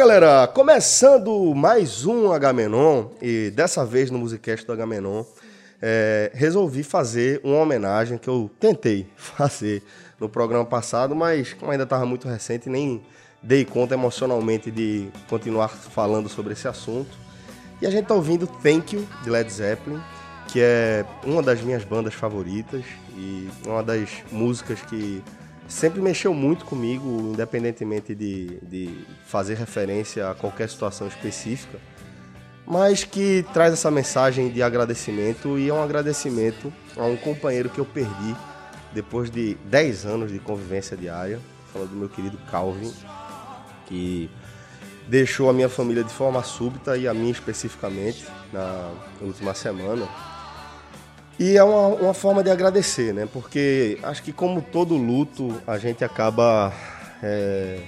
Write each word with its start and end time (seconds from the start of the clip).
galera, 0.00 0.46
começando 0.46 1.54
mais 1.54 2.06
um 2.06 2.32
Agamenon 2.32 3.08
e 3.20 3.50
dessa 3.50 3.84
vez 3.84 4.10
no 4.10 4.18
Musicast 4.18 4.66
do 4.66 4.72
Agamenon 4.72 5.24
é, 5.78 6.30
resolvi 6.32 6.82
fazer 6.82 7.38
uma 7.44 7.58
homenagem 7.58 8.16
que 8.16 8.26
eu 8.26 8.50
tentei 8.58 9.06
fazer 9.14 9.82
no 10.18 10.26
programa 10.26 10.64
passado, 10.64 11.14
mas 11.14 11.52
como 11.52 11.70
ainda 11.70 11.84
estava 11.84 12.06
muito 12.06 12.26
recente, 12.26 12.70
nem 12.70 13.02
dei 13.42 13.62
conta 13.62 13.92
emocionalmente 13.92 14.70
de 14.70 15.10
continuar 15.28 15.68
falando 15.68 16.30
sobre 16.30 16.54
esse 16.54 16.66
assunto. 16.66 17.14
E 17.82 17.86
a 17.86 17.90
gente 17.90 18.04
está 18.04 18.14
ouvindo 18.14 18.46
Thank 18.46 18.96
You 18.96 19.06
de 19.22 19.28
Led 19.28 19.52
Zeppelin, 19.52 20.00
que 20.48 20.62
é 20.62 21.04
uma 21.26 21.42
das 21.42 21.60
minhas 21.60 21.84
bandas 21.84 22.14
favoritas 22.14 22.86
e 23.14 23.50
uma 23.66 23.82
das 23.82 24.08
músicas 24.32 24.80
que 24.80 25.22
sempre 25.70 26.02
mexeu 26.02 26.34
muito 26.34 26.64
comigo, 26.64 27.30
independentemente 27.32 28.14
de, 28.14 28.58
de 28.60 29.04
fazer 29.24 29.54
referência 29.54 30.28
a 30.28 30.34
qualquer 30.34 30.68
situação 30.68 31.06
específica, 31.06 31.78
mas 32.66 33.04
que 33.04 33.44
traz 33.54 33.72
essa 33.72 33.90
mensagem 33.90 34.50
de 34.50 34.62
agradecimento 34.62 35.58
e 35.58 35.68
é 35.68 35.72
um 35.72 35.82
agradecimento 35.82 36.72
a 36.96 37.04
um 37.04 37.16
companheiro 37.16 37.70
que 37.70 37.78
eu 37.78 37.84
perdi 37.84 38.34
depois 38.92 39.30
de 39.30 39.54
10 39.64 40.06
anos 40.06 40.32
de 40.32 40.40
convivência 40.40 40.96
diária, 40.96 41.40
falando 41.72 41.90
do 41.90 41.96
meu 41.96 42.08
querido 42.08 42.36
Calvin, 42.50 42.92
que 43.86 44.28
deixou 45.06 45.48
a 45.48 45.52
minha 45.52 45.68
família 45.68 46.02
de 46.02 46.12
forma 46.12 46.42
súbita 46.42 46.96
e 46.96 47.06
a 47.06 47.14
minha 47.14 47.30
especificamente 47.30 48.26
na 48.52 48.92
última 49.20 49.54
semana. 49.54 50.08
E 51.40 51.56
é 51.56 51.64
uma, 51.64 51.86
uma 51.86 52.12
forma 52.12 52.44
de 52.44 52.50
agradecer, 52.50 53.14
né? 53.14 53.26
Porque 53.32 53.98
acho 54.02 54.22
que 54.22 54.30
como 54.30 54.60
todo 54.60 54.94
luto, 54.94 55.58
a 55.66 55.78
gente 55.78 56.04
acaba 56.04 56.70
é, 57.22 57.80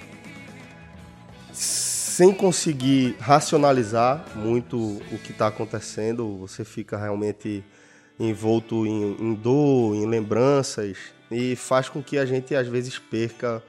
sem 1.52 2.32
conseguir 2.32 3.14
racionalizar 3.20 4.24
muito 4.34 4.78
o 5.12 5.18
que 5.18 5.32
está 5.32 5.48
acontecendo. 5.48 6.38
Você 6.38 6.64
fica 6.64 6.96
realmente 6.96 7.62
envolto 8.18 8.86
em, 8.86 9.18
em, 9.20 9.34
dor, 9.34 9.96
em 9.96 10.06
lembranças 10.06 10.96
e 11.30 11.54
faz 11.54 11.90
com 11.90 12.02
que 12.02 12.16
a 12.16 12.24
gente 12.24 12.54
às 12.54 12.66
vezes 12.66 12.98
perca 12.98 13.62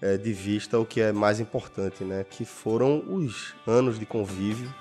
é, 0.00 0.16
de 0.16 0.32
vista 0.32 0.78
o 0.78 0.86
que 0.86 1.00
é 1.00 1.10
mais 1.10 1.40
importante, 1.40 2.04
né? 2.04 2.24
Que 2.30 2.44
foram 2.44 3.02
os 3.08 3.52
anos 3.66 3.98
de 3.98 4.06
convívio, 4.06 4.72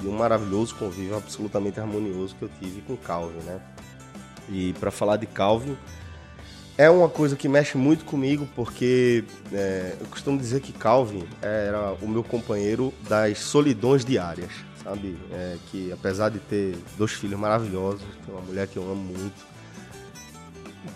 de 0.00 0.06
um 0.06 0.12
maravilhoso 0.12 0.76
convívio 0.76 1.16
absolutamente 1.16 1.80
harmonioso 1.80 2.36
que 2.36 2.42
eu 2.42 2.50
tive 2.60 2.82
com 2.82 2.96
Calvin, 2.96 3.40
né? 3.44 3.60
E 4.50 4.72
para 4.74 4.90
falar 4.90 5.16
de 5.16 5.26
Calvin, 5.26 5.76
é 6.76 6.88
uma 6.88 7.08
coisa 7.08 7.36
que 7.36 7.48
mexe 7.48 7.76
muito 7.76 8.04
comigo, 8.04 8.48
porque 8.56 9.22
é, 9.52 9.96
eu 10.00 10.06
costumo 10.06 10.38
dizer 10.38 10.60
que 10.60 10.72
Calvin 10.72 11.24
era 11.42 11.92
o 12.00 12.08
meu 12.08 12.24
companheiro 12.24 12.92
das 13.08 13.38
solidões 13.38 14.04
diárias, 14.04 14.50
sabe? 14.82 15.16
É, 15.30 15.56
que 15.70 15.92
apesar 15.92 16.30
de 16.30 16.38
ter 16.38 16.78
dois 16.96 17.12
filhos 17.12 17.38
maravilhosos, 17.38 18.02
uma 18.26 18.40
mulher 18.40 18.66
que 18.66 18.78
eu 18.78 18.82
amo 18.82 18.96
muito, 18.96 19.44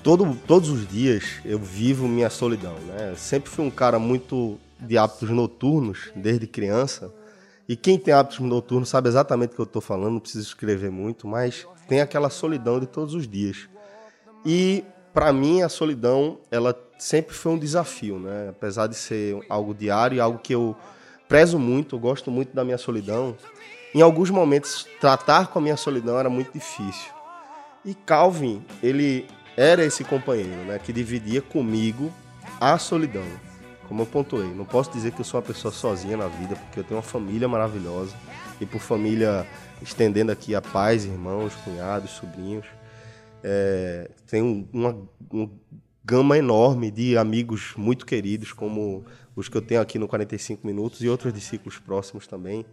todo, 0.02 0.36
todos 0.46 0.70
os 0.70 0.88
dias 0.88 1.24
eu 1.44 1.58
vivo 1.58 2.08
minha 2.08 2.30
solidão, 2.30 2.74
né? 2.86 3.14
Sempre 3.16 3.50
fui 3.50 3.64
um 3.64 3.70
cara 3.70 3.98
muito 3.98 4.58
de 4.80 4.96
hábitos 4.96 5.30
noturnos, 5.30 6.10
desde 6.16 6.46
criança. 6.46 7.12
E 7.68 7.76
quem 7.76 7.98
tem 7.98 8.12
hábitos 8.12 8.40
noturnos 8.40 8.88
sabe 8.88 9.08
exatamente 9.08 9.52
o 9.52 9.54
que 9.54 9.60
eu 9.60 9.64
estou 9.64 9.80
falando, 9.80 10.14
não 10.14 10.20
preciso 10.20 10.46
escrever 10.46 10.90
muito, 10.90 11.26
mas 11.26 11.66
tem 11.88 12.00
aquela 12.00 12.28
solidão 12.28 12.78
de 12.78 12.86
todos 12.86 13.14
os 13.14 13.26
dias. 13.26 13.68
E 14.44 14.84
para 15.14 15.32
mim 15.32 15.62
a 15.62 15.68
solidão, 15.68 16.38
ela 16.50 16.76
sempre 16.98 17.34
foi 17.34 17.52
um 17.52 17.58
desafio, 17.58 18.18
né? 18.18 18.48
Apesar 18.50 18.86
de 18.86 18.94
ser 18.94 19.38
algo 19.48 19.74
diário, 19.74 20.22
algo 20.22 20.38
que 20.38 20.54
eu 20.54 20.76
prezo 21.28 21.58
muito, 21.58 21.96
eu 21.96 22.00
gosto 22.00 22.30
muito 22.30 22.54
da 22.54 22.64
minha 22.64 22.76
solidão. 22.78 23.36
Em 23.94 24.02
alguns 24.02 24.28
momentos 24.28 24.86
tratar 25.00 25.46
com 25.46 25.58
a 25.58 25.62
minha 25.62 25.76
solidão 25.76 26.18
era 26.18 26.28
muito 26.28 26.52
difícil. 26.52 27.12
E 27.84 27.94
Calvin, 27.94 28.62
ele 28.82 29.26
era 29.56 29.84
esse 29.84 30.02
companheiro, 30.04 30.64
né, 30.64 30.78
que 30.78 30.92
dividia 30.92 31.40
comigo 31.40 32.12
a 32.60 32.76
solidão. 32.78 33.24
Como 33.88 34.02
eu 34.02 34.06
pontuei, 34.06 34.48
não 34.54 34.64
posso 34.64 34.90
dizer 34.90 35.12
que 35.12 35.20
eu 35.20 35.24
sou 35.24 35.38
uma 35.38 35.46
pessoa 35.46 35.72
sozinha 35.72 36.16
na 36.16 36.26
vida, 36.26 36.56
porque 36.56 36.80
eu 36.80 36.84
tenho 36.84 36.96
uma 36.96 37.02
família 37.02 37.46
maravilhosa 37.46 38.14
e 38.60 38.66
por 38.66 38.80
família 38.80 39.46
estendendo 39.82 40.32
aqui 40.32 40.54
a 40.54 40.62
pais, 40.62 41.04
irmãos, 41.04 41.54
cunhados, 41.56 42.10
sobrinhos. 42.12 42.66
É, 43.42 44.10
tenho 44.26 44.66
uma, 44.72 44.96
uma 45.30 45.50
gama 46.04 46.38
enorme 46.38 46.90
de 46.90 47.16
amigos 47.16 47.74
muito 47.76 48.06
queridos, 48.06 48.52
como 48.52 49.04
os 49.36 49.48
que 49.48 49.56
eu 49.56 49.62
tenho 49.62 49.80
aqui 49.80 49.98
no 49.98 50.08
45 50.08 50.66
Minutos 50.66 51.02
e 51.02 51.08
outros 51.08 51.32
discípulos 51.32 51.78
próximos 51.78 52.26
também. 52.26 52.64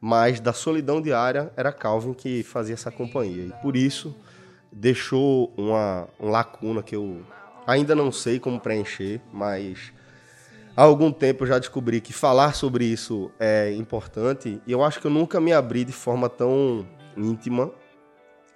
Mas 0.00 0.40
da 0.40 0.52
solidão 0.52 1.00
diária 1.00 1.52
era 1.56 1.72
Calvin 1.72 2.14
que 2.14 2.42
fazia 2.42 2.74
essa 2.74 2.90
companhia. 2.90 3.46
E 3.46 3.62
por 3.62 3.76
isso 3.76 4.14
deixou 4.72 5.52
uma 5.56 6.08
lacuna 6.18 6.82
que 6.82 6.96
eu 6.96 7.22
ainda 7.66 7.94
não 7.94 8.10
sei 8.10 8.38
como 8.38 8.58
preencher, 8.58 9.20
mas 9.32 9.92
há 10.76 10.82
algum 10.82 11.12
tempo 11.12 11.44
eu 11.44 11.48
já 11.48 11.58
descobri 11.58 12.00
que 12.00 12.12
falar 12.12 12.54
sobre 12.54 12.84
isso 12.84 13.30
é 13.38 13.72
importante 13.72 14.60
e 14.66 14.72
eu 14.72 14.82
acho 14.82 15.00
que 15.00 15.06
eu 15.06 15.10
nunca 15.10 15.40
me 15.40 15.52
abri 15.52 15.84
de 15.84 15.92
forma 15.92 16.28
tão 16.28 16.86
íntima 17.16 17.72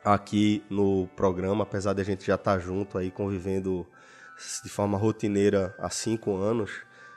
aqui 0.04 0.62
no 0.68 1.08
programa, 1.16 1.62
apesar 1.62 1.94
de 1.94 2.02
a 2.02 2.04
gente 2.04 2.26
já 2.26 2.34
estar 2.34 2.54
tá 2.54 2.58
junto 2.58 2.98
aí 2.98 3.10
convivendo 3.10 3.86
de 4.62 4.68
forma 4.68 4.98
rotineira 4.98 5.74
há 5.78 5.88
cinco 5.88 6.36
anos 6.36 6.70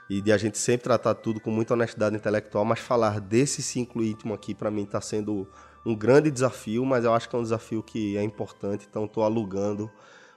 e 0.08 0.22
de 0.22 0.32
a 0.32 0.38
gente 0.38 0.56
sempre 0.56 0.84
tratar 0.84 1.14
tudo 1.14 1.38
com 1.38 1.50
muita 1.50 1.74
honestidade 1.74 2.16
intelectual, 2.16 2.64
mas 2.64 2.78
falar 2.78 3.20
desse 3.20 3.62
ciclo 3.62 4.02
íntimo 4.02 4.32
aqui 4.32 4.54
para 4.54 4.70
mim 4.70 4.84
está 4.84 5.00
sendo 5.00 5.46
um 5.84 5.94
grande 5.94 6.30
desafio, 6.30 6.84
mas 6.84 7.04
eu 7.04 7.12
acho 7.12 7.28
que 7.28 7.36
é 7.36 7.38
um 7.38 7.42
desafio 7.42 7.82
que 7.82 8.16
é 8.16 8.22
importante, 8.22 8.86
então 8.88 9.04
estou 9.04 9.22
alugando 9.22 9.90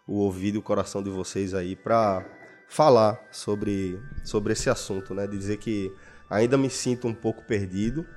o 0.05 0.15
ouvido 0.15 0.55
e 0.55 0.57
o 0.59 0.61
coração 0.61 1.01
de 1.01 1.09
vocês 1.09 1.53
aí 1.53 1.75
para 1.75 2.25
falar 2.71 3.21
sobre, 3.29 4.01
sobre 4.23 4.53
esse 4.53 4.69
assunto, 4.69 5.13
né? 5.13 5.27
Dizer 5.27 5.57
que 5.57 5.93
ainda 6.29 6.57
me 6.57 6.69
sinto 6.69 7.05
um 7.05 7.13
pouco 7.13 7.43
perdido, 7.43 8.07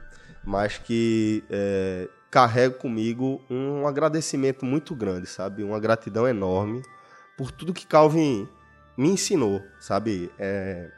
mas 0.44 0.78
que 0.78 1.42
é, 1.50 2.09
carrego 2.31 2.76
comigo 2.76 3.42
um 3.50 3.84
agradecimento 3.84 4.65
muito 4.65 4.94
grande, 4.94 5.26
sabe? 5.26 5.65
Uma 5.65 5.81
gratidão 5.81 6.28
enorme 6.28 6.82
por 7.37 7.50
tudo 7.50 7.75
que 7.75 7.84
Calvin 7.84 8.48
me 8.97 9.09
ensinou, 9.09 9.60
sabe? 9.81 10.31
É... 10.38 10.88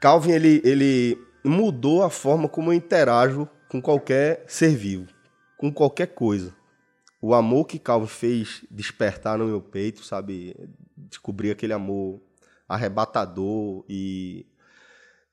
Calvin 0.00 0.30
ele, 0.30 0.62
ele 0.64 1.18
mudou 1.42 2.04
a 2.04 2.10
forma 2.10 2.48
como 2.48 2.70
eu 2.70 2.74
interajo 2.76 3.48
com 3.68 3.82
qualquer 3.82 4.44
ser 4.46 4.76
vivo, 4.76 5.08
com 5.56 5.72
qualquer 5.72 6.06
coisa. 6.06 6.54
O 7.20 7.34
amor 7.34 7.64
que 7.64 7.80
Calvin 7.80 8.06
fez 8.06 8.64
despertar 8.70 9.36
no 9.36 9.46
meu 9.46 9.60
peito, 9.60 10.04
sabe? 10.04 10.54
Descobrir 11.08 11.50
aquele 11.50 11.72
amor 11.72 12.20
arrebatador 12.68 13.84
e 13.88 14.46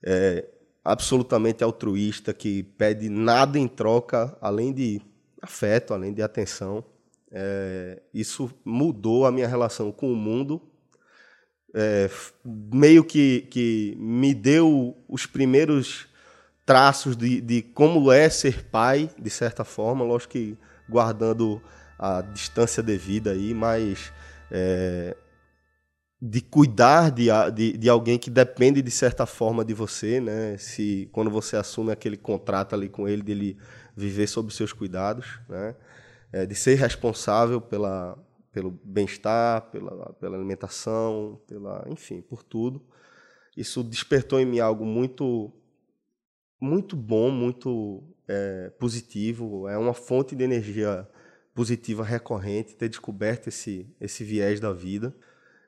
é, 0.03 0.47
absolutamente 0.83 1.63
altruísta, 1.63 2.33
que 2.33 2.63
pede 2.63 3.09
nada 3.09 3.57
em 3.57 3.67
troca 3.67 4.37
além 4.41 4.73
de 4.73 5.01
afeto, 5.41 5.93
além 5.93 6.13
de 6.13 6.21
atenção. 6.21 6.83
É, 7.31 8.01
isso 8.13 8.51
mudou 8.65 9.25
a 9.25 9.31
minha 9.31 9.47
relação 9.47 9.91
com 9.91 10.11
o 10.11 10.15
mundo. 10.15 10.61
É, 11.73 12.09
meio 12.43 13.03
que, 13.03 13.47
que 13.49 13.95
me 13.97 14.33
deu 14.33 14.97
os 15.07 15.25
primeiros 15.25 16.07
traços 16.65 17.15
de, 17.15 17.39
de 17.39 17.61
como 17.61 18.11
é 18.11 18.29
ser 18.29 18.65
pai, 18.65 19.09
de 19.17 19.29
certa 19.29 19.63
forma, 19.63 20.03
lógico 20.03 20.33
que 20.33 20.57
guardando 20.89 21.61
a 21.97 22.21
distância 22.21 22.83
devida 22.83 23.31
aí, 23.31 23.53
mas 23.53 24.11
é, 24.49 25.15
de 26.21 26.39
cuidar 26.39 27.09
de, 27.09 27.29
de, 27.53 27.77
de, 27.77 27.89
alguém 27.89 28.19
que 28.19 28.29
depende 28.29 28.81
de 28.81 28.91
certa 28.91 29.25
forma 29.25 29.65
de 29.65 29.73
você, 29.73 30.21
né? 30.21 30.55
Se 30.57 31.09
quando 31.11 31.31
você 31.31 31.55
assume 31.55 31.91
aquele 31.91 32.15
contrato 32.15 32.75
ali 32.75 32.89
com 32.89 33.07
ele, 33.07 33.23
dele 33.23 33.57
viver 33.95 34.27
sob 34.27 34.53
seus 34.53 34.71
cuidados, 34.71 35.39
né? 35.49 35.75
É, 36.31 36.45
de 36.45 36.53
ser 36.53 36.75
responsável 36.75 37.59
pela, 37.59 38.17
pelo 38.51 38.71
bem-estar, 38.83 39.69
pela, 39.71 40.13
pela 40.13 40.37
alimentação, 40.37 41.41
pela, 41.47 41.83
enfim, 41.89 42.21
por 42.21 42.43
tudo. 42.43 42.85
Isso 43.57 43.83
despertou 43.83 44.39
em 44.39 44.45
mim 44.45 44.59
algo 44.59 44.85
muito 44.85 45.51
muito 46.59 46.95
bom, 46.95 47.31
muito 47.31 48.03
é, 48.27 48.69
positivo. 48.79 49.67
É 49.67 49.75
uma 49.75 49.95
fonte 49.95 50.35
de 50.35 50.43
energia 50.43 51.09
positiva 51.55 52.03
recorrente 52.03 52.75
ter 52.75 52.87
descoberto 52.87 53.47
esse, 53.47 53.91
esse 53.99 54.23
viés 54.23 54.59
da 54.59 54.71
vida. 54.71 55.13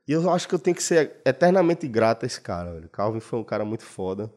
E 0.07 0.11
eu 0.11 0.29
acho 0.29 0.47
que 0.47 0.55
eu 0.55 0.59
tenho 0.59 0.75
que 0.75 0.83
ser 0.83 1.21
eternamente 1.25 1.87
grato 1.87 2.23
a 2.23 2.27
esse 2.27 2.39
cara. 2.39 2.73
Velho. 2.73 2.89
Calvin 2.89 3.19
foi 3.19 3.39
um 3.39 3.43
cara 3.43 3.63
muito 3.63 3.83
foda. 3.83 4.31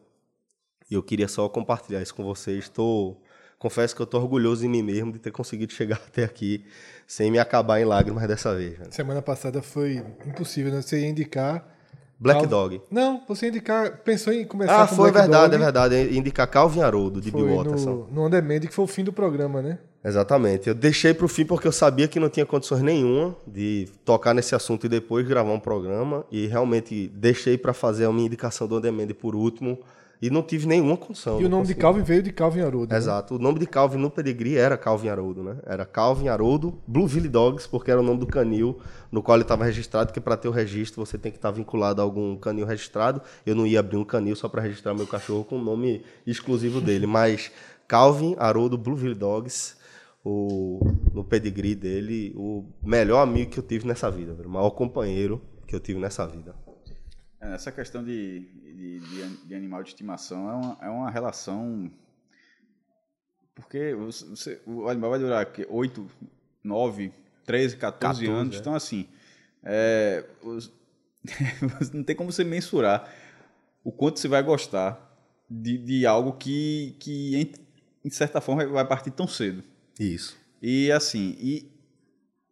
E 0.89 0.93
eu 0.93 1.03
queria 1.03 1.27
só 1.27 1.47
compartilhar 1.49 2.01
isso 2.01 2.15
com 2.15 2.23
vocês. 2.23 2.65
Estou 2.65 3.21
confesso 3.59 3.95
que 3.95 4.01
eu 4.01 4.05
estou 4.05 4.21
orgulhoso 4.21 4.61
de 4.61 4.67
mim 4.67 4.83
mesmo 4.83 5.11
de 5.11 5.19
ter 5.19 5.31
conseguido 5.31 5.73
chegar 5.73 5.97
até 6.07 6.23
aqui 6.23 6.65
sem 7.05 7.31
me 7.31 7.39
acabar 7.39 7.79
em 7.81 7.85
lágrimas 7.85 8.27
dessa 8.27 8.55
vez. 8.55 8.77
Semana 8.91 9.21
passada 9.21 9.61
foi 9.61 10.03
impossível, 10.25 10.71
né? 10.71 10.81
Você 10.81 11.05
indicar 11.05 11.76
Black 12.19 12.47
Dog. 12.47 12.81
Não, 12.89 13.21
você 13.27 13.49
indicar, 13.49 13.97
pensou 14.03 14.33
em 14.33 14.43
começar 14.45 14.83
Ah, 14.83 14.87
com 14.87 14.95
foi 14.95 15.11
Black 15.11 15.27
verdade, 15.29 15.51
Dog, 15.51 15.55
é 15.55 15.57
verdade. 15.65 16.17
Indicar 16.17 16.47
Calvin 16.49 16.81
Haroldo, 16.81 17.21
de 17.21 17.29
Foi 17.31 17.43
Bill 17.43 17.55
Watterson. 17.57 17.89
no, 17.91 18.07
no 18.11 18.21
On 18.25 18.29
Demand, 18.29 18.59
que 18.61 18.73
foi 18.73 18.85
o 18.85 18.87
fim 18.87 19.03
do 19.03 19.13
programa, 19.13 19.61
né? 19.61 19.77
Exatamente. 20.03 20.69
Eu 20.69 20.75
deixei 20.75 21.13
pro 21.13 21.27
fim 21.27 21.45
porque 21.45 21.67
eu 21.67 21.71
sabia 21.71 22.07
que 22.07 22.19
não 22.19 22.29
tinha 22.29 22.45
condições 22.45 22.81
nenhuma 22.81 23.35
de 23.45 23.87
tocar 24.05 24.33
nesse 24.33 24.55
assunto 24.55 24.85
e 24.85 24.89
depois 24.89 25.27
gravar 25.27 25.51
um 25.51 25.59
programa. 25.59 26.25
E 26.31 26.47
realmente 26.47 27.07
deixei 27.13 27.57
para 27.57 27.73
fazer 27.73 28.05
a 28.05 28.11
minha 28.11 28.25
indicação 28.25 28.67
do 28.67 28.77
On 28.77 28.81
Demand 28.81 29.07
por 29.19 29.35
último. 29.35 29.77
E 30.21 30.29
não 30.29 30.41
tive 30.41 30.67
nenhuma 30.67 30.97
condição. 30.97 31.39
E 31.39 31.45
o 31.45 31.49
nome 31.49 31.67
de 31.67 31.73
consegui. 31.73 31.81
Calvin 31.81 32.01
veio 32.01 32.23
de 32.23 32.31
Calvin 32.31 32.61
Haroldo. 32.61 32.91
né? 32.91 32.97
Exato. 32.97 33.35
O 33.35 33.39
nome 33.39 33.59
de 33.59 33.67
Calvin 33.67 33.97
no 33.97 34.09
pedigree 34.09 34.55
era 34.55 34.75
Calvin 34.75 35.09
Haroldo, 35.09 35.43
né? 35.43 35.57
Era 35.65 35.85
Calvin 35.85 36.27
Haroldo 36.27 36.81
Blueville 36.87 37.29
Dogs, 37.29 37.67
porque 37.69 37.91
era 37.91 37.99
o 37.99 38.03
nome 38.03 38.19
do 38.19 38.25
canil 38.25 38.79
no 39.11 39.21
qual 39.21 39.37
ele 39.37 39.43
estava 39.43 39.63
registrado, 39.63 40.11
que 40.11 40.19
para 40.19 40.35
ter 40.35 40.47
o 40.47 40.51
registro 40.51 41.05
você 41.05 41.17
tem 41.17 41.31
que 41.31 41.37
estar 41.37 41.51
vinculado 41.51 42.01
a 42.01 42.03
algum 42.03 42.35
canil 42.35 42.65
registrado. 42.65 43.21
Eu 43.45 43.55
não 43.55 43.67
ia 43.67 43.79
abrir 43.79 43.97
um 43.97 44.03
canil 44.03 44.35
só 44.35 44.49
para 44.49 44.61
registrar 44.61 44.93
meu 44.95 45.05
cachorro 45.05 45.43
com 45.43 45.57
o 45.57 45.63
nome 45.63 46.03
exclusivo 46.25 46.81
dele, 46.81 47.05
mas 47.07 47.51
Calvin 47.87 48.35
Haroldo 48.39 48.77
Blueville 48.77 49.13
Dogs, 49.13 49.75
o, 50.25 50.79
no 51.13 51.23
pedigree 51.23 51.75
dele, 51.75 52.33
o 52.35 52.65
melhor 52.83 53.21
amigo 53.21 53.51
que 53.51 53.59
eu 53.59 53.63
tive 53.63 53.87
nessa 53.87 54.09
vida, 54.09 54.35
o 54.43 54.49
maior 54.49 54.71
companheiro 54.71 55.41
que 55.67 55.75
eu 55.75 55.79
tive 55.79 55.99
nessa 55.99 56.25
vida. 56.25 56.55
É, 57.39 57.53
Essa 57.53 57.71
questão 57.71 58.03
de, 58.03 58.39
de, 58.39 58.99
de 58.99 59.37
de 59.47 59.55
animal 59.55 59.83
de 59.83 59.89
estimação 59.89 60.49
é 60.49 60.53
uma, 60.55 60.77
é 60.83 60.89
uma 60.89 61.09
relação. 61.11 61.91
Porque 63.55 63.93
você- 63.95 64.61
o 64.65 64.87
animal 64.87 65.11
vai 65.11 65.19
durar 65.19 65.45
quê? 65.51 65.65
8, 65.69 66.07
9, 66.63 67.11
13, 67.45 67.77
14, 67.77 68.25
14, 68.25 68.27
anos. 68.27 68.55
é. 68.55 68.59
Então, 68.59 68.75
assim. 68.75 69.07
é, 69.63 70.25
os- 70.43 70.71
não 71.93 72.03
tem 72.03 72.15
como 72.15 72.31
você 72.31 72.43
mensurar 72.43 73.11
o 73.83 73.91
quanto 73.91 74.19
você 74.19 74.27
vai 74.27 74.41
gostar 74.43 75.03
de, 75.49 75.77
de 75.77 76.05
algo 76.05 76.33
que, 76.33 76.95
que 76.99 77.35
em, 77.35 77.53
em 78.05 78.09
certa 78.09 78.39
forma, 78.41 78.65
vai 78.67 78.85
partir 78.87 79.11
tão 79.11 79.27
cedo. 79.27 79.63
Isso. 79.99 80.37
E 80.61 80.91
assim, 80.91 81.35
e, 81.39 81.71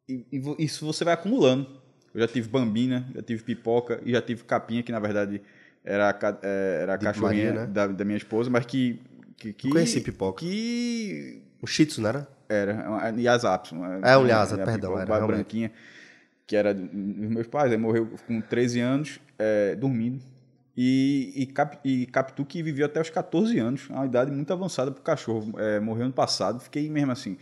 e- 0.10 0.26
e 0.32 0.66
isso 0.66 0.86
você 0.86 1.04
vai 1.04 1.14
acumulando. 1.14 1.82
Eu 2.16 2.22
já 2.22 2.28
tive 2.30 2.48
bambina, 2.48 3.06
já 3.14 3.22
tive 3.22 3.44
pipoca 3.44 4.00
e 4.06 4.12
já 4.12 4.22
tive 4.22 4.46
capinha, 4.46 4.82
que 4.82 4.92
na 4.92 5.00
verdade 5.00 5.42
era 5.84 6.10
a, 6.10 6.38
é, 6.42 6.80
era 6.84 6.94
a 6.94 6.98
cachorrinha 6.98 7.52
Maria, 7.52 7.68
né? 7.68 7.72
da, 7.74 7.88
da 7.88 8.06
minha 8.06 8.18
esposa, 8.18 8.50
mas 8.50 8.66
que. 8.66 9.02
que, 9.38 9.52
que 9.52 9.70
conheci 9.70 10.00
pipoca. 10.00 10.40
Que 10.40 11.42
O 11.62 11.68
Shih 11.68 11.86
Tzu, 11.86 12.02
não 12.02 12.10
era? 12.10 12.28
era, 12.48 12.74
uma- 12.90 13.06
É, 14.08 14.18
um 14.18 14.24
Lhasa, 14.24 14.56
uma 14.56 14.66
perdão, 14.66 14.92
pipoca 14.92 15.14
era, 15.14 15.28
branquinha, 15.28 15.72
que 16.48 16.56
era 16.56 16.74
do- 16.74 16.88
dos 16.88 17.30
meus 17.30 17.48
pais, 17.48 17.72
aí 17.72 17.78
morreu 17.78 18.10
com 18.26 18.40
13 18.40 18.80
anos, 18.80 19.20
é, 19.38 19.76
dormindo. 19.76 20.24
E, 20.78 21.34
e, 21.36 21.46
Cap, 21.48 21.78
e 21.84 22.06
Capitu, 22.06 22.46
que 22.46 22.64
viveu 22.64 22.86
até 22.86 23.02
os 23.02 23.10
14 23.10 23.60
anos, 23.60 23.90
uma 23.90 24.06
idade 24.06 24.32
muito 24.32 24.52
avançada 24.54 24.90
para 24.92 25.02
o 25.02 25.04
cachorro. 25.04 25.54
É, 25.60 25.80
morreu 25.80 26.06
ano 26.06 26.14
passado, 26.14 26.60
fiquei 26.60 26.90
mesmo 26.90 27.12
assim. 27.12 27.38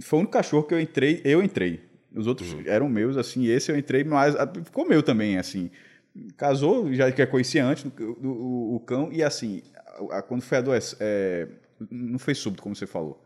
Foi 0.00 0.18
o 0.18 0.20
único 0.20 0.32
cachorro 0.32 0.62
que 0.64 0.74
eu 0.74 0.80
entrei, 0.80 1.20
eu 1.24 1.42
entrei. 1.42 1.89
Os 2.14 2.26
outros 2.26 2.52
Uhum. 2.52 2.62
eram 2.66 2.88
meus, 2.88 3.16
assim, 3.16 3.46
esse 3.46 3.70
eu 3.70 3.76
entrei, 3.78 4.02
mas 4.04 4.34
ah, 4.36 4.50
ficou 4.64 4.86
meu 4.88 5.02
também, 5.02 5.38
assim. 5.38 5.70
Casou, 6.36 6.92
já 6.92 7.10
que 7.12 7.22
eu 7.22 7.26
conhecia 7.28 7.64
antes, 7.64 7.84
o, 7.84 8.26
o- 8.26 8.74
o 8.76 8.80
cão, 8.80 9.10
e 9.12 9.22
assim, 9.22 9.62
a- 10.10 10.18
a- 10.18 10.22
quando 10.22 10.42
foi 10.42 10.58
adoecer, 10.58 10.98
é, 11.00 11.46
não 11.90 12.18
foi 12.18 12.34
súbito, 12.34 12.62
como 12.62 12.74
você 12.74 12.86
falou. 12.86 13.22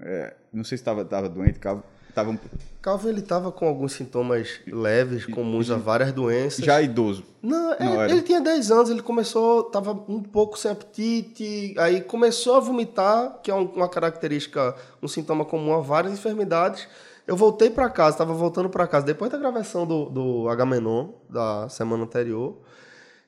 É, 0.00 0.34
não 0.52 0.64
sei 0.64 0.78
se 0.78 0.82
estava 0.82 1.04
tava 1.04 1.28
doente, 1.28 1.58
tava, 1.58 1.84
tava 2.14 2.30
um- 2.30 2.38
Calvin, 2.82 3.08
ele 3.08 3.22
tava 3.22 3.50
com 3.52 3.66
alguns 3.66 3.92
sintomas 3.92 4.60
leves, 4.66 5.26
comuns 5.26 5.70
a 5.70 5.76
várias 5.76 6.12
doenças. 6.12 6.64
já 6.64 6.80
idoso. 6.80 7.22
Não, 7.42 7.72
é- 7.74 7.84
Não 7.84 8.00
era. 8.02 8.10
ele 8.12 8.22
tinha 8.22 8.40
10 8.40 8.70
anos, 8.70 8.88
ele 8.90 9.02
começou, 9.02 9.64
tava 9.64 9.92
um 9.92 10.22
pouco 10.22 10.58
sem 10.58 10.70
apetite, 10.70 11.74
aí 11.78 12.00
começou 12.00 12.56
a 12.56 12.60
vomitar, 12.60 13.40
que 13.42 13.50
é 13.50 13.54
um- 13.54 13.66
uma 13.72 13.88
característica, 13.88 14.74
um 15.02 15.08
sintoma 15.08 15.44
comum 15.44 15.74
a 15.74 15.80
várias 15.80 16.12
enfermidades. 16.14 16.88
Eu 17.26 17.36
voltei 17.36 17.70
para 17.70 17.90
casa, 17.90 18.10
estava 18.16 18.32
voltando 18.32 18.68
para 18.70 18.86
casa 18.86 19.04
depois 19.06 19.30
da 19.30 19.38
gravação 19.38 19.86
do, 19.86 20.06
do 20.08 20.48
Agamenon, 20.48 21.10
da 21.28 21.68
semana 21.68 22.04
anterior. 22.04 22.58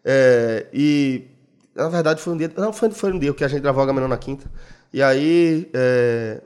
É, 0.04 0.68
e, 0.72 1.26
na 1.74 1.88
verdade, 1.88 2.20
foi 2.22 2.34
um 2.34 2.36
dia. 2.36 2.52
Não, 2.56 2.72
foi, 2.72 2.90
foi 2.90 3.12
um 3.12 3.18
dia 3.18 3.34
que 3.34 3.44
a 3.44 3.48
gente 3.48 3.60
gravou 3.62 3.80
o 3.80 3.84
Agamenon 3.84 4.08
na 4.08 4.18
quinta. 4.18 4.50
E 4.92 5.02
aí, 5.02 5.68
é, 5.74 6.40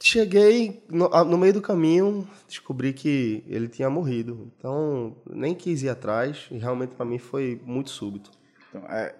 cheguei 0.00 0.82
no, 0.88 1.08
no 1.24 1.38
meio 1.38 1.52
do 1.52 1.60
caminho, 1.62 2.26
descobri 2.48 2.92
que 2.92 3.44
ele 3.46 3.68
tinha 3.68 3.90
morrido. 3.90 4.50
Então, 4.58 5.16
nem 5.28 5.54
quis 5.54 5.82
ir 5.82 5.90
atrás, 5.90 6.46
e 6.50 6.58
realmente 6.58 6.94
para 6.94 7.04
mim 7.04 7.18
foi 7.18 7.60
muito 7.64 7.90
súbito. 7.90 8.30
Então, 8.70 8.82
é, 8.88 9.14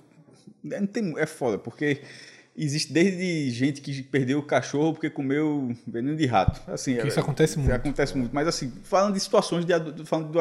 tem- 0.92 1.18
é 1.18 1.26
foda, 1.26 1.58
porque 1.58 2.02
existe 2.56 2.92
desde 2.92 3.50
gente 3.50 3.80
que 3.80 4.02
perdeu 4.02 4.38
o 4.38 4.42
cachorro 4.42 4.92
porque 4.92 5.08
comeu 5.10 5.74
veneno 5.86 6.16
de 6.16 6.26
rato. 6.26 6.60
Assim, 6.70 6.96
Que 6.96 7.08
isso 7.08 7.18
é- 7.18 7.22
acontece 7.22 7.58
muito. 7.58 7.72
Acontece 7.72 8.16
muito. 8.16 8.34
Mas 8.34 8.46
assim, 8.48 8.70
falando 8.82 9.14
de 9.14 9.20
situações 9.20 9.64
de, 9.64 9.72
falando 10.04 10.32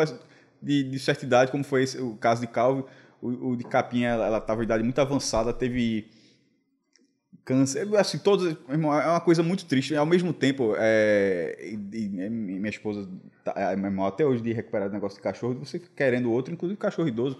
de, 0.61 0.83
de, 0.83 0.99
certa 0.99 1.25
idade, 1.25 1.51
como 1.51 1.63
foi 1.63 1.83
esse- 1.83 1.97
o 1.99 2.15
caso 2.15 2.41
de 2.41 2.47
Calvin, 2.47 2.83
o, 3.21 3.49
o 3.51 3.55
de 3.55 3.63
Capinha, 3.63 4.09
ela 4.09 4.37
estava 4.39 4.61
em 4.61 4.65
idade 4.65 4.83
muito 4.83 4.99
avançada, 4.99 5.53
teve 5.53 6.07
câncer, 7.43 7.87
assim, 7.97 8.19
todos, 8.19 8.55
irmão, 8.69 8.93
é 8.93 9.07
uma 9.07 9.19
coisa 9.19 9.41
muito 9.41 9.65
triste. 9.65 9.95
Ao 9.95 10.05
mesmo 10.05 10.31
tempo, 10.31 10.75
é, 10.77 11.57
e- 11.61 11.97
e 11.97 12.07
minha 12.29 12.69
esposa, 12.69 13.09
tá, 13.43 13.53
é, 13.55 13.75
meu 13.75 13.85
irmão, 13.85 14.05
até 14.05 14.25
hoje 14.25 14.43
de 14.43 14.53
recuperar 14.53 14.89
o 14.89 14.91
negócio 14.91 15.17
de 15.17 15.23
cachorro, 15.23 15.55
você 15.55 15.79
querendo 15.79 16.31
outro, 16.31 16.53
inclusive 16.53 16.77
cachorro 16.79 17.07
idoso. 17.07 17.37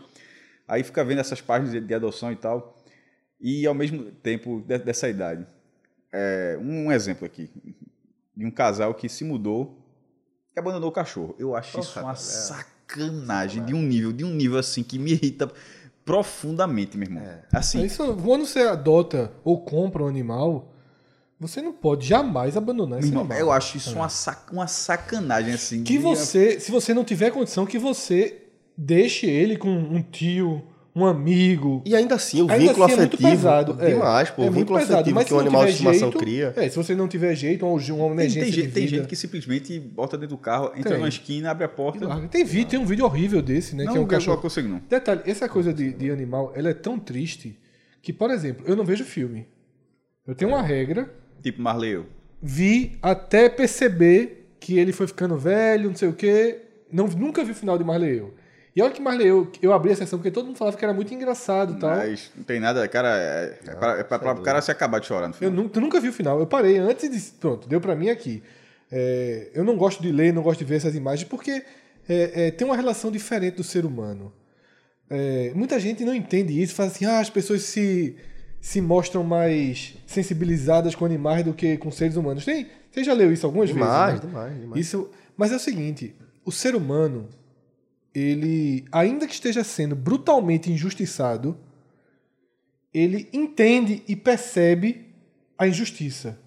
Aí 0.68 0.84
fica 0.84 1.04
vendo 1.04 1.20
essas 1.20 1.42
páginas 1.42 1.72
de, 1.74 1.82
de 1.82 1.94
adoção 1.94 2.32
e 2.32 2.36
tal. 2.36 2.81
E 3.42 3.66
ao 3.66 3.74
mesmo 3.74 4.06
tempo, 4.12 4.62
de- 4.68 4.78
dessa 4.80 5.10
idade. 5.10 5.46
É, 6.14 6.58
um 6.62 6.92
exemplo 6.92 7.26
aqui, 7.26 7.50
de 8.36 8.46
um 8.46 8.52
casal 8.52 8.94
que 8.94 9.08
se 9.10 9.24
mudou 9.24 9.78
e 10.56 10.60
abandonou 10.60 10.90
o 10.90 10.92
cachorro. 10.92 11.36
Eu 11.40 11.56
acho 11.56 11.80
isso 11.80 11.94
Porra, 11.94 12.06
uma 12.08 12.12
é. 12.14 12.16
sacanagem 12.16 13.64
de 13.66 13.74
um 13.74 13.82
nível, 13.82 14.12
de 14.12 14.24
um 14.26 14.30
nível 14.34 14.58
assim 14.60 14.84
que 14.84 15.00
me 15.00 15.12
irrita 15.14 15.50
profundamente, 16.04 16.98
meu 16.98 17.08
irmão. 17.08 17.24
É. 17.24 17.44
Assim, 17.54 17.84
Isso, 17.86 18.16
quando 18.24 18.46
você 18.46 18.60
adota 18.62 19.32
ou 19.44 19.62
compra 19.64 20.04
um 20.04 20.08
animal, 20.08 20.74
você 21.40 21.62
não 21.62 21.72
pode 21.72 22.06
jamais 22.08 22.58
abandonar 22.58 23.00
esse 23.00 23.08
irmão, 23.08 23.22
animal. 23.24 23.40
eu 23.40 23.52
acho 23.52 23.78
isso 23.78 23.96
uma, 23.96 24.10
sac- 24.10 24.52
uma 24.52 24.68
sacanagem, 24.68 25.54
assim. 25.54 25.84
Que 25.84 25.94
de- 25.94 26.00
você, 26.00 26.60
se 26.60 26.72
você 26.72 26.94
não 26.94 27.04
tiver 27.06 27.32
condição, 27.32 27.66
que 27.66 27.80
você 27.80 28.44
deixe 28.78 29.28
ele 29.28 29.58
com 29.58 29.70
um 29.70 30.02
tio, 30.02 30.62
um 30.94 31.06
amigo. 31.06 31.82
E 31.86 31.96
ainda 31.96 32.16
assim, 32.16 32.42
o 32.42 32.52
Ainda 32.52 32.58
vínculo 32.66 32.84
assim 32.84 32.94
é 32.94 32.98
muito 32.98 33.14
afetivo. 33.16 33.32
pesado. 33.32 33.78
é. 33.80 33.92
demais, 33.94 34.30
pô. 34.30 34.44
É 34.44 34.50
o 34.50 34.52
vínculo 34.52 34.78
pesado, 34.80 34.96
afetivo 35.02 35.20
que 35.20 35.26
se 35.28 35.34
um 35.34 35.40
animal 35.40 35.66
de 35.66 35.72
estimação 35.72 36.00
jeito- 36.12 36.18
cria. 36.18 36.54
É, 36.58 36.68
se 36.70 36.76
você 36.76 36.94
não 36.96 37.08
tiver 37.08 37.34
jeito, 37.36 37.66
uma, 37.66 37.74
uma 37.76 37.80
Tem, 37.80 37.96
emergência 38.12 38.42
tem, 38.42 38.52
de 38.52 38.62
gente, 38.62 38.72
tem 38.74 38.88
gente 38.88 39.08
que 39.08 39.16
simplesmente 39.16 39.80
bota 39.80 40.18
dentro 40.18 40.36
do 40.36 40.42
carro, 40.42 40.72
entra 40.76 40.90
Tem. 40.92 40.98
numa 40.98 41.08
esquina, 41.08 41.52
abre 41.52 41.64
a 41.64 41.70
porta. 41.70 42.06
Tem, 42.28 42.44
vídeo, 42.44 42.70
tem 42.72 42.80
um 42.80 42.86
vídeo 42.86 43.06
horrível 43.06 43.42
desse, 43.42 43.76
né? 43.76 43.86
Não, 43.86 43.92
que 43.94 43.98
é 43.98 44.02
um 44.02 44.04
eu 44.04 44.08
cachorro. 44.10 44.36
não 44.36 44.42
consigo, 44.42 44.68
não. 44.68 44.82
Detalhe, 44.90 45.22
essa 45.26 45.48
coisa 45.48 45.74
de, 45.74 45.94
de 45.94 46.12
animal, 46.12 46.52
ela 46.56 46.70
é 46.70 46.74
tão 46.74 47.00
triste 47.00 47.58
que, 48.02 48.12
por 48.12 48.30
exemplo, 48.30 48.66
eu 48.68 48.76
não 48.76 48.84
vejo 48.84 49.06
filme. 49.06 49.48
Eu 50.28 50.36
tenho 50.36 50.52
uma 50.52 50.62
regra, 50.62 51.10
Tipo 51.42 51.62
Marley 51.62 51.92
eu. 51.94 52.06
vi 52.42 52.98
até 53.02 53.48
perceber 53.50 54.50
que 54.60 54.78
ele 54.78 54.92
foi 54.92 55.08
ficando 55.08 55.38
velho, 55.38 55.90
não 55.90 55.96
sei 55.96 56.10
o 56.10 56.14
quê. 56.14 56.60
Não, 56.92 57.08
nunca 57.08 57.44
vi 57.44 57.52
o 57.52 57.56
final 57.56 57.78
de 57.78 57.84
Marley 57.84 58.18
eu. 58.20 58.34
E 58.76 58.82
olha 58.82 58.92
que 58.94 59.02
Marley 59.02 59.28
eu, 59.28 59.52
eu 59.62 59.74
abri 59.74 59.92
a 59.92 59.96
sessão 59.96 60.18
porque 60.18 60.32
todo 60.32 60.46
mundo 60.46 60.58
falava 60.58 60.78
que 60.78 60.84
era 60.86 60.94
muito 60.94 61.14
engraçado 61.14 61.74
e 61.76 61.80
tal. 61.80 61.90
Mas 61.90 62.32
não 62.36 62.44
tem 62.44 62.60
nada, 62.60 62.88
cara. 62.88 63.10
É, 63.18 63.60
é 63.68 63.76
pra, 63.76 63.98
é 64.00 64.04
pra- 64.04 64.20
pra 64.20 64.32
o 64.34 64.42
cara 64.42 64.62
se 64.62 64.72
acabar 64.72 65.00
de 65.00 65.08
chorar 65.08 65.28
no 65.28 65.34
Eu 65.34 65.38
final. 65.38 65.52
nunca, 65.52 65.80
nunca 65.82 66.00
vi 66.00 66.08
o 66.08 66.14
final. 66.14 66.40
Eu 66.40 66.48
parei 66.48 66.78
antes 66.78 67.10
de. 67.10 67.32
Pronto, 67.34 67.68
deu 67.68 67.82
pra 67.82 67.96
mim 67.96 68.10
aqui. 68.10 68.42
É, 68.90 69.50
eu 69.54 69.64
não 69.66 69.76
gosto 69.76 70.02
de 70.02 70.12
ler, 70.12 70.32
não 70.34 70.42
gosto 70.42 70.60
de 70.60 70.66
ver 70.66 70.76
essas 70.76 70.96
imagens, 70.96 71.28
porque 71.28 71.52
é, 72.08 72.48
é, 72.48 72.52
tem 72.52 72.66
uma 72.66 72.76
relação 72.76 73.12
diferente 73.12 73.56
do 73.58 73.64
ser 73.64 73.86
humano. 73.86 74.32
É, 75.10 75.52
muita 75.54 75.78
gente 75.80 76.06
não 76.06 76.16
entende 76.16 76.62
isso, 76.62 76.74
fala 76.74 76.90
assim: 76.90 77.06
ah, 77.06 77.20
as 77.20 77.30
pessoas 77.30 77.64
se, 77.64 78.16
se 78.62 78.80
mostram 78.80 79.24
mais 79.24 79.96
sensibilizadas 80.08 80.96
com 80.96 81.04
animais 81.06 81.44
do 81.44 81.54
que 81.54 81.76
com 81.78 81.92
seres 81.92 82.16
humanos. 82.16 82.46
Tem, 82.46 82.68
você 82.90 83.04
já 83.04 83.14
leu 83.14 83.32
isso 83.34 83.46
algumas 83.46 83.68
Demais, 83.70 84.14
vezes? 84.14 84.24
né? 84.24 84.30
demais, 84.30 84.60
demais. 84.62 84.80
Isso, 84.86 85.10
mas 85.36 85.52
é 85.52 85.56
o 85.58 85.60
seguinte: 85.60 86.16
o 86.46 86.52
ser 86.54 86.74
humano, 86.76 87.28
ele, 88.14 88.86
ainda 88.92 89.26
que 89.28 89.34
esteja 89.34 89.64
sendo 89.64 89.96
brutalmente 89.96 90.72
injustiçado, 90.72 91.58
ele 92.94 93.30
entende 93.32 94.04
e 94.08 94.16
percebe 94.16 95.06
a 95.58 95.68
injustiça. 95.68 96.38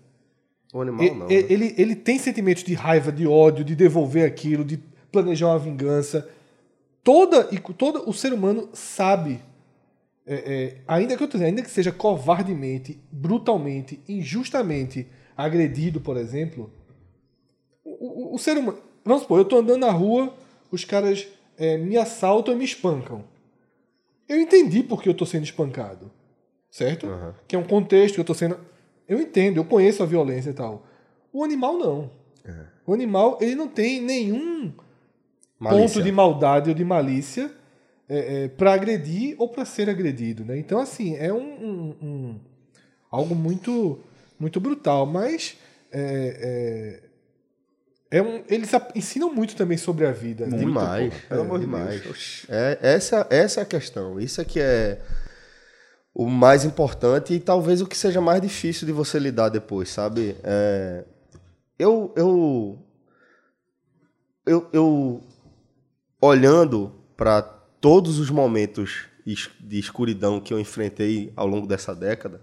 O 0.73 0.81
animal 0.81 1.05
E- 1.05 1.11
não. 1.11 1.27
né? 1.29 1.35
ele, 1.35 1.75
ele 1.79 1.95
tem 1.97 2.19
sentimentos 2.19 2.65
de 2.65 2.75
raiva, 2.75 3.11
de 3.13 3.27
ódio, 3.27 3.65
de 3.65 3.75
devolver 3.75 4.27
aquilo, 4.27 4.65
de 4.65 4.79
planejar 5.11 5.47
uma 5.49 5.59
vingança. 5.59 6.29
Toda, 7.03 7.49
e 7.53 7.59
todo 7.59 8.09
o 8.09 8.13
ser 8.13 8.33
humano 8.33 8.69
sabe, 8.73 9.41
é, 10.27 10.35
é, 10.35 10.77
ainda 10.89 11.17
que 11.17 11.23
eu 11.23 11.41
ainda 11.43 11.63
que 11.63 11.71
seja 11.71 11.93
covardemente, 11.93 12.99
brutalmente, 13.13 14.01
injustamente 14.09 15.07
agredido, 15.37 16.01
por 16.01 16.17
exemplo, 16.17 16.71
o, 17.85 18.33
o- 18.33 18.35
o 18.35 18.39
ser 18.39 18.57
humano. 18.57 18.79
Vamos 19.05 19.23
supor, 19.23 19.39
eu 19.39 19.45
tô 19.45 19.59
andando 19.59 19.81
na 19.81 19.91
rua, 19.91 20.35
os 20.71 20.85
caras 20.85 21.27
é, 21.59 21.77
me 21.77 21.97
assaltam 21.97 22.55
e 22.55 22.57
me 22.57 22.65
espancam. 22.65 23.25
Eu 24.29 24.41
entendi 24.41 24.83
porque 24.83 25.09
eu 25.09 25.13
estou 25.13 25.27
sendo 25.27 25.45
espancado. 25.45 26.11
Certo? 26.71 27.07
Que 27.47 27.55
é 27.55 27.59
um 27.59 27.65
contexto 27.65 28.15
que 28.15 28.21
eu 28.21 28.25
estou 28.25 28.35
sendo. 28.35 28.59
Eu 29.09 29.21
entendo, 29.21 29.59
eu 29.59 29.65
conheço 29.65 30.03
a 30.03 30.07
violência 30.07 30.51
e 30.51 30.55
tal. 30.55 30.87
O 31.33 31.45
animal 31.45 31.79
não. 31.79 32.11
O 32.87 32.93
animal, 32.93 33.39
ele 33.41 33.55
não 33.55 33.69
tem 33.69 34.01
nenhum 34.03 34.73
Malícia. 35.59 35.89
ponto 35.89 36.03
de 36.03 36.13
maldade 36.13 36.69
ou 36.71 36.75
de 36.75 36.85
malícia 36.85 37.51
é, 38.09 38.49
para 38.49 38.75
agredir 38.75 39.35
ou 39.39 39.49
para 39.49 39.65
ser 39.65 39.89
agredido, 39.89 40.45
né? 40.45 40.59
Então, 40.59 40.79
assim, 40.81 41.17
é 41.17 41.33
um, 41.33 41.39
um- 41.39 41.97
um- 42.03 42.41
algo 43.11 43.35
muito 43.35 43.99
muito 44.39 44.61
brutal, 44.61 45.07
mas 45.07 45.57
é, 45.93 47.01
é, 48.15 48.23
um, 48.23 48.45
eles 48.49 48.71
ensinam 48.95 49.35
muito 49.35 49.57
também 49.57 49.77
sobre 49.77 50.07
a 50.07 50.13
vida. 50.13 50.47
né? 50.47 50.57
Demais. 50.57 51.13
porra, 51.13 51.23
pelo 51.29 51.41
é, 51.41 51.45
amor 51.45 51.59
de 51.59 51.65
demais. 51.65 52.01
Deus. 52.01 52.47
É, 52.49 52.79
essa, 52.81 53.27
essa 53.29 53.61
é 53.61 53.63
a 53.65 53.67
questão. 53.67 54.21
Isso 54.21 54.41
é 54.41 54.45
que 54.45 54.61
é 54.61 55.03
o 56.15 56.29
mais 56.29 56.65
importante 56.65 57.35
e 57.35 57.41
talvez 57.41 57.81
o 57.81 57.87
que 57.89 57.99
seja 57.99 58.21
mais 58.21 58.41
difícil 58.41 58.87
de 58.87 58.93
você 58.93 59.19
lidar 59.19 59.49
depois, 59.49 59.91
sabe? 59.91 60.37
É, 60.45 61.05
eu, 61.77 62.15
eu, 62.17 62.87
eu, 64.47 64.69
eu, 64.73 65.21
olhando 66.23 66.95
para 67.17 67.43
todos 67.43 68.21
os 68.21 68.31
momentos 68.31 69.07
de 69.27 69.77
escuridão 69.77 70.41
que 70.41 70.55
eu 70.55 70.61
enfrentei 70.61 71.33
ao 71.35 71.49
longo 71.49 71.67
dessa 71.67 71.93
década, 71.93 72.41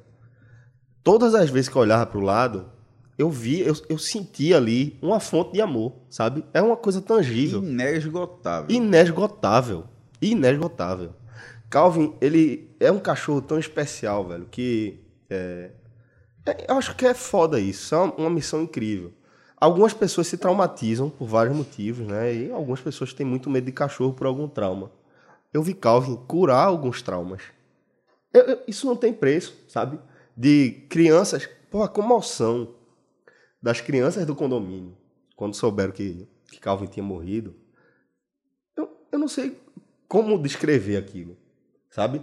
todas 1.01 1.33
as 1.33 1.49
vezes 1.49 1.69
que 1.69 1.77
eu 1.77 1.81
olhava 1.81 2.05
para 2.05 2.19
o 2.19 2.21
lado, 2.21 2.69
eu 3.17 3.29
vi, 3.29 3.59
eu, 3.61 3.75
eu 3.89 3.97
senti 3.97 4.53
ali 4.53 4.97
uma 5.01 5.19
fonte 5.19 5.53
de 5.53 5.61
amor, 5.61 5.93
sabe? 6.09 6.43
É 6.53 6.61
uma 6.61 6.75
coisa 6.77 7.01
tangível 7.01 7.63
Inesgotável. 7.63 8.75
inesgotável. 8.75 9.83
Inesgotável. 10.21 11.13
Calvin, 11.69 12.15
ele 12.19 12.69
é 12.79 12.91
um 12.91 12.99
cachorro 12.99 13.41
tão 13.41 13.57
especial, 13.59 14.27
velho, 14.27 14.45
que 14.49 14.99
é, 15.29 15.71
é- 16.45 16.65
eu 16.69 16.75
acho 16.77 16.95
que 16.95 17.05
é 17.05 17.13
foda 17.13 17.59
isso. 17.59 17.93
É 17.95 17.97
uma, 17.97 18.13
uma 18.15 18.29
missão 18.29 18.61
incrível. 18.61 19.11
Algumas 19.57 19.93
pessoas 19.93 20.27
se 20.27 20.37
traumatizam 20.37 21.09
por 21.09 21.27
vários 21.27 21.55
motivos, 21.55 22.07
né? 22.07 22.33
E 22.33 22.51
algumas 22.51 22.81
pessoas 22.81 23.13
têm 23.13 23.25
muito 23.25 23.49
medo 23.49 23.65
de 23.65 23.71
cachorro 23.71 24.13
por 24.13 24.25
algum 24.25 24.47
trauma. 24.47 24.91
Eu 25.53 25.61
vi 25.61 25.73
Calvin 25.73 26.15
curar 26.27 26.65
alguns 26.65 27.01
traumas. 27.01 27.41
Eu- 28.33 28.43
eu- 28.43 28.59
isso 28.67 28.87
não 28.87 28.95
tem 28.95 29.13
preço, 29.13 29.53
sabe? 29.67 29.99
De 30.35 30.71
crianças, 30.89 31.47
pô, 31.69 31.83
a 31.83 31.87
comoção 31.89 32.69
das 33.61 33.79
crianças 33.79 34.25
do 34.25 34.35
condomínio, 34.35 34.97
quando 35.35 35.55
souberam 35.55 35.91
que, 35.91 36.27
que 36.49 36.59
Calvin 36.59 36.87
tinha 36.87 37.03
morrido. 37.03 37.55
Eu, 38.75 38.89
eu 39.11 39.19
não 39.19 39.27
sei 39.27 39.59
como 40.07 40.41
descrever 40.41 40.97
aquilo, 40.97 41.37
sabe? 41.89 42.21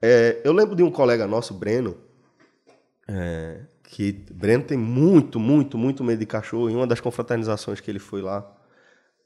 É, 0.00 0.40
eu 0.44 0.52
lembro 0.52 0.74
de 0.74 0.82
um 0.82 0.90
colega 0.90 1.26
nosso, 1.26 1.52
Breno, 1.52 1.96
é, 3.06 3.60
que 3.84 4.12
Breno 4.12 4.64
tem 4.64 4.78
muito, 4.78 5.38
muito, 5.38 5.76
muito 5.76 6.02
medo 6.02 6.18
de 6.18 6.26
cachorro. 6.26 6.70
Em 6.70 6.76
uma 6.76 6.86
das 6.86 7.00
confraternizações 7.00 7.80
que 7.80 7.90
ele 7.90 7.98
foi 7.98 8.22
lá, 8.22 8.50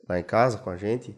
lá 0.09 0.19
em 0.19 0.23
casa 0.23 0.59
com 0.59 0.71
a 0.71 0.77
gente, 0.77 1.17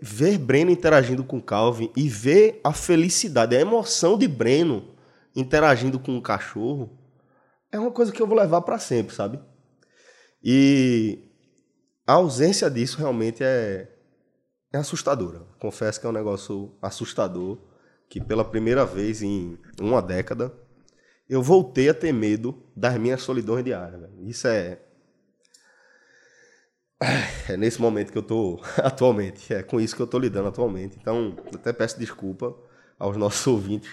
ver 0.00 0.38
Breno 0.38 0.70
interagindo 0.70 1.24
com 1.24 1.40
Calvin 1.40 1.90
e 1.96 2.08
ver 2.08 2.60
a 2.64 2.72
felicidade, 2.72 3.56
a 3.56 3.60
emoção 3.60 4.16
de 4.18 4.26
Breno 4.26 4.94
interagindo 5.34 5.98
com 5.98 6.16
o 6.16 6.22
cachorro, 6.22 6.97
é 7.70 7.78
uma 7.78 7.90
coisa 7.90 8.12
que 8.12 8.20
eu 8.20 8.26
vou 8.26 8.36
levar 8.36 8.62
para 8.62 8.78
sempre, 8.78 9.14
sabe? 9.14 9.40
E 10.42 11.18
a 12.06 12.14
ausência 12.14 12.70
disso 12.70 12.98
realmente 12.98 13.42
é, 13.42 13.88
é 14.72 14.78
assustadora. 14.78 15.40
Confesso 15.60 16.00
que 16.00 16.06
é 16.06 16.08
um 16.08 16.12
negócio 16.12 16.76
assustador, 16.80 17.58
que 18.08 18.20
pela 18.20 18.44
primeira 18.44 18.86
vez 18.86 19.22
em 19.22 19.58
uma 19.80 20.00
década 20.00 20.52
eu 21.28 21.42
voltei 21.42 21.90
a 21.90 21.94
ter 21.94 22.12
medo 22.12 22.62
das 22.74 22.96
minhas 22.96 23.22
solidões 23.22 23.64
diárias. 23.64 24.08
Isso 24.22 24.48
é. 24.48 24.80
É 27.48 27.56
nesse 27.56 27.80
momento 27.80 28.10
que 28.10 28.18
eu 28.18 28.22
tô 28.22 28.60
atualmente. 28.78 29.52
É 29.52 29.62
com 29.62 29.80
isso 29.80 29.94
que 29.94 30.02
eu 30.02 30.06
tô 30.06 30.18
lidando 30.18 30.48
atualmente. 30.48 30.96
Então, 30.98 31.36
até 31.54 31.72
peço 31.72 31.98
desculpa 31.98 32.56
aos 32.98 33.16
nossos 33.16 33.44
ouvintes 33.46 33.90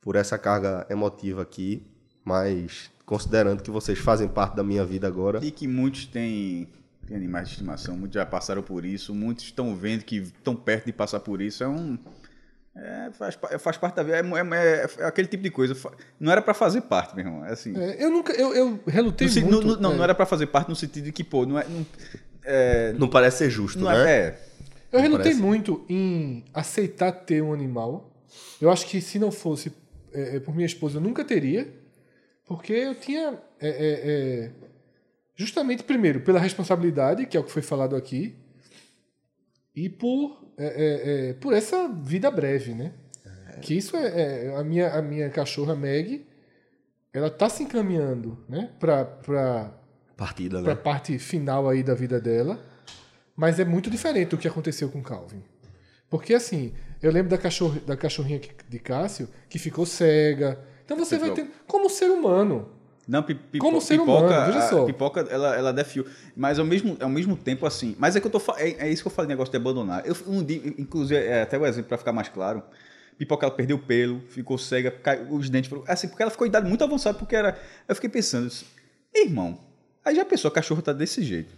por 0.00 0.16
essa 0.16 0.38
carga 0.38 0.86
emotiva 0.90 1.42
aqui, 1.42 1.93
mas 2.24 2.90
considerando 3.04 3.62
que 3.62 3.70
vocês 3.70 3.98
fazem 3.98 4.26
parte 4.28 4.56
da 4.56 4.62
minha 4.64 4.84
vida 4.84 5.06
agora, 5.06 5.44
E 5.44 5.50
que 5.50 5.68
muitos 5.68 6.06
têm, 6.06 6.68
têm 7.06 7.16
animais 7.16 7.48
de 7.48 7.54
estimação, 7.54 7.96
muitos 7.96 8.14
já 8.14 8.24
passaram 8.24 8.62
por 8.62 8.84
isso, 8.84 9.14
muitos 9.14 9.44
estão 9.44 9.74
vendo 9.76 10.04
que 10.04 10.16
estão 10.16 10.56
perto 10.56 10.86
de 10.86 10.92
passar 10.92 11.20
por 11.20 11.40
isso. 11.42 11.62
É 11.62 11.68
um. 11.68 11.98
é, 12.76 13.10
faz, 13.12 13.38
faz 13.60 13.76
parte 13.76 13.96
da 13.96 14.02
vida. 14.02 14.16
É, 14.18 14.22
é- 14.22 14.90
é 14.98 15.04
aquele 15.04 15.28
tipo 15.28 15.42
de 15.42 15.50
coisa. 15.50 15.76
Não 16.18 16.32
era 16.32 16.40
pra 16.40 16.54
fazer 16.54 16.80
parte, 16.82 17.14
meu 17.14 17.24
irmão. 17.26 17.44
É 17.44 17.52
assim. 17.52 17.76
É, 17.76 18.02
eu 18.02 18.10
nunca. 18.10 18.32
Eu, 18.32 18.54
eu 18.54 18.80
relutei 18.86 19.28
No 19.28 19.34
muito. 19.42 19.50
no- 19.60 19.74
no- 19.76 19.80
não, 19.80 19.92
é, 19.92 19.96
não 19.96 20.04
era 20.04 20.14
pra 20.14 20.24
fazer 20.26 20.46
parte 20.46 20.68
no 20.70 20.74
sentido 20.76 21.04
de 21.04 21.12
que, 21.12 21.22
pô, 21.22 21.44
não 21.44 21.58
é. 21.58 21.66
Não, 21.68 21.86
é, 22.44 22.92
não 22.94 23.08
parece 23.08 23.38
ser 23.38 23.50
justo, 23.50 23.78
não 23.78 23.90
né? 23.90 24.10
é, 24.10 24.16
é. 24.18 24.40
Eu 24.92 24.98
Não 24.98 25.02
relutei 25.02 25.32
parece? 25.32 25.40
muito 25.42 25.84
em 25.88 26.44
aceitar 26.54 27.10
ter 27.12 27.42
um 27.42 27.52
animal. 27.52 28.10
Eu 28.60 28.70
acho 28.70 28.86
que 28.86 29.00
se 29.00 29.18
não 29.18 29.30
fosse 29.32 29.72
é, 30.12 30.36
é, 30.36 30.40
por 30.40 30.54
minha 30.54 30.66
esposa, 30.66 30.98
eu 30.98 31.02
nunca 31.02 31.24
teria. 31.24 31.68
Porque 32.46 32.72
eu 32.72 32.94
tinha. 32.94 33.38
é, 33.60 33.68
é, 33.68 34.10
é, 34.10 34.50
justamente, 35.34 35.82
primeiro, 35.82 36.20
pela 36.20 36.38
responsabilidade, 36.38 37.26
que 37.26 37.36
é 37.36 37.40
o 37.40 37.44
que 37.44 37.50
foi 37.50 37.62
falado 37.62 37.96
aqui. 37.96 38.36
E 39.74 39.88
por, 39.88 40.44
é, 40.56 40.66
é, 40.66 41.30
é, 41.30 41.32
por 41.34 41.52
essa 41.52 41.88
vida 41.88 42.30
breve, 42.30 42.74
né? 42.74 42.92
Que 43.62 43.74
isso 43.74 43.96
é, 43.96 44.54
a, 44.56 44.64
minha, 44.64 44.92
a 44.92 45.00
minha 45.00 45.30
cachorra 45.30 45.74
Meg, 45.74 46.26
ela 47.12 47.30
tá 47.30 47.48
se 47.48 47.62
encaminhando, 47.62 48.44
né? 48.48 48.70
Pra, 48.78 49.04
pra, 49.04 49.72
Partida, 50.16 50.62
para 50.62 50.72
a 50.72 50.76
né? 50.76 50.80
parte 50.80 51.18
final 51.18 51.68
aí 51.68 51.82
da 51.82 51.94
vida 51.94 52.20
dela, 52.20 52.60
mas 53.34 53.58
é 53.58 53.64
muito 53.64 53.90
diferente 53.90 54.30
do 54.30 54.38
que 54.38 54.46
aconteceu 54.46 54.88
com 54.88 55.02
Calvin. 55.02 55.42
Porque 56.08 56.34
assim, 56.34 56.72
eu 57.02 57.10
lembro 57.10 57.30
da, 57.30 57.38
cachorro, 57.38 57.80
da 57.80 57.96
cachorrinha 57.96 58.40
de 58.68 58.78
Cássio 58.78 59.28
que 59.48 59.58
ficou 59.58 59.84
cega. 59.84 60.58
Então 60.84 60.96
você 60.98 61.18
vai 61.18 61.30
ter 61.30 61.50
como 61.66 61.88
ser 61.88 62.10
humano. 62.10 62.68
Não, 63.06 63.22
pi- 63.22 63.34
pipo- 63.34 63.64
Como 63.64 63.80
ser 63.82 63.98
pipoca, 63.98 64.24
humano, 64.30 64.46
veja 64.46 64.68
só. 64.68 64.84
Pipoca, 64.86 65.20
ela, 65.28 65.54
ela 65.54 65.72
dá 65.72 65.84
fio. 65.84 66.06
Mas 66.34 66.58
ao 66.58 66.64
mesmo, 66.64 66.96
ao 67.00 67.08
mesmo 67.08 67.36
tempo, 67.36 67.66
assim. 67.66 67.94
Mas 67.98 68.16
é 68.16 68.20
que 68.20 68.26
eu 68.26 68.30
tô 68.30 68.40
é, 68.56 68.86
é 68.86 68.90
isso 68.90 69.02
que 69.02 69.08
eu 69.08 69.12
falei, 69.12 69.28
negócio 69.28 69.50
de 69.50 69.56
abandonar. 69.58 70.06
Eu, 70.06 70.16
um 70.26 70.42
dia, 70.42 70.60
inclusive, 70.78 71.20
é, 71.20 71.42
até 71.42 71.58
o 71.58 71.66
exemplo 71.66 71.88
pra 71.88 71.98
ficar 71.98 72.12
mais 72.12 72.28
claro. 72.30 72.62
Pipoca, 73.18 73.44
ela 73.46 73.54
perdeu 73.54 73.76
o 73.76 73.78
pelo, 73.78 74.20
ficou 74.28 74.56
cega, 74.56 74.90
cai- 74.90 75.26
os 75.30 75.50
dentes. 75.50 75.70
Assim, 75.86 76.08
porque 76.08 76.22
ela 76.22 76.30
ficou 76.30 76.46
em 76.46 76.50
idade 76.50 76.66
muito 76.66 76.82
avançada, 76.82 77.16
porque 77.18 77.36
era. 77.36 77.58
Eu 77.86 77.94
fiquei 77.94 78.08
pensando, 78.08 78.48
disse, 78.48 78.64
irmão, 79.14 79.58
aí 80.04 80.14
já 80.16 80.24
pensou, 80.24 80.48
a 80.48 80.52
cachorro 80.52 80.80
tá 80.82 80.92
desse 80.92 81.22
jeito. 81.22 81.54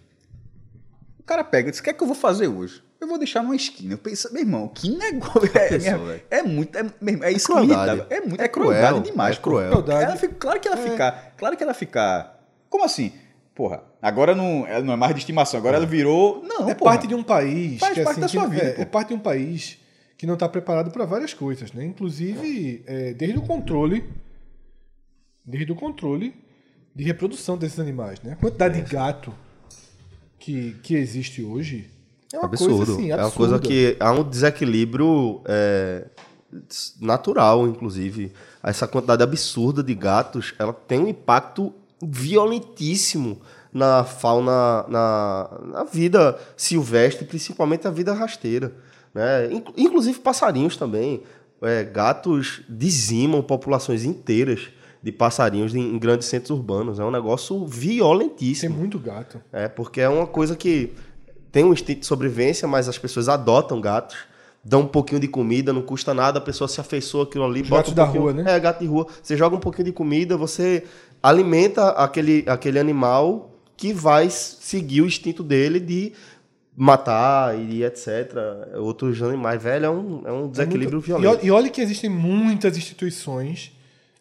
O 1.18 1.22
cara 1.22 1.44
pega 1.44 1.68
e 1.68 1.70
diz: 1.70 1.80
o 1.80 1.82
que 1.82 1.90
é 1.90 1.92
que 1.92 2.02
eu 2.02 2.06
vou 2.08 2.16
fazer 2.16 2.48
hoje? 2.48 2.82
Eu 3.00 3.06
vou 3.06 3.18
deixar 3.18 3.42
numa 3.42 3.54
esquina. 3.54 3.94
Eu 3.94 3.98
penso, 3.98 4.32
meu 4.32 4.42
irmão, 4.42 4.68
que 4.68 4.88
negócio. 4.96 5.50
É, 5.54 5.68
pensou, 5.68 5.92
é, 5.92 5.98
velho? 5.98 6.22
é 6.30 6.42
muito. 6.42 6.78
É, 6.78 6.82
meu 7.00 7.24
é 7.24 7.32
isso 7.32 7.46
que 7.46 7.54
me 7.54 7.66
crueldade. 7.66 7.98
irritava. 7.98 8.14
É 8.14 8.20
muito. 8.20 8.40
É 8.40 8.44
É, 8.44 8.48
crueldade 8.48 8.88
cruel, 8.88 9.02
demais. 9.02 9.36
é 9.36 9.40
cruel. 9.40 9.70
Crueldade. 9.70 10.04
Ela 10.04 10.16
fica, 10.16 10.34
claro 10.34 10.60
que 10.60 10.68
ela 10.68 10.76
fica. 10.76 11.12
Claro 11.36 11.56
que 11.56 11.62
ela 11.62 11.74
fica. 11.74 12.32
Como 12.70 12.84
assim? 12.84 13.12
Porra, 13.54 13.82
agora 14.02 14.34
não, 14.34 14.66
ela 14.66 14.84
não 14.84 14.92
é 14.92 14.96
mais 14.96 15.14
de 15.14 15.20
estimação, 15.20 15.58
agora 15.58 15.76
ela 15.76 15.86
virou. 15.86 16.42
Não, 16.42 16.68
é 16.68 16.74
porra. 16.74 16.92
parte 16.92 17.06
de 17.06 17.14
um 17.14 17.22
país 17.22 17.80
Faz 17.80 17.94
que, 17.94 18.02
parte 18.02 18.12
assim, 18.12 18.20
da 18.20 18.28
sua 18.28 18.46
vida, 18.46 18.74
é, 18.78 18.82
é 18.82 18.84
parte 18.84 19.08
de 19.08 19.14
um 19.14 19.18
país 19.18 19.78
que 20.18 20.26
não 20.26 20.34
está 20.34 20.48
preparado 20.48 20.90
para 20.90 21.04
várias 21.06 21.32
coisas, 21.32 21.72
né? 21.72 21.84
Inclusive 21.84 22.82
é, 22.86 23.14
desde 23.14 23.38
o 23.38 23.42
controle, 23.42 24.04
desde 25.44 25.72
o 25.72 25.74
controle 25.74 26.34
de 26.94 27.04
reprodução 27.04 27.56
desses 27.56 27.78
animais, 27.78 28.20
né? 28.22 28.32
A 28.32 28.36
quantidade 28.36 28.80
de 28.80 28.90
gato 28.90 29.32
que, 30.38 30.76
que 30.82 30.94
existe 30.94 31.42
hoje 31.42 31.90
é 32.32 32.38
uma 32.38 32.46
absurdo. 32.46 32.76
coisa 32.76 32.92
assim, 32.92 33.10
É 33.10 33.16
uma 33.16 33.30
coisa 33.30 33.56
absurda. 33.56 33.68
que 33.74 33.96
há 34.00 34.12
um 34.12 34.22
desequilíbrio 34.22 35.40
é, 35.46 36.06
natural, 37.00 37.66
inclusive. 37.66 38.32
Essa 38.62 38.86
quantidade 38.88 39.22
absurda 39.22 39.82
de 39.82 39.94
gatos, 39.94 40.54
ela 40.58 40.72
tem 40.72 41.00
um 41.00 41.08
impacto 41.08 41.72
violentíssimo 42.02 43.40
na 43.72 44.04
fauna, 44.04 44.84
na, 44.88 45.50
na 45.64 45.84
vida 45.84 46.38
silvestre, 46.56 47.26
principalmente 47.26 47.86
a 47.86 47.90
vida 47.90 48.12
rasteira. 48.14 48.72
Né? 49.14 49.52
Inclu- 49.52 49.74
Inclusive 49.76 50.18
passarinhos 50.20 50.76
também. 50.76 51.22
É, 51.62 51.84
gatos 51.84 52.60
dizimam 52.68 53.42
populações 53.42 54.04
inteiras 54.04 54.68
de 55.02 55.10
passarinhos 55.12 55.74
em, 55.74 55.98
grandes 55.98 56.26
centros 56.28 56.50
urbanos. 56.50 56.98
É 56.98 57.04
um 57.04 57.10
negócio 57.10 57.58
Tem 57.60 57.68
violentíssimo. 57.68 58.76
muito 58.76 58.98
gato. 58.98 59.40
É, 59.52 59.68
porque 59.68 60.00
é 60.00 60.08
uma 60.08 60.26
coisa 60.26 60.54
que 60.56 60.92
tem 61.56 61.64
um 61.64 61.72
instinto 61.72 62.00
de 62.00 62.06
sobrevivência, 62.06 62.68
mas 62.68 62.86
as 62.86 62.98
pessoas 62.98 63.30
adotam 63.30 63.80
gatos, 63.80 64.14
dão 64.62 64.82
um 64.82 64.86
pouquinho 64.86 65.18
de 65.18 65.26
comida, 65.26 65.72
não 65.72 65.80
custa 65.80 66.12
nada, 66.12 66.36
a 66.36 66.42
pessoa 66.42 66.68
se 66.68 66.78
afeiçoa 66.78 67.24
aquilo 67.24 67.46
ali, 67.46 67.62
Os 67.62 67.68
bota 67.70 67.90
um 67.90 67.94
da 67.94 68.04
rua, 68.04 68.34
né? 68.34 68.44
É, 68.46 68.60
gato 68.60 68.80
de 68.80 68.86
rua. 68.86 69.06
Você 69.22 69.38
joga 69.38 69.56
um 69.56 69.58
pouquinho 69.58 69.86
de 69.86 69.92
comida, 69.92 70.36
você 70.36 70.84
alimenta 71.22 71.88
aquele, 71.92 72.44
aquele 72.46 72.78
animal 72.78 73.52
que 73.74 73.90
vai 73.94 74.28
seguir 74.28 75.00
o 75.00 75.06
instinto 75.06 75.42
dele 75.42 75.80
de 75.80 76.12
matar 76.76 77.58
e 77.58 77.82
etc. 77.82 78.34
Outros 78.74 79.22
animais, 79.22 79.62
velho, 79.62 79.86
é 79.86 79.90
um, 79.90 80.22
é 80.26 80.32
um 80.32 80.48
desequilíbrio 80.50 80.98
muito- 80.98 81.06
violento. 81.06 81.42
E, 81.42 81.48
e 81.48 81.50
olha 81.50 81.70
que 81.70 81.80
existem 81.80 82.10
muitas 82.10 82.76
instituições 82.76 83.72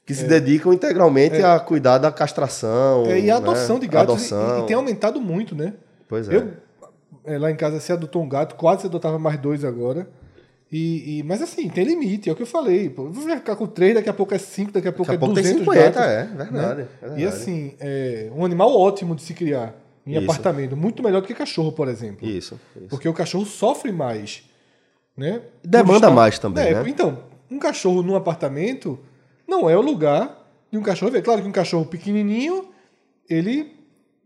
que 0.06 0.14
se 0.14 0.24
dedicam 0.24 0.72
integralmente 0.72 1.42
a 1.44 1.60
cuidar 1.60 1.98
da 1.98 2.14
castração. 2.14 3.08
é, 3.08 3.20
e 3.20 3.30
a 3.30 3.42
né? 3.42 3.50
adoção 3.50 3.78
de 3.78 3.88
gatos. 3.88 4.32
e- 4.32 4.34
Adoção. 4.34 4.64
E, 4.64 4.68
tem 4.68 4.76
aumentado 4.78 5.20
muito, 5.20 5.54
né? 5.54 5.74
Pois 6.08 6.30
é. 6.30 6.38
Eu, 6.38 6.65
é, 7.24 7.38
lá 7.38 7.52
em 7.52 7.56
casa, 7.56 7.80
se 7.80 7.92
adotou 7.92 8.22
um 8.24 8.30
gato, 8.30 8.56
quase 8.56 8.82
se 8.82 8.88
adotava 8.88 9.18
mais 9.20 9.40
dois 9.40 9.64
agora. 9.64 10.08
E, 10.72 11.20
e- 11.20 11.24
mas 11.24 11.42
assim, 11.42 11.70
tem 11.70 11.84
limite, 11.86 12.28
é 12.30 12.34
o 12.34 12.36
que 12.36 12.42
eu 12.42 12.48
falei. 12.48 12.90
Pô, 12.90 13.10
vai 13.10 13.38
ficar 13.38 13.56
com 13.56 13.68
três, 13.68 13.94
daqui 13.94 14.10
a 14.10 14.14
pouco 14.14 14.34
é 14.34 14.38
cinco, 14.38 14.72
daqui 14.72 14.88
a 14.88 14.92
pouco 14.92 15.12
Daqui 15.12 15.16
é 15.18 15.20
pouco 15.20 15.36
tem 15.36 15.44
200 15.44 15.64
50, 15.64 16.00
gatos. 16.00 16.02
é, 16.12 16.24
verdade, 16.36 16.82
né? 16.82 16.88
é 17.02 17.06
E 17.06 17.10
verdade. 17.10 17.26
assim, 17.28 17.76
é 17.80 18.32
um 18.36 18.44
animal 18.44 18.76
ótimo 18.76 19.16
de 19.16 19.22
se 19.22 19.34
criar 19.34 19.74
em 20.06 20.16
Isso. 20.16 20.24
apartamento. 20.24 20.76
Muito 20.76 21.02
melhor 21.04 21.22
do 21.22 21.28
que 21.28 21.34
cachorro, 21.34 21.72
por 21.72 21.88
exemplo. 21.88 22.28
Isso, 22.28 22.60
isso. 22.76 22.88
Porque 22.90 23.08
o 23.08 23.14
cachorro 23.14 23.46
sofre 23.46 23.92
mais. 23.92 24.44
Né? 25.16 25.42
Demanda 25.64 25.98
estar- 26.08 26.12
mais 26.12 26.38
também, 26.40 26.68
É, 26.68 26.74
né? 26.74 26.84
Então, 26.90 27.20
um 27.50 27.58
cachorro 27.60 28.02
num 28.04 28.16
apartamento 28.16 29.00
não 29.48 29.70
é 29.70 29.78
o 29.78 29.82
lugar 29.82 30.46
de 30.72 30.78
um 30.78 30.82
cachorro. 30.82 31.12
ver. 31.12 31.22
Claro 31.22 31.42
que 31.42 31.48
um 31.48 31.52
cachorro 31.54 31.86
pequenininho, 31.86 32.66
ele 33.30 33.75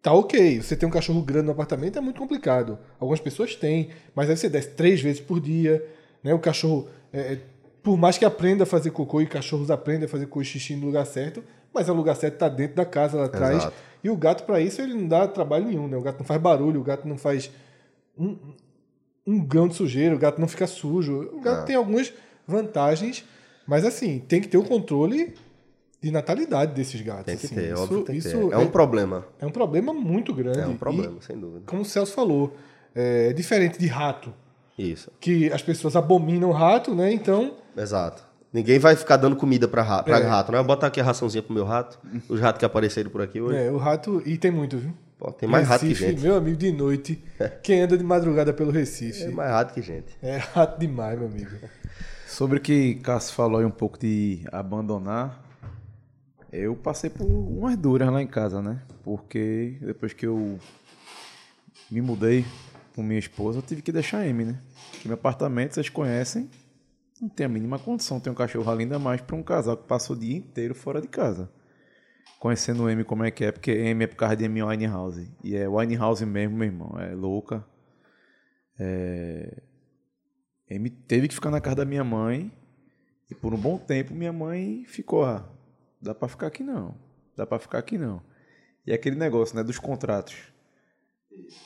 tá 0.02 0.14
ok. 0.14 0.62
Você 0.62 0.76
tem 0.76 0.88
um 0.88 0.92
cachorro 0.92 1.22
grande 1.22 1.46
no 1.46 1.52
apartamento 1.52 1.98
é 1.98 2.02
muito 2.02 2.20
complicado. 2.20 2.78
Algumas 3.00 3.20
pessoas 3.20 3.56
têm, 3.56 3.90
mas 4.16 4.30
aí 4.30 4.38
você 4.38 4.50
desce 4.50 4.70
três 4.72 5.02
vezes 5.02 5.20
por 5.22 5.40
dia. 5.40 5.86
Né? 6.24 6.34
O 6.34 6.40
cachorro, 6.40 6.88
é, 7.12 7.20
é, 7.34 7.40
por 7.84 7.98
mais 7.98 8.18
que 8.18 8.26
aprenda 8.26 8.64
a 8.64 8.66
fazer 8.68 8.92
cocô 8.92 9.22
e 9.22 9.28
cachorros 9.28 9.72
aprendem 9.72 10.06
a 10.06 10.10
fazer 10.10 10.26
cocô 10.26 10.42
e 10.42 10.46
xixi 10.46 10.76
no 10.76 10.86
lugar 10.88 11.06
certo, 11.06 11.44
mas 11.74 11.88
o 11.90 11.94
lugar 11.94 12.16
certo 12.16 12.34
está 12.36 12.50
dentro 12.50 12.76
da 12.76 12.86
casa 12.86 13.18
lá 13.18 13.26
atrás. 13.26 13.58
Exato. 13.58 13.74
E 14.04 14.10
o 14.10 14.16
gato, 14.16 14.44
para 14.46 14.62
isso, 14.62 14.82
ele 14.82 14.94
não 14.94 15.08
dá 15.08 15.28
trabalho 15.28 15.66
nenhum. 15.66 15.88
Né? 15.88 15.98
O 15.98 16.02
gato 16.02 16.20
não 16.20 16.26
faz 16.26 16.42
barulho, 16.42 16.80
o 16.80 16.84
gato 16.84 17.08
não 17.08 17.18
faz 17.18 17.52
um, 18.18 18.38
um 19.28 19.40
grão 19.46 19.68
de 19.68 19.76
sujeira, 19.76 20.16
o 20.16 20.20
gato 20.20 20.40
não 20.40 20.48
fica 20.48 20.66
sujo. 20.68 21.30
O 21.34 21.42
gato 21.42 21.62
Ah. 21.62 21.64
tem 21.64 21.76
algumas 21.76 22.14
vantagens, 22.48 23.26
mas 23.68 23.86
assim, 23.86 24.20
tem 24.20 24.42
que 24.42 24.48
ter 24.48 24.58
o 24.58 24.64
controle 24.64 25.36
de 26.02 26.12
natalidade 26.12 26.74
desses 26.74 27.02
gatos. 27.02 27.26
Tem 27.26 27.38
que 27.38 27.46
assim. 27.46 27.56
ter, 27.56 27.74
isso, 27.74 27.82
óbvio, 27.84 28.04
tem 28.04 28.14
que 28.20 28.20
isso 28.28 28.30
ter. 28.30 28.54
É 28.54 28.56
é, 28.56 28.58
um 28.58 28.68
problema. 28.68 29.26
é 29.40 29.46
um 29.46 29.52
problema 29.52 29.94
muito 29.94 30.34
grande. 30.34 30.60
É 30.60 30.68
um 30.68 30.74
E, 30.74 30.78
problema, 30.78 31.22
sem 31.22 31.38
dúvida. 31.38 31.64
como 31.66 31.82
o 31.82 31.86
Celso 31.86 32.14
falou, 32.14 32.56
é 32.96 33.34
diferente 33.34 33.78
de 33.80 33.88
rato, 33.88 34.34
Isso, 34.78 35.12
que 35.20 35.52
as 35.52 35.62
pessoas 35.62 35.96
abominam 35.96 36.52
rato, 36.52 36.96
né? 36.96 37.12
Então, 37.12 37.56
exato. 37.78 38.24
Ninguém 38.52 38.80
vai 38.80 38.96
ficar 38.96 39.18
dando 39.18 39.36
comida 39.36 39.68
pra, 39.68 39.84
ra 39.84 40.02
pra 40.02 40.18
É. 40.20 40.24
rato, 40.24 40.52
né? 40.52 40.58
Eu 40.58 40.64
botar 40.64 40.88
aqui 40.88 41.00
a 41.00 41.04
raçãozinha 41.04 41.44
pro 41.44 41.54
meu 41.54 41.66
rato, 41.66 42.00
os 42.28 42.40
ratos 42.40 42.58
que 42.60 42.66
apareceram 42.66 43.12
por 43.12 43.22
aqui 43.22 43.40
hoje. 43.40 43.58
é, 43.58 43.70
o 43.72 43.78
rato. 43.78 44.24
E 44.26 44.38
tem 44.40 44.50
muito, 44.50 44.78
viu? 44.78 44.92
Pô, 45.20 45.32
tem 45.34 45.48
mais 45.50 45.68
rato 45.68 45.82
que 45.82 45.88
Recife, 45.90 46.10
gente. 46.12 46.22
Meu 46.24 46.36
amigo, 46.38 46.58
de 46.58 46.72
noite. 46.72 47.22
Quem 47.62 47.82
anda 47.82 47.96
de 47.98 48.04
madrugada 48.04 48.52
pelo 48.54 48.72
Recife. 48.72 49.24
É 49.26 49.30
mais 49.30 49.52
rato 49.52 49.74
que 49.74 49.82
gente. 49.84 50.18
É 50.24 50.38
rato 50.38 50.80
demais, 50.80 51.20
meu 51.20 51.28
amigo. 51.28 51.52
Sobre 52.26 52.58
o 52.58 52.62
que 52.62 52.96
Cássio 52.96 53.36
falou 53.36 53.60
aí 53.60 53.66
um 53.66 53.70
pouco 53.72 54.00
de 54.00 54.40
abandonar, 54.52 55.44
eu 56.52 56.76
passei 56.76 57.10
por 57.10 57.26
umas 57.26 57.78
duras 57.78 58.12
lá 58.12 58.22
em 58.22 58.28
casa, 58.28 58.62
né? 58.62 58.82
Porque 59.04 59.78
depois 59.82 60.14
que 60.14 60.26
eu 60.26 60.60
me 61.90 62.02
mudei 62.02 62.46
com 62.96 63.04
minha 63.04 63.20
esposa, 63.20 63.60
eu 63.60 63.62
tive 63.62 63.82
que 63.82 63.92
deixar 63.92 64.20
a 64.20 64.24
Amy, 64.24 64.46
né? 64.46 64.62
Porque 64.92 65.08
meu 65.08 65.16
apartamento, 65.16 65.76
vocês 65.76 65.90
conhecem, 65.90 66.50
não 67.22 67.30
tem 67.30 67.46
a 67.46 67.50
mínima 67.50 67.78
condição 67.78 68.20
ter 68.20 68.30
um 68.30 68.34
cachorro 68.34 68.72
ainda 68.72 68.98
mais 68.98 69.22
para 69.22 69.36
um 69.36 69.44
casal 69.44 69.78
que 69.78 69.88
passa 69.88 70.14
o 70.14 70.16
dia 70.16 70.38
inteiro 70.38 70.74
fora 70.74 71.02
de 71.02 71.08
casa. 71.08 71.52
Conhecendo 72.40 72.84
o 72.84 72.88
Amy 72.88 73.04
como 73.04 73.24
é 73.24 73.32
que 73.32 73.44
é, 73.44 73.52
porque 73.52 73.72
Amy 73.72 74.06
é 74.06 74.08
por 74.08 74.16
causa 74.16 74.36
de 74.36 74.46
Amy 74.46 74.64
Winehouse. 74.64 75.30
E 75.44 75.56
é 75.56 75.68
Winehouse 75.68 76.26
mesmo, 76.26 76.56
meu 76.56 76.68
irmão. 76.68 76.98
É 76.98 77.14
louca. 77.14 77.66
Amy 80.72 80.90
teve 80.90 81.28
que 81.28 81.36
ficar 81.36 81.52
na 81.52 81.60
casa 81.60 81.78
da 81.78 81.86
minha 81.86 82.04
mãe. 82.04 82.52
E 83.30 83.36
por 83.36 83.54
um 83.54 83.58
bom 83.58 83.78
tempo 83.78 84.14
minha 84.14 84.32
mãe 84.32 84.86
ficou, 84.88 85.26
dá 86.02 86.14
pra 86.14 86.28
ficar 86.28 86.48
aqui 86.48 86.64
não. 86.64 86.96
Dá 87.36 87.46
pra 87.46 87.60
ficar 87.60 87.80
aqui 87.80 87.98
não. 87.98 88.22
E 88.86 88.94
aquele 88.94 89.16
negócio, 89.16 89.56
né, 89.56 89.64
dos 89.64 89.80
contratos. 89.80 90.36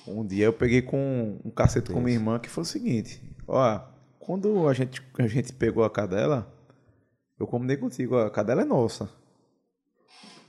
Um 0.07 0.25
dia 0.25 0.45
eu 0.45 0.53
peguei 0.53 0.81
com 0.81 1.39
um 1.43 1.49
cacete 1.49 1.91
com 1.91 2.01
minha 2.01 2.15
irmã 2.15 2.37
que 2.37 2.49
foi 2.49 2.63
o 2.63 2.65
seguinte, 2.65 3.21
ó, 3.47 3.79
quando 4.19 4.67
a 4.67 4.73
gente, 4.73 5.01
a 5.17 5.27
gente 5.27 5.53
pegou 5.53 5.83
a 5.83 5.89
cadela, 5.89 6.53
eu 7.39 7.47
combinei 7.47 7.77
contigo, 7.77 8.15
ó, 8.15 8.25
a 8.25 8.29
cadela 8.29 8.61
é 8.61 8.65
nossa. 8.65 9.09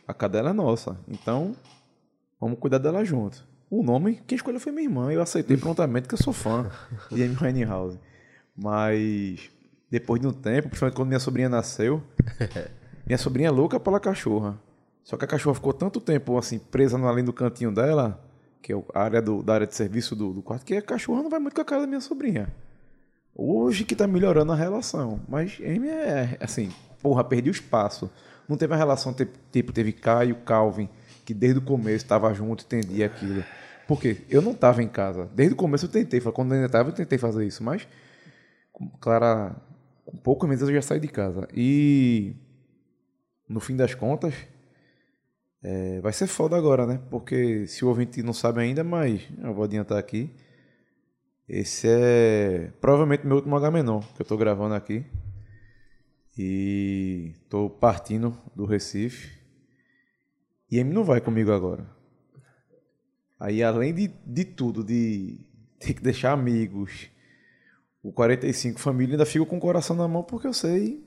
A 0.06 0.12
cadela 0.12 0.50
é 0.50 0.52
nossa. 0.52 0.98
Então, 1.08 1.56
vamos 2.40 2.58
cuidar 2.58 2.78
dela 2.78 3.04
junto. 3.04 3.46
O 3.70 3.82
nome, 3.82 4.22
quem 4.26 4.36
escolheu 4.36 4.60
foi 4.60 4.70
minha 4.70 4.84
irmã. 4.84 5.10
Eu 5.10 5.22
aceitei 5.22 5.56
prontamente, 5.56 6.06
que 6.06 6.14
eu 6.14 6.18
sou 6.18 6.32
fã 6.32 6.70
de 7.10 7.22
Amy 7.22 7.34
Winehouse. 7.34 7.98
Mas, 8.54 9.50
depois 9.90 10.20
de 10.20 10.26
um 10.26 10.32
tempo, 10.32 10.68
principalmente 10.68 10.96
quando 10.96 11.08
minha 11.08 11.20
sobrinha 11.20 11.48
nasceu, 11.48 12.02
minha 13.06 13.18
sobrinha 13.18 13.48
é 13.48 13.50
louca 13.50 13.78
pela 13.78 14.00
cachorra. 14.00 14.58
Só 15.02 15.16
que 15.16 15.24
a 15.24 15.28
cachorra 15.28 15.54
ficou 15.54 15.72
tanto 15.72 16.00
tempo 16.00 16.36
assim, 16.38 16.58
presa 16.58 16.96
no- 16.96 17.08
ali 17.08 17.22
no 17.22 17.32
cantinho 17.32 17.70
dela, 17.70 18.18
que 18.62 18.72
é 18.72 18.82
a 18.94 19.02
área 19.02 19.20
do, 19.20 19.42
da 19.42 19.54
área 19.54 19.66
de 19.66 19.74
serviço 19.74 20.16
do, 20.16 20.32
do 20.32 20.42
quarto, 20.42 20.64
que 20.64 20.74
a 20.76 20.82
cachorra 20.82 21.22
não 21.22 21.28
vai 21.30 21.38
muito 21.38 21.54
com 21.54 21.60
a 21.60 21.64
cara 21.64 21.82
da 21.82 21.86
minha 21.86 22.00
sobrinha. 22.00 22.48
Hoje 23.34 23.84
que 23.84 23.94
tá 23.94 24.06
melhorando 24.06 24.52
a 24.52 24.56
relação. 24.56 25.20
Mas 25.28 25.58
Amy 25.60 25.88
é 25.88 26.38
assim, 26.40 26.70
porra, 27.02 27.22
perdi 27.22 27.50
o 27.50 27.52
espaço. 27.52 28.10
Não 28.48 28.56
teve 28.56 28.72
a 28.74 28.76
relação, 28.76 29.14
tipo, 29.52 29.72
teve 29.72 29.92
Caio, 29.92 30.36
Calvin, 30.36 30.88
que 31.24 31.34
desde 31.34 31.58
o 31.58 31.62
começo 31.62 32.04
estava 32.04 32.32
junto, 32.32 32.64
entendia 32.64 33.06
aquilo. 33.06 33.44
Porque 33.86 34.22
eu 34.30 34.40
não 34.40 34.52
estava 34.52 34.82
em 34.82 34.88
casa. 34.88 35.28
Desde 35.34 35.52
o 35.54 35.56
começo 35.56 35.84
eu 35.86 35.90
tentei, 35.90 36.20
quando 36.20 36.50
eu 36.52 36.54
ainda 36.54 36.66
estava, 36.66 36.88
eu 36.88 36.94
tentei 36.94 37.18
fazer 37.18 37.44
isso, 37.46 37.62
mas 37.62 37.86
Clara, 39.00 39.54
com 40.04 40.16
pouco 40.16 40.46
menos 40.46 40.62
eu 40.62 40.74
já 40.74 40.82
saí 40.82 41.00
de 41.00 41.08
casa. 41.08 41.46
E 41.54 42.34
no 43.48 43.60
fim 43.60 43.76
das 43.76 43.94
contas, 43.94 44.34
é, 45.62 46.00
vai 46.00 46.12
ser 46.12 46.26
foda 46.26 46.56
agora, 46.56 46.86
né? 46.86 47.00
Porque 47.10 47.66
se 47.66 47.84
o 47.84 47.88
ouvinte 47.88 48.22
não 48.22 48.32
sabe 48.32 48.60
ainda, 48.60 48.84
mas 48.84 49.26
eu 49.42 49.54
vou 49.54 49.64
adiantar 49.64 49.98
aqui. 49.98 50.30
Esse 51.48 51.86
é 51.88 52.72
provavelmente 52.80 53.26
meu 53.26 53.36
último 53.36 53.56
H-Menor 53.56 54.06
que 54.14 54.22
eu 54.22 54.26
tô 54.26 54.36
gravando 54.36 54.74
aqui. 54.74 55.04
E 56.36 57.32
tô 57.48 57.70
partindo 57.70 58.36
do 58.54 58.64
Recife. 58.64 59.38
E 60.70 60.80
Amy 60.80 60.92
não 60.92 61.04
vai 61.04 61.20
comigo 61.20 61.52
agora. 61.52 61.86
Aí 63.38 63.62
além 63.62 63.94
de, 63.94 64.08
de 64.26 64.44
tudo, 64.44 64.82
de 64.82 65.38
ter 65.78 65.94
que 65.94 66.02
deixar 66.02 66.32
amigos, 66.32 67.08
o 68.02 68.12
45 68.12 68.80
família, 68.80 69.14
ainda 69.14 69.26
fico 69.26 69.46
com 69.46 69.58
o 69.58 69.60
coração 69.60 69.94
na 69.94 70.08
mão 70.08 70.22
porque 70.22 70.46
eu 70.46 70.52
sei 70.52 71.03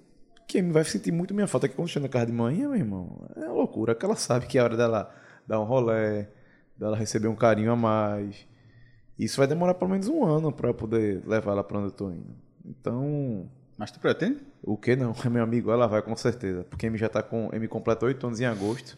que 0.48 0.60
Amy 0.60 0.72
vai 0.72 0.84
sentir 0.84 1.12
muito 1.12 1.34
minha 1.34 1.48
falta. 1.48 1.68
Que 1.68 1.76
quando 1.76 1.90
chega 1.90 2.04
na 2.04 2.10
casa 2.10 2.28
de 2.28 2.32
manhã, 2.32 2.70
meu 2.70 2.76
irmão, 2.76 3.28
é 3.36 3.46
uma 3.46 3.54
loucura. 3.54 3.94
Que 3.94 4.06
ela 4.06 4.16
sabe 4.16 4.48
que 4.48 4.58
é 4.58 4.62
a 4.62 4.64
hora 4.64 4.78
dela 4.78 5.14
dar 5.46 5.60
um 5.60 5.66
rolé, 5.66 6.30
dela 6.78 6.96
receber 6.96 7.28
um 7.28 7.36
carinho 7.36 7.72
a 7.72 7.76
mais. 7.76 8.48
Isso 9.20 9.38
vai 9.38 9.48
demorar 9.48 9.74
pelo 9.74 9.92
menos 9.92 10.08
um 10.08 10.24
ano 10.24 10.52
para 10.52 10.70
eu 10.70 10.74
poder 10.74 11.24
levar 11.28 11.52
ela 11.52 11.64
para 11.64 11.78
onde 11.80 11.88
eu 11.88 11.92
tô 11.92 12.10
indo. 12.12 12.36
Então, 12.66 13.50
Mas 13.78 13.92
tu 13.92 14.00
pretende? 14.00 14.40
o 14.64 14.78
que 14.78 14.96
não? 14.96 15.14
Meu 15.32 15.44
amigo, 15.44 15.72
ela 15.72 15.88
vai 15.88 16.02
com 16.02 16.16
certeza. 16.16 16.64
Porque 16.64 16.88
Amy 16.88 16.98
já 16.98 17.10
tá 17.10 17.22
com. 17.24 17.50
Amy 17.54 17.68
completou 17.68 18.08
8 18.08 18.28
anos 18.28 18.40
em 18.40 18.46
agosto. 18.46 18.98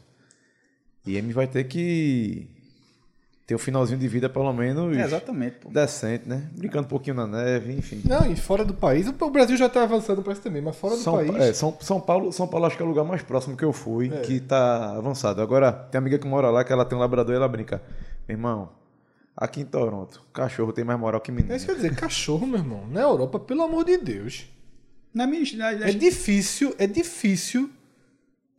E 1.05 1.17
Amy 1.17 1.33
vai 1.33 1.47
ter 1.47 1.63
que 1.65 2.49
ter 3.49 3.55
um 3.55 3.57
finalzinho 3.57 3.97
de 3.97 4.07
vida, 4.07 4.29
pelo 4.29 4.53
menos. 4.53 4.95
É, 4.95 5.01
exatamente, 5.03 5.55
pô. 5.55 5.69
Decente, 5.71 6.29
né? 6.29 6.47
Brincando 6.55 6.85
um 6.85 6.87
pouquinho 6.87 7.15
na 7.15 7.25
neve, 7.25 7.73
enfim. 7.73 7.99
Não, 8.05 8.31
e 8.31 8.35
fora 8.35 8.63
do 8.63 8.75
país, 8.75 9.07
o 9.07 9.29
Brasil 9.31 9.57
já 9.57 9.67
tá 9.67 9.81
avançando 9.81 10.21
para 10.21 10.33
isso 10.33 10.41
também, 10.43 10.61
mas 10.61 10.75
fora 10.75 10.95
do 10.95 11.01
São, 11.01 11.15
país. 11.15 11.35
é, 11.35 11.51
São, 11.53 11.75
São 11.81 11.99
Paulo, 11.99 12.31
São 12.31 12.47
Paulo 12.47 12.67
acho 12.67 12.77
que 12.77 12.83
é 12.83 12.85
o 12.85 12.89
lugar 12.89 13.03
mais 13.03 13.23
próximo 13.23 13.57
que 13.57 13.65
eu 13.65 13.73
fui, 13.73 14.09
que 14.21 14.39
tá 14.39 14.95
avançado. 14.95 15.41
Agora, 15.41 15.71
tem 15.71 15.97
uma 15.97 16.03
amiga 16.05 16.19
que 16.19 16.27
mora 16.27 16.51
lá, 16.51 16.63
que 16.63 16.71
ela 16.71 16.85
tem 16.85 16.95
um 16.95 17.01
labrador 17.01 17.33
e 17.33 17.37
ela 17.37 17.47
brinca. 17.47 17.81
Meu 18.27 18.37
irmão, 18.37 18.69
aqui 19.35 19.61
em 19.61 19.65
Toronto, 19.65 20.21
cachorro 20.31 20.71
tem 20.71 20.85
mais 20.85 20.99
moral 20.99 21.19
que 21.19 21.31
menino. 21.31 21.51
É 21.51 21.55
isso 21.57 21.65
que 21.65 21.71
eu 21.71 21.75
ia 21.75 21.81
dizer, 21.81 21.95
cachorro, 21.95 22.45
meu 22.45 22.59
irmão, 22.59 22.85
na 22.87 23.01
Europa, 23.01 23.39
pelo 23.39 23.63
amor 23.63 23.83
de 23.83 23.97
Deus. 23.97 24.45
Na 25.11 25.25
minha. 25.25 25.41
Na, 25.57 25.71
na- 25.71 25.87
É 25.89 25.91
difícil, 25.91 26.75
é 26.77 26.85
difícil 26.85 27.67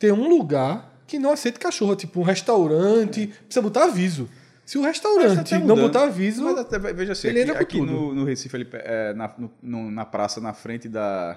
ter 0.01 0.13
um 0.13 0.29
lugar 0.29 1.01
que 1.07 1.17
não 1.17 1.31
aceite 1.31 1.61
cachorro, 1.61 1.95
tipo 1.95 2.19
um 2.19 2.25
restaurante, 2.25 3.29
precisa 3.47 3.63
botar 3.63 3.85
aviso. 3.85 4.29
Se 4.71 4.79
o 4.79 4.83
restaurante 4.83 5.51
tá 5.51 5.59
não 5.59 5.67
mudando. 5.69 5.81
botar 5.87 6.05
aviso, 6.05 6.45
Mas 6.45 6.59
até, 6.59 6.79
veja 6.79 7.11
assim, 7.11 7.27
ele 7.27 7.43
aqui, 7.43 7.51
aqui 7.61 7.81
no, 7.81 8.15
no 8.15 8.25
Recife, 8.25 8.55
ali, 8.55 8.69
é, 8.73 9.13
na, 9.15 9.35
no- 9.61 9.91
na 9.91 10.05
praça, 10.05 10.41
na 10.41 10.53
frente 10.55 10.89
da, 10.89 11.37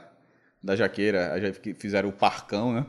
da 0.61 0.75
Jaqueira, 0.75 1.39
já 1.41 1.51
fi- 1.51 1.73
fizeram 1.73 2.09
o 2.09 2.13
parcão, 2.13 2.71
né? 2.73 2.85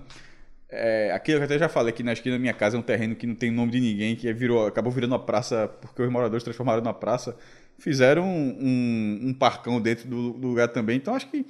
É, 0.68 1.12
aqui 1.12 1.32
eu 1.32 1.42
até 1.42 1.58
já 1.58 1.68
falei 1.68 1.92
que 1.94 2.02
na 2.02 2.12
esquina 2.12 2.34
da 2.36 2.40
minha 2.40 2.52
casa 2.52 2.76
é 2.76 2.78
um 2.78 2.82
terreno 2.82 3.14
que 3.14 3.26
não 3.26 3.34
tem 3.34 3.50
nome 3.50 3.72
de 3.72 3.80
ninguém, 3.80 4.16
que 4.16 4.30
virou, 4.34 4.66
acabou 4.66 4.92
virando 4.92 5.12
uma 5.12 5.18
praça, 5.24 5.66
porque 5.80 6.02
os 6.02 6.10
moradores 6.10 6.44
transformaram 6.44 6.82
na 6.82 6.92
praça. 6.92 7.34
Fizeram 7.78 8.24
um, 8.24 8.58
um, 8.60 9.28
um 9.28 9.34
parcão 9.34 9.80
dentro 9.80 10.06
do, 10.08 10.32
do 10.34 10.48
lugar 10.48 10.68
também. 10.68 10.96
Então 10.98 11.14
acho 11.14 11.26
que, 11.30 11.46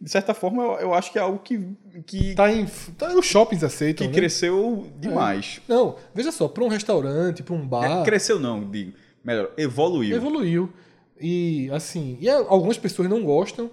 de 0.00 0.10
certa 0.10 0.32
forma, 0.32 0.62
eu, 0.62 0.72
eu 0.80 0.94
acho 0.94 1.10
que 1.12 1.18
é 1.18 1.22
algo 1.22 1.38
que, 1.40 1.60
que, 2.06 2.34
tá 2.34 2.52
em. 2.52 2.66
Tá, 2.96 3.12
os 3.14 3.26
shoppings 3.26 3.64
aceitam. 3.64 4.06
que 4.06 4.12
né? 4.12 4.18
cresceu 4.18 4.86
demais. 4.98 5.60
Não, 5.66 5.96
veja 6.14 6.30
só, 6.30 6.46
para 6.46 6.62
um 6.64 6.68
restaurante, 6.68 7.42
para 7.42 7.54
um 7.54 7.66
bar, 7.66 8.00
É, 8.00 8.04
cresceu 8.04 8.38
não, 8.38 8.68
digo. 8.70 8.92
Melhor, 9.24 9.50
evoluiu. 9.56 10.16
evoluiu. 10.16 10.72
E 11.20 11.68
assim, 11.72 12.16
e 12.20 12.28
a- 12.30 12.36
algumas 12.48 12.78
pessoas 12.78 13.08
não 13.08 13.24
gostam. 13.24 13.70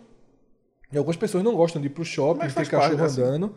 E 0.91 0.97
algumas 0.97 1.17
pessoas 1.17 1.43
não 1.43 1.53
gostam 1.55 1.81
de 1.81 1.87
ir 1.87 1.91
pro 1.91 2.03
shopping, 2.05 2.47
ter 2.47 2.53
cachorro 2.67 2.97
parte, 2.97 3.01
assim. 3.03 3.49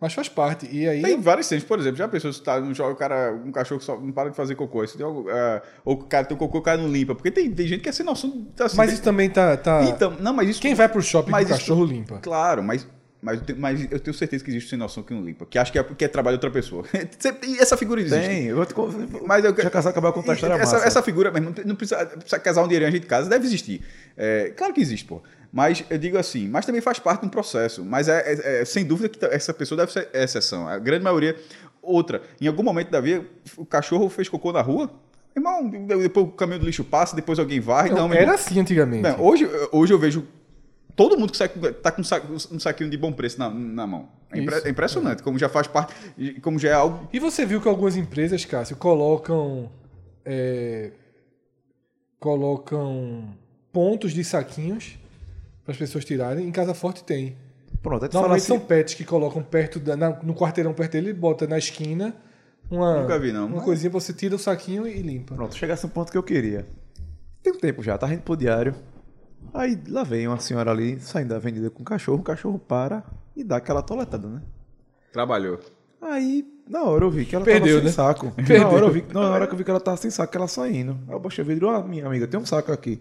Mas 0.00 0.12
faz 0.12 0.28
parte. 0.28 0.68
E 0.70 0.86
aí. 0.86 1.00
Tem 1.00 1.18
vários 1.20 1.46
cenas, 1.46 1.64
por 1.64 1.78
exemplo, 1.78 1.96
já 1.96 2.06
pensou 2.06 2.30
se 2.32 2.42
tá 2.42 2.60
no 2.60 2.74
jogo, 2.74 2.92
o 2.92 2.96
cara, 2.96 3.32
um 3.32 3.50
cachorro 3.50 3.80
só 3.80 3.98
não 3.98 4.12
para 4.12 4.28
de 4.30 4.36
fazer 4.36 4.54
cocô, 4.54 4.84
isso 4.84 4.96
tem 4.96 5.06
algo, 5.06 5.30
é, 5.30 5.62
ou 5.84 5.94
o 5.94 6.04
cara 6.04 6.26
tem 6.26 6.36
o 6.36 6.38
cocô, 6.38 6.58
o 6.58 6.62
cara 6.62 6.76
não 6.80 6.88
limpa, 6.90 7.14
porque 7.14 7.30
tem, 7.30 7.50
tem 7.50 7.66
gente 7.66 7.80
que 7.80 7.88
é 7.88 7.92
sem 7.92 8.04
noção. 8.04 8.46
Assim, 8.60 8.76
mas 8.76 8.86
tem- 8.88 8.94
isso 8.94 9.02
também 9.02 9.30
tá. 9.30 9.56
tá... 9.56 9.82
Então, 9.84 10.10
não, 10.20 10.34
mas 10.34 10.50
isso. 10.50 10.60
Quem 10.60 10.74
vai 10.74 10.88
pro 10.88 11.00
shopping 11.00 11.30
mas 11.30 11.46
com 11.46 11.52
o 11.52 11.56
isso- 11.56 11.64
cachorro 11.64 11.84
limpa? 11.86 12.18
Claro, 12.18 12.62
mas, 12.62 12.86
mas, 13.22 13.38
eu 13.40 13.44
tenho, 13.46 13.58
mas 13.58 13.88
eu 13.90 13.98
tenho 13.98 14.12
certeza 14.14 14.44
que 14.44 14.50
existe 14.50 14.68
sem 14.68 14.78
noção 14.78 15.02
que 15.02 15.14
não 15.14 15.22
limpa. 15.22 15.46
Que 15.46 15.58
acho 15.58 15.72
que 15.72 15.78
é 15.78 15.82
porque 15.82 16.04
é 16.04 16.08
trabalho 16.08 16.36
de 16.38 16.44
outra 16.44 16.50
pessoa. 16.60 16.84
E 17.48 17.58
essa 17.58 17.76
figura 17.78 17.98
existe. 18.00 18.20
Tem, 18.28 18.44
eu 18.44 18.56
vou 18.56 18.66
te 18.66 18.74
Mas 19.26 19.44
eu 19.46 19.56
Já 19.56 19.70
casar 19.70 19.90
acabar 19.90 20.12
com 20.12 20.20
a 20.20 20.34
história 20.34 20.54
essa, 20.56 20.74
massa. 20.74 20.86
essa 20.86 21.02
figura 21.02 21.30
mesmo, 21.30 21.54
não 21.56 21.64
não 21.64 21.74
precisa, 21.74 22.04
precisa 22.04 22.38
casar 22.38 22.62
um 22.62 22.68
dinheirinho 22.68 22.92
de 23.00 23.06
casa, 23.06 23.30
deve 23.30 23.46
existir. 23.46 23.80
É, 24.14 24.52
claro 24.54 24.74
que 24.74 24.80
existe, 24.82 25.06
pô. 25.06 25.22
Mas 25.56 25.82
eu 25.88 25.96
digo 25.96 26.18
assim, 26.18 26.46
mas 26.48 26.66
também 26.66 26.82
faz 26.82 26.98
parte 26.98 27.22
de 27.22 27.28
um 27.28 27.30
processo. 27.30 27.82
Mas 27.82 28.08
é, 28.08 28.18
é- 28.30 28.60
é- 28.60 28.64
sem 28.66 28.84
dúvida 28.84 29.08
que 29.08 29.24
essa 29.24 29.54
pessoa 29.54 29.78
deve 29.78 29.90
ser 29.90 30.06
exceção. 30.12 30.68
A 30.68 30.78
grande 30.78 31.02
maioria. 31.02 31.34
Outra, 31.80 32.20
em 32.38 32.46
algum 32.46 32.62
momento 32.62 32.90
da 32.90 33.00
vida, 33.00 33.24
o 33.56 33.64
cachorro 33.64 34.10
fez 34.10 34.28
cocô 34.28 34.52
na 34.52 34.60
rua. 34.60 34.90
Irmão, 35.34 35.66
depois 35.66 36.26
o 36.26 36.30
caminhão 36.32 36.58
do 36.60 36.66
lixo 36.66 36.84
passa, 36.84 37.16
depois 37.16 37.38
alguém 37.38 37.58
varre. 37.58 37.88
Não, 37.88 38.06
Não, 38.06 38.12
era 38.12 38.22
irmão. 38.24 38.34
assim 38.34 38.60
antigamente. 38.60 39.02
Não, 39.02 39.18
hoje, 39.24 39.48
hoje 39.72 39.94
eu 39.94 39.98
vejo 39.98 40.26
todo 40.94 41.16
mundo 41.18 41.30
que 41.30 41.38
sai, 41.38 41.48
com- 41.48 41.60
tá 41.72 41.90
com 41.90 42.02
um 42.02 42.04
sa- 42.04 42.20
saquinho 42.58 42.90
de 42.90 42.98
bom 42.98 43.10
preço 43.10 43.38
na, 43.38 43.48
na 43.48 43.86
mão. 43.86 44.10
É, 44.30 44.38
impre- 44.38 44.60
é 44.62 44.68
impressionante, 44.68 45.22
como 45.22 45.38
já 45.38 45.48
faz 45.48 45.66
parte, 45.68 45.94
como 46.42 46.58
já 46.58 46.68
é 46.68 46.72
algo. 46.74 47.08
E 47.14 47.18
você 47.18 47.46
viu 47.46 47.62
que 47.62 47.68
algumas 47.68 47.96
empresas, 47.96 48.44
Cássio, 48.44 48.76
colocam. 48.76 49.70
é, 50.22 50.90
colocam 52.18 53.34
pontos 53.72 54.12
de 54.12 54.22
saquinhos 54.24 54.98
para 55.66 55.72
as 55.72 55.76
pessoas 55.78 56.04
tirarem. 56.04 56.46
Em 56.46 56.52
Casa 56.52 56.72
Forte 56.72 57.04
tem. 57.04 57.36
Pronto, 57.82 58.00
fala 58.00 58.12
Normalmente 58.14 58.38
assim, 58.42 58.46
são 58.48 58.60
pets 58.60 58.94
que 58.94 59.04
colocam 59.04 59.42
perto 59.42 59.78
da, 59.78 59.96
na- 59.96 60.18
no 60.22 60.34
quarteirão 60.34 60.72
perto 60.72 60.92
dele, 60.92 61.12
bota 61.12 61.46
na 61.46 61.58
esquina 61.58 62.14
uma, 62.70 63.02
Nunca 63.02 63.18
vi, 63.18 63.32
não. 63.32 63.46
uma 63.46 63.56
Mas- 63.56 63.64
coisinha 63.64 63.90
você 63.90 64.12
tira 64.12 64.34
o 64.34 64.38
saquinho 64.38 64.86
e 64.88 65.02
limpa. 65.02 65.34
Pronto, 65.34 65.54
chegasse 65.54 65.84
um 65.84 65.88
ponto 65.90 66.10
que 66.10 66.16
eu 66.18 66.22
queria. 66.22 66.66
Tem 67.42 67.52
um 67.52 67.58
tempo 67.58 67.82
já, 67.82 67.98
tá 67.98 68.12
indo 68.12 68.22
pro 68.22 68.36
diário. 68.36 68.74
Aí 69.54 69.78
lá 69.88 70.02
vem 70.02 70.26
uma 70.26 70.38
senhora 70.40 70.70
ali 70.70 70.98
saindo 71.00 71.28
da 71.28 71.36
avenida 71.36 71.68
com 71.70 71.82
o 71.82 71.84
cachorro, 71.84 72.18
o 72.20 72.22
cachorro 72.24 72.58
para 72.58 73.04
e 73.36 73.44
dá 73.44 73.56
aquela 73.56 73.82
toletada, 73.82 74.26
né? 74.26 74.42
Trabalhou. 75.12 75.60
Aí, 76.00 76.44
na 76.68 76.82
hora 76.84 77.04
eu 77.04 77.10
vi 77.10 77.24
que 77.24 77.34
ela 77.36 77.44
Perdeu, 77.44 77.76
tava 77.76 77.84
né? 77.84 77.90
sem 77.90 77.92
saco. 77.92 78.30
Perdeu. 78.32 78.60
Na 78.62 78.68
hora, 78.68 78.86
eu 78.86 78.90
vi, 78.90 79.04
na 79.12 79.20
hora 79.30 79.46
que 79.46 79.52
eu 79.54 79.58
vi 79.58 79.64
que 79.64 79.70
ela 79.70 79.80
tava 79.80 79.96
sem 79.96 80.10
saco, 80.10 80.36
ela 80.36 80.48
saindo. 80.48 80.98
Aí 81.08 81.14
eu 81.14 81.20
baixei 81.20 81.42
o 81.42 81.46
vidro, 81.46 81.68
ó, 81.68 81.82
minha 81.82 82.06
amiga, 82.06 82.26
tem 82.26 82.38
um 82.38 82.44
saco 82.46 82.70
aqui. 82.72 83.00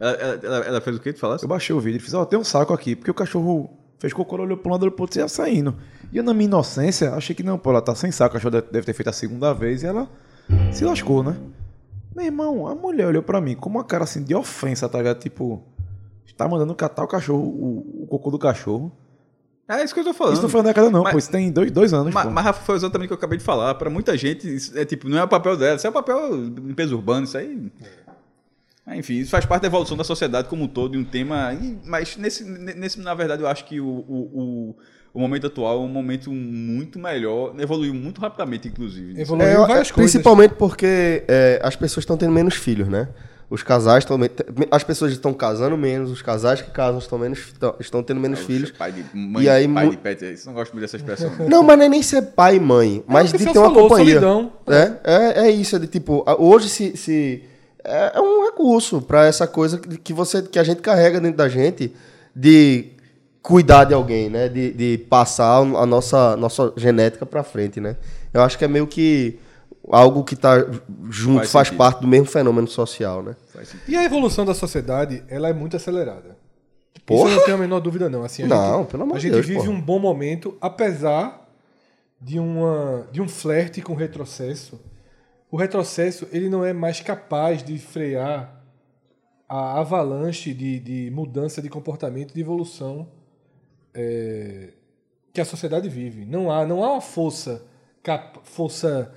Ela, 0.00 0.12
ela- 0.42 0.56
ela- 0.66 0.80
fez 0.80 0.96
o 0.96 1.00
que 1.00 1.12
tu 1.12 1.20
falasse? 1.20 1.44
Eu 1.44 1.48
baixei 1.48 1.74
o 1.74 1.80
vidro 1.80 2.00
e 2.00 2.02
fiz, 2.02 2.12
ó, 2.14 2.24
tem 2.24 2.38
um 2.38 2.44
saco 2.44 2.72
aqui, 2.72 2.96
porque 2.96 3.10
o 3.10 3.14
cachorro 3.14 3.70
fez 3.98 4.12
cocô, 4.12 4.36
olhou 4.36 4.56
pro 4.56 4.70
lado, 4.70 4.82
olhou 4.82 4.92
pro 4.92 5.02
outro 5.04 5.18
e 5.18 5.22
ia 5.22 5.28
saindo. 5.28 5.74
E 6.12 6.16
eu, 6.18 6.22
na 6.24 6.34
minha 6.34 6.46
inocência, 6.46 7.12
achei 7.14 7.34
que 7.34 7.42
não, 7.42 7.58
pô, 7.58 7.70
ela 7.70 7.80
tá 7.80 7.94
sem 7.94 8.10
saco, 8.10 8.34
o 8.36 8.38
cachorro 8.38 8.60
deve 8.70 8.84
ter 8.84 8.92
feito 8.92 9.08
a 9.08 9.12
segunda 9.12 9.52
vez 9.54 9.82
e 9.82 9.86
ela 9.86 10.08
se 10.72 10.84
lascou, 10.84 11.22
né? 11.22 11.36
Meu 12.14 12.26
irmão, 12.26 12.66
a 12.66 12.74
mulher 12.74 13.06
olhou 13.08 13.22
pra 13.22 13.40
mim 13.40 13.54
com 13.56 13.68
uma 13.68 13.82
cara 13.84 14.04
assim 14.04 14.22
de 14.22 14.34
ofensa, 14.34 14.88
tá 14.88 14.98
ligado? 14.98 15.18
Tipo, 15.20 15.62
tá 16.36 16.48
mandando 16.48 16.74
catar 16.74 17.04
o 17.04 17.08
cachorro, 17.08 17.42
o, 17.44 18.02
o 18.02 18.06
cocô 18.08 18.30
do 18.30 18.38
cachorro. 18.38 18.92
É 19.66 19.82
isso 19.82 19.94
que 19.94 20.00
eu 20.00 20.04
tô 20.04 20.12
falando. 20.12 20.34
Isso 20.34 20.42
não 20.42 20.48
foi 20.50 20.60
na 20.60 20.68
década, 20.68 20.90
não, 20.90 21.04
Mas- 21.04 21.12
pô, 21.12 21.18
isso 21.18 21.30
tem 21.30 21.50
dois, 21.50 21.70
dois 21.70 21.92
anos, 21.94 22.12
Mas, 22.12 22.24
pô. 22.26 22.30
mas 22.30 22.44
Rafa, 22.44 22.60
foi 22.64 22.74
exatamente 22.76 23.06
o 23.06 23.08
que 23.08 23.14
eu 23.14 23.18
acabei 23.18 23.38
de 23.38 23.44
falar. 23.44 23.74
Pra 23.76 23.88
muita 23.88 24.14
gente, 24.16 24.52
isso 24.54 24.76
é 24.78 24.84
tipo, 24.84 25.08
não 25.08 25.16
é 25.16 25.24
o 25.24 25.28
papel 25.28 25.56
dela, 25.56 25.76
isso 25.76 25.86
é 25.86 25.90
o 25.90 25.92
papel 25.92 26.50
de 26.50 26.60
limpeza 26.60 26.94
urbana, 26.94 27.24
isso 27.24 27.38
aí. 27.38 27.72
Ah, 28.03 28.03
Enfim, 28.86 29.14
isso 29.14 29.30
faz 29.30 29.46
parte 29.46 29.62
da 29.62 29.68
evolução 29.68 29.96
da 29.96 30.04
sociedade 30.04 30.46
como 30.48 30.64
um 30.64 30.68
todo, 30.68 30.94
e 30.94 30.98
um 30.98 31.04
tema. 31.04 31.56
Mas 31.84 32.16
nesse, 32.18 32.44
nesse, 32.44 33.00
na 33.00 33.14
verdade, 33.14 33.42
eu 33.42 33.48
acho 33.48 33.64
que 33.64 33.80
o, 33.80 33.86
o, 33.86 34.30
o, 34.34 34.76
o 35.14 35.18
momento 35.20 35.46
atual 35.46 35.78
é 35.78 35.80
um 35.80 35.88
momento 35.88 36.30
muito 36.30 36.98
melhor, 36.98 37.54
evoluiu 37.58 37.94
muito 37.94 38.20
rapidamente, 38.20 38.68
inclusive. 38.68 39.18
Evoluiu 39.18 39.48
É, 39.48 39.56
várias 39.56 39.88
é, 39.88 39.92
coisas. 39.92 40.12
principalmente 40.12 40.54
porque 40.56 41.24
é, 41.26 41.60
as 41.62 41.74
pessoas 41.76 42.02
estão 42.02 42.16
tendo 42.16 42.32
menos 42.32 42.54
filhos, 42.56 42.86
né? 42.88 43.08
Os 43.48 43.62
casais 43.62 44.04
estão. 44.04 44.18
As 44.70 44.82
pessoas 44.82 45.12
estão 45.12 45.32
casando 45.32 45.76
menos, 45.78 46.10
os 46.10 46.20
casais 46.22 46.60
que 46.60 46.70
casam 46.70 46.98
estão, 46.98 47.18
menos, 47.18 47.38
estão, 47.38 47.74
estão 47.78 48.02
tendo 48.02 48.18
menos 48.20 48.40
filhos. 48.40 48.70
Pai 48.70 48.90
de 48.92 49.04
mãe, 49.16 49.44
E 49.44 49.48
aí, 49.48 49.68
pai 49.68 49.88
de 49.90 49.96
pet, 49.98 50.24
isso 50.32 50.46
não 50.46 50.54
gosto 50.54 50.72
muito 50.72 50.82
dessa 50.82 50.96
expressão. 50.96 51.30
não. 51.38 51.48
Não, 51.48 51.62
mas 51.62 51.78
não 51.78 51.84
é 51.84 51.88
nem 51.88 52.02
ser 52.02 52.20
pai 52.22 52.56
e 52.56 52.60
mãe, 52.60 53.02
mas 53.06 53.30
o 53.30 53.32
que 53.32 53.44
de 53.44 53.52
ter 53.52 53.58
uma 53.58 53.68
falou, 53.68 53.88
companhia. 53.88 54.20
solidão. 54.20 54.52
É, 54.66 54.92
é, 55.04 55.46
é 55.46 55.50
isso, 55.50 55.76
é 55.76 55.78
de 55.78 55.86
tipo, 55.86 56.24
hoje 56.38 56.68
se. 56.68 56.96
se 56.98 57.53
é, 57.84 58.12
é 58.16 58.20
um 58.20 58.44
recurso 58.44 59.00
para 59.02 59.26
essa 59.26 59.46
coisa 59.46 59.78
que 59.78 60.12
você 60.12 60.42
que 60.42 60.58
a 60.58 60.64
gente 60.64 60.80
carrega 60.80 61.20
dentro 61.20 61.36
da 61.36 61.48
gente 61.48 61.92
de 62.34 62.90
cuidar 63.42 63.84
de 63.84 63.94
alguém, 63.94 64.30
né? 64.30 64.48
De, 64.48 64.72
de 64.72 64.98
passar 64.98 65.58
a 65.58 65.86
nossa, 65.86 66.36
nossa 66.36 66.72
genética 66.76 67.26
para 67.26 67.42
frente, 67.42 67.80
né? 67.80 67.96
Eu 68.32 68.42
acho 68.42 68.56
que 68.58 68.64
é 68.64 68.68
meio 68.68 68.86
que 68.86 69.38
algo 69.90 70.24
que 70.24 70.34
tá 70.34 70.56
junto, 71.10 71.46
Faz 71.46 71.68
faz, 71.68 71.70
parte 71.70 72.00
do 72.00 72.08
mesmo 72.08 72.26
fenômeno 72.26 72.66
social, 72.66 73.22
né? 73.22 73.36
E 73.86 73.96
a 73.96 74.02
evolução 74.02 74.44
da 74.44 74.54
sociedade, 74.54 75.22
ela 75.28 75.48
é 75.48 75.52
muito 75.52 75.76
acelerada. 75.76 76.36
Isso 76.94 77.04
Porra! 77.04 77.30
eu 77.30 77.36
não 77.36 77.44
tenho 77.44 77.56
a 77.56 77.60
menor 77.60 77.80
dúvida, 77.80 78.08
não. 78.08 78.24
Assim, 78.24 78.44
a 78.44 78.46
Não, 78.46 78.78
gente, 78.78 78.90
pelo 78.90 79.02
amor 79.02 79.16
A 79.16 79.18
de 79.18 79.22
gente 79.24 79.32
Deus, 79.34 79.46
vive 79.46 79.58
porra. 79.58 79.70
um 79.70 79.80
bom 79.80 79.98
momento, 79.98 80.56
apesar 80.58 81.46
de, 82.18 82.38
uma, 82.38 83.06
de 83.12 83.20
um 83.20 83.28
flerte 83.28 83.82
com 83.82 83.94
retrocesso. 83.94 84.80
O 85.54 85.56
retrocesso 85.56 86.26
ele 86.32 86.48
não 86.48 86.64
é 86.64 86.72
mais 86.72 87.00
capaz 87.00 87.62
de 87.62 87.78
frear 87.78 88.60
a 89.48 89.78
avalanche 89.78 90.52
de, 90.52 90.80
de 90.80 91.12
mudança 91.12 91.62
de 91.62 91.68
comportamento, 91.68 92.34
de 92.34 92.40
evolução 92.40 93.08
é, 93.94 94.70
que 95.32 95.40
a 95.40 95.44
sociedade 95.44 95.88
vive. 95.88 96.24
Não 96.24 96.50
há, 96.50 96.66
não 96.66 96.82
há 96.82 96.94
uma 96.94 97.00
força, 97.00 97.64
cap- 98.02 98.40
força 98.42 99.14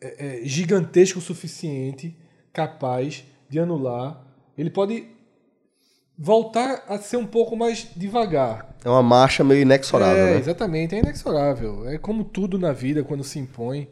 é, 0.00 0.38
é, 0.38 0.44
gigantesca 0.46 1.18
o 1.18 1.20
suficiente 1.20 2.16
capaz 2.50 3.22
de 3.50 3.60
anular. 3.60 4.26
Ele 4.56 4.70
pode 4.70 5.06
voltar 6.16 6.84
a 6.88 6.96
ser 6.96 7.18
um 7.18 7.26
pouco 7.26 7.54
mais 7.54 7.90
devagar. 7.94 8.74
É 8.82 8.88
uma 8.88 9.02
marcha 9.02 9.44
meio 9.44 9.60
inexorável, 9.60 10.28
é, 10.28 10.30
né? 10.30 10.38
exatamente, 10.38 10.94
é 10.94 11.00
inexorável. 11.00 11.86
É 11.86 11.98
como 11.98 12.24
tudo 12.24 12.58
na 12.58 12.72
vida 12.72 13.04
quando 13.04 13.22
se 13.22 13.38
impõe. 13.38 13.86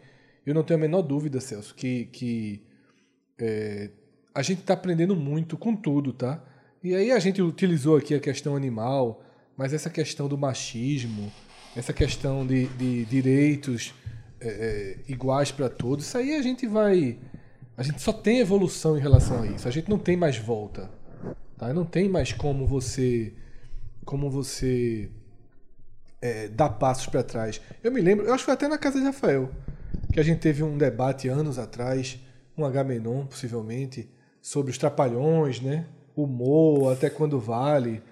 Eu 0.45 0.55
não 0.55 0.63
tenho 0.63 0.79
a 0.79 0.81
menor 0.81 1.03
dúvida, 1.03 1.41
Celso, 1.41 1.75
que, 1.75 2.07
que 2.07 2.63
é, 3.39 3.91
a 4.35 4.43
gente 4.43 4.61
está 4.61 4.75
aprendendo 4.75 5.15
muito 5.15 5.57
com 5.57 5.75
tudo, 5.75 6.13
tá? 6.13 6.43
E 6.83 6.95
aí 6.95 7.13
a 7.13 7.19
gente 7.19 7.41
utilizou 7.41 7.97
aqui 7.97 8.15
a 8.15 8.21
questão 8.21 8.57
animal, 8.57 9.23
mas 9.57 9.73
essa 9.73 9.89
questão 9.89 10.29
do 10.29 10.37
machismo, 10.37 11.33
essa 11.77 11.93
questão 11.93 12.47
de, 12.47 12.67
de 12.69 13.05
direitos 13.05 13.95
é, 14.41 14.49
é, 14.49 14.99
iguais 15.13 15.53
para 15.53 15.69
todos, 15.69 16.07
isso 16.07 16.19
aí 16.19 16.35
a 16.35 16.43
gente 16.43 16.67
vai. 16.67 17.19
A 17.77 17.83
gente 17.83 18.03
só 18.03 18.13
tem 18.13 18.41
evolução 18.41 18.99
em 18.99 19.01
relação 19.01 19.43
a 19.43 19.47
isso. 19.47 19.69
A 19.69 19.71
gente 19.71 19.89
não 19.89 19.99
tem 19.99 20.17
mais 20.17 20.37
volta. 20.37 20.91
Tá? 21.57 21.73
Não 21.73 21.85
tem 21.85 22.09
mais 22.09 22.33
como 22.33 22.67
você. 22.67 23.33
Como 24.05 24.29
você 24.29 25.09
é, 26.23 26.49
dar 26.49 26.71
passos 26.71 27.07
para 27.07 27.23
trás. 27.23 27.61
Eu 27.83 27.91
me 27.91 28.01
lembro, 28.01 28.27
eu 28.27 28.33
acho 28.33 28.43
que 28.43 28.47
foi 28.47 28.55
até 28.55 28.69
na 28.69 28.79
casa 28.79 28.99
de 28.99 29.05
Rafael, 29.05 29.51
que 30.13 30.21
a 30.21 30.23
gente 30.23 30.39
teve 30.41 30.63
um 30.63 30.77
debate 30.77 31.29
anos 31.29 31.59
atrás, 31.59 32.19
um 32.57 32.65
Agamenon, 32.65 33.25
possivelmente, 33.27 34.09
sobre 34.41 34.71
os 34.71 34.79
trapalhões, 34.79 35.61
né? 35.61 35.87
Humor, 36.15 36.93
até 36.93 37.09
quando 37.09 37.41
vale. 37.41 38.03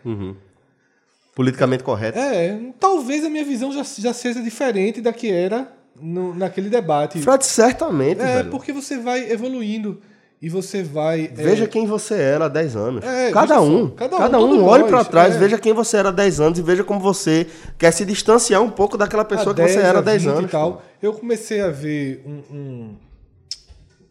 Politicamente 1.35 1.83
correto. 1.85 2.19
É, 2.19 2.59
talvez 2.79 3.25
a 3.25 3.31
minha 3.31 3.45
visão 3.45 3.73
já, 3.73 3.83
já 3.83 4.13
seja 4.13 4.43
diferente 4.43 5.01
da 5.01 5.13
que 5.13 5.31
era 5.31 5.71
no- 6.01 6.35
naquele 6.35 6.69
debate. 6.69 7.21
Fred, 7.21 7.45
certamente, 7.45 8.21
é, 8.21 8.37
velho. 8.37 8.51
porque 8.51 8.73
você 8.73 8.99
vai 8.99 9.31
evoluindo 9.31 10.01
e 10.43 10.49
você 10.49 10.83
vai. 10.83 11.25
é, 11.27 11.29
Veja 11.29 11.67
quem 11.67 11.87
você 11.87 12.15
era 12.15 12.47
há 12.47 12.49
10 12.49 12.77
anos. 12.77 13.05
É, 13.05 13.31
cada, 13.31 13.59
veja 13.59 13.61
só, 13.61 13.67
um, 13.85 13.91
cada 13.91 14.17
cada 14.19 14.39
um, 14.39 14.43
um. 14.45 14.49
todos 14.51 14.63
olhe 14.69 14.85
pra 14.85 15.05
trás, 15.05 15.37
é. 15.37 15.39
veja 15.39 15.59
quem 15.59 15.73
você 15.73 15.97
era 15.99 16.09
há 16.09 16.13
10 16.13 16.41
anos 16.41 16.59
e 16.59 16.63
veja 16.63 16.83
como 16.83 16.99
você 17.01 17.47
quer 17.79 17.91
se 17.93 18.05
distanciar 18.05 18.63
um 18.63 18.71
pouco 18.71 18.97
daquela 18.97 19.25
pessoa 19.25 19.53
a 19.53 19.55
que 19.55 19.63
você 19.63 19.75
10, 19.77 19.85
era 19.87 19.99
há 19.99 20.01
a 20.01 20.05
10 20.05 20.23
20 20.23 20.31
anos. 20.33 20.45
E 20.45 20.49
tal. 20.49 20.73
pô. 20.75 20.83
Eu 21.03 21.13
comecei 21.13 21.61
a 21.61 21.69
ver 21.71 22.23
um, 22.27 22.43
um, 22.57 22.97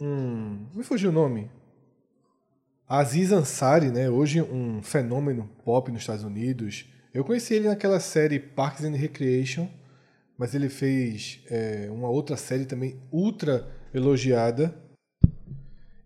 um- 0.02 0.66
Me 0.76 0.84
fugiu 0.84 1.10
o 1.10 1.14
nome. 1.14 1.50
Aziz 2.88 3.32
Ansari, 3.32 3.92
né? 3.92 4.10
Hoje 4.10 4.42
um 4.42 4.82
fenômeno 4.82 5.48
pop 5.64 5.92
nos 5.92 6.02
Estados 6.02 6.24
Unidos. 6.24 6.86
Eu 7.14 7.24
conheci 7.24 7.54
ele 7.54 7.68
naquela 7.68 8.00
série 8.00 8.40
Parks 8.40 8.84
and 8.84 8.96
Recreation, 8.96 9.68
mas 10.38 10.56
ele 10.56 10.70
fez 10.70 11.40
é, 11.50 11.88
uma 11.92 12.08
outra 12.10 12.36
série 12.36 12.66
também 12.66 13.00
ultra 13.12 13.68
elogiada. 13.94 14.74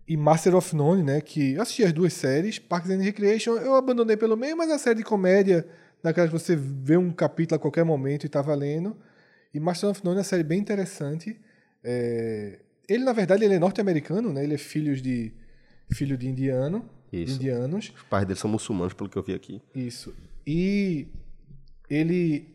E 0.06 0.16
Master 0.16 0.54
of 0.54 0.74
None, 0.76 1.02
né? 1.02 1.20
Que 1.20 1.54
eu 1.54 1.62
assisti 1.62 1.82
as 1.82 1.92
duas 1.92 2.12
séries, 2.12 2.58
Parks 2.58 2.90
and 2.90 3.00
Recreation, 3.00 3.56
eu 3.56 3.74
abandonei 3.74 4.16
pelo 4.16 4.36
meio, 4.36 4.56
mas 4.56 4.70
a 4.70 4.78
série 4.78 4.98
de 4.98 5.04
comédia, 5.04 5.66
daquelas 6.02 6.30
que 6.30 6.38
você 6.38 6.54
vê 6.54 6.96
um 6.96 7.10
capítulo 7.10 7.56
a 7.56 7.58
qualquer 7.58 7.84
momento 7.84 8.24
e 8.24 8.28
tá 8.28 8.42
valendo. 8.42 8.96
E 9.52 9.60
Master 9.60 9.90
of 9.90 10.04
None 10.04 10.16
é 10.16 10.18
uma 10.18 10.24
série 10.24 10.42
bem 10.42 10.58
interessante. 10.58 11.40
É, 11.82 12.58
Ele, 12.88 13.04
na 13.04 13.12
verdade, 13.12 13.44
ele 13.44 13.54
é 13.54 13.58
norte-americano, 13.58 14.32
né? 14.32 14.44
Ele 14.44 14.54
é 14.54 14.58
filho 14.58 14.94
de, 14.96 15.32
filho 15.92 16.18
de 16.18 16.28
indiano. 16.28 16.88
Isso. 17.12 17.36
indianos. 17.36 17.92
Os 17.94 18.02
pais 18.02 18.26
dele 18.26 18.38
são 18.38 18.50
muçulmanos, 18.50 18.92
pelo 18.92 19.08
que 19.08 19.16
eu 19.16 19.22
vi 19.22 19.32
aqui. 19.34 19.62
Isso. 19.74 20.12
E 20.46 21.06
ele 21.88 22.48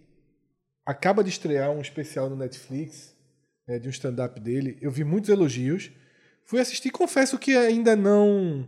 acaba 0.86 1.24
de 1.24 1.30
estrear 1.30 1.72
um 1.72 1.82
especial 1.82 2.30
no 2.30 2.36
Netflix, 2.36 3.16
né, 3.68 3.80
de 3.80 3.88
um 3.88 3.92
stand-up 3.92 4.40
dele. 4.40 4.78
Eu 4.82 4.92
vi 4.92 5.04
muitos 5.04 5.30
elogios. 5.30 5.92
Fui 6.50 6.60
assistir, 6.60 6.90
confesso 6.90 7.38
que 7.38 7.56
ainda 7.56 7.96
não. 7.96 8.68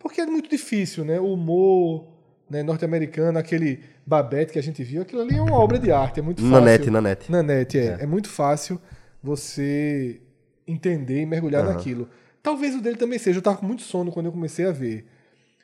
Porque 0.00 0.20
é 0.20 0.26
muito 0.26 0.50
difícil, 0.50 1.04
né? 1.04 1.20
O 1.20 1.34
humor 1.34 2.08
né, 2.50 2.60
norte-americano, 2.60 3.38
aquele 3.38 3.84
Babette 4.04 4.52
que 4.52 4.58
a 4.58 4.62
gente 4.62 4.82
viu, 4.82 5.02
aquilo 5.02 5.22
ali 5.22 5.36
é 5.36 5.40
uma 5.40 5.54
obra 5.54 5.78
de 5.78 5.92
arte, 5.92 6.18
é 6.18 6.22
muito 6.24 6.42
fácil. 6.42 6.58
Nanete, 6.58 6.90
Nanete. 6.90 7.30
Nanete, 7.30 7.78
é. 7.78 7.98
É 8.00 8.06
muito 8.06 8.28
fácil 8.28 8.80
você 9.22 10.20
entender 10.66 11.20
e 11.20 11.26
mergulhar 11.26 11.62
Aham. 11.62 11.74
naquilo. 11.74 12.08
Talvez 12.42 12.74
o 12.74 12.80
dele 12.82 12.96
também 12.96 13.16
seja. 13.16 13.38
Eu 13.38 13.42
tava 13.42 13.58
com 13.58 13.66
muito 13.66 13.82
sono 13.82 14.10
quando 14.10 14.26
eu 14.26 14.32
comecei 14.32 14.66
a 14.66 14.72
ver. 14.72 15.06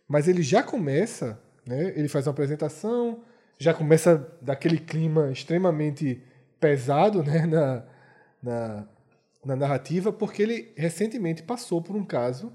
Mas 0.06 0.28
ele 0.28 0.42
já 0.42 0.62
começa, 0.62 1.36
né? 1.66 1.92
Ele 1.96 2.06
faz 2.06 2.28
uma 2.28 2.30
apresentação, 2.30 3.24
já 3.58 3.74
começa 3.74 4.24
daquele 4.40 4.78
clima 4.78 5.32
extremamente 5.32 6.22
pesado, 6.60 7.24
né? 7.24 7.44
Na, 7.44 7.82
na, 8.40 8.88
na 9.46 9.54
narrativa, 9.56 10.12
porque 10.12 10.42
ele 10.42 10.72
recentemente 10.76 11.42
passou 11.42 11.80
por 11.80 11.94
um 11.96 12.04
caso 12.04 12.52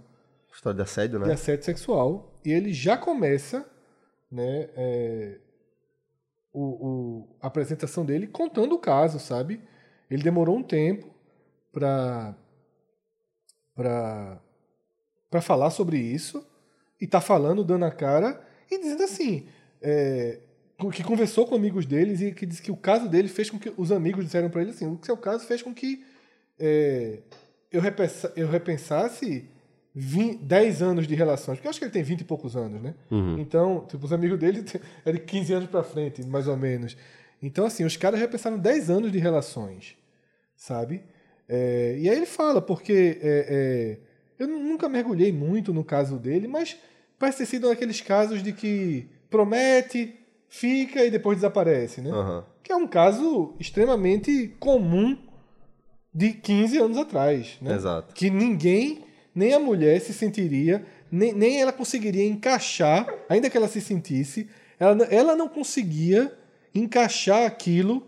História 0.54 0.76
de 0.76 0.82
assédio, 0.84 1.20
de 1.20 1.26
né? 1.28 1.34
assédio 1.34 1.64
sexual 1.64 2.38
e 2.44 2.52
ele 2.52 2.74
já 2.74 2.98
começa 2.98 3.66
né, 4.30 4.70
é, 4.76 5.40
o, 6.52 6.62
o- 6.88 7.36
a 7.42 7.48
apresentação 7.48 8.04
dele 8.06 8.28
contando 8.28 8.76
o 8.76 8.80
caso, 8.80 9.18
sabe? 9.20 9.62
Ele 10.10 10.22
demorou 10.24 10.58
um 10.58 10.64
tempo 10.64 11.08
para 11.72 12.36
para 13.76 14.42
para 15.30 15.42
falar 15.42 15.70
sobre 15.70 15.98
isso 15.98 16.46
e 17.00 17.08
tá 17.08 17.22
falando, 17.22 17.64
dando 17.64 17.86
a 17.86 17.92
cara 17.92 18.46
e 18.70 18.78
dizendo 18.78 19.04
assim, 19.04 19.48
é, 19.82 20.40
que 20.92 21.04
conversou 21.04 21.48
com 21.48 21.56
amigos 21.56 21.86
deles 21.86 22.20
e 22.20 22.34
que 22.34 22.46
disse 22.46 22.62
que 22.62 22.72
o 22.72 22.76
caso 22.76 23.08
dele 23.08 23.30
fez 23.30 23.50
com 23.50 23.58
que 23.58 23.72
os 23.78 23.94
amigos 23.94 24.26
disseram 24.26 24.50
para 24.50 24.62
ele 24.62 24.72
assim, 24.72 24.86
o 24.86 25.00
seu 25.02 25.16
caso 25.16 25.46
fez 25.46 25.62
com 25.62 25.74
que 25.74 26.04
é, 26.62 27.20
eu, 27.72 27.82
repensa, 27.82 28.32
eu 28.36 28.48
repensasse 28.48 29.50
20, 29.94 30.44
10 30.44 30.82
anos 30.82 31.08
de 31.08 31.16
relações, 31.16 31.58
porque 31.58 31.68
eu 31.68 31.70
acho 31.70 31.80
que 31.80 31.86
ele 31.86 31.92
tem 31.92 32.04
20 32.04 32.22
e 32.22 32.24
poucos 32.24 32.56
anos, 32.56 32.82
né? 32.82 32.96
Uhum. 33.10 33.40
Então, 33.40 33.86
tipo, 33.90 34.06
os 34.06 34.14
amigos 34.14 34.40
dele 34.40 34.64
é 35.04 35.12
de 35.12 35.20
15 35.20 35.54
anos 35.54 35.70
pra 35.70 35.84
frente, 35.84 36.26
mais 36.26 36.48
ou 36.48 36.56
menos. 36.56 36.96
Então, 37.42 37.66
assim, 37.66 37.84
os 37.84 37.98
caras 37.98 38.20
repensaram 38.20 38.58
10 38.58 38.90
anos 38.90 39.12
de 39.12 39.18
relações, 39.18 39.98
sabe? 40.56 41.04
É, 41.50 41.98
e 42.00 42.10
aí 42.10 42.16
ele 42.16 42.26
fala, 42.26 42.62
porque 42.62 43.20
é, 43.22 43.48
é, 43.50 43.98
eu 44.40 44.48
nunca 44.48 44.88
mergulhei 44.88 45.32
muito 45.32 45.74
no 45.74 45.84
caso 45.84 46.18
dele, 46.18 46.48
mas 46.48 46.78
parece 47.20 47.40
ter 47.40 47.46
sido 47.46 47.68
um 47.68 47.70
daqueles 47.72 48.00
casos 48.00 48.42
de 48.42 48.54
que 48.54 49.10
promete, 49.30 50.16
fica 50.48 51.04
e 51.04 51.12
depois 51.12 51.38
desaparece, 51.38 52.02
né? 52.02 52.12
Aham. 52.12 52.46
Que 52.64 52.72
é 52.72 52.76
um 52.76 52.88
caso 52.88 53.56
extremamente 53.60 54.56
comum 54.60 55.18
de 56.14 56.34
15 56.34 56.78
anos 56.78 56.98
atrás, 56.98 57.58
né? 57.62 57.74
Exato. 57.76 58.14
que 58.14 58.30
ninguém, 58.30 59.04
nem 59.34 59.54
a 59.54 59.60
mulher 59.60 60.00
se 60.02 60.14
sentiria, 60.14 60.86
nem, 61.12 61.34
nem 61.34 61.62
ela 61.62 61.72
conseguiria 61.72 62.26
encaixar, 62.26 63.08
ainda 63.30 63.50
que 63.50 63.58
ela 63.58 63.68
se 63.68 63.80
sentisse, 63.82 64.48
ela, 64.80 65.04
ela 65.06 65.36
não 65.36 65.48
conseguia 65.48 66.32
encaixar 66.74 67.46
aquilo 67.46 68.08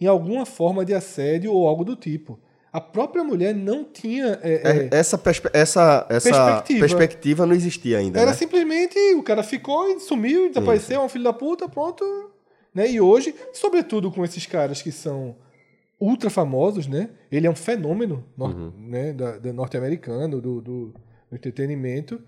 em 0.00 0.06
alguma 0.06 0.46
forma 0.46 0.84
de 0.84 0.94
assédio 0.94 1.52
ou 1.52 1.66
algo 1.66 1.84
do 1.84 1.96
tipo. 1.96 2.38
A 2.72 2.80
própria 2.80 3.24
mulher 3.24 3.52
não 3.54 3.82
tinha. 3.84 4.38
é, 4.42 4.52
É, 4.52 4.78
é, 4.78 4.88
essa, 4.92 5.18
perspe- 5.18 5.50
essa, 5.52 6.06
essa 6.08 6.30
Perspectiva. 6.30 6.80
perspectiva. 6.80 7.46
não 7.46 7.54
existia 7.54 7.98
ainda, 7.98 8.20
era 8.20 8.30
né? 8.30 8.36
simplesmente 8.36 8.96
o 9.14 9.22
cara 9.24 9.42
ficou 9.42 9.88
e 9.90 9.98
sumiu, 9.98 10.48
desapareceu, 10.48 11.00
é 11.00 11.04
um 11.04 11.08
filho 11.08 11.24
da 11.24 11.32
puta, 11.32 11.68
pronto. 11.68 12.04
Né? 12.72 12.88
E 12.92 13.00
hoje, 13.00 13.34
sobretudo 13.52 14.10
com 14.12 14.24
esses 14.24 14.46
caras 14.46 14.80
que 14.80 14.92
são 14.92 15.34
ultra 16.00 16.30
famosos, 16.30 16.86
né? 16.86 17.10
Ele 17.30 17.46
é 17.46 17.50
um 17.50 17.54
fenômeno 17.54 18.24
nor- 18.36 18.54
Uhum. 18.54 18.72
né? 18.78 19.12
da, 19.12 19.36
da 19.38 19.52
norte-americano, 19.52 20.40
do, 20.40 20.60
do, 20.60 20.94
do 21.30 21.36
entretenimento. 21.36 22.20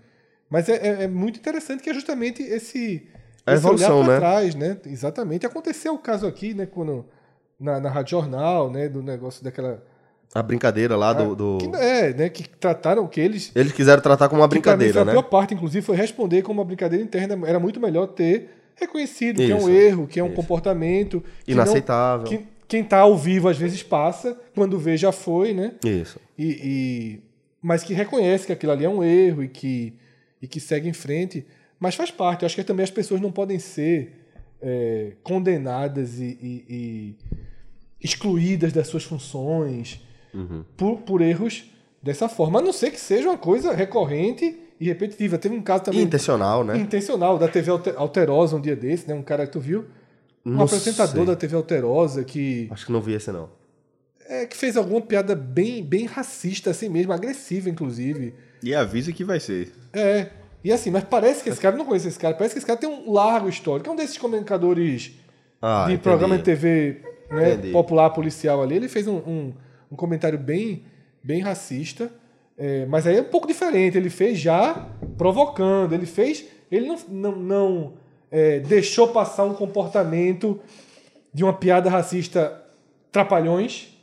Mas 0.49 0.69
é, 0.69 0.73
é- 0.75 1.03
é 1.03 1.07
muito 1.07 1.39
interessante 1.39 1.81
que 1.81 1.89
é 1.89 1.93
justamente 1.93 2.43
esse, 2.43 3.07
A 3.45 3.53
esse 3.53 3.63
evolução, 3.63 3.97
olhar 3.97 4.05
para 4.05 4.13
né? 4.13 4.19
trás, 4.19 4.55
né? 4.55 4.77
Exatamente. 4.85 5.45
Aconteceu 5.45 5.93
o 5.95 5.97
caso 5.97 6.27
aqui, 6.27 6.53
né? 6.53 6.65
Quando, 6.67 7.05
na, 7.59 7.79
na 7.79 7.89
Rádio 7.89 8.11
Jornal, 8.11 8.69
né? 8.71 8.87
Do 8.87 9.01
negócio 9.01 9.43
daquela... 9.43 9.83
A 10.35 10.41
brincadeira 10.41 10.95
lá 10.95 11.13
do. 11.13 11.35
do- 11.35 11.57
Que, 11.59 11.75
é, 11.75 12.11
né? 12.13 12.27
Que 12.29 12.47
trataram 12.49 13.05
que 13.07 13.21
eles 13.21 13.51
Eles 13.55 13.71
quiseram 13.71 14.01
tratar 14.01 14.29
como 14.29 14.41
uma 14.41 14.47
pra 14.49 14.55
mim 14.55 14.61
brincadeira, 14.61 14.93
foi 14.93 15.01
a 15.01 15.05
né? 15.05 15.11
pior 15.11 15.21
parte, 15.23 15.53
inclusive, 15.53 15.85
foi 15.85 15.95
responder 15.95 16.41
como 16.41 16.59
uma 16.59 16.65
brincadeira 16.65 17.03
interna. 17.03 17.47
Era 17.47 17.59
muito 17.59 17.79
melhor 17.79 18.07
ter 18.07 18.49
reconhecido 18.75 19.37
que 19.37 19.51
é 19.51 19.55
um 19.55 19.59
Isso, 19.59 19.69
erro, 19.69 20.07
que 20.07 20.19
é 20.19 20.23
um 20.23 20.27
isso. 20.27 20.35
comportamento. 20.35 21.23
que 21.45 21.51
Inaceitável. 21.51 22.23
Não, 22.31 22.37
que 22.37 22.47
quem 22.73 22.83
tá 22.83 23.01
ao 23.01 23.15
vivo 23.15 23.47
às 23.47 23.55
vezes 23.55 23.83
passa, 23.83 24.35
quando 24.55 24.79
vê 24.79 24.97
já 24.97 25.11
foi, 25.11 25.53
né? 25.53 25.73
Isso. 25.85 26.19
E, 26.35 26.45
e- 26.47 27.19
mas 27.61 27.83
que 27.83 27.93
reconhece 27.93 28.47
que 28.47 28.51
aquilo 28.51 28.71
ali 28.71 28.83
é 28.83 28.89
um 28.89 29.03
erro 29.03 29.43
e 29.43 29.47
que, 29.47 29.93
e 30.41 30.47
que 30.47 30.59
segue 30.59 30.89
em 30.89 30.93
frente. 30.93 31.45
Mas 31.79 31.93
faz 31.93 32.09
parte. 32.09 32.41
Eu 32.41 32.47
acho 32.47 32.55
que 32.55 32.63
também 32.63 32.83
as 32.83 32.89
pessoas 32.89 33.21
não 33.21 33.31
podem 33.31 33.59
ser 33.59 34.25
é, 34.59 35.11
condenadas 35.21 36.19
e, 36.19 36.35
e- 36.41 37.15
excluídas 38.01 38.73
das 38.73 38.87
suas 38.87 39.03
funções 39.03 40.01
Uhum. 40.33 40.63
por, 40.75 40.97
por 41.01 41.21
erros 41.21 41.65
dessa 42.01 42.27
forma. 42.27 42.57
A 42.57 42.61
não 42.63 42.73
ser 42.73 42.89
que 42.89 42.99
seja 42.99 43.29
uma 43.29 43.37
coisa 43.37 43.71
recorrente 43.71 44.57
e 44.79 44.85
repetitiva. 44.87 45.37
Teve 45.37 45.53
um 45.55 45.61
caso 45.61 45.83
também 45.83 46.01
Intencional, 46.01 46.63
né? 46.63 46.75
intencional 46.75 47.37
da 47.37 47.47
TV 47.47 47.69
Alter- 47.69 47.93
Alterosa 47.97 48.55
um 48.55 48.59
dia 48.61 48.75
desse, 48.75 49.07
né? 49.07 49.13
Um 49.13 49.21
cara 49.21 49.45
que 49.45 49.51
tu 49.53 49.59
viu. 49.59 49.85
Um 50.45 50.51
Não 50.55 50.63
apresentador 50.65 51.15
sei. 51.15 51.25
da 51.25 51.35
TV 51.35 51.55
Alterosa 51.55 52.23
que, 52.23 52.67
Acho 52.71 52.85
que 52.85 52.91
não 52.91 53.01
vi 53.01 53.13
esse, 53.13 53.31
não. 53.31 53.49
é, 54.27 54.45
que 54.45 54.57
fez 54.57 54.75
alguma 54.75 54.99
piada 55.01 55.35
bem, 55.35 55.83
bem 55.83 56.05
racista, 56.05 56.69
assim 56.71 56.89
mesmo, 56.89 57.13
agressiva, 57.13 57.69
inclusive. 57.69 58.33
E 58.61 58.73
avisa 58.75 59.11
que 59.13 59.23
vai 59.23 59.39
ser. 59.39 59.71
É. 59.93 60.27
E 60.63 60.71
assim, 60.71 60.91
mas 60.91 61.03
parece 61.03 61.43
que 61.43 61.49
esse 61.49 61.59
cara, 61.59 61.75
eu 61.75 61.79
não 61.79 61.85
conheço 61.85 62.07
esse 62.07 62.17
cara, 62.19 62.33
parece 62.35 62.53
que 62.55 62.59
esse 62.59 62.65
cara 62.67 62.79
tem 62.79 62.89
um 62.89 63.11
largo 63.11 63.47
histórico. 63.49 63.89
É 63.89 63.91
um 63.91 63.95
desses 63.95 64.17
comunicadores 64.17 65.11
Ah, 65.61 65.85
de 65.87 65.93
entendi. 65.93 66.03
programa 66.03 66.37
de 66.37 66.43
TV 66.43 67.01
né, 67.29 67.57
popular 67.71 68.09
policial 68.11 68.61
ali. 68.63 68.75
Ele 68.75 68.87
fez 68.87 69.07
um, 69.07 69.17
um, 69.17 69.53
um 69.91 69.95
comentário 69.95 70.37
bem, 70.39 70.83
bem 71.23 71.41
racista, 71.41 72.09
é, 72.57 72.85
mas 72.85 73.05
aí 73.07 73.17
é 73.17 73.21
um 73.21 73.25
pouco 73.25 73.47
diferente. 73.47 73.97
Ele 73.97 74.09
fez 74.09 74.39
já 74.39 74.89
provocando, 75.17 75.93
ele 75.93 76.05
fez. 76.05 76.45
Ele 76.71 76.87
não, 76.87 76.97
não, 77.09 77.35
não, 77.35 77.93
é, 78.33 78.59
deixou 78.59 79.09
passar 79.09 79.43
um 79.43 79.53
comportamento 79.53 80.59
de 81.31 81.43
uma 81.43 81.53
piada 81.53 81.87
racista 81.87 82.59
trapalhões, 83.11 83.95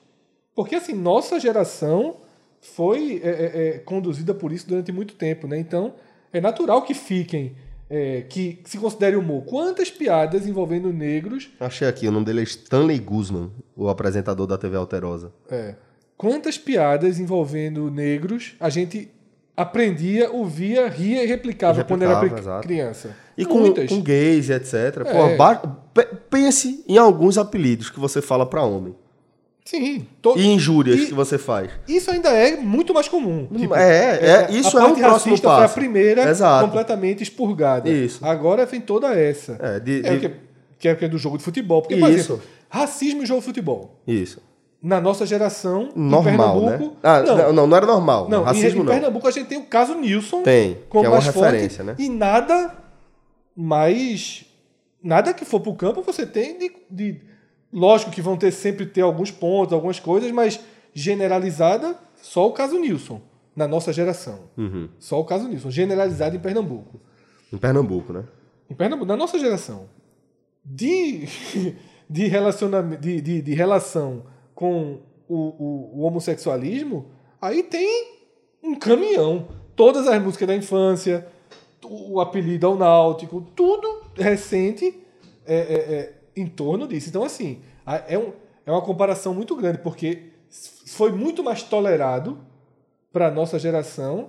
porque 0.55 0.77
assim, 0.77 0.93
nossa 0.93 1.41
geração 1.41 2.19
foi 2.61 3.21
é, 3.25 3.29
é, 3.29 3.69
é, 3.69 3.79
conduzida 3.79 4.33
por 4.33 4.53
isso 4.53 4.69
durante 4.69 4.93
muito 4.93 5.15
tempo, 5.15 5.49
né? 5.49 5.59
Então 5.59 5.95
é 6.33 6.41
natural 6.41 6.83
que 6.83 6.95
fiquem, 6.95 7.57
é, 7.89 8.23
que 8.23 8.61
se 8.65 8.79
considere 8.79 9.17
humor. 9.17 9.45
Quantas 9.47 9.91
piadas 9.91 10.47
envolvendo 10.47 10.93
negros 10.93 11.51
Achei 11.59 11.89
aqui, 11.89 12.07
o 12.07 12.13
nome 12.13 12.25
dele 12.25 12.41
é 12.41 12.45
Stanley 12.45 13.01
Guzman, 13.01 13.51
o 13.75 13.89
apresentador 13.89 14.47
da 14.47 14.57
TV 14.57 14.77
Alterosa. 14.77 15.33
É. 15.51 15.75
Quantas 16.17 16.57
piadas 16.57 17.19
envolvendo 17.19 17.91
negros 17.91 18.55
a 18.61 18.71
gente 18.71 19.11
aprendia, 19.63 20.31
ouvia, 20.31 20.89
ria 20.89 21.23
e 21.23 21.27
replicava, 21.27 21.81
E 21.81 21.85
quando 21.85 22.03
era 22.03 22.15
replicava, 22.15 22.41
exato. 22.41 22.67
criança? 22.67 23.17
E 23.37 23.45
com, 23.45 23.59
Muitas. 23.61 23.89
com 23.89 24.01
gays 24.01 24.49
e 24.49 24.53
etc. 24.53 24.75
É. 25.07 25.37
Pô, 25.37 25.69
pense 26.29 26.85
em 26.89 26.99
alguns 26.99 27.39
apelidos 27.39 27.91
que 27.91 27.99
você 28.01 28.21
fala 28.23 28.45
pra 28.47 28.63
homem. 28.63 28.95
Sim. 29.65 30.05
to- 30.21 30.35
E 30.37 30.47
injúrias 30.47 30.99
E- 31.01 31.07
que 31.07 31.15
você 31.15 31.39
faz. 31.39 31.71
Isso 31.87 32.11
ainda 32.11 32.31
é 32.31 32.57
muito 32.57 32.93
mais 32.93 33.07
comum. 33.09 33.47
Tipo, 33.57 33.75
é, 33.77 34.47
é, 34.49 34.51
isso 34.51 34.77
a 34.77 34.81
é 34.81 34.85
o 34.85 34.95
próximo 34.97 35.09
racista 35.13 35.49
Foi 35.49 35.57
a 35.57 35.61
passo. 35.61 35.75
primeira 35.75 36.29
Exato. 36.29 36.65
completamente 36.67 37.23
expurgada. 37.23 37.89
Isso. 37.89 38.25
Agora 38.25 38.67
vem 38.67 38.81
toda 38.81 39.15
essa. 39.15 39.57
É, 39.61 39.79
de- 39.79 40.05
É, 40.05 40.17
de- 40.17 40.31
que, 40.79 40.89
é 40.89 40.95
que 40.95 41.05
é 41.05 41.09
do 41.09 41.19
jogo 41.19 41.39
de 41.39 41.45
futebol. 41.45 41.83
Porque, 41.83 41.97
por 41.97 42.11
Isso. 42.11 42.33
exemplo, 42.33 42.43
racismo 42.69 43.23
e 43.23 43.27
jogo 43.27 43.41
de 43.41 43.47
futebol. 43.47 44.01
Isso. 44.09 44.41
Na 44.83 44.99
nossa 45.01 45.27
geração, 45.27 45.91
em 45.95 46.01
Normal, 46.01 46.61
né? 46.63 46.91
Ah, 47.03 47.21
não, 47.23 47.53
não, 47.53 47.67
não, 47.67 47.77
era 47.77 47.85
normal. 47.87 48.29
Não, 48.31 48.41
em- 48.41 48.45
racismo 48.47 48.81
em, 48.81 48.85
não. 48.85 48.93
Pernambuco 48.93 49.29
a 49.29 49.31
gente 49.31 49.47
tem 49.47 49.59
o 49.59 49.67
caso 49.67 49.95
Nilson. 49.95 50.43
Tem, 50.43 50.79
como 50.89 51.03
que 51.03 51.07
é 51.07 51.11
uma 51.11 51.21
referência, 51.21 51.85
forte, 51.85 52.01
né? 52.01 52.05
E 52.07 52.09
nada 52.09 52.75
mais. 53.55 54.47
Nada 55.03 55.33
que 55.35 55.45
for 55.45 55.61
pro 55.61 55.75
campo 55.75 56.03
você 56.03 56.27
tem 56.27 56.59
de, 56.59 56.73
de- 56.91 57.21
Lógico 57.73 58.11
que 58.11 58.21
vão 58.21 58.37
ter 58.37 58.51
sempre 58.51 58.85
ter 58.85 59.03
alguns 59.03 59.31
pontos, 59.31 59.73
algumas 59.73 60.01
coisas, 60.01 60.31
mas 60.33 60.59
generalizada, 60.93 61.95
só 62.21 62.49
o 62.49 62.53
caso 62.53 62.79
Nilson, 62.79 63.21
na 63.55 63.69
nossa 63.69 63.93
geração. 63.93 64.41
Uhum. 64.59 64.89
Só 64.99 65.21
o 65.21 65.25
caso 65.25 65.47
Nilson, 65.47 65.71
generalizado 65.71 66.35
em 66.35 66.41
Pernambuco. 66.41 67.01
Em 67.53 67.57
Pernambuco, 67.59 68.13
né? 68.13 68.25
Em 68.69 68.75
Pernambuco, 68.75 69.07
na 69.07 69.17
nossa 69.17 69.39
geração. 69.39 69.89
De, 70.65 71.27
de, 72.11 72.27
relacionamento, 72.27 73.01
de, 73.03 73.21
de, 73.21 73.41
de 73.43 73.55
relação 73.55 74.25
com 74.61 74.99
o, 75.27 75.35
o, 75.37 75.91
o 75.95 76.01
homossexualismo, 76.03 77.07
aí 77.41 77.63
tem 77.63 78.13
um 78.63 78.75
caminhão. 78.75 79.49
Todas 79.75 80.07
as 80.07 80.23
músicas 80.23 80.47
da 80.47 80.55
infância, 80.55 81.27
o, 81.83 82.21
apelido 82.21 82.67
ao 82.67 82.77
Náutico, 82.77 83.41
tudo 83.57 84.03
recente 84.15 85.01
é, 85.47 85.57
é, 85.57 85.95
é, 85.95 86.15
em 86.37 86.47
torno 86.47 86.87
disso. 86.87 87.09
Então, 87.09 87.25
assim, 87.25 87.63
é, 88.07 88.19
um, 88.19 88.33
é 88.67 88.71
uma 88.71 88.83
comparação 88.83 89.33
muito 89.33 89.57
grande, 89.57 89.79
porque 89.79 90.25
foi 90.87 91.11
muito 91.11 91.43
mais 91.43 91.63
tolerado 91.63 92.37
para 93.11 93.29
a 93.29 93.31
nossa 93.31 93.59
geração 93.59 94.29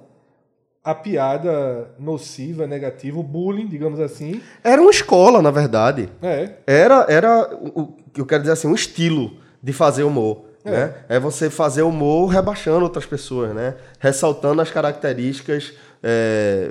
a 0.82 0.96
piada 0.96 1.94
nociva, 2.00 2.65
negativa, 2.65 3.20
o 3.20 3.24
bullying, 3.24 3.67
digamos 3.67 4.00
assim. 4.00 4.41
Era 4.63 4.82
uma 4.82 4.91
escola, 4.91 5.41
na 5.41 5.52
verdade. 5.52 6.10
É, 6.22 6.54
Era, 6.65 7.06
era 7.10 7.54
o, 7.54 7.82
o 7.82 7.88
que 8.13 8.22
eu 8.22 8.26
quero 8.26 8.44
dizer 8.44 8.54
assim, 8.54 8.70
um 8.70 8.76
estilo 8.76 9.41
de 9.62 9.74
fazer 9.74 10.04
humor. 10.04 10.45
É. 10.63 10.69
Né? 10.71 10.93
É 11.10 11.19
você 11.19 11.50
fazer 11.50 11.82
humor 11.82 12.28
rebaixando 12.30 12.84
outras 12.84 13.06
pessoas, 13.06 13.54
né? 13.56 13.76
Ressaltando 14.00 14.62
as 14.62 14.69
características. 14.71 15.74
é, 16.04 16.69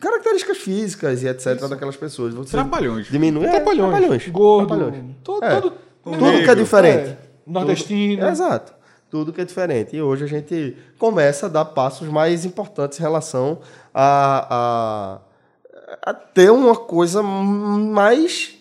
características 0.00 0.58
físicas 0.58 1.22
e 1.22 1.28
etc. 1.28 1.58
daquelas 1.68 1.96
pessoas. 1.96 2.32
Você 2.34 2.50
Trapalhões. 2.52 3.06
Diminui. 3.08 3.44
é, 3.46 3.50
trapalhões, 3.50 3.90
trapalhões. 3.90 4.28
gordo, 4.28 4.66
Trapalhões. 4.68 5.04
todo, 5.24 5.44
É. 5.44 5.60
todo- 5.60 5.72
Tudo 6.04 6.18
que 6.18 6.24
é 6.24 6.30
Negro. 6.38 6.56
diferente. 6.56 7.08
É, 7.10 7.16
nordestino. 7.46 8.20
Tudo- 8.22 8.30
Exato. 8.30 8.72
Tudo 9.10 9.32
que 9.32 9.40
é 9.40 9.44
diferente. 9.44 9.96
E 9.96 10.02
hoje 10.02 10.24
a 10.24 10.26
gente 10.26 10.76
começa 10.98 11.46
a 11.46 11.48
dar 11.48 11.64
passos 11.66 12.08
mais 12.08 12.44
importantes 12.44 12.98
em 12.98 13.02
relação 13.02 13.58
a, 13.94 15.20
a, 16.04 16.10
a 16.10 16.14
ter 16.14 16.50
uma 16.50 16.76
coisa 16.76 17.22
mais, 17.22 18.57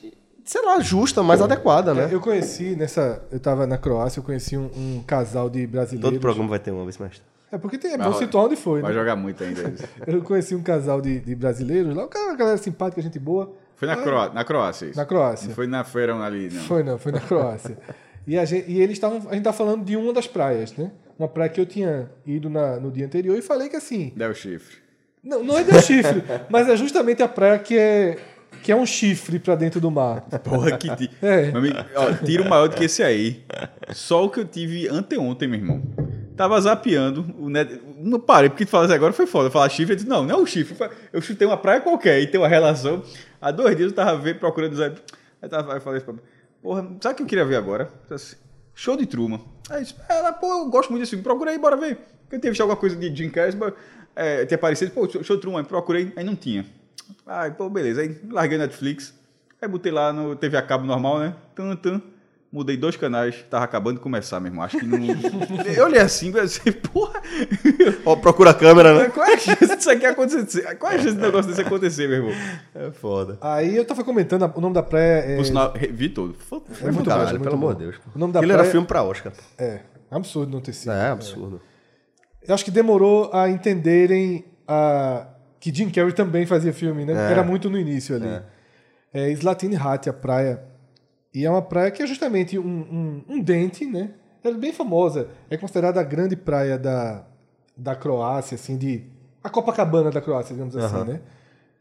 sei 0.48 0.62
lá, 0.66 0.80
justa, 0.80 1.22
mais 1.22 1.42
adequada, 1.42 1.94
né? 1.94 2.08
É, 2.10 2.14
Eu 2.16 2.20
conheci 2.22 2.76
nessa. 2.76 3.22
Eu 3.32 3.40
tava 3.40 3.68
na 3.68 3.78
Croácia, 3.78 4.20
eu 4.20 4.24
conheci 4.24 4.58
um, 4.58 4.66
um 4.76 5.04
casal 5.06 5.50
de 5.50 5.68
brasileiros. 5.68 6.10
Todo 6.12 6.20
programa 6.22 6.50
vai 6.50 6.60
ter 6.60 6.72
uma 6.72 6.84
vez 6.84 6.98
mestre. 6.98 7.22
É 7.52 7.58
porque 7.58 7.78
tem, 7.78 7.94
é 7.94 7.98
bom 7.98 8.12
situar 8.14 8.46
onde 8.46 8.56
foi, 8.58 8.82
Vai 8.82 8.92
né? 8.92 8.98
jogar 9.00 9.16
muito 9.16 9.42
ainda. 9.44 9.74
Eu 10.06 10.22
conheci 10.22 10.54
um 10.54 10.62
casal 10.62 11.00
de, 11.00 11.20
de 11.22 11.34
brasileiros 11.34 11.96
lá, 11.96 12.04
o 12.04 12.08
cara, 12.10 12.26
uma 12.28 12.36
galera 12.36 12.58
simpática, 12.58 13.02
gente 13.02 13.18
boa. 13.20 13.54
Foi 13.78 13.88
na, 13.88 13.94
Ah, 13.94 13.98
Croá 14.04 14.30
na 14.34 14.44
Croácia 14.44 14.86
isso. 14.88 14.98
Na 14.98 15.06
Croácia. 15.06 15.48
Não 15.48 15.56
foi 15.56 15.66
na 15.68 15.84
feira 15.86 16.14
ali, 16.16 16.50
não. 16.52 16.62
Foi 16.64 16.84
não, 16.84 16.98
foi 16.98 17.12
na 17.14 17.22
Croácia. 17.22 17.78
e, 18.28 18.38
a 18.38 18.44
gente, 18.44 18.70
e 18.70 18.82
eles 18.82 18.94
estavam. 18.98 19.30
A 19.30 19.34
gente 19.34 19.44
tá 19.44 19.54
falando 19.54 19.86
de 19.86 19.96
uma 19.96 20.12
das 20.12 20.28
praias, 20.28 20.74
né? 20.76 20.92
Uma 21.18 21.28
praia 21.30 21.50
que 21.50 21.62
eu 21.62 21.66
tinha 21.66 22.10
ido 22.26 22.50
na- 22.50 22.78
no 22.82 22.92
dia 22.92 23.06
anterior 23.06 23.38
e 23.38 23.42
falei 23.42 23.70
que 23.70 23.76
assim. 23.78 24.12
Deu 24.16 24.34
chifre. 24.36 24.78
Não, 25.24 25.42
não 25.44 25.58
é 25.58 25.64
de 25.64 25.82
chifre, 25.82 26.24
mas 26.50 26.68
é 26.68 26.76
justamente 26.76 27.24
a 27.24 27.28
praia 27.30 27.58
que 27.60 27.78
é. 27.78 28.18
Que 28.64 28.72
é 28.72 28.76
um 28.76 28.86
chifre 28.86 29.40
pra 29.40 29.56
dentro 29.56 29.80
do 29.80 29.90
mar. 29.90 30.22
Porra, 30.44 30.78
que 30.78 30.96
ti... 30.96 31.12
É. 31.22 31.52
Meu 31.52 31.58
amigo, 31.58 31.78
ó, 31.96 32.14
tiro 32.14 32.48
maior 32.48 32.68
do 32.68 32.76
que 32.76 32.86
esse 32.86 33.04
aí. 33.04 33.44
Só 33.92 34.26
o 34.26 34.30
que 34.30 34.40
eu 34.40 34.46
tive 34.46 34.88
anteontem, 34.88 35.48
meu 35.48 35.60
irmão. 35.60 35.82
Tava 36.36 36.60
zapeando, 36.62 37.26
o 37.40 37.50
net... 37.50 37.82
não 37.98 38.20
parei, 38.20 38.50
porque 38.50 38.64
tu 38.64 38.70
fala 38.70 38.86
assim, 38.86 38.94
agora 38.94 39.12
foi 39.12 39.26
foda. 39.26 39.50
Falar 39.50 39.70
chifre, 39.70 39.94
eu 39.94 39.96
disse, 39.96 40.08
não, 40.08 40.24
não 40.24 40.36
é 40.36 40.38
o 40.38 40.46
chifre. 40.46 40.78
Eu 41.12 41.20
chutei 41.20 41.48
uma 41.48 41.58
praia 41.58 41.82
qualquer 41.82 42.22
e 42.22 42.28
tem 42.28 42.40
uma 42.40 42.48
relação. 42.48 43.04
Há 43.42 43.50
dois 43.50 43.76
dias 43.76 43.90
eu 43.90 43.96
tava 43.96 44.18
vendo, 44.20 44.38
procurando 44.38 44.74
os. 44.74 44.80
Aí 44.80 44.94
eu, 45.42 45.50
tava, 45.50 45.72
aí 45.72 45.78
eu 45.78 45.82
falei 45.82 46.02
porra, 46.62 46.88
sabe 47.02 47.14
o 47.14 47.16
que 47.16 47.24
eu 47.24 47.28
queria 47.28 47.46
ver 47.46 47.56
agora? 47.56 47.92
Show 48.76 48.96
de 48.96 49.08
Truman. 49.08 49.40
Aí 49.70 49.80
eu 49.80 49.84
disse, 49.84 49.96
ela, 50.08 50.32
pô, 50.32 50.60
eu 50.60 50.70
gosto 50.70 50.92
muito 50.92 51.02
desse 51.02 51.12
filme, 51.12 51.24
procura 51.24 51.50
aí, 51.50 51.58
bora 51.58 51.76
ver. 51.76 51.98
Porque 52.30 52.46
eu 52.46 52.52
visto 52.52 52.62
alguma 52.62 52.78
coisa 52.78 52.96
de 52.96 53.16
Jim 53.16 53.30
Carrey, 53.30 53.54
é, 54.16 54.46
tinha 54.46 54.56
aparecido, 54.56 54.92
pô, 54.92 55.08
show 55.10 55.36
de 55.36 55.42
Truman, 55.42 55.64
procurei, 55.64 56.12
aí 56.16 56.24
não 56.24 56.36
tinha. 56.36 56.66
Aí, 57.26 57.52
pô, 57.52 57.70
beleza. 57.70 58.02
Aí 58.02 58.18
larguei 58.30 58.58
Netflix. 58.58 59.14
Aí 59.62 59.68
botei 59.68 59.92
lá 59.92 60.14
no 60.14 60.36
TV 60.36 60.56
a 60.58 60.62
cabo 60.62 60.86
normal, 60.86 61.20
né? 61.20 61.36
Tum, 61.56 61.76
tum. 61.76 62.02
Mudei 62.50 62.78
dois 62.78 62.96
canais. 62.96 63.44
Tava 63.50 63.66
acabando 63.66 63.96
de 63.98 64.02
começar, 64.02 64.40
meu 64.40 64.50
irmão. 64.52 64.64
Acho 64.64 64.80
que 64.80 64.86
não. 64.86 64.98
Eu 65.76 65.86
olhei 65.86 66.00
assim, 66.00 66.32
pensei, 66.32 66.72
porra. 66.72 67.22
Ó, 68.06 68.16
procura 68.16 68.52
a 68.52 68.54
câmera, 68.54 68.98
né? 68.98 69.10
Qual 69.10 69.26
é 69.26 69.34
a 69.34 69.38
chance 69.38 69.76
disso 69.76 69.90
aqui 69.92 70.06
acontecer? 70.06 70.76
Qual 70.78 70.92
é 70.92 70.96
a 70.96 70.98
chance 70.98 71.12
desse 71.16 71.26
negócio 71.26 71.50
desse 71.50 71.62
acontecer, 71.62 72.08
meu 72.08 72.18
irmão? 72.18 72.32
É 72.74 72.92
foda. 72.92 73.38
Aí 73.42 73.76
eu 73.76 73.84
tava 73.84 74.04
comentando, 74.04 74.50
o 74.56 74.62
nome 74.62 74.74
da 74.74 74.82
praia 74.84 75.34
é. 75.34 75.36
Por 75.36 75.46
sinal, 75.46 75.74
todo. 76.16 76.34
Foi- 76.36 76.62
é 76.84 76.92
muito 76.92 77.10
Caralho, 77.10 77.32
muito 77.32 77.44
pelo 77.44 77.56
amor 77.56 77.74
de 77.76 77.80
Deus. 77.84 77.96
O 78.16 78.18
nome 78.20 78.32
da 78.32 78.40
Aquilo 78.40 78.54
praia 78.54 78.64
era 78.66 78.72
filme 78.72 78.88
pra 78.88 79.04
Oscar. 79.04 79.34
É, 79.58 79.82
absurdo 80.10 80.52
não 80.52 80.62
ter 80.62 80.72
sido. 80.74 80.94
É, 80.94 81.10
absurdo. 81.10 81.62
Eu 82.48 82.56
acho 82.56 82.64
que 82.64 82.72
demorou 82.72 83.30
a 83.34 83.50
entenderem 83.50 84.46
a... 84.66 85.28
que 85.60 85.74
Jim 85.74 85.90
Carrey 85.90 86.14
também 86.14 86.46
fazia 86.46 86.74
filme, 86.74 87.06
né? 87.06 87.14
É. 87.14 87.32
Era 87.32 87.44
muito 87.44 87.70
no 87.70 87.78
início 87.78 88.16
ali. 88.16 88.42
É, 89.14 89.30
Slatine 89.32 89.76
Hat, 89.76 90.10
a 90.10 90.14
praia. 90.14 90.64
E 91.34 91.46
é 91.46 91.50
uma 91.50 91.62
praia 91.62 91.92
que 91.92 92.02
é 92.02 92.08
justamente 92.08 92.58
um, 92.58 92.64
um, 92.68 93.24
um 93.30 93.42
dente, 93.42 93.86
né? 93.86 94.12
Ela 94.44 94.56
é 94.56 94.60
bem 94.60 94.74
famosa. 94.74 95.30
É 95.50 95.58
considerada 95.58 96.00
a 96.00 96.04
grande 96.04 96.36
praia 96.36 96.78
da, 96.78 97.26
da 97.76 97.96
Croácia, 97.96 98.56
assim, 98.56 98.78
de. 98.78 99.04
A 99.44 99.50
Copacabana 99.50 100.12
da 100.12 100.22
Croácia, 100.22 100.54
digamos 100.54 100.76
assim, 100.76 101.04
né? 101.06 101.22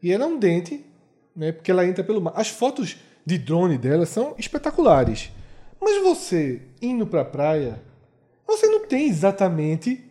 E 0.01 0.11
ela 0.11 0.23
é 0.25 0.27
um 0.27 0.37
dente, 0.37 0.85
né? 1.35 1.51
Porque 1.51 1.71
ela 1.71 1.85
entra 1.85 2.03
pelo 2.03 2.21
mar. 2.21 2.33
As 2.35 2.49
fotos 2.49 2.97
de 3.25 3.37
drone 3.37 3.77
dela 3.77 4.05
são 4.05 4.35
espetaculares. 4.37 5.31
Mas 5.81 6.01
você 6.01 6.61
indo 6.81 7.05
pra 7.05 7.25
praia, 7.25 7.81
você 8.47 8.67
não 8.67 8.85
tem 8.85 9.07
exatamente 9.07 10.03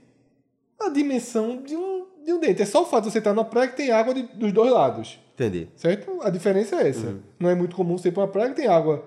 a 0.79 0.91
dimensão 0.91 1.63
de 1.63 1.75
um, 1.75 1.96
de 2.27 2.33
um 2.33 2.39
dente. 2.41 2.61
É 2.61 2.67
só 2.67 2.83
o 2.83 2.87
fato 2.87 3.05
de 3.05 3.13
você 3.13 3.19
estar 3.19 3.33
na 3.33 3.45
praia 3.45 3.69
que 3.69 3.77
tem 3.77 3.91
água 3.91 4.13
de- 4.13 4.23
dos 4.35 4.53
dois 4.53 4.71
lados. 4.73 5.19
Entendi. 5.35 5.69
Certo? 5.77 6.19
A 6.23 6.29
diferença 6.31 6.77
é 6.77 6.89
essa. 6.89 7.15
Não 7.39 7.49
é 7.49 7.55
muito 7.55 7.75
comum 7.77 7.97
você 7.97 8.09
ir 8.09 8.13
para 8.13 8.23
uma 8.23 8.29
praia 8.29 8.49
que 8.51 8.57
tem 8.57 8.67
água 8.67 9.05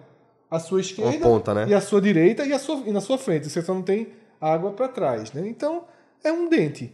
à 0.49 0.59
sua 0.59 0.79
esquerda 0.79 1.11
Uma 1.11 1.19
ponta, 1.19 1.53
né? 1.53 1.65
e 1.67 1.73
à 1.73 1.81
sua 1.81 1.99
direita 2.01 2.45
e, 2.45 2.53
à 2.53 2.59
sua, 2.59 2.81
e 2.85 2.91
na 2.91 3.01
sua 3.01 3.17
frente. 3.17 3.49
Você 3.49 3.61
só 3.61 3.73
não 3.73 3.81
tem 3.81 4.07
água 4.39 4.71
para 4.71 4.87
trás. 4.87 5.31
Né? 5.33 5.47
Então, 5.47 5.83
é 6.23 6.31
um 6.31 6.47
dente. 6.47 6.91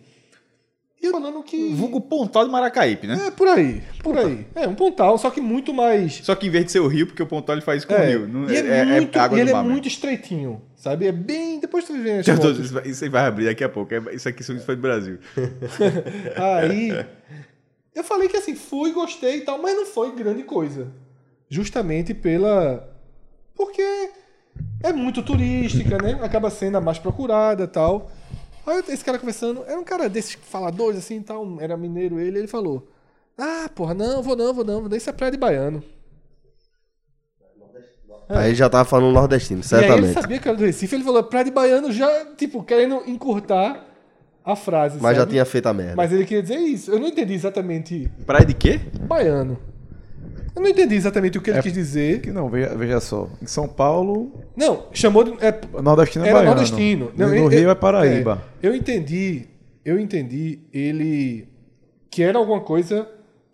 E 1.01 1.05
eu 1.07 1.11
falando 1.11 1.43
que. 1.43 1.73
Vulgo 1.73 1.99
Pontal 2.01 2.45
de 2.45 2.51
Maracaípe, 2.51 3.05
né? 3.05 3.27
É 3.27 3.31
por 3.31 3.47
aí, 3.49 3.83
por 4.01 4.17
aí. 4.17 4.47
É 4.55 4.67
um 4.67 4.73
pontal, 4.73 5.17
só 5.17 5.29
que 5.29 5.41
muito 5.41 5.73
mais. 5.73 6.21
Só 6.23 6.33
que 6.33 6.47
em 6.47 6.49
vez 6.49 6.65
de 6.65 6.71
ser 6.71 6.79
o 6.79 6.87
rio, 6.87 7.05
porque 7.05 7.21
o 7.21 7.27
Pontal 7.27 7.55
ele 7.55 7.61
faz 7.61 7.83
com 7.85 7.93
o 7.93 7.97
É, 7.97 8.07
rio. 8.07 8.27
Não, 8.27 8.49
e 8.49 8.55
é, 8.55 8.85
muito, 8.85 9.19
água 9.19 9.37
e 9.37 9.41
ele 9.41 9.51
é 9.51 9.53
mesmo. 9.53 9.69
muito 9.69 9.87
estreitinho, 9.87 10.61
sabe? 10.85 11.07
É 11.07 11.11
bem. 11.11 11.59
Depois 11.59 11.83
tu 11.85 11.93
vê 12.01 12.19
as 12.19 12.25
tô- 12.25 12.35
fotos. 12.35 12.59
Isso 12.59 12.73
vai- 12.73 12.87
isso 12.87 13.03
aí 13.03 13.09
vai 13.09 13.25
abrir 13.25 13.45
daqui 13.45 13.63
a 13.63 13.69
pouco. 13.69 13.93
É- 13.93 14.13
Isso 14.15 14.29
aqui 14.29 14.41
isso 14.41 14.57
foi 14.59 14.75
do 14.75 14.81
Brasil. 14.83 15.17
Aí 16.37 17.05
eu 17.93 18.03
falei 18.03 18.27
que 18.27 18.37
assim, 18.37 18.55
fui, 18.55 18.91
gostei 18.91 19.37
e 19.37 19.41
tal, 19.41 19.61
mas 19.61 19.75
não 19.75 19.85
foi 19.85 20.15
grande 20.15 20.43
coisa. 20.43 20.87
Justamente 21.49 22.13
pela. 22.13 22.87
Porque 23.55 23.81
é 24.83 24.93
muito 24.93 25.23
turística, 25.23 25.97
né? 26.01 26.19
Acaba 26.21 26.49
sendo 26.49 26.77
a 26.77 26.81
mais 26.81 26.99
procurada 26.99 27.63
e 27.63 27.67
tal. 27.67 28.11
Aí 28.67 28.83
esse 28.89 29.03
cara 29.05 29.17
conversando, 29.19 29.63
era 29.67 29.79
um 29.79 29.83
cara 29.83 30.09
desses 30.09 30.33
faladores 30.33 30.97
assim 30.99 31.17
e 31.17 31.23
tal, 31.23 31.57
era 31.61 31.77
mineiro 31.77 32.19
ele, 32.19 32.39
ele 32.39 32.47
falou: 32.47 32.87
Ah, 33.37 33.69
porra, 33.73 33.93
não, 33.93 34.21
vou 34.23 34.35
não, 34.35 34.53
vou 34.53 34.63
não, 34.65 34.81
vou 34.81 34.95
isso 34.97 35.09
é 35.09 35.13
praia 35.13 35.31
de 35.31 35.37
baiano. 35.37 35.83
Aí 38.27 38.55
já 38.55 38.67
tava 38.69 38.85
falando 38.85 39.13
nordestino, 39.13 39.61
E 39.61 39.75
aí 39.75 39.79
ele 39.81 39.87
certamente. 39.89 40.13
sabia 40.13 40.39
que 40.39 40.47
era 40.47 40.57
do 40.57 40.65
Recife, 40.65 40.95
ele 40.95 41.03
falou: 41.03 41.23
Praia 41.23 41.45
de 41.45 41.51
baiano 41.51 41.91
já, 41.91 42.25
tipo, 42.35 42.63
querendo 42.63 43.03
encurtar 43.07 43.85
a 44.43 44.55
frase. 44.55 44.97
Mas 45.01 45.15
já 45.15 45.21
sabe? 45.21 45.31
tinha 45.33 45.45
feito 45.45 45.67
a 45.67 45.73
merda. 45.73 45.95
Mas 45.95 46.11
ele 46.11 46.25
queria 46.25 46.41
dizer 46.41 46.57
isso. 46.57 46.91
Eu 46.91 46.99
não 46.99 47.07
entendi 47.07 47.33
exatamente 47.33 48.09
Praia 48.25 48.45
de 48.45 48.53
quê? 48.53 48.79
baiano. 49.07 49.57
Eu 50.55 50.61
não 50.61 50.69
entendi 50.69 50.95
exatamente 50.95 51.37
o 51.37 51.41
que 51.41 51.49
ele 51.49 51.61
quis 51.61 51.73
dizer. 51.73 52.21
Que 52.21 52.31
não, 52.31 52.49
veja, 52.49 52.73
veja 52.75 52.99
só. 53.01 53.27
Em 53.41 53.45
São 53.45 53.67
Paulo, 53.67 54.31
Não, 54.55 54.85
chamou 54.93 55.23
de. 55.23 55.31
É, 55.43 55.53
nordestino 55.81 56.23
é 56.25 56.29
era 56.29 56.37
baiano. 56.39 56.55
nordestino. 56.55 57.11
Não, 57.17 57.27
no 57.27 57.35
eu- 57.35 57.47
Rio 57.47 57.59
eu- 57.63 57.69
é 57.71 57.75
Paraíba. 57.75 58.41
é, 58.63 58.67
eu 58.67 58.73
entendi. 58.73 59.47
Eu 59.83 59.99
entendi 59.99 60.59
ele. 60.73 61.47
Que 62.09 62.23
era 62.23 62.37
alguma 62.37 62.61
coisa 62.61 63.05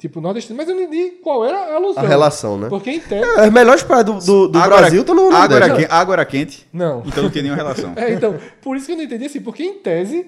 tipo 0.02 0.20
nordestino, 0.20 0.58
mas 0.58 0.68
eu 0.68 0.76
não 0.76 0.82
entendi 0.82 1.12
qual 1.24 1.45
era 1.45 1.58
a 1.58 1.76
alusão. 1.76 2.04
A 2.04 2.08
relação, 2.08 2.58
né? 2.58 2.68
Porque 2.68 2.89
em 2.89 2.99
tese. 2.99 3.24
É, 3.24 3.41
As 3.45 3.52
melhores 3.54 3.84
praias 3.84 4.06
do, 4.06 4.14
do, 4.20 4.47
do 4.49 4.60
Água 4.60 4.78
Brasil 4.80 5.02
estão 5.02 5.16
no 5.16 5.28
água 5.28 5.39
Nordeste. 5.39 5.64
era, 5.64 5.76
quente, 5.78 5.91
água 5.91 6.14
era 6.16 6.26
quente, 6.26 6.68
Não. 6.74 7.04
então 7.06 7.24
não 7.24 7.30
tinha 7.30 7.43
nenhuma 7.43 7.62
relação. 7.62 7.93
É, 8.02 8.12
então, 8.12 8.36
por 8.62 8.76
isso 8.76 8.88
que 8.88 8.91
eu 8.93 8.97
não 8.97 9.04
entendi 9.04 9.26
assim, 9.26 9.39
porque 9.39 9.64
em 9.64 9.76
tese. 9.76 10.26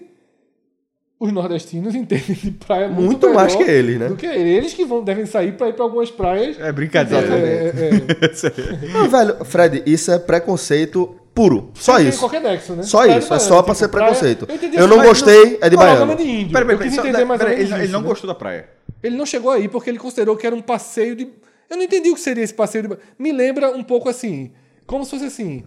Os 1.19 1.31
nordestinos 1.31 1.95
entendem 1.95 2.35
de 2.35 2.51
praia 2.51 2.89
muito, 2.89 3.01
Muito 3.05 3.33
mais 3.33 3.55
que 3.55 3.63
eles, 3.63 3.97
né? 3.97 4.09
Do 4.09 4.15
que 4.17 4.25
eles 4.25 4.73
que 4.73 4.83
vão, 4.83 5.01
devem 5.01 5.25
sair 5.25 5.53
para 5.53 5.69
ir 5.69 5.73
para 5.73 5.85
algumas 5.85 6.11
praias. 6.11 6.59
É 6.59 6.69
brincadeira. 6.69 7.25
É, 7.33 7.67
é, 7.67 7.69
é. 8.89 8.91
Não, 8.91 9.07
velho, 9.09 9.45
Fred, 9.45 9.83
isso 9.85 10.11
é 10.11 10.19
preconceito 10.19 11.15
puro. 11.33 11.71
Só 11.75 11.95
Tem 11.95 12.09
isso. 12.09 12.19
qualquer 12.19 12.41
nexo, 12.41 12.73
né? 12.73 12.83
Só 12.83 13.03
Praia 13.03 13.17
isso, 13.19 13.33
é 13.33 13.39
só 13.39 13.53
tipo, 13.55 13.63
pra 13.63 13.73
ser 13.73 13.87
praia- 13.87 14.07
preconceito. 14.07 14.47
Eu 14.49 14.55
assim, 14.85 14.95
não 14.97 15.01
gostei, 15.01 15.57
é 15.61 15.69
de 15.69 15.77
baiano. 15.77 15.99
Coloca 16.07 16.21
de 16.23 16.29
índio. 16.29 16.51
Peraí, 16.51 16.69
eu 16.71 16.77
peraí, 16.77 16.91
só- 16.93 17.37
peraí, 17.37 17.59
ele, 17.61 17.87
não 17.87 18.01
né? 18.01 18.07
gostou 18.07 18.27
da 18.27 18.35
praia. 18.35 18.67
Ele 19.03 19.17
não 19.17 19.25
chegou 19.25 19.51
aí 19.51 19.67
porque 19.67 19.89
ele 19.89 19.99
considerou 19.99 20.35
que 20.37 20.47
era 20.47 20.55
um 20.55 20.61
passeio 20.61 21.15
de. 21.15 21.27
Eu 21.69 21.77
não 21.77 21.83
entendi 21.83 22.09
o 22.09 22.15
que 22.15 22.21
seria 22.21 22.43
esse 22.43 22.53
passeio 22.53 22.87
de. 22.87 22.97
Me 23.19 23.31
lembra 23.31 23.69
um 23.71 23.83
pouco 23.83 24.07
assim. 24.09 24.51
Como 24.87 25.03
se 25.03 25.11
fosse 25.11 25.25
assim. 25.25 25.63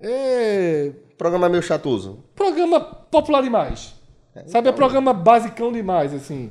É. 0.00 0.92
Programa 1.16 1.46
é 1.46 1.48
meio 1.50 1.62
chatoso. 1.62 2.24
Programa 2.34 2.80
popular 2.80 3.42
demais. 3.42 3.94
Sabe? 4.46 4.68
É 4.68 4.72
programa 4.72 5.12
basicão 5.12 5.70
demais, 5.72 6.12
assim. 6.12 6.50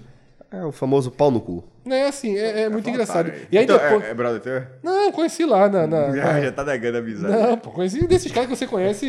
É 0.49 0.63
o 0.63 0.71
famoso 0.71 1.11
pau 1.11 1.29
no 1.31 1.41
cu. 1.41 1.63
Não 1.83 1.95
é 1.95 2.07
assim, 2.07 2.37
é, 2.37 2.61
é 2.61 2.69
muito 2.69 2.87
engraçado. 2.89 3.29
E 3.51 3.57
aí 3.57 3.65
Então, 3.65 3.77
depois. 3.77 4.03
é, 4.05 4.09
é 4.11 4.13
brother 4.13 4.39
teu? 4.39 4.63
Não, 4.83 5.11
conheci 5.11 5.43
lá 5.45 5.67
na. 5.67 5.85
na- 5.87 6.11
Já, 6.15 6.23
na- 6.33 6.41
já 6.41 6.51
tá 6.51 6.63
negando 6.63 6.97
a 6.97 6.99
amizade. 7.01 7.33
Não, 7.35 7.57
pô, 7.57 7.71
conheci 7.71 8.07
desses 8.07 8.31
caras 8.31 8.49
que 8.49 8.55
você 8.55 8.67
conhece. 8.67 9.07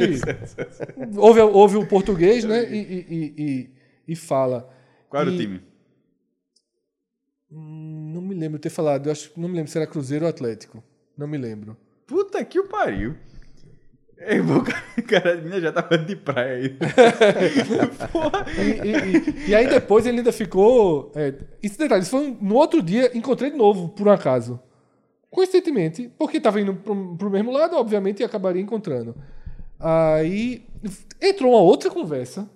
ouve, 1.16 1.40
ouve 1.40 1.76
o 1.76 1.86
português, 1.86 2.44
né? 2.44 2.64
E, 2.68 2.76
e, 2.76 3.06
e, 3.08 3.34
e- 3.44 3.70
e 4.08 4.16
fala. 4.16 4.68
Qual 5.08 5.20
era 5.22 5.30
o 5.30 5.36
time? 5.36 5.62
Não 7.56 8.20
me 8.20 8.34
lembro 8.34 8.58
de 8.58 8.62
ter 8.62 8.70
falado. 8.70 9.06
Eu 9.06 9.12
acho, 9.12 9.30
não 9.36 9.48
me 9.48 9.54
lembro 9.56 9.70
se 9.70 9.78
era 9.78 9.86
Cruzeiro 9.86 10.24
ou 10.24 10.28
Atlético. 10.30 10.82
Não 11.16 11.26
me 11.28 11.38
lembro. 11.38 11.76
Puta 12.06 12.44
que 12.44 12.58
o 12.58 12.66
pariu. 12.68 13.14
O 14.16 15.02
cara, 15.04 15.36
de 15.36 15.60
já 15.60 15.72
tava 15.72 15.98
de 15.98 16.16
praia 16.16 16.54
aí. 16.56 16.68
Porra. 18.12 18.46
E, 18.58 19.46
e- 19.46 19.50
e- 19.50 19.54
aí 19.54 19.68
depois 19.68 20.06
ele 20.06 20.18
ainda 20.18 20.32
ficou. 20.32 21.12
É, 21.14 21.34
esse 21.62 21.76
detalhe, 21.78 22.02
isso 22.02 22.10
foi 22.10 22.36
no 22.40 22.54
outro 22.54 22.82
dia, 22.82 23.16
encontrei 23.16 23.50
de 23.50 23.56
novo, 23.56 23.88
por 23.90 24.08
um 24.08 24.10
acaso. 24.12 24.58
Coincidentemente, 25.30 26.10
porque 26.16 26.36
estava 26.38 26.60
indo 26.60 26.74
pro, 26.74 27.16
pro 27.16 27.30
mesmo 27.30 27.50
lado, 27.52 27.76
obviamente, 27.76 28.20
e 28.20 28.24
acabaria 28.24 28.62
encontrando. 28.62 29.14
Aí 29.80 30.64
entrou 31.20 31.52
uma 31.52 31.60
outra 31.60 31.90
conversa. 31.90 32.48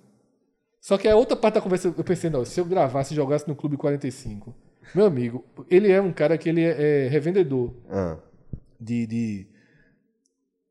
Só 0.79 0.97
que 0.97 1.07
a 1.07 1.15
outra 1.15 1.35
parte 1.35 1.55
da 1.55 1.61
conversa, 1.61 1.93
eu 1.95 2.03
pensei, 2.05 2.29
não, 2.29 2.45
se 2.45 2.59
eu 2.59 2.65
gravasse 2.65 3.13
e 3.13 3.15
jogasse 3.15 3.47
no 3.47 3.55
Clube 3.55 3.75
45. 3.75 4.55
Meu 4.95 5.05
amigo, 5.05 5.43
ele 5.69 5.91
é 5.91 6.01
um 6.01 6.11
cara 6.11 6.37
que 6.37 6.49
ele 6.49 6.61
é, 6.63 7.05
é 7.05 7.07
revendedor 7.09 7.73
Ah, 7.89 8.17
de, 8.79 9.05
de, 9.07 9.47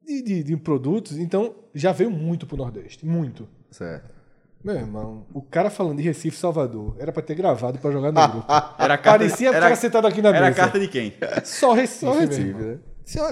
de, 0.05 0.23
de- 0.23 0.43
de 0.43 0.57
produtos, 0.57 1.19
então 1.19 1.55
já 1.75 1.93
veio 1.93 2.11
muito 2.11 2.47
pro 2.47 2.57
Nordeste. 2.57 3.05
Muito. 3.07 3.49
certo. 3.71 4.17
Meu 4.65 4.75
irmão, 4.75 5.25
o 5.33 5.41
cara 5.41 5.71
falando 5.71 5.99
de 5.99 6.03
Recife 6.03 6.37
e 6.37 6.41
Salvador 6.41 6.97
era 6.99 7.13
pra 7.13 7.23
ter 7.23 7.37
gravado 7.37 7.79
pra 7.79 7.93
jogar 7.93 8.11
no 8.11 8.21
grupo. 8.33 8.47
Era 8.77 8.99
carta, 8.99 9.19
Parecia 9.21 9.51
o 9.51 9.55
era, 9.55 9.63
cara 9.63 9.77
sentado 9.77 10.07
aqui 10.09 10.21
na 10.21 10.31
Era 10.31 10.39
a 10.39 10.43
mesa. 10.51 10.57
carta 10.57 10.81
de 10.81 10.89
quem? 10.89 11.15
Só 11.45 11.73
Recife, 11.75 12.01
Só 12.07 12.13
Recife, 12.19 12.55
né? 12.55 12.79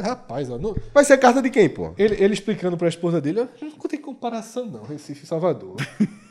Rapaz, 0.04 0.48
ó, 0.48 0.56
não- 0.56 0.76
Vai 0.94 1.04
ser 1.04 1.18
carta 1.18 1.42
de 1.42 1.50
quem, 1.50 1.68
pô? 1.68 1.92
ele, 1.98 2.14
ele 2.22 2.32
explicando 2.32 2.76
pra 2.76 2.86
esposa 2.88 3.20
dele, 3.20 3.40
ó, 3.40 3.46
não 3.60 3.70
tem 3.88 4.00
comparação 4.00 4.66
não, 4.66 4.84
Recife 4.84 5.24
e 5.24 5.26
Salvador. 5.26 5.74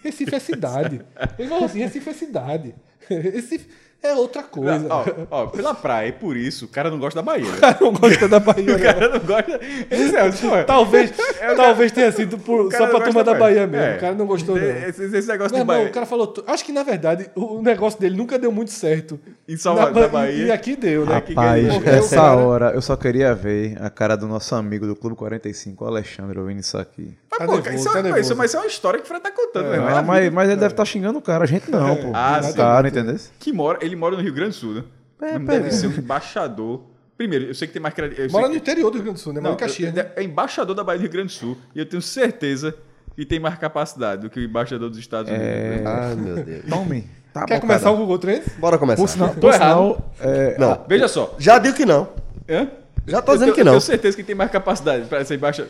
Recife 0.02 0.34
é 0.34 0.40
cidade. 0.40 1.02
Ele 1.38 1.50
falou 1.50 1.66
assim, 1.66 1.80
Recife 1.80 2.10
é 2.10 2.14
cidade. 2.14 2.76
Recife 3.10 3.68
é 4.08 4.16
outra 4.16 4.44
coisa. 4.44 4.86
Ó, 4.90 5.06
ó, 5.32 5.46
pela 5.48 5.74
praia, 5.74 6.10
e 6.10 6.12
por 6.12 6.36
isso, 6.38 6.66
o 6.66 6.68
cara 6.68 6.90
não 6.90 7.00
gosta 7.00 7.22
da 7.22 7.24
Bahia. 7.24 7.46
O 7.52 7.58
cara 7.60 7.78
não 7.82 7.94
gosta 7.94 8.28
da 8.28 8.40
Bahia, 8.40 8.76
O 8.76 8.78
né? 8.78 8.94
cara 8.94 9.10
não 9.10 9.20
gosta. 9.20 9.60
Esse 9.92 10.16
é, 10.16 10.32
pô, 10.32 10.64
Talvez, 10.66 11.12
talvez 11.56 11.92
tenha 11.92 12.12
sido 12.12 12.38
por- 12.38 12.70
cara 12.70 12.86
só 12.88 12.92
não 12.92 12.96
pra 13.00 13.06
turma 13.06 13.24
da 13.24 13.34
Bahia 13.34 13.68
mesmo. 13.68 13.86
É. 13.86 13.98
O 13.98 14.00
cara 14.00 14.16
não 14.16 14.26
gostou, 14.26 14.56
não. 14.56 14.64
Esse, 14.66 15.04
esse 15.06 15.28
negócio 15.28 15.56
Meu 15.56 15.64
de 15.66 15.72
irmão, 15.72 15.76
Bahia. 15.78 15.90
o 15.90 15.92
cara 15.94 16.06
falou. 16.06 16.34
Acho 16.48 16.66
que 16.66 16.72
na 16.72 16.84
verdade 16.84 17.30
o 17.36 17.62
negócio 17.62 18.00
dele 18.00 18.16
nunca 18.16 18.38
deu 18.40 18.52
muito 18.52 18.72
certo. 18.72 19.20
Em 19.48 19.58
Salvador, 19.58 19.94
Na 19.94 20.02
da 20.02 20.08
Ba- 20.08 20.20
Bahia. 20.20 20.46
E 20.48 20.52
aqui 20.52 20.76
deu, 20.76 21.06
né? 21.06 21.16
Aqui 21.18 21.34
Rapaz, 21.34 21.66
o 21.78 21.90
essa 21.90 22.16
cara- 22.16 22.36
hora 22.38 22.72
eu 22.74 22.82
só 22.82 22.96
queria 22.96 23.34
ver 23.36 23.78
a 23.82 23.90
cara 23.90 24.16
do 24.16 24.28
nosso 24.28 24.56
amigo 24.56 24.86
do 24.88 24.96
Clube 24.96 25.16
45, 25.16 25.84
o 25.84 25.88
Alexandre, 25.88 26.40
ouvindo 26.40 26.60
isso 26.60 26.78
aqui. 26.78 27.14
Mas, 27.30 27.40
Tá 27.40 27.46
pô, 27.46 27.54
nervoso, 27.54 27.76
isso, 27.76 27.90
é 27.90 27.92
tá 27.94 28.02
nervoso. 28.02 28.22
isso, 28.22 28.36
mas 28.38 28.50
isso 28.52 28.58
é 28.58 28.60
uma 28.62 28.68
história 28.68 29.00
que 29.00 29.06
o 29.06 29.08
Fred 29.08 29.22
tá 29.22 29.32
contando. 29.32 29.74
É 29.74 29.78
Ah, 29.78 30.00
a 30.00 30.02
mas, 30.02 30.32
mas 30.32 30.50
ele 30.50 30.60
deve 30.60 30.74
estar 30.74 30.86
xingando 30.86 31.20
o 31.20 31.22
cara, 31.22 31.44
a 31.44 31.48
gente 31.48 31.70
não, 31.70 31.96
pô. 31.98 32.12
Ah, 32.14 32.42
sim. 32.42 32.54
caras, 32.54 32.92
entendeu? 32.92 33.16
Que 33.40 33.52
mora, 33.52 33.78
ele 33.82 33.95
mora 33.96 34.16
no 34.16 34.22
Rio 34.22 34.34
Grande 34.34 34.50
do 34.52 34.56
Sul, 34.56 34.74
né? 34.76 34.84
É, 35.22 35.40
pera 35.40 35.44
deve 35.44 35.72
ser 35.72 35.88
um 35.88 35.92
embaixador. 35.92 36.82
Primeiro, 37.18 37.46
eu 37.46 37.56
sei 37.56 37.68
que 37.68 37.74
tem 37.74 37.82
mais 37.82 37.94
eu 37.98 38.12
sei 38.14 38.28
Mora 38.30 38.44
que- 38.46 38.50
no 38.52 38.56
interior 38.58 38.90
do 38.92 38.96
Rio 38.96 39.04
Grande 39.04 39.20
do 39.20 39.24
Sul, 39.24 39.34
né? 39.34 39.40
Mora 39.40 39.50
Não, 39.52 39.56
em 39.56 39.60
Caxias. 39.60 39.94
né? 39.94 40.08
é, 40.16 40.24
embaixador 40.24 40.76
da 40.76 40.84
Bahia 40.84 41.00
do 41.00 41.04
Rio 41.04 41.12
Grande 41.12 41.28
do 41.28 41.32
Sul. 41.34 41.58
E 41.74 41.80
eu 41.80 41.86
tenho 41.86 42.02
certeza 42.02 42.76
que 43.16 43.26
tem 43.26 43.40
mais 43.40 43.58
capacidade 43.58 44.24
do 44.24 44.30
que 44.30 44.40
o 44.40 44.44
embaixador 44.44 44.90
dos 44.90 45.00
Estados 45.00 45.32
Unidos. 45.32 45.48
É. 45.48 45.84
Ai, 45.86 46.16
meu 46.16 46.44
Deus. 46.44 46.66
Tome. 46.70 47.08
Tá 47.34 47.46
Quer 47.46 47.56
bom, 47.56 47.62
começar 47.62 47.92
o 47.92 47.98
Google 47.98 48.18
Trends? 48.20 48.48
Bora 48.58 48.78
começar. 48.78 49.02
Por 49.02 49.08
sinal, 49.10 49.30
Tô 49.30 49.40
por 49.42 49.48
errado. 49.54 49.60
sinal 49.60 50.14
é, 50.22 50.58
Não, 50.58 50.86
Veja 50.88 51.08
só. 51.08 51.36
já 51.38 51.58
digo 51.60 51.76
que 51.76 51.86
não. 51.86 52.10
Hã? 52.50 52.68
Já 53.08 53.22
tô 53.22 53.32
Eu 53.32 53.36
dizendo 53.36 53.46
tenho- 53.48 53.56
que 53.56 53.62
Eu 53.62 53.66
não. 53.66 53.72
tenho 53.74 53.82
certeza 53.82 54.16
que 54.18 54.24
tem 54.24 54.36
mais 54.36 54.50
capacidade 54.52 55.06
para 55.08 55.24
ser 55.24 55.36
embaixador. 55.36 55.70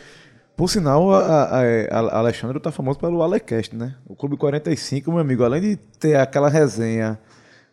Por 0.56 0.70
sinal, 0.70 1.12
a, 1.12 1.18
a, 1.18 1.60
a- 1.60 1.98
a 1.98 2.18
Alexandre 2.18 2.58
tá 2.60 2.72
famoso 2.72 2.98
pelo 2.98 3.22
Alecast, 3.22 3.76
né? 3.76 3.94
O 4.06 4.16
Clube 4.16 4.36
45, 4.36 5.10
meu 5.10 5.20
amigo, 5.20 5.44
além 5.44 5.60
de 5.60 5.76
ter 5.98 6.16
aquela 6.16 6.48
resenha, 6.48 7.18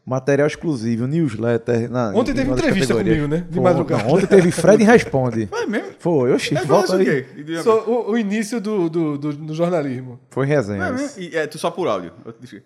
material 0.06 0.48
exclusivo, 0.48 1.08
newsletter. 1.08 1.90
Na, 1.90 2.10
Ontem 2.10 2.32
em 2.32 2.36
teve 2.36 2.52
entrevista 2.52 2.94
comigo, 2.94 3.28
né? 3.28 3.46
De 3.50 3.56
Pô, 3.58 3.64
madrugada. 3.64 4.04
não, 4.04 4.12
ontem 4.12 4.28
teve 4.28 4.52
Fred 4.52 4.84
Responde. 4.84 5.46
Vai 5.52 5.66
mesmo? 5.66 5.90
Foi, 6.00 6.34
oxi, 6.34 6.56
É, 6.58 6.66
volta 6.66 6.96
o 6.98 7.00
aí. 7.00 7.26
E- 7.38 7.64
Só 7.64 7.84
o, 7.86 8.12
o 8.12 8.18
início 8.18 8.60
do, 8.60 8.90
do, 8.90 9.18
do, 9.18 9.34
do 9.34 9.54
jornalismo. 9.54 10.20
Foi 10.30 10.46
resenha. 10.46 10.94
E 11.18 11.36
é 11.36 11.48
tu 11.48 11.58
só 11.58 11.72
por 11.72 11.88
áudio. 11.88 12.12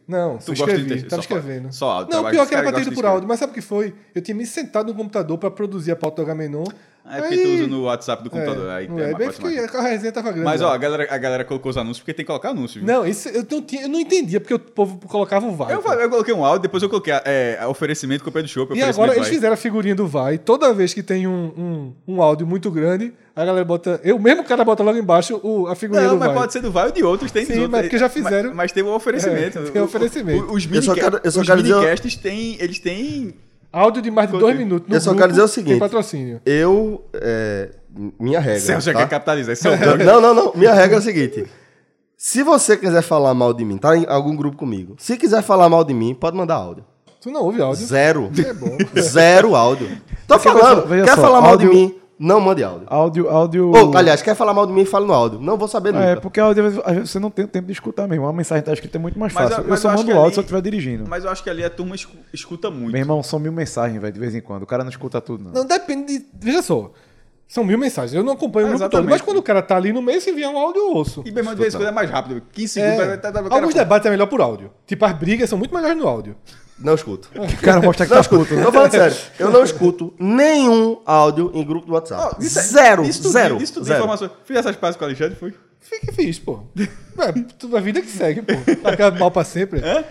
Não, 0.07 0.37
Tu 0.37 0.45
tu 0.45 0.49
gosta 0.57 0.65
de 0.75 0.81
escrevi, 0.81 1.03
tava 1.03 1.21
só- 1.21 1.35
escrevendo. 1.35 1.71
só 1.73 1.89
áudio, 1.91 2.05
Não, 2.05 2.09
trabalho. 2.23 2.35
pior 2.35 2.47
que 2.47 2.53
era 2.55 2.63
pra 2.63 2.71
ter 2.73 2.81
ido 2.81 2.91
por 2.95 3.05
áudio, 3.05 3.27
mas 3.27 3.39
sabe 3.39 3.51
o 3.51 3.55
que 3.55 3.61
foi? 3.61 3.93
Eu 4.15 4.21
tinha 4.21 4.35
me 4.35 4.45
sentado 4.45 4.87
no 4.87 4.95
computador 4.95 5.37
pra 5.37 5.51
produzir 5.51 5.91
a 5.91 5.95
pauta 5.95 6.17
do 6.17 6.21
Agamenon. 6.23 6.63
É 7.09 7.21
porque 7.21 7.37
tu 7.37 7.49
usa 7.49 7.67
no 7.67 7.83
WhatsApp 7.83 8.23
do 8.23 8.29
computador. 8.29 8.69
aí 8.69 8.87
não 8.87 8.95
tem 8.95 9.05
é, 9.05 9.13
bem 9.13 9.27
mais. 9.27 9.75
a 9.75 9.81
resenha 9.81 10.11
tava 10.11 10.29
grande. 10.31 10.45
Mas 10.45 10.61
ó, 10.61 10.73
a 10.73 10.77
galera, 10.77 11.07
a 11.09 11.17
galera 11.17 11.45
colocou 11.45 11.69
os 11.69 11.77
anúncios 11.77 11.99
porque 11.99 12.13
tem 12.13 12.23
que 12.23 12.27
colocar 12.27 12.49
anúncio. 12.49 12.81
viu? 12.81 12.87
Não, 12.87 13.05
isso 13.05 13.29
eu 13.29 13.45
não, 13.49 13.61
tinha, 13.61 13.83
eu 13.83 13.89
não 13.89 13.99
entendia, 13.99 14.39
porque 14.39 14.53
o 14.53 14.59
povo 14.59 14.99
colocava 15.07 15.47
o 15.47 15.55
vai. 15.55 15.73
Eu, 15.73 15.81
eu 15.81 16.09
coloquei 16.09 16.33
um 16.33 16.43
áudio, 16.43 16.61
depois 16.63 16.83
eu 16.83 16.89
coloquei 16.89 17.13
é, 17.25 17.57
a 17.59 17.67
oferecimento 17.67 18.23
com 18.23 18.29
o 18.29 18.43
do 18.43 18.47
show. 18.47 18.67
E 18.73 18.81
agora 18.81 19.15
eles 19.15 19.27
fizeram 19.27 19.53
a 19.53 19.57
figurinha 19.57 19.95
do 19.95 20.07
vai. 20.07 20.37
Toda 20.37 20.73
vez 20.73 20.93
que 20.93 21.01
tem 21.01 21.27
um, 21.27 21.93
um, 22.07 22.15
um 22.15 22.21
áudio 22.21 22.45
muito 22.45 22.69
grande, 22.69 23.13
a 23.35 23.45
galera 23.45 23.63
bota. 23.63 24.01
Eu 24.03 24.17
mesmo 24.17 24.41
o 24.41 24.45
cara 24.45 24.65
bota 24.65 24.83
logo 24.83 24.97
embaixo 24.97 25.39
o, 25.43 25.67
a 25.67 25.75
figurinha 25.75 26.07
Não, 26.07 26.15
do 26.15 26.19
mas 26.19 26.29
vai. 26.29 26.37
pode 26.37 26.53
ser 26.53 26.61
do 26.61 26.71
vai 26.71 26.87
ou 26.87 26.91
de 26.91 27.03
outros, 27.03 27.31
tem 27.31 27.45
Sim, 27.45 27.53
outros. 27.53 27.69
mas 27.69 27.81
porque 27.83 27.97
já 27.97 28.09
fizeram. 28.09 28.49
Mas, 28.49 28.57
mas 28.57 28.71
tem 28.71 28.83
o 28.83 28.93
oferecimento. 28.93 29.59
É, 29.59 29.61
tem 29.69 29.81
o 29.81 29.85
oferecimento. 29.85 30.43
O- 30.45 30.47
só 30.49 31.41
os 31.41 31.49
minicasts 31.49 32.15
têm. 32.15 32.57
Eles 32.59 32.79
têm. 32.79 33.35
Áudio 33.77 34.01
de 34.01 34.09
mais 34.11 34.31
de 34.31 34.37
dois 34.37 34.57
minutos. 34.57 34.89
No 34.89 34.95
Eu 34.95 35.01
só 35.01 35.09
grupo, 35.11 35.19
quero 35.21 35.31
dizer 35.33 35.43
o 35.43 35.47
seguinte. 35.47 35.79
patrocínio. 35.79 36.41
Eu. 36.45 37.03
é, 37.13 37.69
minha 38.19 38.39
regra. 38.39 38.59
Celso 38.59 38.85
já 38.85 38.93
tá? 38.93 38.99
quer 38.99 39.09
capitalizar. 39.09 39.53
Esse 39.53 39.67
é 39.67 39.71
o 39.71 39.77
dono. 39.77 40.03
Não, 40.03 40.21
não, 40.21 40.33
não. 40.33 40.51
Minha 40.55 40.73
regra 40.73 40.95
é 40.97 40.99
a 40.99 41.01
seguinte. 41.01 41.45
Se 42.15 42.41
você 42.41 42.75
quiser 42.75 43.01
falar 43.03 43.33
mal 43.33 43.53
de 43.53 43.63
mim, 43.63 43.77
tá 43.77 43.95
em 43.95 44.05
algum 44.07 44.35
grupo 44.35 44.57
comigo. 44.57 44.95
Se 44.97 45.15
quiser 45.17 45.43
falar 45.43 45.69
mal 45.69 45.83
de 45.83 45.93
mim, 45.93 46.15
pode 46.15 46.35
mandar 46.35 46.55
áudio. 46.55 46.83
Tu 47.21 47.29
não 47.29 47.41
ouve 47.43 47.61
áudio. 47.61 47.85
Zero. 47.85 48.31
É 48.45 48.53
bom. 48.53 48.77
Zero 48.99 49.55
áudio. 49.55 49.89
Tô 50.27 50.39
falando. 50.39 50.87
quer 50.87 51.15
só, 51.15 51.21
falar 51.21 51.41
mal 51.41 51.51
áudio- 51.51 51.69
de 51.69 51.75
mim? 51.75 51.95
Não 52.19 52.41
mande 52.41 52.63
áudio. 52.63 52.87
Áudio, 52.89 53.29
áudio. 53.29 53.71
Ou, 53.71 53.95
aliás, 53.95 54.21
quer 54.23 54.35
falar 54.35 54.53
mal 54.53 54.65
de 54.65 54.73
mim? 54.73 54.85
Fale 54.85 55.05
no 55.05 55.13
áudio. 55.13 55.39
Não 55.39 55.55
vou 55.55 55.67
saber 55.67 55.93
nunca. 55.93 56.05
É, 56.05 56.15
porque 56.15 56.39
áudio, 56.39 56.65
às 56.65 56.73
vezes, 56.95 57.09
você 57.11 57.19
não 57.19 57.29
tem 57.29 57.45
o 57.45 57.47
tempo 57.47 57.67
de 57.67 57.73
escutar 57.73 58.07
mesmo. 58.07 58.25
Uma 58.25 58.33
mensagem 58.33 58.63
tá 58.63 58.73
escrita 58.73 58.97
é 58.97 58.99
muito 59.01 59.19
mais 59.19 59.31
fácil. 59.33 59.61
eu 59.61 59.69
mas 59.69 59.79
só 59.79 59.89
eu 59.89 59.91
acho 59.93 59.99
mando 60.03 60.11
que 60.11 60.17
áudio 60.17 60.25
ali- 60.25 60.33
se 60.33 60.39
eu 60.39 60.41
estiver 60.41 60.61
dirigindo. 60.61 61.03
Mas 61.07 61.23
eu 61.25 61.29
acho 61.29 61.43
que 61.43 61.49
ali 61.49 61.63
a 61.63 61.69
turma 61.69 61.93
escu- 61.95 62.17
escuta 62.33 62.71
muito. 62.71 62.91
Meu 62.91 63.01
irmão, 63.01 63.21
são 63.21 63.37
mil 63.37 63.51
mensagens, 63.51 64.01
velho, 64.01 64.11
de 64.13 64.19
vez 64.19 64.33
em 64.33 64.41
quando. 64.41 64.63
O 64.63 64.65
cara 64.65 64.83
não 64.83 64.89
escuta 64.89 65.21
tudo, 65.21 65.43
não. 65.43 65.51
Não 65.51 65.65
depende 65.65 66.17
de. 66.19 66.25
Veja 66.39 66.61
só. 66.63 66.91
São 67.47 67.63
mil 67.63 67.77
mensagens. 67.77 68.13
Eu 68.13 68.23
não 68.23 68.33
acompanho 68.33 68.65
o 68.67 68.69
É, 68.71 68.73
grupo 68.73 68.89
todo. 68.89 69.07
Mas 69.09 69.21
quando 69.21 69.37
o 69.37 69.43
cara 69.43 69.61
tá 69.61 69.77
ali 69.77 69.93
no 69.93 70.01
meio, 70.01 70.19
se 70.19 70.31
vier 70.33 70.49
um 70.49 70.57
áudio, 70.57 70.81
eu 70.81 70.89
ouço. 70.95 71.21
E 71.25 71.31
mesmo 71.31 71.51
de 71.55 71.61
vez 71.61 71.73
em 71.73 71.77
quando 71.77 71.87
é 71.87 71.91
mais 71.91 72.09
rápido. 72.09 72.41
15 72.51 72.79
É, 72.81 72.83
segundos. 72.83 73.07
vai- 73.07 73.17
tá- 73.19 73.31
tá- 73.31 73.39
o 73.39 73.43
cara- 73.43 73.55
alguns 73.61 73.73
debates 73.75 74.05
é 74.05 74.09
melhor 74.09 74.25
por 74.25 74.41
áudio. 74.41 74.71
Tipo, 74.85 75.05
as 75.05 75.13
brigas 75.13 75.49
são 75.49 75.57
muito 75.57 75.73
melhores 75.73 75.95
no 75.97 76.07
áudio. 76.07 76.35
Não 76.79 76.93
escuto. 76.93 77.29
O 77.35 77.61
cara 77.61 77.81
mostra 77.81 78.05
que 78.05 78.11
Não 78.11 78.17
tá 78.17 78.21
escuto. 78.21 78.43
puto, 78.43 78.55
né? 78.55 78.63
Tô 78.63 78.71
falando 78.71 78.91
sério. 78.91 79.17
Eu 79.39 79.49
não 79.49 79.63
escuto 79.63 80.13
nenhum 80.19 81.01
áudio 81.05 81.51
em 81.53 81.65
grupo 81.65 81.87
do 81.87 81.93
WhatsApp. 81.93 82.35
Isso 82.45 82.59
é- 82.59 82.61
zero. 82.61 83.03
isso 83.03 83.23
tudo- 83.23 83.31
zero. 83.31 83.57
Isso 83.61 83.73
tudo 83.73 83.85
zero. 83.85 83.99
informação. 83.99 84.29
Fiz 84.45 84.57
essas 84.57 84.75
pazes 84.75 84.95
com 84.95 85.03
o 85.03 85.07
Alexandre, 85.07 85.35
foi? 85.35 85.53
Fica 85.79 86.11
fixe, 86.11 86.39
pô. 86.39 86.59
É, 86.77 87.31
tu- 87.57 87.75
a 87.75 87.79
vida 87.79 87.99
que 88.01 88.09
segue, 88.09 88.41
pô. 88.43 88.53
Ficar 88.91 89.11
mal 89.17 89.31
pra 89.31 89.43
sempre. 89.43 89.79
É? 89.79 90.03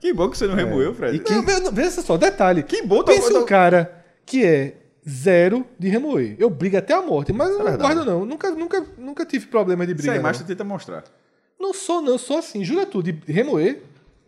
Que 0.00 0.12
bom 0.12 0.28
que 0.28 0.36
você 0.36 0.46
não 0.46 0.54
remoeu, 0.54 0.94
Fred. 0.94 1.22
E 1.26 1.32
Não, 1.32 1.42
ve- 1.42 1.60
não, 1.60 1.72
veja 1.72 2.02
só, 2.02 2.16
detalhe. 2.18 2.62
Que 2.62 2.82
bom, 2.82 2.98
tô- 2.98 3.04
Pensa 3.12 3.30
tô- 3.30 3.40
um 3.40 3.46
cara 3.46 4.04
que 4.26 4.44
é 4.44 4.74
zero 5.08 5.64
de 5.78 5.88
remoer. 5.88 6.36
Eu 6.38 6.50
brigo 6.50 6.76
até 6.76 6.92
a 6.92 7.00
morte, 7.00 7.32
mas 7.32 7.50
eu 7.50 7.58
não 7.64 7.76
guardo, 7.78 8.04
não. 8.04 8.26
Nunca, 8.26 8.50
nunca, 8.50 8.84
nunca 8.98 9.24
tive 9.24 9.46
problema 9.46 9.86
de 9.86 9.92
Isso 9.92 9.98
briga. 10.02 10.12
aí, 10.12 10.18
não. 10.18 10.22
mas 10.24 10.38
tu 10.38 10.44
tenta 10.44 10.62
mostrar. 10.64 11.04
não 11.58 11.72
sou, 11.72 12.02
não. 12.02 12.12
Eu 12.12 12.18
sou 12.18 12.38
assim, 12.38 12.64
jura 12.64 12.84
tudo. 12.84 13.12
De 13.12 13.32
remoer, 13.32 13.80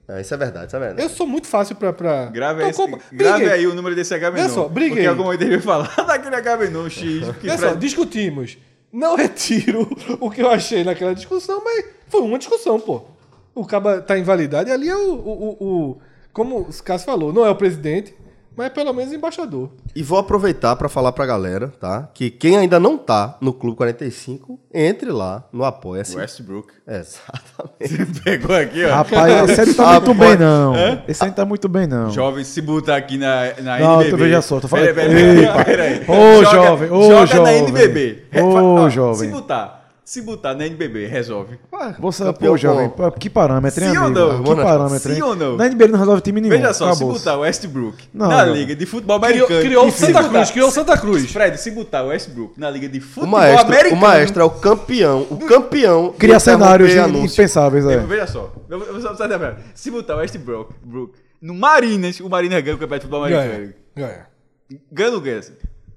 É, 0.06 0.20
isso 0.20 0.34
é 0.34 0.36
verdade, 0.36 0.66
isso 0.66 0.76
é 0.76 0.78
verdade. 0.78 1.02
eu 1.02 1.08
sou 1.08 1.26
muito 1.26 1.46
fácil 1.46 1.76
pra. 1.76 1.92
pra... 1.92 2.26
Grave, 2.26 2.60
Então, 2.60 2.70
esse, 2.70 2.78
como- 2.80 3.00
grave 3.12 3.48
aí 3.50 3.66
o 3.66 3.74
número 3.74 3.94
desse 3.96 4.14
HB 4.14 4.38
Olha 4.40 4.48
só, 4.50 4.68
briguei. 4.68 4.90
Porque 4.96 5.06
alguma 5.06 5.30
vez 5.30 5.40
ele 5.40 5.56
vai 5.58 5.60
falar 5.60 5.94
daquele 6.06 6.36
HB 6.36 6.68
não, 6.70 6.88
X. 6.90 7.22
Olha 7.42 7.58
só, 7.58 7.74
discutimos. 7.74 8.58
Não 8.92 9.16
retiro 9.16 9.88
o 10.20 10.30
que 10.30 10.42
eu 10.42 10.50
achei 10.50 10.84
naquela 10.84 11.14
discussão, 11.14 11.62
mas 11.64 11.86
foi 12.08 12.20
uma 12.20 12.38
discussão, 12.38 12.78
pô. 12.78 13.02
O 13.54 13.64
caba 13.64 14.00
tá 14.02 14.18
em 14.18 14.22
validade, 14.22 14.70
ali 14.70 14.88
é 14.88 14.96
o, 14.96 15.12
o, 15.14 15.56
o, 15.60 15.66
o- 15.90 15.98
Como 16.32 16.58
o 16.60 16.82
Cássio 16.82 17.06
falou, 17.06 17.32
não 17.32 17.44
é 17.46 17.50
o 17.50 17.56
presidente, 17.56 18.14
mas 18.56 18.66
é 18.66 18.70
pelo 18.70 18.92
menos 18.92 19.12
embaixador. 19.12 19.70
E 19.94 20.02
vou 20.02 20.18
aproveitar 20.18 20.74
para 20.76 20.88
falar 20.88 21.12
pra 21.12 21.26
galera, 21.26 21.68
tá? 21.80 22.08
Que 22.14 22.30
quem 22.30 22.56
ainda 22.56 22.78
não 22.80 22.96
tá 22.98 23.36
no 23.40 23.52
Clube 23.52 23.76
45, 23.76 24.58
entre 24.72 25.10
lá 25.10 25.44
no 25.52 25.64
Apoia-se. 25.64 26.16
Westbrook. 26.16 26.72
Exatamente. 26.86 28.20
Pegou 28.22 28.54
aqui, 28.56 28.84
ó. 28.84 28.94
Rapaz, 28.94 29.50
esse 29.50 29.60
aí 29.60 29.66
não 29.66 29.74
tá 29.74 30.00
muito 30.00 30.14
bem, 30.14 30.36
não. 30.36 30.74
Esse 31.08 31.22
aí 31.24 31.28
não 31.28 31.34
tá 31.36 31.44
muito 31.44 31.68
bem, 31.68 31.86
não. 31.86 32.10
Jovem, 32.10 32.44
se 32.44 32.60
botar 32.62 32.96
aqui 32.96 33.16
na, 33.18 33.52
na 33.62 33.78
Não, 33.78 33.94
NBB. 34.00 34.10
tu 34.10 34.16
veja 34.16 34.42
só, 34.42 34.60
tô 34.60 34.68
falando- 34.68 34.94
Peraí, 34.94 35.08
peraí, 35.08 35.38
Eita. 35.38 35.64
peraí. 35.64 36.00
Ô, 36.08 36.42
Joga- 36.44 36.50
jovem, 36.66 36.90
ô, 36.90 37.02
joga 37.02 37.18
na 37.20 37.26
jovem. 37.26 37.58
NBB. 37.64 38.22
Ô, 38.40 38.54
Ó, 38.54 38.88
jovem. 38.88 39.28
Se 39.28 39.34
botar, 39.34 39.83
se 40.04 40.20
botar 40.20 40.54
na 40.54 40.66
NBB, 40.66 41.06
resolve. 41.06 41.58
Você, 41.98 42.24
Campeão 42.24 42.52
pô, 42.52 42.56
jovem, 42.58 42.88
pô, 42.90 43.10
que 43.12 43.30
parâmetro, 43.30 43.82
hein, 43.84 43.90
Sim 43.90 43.96
ou 43.96 44.04
amigo? 44.04 44.20
não? 44.20 44.44
Que 44.44 44.54
parâmetro, 44.62 45.08
Sim 45.10 45.16
hein? 45.16 45.22
ou 45.22 45.34
não? 45.36 45.56
Na 45.56 45.68
NBA 45.68 45.88
não 45.88 45.98
resolve 45.98 46.20
time 46.20 46.40
nenhum. 46.42 46.54
Veja 46.56 46.74
só, 46.74 46.90
acabou. 46.90 47.12
se 47.14 47.18
botar 47.20 47.36
o 47.38 47.40
Westbrook 47.40 48.04
Não, 48.12 48.28
na 48.28 48.44
não. 48.44 48.52
Liga 48.54 48.76
de 48.76 48.84
Futebol 48.84 49.18
Criou, 49.18 49.32
Americano. 49.46 49.60
criou 49.62 49.86
o 49.86 49.90
se 49.90 49.98
Santa 49.98 50.12
botar- 50.22 50.28
Cruz, 50.28 50.50
criou 50.50 50.68
o 50.68 50.72
Santa 50.72 50.98
Cruz. 50.98 51.32
Fred, 51.32 51.58
se 51.58 51.70
botar 51.70 52.02
o 52.04 52.08
Westbrook 52.08 52.60
na 52.60 52.70
Liga 52.70 52.88
de 52.88 52.98
O 52.98 53.02
Futebol 53.02 53.28
maestro, 53.30 53.66
Americano. 53.66 53.96
o 53.96 54.00
maestro 54.00 54.42
é 54.42 54.44
o 54.44 54.50
campeão, 54.50 55.26
o 55.30 55.38
campeão. 55.38 56.14
Cria 56.18 56.38
cenários 56.38 56.90
interromper 56.90 57.24
impensáveis, 57.24 57.86
é. 57.86 57.96
Veja 57.98 58.26
só, 58.26 58.52
eu 58.68 58.78
vou- 58.78 58.86
eu 58.88 58.92
vou 58.94 59.02
só- 59.02 59.14
só- 59.16 59.54
Se 59.74 59.90
botar 59.90 60.16
o 60.16 60.18
Westbrook 60.18 60.74
Brook 60.84 61.14
no 61.40 61.54
Marinas, 61.54 62.20
o 62.20 62.28
Marinas 62.28 62.62
ganha 62.62 62.76
o 62.76 62.78
campeonato 62.78 63.06
de 63.06 63.10
futebol 63.10 63.28
Ganha. 63.28 63.40
americano. 63.54 63.74
Ganha. 63.96 64.26
Ganha 64.92 65.08
ou 65.08 65.14
não 65.16 65.20
ganha? 65.22 65.40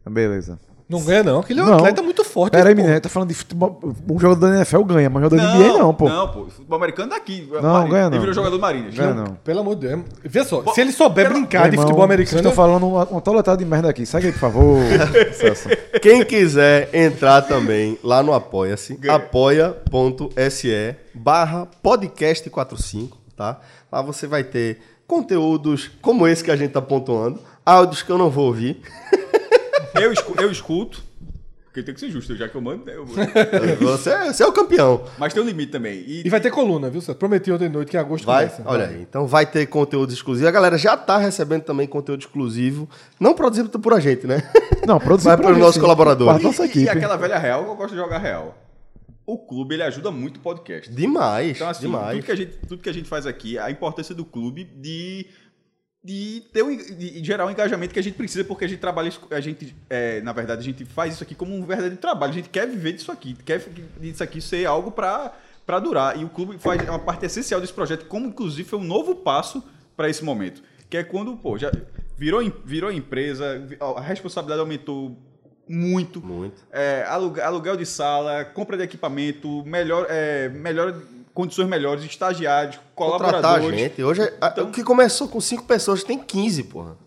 Beleza. 0.09 0.59
Não 0.89 1.01
ganha, 1.03 1.21
não. 1.21 1.39
Aquele 1.41 1.59
é 1.59 1.63
um 1.63 1.65
Não. 1.65 1.75
atleta 1.75 2.01
muito 2.01 2.23
forte. 2.23 2.53
Pera 2.53 2.69
aí, 2.69 2.73
pô. 2.75 2.81
menino, 2.81 3.01
tá 3.01 3.09
falando 3.09 3.27
de 3.27 3.35
futebol. 3.35 3.77
Um 4.09 4.17
jogador 4.17 4.39
da 4.49 4.55
NFL 4.55 4.83
ganha, 4.83 5.09
mas 5.09 5.21
um 5.21 5.25
jogador 5.29 5.43
da 5.43 5.53
NBA 5.57 5.77
não, 5.79 5.93
pô. 5.93 6.07
Não, 6.07 6.27
pô. 6.29 6.45
Futebol 6.45 6.77
americano 6.77 7.09
daqui. 7.09 7.45
Não, 7.61 7.89
ganha 7.89 8.03
não. 8.05 8.11
Ele 8.13 8.19
virou 8.19 8.33
jogador 8.33 8.55
do 8.55 8.61
Marinas. 8.61 8.95
Ganha 8.95 9.13
não. 9.13 9.37
Pelo 9.43 9.59
amor 9.59 9.75
de 9.75 9.87
Deus. 9.89 10.01
Vê 10.23 10.45
só, 10.45 10.63
se 10.73 10.79
ele 10.79 10.93
souber 10.93 11.27
pela- 11.27 11.37
brincar 11.39 11.63
de 11.63 11.73
Irmão, 11.75 11.83
futebol 11.83 12.05
americano. 12.05 12.29
Vocês 12.29 12.39
estão 12.39 12.53
falando 12.53 12.87
uma, 12.87 13.03
uma 13.03 13.19
toletada 13.19 13.57
de 13.57 13.65
merda 13.65 13.89
aqui. 13.89 14.05
Segue 14.05 14.27
aí, 14.27 14.31
por 14.31 14.39
favor. 14.39 14.79
Quem 16.01 16.23
quiser 16.23 16.89
entrar 16.93 17.41
também 17.41 17.97
lá 18.01 18.23
no 18.23 18.33
Apoia-se, 18.33 18.97
apoia.se 19.09 20.95
barra 21.13 21.67
podcast45, 21.83 23.09
tá? 23.35 23.59
Lá 23.91 24.01
você 24.01 24.25
vai 24.25 24.43
ter 24.43 24.79
conteúdos 25.05 25.89
como 26.01 26.25
esse 26.27 26.43
que 26.43 26.51
a 26.51 26.55
gente 26.55 26.71
tá 26.71 26.81
pontuando, 26.81 27.39
áudios 27.65 28.01
que 28.01 28.09
eu 28.11 28.17
não 28.17 28.29
vou 28.29 28.45
ouvir. 28.47 28.81
Eu, 30.01 30.11
escu- 30.13 30.35
eu 30.41 30.51
escuto. 30.51 31.03
Porque 31.65 31.83
tem 31.83 31.93
que 31.93 31.99
ser 31.99 32.09
justo, 32.09 32.35
já 32.35 32.49
que 32.49 32.55
eu 32.55 32.61
mando. 32.61 32.89
eu- 32.89 33.05
Você, 33.81 34.33
você 34.33 34.41
é 34.43 34.47
o 34.47 34.51
campeão. 34.51 35.03
Mas 35.19 35.31
tem 35.33 35.43
um 35.43 35.45
limite 35.45 35.71
também. 35.71 35.99
E, 36.07 36.23
E 36.25 36.29
vai 36.29 36.39
ter 36.41 36.49
coluna, 36.49 36.89
viu? 36.89 37.01
Celso? 37.01 37.19
Prometi 37.19 37.51
ontem 37.51 37.67
de 37.67 37.73
noite 37.73 37.91
que 37.91 37.97
em 37.97 37.99
agosto 37.99 38.25
Vai? 38.25 38.47
começa. 38.49 38.63
Olha 38.67 38.85
aí. 38.87 39.01
Então 39.03 39.27
vai 39.27 39.45
ter 39.45 39.65
conteúdo 39.67 40.11
exclusivo. 40.11 40.47
A 40.47 40.51
galera 40.51 40.75
já 40.77 40.97
tá 40.97 41.17
recebendo 41.17 41.61
também 41.63 41.85
conteúdo 41.87 42.21
exclusivo. 42.21 42.89
Não 43.19 43.35
produzido 43.35 43.69
por 43.79 43.93
a 43.93 43.99
gente, 43.99 44.25
né? 44.25 44.41
Não, 44.87 44.97
produzido 44.99 45.29
Vai 45.29 45.37
pra 45.37 45.43
para 45.45 45.51
os 45.51 45.57
mim, 45.57 45.61
nossos 45.61 45.75
sim. 45.75 45.81
colaboradores. 45.81 46.33
Para 46.41 46.43
nossa 46.43 46.63
e- 46.63 46.69
equipe. 46.69 46.85
e 46.85 46.89
aquela 46.89 47.15
velha 47.15 47.37
real, 47.37 47.63
eu 47.67 47.75
gosto 47.75 47.91
de 47.91 47.97
jogar 47.97 48.17
real. 48.17 48.57
O 49.23 49.37
clube, 49.37 49.75
ele 49.75 49.83
ajuda 49.83 50.09
muito 50.09 50.37
o 50.37 50.39
podcast. 50.39 50.89
Demais. 50.91 51.57
Então, 51.57 51.69
assim, 51.69 51.81
demais. 51.81 52.15
tudo 52.15 52.25
que, 52.25 52.31
a 52.31 52.35
gente, 52.35 52.51
tudo 52.67 52.81
que 52.81 52.89
a 52.89 52.93
gente 52.93 53.09
faz 53.09 53.27
aqui, 53.27 53.59
a 53.59 53.69
importância 53.69 54.15
do 54.15 54.23
clube 54.25 54.63
de, 54.63 55.27
de 56.03 56.43
ter 56.53 56.63
um, 56.63 56.75
de 56.75 57.23
gerar 57.23 57.45
um 57.45 57.51
engajamento 57.51 57.93
que 57.93 57.99
a 57.99 58.03
gente 58.03 58.15
precisa, 58.15 58.43
porque 58.43 58.65
a 58.65 58.67
gente 58.67 58.79
trabalha, 58.79 59.09
isso- 59.09 59.21
a 59.29 59.39
gente, 59.41 59.75
é, 59.89 60.21
na 60.21 60.31
verdade, 60.31 60.61
a 60.61 60.63
gente 60.63 60.85
faz 60.85 61.15
isso 61.15 61.23
aqui 61.23 61.35
como 61.35 61.53
um 61.55 61.65
verdadeiro 61.65 61.97
trabalho. 61.97 62.31
A 62.31 62.35
gente 62.35 62.49
quer 62.49 62.67
viver 62.67 62.93
disso 62.93 63.11
aqui, 63.11 63.35
quer 63.45 63.59
disso 63.99 64.23
aqui 64.23 64.39
ser 64.39 64.65
algo 64.65 64.91
para 64.91 65.33
durar. 65.83 66.17
E 66.19 66.23
o 66.23 66.29
clube 66.29 66.57
faz 66.57 66.81
é 66.85 66.89
uma 66.89 66.99
parte 66.99 67.25
essencial 67.25 67.59
desse 67.59 67.73
projeto, 67.73 68.05
como 68.05 68.27
inclusive 68.27 68.67
foi 68.67 68.79
um 68.79 68.83
novo 68.85 69.15
passo 69.15 69.61
para 69.95 70.09
esse 70.09 70.23
momento. 70.23 70.61
Que 70.89 70.97
é 70.97 71.03
quando, 71.03 71.35
pô, 71.35 71.57
já 71.57 71.69
virou, 72.17 72.41
virou 72.63 72.91
empresa, 72.91 73.61
a 73.97 73.99
responsabilidade 73.99 74.61
aumentou 74.61 75.17
muito. 75.67 76.21
Muito. 76.25 76.65
É, 76.71 77.03
aluga- 77.05 77.43
aluguel 77.45 77.75
de 77.75 77.85
sala, 77.85 78.45
compra 78.45 78.77
de 78.77 78.83
equipamento, 78.83 79.65
melhor, 79.65 80.07
é, 80.09 80.47
melhor, 80.47 80.95
condições 81.37 81.67
melhores, 81.67 82.03
estagiários, 82.03 82.79
Contratar 82.95 83.27
a 83.27 83.31
colaboradores. 83.39 83.79
gente. 83.79 84.03
Hoje, 84.03 84.21
a- 84.41 84.47
Então- 84.47 84.69
o 84.69 84.71
que 84.71 84.83
começou 84.83 85.27
com 85.27 85.39
cinco 85.39 85.63
pessoas 85.65 86.03
tem 86.03 86.17
15, 86.17 86.63
porra. 86.63 86.97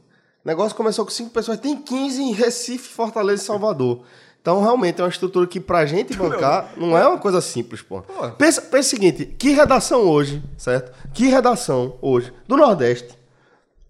O 0.44 0.48
negócio 0.48 0.76
começou 0.76 1.04
com 1.04 1.10
cinco 1.10 1.30
pessoas, 1.30 1.58
tem 1.58 1.76
15 1.76 2.22
em 2.22 2.32
Recife, 2.32 2.88
Fortaleza 2.88 3.42
e 3.42 3.44
Salvador. 3.44 4.02
Então, 4.40 4.62
realmente, 4.62 5.00
é 5.00 5.04
uma 5.04 5.10
estrutura 5.10 5.46
que 5.46 5.58
pra 5.60 5.84
gente 5.84 6.16
bancar 6.16 6.72
não 6.76 6.96
é 6.96 7.06
uma 7.06 7.18
coisa 7.18 7.40
simples, 7.40 7.82
porra. 7.82 8.04
Pensa, 8.38 8.62
pensa 8.62 8.86
o 8.86 8.90
seguinte, 8.90 9.26
que 9.38 9.50
redação 9.50 10.02
hoje, 10.08 10.42
certo? 10.56 10.92
Que 11.12 11.26
redação 11.26 11.98
hoje 12.00 12.32
do 12.48 12.56
Nordeste 12.56 13.18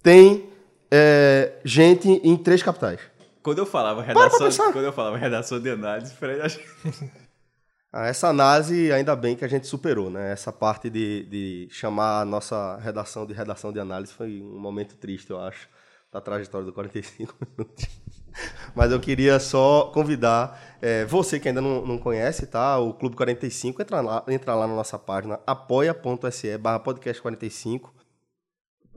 tem 0.03 0.49
é, 0.91 1.53
gente 1.64 2.09
em 2.24 2.36
três 2.36 2.62
capitais? 2.64 2.99
Quando 3.43 3.59
eu 3.59 3.66
falava 3.66 4.03
redação, 4.03 4.72
quando 4.72 4.84
eu 4.86 4.93
falava 4.93 5.16
redação 5.16 5.61
de 5.61 5.70
análise, 5.70 6.12
Fred, 6.14 6.41
acho 6.41 6.59
que- 6.59 7.11
essa 7.93 8.28
análise, 8.28 8.93
ainda 8.93 9.16
bem 9.16 9.34
que 9.34 9.45
a 9.45 9.49
gente 9.49 9.66
superou, 9.66 10.11
né? 10.11 10.32
Essa 10.32 10.53
parte 10.53 10.88
de, 10.88 11.24
de 11.24 11.68
chamar 11.70 12.20
a 12.20 12.24
nossa 12.24 12.76
redação 12.76 13.26
de 13.26 13.34
redação 13.34 13.72
de 13.72 13.80
análise 13.80 14.12
foi 14.12 14.41
um 14.41 14.59
momento 14.59 14.95
triste, 14.97 15.30
eu 15.30 15.41
acho, 15.41 15.68
da 16.12 16.20
trajetória 16.20 16.66
do 16.66 16.72
45 16.72 17.34
minutos. 17.59 17.86
Mas 18.76 18.93
eu 18.93 19.01
queria 19.01 19.41
só 19.41 19.91
convidar 19.93 20.78
é, 20.80 21.05
você 21.05 21.41
que 21.41 21.49
ainda 21.49 21.61
não, 21.61 21.84
não 21.84 21.99
conhece, 21.99 22.47
tá? 22.47 22.78
O 22.78 22.95
Clube 22.95 23.16
45, 23.16 23.82
entra 23.82 24.01
lá, 24.01 24.24
entra 24.28 24.55
lá 24.55 24.68
na 24.68 24.74
nossa 24.74 24.99
página 24.99 25.41
apoia.se 25.45 26.57
barra 26.59 26.78
podcast 26.78 27.20
45 27.20 27.93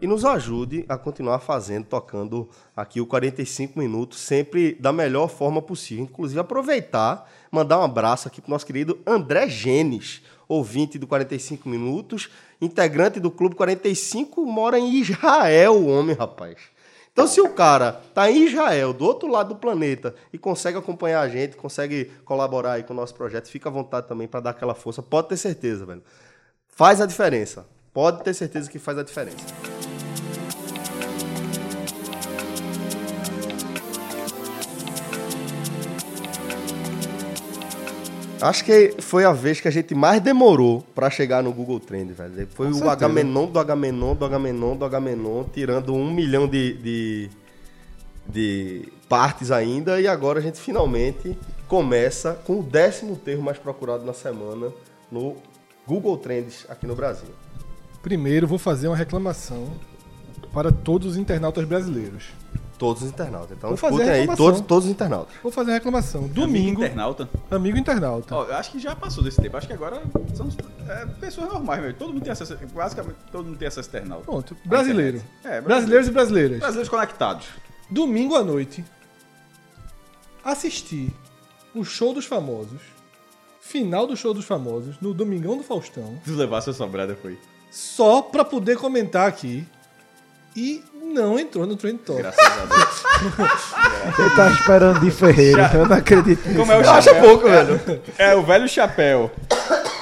e 0.04 0.08
nos 0.08 0.26
ajude 0.26 0.86
a 0.90 0.98
continuar 0.98 1.40
fazendo, 1.40 1.86
tocando 1.86 2.50
aqui 2.76 3.00
o 3.00 3.08
45 3.08 3.80
minutos, 3.80 4.20
sempre 4.20 4.76
da 4.76 4.92
melhor 4.92 5.30
forma 5.30 5.62
possível. 5.62 6.04
Inclusive, 6.04 6.40
aproveitar, 6.40 7.30
mandar 7.54 7.80
um 7.80 7.84
abraço 7.84 8.28
aqui 8.28 8.42
para 8.42 8.50
o 8.50 8.52
nosso 8.52 8.66
querido 8.66 9.00
André 9.06 9.48
Genes, 9.48 10.24
ouvinte 10.48 10.98
do 10.98 11.06
45 11.06 11.70
minutos, 11.70 12.32
integrante 12.60 13.20
do 13.20 13.30
Clube 13.30 13.54
45, 13.54 14.44
mora 14.44 14.80
em 14.80 14.96
Israel, 14.96 15.74
o 15.74 15.88
homem, 15.88 16.16
rapaz. 16.16 16.58
Então, 17.12 17.28
se 17.28 17.40
o 17.40 17.50
cara 17.50 18.02
tá 18.12 18.32
em 18.32 18.48
Israel, 18.48 18.92
do 18.92 19.06
outro 19.06 19.30
lado 19.30 19.50
do 19.50 19.56
planeta, 19.56 20.16
e 20.34 20.38
consegue 20.40 20.80
acompanhar 20.80 21.22
a 21.22 21.30
gente, 21.30 21.56
consegue 21.56 22.06
colaborar 22.26 22.74
aí 22.74 22.84
com 22.84 22.92
o 22.92 22.96
nosso 22.96 23.14
projeto, 23.14 23.48
fica 23.50 23.70
à 23.70 23.72
vontade 23.72 24.08
também 24.08 24.28
para 24.28 24.40
dar 24.40 24.50
aquela 24.50 24.74
força. 24.74 25.04
Pode 25.04 25.30
ter 25.30 25.38
certeza, 25.38 25.86
velho. 25.86 26.02
Faz 26.68 27.00
a 27.00 27.06
diferença. 27.06 27.68
Pode 27.94 28.24
ter 28.24 28.34
certeza 28.34 28.68
que 28.68 28.80
faz 28.80 28.98
a 28.98 29.04
diferença. 29.04 29.93
Acho 38.44 38.66
que 38.66 38.96
foi 39.00 39.24
a 39.24 39.32
vez 39.32 39.62
que 39.62 39.70
a 39.70 39.72
gente 39.72 39.96
mais 39.96 40.22
demorou 40.22 40.86
pra 40.94 41.10
chegar 41.10 41.42
no 41.42 41.54
Google 41.54 41.80
Trend, 41.80 42.12
velho. 42.12 42.46
Foi 42.54 42.68
o 42.68 42.74
certeza. 42.74 42.92
Agamenon 42.92 43.46
do 43.46 43.58
Agamenon 43.58 44.14
do 44.14 44.26
Agamenon 44.26 44.76
do 44.76 44.84
Agamenon, 44.84 45.46
tirando 45.46 45.94
um 45.94 46.14
milhão 46.14 46.46
de, 46.46 46.74
de, 46.74 47.30
de 48.28 48.90
partes 49.08 49.50
ainda. 49.50 50.02
E 50.02 50.10
agora 50.10 50.40
a 50.40 50.42
gente 50.42 50.60
finalmente 50.60 51.38
começa 51.70 52.34
com 52.46 52.60
o 52.60 52.64
décimo 52.64 53.16
termo 53.16 53.44
mais 53.44 53.58
procurado 53.58 54.04
na 54.04 54.14
semana 54.14 54.74
no 55.10 55.38
Google 55.88 56.18
Trends 56.18 56.66
aqui 56.68 56.86
no 56.86 56.96
Brasil. 56.96 57.30
Primeiro, 58.02 58.46
vou 58.46 58.60
fazer 58.60 58.90
uma 58.90 58.98
reclamação 58.98 59.70
para 60.52 60.70
todos 60.70 61.12
os 61.12 61.18
internautas 61.18 61.64
brasileiros. 61.64 62.43
Todos 62.78 63.04
os 63.04 63.10
internautas. 63.10 63.52
Então 63.58 63.70
Vou 63.70 63.78
fazer 63.78 63.94
escutem 63.94 64.12
aí, 64.14 64.20
reclamação. 64.22 64.46
todos, 64.46 64.62
todos 64.62 64.86
os 64.86 64.92
internautas. 64.92 65.36
Vou 65.44 65.52
fazer 65.52 65.70
uma 65.72 65.74
reclamação. 65.78 66.22
Amigo 66.22 66.34
Domingo, 66.34 66.82
internauta. 66.84 67.30
amigo 67.52 67.78
internauta. 67.78 68.36
Ó, 68.36 68.44
eu 68.46 68.56
acho 68.56 68.72
que 68.72 68.80
já 68.80 68.96
passou 68.96 69.24
desse 69.24 69.42
tempo. 69.42 69.56
Acho 69.56 69.68
que 69.68 69.74
agora 69.74 70.02
são 70.36 70.50
é, 70.90 71.06
pessoas 71.20 71.48
normais, 71.52 71.82
velho. 71.82 71.94
Todo 71.94 72.12
mundo 72.14 72.24
tem 72.24 72.32
acesso. 72.32 72.58
Basicamente, 72.74 73.18
todo 73.32 73.46
mundo 73.46 73.58
tem 73.58 73.68
acesso 73.68 73.90
a 73.90 74.00
internauta. 74.00 74.26
Pronto. 74.26 74.58
Brasileiro. 74.66 75.18
É, 75.44 75.62
brasileiro. 75.62 75.66
Brasileiros 75.68 76.08
e 76.08 76.12
brasileiras. 76.12 76.60
Brasileiros 76.60 76.90
conectados. 76.90 77.46
Domingo 77.90 78.36
à 78.36 78.44
noite, 78.44 78.84
assisti 80.44 81.14
o 81.76 81.84
show 81.84 82.14
dos 82.14 82.26
famosos, 82.26 82.82
final 83.62 84.06
do 84.08 84.16
show 84.16 84.34
dos 84.34 84.46
famosos, 84.46 84.96
no 85.02 85.14
Domingão 85.14 85.58
do 85.58 85.64
Faustão, 85.64 86.20
Tu 86.24 86.32
levar 86.36 86.62
sua 86.62 86.74
sobrada 86.74 87.16
foi. 87.22 87.38
só 87.72 88.22
pra 88.22 88.44
poder 88.44 88.78
comentar 88.78 89.28
aqui. 89.28 89.66
E 90.56 90.84
não 91.14 91.40
entrou 91.40 91.66
no 91.66 91.76
Trend 91.76 91.98
Top. 92.00 92.22
Graças 92.22 92.40
a 92.46 92.66
Deus. 92.66 93.74
Ele 94.20 94.30
tá 94.36 94.50
esperando 94.52 95.00
de 95.00 95.12
Ferreira. 95.12 95.72
Eu 95.74 95.86
não 95.88 95.96
acredito 95.96 96.46
nisso. 96.48 96.60
Como 96.60 96.72
é 96.72 96.78
o 96.78 96.80
Acha 96.90 97.02
chapéu? 97.14 97.22
pouco, 97.24 97.50
velho. 97.50 97.82
É 98.18 98.36
o 98.36 98.44
velho 98.44 98.68
chapéu. 98.70 99.32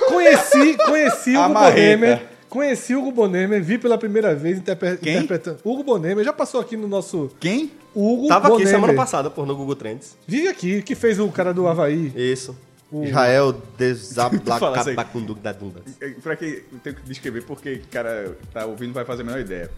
Conheci, 0.08 0.78
conheci 0.86 1.38
o 1.38 1.46
Hugo. 1.46 1.54
Bonemer. 1.54 2.22
Conheci 2.50 2.94
o 2.94 3.00
Hugo 3.00 3.12
Bonemer, 3.14 3.64
vi 3.64 3.78
pela 3.78 3.98
primeira 3.98 4.36
vez 4.36 4.58
interpre- 4.58 4.98
Quem? 4.98 5.16
interpretando. 5.16 5.60
Hugo 5.64 5.84
Bonemer 5.84 6.26
já 6.26 6.34
passou 6.34 6.60
aqui 6.60 6.76
no 6.76 6.86
nosso. 6.88 7.32
Quem? 7.40 7.72
Hugo 7.96 8.28
Tava 8.28 8.48
aqui 8.48 8.52
Bonemer. 8.58 8.74
semana 8.74 8.94
passada, 8.94 9.30
por 9.30 9.46
no 9.48 9.56
Google 9.56 9.76
Trends. 9.76 10.18
Vive 10.28 10.50
aqui, 10.50 10.82
que 10.82 10.94
fez 10.94 11.18
o 11.18 11.30
cara 11.30 11.54
do 11.54 11.66
Havaí. 11.68 12.12
Isso. 12.14 12.54
Israel 12.94 13.54
fala 13.78 13.96
isso 13.98 14.20
aí. 14.20 14.96
Desablacabacundugdadundas. 14.96 15.84
É, 16.02 16.10
Pra 16.22 16.36
que 16.36 16.64
eu 16.72 16.80
tenho 16.80 16.96
que 16.96 17.02
descrever 17.04 17.42
porque, 17.44 17.82
cara, 17.92 18.38
tá 18.54 18.66
ouvindo 18.66 18.94
vai 18.94 19.06
fazer 19.06 19.22
a 19.22 19.26
menor 19.26 19.40
ideia. 19.40 19.70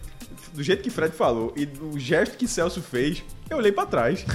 Do 0.52 0.62
jeito 0.62 0.82
que 0.82 0.90
Fred 0.90 1.14
falou 1.14 1.52
e 1.56 1.64
do 1.66 1.98
gesto 1.98 2.36
que 2.36 2.46
Celso 2.48 2.80
fez, 2.82 3.22
eu 3.50 3.56
olhei 3.58 3.70
pra 3.72 3.86
trás. 3.86 4.24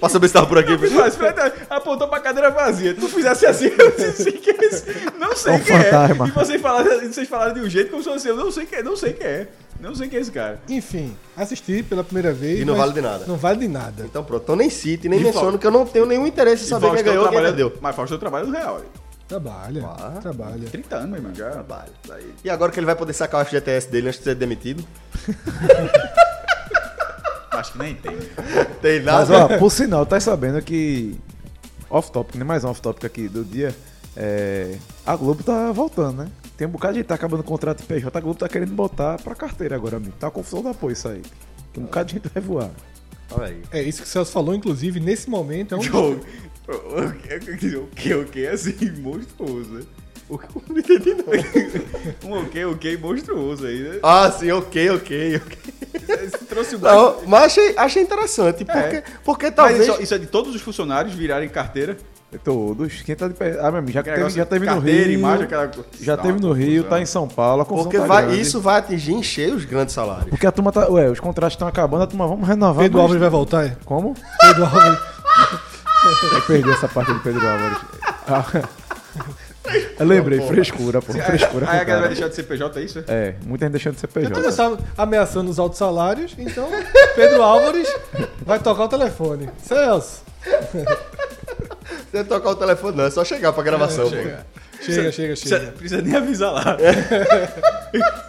Pra 0.00 0.08
saber 0.08 0.28
se 0.28 0.34
tava 0.34 0.46
por 0.46 0.58
aqui. 0.58 0.72
Mas 0.94 1.14
Fred 1.16 1.34
apontou 1.70 2.08
pra 2.08 2.20
cadeira 2.20 2.50
vazia. 2.50 2.94
Tu 2.94 3.08
fizesse 3.08 3.46
assim, 3.46 3.66
eu 3.78 3.90
disse 3.96 4.32
que 4.32 4.50
é 4.50 4.64
esse. 4.64 4.84
Não 5.18 5.36
sei 5.36 5.52
É 5.52 5.56
um 5.56 5.60
quem 5.60 5.76
fantasma. 5.82 6.24
é. 6.24 6.28
E 6.28 6.32
vocês 6.32 6.60
falaram, 6.60 7.00
vocês 7.00 7.28
falaram 7.28 7.54
de 7.54 7.60
um 7.60 7.68
jeito 7.70 7.90
como 7.90 8.02
se 8.02 8.08
fosse 8.08 8.28
eu 8.28 8.36
não 8.36 8.50
sei 8.50 8.66
quem 8.66 8.78
é, 8.78 8.82
não 8.82 8.96
sei 8.96 9.12
quem 9.12 9.26
é. 9.26 9.48
Não 9.84 9.94
sei 9.94 10.08
quem 10.08 10.18
é 10.18 10.22
esse 10.22 10.32
cara. 10.32 10.60
Enfim, 10.68 11.16
assisti 11.36 11.82
pela 11.82 12.02
primeira 12.02 12.32
vez. 12.32 12.60
E 12.60 12.64
não 12.64 12.72
mas 12.74 12.80
vale 12.82 12.92
de 12.94 13.00
nada. 13.00 13.26
Não 13.26 13.36
vale 13.36 13.58
de 13.60 13.68
nada. 13.68 14.04
Então 14.04 14.24
pronto, 14.24 14.42
então 14.42 14.56
nem 14.56 14.70
cite, 14.70 15.08
nem 15.08 15.20
E 15.20 15.22
menciono, 15.22 15.44
Fausto? 15.46 15.58
que 15.60 15.66
eu 15.66 15.70
não 15.70 15.86
tenho 15.86 16.06
nenhum 16.06 16.26
interesse 16.26 16.64
em 16.64 16.68
saber 16.68 16.92
quem 16.94 17.04
ganhou 17.04 17.22
ou 17.24 17.28
quem 17.28 17.38
trabalha- 17.38 17.54
perdeu. 17.56 17.78
Mas 17.80 17.94
Faustão 17.94 18.18
trabalha 18.18 18.46
no 18.46 18.52
Real. 18.52 18.78
hein? 18.78 18.84
Trabalha. 19.28 19.84
Ah. 19.86 20.18
Trabalha. 20.20 20.68
30 20.70 20.96
anos, 20.96 21.08
meu 21.10 21.18
irmão. 21.18 21.34
Já. 21.34 21.50
Trabalho. 21.50 21.90
E 22.44 22.50
agora 22.50 22.70
que 22.70 22.78
ele 22.78 22.86
vai 22.86 22.94
poder 22.94 23.12
sacar 23.14 23.42
o 23.42 23.44
FGTS 23.44 23.88
dele 23.90 24.08
antes 24.08 24.18
de 24.18 24.24
ser 24.24 24.34
demitido? 24.34 24.84
Acho 27.52 27.72
que 27.72 27.78
nem 27.78 27.94
tem. 27.94 28.16
Tem 28.82 29.02
Mas, 29.02 29.28
nada. 29.28 29.54
ó, 29.54 29.58
por 29.58 29.70
sinal, 29.70 30.04
tá 30.04 30.18
sabendo 30.20 30.60
que. 30.60 31.18
Off-topic, 31.88 32.36
né? 32.36 32.44
Mais 32.44 32.64
um 32.64 32.70
off-topic 32.70 33.04
aqui 33.04 33.28
do 33.28 33.44
dia. 33.44 33.74
É, 34.16 34.76
a 35.06 35.14
Globo 35.16 35.42
tá 35.42 35.70
voltando, 35.72 36.18
né? 36.24 36.28
Tem 36.56 36.66
um 36.66 36.70
bocado 36.70 36.94
de 36.94 36.98
gente 36.98 37.04
que 37.04 37.08
tá 37.08 37.14
acabando 37.16 37.40
o 37.40 37.44
contrato 37.44 37.80
de 37.80 37.86
PJ, 37.86 38.16
a 38.16 38.20
Globo 38.20 38.38
tá 38.38 38.48
querendo 38.48 38.72
botar 38.72 39.20
pra 39.20 39.34
carteira 39.34 39.74
agora, 39.74 39.96
amigo. 39.96 40.14
Tá 40.18 40.26
uma 40.26 40.32
confusão 40.32 40.62
da 40.62 40.72
porra 40.72 40.92
isso 40.92 41.08
aí. 41.08 41.22
Tem 41.72 41.82
um 41.82 41.86
bocado 41.86 42.08
de 42.08 42.14
gente 42.14 42.28
vai 42.32 42.42
voar. 42.42 42.70
Olha 43.32 43.46
aí. 43.46 43.62
É 43.72 43.82
isso 43.82 44.02
que 44.02 44.08
o 44.08 44.10
Celso 44.10 44.30
falou, 44.30 44.54
inclusive, 44.54 45.00
nesse 45.00 45.28
momento 45.28 45.74
é 45.74 45.78
um. 45.78 45.80
O 45.80 45.82
que, 47.12 47.76
o 47.76 47.86
que, 47.88 48.14
o 48.14 48.24
que, 48.24 48.46
assim, 48.46 48.90
monstruoso, 49.00 49.70
né? 49.70 49.82
O 50.28 50.38
que 50.38 50.46
eu 50.46 50.62
não 50.68 50.78
entendi, 50.78 51.14
não. 51.14 51.24
Um 52.30 52.42
ok, 52.42 52.64
ok 52.64 52.96
monstruoso 52.96 53.66
aí, 53.66 53.80
né? 53.80 53.98
Ah, 54.02 54.30
sim, 54.30 54.50
ok, 54.50 54.90
ok, 54.90 55.36
ok. 55.36 55.58
Você 56.30 56.38
trouxe. 56.46 56.78
Não, 56.78 57.22
mas 57.26 57.44
achei, 57.44 57.74
achei 57.76 58.02
interessante, 58.02 58.64
porque, 58.64 59.02
porque 59.22 59.46
Mas 59.46 59.54
talvez... 59.54 59.88
isso, 59.88 60.02
isso 60.02 60.14
é 60.14 60.18
de 60.18 60.26
todos 60.26 60.54
os 60.54 60.62
funcionários 60.62 61.14
virarem 61.14 61.48
carteira? 61.48 61.98
Todos. 62.42 63.02
Quem 63.02 63.14
tá 63.14 63.28
de 63.28 63.34
pé. 63.34 63.58
Ah, 63.60 63.70
meu 63.70 63.78
amigo, 63.78 63.92
já 63.92 64.02
teve, 64.02 64.30
já 64.30 64.44
teve 64.46 64.66
no 64.66 64.78
Rio. 64.78 65.10
imagem, 65.12 65.44
aquela... 65.44 65.70
Já 66.00 66.16
teve 66.16 66.40
no 66.40 66.52
Rio, 66.52 66.84
tá 66.84 67.00
em 67.00 67.06
São 67.06 67.28
Paulo. 67.28 67.64
Porque 67.64 67.98
tá 67.98 68.06
vai, 68.06 68.34
isso 68.34 68.60
vai 68.60 68.78
atingir 68.78 69.12
em 69.12 69.22
cheio 69.22 69.54
os 69.54 69.64
grandes 69.64 69.94
salários. 69.94 70.28
Porque 70.30 70.46
a 70.46 70.52
turma 70.52 70.72
tá. 70.72 70.88
Ué, 70.90 71.08
os 71.10 71.20
contratos 71.20 71.54
estão 71.54 71.68
acabando, 71.68 72.04
a 72.04 72.06
turma, 72.06 72.26
vamos 72.26 72.46
renovar. 72.48 72.82
Pedro 72.82 73.00
Álvares 73.00 73.20
vai 73.20 73.30
voltar, 73.30 73.66
é? 73.66 73.76
Como? 73.84 74.14
Pedro 74.40 74.64
Álvares. 74.64 74.98
Eu 76.32 76.42
perdi 76.42 76.70
essa 76.70 76.88
parte 76.88 77.12
do 77.12 77.20
Pedro 77.20 77.46
Álvares. 77.46 77.78
Ah, 78.28 78.44
Eu 79.98 80.06
lembrei, 80.06 80.40
frescura, 80.40 81.00
pô. 81.00 81.12
Frescura. 81.12 81.70
Aí 81.70 81.80
a 81.80 81.84
galera 81.84 82.00
vai 82.00 82.08
deixar 82.08 82.28
de 82.28 82.34
ser 82.34 82.42
PJ, 82.42 82.78
é 82.78 82.82
isso? 82.82 83.02
é? 83.08 83.34
Muita 83.46 83.64
gente 83.64 83.72
deixando 83.72 83.94
de 83.94 84.00
ser 84.00 84.08
PJ. 84.08 84.34
começaram 84.34 84.78
ameaçando 84.96 85.50
os 85.50 85.58
altos 85.58 85.78
salários, 85.78 86.34
então 86.38 86.68
Pedro 87.14 87.42
Álvares 87.42 87.88
vai 88.44 88.58
tocar 88.58 88.84
o 88.84 88.88
telefone. 88.88 89.48
Celso, 89.62 90.22
Você 92.10 92.24
tocar 92.24 92.50
o 92.50 92.54
telefone 92.56 92.96
não, 92.96 93.04
é 93.04 93.10
só 93.10 93.24
chegar 93.24 93.52
pra 93.52 93.62
gravação. 93.62 94.04
pô. 94.04 94.10
Chega. 94.16 94.46
chega, 94.80 95.12
chega, 95.12 95.28
Precisa, 95.34 95.58
chega. 95.60 95.72
precisa 95.72 96.02
nem 96.02 96.16
avisar 96.16 96.52
lá. 96.52 96.76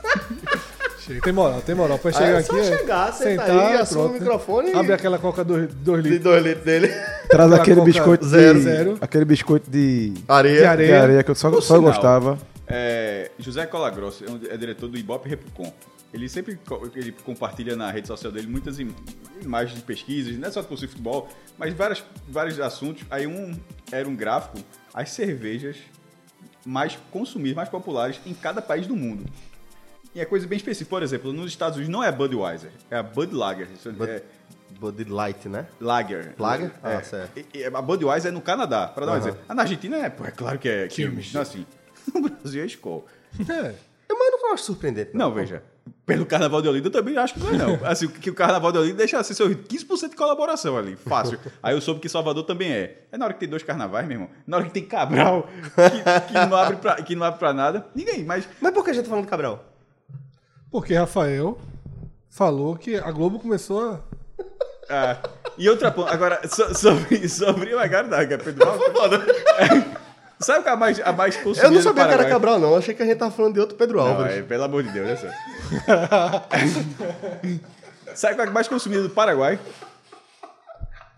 chega. 1.00 1.22
Tem 1.22 1.34
moral, 1.34 1.62
tem 1.62 1.76
moral. 1.76 1.98
Pra 2.00 2.12
chegar 2.12 2.30
é 2.30 2.38
aqui, 2.38 2.48
só 2.48 2.58
é 2.58 2.78
chegar, 2.78 3.14
sentar 3.14 3.50
aí, 3.50 3.78
assume 3.78 4.06
o 4.06 4.10
microfone 4.14 4.74
Abre 4.74 4.92
e 4.92 4.94
aquela 4.94 5.18
coca 5.20 5.44
2 5.44 5.70
de 5.70 5.92
litros. 6.02 6.20
dois 6.22 6.44
litros 6.44 6.66
dele. 6.66 6.88
Traz 7.30 7.52
aquele 7.54 7.82
biscoito 7.82 8.26
zero, 8.26 8.58
de... 8.60 8.64
zero. 8.64 8.98
Aquele 9.02 9.26
biscoito 9.26 9.70
de... 9.70 10.14
Areia. 10.28 10.60
De 10.60 10.66
areia. 10.66 10.88
de 10.88 10.94
areia 10.96 11.24
que 11.24 11.32
eu 11.32 11.36
só, 11.36 11.50
Por 11.50 11.62
só 11.62 11.76
sinal, 11.76 11.92
gostava. 11.92 12.38
É, 12.68 13.30
José 13.38 13.66
Colagrosso 13.66 14.24
é, 14.26 14.30
um- 14.32 14.40
é 14.50 14.58
diretor 14.58 14.88
do 14.90 14.98
Ibope 14.98 15.30
Repucom. 15.30 15.72
Ele 16.16 16.30
sempre 16.30 16.58
ele 16.96 17.12
compartilha 17.12 17.76
na 17.76 17.92
rede 17.92 18.08
social 18.08 18.32
dele 18.32 18.48
muitas 18.48 18.80
im- 18.80 18.96
imagens 19.42 19.78
de 19.78 19.84
pesquisas, 19.84 20.38
não 20.38 20.48
é 20.48 20.52
só 20.52 20.64
por 20.64 20.78
si 20.80 20.88
futebol, 20.88 21.28
mas 21.58 21.74
várias, 21.74 22.02
vários 22.30 22.58
assuntos. 22.60 23.04
Aí 23.12 23.28
um 23.28 23.54
era 23.92 24.08
um 24.08 24.16
gráfico, 24.16 24.58
as 24.94 25.10
cervejas 25.10 25.76
mais 26.66 26.98
consumidas, 27.12 27.58
mais 27.58 27.68
populares 27.70 28.22
em 28.26 28.34
cada 28.34 28.62
país 28.62 28.88
do 28.88 28.96
mundo. 28.96 29.26
E 30.16 30.22
é 30.22 30.26
coisa 30.26 30.48
bem 30.48 30.56
específica. 30.56 30.90
Por 30.90 31.04
exemplo, 31.04 31.34
nos 31.34 31.48
Estados 31.52 31.76
Unidos 31.76 31.92
não 31.92 32.02
é 32.02 32.08
a 32.08 32.12
Budweiser, 32.14 32.72
é 32.90 32.96
a 32.96 33.04
Bud 33.04 33.36
Lager. 33.36 33.68
Isso 33.74 33.92
Bud- 33.92 34.10
é 34.10 34.24
Bud 34.80 35.04
Light, 35.04 35.50
né? 35.50 35.68
Lager. 35.82 36.34
Lager? 36.40 36.72
É. 36.82 36.96
Ah, 36.96 37.04
certo. 37.04 37.38
E- 37.38 37.58
e 37.60 37.66
a 37.66 37.82
Budweiser 37.82 38.30
é 38.30 38.34
no 38.34 38.40
Canadá, 38.40 38.88
para 38.88 39.06
dar 39.06 39.12
um 39.12 39.16
Aham. 39.16 39.22
exemplo. 39.28 39.42
Ah, 39.50 39.54
na 39.54 39.64
Argentina 39.64 39.98
é, 39.98 40.10
pô, 40.10 40.24
é 40.24 40.32
claro 40.32 40.58
que 40.58 40.70
é 40.70 40.88
Quilmes. 40.88 41.34
Não 41.34 41.42
assim. 41.42 41.66
No 42.14 42.22
Brasil 42.30 42.64
é 42.64 42.66
Skol. 42.68 43.06
É. 43.42 43.76
Eu, 44.08 44.18
mas 44.18 44.32
eu 44.32 44.40
não 44.40 44.54
acho 44.54 44.64
surpreendente. 44.64 45.10
Não, 45.14 45.34
veja. 45.34 45.62
Pelo 46.06 46.26
Carnaval 46.26 46.62
de 46.62 46.68
Olinda 46.68 46.88
eu 46.88 46.92
também 46.92 47.18
acho 47.18 47.34
que 47.36 47.40
não 47.40 47.50
é 47.50 47.58
não. 47.58 47.80
Assim, 47.86 48.08
que 48.08 48.30
o 48.30 48.34
Carnaval 48.36 48.72
de 48.72 48.78
Olinda 48.78 48.98
deixa 48.98 49.20
assim, 49.20 49.34
seu 49.34 49.50
15% 49.50 50.10
de 50.10 50.16
colaboração 50.16 50.78
ali. 50.78 50.96
Fácil. 50.96 51.40
Aí 51.64 51.76
eu 51.76 51.82
soube 51.82 52.00
que 52.00 52.08
Salvador 52.10 52.44
também 52.44 52.72
é. 52.72 53.04
É 53.12 53.18
na 53.18 53.26
hora 53.26 53.34
que 53.34 53.40
tem 53.40 53.50
dois 53.50 53.64
carnavais, 53.64 54.06
meu 54.08 54.16
irmão. 54.16 54.30
Na 54.46 54.58
hora 54.58 54.66
que 54.66 54.72
tem 54.72 54.86
Cabral, 54.86 55.48
que, 55.48 56.28
que 56.28 56.34
não, 56.34 56.56
abre 56.58 56.78
pra, 56.78 56.96
que 57.02 57.16
não 57.16 57.26
abre 57.26 57.40
pra 57.40 57.54
nada. 57.54 57.88
Ninguém, 57.96 58.24
mas... 58.24 58.48
Mas 58.62 58.74
por 58.74 58.84
que 58.84 58.92
a 58.92 58.94
gente 58.94 59.04
tá 59.06 59.10
falando 59.10 59.26
de 59.26 59.30
Cabral? 59.32 59.64
Porque 60.72 60.94
Rafael 60.94 61.60
falou 62.30 62.76
que 62.76 62.96
a 62.98 63.12
Globo 63.12 63.40
começou 63.40 63.82
a. 63.92 64.00
ah, 64.90 65.18
e 65.58 65.70
outra 65.70 65.90
ponta. 65.92 66.12
Agora, 66.12 66.42
so- 66.48 66.76
sobre, 66.76 67.28
sobre 67.30 67.74
o 67.74 67.80
Agardaga, 67.80 68.38
Pedro 68.38 68.68
Alves. 68.68 69.96
Sabe 70.40 70.60
o 70.60 70.64
que 70.64 70.70
é 70.70 70.72
a 70.72 70.76
mais, 70.76 71.00
a 71.00 71.14
mais 71.14 71.36
consumida 71.38 71.68
Eu 71.68 71.72
não 71.72 71.78
do 71.78 71.84
sabia 71.84 72.06
que 72.08 72.14
era? 72.14 72.26
Cabral, 72.30 72.60
não. 72.60 72.72
Eu 72.72 72.78
achei 72.78 72.94
que 72.94 73.02
a 73.02 73.06
gente 73.06 73.18
tava 73.18 73.32
falando 73.32 73.54
de 73.54 73.60
outro 73.62 73.78
Pedro 73.78 73.98
Não, 74.00 74.08
Álvares. 74.08 74.38
é, 74.38 74.42
pelo 74.42 74.64
amor 74.64 74.84
de 74.84 74.90
Deus, 74.92 75.20
só. 75.20 75.28
Sabe 78.14 78.36
qual 78.36 78.48
é 78.48 78.50
a 78.50 78.54
mais 78.54 78.68
consumida 78.68 79.04
do 79.04 79.10
Paraguai? 79.10 79.58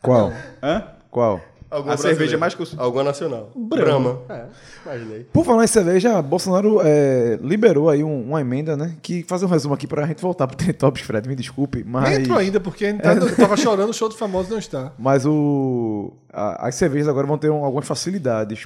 Qual? 0.01 0.31
Hã? 0.61 0.83
Qual? 1.11 1.41
Alguma 1.69 1.95
a 1.95 1.97
cerveja 1.97 2.37
mais 2.37 2.55
consumida. 2.55 2.81
Alguma 2.81 3.03
nacional. 3.03 3.51
Brahma. 3.53 4.21
É, 4.29 4.45
imaginei. 4.85 5.25
Por 5.33 5.43
falar 5.45 5.65
em 5.65 5.67
cerveja, 5.67 6.21
Bolsonaro 6.21 6.79
é, 6.81 7.37
liberou 7.41 7.89
aí 7.89 8.05
um- 8.05 8.21
uma 8.29 8.39
emenda, 8.39 8.77
né? 8.77 8.95
Que 9.01 9.21
fazer 9.23 9.43
um 9.45 9.49
resumo 9.49 9.73
aqui 9.73 9.85
pra 9.85 10.05
gente 10.07 10.21
voltar 10.21 10.47
pro 10.47 10.55
Trend 10.55 10.73
Tops, 10.77 11.01
Fred, 11.01 11.27
me 11.27 11.35
desculpe, 11.35 11.83
mas... 11.85 12.09
Nem 12.09 12.19
entrou 12.21 12.37
ainda, 12.37 12.57
porque 12.61 12.93
tá- 12.93 13.13
eu 13.15 13.31
tava 13.35 13.57
chorando, 13.57 13.89
o 13.89 13.93
show 13.93 14.07
do 14.07 14.15
famoso 14.15 14.49
não 14.49 14.57
está. 14.59 14.93
Mas 14.97 15.25
o, 15.25 16.13
a- 16.31 16.67
as 16.69 16.75
cervejas 16.75 17.09
agora 17.09 17.27
vão 17.27 17.37
ter 17.37 17.49
um- 17.49 17.65
algumas 17.65 17.85
facilidades, 17.85 18.65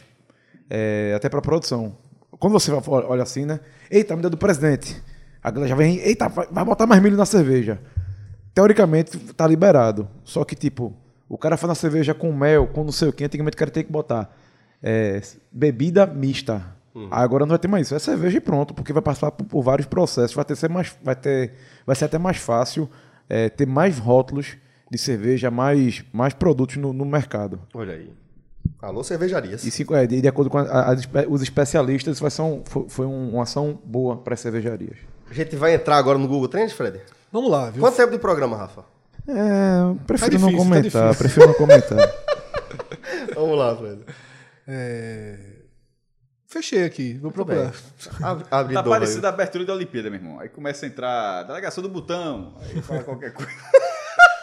é, 0.74 1.14
até 1.14 1.28
para 1.28 1.42
produção. 1.42 1.98
Quando 2.40 2.54
você 2.54 2.72
olha 2.72 3.24
assim, 3.24 3.46
né? 3.46 3.60
Eita, 3.90 4.16
me 4.16 4.22
deu 4.22 4.30
do 4.30 4.38
presidente. 4.38 4.96
A 5.44 5.52
galera 5.52 5.68
já 5.68 5.76
vem, 5.76 5.98
eita, 5.98 6.30
vai, 6.30 6.64
botar 6.64 6.88
mais 6.88 7.02
milho 7.02 7.18
na 7.18 7.26
cerveja. 7.26 7.78
Teoricamente, 8.54 9.18
tá 9.34 9.46
liberado. 9.46 10.08
Só 10.24 10.46
que, 10.46 10.56
tipo, 10.56 10.96
o 11.28 11.38
cara 11.38 11.58
faz 11.58 11.70
uma 11.70 11.76
cerveja 11.76 12.14
com 12.14 12.32
mel, 12.32 12.68
com 12.68 12.86
não 12.86 12.92
sei 12.92 13.10
o 13.10 13.14
que, 13.14 13.26
antigamente 13.26 13.56
o 13.56 13.58
cara 13.58 13.70
tem 13.70 13.84
que 13.84 13.92
botar 13.92 14.34
é, 14.82 15.22
bebida 15.52 16.08
mista. 16.08 16.66
Agora 17.10 17.46
não 17.46 17.50
vai 17.50 17.60
ter 17.60 17.68
mais 17.68 17.88
isso. 17.88 17.96
É 17.96 18.00
cerveja 18.00 18.38
e 18.38 18.42
pronto, 18.42 18.74
porque 18.74 18.94
vai 18.94 19.02
passar 19.02 19.32
por, 19.32 19.46
por 19.46 19.62
vários 19.62 19.88
processos. 19.88 20.34
Vai, 20.34 20.46
ter 20.46 20.56
ser 20.56 20.70
mais, 20.70 20.96
vai, 21.04 21.16
ter, 21.16 21.54
vai 21.86 21.96
ser 21.96 22.06
até 22.06 22.18
mais 22.18 22.38
fácil 22.38 22.90
é, 23.30 23.50
ter 23.50 23.66
mais 23.66 23.98
rótulos 23.98 24.58
de 24.90 24.98
cerveja, 24.98 25.50
mais, 25.52 26.04
mais 26.14 26.34
produtos 26.34 26.78
no, 26.78 26.92
no 26.94 27.06
mercado. 27.06 27.62
Olha 27.74 27.94
aí. 27.94 28.21
Alô, 28.82 29.03
cervejarias. 29.03 29.64
E 29.64 29.70
cinco- 29.72 29.93
é, 29.95 30.07
de, 30.07 30.22
de 30.22 30.28
acordo 30.28 30.49
com 30.49 30.57
a- 30.57 30.91
a- 30.91 30.95
os 31.30 31.41
especialistas, 31.41 32.14
isso 32.16 32.22
vai 32.22 32.32
ser 32.32 32.41
um, 32.41 32.64
foi, 32.66 32.86
foi 32.89 33.05
um- 33.05 33.34
uma 33.36 33.43
ação 33.43 33.80
boa 33.86 34.18
para 34.18 34.34
as 34.34 34.39
cervejarias. 34.39 34.97
A 35.30 35.34
gente 35.34 35.55
vai 35.55 35.74
entrar 35.76 35.97
agora 35.97 36.18
no 36.18 36.28
Google 36.28 36.47
Trends, 36.47 36.74
Fred? 36.74 36.99
Vamos 37.32 37.49
lá, 37.51 37.70
viu? 37.70 37.80
Quanto 37.82 37.95
tempo 37.95 38.12
de 38.12 38.20
programa, 38.20 38.57
Rafa? 38.57 38.84
É, 39.28 39.95
prefiro 40.07 40.39
não 40.39 40.49
difícil, 40.49 40.57
tá 40.57 40.64
comentar, 40.64 40.82
difícil. 41.14 41.18
prefiro 41.20 41.47
não 41.47 41.53
comentar. 41.53 42.14
Vamos 43.36 43.57
lá, 43.57 43.76
Fred. 43.76 44.01
É... 44.68 45.38
Fechei 46.47 46.84
aqui, 46.84 47.14
vou 47.22 47.32
procurar. 47.32 47.72
Abre, 48.22 48.45
abre 48.51 48.74
Tá 48.74 48.84
parecendo 48.84 49.26
a 49.26 49.30
abertura 49.30 49.64
da 49.64 49.74
Olimpíada, 49.74 50.09
meu 50.09 50.20
irmão. 50.20 50.39
Aí 50.39 50.49
começa 50.49 50.86
a 50.86 50.89
entrar 50.89 51.39
a 51.39 51.43
delegação 51.43 51.82
do 51.82 51.88
Botão, 51.89 52.55
aí 52.59 52.82
fala 52.82 53.03
qualquer 53.03 53.32
coisa. 53.32 53.51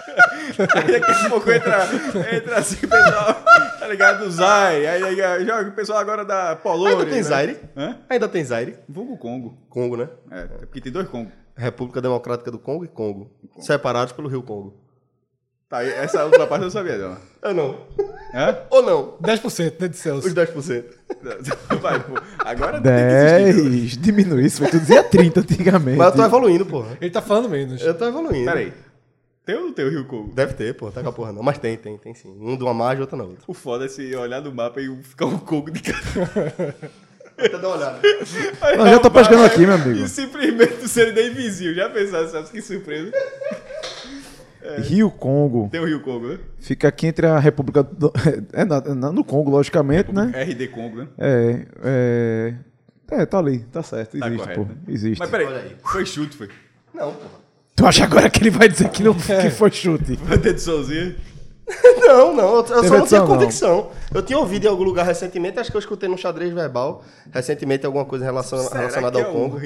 aí 0.74 1.00
daqui 1.00 1.26
a 1.26 1.30
pouco 1.30 1.50
entra, 1.50 1.88
entra 2.34 2.58
assim 2.58 2.84
o 2.84 2.88
pessoal, 2.88 3.34
tá 3.78 3.88
ligado? 3.88 4.24
Do 4.24 4.30
Zai. 4.30 4.86
Aí, 4.86 5.22
aí 5.22 5.46
joga 5.46 5.68
o 5.68 5.72
pessoal 5.72 5.98
agora 5.98 6.24
da 6.24 6.56
Polônia. 6.56 6.98
Ainda 6.98 7.06
tem 7.06 7.16
né? 7.16 7.22
Zaire? 7.22 7.60
Hã? 7.76 7.98
Ainda 8.08 8.28
tem 8.28 8.44
Zaire. 8.44 8.76
Vulgo 8.88 9.16
Congo. 9.16 9.58
Congo, 9.68 9.96
né? 9.96 10.08
É, 10.30 10.44
porque 10.44 10.80
tem 10.80 10.92
dois 10.92 11.08
Congo. 11.08 11.30
República 11.56 12.00
Democrática 12.00 12.50
do 12.50 12.58
Congo 12.58 12.84
e 12.84 12.88
Congo. 12.88 13.30
Separados 13.58 14.12
pelo 14.12 14.28
Rio 14.28 14.42
Congo. 14.42 14.88
Tá, 15.68 15.84
essa 15.84 16.24
outra 16.24 16.46
parte 16.46 16.62
eu 16.62 16.66
não 16.66 16.70
sabia, 16.70 16.96
não. 16.96 17.16
Eu 17.42 17.54
não. 17.54 17.78
Hã? 18.34 18.56
Ou 18.70 18.82
não? 18.82 19.18
10%, 19.22 19.74
né, 19.78 19.88
de 19.88 19.96
Celso? 19.98 20.26
Os 20.26 20.32
10%. 20.32 20.84
Vai, 21.78 22.00
pô. 22.00 22.14
Agora 22.38 22.80
tem 22.80 22.90
que 22.90 23.48
existir. 23.58 23.70
10, 23.70 23.96
diminui 23.98 24.46
isso, 24.46 24.62
foi 24.62 24.70
tu 24.70 24.78
dizia 24.78 25.04
30 25.04 25.40
antigamente. 25.40 25.98
Mas 25.98 26.06
eu 26.08 26.16
tô 26.16 26.24
evoluindo, 26.24 26.64
porra. 26.64 26.96
Ele 26.98 27.10
tá 27.10 27.20
falando 27.20 27.50
menos. 27.50 27.82
Eu 27.82 27.92
tô 27.92 28.06
evoluindo. 28.06 28.46
Peraí. 28.46 28.72
Tem 29.48 29.56
ou 29.56 29.62
não 29.62 29.72
tem 29.72 29.86
o 29.86 29.88
Rio 29.88 30.04
Congo? 30.04 30.30
Deve 30.34 30.52
ter, 30.52 30.74
pô. 30.74 30.90
Tá 30.90 31.02
com 31.02 31.08
a 31.08 31.12
porra 31.12 31.32
não. 31.32 31.42
Mas 31.42 31.56
tem, 31.56 31.74
tem, 31.74 31.96
tem 31.96 32.14
sim. 32.14 32.36
Um 32.38 32.54
de 32.54 32.62
uma 32.62 32.74
margem, 32.74 33.00
outro 33.00 33.16
na 33.16 33.24
outra. 33.24 33.44
O 33.46 33.54
foda 33.54 33.86
é 33.86 33.88
se 33.88 34.14
olhar 34.14 34.42
no 34.42 34.52
mapa 34.54 34.78
e 34.78 34.94
ficar 35.02 35.24
um 35.24 35.38
Congo 35.38 35.70
de 35.70 35.80
cada. 35.80 36.74
Até 37.38 37.48
dar 37.56 37.68
uma 37.68 37.76
olhada. 37.78 37.98
Não, 38.76 38.86
já 38.86 38.98
tô 38.98 39.10
pescando 39.10 39.44
aqui, 39.44 39.60
meu 39.60 39.72
amigo. 39.74 40.00
E 40.04 40.06
simplesmente 40.06 40.86
ser 40.86 41.14
nem 41.14 41.30
invisível. 41.30 41.72
Já 41.76 41.88
pensaram, 41.88 42.28
sabe 42.28 42.50
que 42.50 42.60
surpresa? 42.60 43.10
Rio 44.86 45.10
Congo 45.10 45.70
Tem 45.72 45.80
o 45.80 45.86
Rio 45.86 46.00
Congo, 46.00 46.28
né? 46.28 46.38
fica 46.60 46.88
aqui 46.88 47.06
entre 47.06 47.26
a 47.26 47.38
República 47.38 47.82
do, 47.82 48.12
é, 48.52 48.66
na- 48.66 48.80
na- 48.94 49.12
no 49.12 49.24
Congo, 49.24 49.50
logicamente, 49.50 50.12
né? 50.12 50.30
RD 50.44 50.68
Congo, 50.68 50.96
né? 50.98 51.08
É, 51.16 51.66
é, 51.82 52.54
é, 53.22 53.24
tá 53.24 53.38
ali, 53.38 53.60
tá 53.60 53.82
certo, 53.82 54.18
Tá 54.18 54.26
existe, 54.26 54.42
correto, 54.42 54.60
pô, 54.66 54.66
né? 54.70 54.76
existe. 54.88 55.18
Mas 55.18 55.30
peraí, 55.30 55.46
Olha 55.46 55.56
aí. 55.60 55.76
foi 55.82 56.04
chute, 56.04 56.36
foi. 56.36 56.50
Não, 56.92 57.12
porra. 57.14 57.37
Tu 57.78 57.86
acha 57.86 58.04
agora 58.04 58.28
que 58.28 58.40
ele 58.42 58.50
vai 58.50 58.68
dizer 58.68 58.88
que, 58.90 59.02
não, 59.04 59.14
que 59.14 59.50
foi 59.50 59.70
chute? 59.70 60.16
Vai 60.16 60.36
ter 60.38 60.52
de 60.54 60.60
sozinho. 60.60 61.14
Não, 62.00 62.34
não. 62.34 62.56
Eu, 62.56 62.66
eu 62.66 62.84
só 62.84 62.98
não 62.98 63.06
tinha 63.06 63.20
não. 63.20 63.26
convicção. 63.26 63.90
Eu 64.14 64.22
tinha 64.22 64.38
ouvido 64.38 64.64
em 64.64 64.68
algum 64.68 64.84
lugar 64.84 65.04
recentemente, 65.04 65.58
acho 65.60 65.70
que 65.70 65.76
eu 65.76 65.80
escutei 65.80 66.08
no 66.08 66.16
xadrez 66.16 66.50
verbal, 66.54 67.04
recentemente 67.30 67.84
alguma 67.84 68.06
coisa 68.06 68.24
relaciona- 68.24 68.70
relacionada 68.70 69.18
ao 69.18 69.24
é 69.26 69.28
o 69.28 69.32
Congo. 69.32 69.60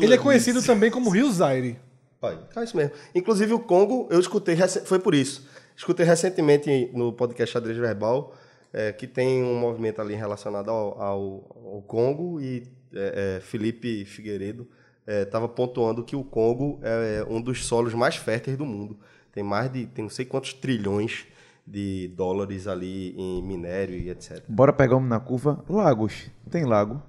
Ele 0.00 0.14
é 0.14 0.16
conhecido 0.16 0.62
também 0.62 0.90
como 0.90 1.10
Rio 1.10 1.30
Zaire. 1.30 1.78
Pai, 2.18 2.38
é 2.56 2.64
isso 2.64 2.74
mesmo. 2.74 2.92
Inclusive 3.14 3.52
o 3.52 3.58
Congo, 3.58 4.08
eu 4.10 4.18
escutei, 4.18 4.56
foi 4.86 4.98
por 4.98 5.14
isso. 5.14 5.46
Escutei 5.76 6.06
recentemente 6.06 6.88
no 6.94 7.12
podcast 7.12 7.52
Xadrez 7.52 7.76
Verbal 7.76 8.34
é, 8.72 8.90
que 8.92 9.06
tem 9.06 9.44
um 9.44 9.54
movimento 9.58 10.00
ali 10.00 10.14
relacionado 10.14 10.70
ao, 10.70 10.98
ao- 10.98 11.72
ao 11.74 11.82
Congo 11.86 12.40
e 12.40 12.62
é, 12.94 13.36
é, 13.36 13.40
Felipe 13.42 14.06
Figueiredo 14.06 14.66
estava 15.06 15.48
pontuando 15.48 16.04
que 16.04 16.16
o 16.16 16.24
Congo 16.24 16.78
é 16.82 17.24
um 17.28 17.40
dos 17.40 17.64
solos 17.66 17.94
mais 17.94 18.16
férteis 18.16 18.56
do 18.56 18.64
mundo. 18.64 18.98
Tem 19.32 19.42
mais 19.42 19.70
de, 19.70 19.86
tem 19.86 20.04
não 20.04 20.10
sei 20.10 20.24
quantos 20.24 20.52
trilhões 20.52 21.26
de 21.66 22.08
dólares 22.16 22.66
ali 22.66 23.14
em 23.16 23.42
minério 23.42 23.96
e 23.96 24.10
etc. 24.10 24.42
Bora 24.48 24.72
pegar 24.72 24.96
um 24.96 25.06
na 25.06 25.18
curva. 25.18 25.64
Lagos. 25.68 26.30
Tem 26.50 26.64
lago. 26.64 27.02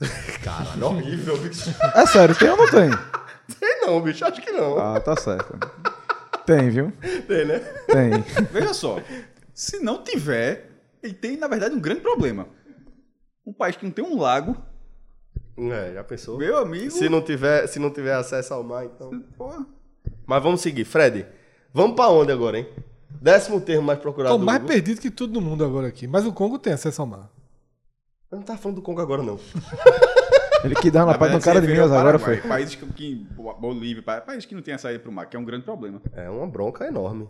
Caralho, 0.42 0.86
horrível, 0.86 1.38
bicho. 1.38 1.70
É 1.94 2.06
sério, 2.06 2.36
tem 2.36 2.50
ou 2.50 2.56
não 2.56 2.70
tem? 2.70 2.90
Tem 3.58 3.80
não, 3.80 3.98
bicho, 4.02 4.26
acho 4.26 4.42
que 4.42 4.52
não. 4.52 4.78
Ah, 4.78 5.00
tá 5.00 5.16
certo. 5.16 5.58
Tem, 6.44 6.68
viu? 6.68 6.92
Tem, 7.26 7.46
né? 7.46 7.58
Tem. 7.86 8.20
Veja 8.52 8.74
só, 8.74 8.98
se 9.54 9.80
não 9.80 10.02
tiver, 10.02 10.70
ele 11.02 11.14
tem, 11.14 11.36
na 11.36 11.48
verdade, 11.48 11.74
um 11.74 11.80
grande 11.80 12.02
problema. 12.02 12.46
Um 13.46 13.52
país 13.52 13.74
que 13.76 13.86
não 13.86 13.90
tem 13.90 14.04
um 14.04 14.18
lago, 14.18 14.54
É, 15.58 15.92
já 15.94 16.04
pensou? 16.04 16.38
meu 16.38 16.56
amigo. 16.58 16.90
Se 16.90 17.08
não 17.08 17.20
tiver, 17.20 17.66
se 17.66 17.78
não 17.78 17.90
tiver 17.90 18.14
acesso 18.14 18.54
ao 18.54 18.62
mar, 18.62 18.84
então. 18.84 19.10
Porra. 19.36 19.66
Mas 20.26 20.42
vamos 20.42 20.60
seguir. 20.60 20.84
Fred, 20.84 21.26
vamos 21.72 21.96
pra 21.96 22.08
onde 22.08 22.30
agora, 22.32 22.58
hein? 22.58 22.68
Décimo 23.10 23.60
termo 23.60 23.82
mais 23.82 23.98
procurado 23.98 24.34
Tô 24.34 24.38
do 24.38 24.44
mais 24.46 24.62
perdido 24.62 25.00
que 25.00 25.10
todo 25.10 25.40
mundo 25.40 25.64
agora 25.64 25.88
aqui. 25.88 26.06
Mas 26.06 26.24
o 26.26 26.32
Congo 26.32 26.58
tem 26.58 26.72
acesso 26.72 27.00
ao 27.00 27.06
mar. 27.06 27.28
Eu 28.30 28.36
não 28.38 28.44
tava 28.44 28.58
falando 28.58 28.76
do 28.76 28.82
Congo 28.82 29.00
agora, 29.00 29.22
não. 29.22 29.38
Ele 30.62 30.74
que 30.74 30.90
dá 30.90 31.04
uma 31.04 31.12
no 31.14 31.18
verdade, 31.18 31.44
cara 31.44 31.60
de 31.60 31.66
Minas 31.68 31.90
agora 31.90 32.18
foi. 32.18 32.36
Países 32.38 32.74
que, 32.74 32.84
que 32.92 33.26
Bolívia, 33.60 34.02
pa- 34.02 34.20
países 34.20 34.44
que 34.44 34.54
não 34.54 34.62
tem 34.62 34.74
a 34.74 34.78
saída 34.78 34.98
pro 34.98 35.10
mar, 35.12 35.26
que 35.26 35.36
é 35.36 35.40
um 35.40 35.44
grande 35.44 35.64
problema. 35.64 36.00
É 36.12 36.28
uma 36.28 36.46
bronca 36.46 36.84
enorme. 36.86 37.28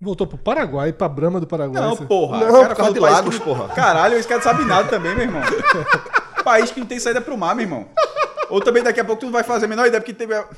Voltou 0.00 0.26
pro 0.26 0.36
Paraguai, 0.36 0.92
pra 0.92 1.08
Brahma 1.08 1.40
do 1.40 1.46
Paraguai. 1.46 1.80
Não, 1.82 1.96
porra. 1.96 2.40
Não, 2.40 2.48
o 2.48 2.52
cara 2.52 2.68
por 2.68 2.76
causa 2.76 2.82
fala 2.82 2.92
de 2.92 2.98
do 2.98 3.02
lagos, 3.02 3.38
que- 3.38 3.44
porra. 3.44 3.68
Caralho, 3.74 4.16
esse 4.16 4.28
cara 4.28 4.38
não 4.38 4.44
sabe 4.44 4.64
nada 4.64 4.88
também, 4.88 5.14
meu 5.14 5.24
irmão. 5.24 5.40
país 6.44 6.70
que 6.70 6.78
não 6.78 6.86
tem 6.86 7.00
saída 7.00 7.20
pro 7.20 7.36
mar, 7.36 7.54
meu 7.56 7.64
irmão. 7.64 7.88
Ou 8.50 8.60
também 8.60 8.82
daqui 8.82 9.00
a 9.00 9.04
pouco 9.04 9.20
tu 9.20 9.26
não 9.26 9.32
vai 9.32 9.42
fazer 9.42 9.64
a 9.64 9.68
menor 9.68 9.86
ideia, 9.86 10.00
porque 10.00 10.12
teve. 10.14 10.34
a- 10.34 10.46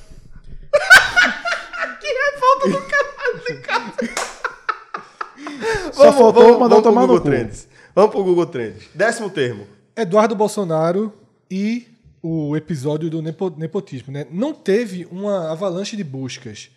Só 5.93 6.13
faltou 6.13 6.59
mandar 6.59 6.77
pro 6.77 6.85
tomar 6.85 7.03
no 7.03 7.07
Google 7.09 7.23
cu. 7.23 7.29
Trends. 7.29 7.69
Vamos 7.95 8.11
pro 8.11 8.25
Google 8.25 8.47
Trends. 8.47 8.85
Décimo 8.95 9.31
termo. 9.31 9.67
Eduardo 9.97 10.35
Bolsonaro 10.37 11.13
e 11.51 11.87
o 12.23 12.57
episódio 12.57 13.09
do 13.09 13.23
nepo- 13.23 13.55
nepotismo. 13.57 14.13
Né? 14.13 14.27
Não 14.31 14.53
teve 14.53 15.07
uma 15.11 15.51
avalanche 15.51 15.97
de 15.97 16.05
buscas 16.05 16.71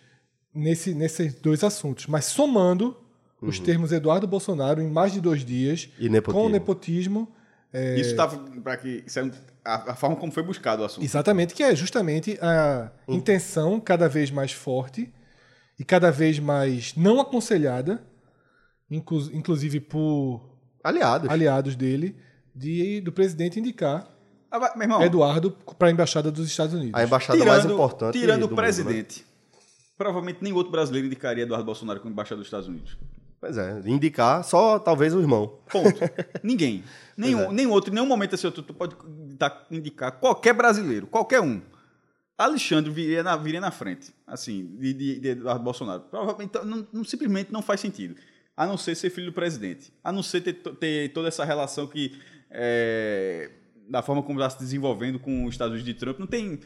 nesse, 0.54 0.94
nesses 0.94 1.34
dois 1.34 1.62
assuntos, 1.64 2.06
mas 2.06 2.24
somando 2.26 2.96
os 3.42 3.58
termos 3.58 3.90
Eduardo 3.92 4.26
Bolsonaro 4.26 4.80
em 4.82 4.88
mais 4.90 5.12
de 5.12 5.20
dois 5.20 5.44
dias 5.44 5.88
E 5.98 6.08
nepotismo. 6.08 6.40
com 6.42 6.46
o 6.46 6.50
nepotismo. 6.50 7.28
É, 7.72 7.98
Isso 8.00 8.16
tava. 8.16 8.36
Pra 8.62 8.76
que, 8.76 9.04
isso 9.06 9.18
é 9.18 9.30
a, 9.64 9.92
a 9.92 9.94
forma 9.94 10.16
como 10.16 10.32
foi 10.32 10.42
buscado 10.42 10.82
o 10.82 10.84
assunto. 10.84 11.04
Exatamente, 11.04 11.54
que 11.54 11.62
é 11.62 11.74
justamente 11.74 12.38
a 12.42 12.90
intenção 13.08 13.78
cada 13.80 14.08
vez 14.08 14.30
mais 14.30 14.52
forte 14.52 15.12
e 15.78 15.84
cada 15.84 16.10
vez 16.10 16.38
mais 16.38 16.94
não 16.96 17.20
aconselhada, 17.20 18.02
inclu- 18.90 19.30
inclusive 19.32 19.80
por 19.80 20.40
Aliados. 20.82 21.28
aliados 21.30 21.76
dele, 21.76 22.16
de, 22.54 23.00
do 23.00 23.12
presidente 23.12 23.58
indicar 23.60 24.08
Ah, 24.50 24.72
irmão, 24.80 25.02
Eduardo 25.02 25.52
para 25.78 25.88
a 25.88 25.90
embaixada 25.90 26.30
dos 26.30 26.46
Estados 26.48 26.74
Unidos. 26.74 26.94
A 27.00 27.04
embaixada 27.04 27.38
tirando, 27.38 27.52
mais 27.54 27.64
importante. 27.72 28.18
tirando 28.18 28.40
do 28.40 28.46
o 28.46 28.48
mundo, 28.48 28.56
presidente, 28.56 29.24
provavelmente 29.96 30.38
nem 30.42 30.52
outro 30.52 30.72
brasileiro 30.72 31.06
indicaria 31.06 31.44
Eduardo 31.44 31.64
Bolsonaro 31.64 32.00
como 32.00 32.12
embaixador 32.12 32.38
dos 32.38 32.46
Estados 32.48 32.66
Unidos. 32.68 32.96
Pois 33.40 33.56
é. 33.56 33.80
Indicar 33.86 34.44
só 34.44 34.78
talvez 34.78 35.14
o 35.14 35.20
irmão. 35.20 35.58
Ponto. 35.70 35.98
Ninguém. 36.42 36.84
Nenhum, 37.16 37.42
é. 37.42 37.52
nenhum 37.52 37.70
outro, 37.70 37.90
em 37.90 37.94
nenhum 37.94 38.06
momento 38.06 38.34
assim, 38.34 38.50
tu, 38.50 38.62
tu 38.62 38.74
pode 38.74 38.94
indicar 39.70 40.12
qualquer 40.12 40.52
brasileiro, 40.52 41.06
qualquer 41.06 41.40
um. 41.40 41.60
Alexandre 42.36 42.90
viria 42.90 43.22
na, 43.22 43.36
viria 43.36 43.60
na 43.60 43.70
frente, 43.70 44.14
assim, 44.26 44.66
de, 44.78 44.94
de, 44.94 45.20
de 45.20 45.28
Eduardo 45.28 45.62
Bolsonaro. 45.62 46.00
Provavelmente 46.02 46.48
então, 46.50 46.64
não, 46.64 46.86
não- 46.92 47.04
simplesmente 47.04 47.52
não 47.52 47.60
faz 47.60 47.80
sentido. 47.80 48.14
A 48.56 48.66
não 48.66 48.76
ser 48.76 48.94
ser 48.94 49.10
filho 49.10 49.26
do 49.26 49.32
presidente. 49.32 49.92
A 50.02 50.10
não 50.12 50.22
ser 50.22 50.40
ter, 50.42 50.54
ter 50.54 51.12
toda 51.12 51.28
essa 51.28 51.44
relação 51.44 51.86
que. 51.86 52.18
é, 52.50 53.50
da 53.88 54.02
forma 54.02 54.22
como 54.22 54.38
está 54.38 54.50
se 54.50 54.58
desenvolvendo 54.58 55.18
com 55.18 55.44
os 55.44 55.54
Estados 55.54 55.72
Unidos 55.74 55.92
de 55.92 55.98
Trump. 55.98 56.18
Não 56.18 56.26
tem. 56.26 56.60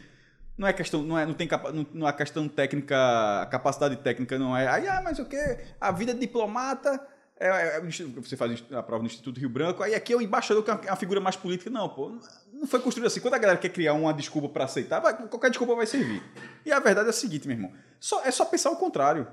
Não 0.57 0.69
é 0.69 0.73
questão, 0.73 1.03
não 1.03 1.19
é, 1.19 1.27
não 1.27 1.35
tem 1.35 1.49
capa, 1.49 1.73
não, 1.73 1.85
não 1.93 2.09
é 2.09 2.13
questão 2.13 2.47
técnica, 2.49 2.97
a 3.43 3.47
capacidade 3.47 3.97
técnica 3.97 4.39
não 4.39 4.57
é. 4.57 4.69
Aí, 4.69 4.87
ah, 4.87 5.01
mas 5.03 5.19
o 5.19 5.25
quê? 5.25 5.59
A 5.81 5.91
vida 5.91 6.15
de 6.15 6.21
diplomata. 6.21 7.01
é- 7.41 7.79
é- 7.79 7.81
você 8.15 8.37
faz 8.37 8.63
a 8.73 8.81
prova 8.81 9.03
no 9.03 9.09
Instituto 9.09 9.41
Rio 9.41 9.49
Branco, 9.49 9.83
aí 9.83 9.93
aqui 9.93 10.13
é 10.13 10.17
o 10.17 10.23
embaixador 10.23 10.63
que 10.63 10.71
é 10.71 10.75
uma- 10.75 10.85
é 10.89 10.97
figura 10.97 11.21
mais 11.21 11.35
política. 11.35 11.69
Não, 11.69 11.89
pô, 11.89 12.13
não 12.53 12.65
foi 12.69 12.79
construído 12.79 13.09
assim. 13.09 13.19
Quando 13.19 13.35
a 13.35 13.39
galera 13.39 13.59
quer 13.59 13.71
criar 13.71 13.93
uma 13.95 14.15
desculpa 14.15 14.49
para 14.49 14.65
aceitar, 14.65 15.01
vai- 15.01 15.15
qualquer 15.27 15.51
desculpa 15.51 15.75
vai 15.75 15.85
servir. 15.85 16.23
E 16.65 16.71
a 16.71 16.79
verdade 16.79 17.09
é 17.09 17.11
a 17.11 17.13
seguinte, 17.13 17.49
meu 17.49 17.57
irmão: 17.57 17.73
só, 17.99 18.23
é 18.25 18.31
só 18.31 18.45
pensar 18.45 18.71
o 18.71 18.77
contrário. 18.77 19.27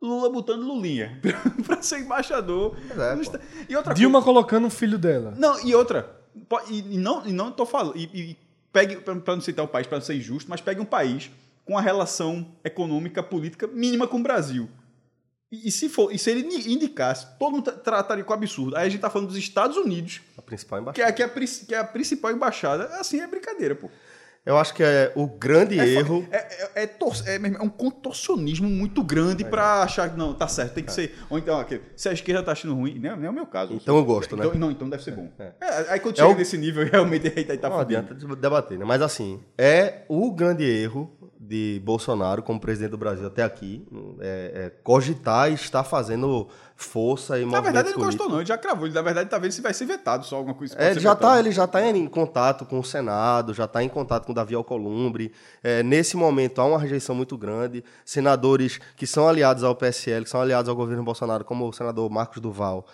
Lula 0.00 0.30
botando 0.30 0.62
Lulinha 0.62 1.20
para 1.66 1.82
ser 1.82 1.98
embaixador. 1.98 2.76
é, 2.88 3.62
e 3.68 3.76
outra 3.76 3.92
Dilma 3.94 4.22
colocando 4.22 4.66
um 4.68 4.70
filho 4.70 4.96
dela. 4.96 5.34
não, 5.36 5.60
e 5.66 5.74
outra, 5.74 6.08
e, 6.70 6.94
e 6.94 6.98
não, 6.98 7.26
e 7.26 7.32
não 7.32 7.50
tô 7.50 7.66
falando, 7.66 7.96
e, 7.98 8.04
e 8.04 8.38
pegue, 8.72 8.96
para 8.96 9.34
não 9.34 9.40
citar 9.40 9.64
o 9.64 9.68
país, 9.68 9.86
para 9.86 9.98
não 9.98 10.04
ser 10.04 10.14
injusto, 10.14 10.48
mas 10.48 10.60
pegue 10.60 10.80
um 10.80 10.84
país 10.84 11.30
com 11.64 11.74
uma 11.74 11.82
relação 11.82 12.46
econômica, 12.64 13.22
política 13.22 13.66
mínima 13.66 14.06
com 14.06 14.18
o 14.18 14.22
Brasil. 14.22 14.68
E, 15.52 15.68
e 15.68 15.70
se 15.72 15.88
for, 15.88 16.12
e 16.12 16.18
se 16.18 16.30
ele 16.30 16.42
indicasse, 16.72 17.26
todo 17.38 17.52
mundo 17.52 17.64
tra- 17.64 17.74
trataria 17.74 18.22
com 18.24 18.32
absurdo. 18.32 18.76
Aí 18.76 18.86
a 18.86 18.88
gente 18.88 19.00
tá 19.00 19.10
falando 19.10 19.28
dos 19.28 19.36
Estados 19.36 19.76
Unidos, 19.76 20.20
A 20.38 20.42
principal 20.42 20.78
que 20.78 20.82
embaixada. 20.82 21.08
é, 21.08 21.12
que 21.12 21.22
é, 21.22 21.26
a, 21.26 21.28
que 21.66 21.74
é 21.74 21.78
a 21.78 21.84
principal 21.84 22.30
embaixada, 22.32 22.84
assim 23.00 23.20
é 23.20 23.26
brincadeira, 23.26 23.74
pô. 23.74 23.90
Eu 24.44 24.56
acho 24.56 24.72
que 24.72 24.82
é 24.82 25.12
o 25.14 25.26
grande 25.26 25.78
É, 25.78 25.84
erro. 25.86 26.26
É, 26.30 26.36
é, 26.38 26.82
é 26.82 26.86
tor- 26.86 27.12
é 27.26 27.34
é 27.36 27.62
um 27.62 27.68
contorcionismo 27.68 28.68
muito 28.70 29.04
grande 29.04 29.44
pra 29.44 29.82
achar 29.82 30.08
que 30.10 30.16
não, 30.16 30.32
tá 30.32 30.48
certo, 30.48 30.72
tem 30.74 30.82
que 30.84 30.92
ser. 30.92 31.14
Ou 31.28 31.38
então, 31.38 31.58
ok, 31.60 31.80
se 31.94 32.08
a 32.08 32.12
esquerda 32.12 32.42
tá 32.42 32.52
achando 32.52 32.74
ruim, 32.74 32.98
não, 32.98 33.16
não 33.16 33.24
é 33.26 33.30
o 33.30 33.32
meu 33.34 33.46
caso. 33.46 33.74
Então 33.74 33.96
eu 33.98 34.04
gosto, 34.04 34.34
né? 34.36 34.46
Então, 34.46 34.58
não, 34.58 34.70
então 34.70 34.88
deve 34.88 35.02
ser 35.04 35.10
bom. 35.12 35.28
É. 35.38 35.52
É, 35.60 35.92
aí 35.92 36.00
quando 36.00 36.14
É 36.14 36.22
chega 36.22 36.34
o- 36.34 36.36
nesse 36.38 36.56
nível, 36.56 36.84
realmente 36.90 37.26
aí 37.36 37.44
tá, 37.44 37.68
Não 37.68 37.78
fudido. 37.78 38.00
adianta 38.00 38.14
de- 38.14 38.36
debater, 38.36 38.78
né? 38.78 38.84
Mas 38.86 39.02
assim, 39.02 39.40
é 39.58 40.02
o 40.08 40.32
grande 40.32 40.64
erro 40.64 41.10
de 41.50 41.82
Bolsonaro 41.84 42.44
como 42.44 42.60
presidente 42.60 42.92
do 42.92 42.96
Brasil 42.96 43.26
até 43.26 43.42
aqui. 43.42 43.84
É, 44.20 44.52
é 44.54 44.70
cogitar 44.84 45.50
e 45.50 45.54
estar 45.54 45.82
fazendo 45.82 46.46
força 46.76 47.40
e 47.40 47.44
Na 47.44 47.60
verdade, 47.60 47.88
ele 47.88 47.98
não 47.98 48.04
gostou, 48.04 48.28
não. 48.28 48.36
Ele 48.36 48.46
já 48.46 48.56
cravou. 48.56 48.86
Ele, 48.86 48.94
na 48.94 49.02
verdade, 49.02 49.28
tá 49.28 49.36
vendo 49.36 49.50
se 49.50 49.60
vai 49.60 49.74
ser 49.74 49.84
vetado 49.84 50.24
só 50.24 50.36
alguma 50.36 50.54
coisa. 50.54 50.76
É, 50.78 50.92
ele 50.92 51.00
já, 51.00 51.12
vetado. 51.12 51.32
tá, 51.32 51.38
ele 51.40 51.50
já 51.50 51.66
tá 51.66 51.84
em 51.84 52.06
contato 52.06 52.64
com 52.64 52.78
o 52.78 52.84
Senado, 52.84 53.52
já 53.52 53.64
está 53.64 53.82
em 53.82 53.88
contato 53.88 54.26
com 54.26 54.30
o 54.30 54.34
Davi 54.34 54.54
Alcolumbre. 54.54 55.32
É, 55.60 55.82
nesse 55.82 56.16
momento 56.16 56.60
há 56.60 56.64
uma 56.64 56.78
rejeição 56.78 57.16
muito 57.16 57.36
grande. 57.36 57.82
Senadores 58.04 58.78
que 58.96 59.04
são 59.04 59.26
aliados 59.26 59.64
ao 59.64 59.74
PSL, 59.74 60.22
que 60.22 60.30
são 60.30 60.40
aliados 60.40 60.68
ao 60.68 60.76
governo 60.76 61.02
Bolsonaro, 61.02 61.44
como 61.44 61.68
o 61.68 61.72
senador 61.72 62.08
Marcos 62.08 62.40
Duval, 62.40 62.86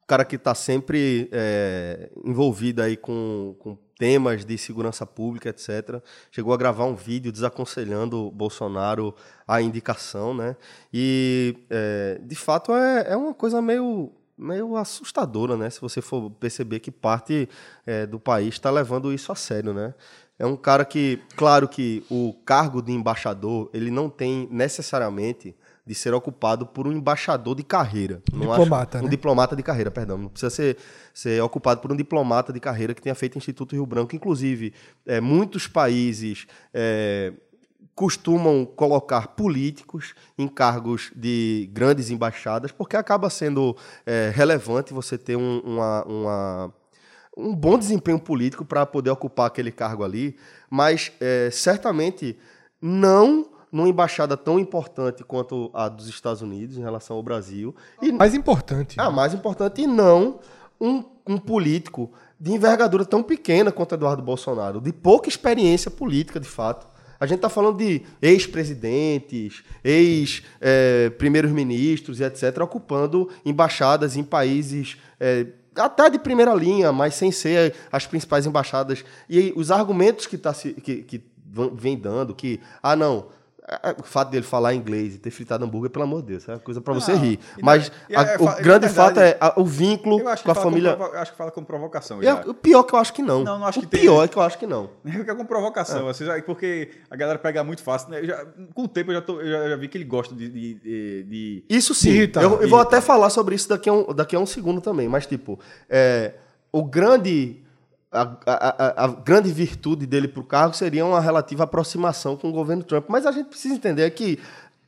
o 0.00 0.06
cara 0.06 0.24
que 0.24 0.36
está 0.36 0.54
sempre 0.54 1.28
é, 1.32 2.08
envolvido 2.24 2.82
aí 2.82 2.96
com, 2.96 3.56
com 3.58 3.76
temas 3.98 4.44
de 4.44 4.58
segurança 4.58 5.06
pública, 5.06 5.48
etc. 5.48 6.02
Chegou 6.30 6.52
a 6.52 6.56
gravar 6.56 6.84
um 6.84 6.94
vídeo 6.94 7.30
desaconselhando 7.30 8.30
Bolsonaro 8.30 9.14
a 9.46 9.60
indicação, 9.60 10.34
né? 10.34 10.56
E, 10.92 11.56
é, 11.70 12.20
de 12.22 12.34
fato, 12.34 12.72
é, 12.72 13.12
é 13.12 13.16
uma 13.16 13.34
coisa 13.34 13.62
meio, 13.62 14.10
meio 14.36 14.76
assustadora, 14.76 15.56
né? 15.56 15.70
Se 15.70 15.80
você 15.80 16.00
for 16.00 16.30
perceber 16.30 16.80
que 16.80 16.90
parte 16.90 17.48
é, 17.86 18.06
do 18.06 18.18
país 18.18 18.54
está 18.54 18.70
levando 18.70 19.12
isso 19.12 19.30
a 19.30 19.34
sério, 19.34 19.72
né? 19.72 19.94
É 20.38 20.44
um 20.44 20.56
cara 20.56 20.84
que, 20.84 21.22
claro 21.36 21.68
que 21.68 22.04
o 22.10 22.34
cargo 22.44 22.82
de 22.82 22.90
embaixador, 22.90 23.70
ele 23.72 23.90
não 23.90 24.10
tem 24.10 24.48
necessariamente 24.50 25.54
de 25.86 25.94
ser 25.94 26.14
ocupado 26.14 26.64
por 26.66 26.86
um 26.86 26.92
embaixador 26.92 27.54
de 27.54 27.62
carreira. 27.62 28.22
Não 28.32 28.50
acho- 28.52 28.62
Diplomata, 28.62 28.98
um 29.00 29.02
né? 29.04 29.08
diplomata 29.10 29.54
de 29.56 29.62
carreira, 29.62 29.90
perdão. 29.90 30.16
Não 30.16 30.28
precisa 30.28 30.48
ser, 30.50 30.76
ser 31.12 31.42
ocupado 31.42 31.80
por 31.80 31.92
um 31.92 31.96
diplomata 31.96 32.52
de 32.52 32.60
carreira 32.60 32.94
que 32.94 33.02
tenha 33.02 33.14
feito 33.14 33.36
Instituto 33.36 33.72
Rio 33.74 33.84
Branco. 33.84 34.16
Inclusive, 34.16 34.72
é, 35.06 35.20
muitos 35.20 35.66
países 35.66 36.46
é, 36.72 37.32
costumam 37.94 38.64
colocar 38.64 39.28
políticos 39.28 40.14
em 40.38 40.48
cargos 40.48 41.12
de 41.14 41.68
grandes 41.72 42.10
embaixadas, 42.10 42.72
porque 42.72 42.96
acaba 42.96 43.28
sendo 43.30 43.76
é, 44.06 44.32
relevante 44.34 44.92
você 44.92 45.16
ter 45.18 45.36
um, 45.36 45.58
uma, 45.60 46.04
uma- 46.04 46.74
um 47.36 47.54
bom 47.54 47.76
desempenho 47.78 48.18
político 48.18 48.64
para 48.64 48.86
poder 48.86 49.10
ocupar 49.10 49.48
aquele 49.48 49.70
cargo 49.72 50.02
ali, 50.04 50.36
mas 50.70 51.12
é, 51.20 51.50
certamente 51.52 52.38
não 52.80 53.46
numa 53.74 53.88
embaixada 53.88 54.36
tão 54.36 54.58
importante 54.58 55.24
quanto 55.24 55.68
a 55.74 55.88
dos 55.88 56.08
Estados 56.08 56.40
Unidos 56.42 56.78
em 56.78 56.82
relação 56.82 57.16
ao 57.16 57.22
Brasil, 57.22 57.74
e 58.00 58.12
Mais 58.12 58.34
importante. 58.34 58.98
a 59.00 59.10
mais 59.10 59.34
importante, 59.34 59.82
e 59.82 59.86
não 59.86 60.38
um, 60.80 61.02
um 61.26 61.38
político 61.38 62.10
de 62.38 62.52
envergadura 62.52 63.04
tão 63.04 63.20
pequena 63.22 63.72
quanto 63.72 63.94
Eduardo 63.96 64.22
Bolsonaro, 64.22 64.80
de 64.80 64.92
pouca 64.92 65.28
experiência 65.28 65.90
política, 65.90 66.38
de 66.38 66.48
fato. 66.48 66.86
A 67.18 67.26
gente 67.26 67.36
está 67.38 67.48
falando 67.48 67.78
de 67.78 68.02
ex-presidentes, 68.20 69.62
ex-primeiros-ministros 69.82 72.20
e 72.20 72.24
etc., 72.24 72.58
ocupando 72.60 73.28
embaixadas 73.44 74.16
em 74.16 74.22
países 74.24 74.96
é, 75.18 75.46
até 75.76 76.10
de 76.10 76.18
primeira 76.18 76.54
linha, 76.54 76.92
mas 76.92 77.14
sem 77.14 77.32
ser 77.32 77.74
as 77.90 78.06
principais 78.06 78.46
embaixadas. 78.46 79.04
E 79.28 79.52
os 79.56 79.70
argumentos 79.70 80.26
que, 80.26 80.36
tá, 80.38 80.52
se- 80.52 80.74
que, 80.74 81.02
que 81.02 81.22
vem 81.74 81.96
dando, 81.98 82.34
que, 82.34 82.60
ah, 82.82 82.96
não, 82.96 83.26
o 83.98 84.02
fato 84.02 84.30
dele 84.30 84.44
falar 84.44 84.74
inglês 84.74 85.14
e 85.14 85.18
ter 85.18 85.30
fritado 85.30 85.64
hambúrguer, 85.64 85.90
pelo 85.90 86.04
amor 86.04 86.20
de 86.20 86.28
Deus, 86.28 86.46
é 86.48 86.52
uma 86.52 86.58
coisa 86.58 86.82
pra 86.82 86.92
você 86.92 87.14
rir. 87.14 87.38
Mas 87.62 87.90
a- 88.14 88.22
é- 88.22 88.36
o 88.38 88.48
é- 88.48 88.60
grande 88.60 88.86
na 88.86 88.92
fato 88.92 89.14
verdade, 89.14 89.38
é 89.40 89.44
a- 89.46 89.54
o 89.58 89.64
vínculo 89.64 90.20
com 90.22 90.50
a 90.50 90.54
família. 90.54 90.94
provo- 90.96 91.16
acho 91.16 91.32
que 91.32 91.38
fala 91.38 91.50
com 91.50 91.64
provocação. 91.64 92.20
É, 92.20 92.24
já. 92.24 92.42
o 92.46 92.52
pior 92.52 92.82
que 92.82 92.94
eu 92.94 92.98
acho 92.98 93.12
que 93.14 93.22
não. 93.22 93.42
Não, 93.42 93.58
não 93.58 93.66
acho 93.66 93.78
o 93.78 93.82
que 93.82 93.88
tem- 93.88 94.00
pior 94.02 94.22
é 94.24 94.28
que 94.28 94.36
eu 94.36 94.42
acho 94.42 94.58
que 94.58 94.66
não. 94.66 94.90
É 95.06 95.24
que 95.24 95.30
é 95.30 95.34
com 95.34 95.46
provocação, 95.46 96.08
assim, 96.08 96.26
já- 96.26 96.40
porque 96.42 96.90
a 97.10 97.16
galera 97.16 97.38
pega 97.38 97.64
muito 97.64 97.82
fácil. 97.82 98.10
né? 98.10 98.22
Já- 98.22 98.44
com 98.74 98.82
o 98.82 98.88
tempo 98.88 99.10
eu 99.12 99.14
já, 99.14 99.22
tô- 99.22 99.40
eu 99.40 99.50
já, 99.50 99.68
já 99.70 99.76
vi 99.76 99.88
que 99.88 99.96
ele 99.96 100.04
gosta 100.04 100.34
de. 100.34 100.48
de, 100.48 100.74
de- 101.24 101.64
Isso 101.70 101.94
sim. 101.94 102.10
irritar. 102.10 102.42
Eu, 102.42 102.60
eu 102.60 102.68
vou 102.68 102.78
até 102.80 103.00
falar 103.00 103.30
sobre 103.30 103.54
isso 103.54 103.68
daqui 103.68 103.88
a 103.88 103.92
um, 103.94 104.12
daqui 104.12 104.36
a 104.36 104.38
um 104.38 104.46
segundo 104.46 104.80
também. 104.82 105.08
Mas, 105.08 105.24
tipo, 105.26 105.58
é, 105.88 106.34
o 106.70 106.84
grande. 106.84 107.63
A, 108.14 108.36
a- 108.46 109.04
a- 109.04 109.08
grande 109.08 109.50
virtude 109.52 110.06
dele 110.06 110.28
para 110.28 110.40
o 110.40 110.44
cargo 110.44 110.74
seria 110.74 111.04
uma 111.04 111.20
relativa 111.20 111.64
aproximação 111.64 112.36
com 112.36 112.48
o 112.48 112.52
governo 112.52 112.82
Trump. 112.84 113.06
Mas 113.08 113.26
a 113.26 113.32
gente 113.32 113.46
precisa 113.48 113.74
entender 113.74 114.08
que 114.12 114.38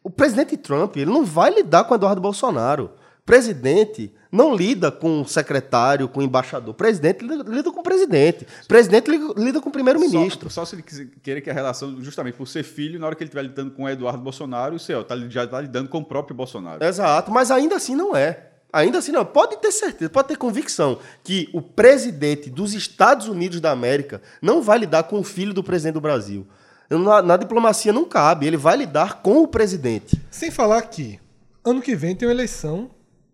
o 0.03 0.09
presidente 0.11 0.57
Trump 0.57 0.97
ele 0.97 1.11
não 1.11 1.25
vai 1.25 1.53
lidar 1.53 1.85
com 1.85 1.95
Eduardo 1.95 2.21
Bolsonaro. 2.21 2.91
Presidente 3.25 4.15
não 4.31 4.55
lida 4.55 4.93
com 4.93 5.23
o 5.23 5.27
secretário, 5.27 6.09
com 6.09 6.21
o 6.21 6.23
embaixador. 6.23 6.73
Presidente 6.75 7.27
lida, 7.27 7.43
lida 7.51 7.73
com 7.73 7.81
o 7.81 7.83
presidente. 7.83 8.47
Presidente 8.69 9.11
lida, 9.37 9.61
com 9.61 9.69
o 9.69 9.73
primeiro-ministro. 9.73 10.49
Só, 10.49 10.61
só 10.61 10.67
se 10.71 10.77
ele 10.77 10.83
quiser- 10.83 11.41
que 11.41 11.51
a 11.51 11.53
relação, 11.53 12.01
justamente 12.01 12.37
por 12.37 12.47
ser 12.47 12.63
filho, 12.63 13.01
na 13.01 13.07
hora 13.07 13.17
que 13.17 13.25
ele 13.25 13.29
estiver 13.29 13.43
lidando 13.43 13.73
com 13.73 13.83
o 13.83 13.89
Eduardo 13.89 14.23
Bolsonaro, 14.23 14.77
o 14.77 14.79
seu 14.79 15.03
tá, 15.03 15.17
já 15.29 15.43
está 15.43 15.61
lidando 15.61 15.89
com 15.89 15.99
o 15.99 16.05
próprio 16.05 16.37
Bolsonaro. 16.37 16.85
Exato, 16.85 17.33
mas 17.33 17.51
ainda 17.51 17.75
assim 17.75 17.97
não 17.97 18.15
é. 18.15 18.51
Ainda 18.73 18.99
assim 18.99 19.13
não. 19.13 19.25
Pode 19.25 19.59
ter 19.59 19.73
certeza, 19.73 20.11
pode 20.11 20.29
ter 20.29 20.37
convicção 20.37 20.99
que 21.23 21.49
o 21.53 21.63
presidente 21.63 22.51
dos 22.51 22.75
Estados 22.75 23.29
Unidos 23.29 23.61
da 23.61 23.71
América 23.71 24.21
não 24.43 24.61
vai 24.61 24.79
lidar 24.79 25.05
com 25.05 25.19
o 25.19 25.25
filho 25.25 25.55
do 25.55 25.63
presidente 25.63 25.95
do 25.95 26.01
Brasil. 26.01 26.47
Na, 26.91 27.23
na 27.23 27.37
diplomacia 27.37 27.93
não 27.93 28.05
cabe, 28.05 28.47
ele 28.47 28.57
vai 28.57 28.77
lidar 28.77 29.23
com 29.23 29.43
o 29.43 29.49
presidente. 29.49 30.21
Sem 30.31 30.51
falar 30.51 30.83
que 30.83 31.19
ano 31.65 31.83
que 31.83 31.97
vem 31.97 32.15
tem 32.15 32.29
uma 32.29 32.35
eleição 32.35 32.91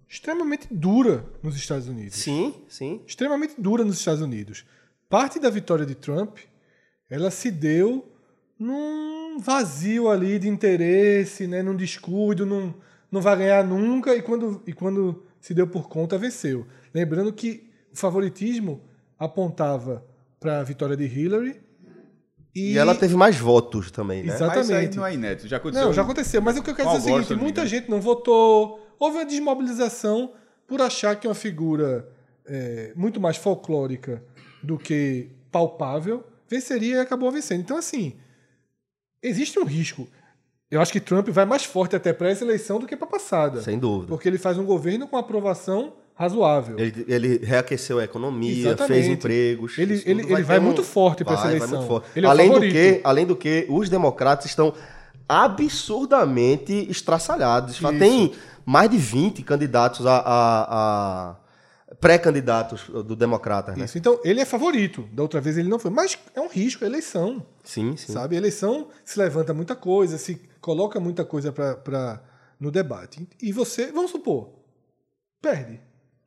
extremamente 0.08 0.68
dura 0.70 1.24
nos 1.42 1.56
Estados 1.56 1.88
Unidos. 1.88 2.18
Sim, 2.18 2.54
sim. 2.68 3.02
Extremamente 3.06 3.54
dura 3.58 3.84
nos 3.84 3.98
Estados 3.98 4.20
Unidos. 4.20 4.64
Parte 5.08 5.38
da 5.38 5.50
vitória 5.50 5.84
de 5.84 5.94
Trump, 5.94 6.38
ela 7.10 7.30
se 7.30 7.50
deu 7.50 8.10
num 8.58 9.38
vazio 9.38 10.08
ali 10.08 10.38
de 10.38 10.48
interesse, 10.48 11.46
né, 11.46 11.62
num 11.62 11.74
descuido, 11.74 12.46
num, 12.46 12.72
não 13.12 13.20
vai 13.20 13.36
ganhar 13.36 13.62
nunca, 13.62 14.16
e 14.16 14.22
quando, 14.22 14.62
e 14.66 14.72
quando 14.72 15.22
se 15.38 15.52
deu 15.52 15.66
por 15.66 15.88
conta, 15.88 16.16
venceu. 16.16 16.66
Lembrando 16.94 17.30
que 17.32 17.70
o 17.92 17.96
favoritismo 17.96 18.80
apontava 19.18 20.04
para 20.40 20.60
a 20.60 20.62
vitória 20.64 20.96
de 20.96 21.04
Hillary. 21.04 21.60
E, 22.54 22.72
E, 22.72 22.78
ela 22.78 22.94
teve 22.94 23.14
mais 23.14 23.36
votos 23.36 23.90
também, 23.90 24.22
né? 24.22 24.34
Exato. 24.34 24.46
Mas 24.46 24.64
isso 24.64 24.72
aí 24.72 24.84
Exatamente. 24.84 24.96
não 24.96 25.06
é 25.06 25.14
inédito. 25.14 25.46
Já 25.46 25.58
aconteceu. 25.58 25.86
Não, 25.86 25.92
já 25.92 26.02
aconteceu. 26.02 26.42
Mas 26.42 26.56
o 26.56 26.62
que 26.62 26.70
eu 26.70 26.74
quero 26.74 26.88
Com 26.88 26.96
dizer 26.96 27.10
é 27.10 27.14
o 27.14 27.22
seguinte: 27.22 27.40
muita 27.40 27.66
gente 27.66 27.90
não 27.90 28.00
votou. 28.00 28.80
Houve 28.98 29.18
uma 29.18 29.26
desmobilização 29.26 30.32
por 30.66 30.80
achar 30.80 31.16
que 31.16 31.28
uma 31.28 31.34
figura 31.34 32.08
é, 32.46 32.92
muito 32.96 33.20
mais 33.20 33.36
folclórica 33.36 34.22
do 34.62 34.78
que 34.78 35.30
palpável 35.50 36.24
venceria 36.48 36.96
e 36.96 37.00
acabou 37.00 37.30
vencendo. 37.30 37.60
Então, 37.60 37.76
assim, 37.76 38.16
existe 39.22 39.58
um 39.58 39.64
risco. 39.64 40.08
Eu 40.72 40.80
acho 40.80 40.90
que 40.90 40.98
Trump 41.00 41.28
vai 41.28 41.44
mais 41.44 41.64
forte 41.64 41.94
até 41.94 42.12
para 42.14 42.30
essa 42.30 42.42
eleição 42.42 42.78
do 42.78 42.86
que 42.86 42.96
para 42.96 43.06
a 43.06 43.10
passada. 43.10 43.60
Sem 43.60 43.78
dúvida. 43.78 44.08
Porque 44.08 44.26
ele 44.28 44.38
faz 44.38 44.56
um 44.56 44.64
governo 44.64 45.06
com 45.06 45.16
aprovação 45.18 45.92
razoável. 46.14 46.78
Ele, 46.78 47.04
ele 47.06 47.36
reaqueceu 47.44 47.98
a 47.98 48.04
economia, 48.04 48.68
Exatamente. 48.68 48.92
fez 49.02 49.06
empregos. 49.06 49.78
Ele- 49.78 49.94
ele- 50.06 50.22
tudo 50.22 50.34
ele 50.34 50.42
vai 50.44 50.56
ter 50.58 50.64
muito 50.64 50.82
forte 50.82 51.24
pra 51.24 51.34
essa 51.34 51.42
vai, 51.42 51.50
vai 51.52 51.58
eleição. 51.58 51.78
muito 51.78 51.88
forte. 51.88 52.06
Ele 52.16 52.26
é 52.26 52.28
além, 52.30 52.50
do 52.50 52.60
que, 52.60 53.00
além 53.04 53.26
do 53.26 53.36
que, 53.36 53.66
os 53.68 53.88
democratas 53.90 54.46
estão 54.46 54.72
absurdamente 55.28 56.86
estraçalhados. 56.90 57.74
Isso. 57.74 57.98
Tem 57.98 58.32
mais 58.64 58.90
de 58.90 58.96
20 58.98 59.42
candidatos 59.42 60.06
a, 60.06 60.16
a- 60.18 60.66
a- 60.70 61.36
pré-candidatos 62.00 62.88
do 62.88 63.14
democrata, 63.14 63.72
né? 63.76 63.84
Isso. 63.84 63.96
Então, 63.98 64.18
ele 64.24 64.40
é 64.40 64.44
favorito. 64.44 65.06
Da 65.12 65.22
outra 65.22 65.40
vez 65.40 65.56
ele 65.58 65.68
não 65.68 65.78
foi. 65.78 65.90
Mas 65.90 66.18
é 66.34 66.40
um 66.40 66.48
risco, 66.48 66.82
é 66.84 66.86
eleição. 66.86 67.44
Sim, 67.62 67.96
sim. 67.96 68.12
Sabe? 68.12 68.34
A 68.34 68.38
eleição 68.38 68.88
se 69.04 69.18
levanta 69.18 69.52
muita 69.54 69.76
coisa, 69.76 70.16
se 70.18 70.40
coloca 70.62 70.98
muita 70.98 71.24
coisa 71.24 71.52
pra, 71.52 71.76
pra, 71.76 72.22
no 72.58 72.70
debate. 72.70 73.28
E 73.42 73.52
você, 73.52 73.92
vamos 73.92 74.10
supor, 74.12 74.50
perde. 75.42 75.78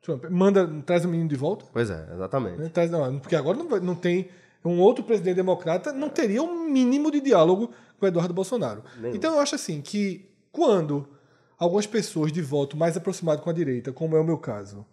Trump 0.02 0.24
manda, 0.30 0.68
traz 0.86 1.04
o 1.04 1.08
menino 1.08 1.28
de 1.28 1.34
volta. 1.34 1.64
Pois 1.72 1.90
é, 1.90 2.08
exatamente. 2.14 2.58
né? 2.60 2.68
Traz, 2.68 2.88
não, 2.90 3.18
porque 3.18 3.34
agora 3.34 3.58
não, 3.58 3.66
não 3.80 3.94
tem. 3.96 4.28
Um 4.64 4.80
outro 4.80 5.04
presidente 5.04 5.36
democrata 5.36 5.92
não 5.92 6.08
teria 6.08 6.42
um 6.42 6.68
mínimo 6.68 7.10
de 7.10 7.20
diálogo 7.20 7.68
com 7.98 8.04
o 8.04 8.08
Eduardo 8.08 8.34
Bolsonaro. 8.34 8.82
Então 9.14 9.34
eu 9.34 9.40
acho 9.40 9.54
assim 9.54 9.80
que 9.80 10.28
quando 10.50 11.08
algumas 11.56 11.86
pessoas 11.86 12.32
de 12.32 12.42
voto 12.42 12.76
mais 12.76 12.96
aproximado 12.96 13.42
com 13.42 13.50
a 13.50 13.52
direita, 13.52 13.92
como 13.92 14.16
é 14.16 14.20
o 14.20 14.24
meu 14.24 14.38
caso, 14.38 14.84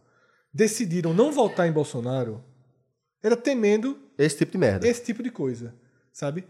decidiram 0.54 1.12
não 1.14 1.32
votar 1.32 1.68
em 1.68 1.72
Bolsonaro, 1.72 2.44
era 3.22 3.36
temendo 3.36 3.98
Esse 4.18 4.38
tipo 4.38 4.52
de 4.52 4.58
merda. 4.60 4.88
esse 4.88 5.04
tipo 5.04 5.24
de 5.24 5.32
coisa, 5.32 5.74
sabe? 6.12 6.46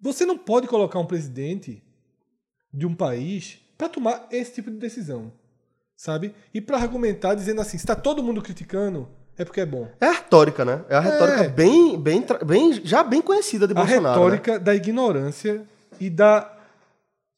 Você 0.00 0.24
não 0.24 0.38
pode 0.38 0.66
colocar 0.66 0.98
um 0.98 1.06
presidente 1.06 1.82
de 2.76 2.86
um 2.86 2.94
país 2.94 3.58
para 3.78 3.88
tomar 3.88 4.26
esse 4.30 4.52
tipo 4.52 4.70
de 4.70 4.76
decisão, 4.76 5.32
sabe? 5.96 6.34
E 6.52 6.60
para 6.60 6.76
argumentar 6.76 7.34
dizendo 7.34 7.60
assim, 7.60 7.78
se 7.78 7.84
está 7.84 7.94
todo 7.96 8.22
mundo 8.22 8.42
criticando, 8.42 9.08
é 9.38 9.44
porque 9.44 9.60
é 9.60 9.66
bom. 9.66 9.88
É 10.00 10.06
a 10.06 10.12
retórica, 10.12 10.64
né? 10.64 10.84
É 10.88 10.94
a 10.96 11.00
retórica 11.00 11.44
É. 11.44 11.48
bem, 11.48 11.98
bem, 12.00 12.24
bem, 12.44 12.72
já 12.84 13.02
bem 13.02 13.20
conhecida 13.22 13.66
de 13.66 13.72
A 13.72 13.76
Bolsonaro. 13.76 14.02
né? 14.04 14.10
retórica 14.14 14.58
da 14.60 14.74
ignorância 14.74 15.62
e 16.00 16.08
da 16.10 16.55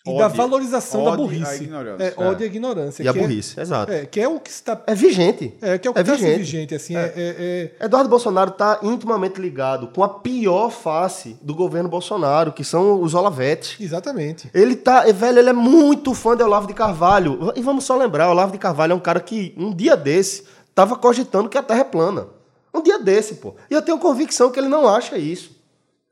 e 0.07 0.16
da 0.16 0.26
Ódio. 0.26 0.36
valorização 0.36 1.05
da 1.05 1.11
Ódio 1.11 1.24
à 1.24 1.26
burrice. 1.28 1.64
ignorância. 1.64 2.05
É, 2.16 2.22
ódio 2.24 2.44
à 2.44 2.46
ignorância. 2.46 3.03
E 3.03 3.09
a 3.09 3.11
é- 3.11 3.14
burrice, 3.14 3.61
exato. 3.61 3.92
É, 3.92 4.07
que 4.07 4.20
é 4.20 4.28
o 4.28 4.38
que 4.40 4.49
está 4.51 4.80
É 4.86 4.94
vigente. 4.94 5.55
é, 5.61 5.76
que 5.76 5.86
é 5.86 5.90
o 5.90 5.94
que 5.94 5.99
é 5.99 6.03
está 6.03 6.14
assim, 6.14 6.22
vigente. 6.24 6.38
vigente, 6.38 6.74
assim, 6.74 6.96
é, 6.96 7.12
é- 7.16 7.72
é- 7.80 7.84
Eduardo 7.84 8.09
Bolsonaro 8.09 8.51
está 8.51 8.78
intimamente 8.82 9.40
ligado 9.40 9.88
com 9.88 10.03
a 10.03 10.09
pior 10.09 10.70
face 10.70 11.36
do 11.42 11.55
governo 11.55 11.88
Bolsonaro, 11.88 12.53
que 12.53 12.64
são 12.64 13.03
os 13.03 13.12
Olavetes. 13.14 13.76
exatamente. 13.80 14.49
Ele 14.55 14.76
tá, 14.76 15.07
é, 15.09 15.12
velho, 15.12 15.38
ele 15.40 15.51
é 15.51 15.53
muito 15.55 16.14
fã 16.14 16.36
de 16.36 16.42
Olavo 16.42 16.66
de 16.66 16.74
Carvalho. 16.74 17.53
E 17.57 17.61
vamos 17.61 17.84
só 17.84 17.96
lembrar, 17.96 18.30
Olavo 18.30 18.53
de 18.53 18.59
Carvalho 18.59 18.92
é 18.92 18.94
um 18.94 19.01
cara 19.01 19.20
que 19.20 19.53
um 19.59 19.74
dia 19.74 19.96
desse 19.96 20.44
tava 20.74 20.96
cogitando 20.96 21.49
que 21.49 21.59
a 21.59 21.62
Terra 21.62 21.80
é 21.80 21.84
plana. 21.84 22.28
Um 22.72 22.80
dia 22.82 22.99
desse, 22.99 23.34
pô. 23.34 23.55
E 23.70 23.74
eu 23.74 23.82
tenho 23.82 23.99
convicção 23.99 24.51
que 24.51 24.61
ele 24.61 24.68
não 24.68 24.86
acha 24.88 25.18
isso. 25.18 25.58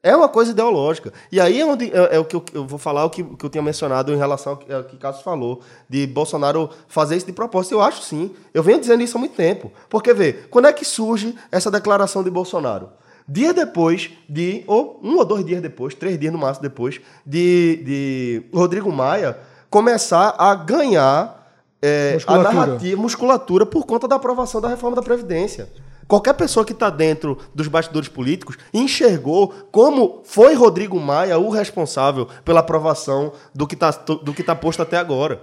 É 0.07 0.15
uma 0.15 0.29
coisa 0.29 0.53
ideológica. 0.53 1.13
E 1.33 1.41
aí 1.41 1.61
é, 1.61 1.67
onde, 1.67 1.87
é, 1.87 2.15
é 2.15 2.19
o 2.21 2.25
que 2.25 2.37
eu, 2.37 2.45
eu 2.55 2.65
vou 2.65 2.79
falar 2.79 3.05
o 3.05 3.11
que, 3.11 3.25
que 3.25 3.45
eu 3.45 3.51
tinha 3.51 3.61
mencionado 3.61 4.13
em 4.15 4.17
relação 4.17 4.53
ao 4.53 4.59
que, 4.59 4.73
ao 4.73 4.85
que 4.85 4.97
Cássio 4.97 5.25
falou, 5.25 5.61
de 5.89 6.07
Bolsonaro 6.07 6.71
fazer 6.87 7.17
isso 7.17 7.27
de 7.27 7.33
propósito. 7.33 7.73
Eu 7.73 7.83
acho 7.83 8.03
sim. 8.03 8.31
Eu 8.55 8.63
venho 8.63 8.79
dizendo 8.79 9.03
isso 9.03 9.17
há 9.17 9.21
muito 9.21 9.35
tempo. 9.35 9.73
Porque, 9.91 10.15
vê, 10.15 10.33
quando 10.49 10.69
é 10.69 10.73
que 10.73 10.85
surge 10.85 11.35
essa 11.51 11.73
declaração 11.73 12.23
de 12.23 12.31
Bolsonaro? 12.31 12.91
Dia 13.29 13.53
depois 13.53 14.11
de, 14.29 14.63
ou 14.69 15.01
um 15.03 15.17
ou 15.17 15.25
dois 15.25 15.45
dias 15.45 15.61
depois, 15.61 15.93
três 15.93 16.17
dias 16.17 16.33
no 16.33 16.39
máximo 16.39 16.63
depois, 16.63 17.01
de, 17.27 17.83
de 17.85 18.43
Rodrigo 18.55 18.93
Maia 18.93 19.37
começar 19.69 20.37
a 20.39 20.55
ganhar 20.55 21.51
é, 21.83 22.11
a 22.11 22.15
Musculatura. 22.15 22.55
narrativa, 22.55 23.03
musculatura 23.03 23.67
por 23.67 23.85
conta 23.85 24.07
da 24.07 24.15
aprovação 24.15 24.61
da 24.61 24.69
reforma 24.69 24.95
da 24.95 25.03
Previdência. 25.03 25.69
Qualquer 26.09 26.35
pessoa 26.35 26.65
que 26.65 26.73
está 26.73 26.89
dentro 26.89 27.37
dos 27.55 27.67
bastidores 27.67 28.09
políticos 28.09 28.57
enxergou 28.73 29.49
como 29.73 30.23
foi 30.25 30.55
Rodrigo 30.55 30.99
Maia 31.01 31.39
o 31.39 31.51
responsável 31.51 32.29
pela 32.45 32.61
aprovação 32.61 33.33
do 33.55 33.67
que 33.67 33.75
está 33.75 33.93
tá 33.93 34.55
posto 34.55 34.83
até 34.83 34.97
agora. 34.97 35.43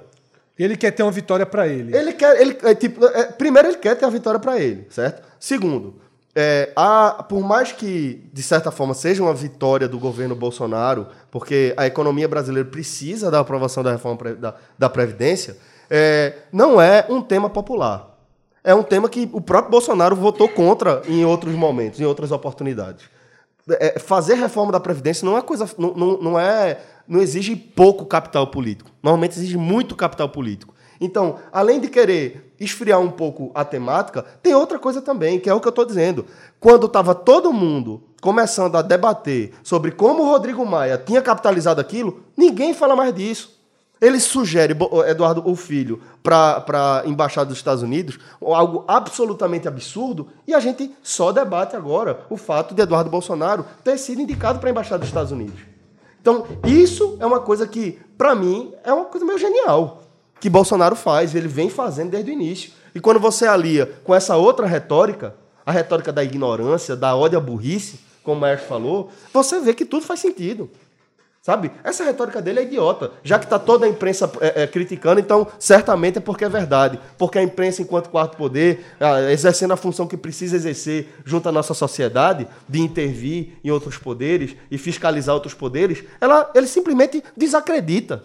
Ele 0.58 0.78
quer 0.78 0.92
ter 0.92 1.04
uma 1.04 1.12
vitória 1.12 1.46
para 1.46 1.68
ele. 1.68 1.96
Ele 1.96 2.14
quer, 2.14 2.40
ele, 2.40 2.58
é, 2.64 2.76
tipo, 2.76 3.04
é, 3.06 3.26
primeiro 3.26 3.70
ele 3.70 3.78
quer 3.78 3.96
ter 3.96 4.06
a 4.06 4.10
vitória 4.10 4.40
para 4.40 4.60
ele, 4.60 4.86
certo? 4.90 5.24
Segundo, 5.40 5.96
é, 6.36 6.72
por 7.28 7.42
mais 7.42 7.72
que 7.72 8.30
de 8.32 8.44
certa 8.44 8.72
forma 8.72 8.94
seja 8.94 9.22
uma 9.22 9.34
vitória 9.34 9.88
do 9.88 10.00
governo 10.00 10.36
Bolsonaro, 10.36 11.08
porque 11.32 11.74
a 11.76 11.88
economia 11.88 12.28
brasileira 12.28 12.70
precisa 12.70 13.30
da 13.30 13.40
aprovação 13.40 13.84
da 13.84 13.92
reforma 13.92 14.36
da, 14.36 14.56
da 14.78 14.90
previdência, 14.90 15.58
é, 15.90 16.34
não 16.52 16.80
é 16.80 17.06
um 17.10 17.22
tema 17.22 17.50
popular. 17.50 18.13
É 18.64 18.74
um 18.74 18.84
tema 18.84 19.10
que 19.10 19.30
o 19.34 19.42
próprio 19.42 19.72
Bolsonaro 19.72 20.16
votou 20.16 20.48
contra 20.48 21.02
em 21.08 21.26
outros 21.26 21.54
momentos, 21.54 22.00
em 22.00 22.06
outras 22.06 22.32
oportunidades. 22.32 23.06
É, 23.70 24.00
fazer 24.00 24.36
reforma 24.36 24.72
da 24.72 24.80
Previdência 24.80 25.26
não 25.26 25.38
é 25.38 25.42
coisa. 25.42 25.70
Não, 25.78 25.94
não, 25.94 26.18
não 26.22 26.40
é. 26.40 26.80
Não 27.06 27.22
exige 27.22 27.56
pouco 27.56 28.06
capital 28.06 28.48
político. 28.48 28.90
Normalmente 29.02 29.38
exige 29.38 29.58
muito 29.58 29.96
capital 29.96 30.30
político. 30.30 30.74
Então, 31.02 31.38
além 31.52 31.82
de 31.82 31.90
querer 31.90 32.54
esfriar 32.58 33.02
um 33.02 33.12
pouco 33.12 33.52
a 33.54 33.66
temática, 33.66 34.24
tem 34.42 34.54
outra 34.56 34.80
coisa 34.80 35.02
também, 35.02 35.38
que 35.38 35.50
é 35.50 35.54
o 35.54 35.60
que 35.60 35.68
eu 35.68 35.72
estou 35.72 35.86
dizendo. 35.86 36.26
Quando 36.62 36.86
estava 36.86 37.14
todo 37.14 37.52
mundo 37.52 38.04
começando 38.22 38.78
a 38.78 38.82
debater 38.82 39.54
sobre 39.64 39.92
como 39.92 40.24
o 40.24 40.28
Rodrigo 40.28 40.66
Maia 40.66 40.98
tinha 40.98 41.22
capitalizado 41.22 41.82
aquilo, 41.82 42.24
ninguém 42.38 42.74
fala 42.74 42.96
mais 42.96 43.14
disso. 43.14 43.62
Ele 44.02 44.20
sugere 44.20 44.74
Bo- 44.74 45.04
Eduardo 45.06 45.42
o 45.50 45.56
Filho 45.56 46.02
para 46.22 47.02
a 47.04 47.08
embaixada 47.08 47.48
dos 47.48 47.58
Estados 47.58 47.82
Unidos, 47.84 48.20
algo 48.42 48.84
absolutamente 48.88 49.68
absurdo, 49.68 50.28
e 50.46 50.54
a 50.54 50.60
gente 50.60 50.92
só 51.02 51.32
debate 51.32 51.76
agora 51.76 52.26
o 52.30 52.36
fato 52.36 52.76
de 52.76 52.82
Eduardo 52.82 53.10
Bolsonaro 53.10 53.66
ter 53.84 53.98
sido 53.98 54.22
indicado 54.22 54.60
para 54.60 54.70
a 54.70 54.72
embaixada 54.72 55.00
dos 55.00 55.08
Estados 55.08 55.32
Unidos. 55.32 55.60
Então, 56.22 56.46
isso 56.66 57.18
é 57.20 57.26
uma 57.26 57.40
coisa 57.40 57.66
que, 57.68 58.00
para 58.18 58.36
mim, 58.36 58.74
é 58.84 58.92
uma 58.92 59.06
coisa 59.06 59.26
meio 59.26 59.38
genial. 59.40 60.04
Que 60.40 60.50
Bolsonaro 60.50 60.96
faz, 60.96 61.34
ele 61.36 61.48
vem 61.48 61.70
fazendo 61.70 62.12
desde 62.12 62.32
o 62.32 62.34
início. 62.34 62.72
E 62.94 63.00
quando 63.00 63.20
você 63.20 63.46
alia 63.48 63.86
com 64.04 64.14
essa 64.14 64.36
outra 64.36 64.66
retórica, 64.68 65.36
a 65.66 65.72
retórica 65.72 66.12
da 66.12 66.24
ignorância, 66.24 66.96
da 66.96 67.16
ódio 67.16 67.38
à 67.38 67.42
burrice, 67.42 68.00
como 68.22 68.38
o 68.38 68.40
Maestro 68.42 68.68
falou, 68.68 69.10
você 69.34 69.60
vê 69.60 69.74
que 69.74 69.86
tudo 69.86 70.06
faz 70.06 70.20
sentido. 70.20 70.70
Sabe? 71.44 71.74
Essa 71.84 72.06
retórica 72.06 72.42
dele 72.42 72.62
é 72.62 72.64
idiota. 72.64 73.12
Já 73.22 73.38
que 73.38 73.44
está 73.44 73.60
toda 73.60 73.86
a 73.86 73.90
imprensa 73.90 74.32
é, 74.40 74.64
é, 74.64 74.68
criticando, 74.68 75.20
então 75.20 75.46
certamente 75.60 76.18
é 76.18 76.22
porque 76.22 76.46
é 76.46 76.50
verdade. 76.50 76.98
Porque 77.18 77.38
a 77.38 77.44
imprensa, 77.44 77.82
enquanto 77.82 78.10
quarto 78.10 78.38
poder, 78.38 78.86
ah, 78.98 79.30
exercendo 79.30 79.74
a 79.74 79.76
função 79.76 80.08
que 80.08 80.16
precisa 80.16 80.56
exercer 80.56 81.14
junto 81.26 81.50
à 81.50 81.52
nossa 81.52 81.74
sociedade, 81.74 82.48
de 82.70 82.80
intervir 82.80 83.58
em 83.62 83.70
outros 83.70 83.98
poderes 83.98 84.56
e 84.72 84.78
fiscalizar 84.78 85.36
outros 85.36 85.54
poderes, 85.54 86.06
ela, 86.22 86.50
ele 86.56 86.66
simplesmente 86.66 87.22
desacredita 87.36 88.24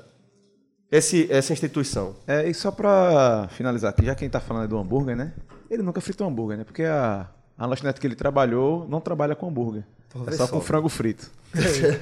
esse, 0.88 1.26
essa 1.28 1.52
instituição. 1.52 2.14
É, 2.24 2.48
e 2.48 2.54
só 2.54 2.70
pra 2.70 3.48
finalizar 3.50 3.90
aqui, 3.90 4.06
já 4.06 4.14
que 4.14 4.22
a 4.22 4.26
gente 4.26 4.32
tá 4.32 4.40
falando 4.40 4.68
do 4.68 4.78
hambúrguer, 4.78 5.16
né? 5.16 5.32
Ele 5.68 5.82
nunca 5.82 6.00
fritou 6.00 6.28
hambúrguer, 6.28 6.58
né? 6.58 6.62
Porque 6.62 6.84
a, 6.84 7.28
a 7.58 7.66
lanchonete 7.66 8.00
que 8.00 8.06
ele 8.06 8.14
trabalhou 8.14 8.86
não 8.88 9.00
trabalha 9.00 9.34
com 9.34 9.48
hambúrguer. 9.48 9.82
É 10.26 10.32
só 10.32 10.46
com 10.46 10.60
frango 10.60 10.88
frito. 10.88 11.30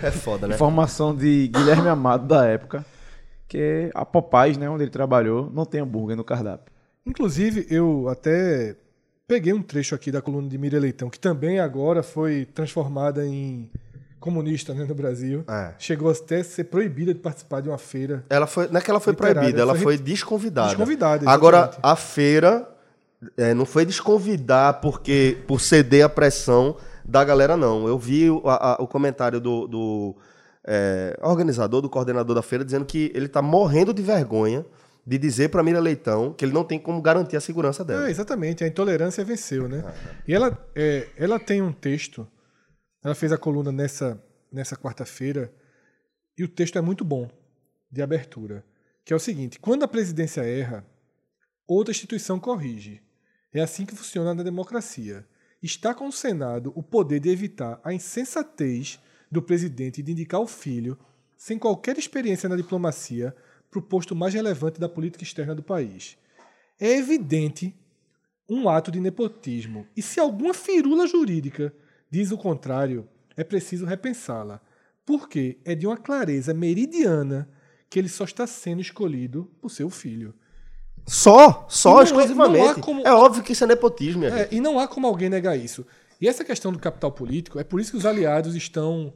é 0.02 0.10
foda, 0.10 0.46
né? 0.46 0.54
Informação 0.54 1.14
de 1.14 1.48
Guilherme 1.48 1.88
Amado 1.88 2.26
da 2.26 2.44
época, 2.46 2.84
que 3.48 3.90
a 3.94 4.04
Popeyes, 4.04 4.56
né, 4.56 4.68
onde 4.68 4.84
ele 4.84 4.90
trabalhou, 4.90 5.50
não 5.52 5.64
tem 5.64 5.80
hambúrguer 5.80 6.16
no 6.16 6.24
cardápio. 6.24 6.72
Inclusive, 7.04 7.66
eu 7.70 8.08
até 8.08 8.76
peguei 9.26 9.52
um 9.52 9.62
trecho 9.62 9.94
aqui 9.94 10.10
da 10.10 10.20
coluna 10.20 10.48
de 10.48 10.58
Miriam 10.58 10.80
Leitão, 10.80 11.08
que 11.08 11.18
também 11.18 11.60
agora 11.60 12.02
foi 12.02 12.46
transformada 12.46 13.24
em 13.26 13.70
comunista 14.18 14.74
né, 14.74 14.84
no 14.84 14.94
Brasil. 14.94 15.44
É. 15.48 15.74
Chegou 15.78 16.10
até 16.10 16.40
a 16.40 16.44
ser 16.44 16.64
proibida 16.64 17.14
de 17.14 17.20
participar 17.20 17.60
de 17.60 17.68
uma 17.68 17.78
feira. 17.78 18.24
Ela 18.28 18.46
foi, 18.46 18.68
não 18.68 18.78
é 18.78 18.80
que 18.80 18.90
ela 18.90 18.98
foi 18.98 19.12
Literária, 19.12 19.40
proibida, 19.40 19.62
ela 19.62 19.74
foi 19.74 19.82
foi 19.82 19.98
desconvidada. 19.98 20.68
Desconvidada, 20.68 21.30
Agora, 21.30 21.58
exatamente. 21.58 21.80
a 21.82 21.96
feira 21.96 22.68
é, 23.36 23.54
não 23.54 23.64
foi 23.64 23.86
desconvidar 23.86 24.80
porque 24.80 25.38
por 25.46 25.60
ceder 25.60 26.04
a 26.04 26.08
pressão 26.08 26.76
da 27.08 27.24
galera, 27.24 27.56
não. 27.56 27.86
Eu 27.86 27.98
vi 27.98 28.30
o, 28.30 28.42
a- 28.48 28.74
a- 28.74 28.82
o 28.82 28.86
comentário 28.86 29.40
do, 29.40 29.66
do, 29.66 30.16
é, 30.66 31.18
organizador, 31.22 31.80
do 31.80 31.88
coordenador 31.90 32.34
da 32.34 32.42
feira, 32.42 32.64
dizendo 32.64 32.84
que 32.84 33.10
ele 33.14 33.26
está 33.26 33.40
morrendo 33.40 33.92
de 33.94 34.02
vergonha 34.02 34.64
de 35.06 35.18
dizer 35.18 35.50
para 35.50 35.62
Mira 35.62 35.78
Leitão 35.78 36.32
que 36.32 36.44
ele 36.44 36.52
não 36.52 36.64
tem 36.64 36.80
como 36.80 37.00
garantir 37.00 37.36
a 37.36 37.40
segurança 37.40 37.84
dela. 37.84 38.08
É, 38.08 38.10
exatamente, 38.10 38.64
a 38.64 38.66
intolerância 38.66 39.24
venceu, 39.24 39.68
né? 39.68 39.84
E 40.26 40.34
ela, 40.34 40.58
é, 40.74 41.06
ela 41.16 41.38
tem 41.38 41.62
um 41.62 41.72
texto, 41.72 42.26
ela 43.04 43.14
fez 43.14 43.30
a 43.32 43.38
coluna 43.38 43.70
nessa, 43.70 44.20
nessa 44.52 44.74
quarta-feira, 44.76 45.52
e 46.36 46.42
o 46.42 46.48
texto 46.48 46.76
é 46.76 46.80
muito 46.80 47.04
bom, 47.04 47.30
de 47.90 48.02
abertura, 48.02 48.64
que 49.04 49.12
é 49.12 49.16
o 49.16 49.20
seguinte, 49.20 49.60
quando 49.60 49.84
a 49.84 49.88
presidência 49.88 50.40
erra, 50.42 50.84
outra 51.68 51.92
instituição 51.92 52.40
corrige. 52.40 53.00
É 53.54 53.60
assim 53.60 53.86
que 53.86 53.94
funciona 53.94 54.34
na 54.34 54.42
democracia. 54.42 55.24
Está 55.66 55.92
com 55.92 56.06
o 56.06 56.12
Senado 56.12 56.72
o 56.76 56.82
poder 56.82 57.18
de 57.18 57.28
evitar 57.28 57.80
a 57.82 57.92
insensatez 57.92 59.00
do 59.28 59.42
presidente 59.42 60.00
de 60.00 60.12
indicar 60.12 60.40
o 60.40 60.46
filho, 60.46 60.96
sem 61.36 61.58
qualquer 61.58 61.98
experiência 61.98 62.48
na 62.48 62.54
diplomacia, 62.54 63.34
para 63.68 63.80
o 63.80 63.82
posto 63.82 64.14
mais 64.14 64.32
relevante 64.32 64.78
da 64.78 64.88
política 64.88 65.24
externa 65.24 65.56
do 65.56 65.64
país. 65.64 66.16
É 66.78 66.96
evidente 66.96 67.74
um 68.48 68.68
ato 68.68 68.92
de 68.92 69.00
nepotismo. 69.00 69.88
E 69.96 70.02
se 70.02 70.20
alguma 70.20 70.54
firula 70.54 71.04
jurídica 71.04 71.74
diz 72.08 72.30
o 72.30 72.38
contrário, 72.38 73.08
é 73.36 73.42
preciso 73.42 73.84
repensá-la. 73.84 74.62
Porque 75.04 75.58
é 75.64 75.74
de 75.74 75.84
uma 75.84 75.96
clareza 75.96 76.54
meridiana 76.54 77.50
que 77.90 77.98
ele 77.98 78.08
só 78.08 78.22
está 78.22 78.46
sendo 78.46 78.80
escolhido 78.80 79.50
por 79.60 79.72
seu 79.72 79.90
filho. 79.90 80.32
Só, 81.06 81.66
só 81.68 82.00
é- 82.00 82.04
exclusivamente. 82.04 82.80
como- 82.80 83.06
É 83.06 83.12
óbvio 83.12 83.42
que 83.42 83.52
isso 83.52 83.62
é 83.64 83.66
nepotismo, 83.66 84.24
É, 84.24 84.48
e 84.50 84.60
não 84.60 84.78
há 84.78 84.88
como 84.88 85.06
alguém 85.06 85.28
negar 85.28 85.56
isso. 85.56 85.86
E 86.20 86.26
essa 86.28 86.44
questão 86.44 86.72
do 86.72 86.78
capital 86.78 87.12
político, 87.12 87.58
é 87.58 87.64
por 87.64 87.80
isso 87.80 87.92
que 87.92 87.96
os 87.96 88.06
aliados 88.06 88.56
estão 88.56 89.12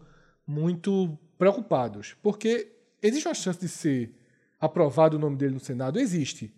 muito 0.46 1.18
preocupados. 1.38 2.14
Porque 2.22 2.68
existe 3.02 3.26
uma 3.26 3.34
chance 3.34 3.58
de 3.58 3.68
ser 3.68 4.14
aprovado 4.60 5.16
o 5.16 5.20
nome 5.20 5.36
dele 5.36 5.54
no 5.54 5.60
Senado? 5.60 5.98
Existe. 5.98 6.52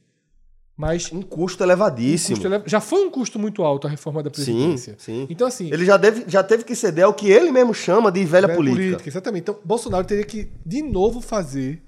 Mas 0.76 1.12
Um 1.12 1.22
custo 1.22 1.62
elevadíssimo. 1.62 2.36
custo 2.36 2.52
ele- 2.52 2.62
já 2.66 2.80
foi 2.80 3.06
um 3.06 3.10
custo 3.10 3.38
muito 3.38 3.62
alto 3.62 3.86
a 3.86 3.90
reforma 3.90 4.22
da 4.22 4.30
Sim, 4.30 4.34
presidência. 4.44 4.96
sim. 4.98 5.26
Então, 5.30 5.46
assim. 5.46 5.70
Ele 5.72 5.84
já, 5.84 5.96
deve, 5.96 6.24
já 6.26 6.42
teve 6.42 6.64
que 6.64 6.74
ceder 6.74 7.04
ao 7.04 7.14
que 7.14 7.30
ele 7.30 7.52
mesmo 7.52 7.72
chama 7.74 8.10
de 8.10 8.24
velha, 8.24 8.46
velha 8.48 8.56
política. 8.56 9.08
Exatamente. 9.08 9.42
Então, 9.42 9.58
Bolsonaro 9.64 10.04
teria 10.06 10.24
que, 10.24 10.50
de 10.64 10.82
novo, 10.82 11.20
fazer 11.20 11.82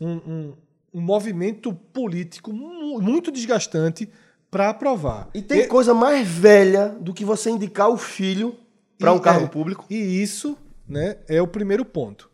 um, 0.00 0.08
um- 0.16 0.52
um 0.92 1.00
movimento 1.00 1.72
político 1.72 2.52
mu- 2.52 3.00
muito 3.00 3.30
desgastante 3.30 4.08
para 4.50 4.68
aprovar. 4.70 5.28
E 5.32 5.40
tem 5.42 5.68
coisa 5.68 5.94
mais 5.94 6.26
velha 6.26 6.88
do 7.00 7.14
que 7.14 7.24
você 7.24 7.50
indicar 7.50 7.88
o 7.88 7.96
filho 7.96 8.56
para 8.98 9.12
um 9.12 9.16
E- 9.16 9.20
cargo 9.20 9.44
é, 9.44 9.48
público. 9.48 9.84
E 9.88 9.94
isso 10.22 10.56
né, 10.88 11.16
é 11.28 11.40
o 11.40 11.46
primeiro 11.46 11.84
ponto. 11.84 12.28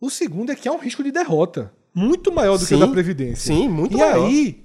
O 0.00 0.10
segundo 0.10 0.50
é 0.50 0.56
que 0.56 0.68
há 0.68 0.72
um 0.72 0.78
risco 0.78 1.04
de 1.04 1.12
derrota 1.12 1.72
muito 1.94 2.32
maior 2.32 2.54
do 2.56 2.66
que 2.66 2.74
o 2.74 2.78
Sim, 2.78 2.80
da 2.80 2.88
Previdência. 2.88 3.54
sim, 3.54 3.68
muito 3.68 3.94
e 3.96 4.00
maior. 4.00 4.26
aí 4.26 4.64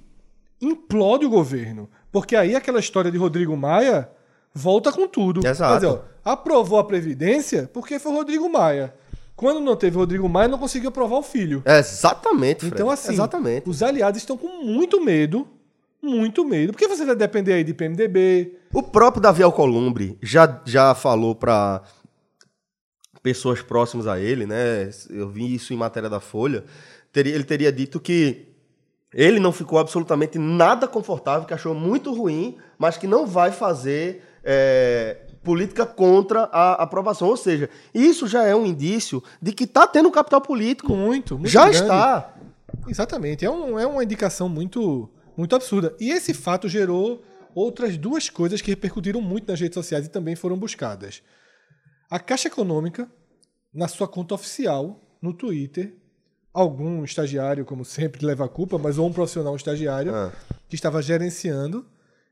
implode 0.60 1.24
o 1.26 1.30
governo. 1.30 1.88
Porque 2.10 2.34
aí 2.34 2.54
aquela 2.56 2.80
história 2.80 3.10
de 3.10 3.18
Rodrigo 3.18 3.56
Maia 3.56 4.10
volta 4.54 4.90
com 4.90 5.06
tudo. 5.06 5.46
Exato. 5.46 5.72
Quer 5.80 5.86
dizer, 5.86 6.00
ó, 6.24 6.32
aprovou 6.32 6.78
a 6.78 6.84
Previdência 6.84 7.70
porque 7.72 7.98
foi 7.98 8.12
Rodrigo 8.12 8.48
Maia. 8.50 8.94
Quando 9.36 9.60
não 9.60 9.76
teve 9.76 9.96
Rodrigo 9.96 10.26
Maia, 10.28 10.48
não 10.48 10.58
conseguiu 10.58 10.88
aprovar 10.88 11.18
o 11.18 11.22
filho. 11.22 11.62
É, 11.66 11.78
exatamente, 11.78 12.60
Fred. 12.60 12.74
Então, 12.74 12.90
assim, 12.90 13.12
Exatamente. 13.12 13.68
os 13.68 13.82
aliados 13.82 14.18
estão 14.18 14.36
com 14.36 14.64
muito 14.64 15.04
medo, 15.04 15.46
muito 16.02 16.42
medo. 16.42 16.72
Porque 16.72 16.88
você 16.88 17.04
vai 17.04 17.14
depender 17.14 17.52
aí 17.52 17.62
de 17.62 17.74
PMDB, 17.74 18.56
O 18.72 18.82
próprio 18.82 19.20
Davi 19.20 19.42
Alcolumbre 19.42 20.18
já, 20.22 20.62
já 20.64 20.94
falou 20.94 21.34
para 21.34 21.82
pessoas 23.22 23.60
próximas 23.60 24.06
a 24.06 24.18
ele, 24.18 24.46
né? 24.46 24.88
Eu 25.10 25.28
vi 25.28 25.54
isso 25.54 25.74
em 25.74 25.76
matéria 25.76 26.08
da 26.08 26.20
Folha. 26.20 26.64
Ele 27.14 27.44
teria 27.44 27.72
dito 27.72 28.00
que 28.00 28.48
ele 29.12 29.40
não 29.40 29.52
ficou 29.52 29.78
absolutamente 29.78 30.38
nada 30.38 30.86
confortável, 30.86 31.46
que 31.46 31.54
achou 31.54 31.74
muito 31.74 32.12
ruim, 32.14 32.56
mas 32.78 32.96
que 32.96 33.06
não 33.06 33.26
vai 33.26 33.50
fazer 33.50 34.22
é, 34.44 35.25
política 35.46 35.86
contra 35.86 36.40
a 36.52 36.82
aprovação. 36.82 37.28
Ou 37.28 37.36
seja, 37.36 37.70
isso 37.94 38.26
já 38.26 38.42
é 38.42 38.54
um 38.54 38.66
indício 38.66 39.22
de 39.40 39.52
que 39.52 39.64
está 39.64 39.86
tendo 39.86 40.10
capital 40.10 40.40
político. 40.40 40.94
muito, 40.94 41.38
muito 41.38 41.48
já 41.48 41.62
grande. 41.62 41.78
está. 41.78 42.34
Exatamente. 42.88 43.44
É, 43.44 43.50
um- 43.50 43.78
é 43.78 43.86
uma 43.86 44.02
indicação 44.02 44.48
muito, 44.48 45.08
muito 45.36 45.54
absurda. 45.54 45.94
E 46.00 46.10
esse 46.10 46.34
fato 46.34 46.68
gerou 46.68 47.22
outras 47.54 47.96
duas 47.96 48.28
coisas 48.28 48.60
que 48.60 48.70
repercutiram 48.70 49.20
muito 49.22 49.48
nas 49.50 49.60
redes 49.60 49.74
sociais 49.74 50.04
e 50.06 50.10
também 50.10 50.34
foram 50.36 50.58
buscadas. 50.58 51.22
A 52.10 52.18
Caixa 52.18 52.48
Econômica, 52.48 53.08
na 53.72 53.88
sua 53.88 54.06
conta 54.08 54.34
oficial, 54.34 55.00
no 55.22 55.32
Twitter, 55.32 55.94
algum 56.52 57.04
estagiário, 57.04 57.64
como 57.64 57.84
sempre, 57.84 58.24
leva 58.26 58.44
a 58.44 58.48
culpa, 58.48 58.78
mas 58.78 58.98
ou 58.98 59.06
um 59.08 59.12
profissional 59.12 59.54
estagiário, 59.56 60.14
Ah. 60.14 60.32
que 60.68 60.74
estava 60.74 61.00
gerenciando, 61.02 61.86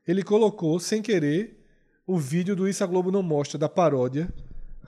ele 0.07 0.23
colocou, 0.23 0.79
sem 0.79 1.01
querer, 1.01 1.64
o 2.07 2.17
vídeo 2.17 2.55
do 2.55 2.67
Isso 2.67 2.83
a 2.83 2.87
Globo 2.87 3.11
Não 3.11 3.23
Mostra, 3.23 3.57
da 3.57 3.67
paródia, 3.69 4.27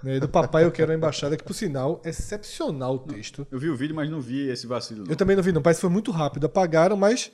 né, 0.03 0.20
do 0.20 0.30
Papai 0.30 0.63
Eu 0.63 0.72
Quero 0.72 0.91
a 0.91 0.95
Embaixada, 0.95 1.36
que, 1.36 1.43
por 1.43 1.53
sinal, 1.53 1.99
é 2.05 2.09
excepcional 2.09 2.95
o 2.95 2.99
texto. 2.99 3.47
Eu 3.51 3.59
vi 3.59 3.70
o 3.70 3.76
vídeo, 3.76 3.95
mas 3.95 4.09
não 4.09 4.22
vi 4.22 4.47
esse 4.49 4.68
vacilo. 4.68 5.03
não. 5.03 5.09
Eu 5.09 5.15
também 5.15 5.36
não 5.36 5.41
vi, 5.43 5.51
não. 5.51 5.61
Parece 5.61 5.80
que 5.80 5.82
foi 5.82 5.89
muito 5.89 6.11
rápido. 6.11 6.45
Apagaram, 6.45 6.95
mas 6.95 7.32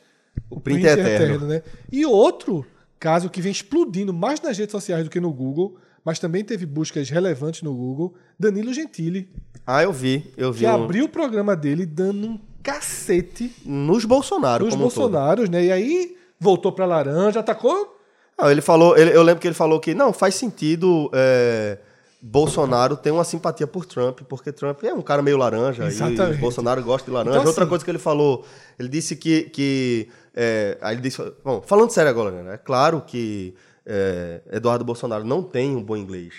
o 0.49 0.59
print 0.59 0.87
é 0.87 0.93
eterno. 0.93 1.45
né? 1.47 1.61
E 1.91 2.05
outro 2.05 2.65
caso 2.99 3.29
que 3.29 3.41
vem 3.41 3.51
explodindo 3.51 4.13
mais 4.13 4.39
nas 4.41 4.57
redes 4.57 4.71
sociais 4.71 5.03
do 5.03 5.09
que 5.09 5.19
no 5.19 5.33
Google, 5.33 5.77
mas 6.05 6.19
também 6.19 6.43
teve 6.43 6.65
buscas 6.65 7.09
relevantes 7.09 7.61
no 7.61 7.73
Google, 7.75 8.13
Danilo 8.39 8.73
Gentili, 8.73 9.29
Ah, 9.67 9.83
eu 9.83 9.91
vi. 9.93 10.33
Eu 10.37 10.51
vi 10.53 10.59
que 10.61 10.65
um- 10.65 10.83
abriu 10.83 11.05
o 11.05 11.09
programa 11.09 11.55
dele 11.55 11.85
dando 11.85 12.27
um 12.27 12.39
cacete 12.61 13.53
nos 13.65 14.03
Bolsonaro, 14.05 14.65
nos 14.65 14.73
como 14.73 14.85
um 14.85 14.89
todo. 14.89 14.99
Bolsonaros, 15.01 15.49
né? 15.49 15.65
E 15.65 15.71
aí 15.71 16.17
voltou 16.39 16.71
pra 16.71 16.85
laranja, 16.85 17.39
atacou. 17.41 17.97
Não, 18.39 18.49
ele 18.51 18.61
falou, 18.61 18.97
ele- 18.97 19.15
eu 19.15 19.21
lembro 19.23 19.39
que 19.41 19.47
ele 19.47 19.55
falou 19.55 19.79
que 19.79 19.93
não 19.93 20.11
faz 20.11 20.35
sentido 20.35 21.09
é, 21.13 21.77
Bolsonaro 22.21 22.95
ter 22.95 23.11
uma 23.11 23.23
simpatia 23.23 23.67
por 23.67 23.85
Trump, 23.85 24.21
porque 24.29 24.51
Trump 24.51 24.81
é 24.83 24.93
um 24.93 25.01
cara 25.01 25.21
meio 25.21 25.37
laranja 25.37 25.85
Exatamente. 25.85 26.37
e 26.37 26.41
Bolsonaro 26.41 26.81
gosta 26.81 27.05
de 27.09 27.11
laranja. 27.13 27.37
Então, 27.37 27.47
Outra 27.47 27.63
assim- 27.63 27.69
coisa 27.69 27.83
que 27.85 27.91
ele 27.91 27.99
falou, 27.99 28.45
ele 28.79 28.87
disse 28.89 29.15
que, 29.15 29.43
que 29.49 30.07
é, 30.33 30.77
aí 30.81 30.95
ele 30.95 31.01
disse, 31.01 31.21
bom, 31.43 31.61
falando 31.65 31.91
sério 31.91 32.09
agora, 32.09 32.31
né? 32.43 32.53
É 32.55 32.57
claro 32.57 33.01
que 33.05 33.53
é, 33.85 34.41
Eduardo 34.53 34.85
Bolsonaro 34.85 35.23
não 35.25 35.43
tem 35.43 35.75
um 35.75 35.83
bom 35.83 35.97
inglês. 35.97 36.33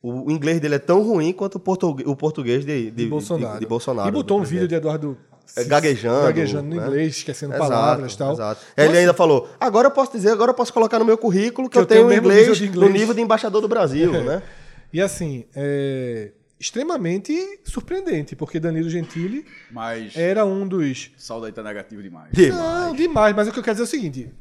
O, 0.00 0.30
inglês 0.30 0.60
dele 0.60 0.74
é 0.76 0.78
tão 0.78 1.02
ruim 1.02 1.32
quanto 1.32 1.56
o 1.56 1.60
português, 1.60 2.08
o 2.08 2.14
português 2.14 2.64
de, 2.64 2.84
de, 2.84 2.90
De 2.90 3.06
Bolsonaro. 3.06 3.58
de- 3.58 3.66
Bolsonaro, 3.66 4.08
e 4.08 4.12
botou 4.12 4.38
um 4.38 4.44
vídeo 4.44 4.68
de 4.68 4.74
Eduardo 4.76 5.16
gaguejando. 5.66 6.22
gaguejando 6.26 6.68
no 6.68 6.76
né? 6.76 6.86
inglês, 6.86 7.16
esquecendo 7.18 7.54
Exato, 7.54 7.70
palavras 7.70 8.12
e 8.12 8.18
tal. 8.18 8.32
Exato. 8.32 8.60
Então, 8.72 8.84
Ele 8.84 8.98
ainda 8.98 9.14
falou: 9.14 9.48
agora 9.60 9.86
eu 9.88 9.90
posso 9.92 10.12
dizer, 10.12 10.30
agora 10.30 10.50
eu 10.50 10.54
posso 10.54 10.72
colocar 10.72 10.98
no 10.98 11.04
meu 11.04 11.16
currículo 11.18 11.68
que, 11.68 11.72
Que 11.72 11.78
eu, 11.78 11.82
eu 11.82 11.86
tenho 11.86 12.08
tenho 12.08 12.18
inglês, 12.20 12.48
nível 12.48 12.66
inglês. 12.68 12.92
no 12.92 12.98
nível 12.98 13.14
de 13.14 13.20
embaixador 13.20 13.60
do 13.60 13.68
Brasil, 13.68 14.12
né? 14.24 14.42
E 14.92 15.00
assim, 15.00 15.44
é 15.54 16.30
extremamente 16.58 17.32
surpreendente, 17.64 18.34
porque 18.34 18.58
Danilo 18.58 18.88
Gentili 18.88 19.44
Mas 19.70 20.16
era 20.16 20.44
um 20.46 20.66
dos. 20.66 21.10
saldo 21.18 21.46
aí 21.46 21.52
tá 21.52 21.62
negativo 21.62 22.02
demais. 22.02 22.30
Não, 22.48 22.94
demais, 22.94 23.34
mas 23.34 23.48
o 23.48 23.52
que 23.52 23.58
eu 23.58 23.62
quero 23.62 23.74
dizer 23.74 23.82
é 23.84 23.86
o 23.86 23.90
seguinte. 23.90 24.32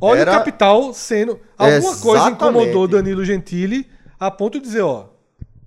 Olha 0.00 0.20
Era- 0.20 0.30
o 0.32 0.34
capital 0.34 0.94
sendo. 0.94 1.38
Alguma 1.56 1.96
coisa 1.96 2.26
Exatamente. 2.28 2.34
incomodou 2.34 2.88
Danilo 2.88 3.24
Gentili 3.24 3.86
a 4.18 4.30
ponto 4.30 4.58
de 4.58 4.64
dizer, 4.64 4.80
ó, 4.82 5.06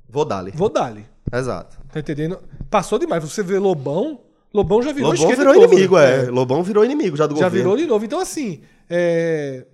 Vou 0.09 0.25
dar-lhe. 0.25 0.51
vou 0.51 0.67
dar-lhe. 0.69 1.05
Exato. 1.31 1.77
Tá 1.91 1.99
entendendo? 1.99 2.39
Passou 2.69 2.97
demais. 2.97 3.23
Você 3.23 3.43
vê 3.43 3.57
Lobão, 3.59 4.19
Lobão 4.53 4.81
já 4.81 4.91
virou 4.91 5.11
Lobão 5.13 5.29
virou 5.35 5.55
inimigo, 5.55 5.97
é. 5.97 6.23
Lobão 6.29 6.63
virou 6.63 6.83
inimigo 6.85 7.15
já 7.15 7.25
do 7.25 7.35
Já 7.37 7.45
governo. 7.45 7.57
virou 7.57 7.77
de 7.77 7.85
novo. 7.87 8.03
Então, 8.05 8.19
assim, 8.19 8.61
é, 8.89 9.65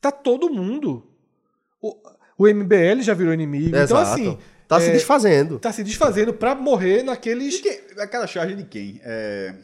tá 0.00 0.10
todo 0.12 0.50
mundo. 0.50 1.06
O, 1.80 1.96
o 2.38 2.46
MBL 2.48 3.00
já 3.00 3.14
virou 3.14 3.32
inimigo. 3.32 3.68
Então, 3.68 3.80
Exato. 3.82 4.12
assim, 4.12 4.38
Tá 4.68 4.80
se 4.80 4.88
é, 4.88 4.92
desfazendo. 4.92 5.58
tá 5.58 5.70
se 5.72 5.82
desfazendo 5.84 6.32
pra 6.32 6.54
morrer 6.54 7.02
naqueles. 7.02 7.54
De 7.54 7.62
quem- 7.62 7.80
aquela 7.98 8.26
charge 8.26 8.54
de 8.54 8.64
quem? 8.64 9.00
É, 9.04 9.54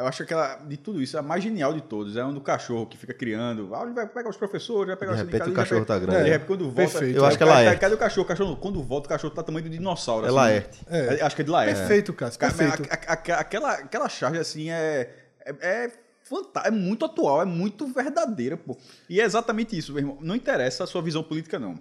eu 0.00 0.06
acho 0.06 0.18
que 0.18 0.22
aquela, 0.24 0.56
de 0.56 0.76
tudo 0.76 1.00
isso, 1.02 1.16
a 1.18 1.22
mais 1.22 1.42
genial 1.42 1.72
de 1.72 1.80
todos 1.80 2.16
é 2.16 2.24
um 2.24 2.32
do 2.34 2.40
cachorro 2.40 2.86
que 2.86 2.96
fica 2.96 3.14
criando. 3.14 3.74
Ah, 3.74 3.82
ele 3.84 3.92
vai 3.92 4.06
pegar 4.06 4.28
os 4.28 4.36
professores, 4.36 4.88
vai 4.88 4.96
pegar 4.96 5.12
De 5.12 5.20
os 5.22 5.26
repente 5.26 5.44
sindicalistas, 5.44 5.52
o 5.52 5.84
cachorro 5.84 5.84
vai 5.86 5.98
tá 6.00 6.06
grande. 6.06 6.24
De 6.24 6.30
repente, 6.30 6.46
quando 6.46 6.64
volta. 6.64 6.80
Perfeito. 6.92 7.16
Eu 7.16 7.24
acho 7.24 7.36
que 7.38 7.42
é 7.42 7.46
Cadê- 7.46 7.58
Laerte. 7.64 7.80
Cadê 7.80 7.94
o 7.94 7.98
cachorro? 7.98 8.24
O 8.24 8.28
cachorro, 8.28 8.56
quando 8.56 8.82
volta, 8.82 9.06
o 9.06 9.08
cachorro 9.08 9.34
tá 9.34 9.42
tamanho 9.42 9.64
de 9.64 9.70
dinossauro. 9.76 10.24
É 10.26 10.28
assim. 10.28 10.36
Laerte. 10.36 10.80
É. 10.88 11.22
Acho 11.22 11.36
que 11.36 11.42
é 11.42 11.44
de 11.44 11.50
Laerte. 11.50 11.78
Perfeito, 11.78 12.12
Cássio. 12.12 12.40
Cara, 12.40 12.52
Perfeito. 12.54 12.90
a- 12.92 13.12
a- 13.12 13.36
a- 13.36 13.40
aquela, 13.40 13.72
aquela 13.74 14.08
charge, 14.08 14.38
assim, 14.38 14.70
é. 14.70 15.10
É, 15.44 15.54
é, 15.86 15.90
é 16.64 16.70
muito 16.70 17.04
atual, 17.04 17.42
é 17.42 17.44
muito 17.44 17.86
verdadeira, 17.92 18.56
pô. 18.56 18.76
E 19.08 19.20
é 19.20 19.24
exatamente 19.24 19.76
isso, 19.76 19.92
meu 19.92 20.00
irmão. 20.02 20.18
Não 20.20 20.34
interessa 20.36 20.84
a 20.84 20.86
sua 20.86 21.02
visão 21.02 21.22
política, 21.22 21.58
não. 21.58 21.74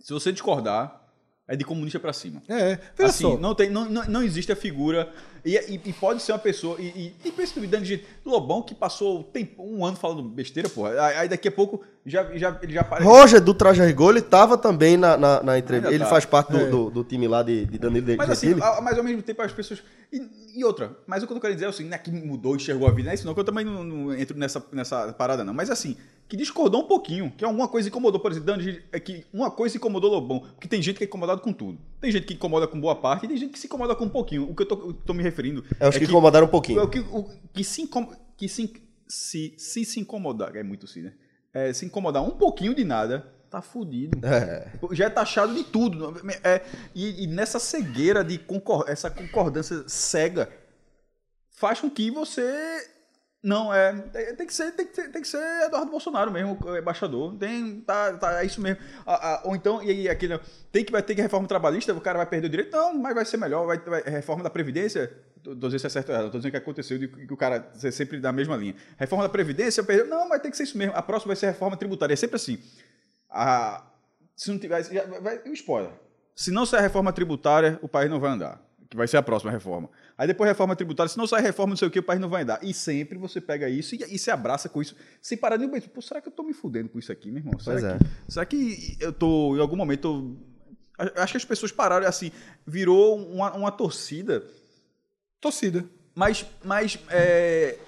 Se 0.00 0.12
você 0.12 0.30
discordar, 0.32 1.02
é 1.46 1.56
de 1.56 1.64
comunista 1.64 1.98
pra 1.98 2.12
cima. 2.12 2.42
É, 2.48 2.78
veja 2.96 3.10
assim, 3.10 3.24
só. 3.24 3.36
não, 3.38 3.54
tem, 3.54 3.68
não, 3.70 3.86
não, 3.86 4.04
não 4.04 4.22
existe 4.22 4.52
a 4.52 4.56
figura. 4.56 5.12
E, 5.48 5.56
e- 5.74 5.80
e 5.86 5.92
pode 5.92 6.20
ser 6.22 6.32
uma 6.32 6.38
pessoa. 6.38 6.76
E, 6.78 6.86
e, 6.86 7.14
e 7.28 7.32
pensa 7.32 7.58
no 7.58 7.66
Dani 7.66 7.84
de 7.86 8.04
Lobão 8.24 8.60
que 8.62 8.74
passou 8.74 9.22
tempo, 9.24 9.62
um 9.62 9.84
ano 9.84 9.96
falando 9.96 10.22
besteira, 10.22 10.68
porra. 10.68 11.00
Aí, 11.18 11.28
daqui 11.28 11.48
a 11.48 11.52
pouco 11.52 11.80
já, 12.04 12.24
já, 12.36 12.58
ele 12.62 12.72
já 12.72 12.82
aparece. 12.82 13.08
Roger 13.08 13.40
do 13.40 13.54
Traje 13.54 13.82
Rigor, 13.82 14.10
ele 14.10 14.22
tava 14.22 14.58
também 14.58 14.96
na, 14.96 15.16
na, 15.16 15.42
na 15.42 15.58
entrevista. 15.58 15.94
Ele 15.94 16.04
tá. 16.04 16.10
faz 16.10 16.24
parte 16.26 16.52
do, 16.52 16.58
É. 16.58 16.66
do, 16.66 16.90
do 16.90 17.04
time 17.04 17.26
lá 17.26 17.42
de, 17.42 17.64
de 17.66 17.78
Danilo 17.78 18.06
Mas 18.16 18.30
assim, 18.30 18.54
a- 18.60 18.80
mas 18.80 18.98
ao 18.98 19.04
mesmo 19.04 19.22
tempo 19.22 19.40
as 19.42 19.52
pessoas. 19.52 19.82
E, 20.54 20.64
outra, 20.64 20.96
mas 21.06 21.22
o 21.22 21.26
que 21.26 21.32
eu 21.32 21.40
quero 21.40 21.54
dizer 21.54 21.66
é 21.66 21.68
assim, 21.68 21.84
não 21.84 21.94
é 21.94 21.98
que 21.98 22.10
mudou 22.10 22.54
e 22.54 22.56
enxergou 22.56 22.88
a 22.88 22.90
vida, 22.90 23.04
não 23.04 23.10
é 23.12 23.14
isso 23.14 23.24
não, 23.26 23.32
que 23.34 23.38
eu 23.40 23.44
também 23.44 23.64
não, 23.64 23.84
não 23.84 24.14
entro 24.14 24.36
nessa, 24.36 24.64
nessa 24.72 25.12
parada, 25.12 25.44
não. 25.44 25.54
Mas 25.54 25.70
assim, 25.70 25.96
que 26.28 26.36
discordou 26.36 26.80
um 26.82 26.86
pouquinho, 26.86 27.32
que 27.36 27.44
alguma 27.44 27.68
coisa 27.68 27.88
incomodou, 27.88 28.18
por 28.18 28.32
exemplo, 28.32 28.50
é 28.90 28.98
que 28.98 29.24
uma 29.32 29.50
coisa 29.52 29.76
incomodou 29.76 30.10
Lobão, 30.10 30.40
porque 30.40 30.66
tem 30.66 30.82
gente 30.82 30.96
que 30.96 31.04
é 31.04 31.06
incomodado 31.06 31.40
com 31.42 31.52
tudo. 31.52 31.78
Tem 32.00 32.10
gente 32.10 32.26
que 32.26 32.34
incomoda 32.34 32.66
com 32.66 32.80
boa 32.80 32.96
parte 32.96 33.24
e 33.26 33.28
tem 33.28 33.36
gente 33.36 33.52
que 33.52 33.58
se 33.58 33.66
incomoda 33.66 33.94
com 33.94 34.06
um 34.06 34.08
pouquinho. 34.08 34.50
O 34.50 34.54
que 34.54 34.62
eu 34.62 34.66
tô, 34.66 34.74
eu 34.88 34.92
tô 34.92 35.14
me 35.14 35.22
referindo. 35.22 35.37
É 35.80 35.88
os 35.88 35.94
que 35.96 36.04
que 36.04 36.10
incomodaram 36.10 36.46
um 36.46 36.50
pouquinho. 36.50 36.80
é 36.80 36.82
o 36.82 36.88
que, 36.88 37.00
o 37.00 37.24
que 37.52 37.64
se 37.64 37.82
incom- 37.82 38.12
que 38.36 38.48
se, 38.48 38.72
se, 39.06 39.54
se 39.56 39.84
se 39.84 40.00
incomodar, 40.00 40.54
é 40.56 40.62
muito 40.62 40.86
sim, 40.86 41.02
né? 41.02 41.12
É, 41.52 41.72
se 41.72 41.84
incomodar 41.86 42.22
um 42.22 42.30
pouquinho 42.32 42.74
de 42.74 42.84
nada, 42.84 43.32
tá 43.50 43.62
fudido. 43.62 44.18
É. 44.26 44.70
Já 44.92 45.06
é 45.06 45.10
taxado 45.10 45.54
de 45.54 45.64
tudo. 45.64 46.14
É, 46.44 46.62
e, 46.94 47.24
e 47.24 47.26
nessa 47.26 47.58
cegueira 47.58 48.22
de 48.22 48.38
concor 48.38 48.84
essa 48.86 49.10
concordância 49.10 49.84
cega 49.88 50.50
faz 51.50 51.80
com 51.80 51.90
que 51.90 52.10
você. 52.10 52.42
Não, 53.48 53.72
é. 53.72 53.92
Tem, 54.12 54.34
tem 54.36 54.46
que 54.46 54.54
ser, 54.54 54.72
tem, 54.72 54.86
que 54.86 55.08
tem 55.08 55.22
que 55.22 55.26
ser 55.28 55.38
Eduardo 55.64 55.90
Bolsonaro 55.90 56.30
mesmo, 56.30 56.58
o 56.62 56.76
embaixador. 56.76 57.34
Tem, 57.36 57.80
tá, 57.80 58.12
tá, 58.18 58.42
é 58.42 58.46
isso 58.46 58.60
mesmo. 58.60 58.78
A- 59.06 59.14
a- 59.34 59.42
ou 59.44 59.56
então, 59.56 59.82
e 59.82 59.90
aí 59.90 60.08
aquele. 60.08 60.38
Tem 60.70 60.84
que 60.84 60.92
vai 60.92 61.02
ter 61.02 61.14
que 61.14 61.22
reforma 61.22 61.48
trabalhista, 61.48 61.94
o 61.94 62.00
cara 62.00 62.18
vai 62.18 62.26
perder 62.26 62.46
o 62.48 62.50
direito? 62.50 62.72
Não, 62.76 62.92
mas 62.98 63.14
vai 63.14 63.24
ser 63.24 63.38
melhor. 63.38 63.66
Vai, 63.66 63.78
vai 63.78 64.02
reforma 64.02 64.42
da 64.42 64.50
Previdência. 64.50 65.10
Tô 65.42 65.54
dizendo 65.54 65.78
se 65.78 65.86
é 65.86 65.90
certo 65.90 66.08
ou 66.10 66.14
errado, 66.14 66.30
dizendo 66.30 66.50
que 66.50 66.56
aconteceu, 66.58 66.98
que 66.98 67.32
o 67.32 67.36
cara 67.36 67.70
ser 67.74 67.90
sempre 67.92 68.20
da 68.20 68.30
mesma 68.32 68.56
linha. 68.56 68.74
Reforma 68.98 69.24
da 69.24 69.30
Previdência, 69.30 69.82
perdeu. 69.82 70.06
Não, 70.06 70.28
mas 70.28 70.42
tem 70.42 70.50
que 70.50 70.56
ser 70.56 70.64
isso 70.64 70.76
mesmo. 70.76 70.94
A 70.94 71.00
próxima 71.00 71.28
vai 71.28 71.36
ser 71.36 71.46
reforma 71.46 71.76
tributária. 71.76 72.12
É 72.12 72.16
sempre 72.16 72.36
assim. 72.36 72.58
Se 74.36 74.50
não 74.50 74.58
tiver. 74.58 74.82
Já, 74.84 75.04
vai, 75.20 75.40
um 75.46 75.52
spoiler. 75.52 75.90
Se 76.34 76.50
não 76.50 76.64
sair 76.66 76.80
a 76.80 76.82
reforma 76.82 77.12
tributária, 77.12 77.78
o 77.82 77.88
país 77.88 78.10
não 78.10 78.20
vai 78.20 78.30
andar. 78.30 78.60
Que 78.90 78.96
vai 78.96 79.06
ser 79.06 79.18
a 79.18 79.22
próxima 79.22 79.50
reforma. 79.52 79.90
Aí 80.16 80.26
depois 80.26 80.48
a 80.48 80.52
reforma 80.52 80.74
tributária, 80.74 81.10
se 81.10 81.18
não 81.18 81.26
sair 81.26 81.42
reforma, 81.42 81.70
não 81.72 81.76
sei 81.76 81.88
o 81.88 81.90
que, 81.90 81.98
o 81.98 82.02
país 82.02 82.18
não 82.20 82.28
vai 82.30 82.42
andar. 82.42 82.58
E 82.64 82.72
sempre 82.72 83.18
você 83.18 83.38
pega 83.40 83.68
isso 83.68 83.94
e, 83.94 83.98
e 84.14 84.18
se 84.18 84.30
abraça 84.30 84.68
com 84.68 84.80
isso, 84.80 84.96
sem 85.20 85.36
parar 85.36 85.58
nenhum 85.58 85.68
momento. 85.70 85.90
Pô, 85.90 86.00
será 86.00 86.20
que 86.22 86.28
eu 86.28 86.32
tô 86.32 86.42
me 86.42 86.54
fudendo 86.54 86.88
com 86.88 86.98
isso 86.98 87.12
aqui, 87.12 87.30
meu 87.30 87.40
irmão? 87.40 87.58
Será, 87.60 87.72
Pois 87.78 87.84
é. 87.84 87.98
que, 87.98 88.32
será 88.32 88.46
que 88.46 88.96
eu 89.00 89.12
tô, 89.12 89.56
em 89.56 89.60
algum 89.60 89.76
momento. 89.76 90.38
eu- 90.98 91.12
Acho 91.22 91.34
que 91.34 91.36
as 91.36 91.44
pessoas 91.44 91.70
pararam 91.70 92.06
assim, 92.06 92.32
virou 92.66 93.16
uma, 93.18 93.54
uma 93.54 93.70
torcida 93.70 94.42
Torcida. 95.40 95.84
mas, 96.14 96.44
mas, 96.64 96.98
é, 97.10 97.78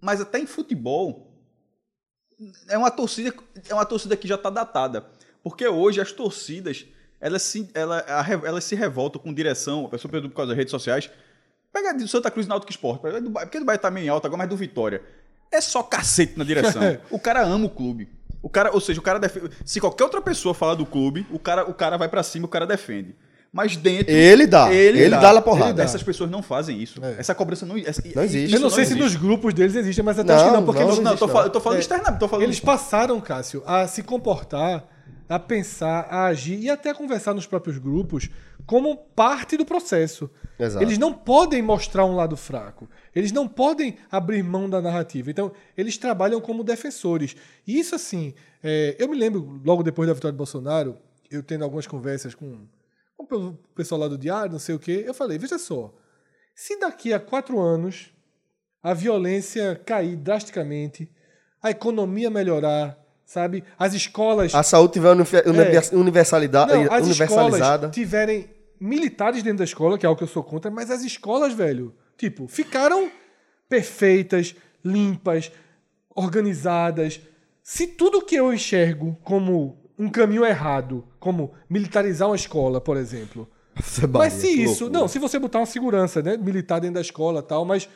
mas 0.00 0.20
até 0.20 0.38
em 0.40 0.46
futebol 0.46 1.30
é 2.68 2.76
uma 2.76 2.90
torcida, 2.90 3.32
é 3.68 3.74
uma 3.74 3.84
torcida 3.86 4.16
que 4.16 4.26
já 4.26 4.34
está 4.34 4.50
datada. 4.50 5.06
Porque 5.42 5.68
hoje 5.68 6.00
as 6.00 6.10
torcidas 6.10 6.86
elas 7.26 7.42
se, 7.42 7.68
ela, 7.74 8.04
a 8.06 8.24
elas 8.46 8.64
se 8.64 8.74
revoltam 8.74 9.20
com 9.20 9.32
direção, 9.32 9.86
a 9.86 9.88
pessoa 9.88 10.10
por 10.12 10.30
causa 10.30 10.50
das 10.50 10.56
redes 10.58 10.70
sociais. 10.70 11.10
Pega 11.72 11.92
de 11.94 12.06
Santa 12.06 12.30
Cruz 12.30 12.46
Náutico 12.46 12.70
Esporte, 12.70 13.00
pega 13.00 13.20
do 13.20 13.30
Bahia- 13.30 13.46
porque 13.46 13.58
do 13.58 13.64
Bahia 13.64 13.78
tá 13.78 13.90
meio 13.90 14.12
alto 14.12 14.26
agora, 14.26 14.38
mas 14.38 14.48
do 14.48 14.56
Vitória. 14.56 15.00
É 15.50 15.60
só 15.60 15.82
cacete 15.82 16.34
na 16.36 16.44
direção. 16.44 16.82
o 17.10 17.18
cara 17.18 17.42
ama 17.42 17.64
o 17.66 17.70
clube. 17.70 18.08
O 18.42 18.48
cara, 18.50 18.70
ou 18.74 18.80
seja, 18.80 19.00
o 19.00 19.02
cara 19.02 19.18
defende. 19.18 19.50
Se 19.64 19.80
qualquer 19.80 20.04
outra 20.04 20.20
pessoa 20.20 20.52
falar 20.54 20.74
do 20.74 20.84
clube, 20.84 21.26
o 21.32 21.38
cara, 21.38 21.68
o 21.68 21.72
cara 21.72 21.96
vai 21.96 22.08
pra 22.08 22.22
cima, 22.22 22.44
o 22.44 22.48
cara 22.48 22.66
defende. 22.66 23.14
Mas 23.50 23.76
dentro. 23.76 24.12
Ele 24.12 24.46
dá. 24.46 24.72
Ele 24.74 25.08
dá 25.08 25.30
a 25.30 25.40
porrada. 25.40 25.66
Ele 25.70 25.74
dá. 25.78 25.84
Essas 25.84 26.02
pessoas 26.02 26.28
não 26.30 26.42
fazem 26.42 26.82
isso. 26.82 27.02
É. 27.02 27.14
Essa 27.18 27.34
cobrança 27.34 27.64
não, 27.64 27.78
essa- 27.78 28.02
Não 28.14 28.22
existe. 28.22 28.52
eu 28.54 28.60
não 28.60 28.68
sei 28.68 28.84
se 28.84 28.92
existe. 28.92 29.02
nos 29.02 29.16
grupos 29.16 29.54
deles 29.54 29.74
existe, 29.76 30.02
mas 30.02 30.18
até 30.18 30.34
acho 30.34 30.44
que 30.44 30.50
Não, 30.50 30.56
não, 30.58 30.64
porque 30.66 30.80
não, 30.80 30.88
eles, 30.88 30.98
Não, 30.98 31.12
eu 31.12 31.16
tô, 31.16 31.24
existe, 31.24 31.32
falando, 31.32 31.46
eu 31.46 31.52
tô 31.52 31.60
falando 31.60 31.78
É, 31.78 31.80
externamente, 31.80 32.18
tô 32.20 32.28
falando. 32.28 32.44
eles 32.44 32.60
passaram, 32.60 33.20
Cássio, 33.20 33.62
a 33.64 33.86
se 33.86 34.02
comportar, 34.02 34.84
a 35.28 35.38
pensar, 35.38 36.06
a 36.10 36.26
agir 36.26 36.58
e 36.58 36.70
até 36.70 36.90
a 36.90 36.94
conversar 36.94 37.34
nos 37.34 37.46
próprios 37.46 37.78
grupos 37.78 38.28
como 38.66 38.96
parte 38.96 39.56
do 39.56 39.64
processo. 39.64 40.30
Exato. 40.58 40.84
Eles 40.84 40.98
não 40.98 41.12
podem 41.12 41.62
mostrar 41.62 42.04
um 42.04 42.14
lado 42.14 42.36
fraco. 42.36 42.88
Eles 43.14 43.32
não 43.32 43.48
podem 43.48 43.96
abrir 44.10 44.42
mão 44.42 44.68
da 44.68 44.80
narrativa. 44.80 45.30
Então, 45.30 45.52
eles 45.76 45.98
trabalham 45.98 46.40
como 46.40 46.64
defensores. 46.64 47.36
E 47.66 47.78
isso, 47.78 47.94
assim, 47.94 48.34
é, 48.62 48.96
eu 48.98 49.08
me 49.08 49.16
lembro, 49.16 49.60
logo 49.64 49.82
depois 49.82 50.08
da 50.08 50.14
vitória 50.14 50.32
de 50.32 50.38
Bolsonaro, 50.38 50.96
eu 51.30 51.42
tendo 51.42 51.64
algumas 51.64 51.86
conversas 51.86 52.34
com, 52.34 52.66
com 53.16 53.24
o 53.24 53.52
pessoal 53.74 54.00
lá 54.00 54.08
do 54.08 54.18
Diário, 54.18 54.52
não 54.52 54.58
sei 54.58 54.74
o 54.74 54.78
quê, 54.78 55.04
eu 55.06 55.14
falei, 55.14 55.38
veja 55.38 55.58
só, 55.58 55.92
se 56.54 56.78
daqui 56.78 57.12
a 57.12 57.20
quatro 57.20 57.60
anos 57.60 58.12
a 58.82 58.94
violência 58.94 59.80
cair 59.84 60.16
drasticamente, 60.16 61.10
a 61.62 61.70
economia 61.70 62.30
melhorar, 62.30 62.98
sabe? 63.24 63.64
As 63.78 63.94
escolas 63.94 64.54
A 64.54 64.62
saúde 64.62 64.94
tiver 64.94 65.10
universalidade, 65.92 66.72
É. 66.72 66.76
não, 66.76 66.92
as 66.92 67.04
universalizada. 67.04 67.86
escolas 67.86 67.94
tiverem 67.94 68.48
militares 68.80 69.42
dentro 69.42 69.58
da 69.58 69.64
escola, 69.64 69.96
que 69.98 70.04
é 70.04 70.08
algo 70.08 70.18
que 70.18 70.24
eu 70.24 70.28
sou 70.28 70.42
contra, 70.42 70.70
mas 70.70 70.90
as 70.90 71.02
escolas, 71.02 71.52
velho, 71.52 71.94
tipo, 72.16 72.46
ficaram 72.48 73.10
perfeitas, 73.68 74.54
limpas, 74.84 75.50
organizadas. 76.14 77.20
Se 77.62 77.86
tudo 77.86 78.22
que 78.24 78.36
eu 78.36 78.52
enxergo 78.52 79.16
como 79.24 79.78
um 79.98 80.08
caminho 80.08 80.44
errado, 80.44 81.04
como 81.18 81.52
militarizar 81.68 82.28
uma 82.28 82.36
escola, 82.36 82.80
por 82.80 82.96
exemplo, 82.96 83.48
mas 84.12 84.34
se 84.34 84.46
isso, 84.48 84.88
não, 84.90 85.08
se 85.08 85.18
você 85.18 85.38
botar 85.38 85.58
uma 85.60 85.66
segurança 85.66 86.22
né, 86.22 86.36
militar 86.36 86.80
dentro 86.80 86.94
da 86.94 87.00
escola 87.00 87.42
tal, 87.42 87.64
mas 87.64 87.88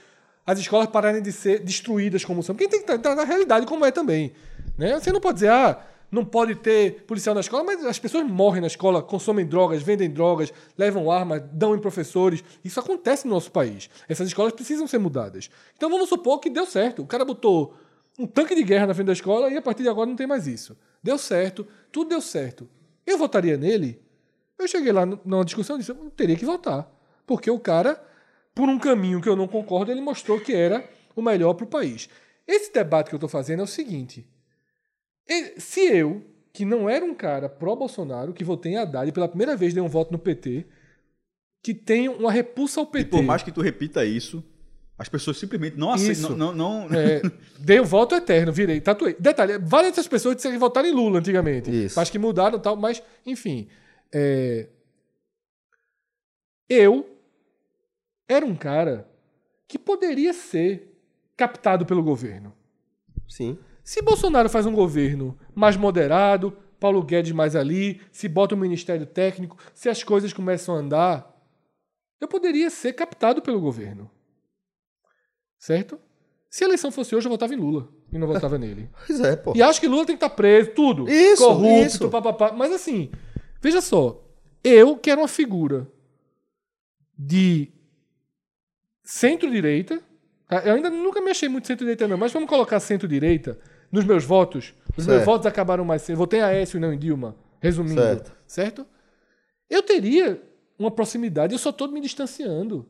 as 0.46 0.58
escolas 0.58 0.88
pararem 0.88 1.20
de 1.22 1.30
ser 1.30 1.60
destruídas 1.60 2.24
como 2.24 2.42
são, 2.42 2.54
porque 2.54 2.68
tem 2.68 2.82
que 2.82 2.90
estar 2.90 3.14
na 3.14 3.24
realidade 3.24 3.66
como 3.66 3.84
é 3.84 3.90
também. 3.90 4.32
Né? 4.78 4.98
Você 4.98 5.12
não 5.12 5.20
pode 5.20 5.34
dizer, 5.34 5.50
ah, 5.50 5.84
não 6.10 6.24
pode 6.24 6.54
ter 6.54 7.02
policial 7.02 7.34
na 7.34 7.40
escola, 7.40 7.64
mas 7.64 7.84
as 7.84 7.98
pessoas 7.98 8.24
morrem 8.24 8.60
na 8.60 8.66
escola, 8.66 9.02
consomem 9.02 9.44
drogas, 9.44 9.82
vendem 9.82 10.10
drogas, 10.10 10.52
levam 10.76 11.10
armas, 11.10 11.42
dão 11.52 11.74
em 11.74 11.80
professores. 11.80 12.42
Isso 12.64 12.80
acontece 12.80 13.26
no 13.26 13.34
nosso 13.34 13.50
país. 13.50 13.90
Essas 14.08 14.28
escolas 14.28 14.52
precisam 14.52 14.86
ser 14.86 14.98
mudadas. 14.98 15.50
Então 15.76 15.90
vamos 15.90 16.08
supor 16.08 16.38
que 16.38 16.48
deu 16.48 16.64
certo. 16.64 17.02
O 17.02 17.06
cara 17.06 17.24
botou 17.24 17.74
um 18.18 18.26
tanque 18.26 18.54
de 18.54 18.62
guerra 18.62 18.86
na 18.86 18.94
frente 18.94 19.08
da 19.08 19.12
escola 19.12 19.50
e 19.50 19.56
a 19.56 19.62
partir 19.62 19.82
de 19.82 19.88
agora 19.88 20.08
não 20.08 20.16
tem 20.16 20.26
mais 20.26 20.46
isso. 20.46 20.76
Deu 21.02 21.18
certo, 21.18 21.66
tudo 21.92 22.08
deu 22.08 22.20
certo. 22.20 22.68
Eu 23.06 23.18
votaria 23.18 23.56
nele? 23.56 24.00
Eu 24.58 24.66
cheguei 24.66 24.92
lá 24.92 25.04
numa 25.04 25.44
discussão 25.44 25.76
e 25.76 25.80
disse, 25.80 25.92
eu 25.92 26.10
teria 26.16 26.36
que 26.36 26.44
votar. 26.44 26.90
Porque 27.26 27.50
o 27.50 27.60
cara, 27.60 28.02
por 28.54 28.68
um 28.68 28.78
caminho 28.78 29.20
que 29.20 29.28
eu 29.28 29.36
não 29.36 29.46
concordo, 29.46 29.92
ele 29.92 30.00
mostrou 30.00 30.40
que 30.40 30.52
era 30.52 30.88
o 31.14 31.22
melhor 31.22 31.54
para 31.54 31.64
o 31.64 31.68
país. 31.68 32.08
Esse 32.46 32.72
debate 32.72 33.08
que 33.08 33.14
eu 33.14 33.18
estou 33.18 33.28
fazendo 33.28 33.60
é 33.60 33.64
o 33.64 33.68
seguinte. 33.68 34.26
E- 35.28 35.60
Se 35.60 35.80
eu, 35.80 36.24
que 36.52 36.64
não 36.64 36.88
era 36.88 37.04
um 37.04 37.14
cara 37.14 37.48
pró-Bolsonaro, 37.48 38.32
que 38.32 38.44
votei 38.44 38.72
em 38.72 38.76
Haddad 38.78 39.08
e 39.08 39.12
pela 39.12 39.28
primeira 39.28 39.56
vez 39.56 39.74
dei 39.74 39.82
um 39.82 39.88
voto 39.88 40.10
no 40.12 40.18
PT, 40.18 40.66
que 41.62 41.74
tem 41.74 42.08
uma 42.08 42.30
repulsa 42.32 42.80
ao 42.80 42.86
E 42.86 42.90
PT. 42.90 43.10
por 43.10 43.22
mais 43.22 43.42
que 43.42 43.52
tu 43.52 43.60
repita 43.60 44.04
isso, 44.04 44.42
as 44.96 45.08
pessoas 45.08 45.38
simplesmente 45.38 45.76
não 45.76 45.90
aceitam. 45.92 46.30
Não, 46.36 46.52
não, 46.52 46.88
não- 46.88 46.96
É, 46.98 47.20
dei 47.58 47.78
o 47.78 47.84
voto 47.84 48.14
eterno, 48.14 48.52
virei, 48.52 48.80
tatuei. 48.80 49.14
Detalhe, 49.18 49.58
várias 49.58 49.92
dessas 49.92 50.08
pessoas 50.08 50.36
disseram 50.36 50.54
que 50.54 50.60
votaram 50.60 50.88
em 50.88 50.92
Lula 50.92 51.18
antigamente. 51.18 51.70
Isso. 51.70 51.98
Mas 51.98 52.10
que 52.10 52.18
mudaram 52.18 52.58
e 52.58 52.62
tal, 52.62 52.74
mas, 52.76 53.02
enfim. 53.26 53.68
é, 54.12 54.66
eu 56.68 57.08
era 58.28 58.44
um 58.44 58.54
cara 58.56 59.08
que 59.66 59.78
poderia 59.78 60.32
ser 60.32 60.94
captado 61.36 61.86
pelo 61.86 62.02
governo. 62.02 62.52
Sim. 63.28 63.58
Se 63.88 64.02
Bolsonaro 64.02 64.50
faz 64.50 64.66
um 64.66 64.74
governo 64.74 65.34
mais 65.54 65.74
moderado, 65.74 66.54
Paulo 66.78 67.02
Guedes 67.02 67.32
mais 67.32 67.56
ali, 67.56 68.02
se 68.12 68.28
bota 68.28 68.54
um 68.54 68.58
ministério 68.58 69.06
técnico, 69.06 69.56
se 69.72 69.88
as 69.88 70.04
coisas 70.04 70.30
começam 70.30 70.74
a 70.74 70.78
andar, 70.78 71.42
eu 72.20 72.28
poderia 72.28 72.68
ser 72.68 72.92
captado 72.92 73.40
pelo 73.40 73.58
governo. 73.58 74.10
Certo? 75.58 75.98
Se 76.50 76.64
a 76.64 76.66
eleição 76.66 76.92
fosse 76.92 77.16
hoje, 77.16 77.28
eu 77.28 77.30
votava 77.30 77.54
em 77.54 77.56
Lula 77.56 77.88
e 78.12 78.18
não 78.18 78.26
votava 78.26 78.58
nele. 78.60 78.90
Pois 79.06 79.20
é, 79.20 79.36
pô. 79.36 79.54
E 79.56 79.62
acho 79.62 79.80
que 79.80 79.88
Lula 79.88 80.04
tem 80.04 80.18
que 80.18 80.22
estar 80.22 80.36
preso, 80.36 80.72
tudo. 80.72 81.08
Isso, 81.08 81.42
Corrupto, 81.46 81.86
isso. 81.86 82.10
papapá. 82.10 82.52
Mas 82.52 82.70
assim, 82.70 83.10
veja 83.58 83.80
só. 83.80 84.22
Eu 84.62 84.98
que 84.98 85.10
era 85.10 85.18
uma 85.18 85.28
figura 85.28 85.90
de 87.18 87.72
centro-direita. 89.02 90.02
tá? 90.46 90.58
Eu 90.58 90.74
ainda 90.74 90.90
nunca 90.90 91.22
me 91.22 91.30
achei 91.30 91.48
muito 91.48 91.66
centro-direita, 91.66 92.06
não. 92.06 92.18
Mas 92.18 92.34
vamos 92.34 92.50
colocar 92.50 92.78
centro-direita 92.80 93.58
nos 93.90 94.04
meus 94.04 94.24
votos. 94.24 94.74
Os 94.96 95.06
meus 95.06 95.18
Certo. 95.18 95.24
votos 95.26 95.46
acabaram 95.46 95.84
mais 95.84 96.02
cedo. 96.02 96.16
Votei 96.18 96.40
em 96.40 96.42
Aécio 96.42 96.76
e 96.76 96.80
não 96.80 96.92
em 96.92 96.98
Dilma. 96.98 97.36
Resumindo. 97.60 98.00
Certo. 98.00 98.32
Certo? 98.46 98.86
Eu 99.68 99.82
teria 99.82 100.40
uma 100.78 100.90
proximidade. 100.90 101.52
Eu 101.52 101.58
só 101.58 101.70
estou 101.70 101.88
me 101.88 102.00
distanciando. 102.00 102.86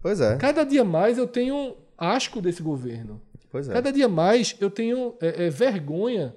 Pois 0.00 0.20
é. 0.20 0.36
Cada 0.36 0.64
dia 0.64 0.84
mais 0.84 1.18
eu 1.18 1.26
tenho 1.26 1.76
asco 1.96 2.40
desse 2.40 2.62
governo. 2.62 3.20
Pois 3.50 3.68
é. 3.68 3.72
Cada 3.72 3.90
dia 3.92 4.08
mais 4.08 4.54
eu 4.60 4.70
tenho 4.70 5.14
é, 5.20 5.46
é, 5.46 5.50
vergonha 5.50 6.34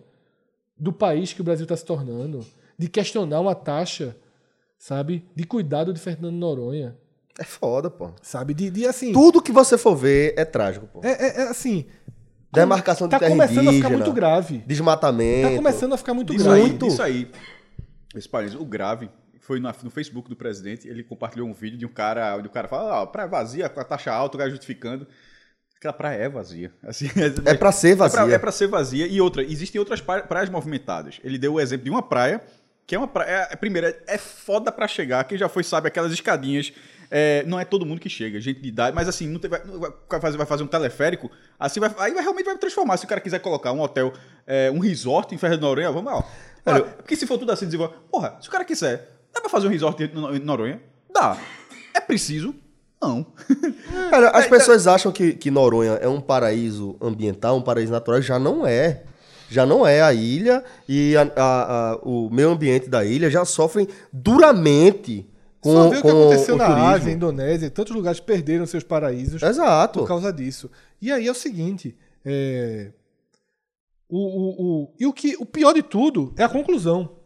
do 0.77 0.91
país 0.93 1.33
que 1.33 1.41
o 1.41 1.43
Brasil 1.43 1.63
está 1.65 1.75
se 1.77 1.85
tornando, 1.85 2.43
de 2.77 2.87
questionar 2.87 3.39
uma 3.41 3.53
taxa, 3.53 4.15
sabe? 4.79 5.23
De 5.35 5.43
cuidado 5.43 5.93
de 5.93 5.99
Fernando 5.99 6.33
Noronha, 6.35 6.97
É 7.37 7.43
foda, 7.43 7.89
pô. 7.91 8.09
sabe? 8.21 8.53
De, 8.53 8.69
de 8.71 8.87
assim. 8.87 9.11
Tudo 9.13 9.41
que 9.41 9.51
você 9.51 9.77
for 9.77 9.95
ver 9.95 10.33
é 10.37 10.45
trágico, 10.45 10.87
pô. 10.87 11.01
É, 11.03 11.11
é- 11.11 11.41
é 11.41 11.43
assim. 11.49 11.85
Demarcação 12.51 13.07
de 13.07 13.11
tá 13.11 13.19
terra 13.19 13.31
começando 13.31 13.69
a 13.69 13.73
ficar 13.73 13.89
muito 13.89 14.11
grave. 14.13 14.57
Desmatamento. 14.67 15.49
Tá 15.49 15.55
começando 15.55 15.93
a 15.93 15.97
ficar 15.97 16.13
muito 16.13 16.33
Isso 16.33 16.43
grave. 16.43 16.61
aí, 16.61 16.67
Muito. 16.69 16.87
isso 16.87 17.01
aí. 17.01 17.31
Esse 18.15 18.27
parênteses, 18.27 18.59
o 18.59 18.65
grave 18.65 19.09
foi 19.39 19.59
no 19.59 19.73
Facebook 19.89 20.29
do 20.29 20.35
presidente, 20.35 20.87
ele 20.87 21.03
compartilhou 21.03 21.47
um 21.47 21.53
vídeo 21.53 21.77
de 21.77 21.85
um 21.85 21.89
cara, 21.89 22.35
onde 22.37 22.47
o 22.47 22.51
cara 22.51 22.67
fala, 22.67 23.01
ah, 23.01 23.07
praia 23.07 23.27
vazia, 23.27 23.67
com 23.69 23.79
a 23.79 23.83
taxa 23.83 24.11
alta, 24.11 24.35
o 24.35 24.39
cara 24.39 24.49
justificando. 24.49 25.07
Aquela 25.77 25.93
praia 25.93 26.17
é 26.23 26.29
vazia. 26.29 26.71
Assim, 26.83 27.09
É 27.45 27.53
pra 27.55 27.71
ser 27.71 27.91
É 27.91 27.95
vazia. 27.95 28.35
é 28.35 28.37
pra 28.37 28.51
ser 28.51 28.67
vazia. 28.67 29.07
E 29.07 29.19
outra, 29.19 29.41
existem 29.43 29.79
outras 29.79 29.99
pra- 30.01 30.21
praias 30.23 30.49
movimentadas. 30.49 31.19
Ele 31.23 31.37
deu 31.37 31.53
o 31.53 31.59
exemplo 31.59 31.85
de 31.85 31.89
uma 31.89 32.03
praia, 32.03 32.39
que 32.85 32.93
é 32.93 32.97
uma 32.97 33.07
praia. 33.07 33.47
É, 33.49 33.55
primeiro, 33.55 33.87
é, 33.87 33.95
é 34.07 34.17
foda 34.17 34.71
pra 34.71 34.87
chegar. 34.87 35.23
Quem 35.23 35.37
já 35.37 35.49
foi 35.49 35.63
sabe 35.63 35.87
aquelas 35.87 36.11
escadinhas. 36.11 36.71
É, 37.11 37.43
não 37.45 37.59
é 37.59 37.65
todo 37.65 37.85
mundo 37.85 37.99
que 37.99 38.09
chega, 38.09 38.39
gente 38.39 38.61
de 38.61 38.69
idade, 38.69 38.95
mas 38.95 39.07
assim, 39.07 39.27
não 39.27 39.39
tem- 39.39 39.49
vai, 39.51 39.61
vai- 39.61 40.19
fazer, 40.21 40.37
vai 40.37 40.45
fazer 40.47 40.63
um 40.63 40.67
teleférico, 40.67 41.29
assim 41.59 41.79
vai, 41.79 41.93
aí 41.99 42.13
vai, 42.13 42.23
realmente 42.23 42.45
vai 42.45 42.57
transformar. 42.57 42.95
Se 42.97 43.05
o 43.05 43.07
cara 43.07 43.19
quiser 43.21 43.39
colocar 43.39 43.71
um 43.73 43.81
hotel, 43.81 44.13
é, 44.47 44.71
um 44.71 44.79
resort 44.79 45.35
em 45.35 45.37
Ferro 45.37 45.55
de 45.55 45.61
Noronha, 45.61 45.91
vamos 45.91 46.11
lá. 46.11 46.19
ó. 46.19 46.23
Olha, 46.65 46.83
porque 46.83 47.15
se 47.15 47.27
for 47.27 47.37
tudo 47.37 47.51
assim, 47.51 47.65
desenvolve. 47.65 47.93
Porra, 48.11 48.37
se 48.41 48.47
o 48.47 48.51
cara 48.51 48.63
quiser, 48.63 49.09
dá 49.33 49.41
pra 49.41 49.49
fazer 49.49 49.67
um 49.67 49.69
resort 49.69 50.01
em 50.03 50.39
Noronha? 50.39 50.81
Dá. 51.13 51.37
É 51.93 51.99
preciso? 51.99 52.55
Não. 53.01 53.25
Cara, 54.11 54.29
as 54.29 54.45
pessoas 54.45 54.85
acham 54.87 55.11
que, 55.11 55.33
que 55.33 55.49
Noronha 55.49 55.93
é 55.93 56.07
um 56.07 56.21
paraíso 56.21 56.95
ambiental, 57.01 57.57
um 57.57 57.61
paraíso 57.61 57.91
natural. 57.91 58.21
Já 58.21 58.37
não 58.37 58.65
é. 58.65 59.03
Já 59.49 59.65
não 59.65 59.85
é 59.85 60.01
a 60.01 60.13
ilha 60.13 60.63
e 60.87 61.17
a- 61.17 61.23
a- 61.35 61.91
a- 61.93 61.95
o 62.03 62.29
meio 62.31 62.49
ambiente 62.51 62.87
da 62.87 63.03
ilha 63.03 63.29
já 63.29 63.43
sofrem 63.43 63.87
duramente 64.13 65.27
com, 65.61 65.71
Só 65.71 65.89
ver 65.89 65.99
o 65.99 66.01
que 66.01 66.07
aconteceu 66.09 66.55
o 66.55 66.57
na 66.57 66.65
turismo. 66.65 66.87
Ásia, 66.87 67.11
Indonésia, 67.11 67.69
tantos 67.69 67.95
lugares 67.95 68.19
perderam 68.19 68.65
seus 68.65 68.83
paraísos 68.83 69.41
Exato. 69.41 69.99
por 69.99 70.07
causa 70.07 70.33
disso. 70.33 70.69
E 71.01 71.11
aí 71.11 71.27
é 71.27 71.31
o 71.31 71.35
seguinte, 71.35 71.95
é, 72.25 72.91
o, 74.09 74.17
o, 74.17 74.65
o- 74.83 74.93
e 74.99 75.05
o 75.05 75.13
que 75.13 75.35
o 75.39 75.45
pior 75.45 75.73
de 75.73 75.83
tudo 75.83 76.33
é 76.37 76.43
a 76.43 76.49
conclusão. 76.49 77.17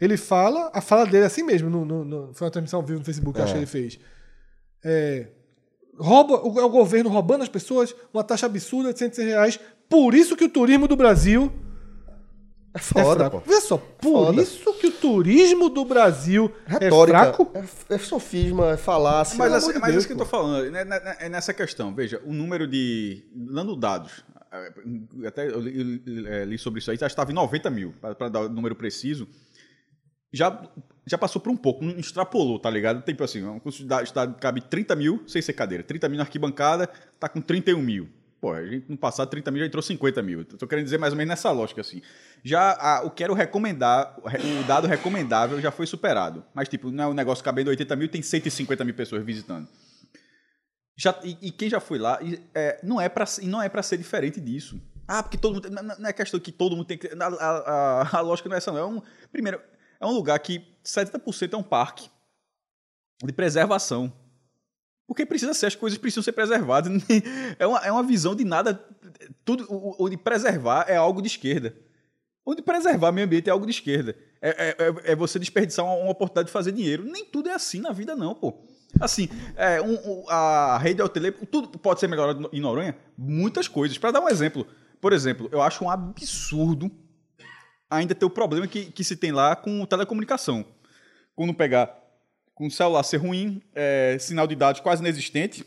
Ele 0.00 0.16
fala, 0.16 0.70
a 0.72 0.80
fala 0.80 1.04
dele 1.04 1.24
é 1.24 1.26
assim 1.26 1.42
mesmo, 1.42 1.68
no, 1.68 1.84
no- 1.84 2.04
no- 2.04 2.34
foi 2.34 2.46
uma 2.46 2.50
transmissão 2.52 2.78
ao 2.80 2.86
vivo 2.86 3.00
no 3.00 3.04
Facebook 3.04 3.34
que 3.34 3.40
eu 3.40 3.44
acho 3.44 3.52
que 3.54 3.58
ele 3.58 3.66
fez. 3.66 3.98
É, 4.84 5.26
rouba, 5.98 6.46
o, 6.46 6.60
é 6.60 6.64
o 6.64 6.68
governo 6.68 7.10
roubando 7.10 7.42
as 7.42 7.48
pessoas, 7.48 7.94
uma 8.14 8.22
taxa 8.22 8.46
absurda 8.46 8.92
de 8.92 8.98
106 9.00 9.26
reais. 9.28 9.58
Por 9.88 10.14
isso 10.14 10.36
que 10.36 10.44
o 10.44 10.48
turismo 10.48 10.86
do 10.86 10.94
Brasil 10.94 11.50
É 12.78 13.00
é 13.00 13.02
foda, 13.02 13.20
fraco. 13.20 13.40
pô. 13.40 13.50
Veja 13.50 13.60
só, 13.60 13.76
por 13.76 14.26
Foda. 14.26 14.42
isso 14.42 14.72
que 14.74 14.86
o 14.86 14.92
turismo 14.92 15.68
do 15.68 15.84
Brasil 15.84 16.52
Retórica. 16.66 17.18
é 17.18 17.20
fraco. 17.22 17.50
É, 17.54 17.94
é 17.94 17.98
sofisma, 17.98 18.70
é 18.70 18.76
falácia. 18.76 19.36
Mas, 19.36 19.52
assim, 19.52 19.72
de 19.72 19.78
mas 19.78 19.90
Deus, 19.90 20.04
isso 20.04 20.06
que 20.06 20.12
eu 20.14 20.18
tô 20.18 20.24
falando, 20.24 20.70
né, 20.70 20.84
né, 20.84 21.16
é 21.20 21.28
nessa 21.28 21.52
questão. 21.52 21.94
Veja, 21.94 22.20
o 22.24 22.32
número 22.32 22.66
de. 22.66 23.24
Dando 23.34 23.76
dados, 23.76 24.24
eh, 24.52 25.26
até 25.26 25.48
eu 25.48 25.60
li, 25.60 26.02
eh, 26.26 26.44
li 26.44 26.58
sobre 26.58 26.80
isso 26.80 26.90
aí, 26.90 26.96
já 26.96 27.06
estava 27.06 27.30
em 27.30 27.34
90 27.34 27.70
mil, 27.70 27.94
para 28.00 28.28
dar 28.28 28.40
o 28.42 28.48
número 28.48 28.74
preciso. 28.74 29.28
Já, 30.32 30.62
já 31.06 31.16
passou 31.16 31.40
por 31.40 31.50
um 31.50 31.56
pouco, 31.56 31.82
não 31.84 31.98
extrapolou, 31.98 32.58
tá 32.58 32.68
ligado? 32.68 33.02
Tipo 33.02 33.24
assim, 33.24 33.42
um 33.44 33.58
curso 33.58 33.84
de 33.84 34.02
estado 34.02 34.36
cabe 34.38 34.60
30 34.60 34.94
mil 34.94 35.22
sem 35.26 35.40
ser 35.40 35.54
cadeira. 35.54 35.82
30 35.82 36.08
mil 36.08 36.18
na 36.18 36.24
arquibancada, 36.24 36.88
tá 37.18 37.28
com 37.28 37.40
31 37.40 37.80
mil. 37.80 38.08
Pô, 38.40 38.52
a 38.52 38.64
gente 38.64 38.88
no 38.88 38.96
passado 38.96 39.28
30 39.28 39.50
mil 39.50 39.60
já 39.60 39.66
entrou 39.66 39.82
50 39.82 40.22
mil. 40.22 40.44
Tô 40.44 40.66
querendo 40.66 40.84
dizer 40.84 40.98
mais 40.98 41.12
ou 41.12 41.16
menos 41.16 41.30
nessa 41.30 41.50
lógica, 41.50 41.80
assim. 41.80 42.00
Já 42.44 42.72
a- 42.72 43.02
o 43.04 43.10
que 43.10 43.24
era 43.24 43.32
o 43.32 43.34
recomendar, 43.34 44.16
o 44.22 44.64
dado 44.64 44.86
recomendável 44.86 45.60
já 45.60 45.72
foi 45.72 45.86
superado. 45.86 46.44
Mas, 46.54 46.68
tipo, 46.68 46.90
não 46.90 47.04
é 47.04 47.06
um 47.08 47.14
negócio 47.14 47.42
cabendo 47.42 47.68
80 47.68 47.96
mil, 47.96 48.08
tem 48.08 48.22
150 48.22 48.84
mil 48.84 48.94
pessoas 48.94 49.24
visitando. 49.24 49.66
Já, 50.96 51.18
e, 51.24 51.36
e 51.42 51.50
quem 51.50 51.68
já 51.68 51.80
foi 51.80 51.98
lá, 51.98 52.18
é, 52.54 52.78
não 52.82 53.00
é 53.00 53.08
para 53.08 53.24
é 53.24 53.82
ser 53.82 53.96
diferente 53.96 54.40
disso. 54.40 54.80
Ah, 55.06 55.22
porque 55.22 55.38
todo 55.38 55.54
mundo. 55.54 55.70
Não, 55.70 56.08
é 56.08 56.12
questão 56.12 56.38
que 56.38 56.52
todo 56.52 56.76
mundo 56.76 56.86
tem 56.86 56.98
que. 56.98 57.08
A, 57.08 57.26
a, 57.26 58.02
a- 58.02 58.18
a 58.18 58.20
lógica 58.20 58.48
não 58.48 58.54
é 58.54 58.58
essa, 58.58 58.70
não. 58.70 58.78
É 58.78 58.84
um, 58.84 59.02
primeiro, 59.32 59.60
é 60.00 60.06
um 60.06 60.10
lugar 60.12 60.38
que 60.38 60.64
70% 60.84 61.54
é 61.54 61.56
um 61.56 61.62
parque 61.62 62.10
de 63.24 63.32
preservação. 63.32 64.12
Porque 65.08 65.24
precisa 65.24 65.54
ser, 65.54 65.66
as 65.66 65.74
coisas 65.74 65.98
precisam 65.98 66.22
ser 66.22 66.32
preservadas. 66.32 66.92
É 67.58 67.66
uma, 67.66 67.78
é 67.78 67.90
uma 67.90 68.02
visão 68.04 68.36
de 68.36 68.44
nada. 68.44 68.74
Tudo, 69.44 69.66
o, 69.68 70.04
o 70.04 70.08
de 70.10 70.16
preservar 70.18 70.84
é 70.86 70.96
algo 70.96 71.20
de 71.22 71.26
esquerda. 71.28 71.74
O 72.44 72.54
de 72.54 72.62
preservar 72.62 73.10
meio 73.10 73.26
ambiente 73.26 73.48
é 73.48 73.50
algo 73.52 73.64
de 73.64 73.72
esquerda. 73.72 74.14
É, 74.40 74.50
é, 74.50 74.76
é- 74.78 75.12
é 75.12 75.16
você 75.16 75.38
desperdiçar 75.38 75.84
uma, 75.84 75.94
uma 75.94 76.10
oportunidade 76.12 76.46
de 76.46 76.52
fazer 76.52 76.72
dinheiro. 76.72 77.02
Nem 77.04 77.24
tudo 77.24 77.48
é 77.48 77.54
assim 77.54 77.80
na 77.80 77.90
vida, 77.90 78.14
não, 78.14 78.34
pô. 78.34 78.62
Assim, 79.00 79.28
é, 79.56 79.80
um- 79.82 79.94
um- 79.94 80.28
a 80.28 80.78
rede 80.78 81.00
hoteleira, 81.02 81.36
tudo 81.50 81.78
pode 81.78 82.00
ser 82.00 82.06
melhorado 82.06 82.48
em 82.52 82.60
Noronha? 82.60 82.94
Muitas 83.16 83.66
coisas. 83.66 83.96
Para 83.98 84.10
dar 84.12 84.20
um 84.20 84.28
exemplo, 84.28 84.66
por 85.00 85.12
exemplo, 85.14 85.48
eu 85.50 85.62
acho 85.62 85.82
um 85.84 85.90
absurdo 85.90 86.90
ainda 87.90 88.14
ter 88.14 88.24
o 88.26 88.30
problema 88.30 88.66
que, 88.68 88.86
que 88.92 89.02
se 89.02 89.16
tem 89.16 89.32
lá 89.32 89.56
com 89.56 89.84
telecomunicação. 89.86 90.64
Quando 91.34 91.54
pegar 91.54 91.96
com 92.58 92.66
o 92.66 92.70
celular 92.70 93.04
ser 93.04 93.18
ruim, 93.18 93.62
é, 93.72 94.16
sinal 94.18 94.46
de 94.48 94.56
dados 94.56 94.80
quase 94.80 95.00
inexistente, 95.00 95.64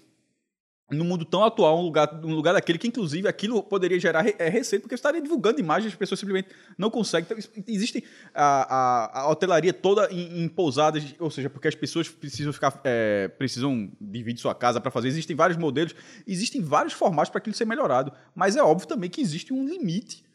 no 0.91 1.05
mundo 1.05 1.23
tão 1.23 1.41
atual, 1.41 1.79
um 1.79 1.83
lugar, 1.83 2.13
um 2.21 2.35
lugar 2.35 2.51
daquele 2.53 2.77
que, 2.77 2.85
inclusive, 2.85 3.25
aquilo 3.25 3.63
poderia 3.63 3.97
gerar 3.97 4.23
re- 4.23 4.35
é, 4.37 4.49
receita, 4.49 4.81
porque 4.83 4.93
estaria 4.95 5.21
divulgando 5.21 5.57
imagens, 5.61 5.93
as 5.93 5.97
pessoas 5.97 6.19
simplesmente 6.19 6.49
não 6.77 6.89
conseguem. 6.89 7.25
Então, 7.31 7.63
existe 7.65 8.03
a, 8.35 8.75
a, 8.75 9.19
a 9.21 9.29
hotelaria 9.29 9.71
toda 9.71 10.11
em, 10.11 10.43
em 10.43 10.49
pousadas, 10.49 11.15
ou 11.17 11.31
seja, 11.31 11.49
porque 11.49 11.69
as 11.69 11.75
pessoas 11.75 12.09
precisam 12.09 12.51
ficar, 12.51 12.77
é, 12.83 13.29
precisam 13.29 13.89
dividir 14.01 14.41
sua 14.41 14.53
casa 14.53 14.81
para 14.81 14.91
fazer. 14.91 15.07
Existem 15.07 15.33
vários 15.33 15.57
modelos, 15.57 15.95
existem 16.27 16.61
vários 16.61 16.91
formatos 16.93 17.29
para 17.29 17.37
aquilo 17.39 17.55
ser 17.55 17.63
melhorado. 17.63 18.11
Mas 18.35 18.57
é 18.57 18.61
óbvio 18.61 18.85
também 18.85 19.09
que 19.09 19.21
existe 19.21 19.53
um 19.53 19.65
limite. 19.65 20.25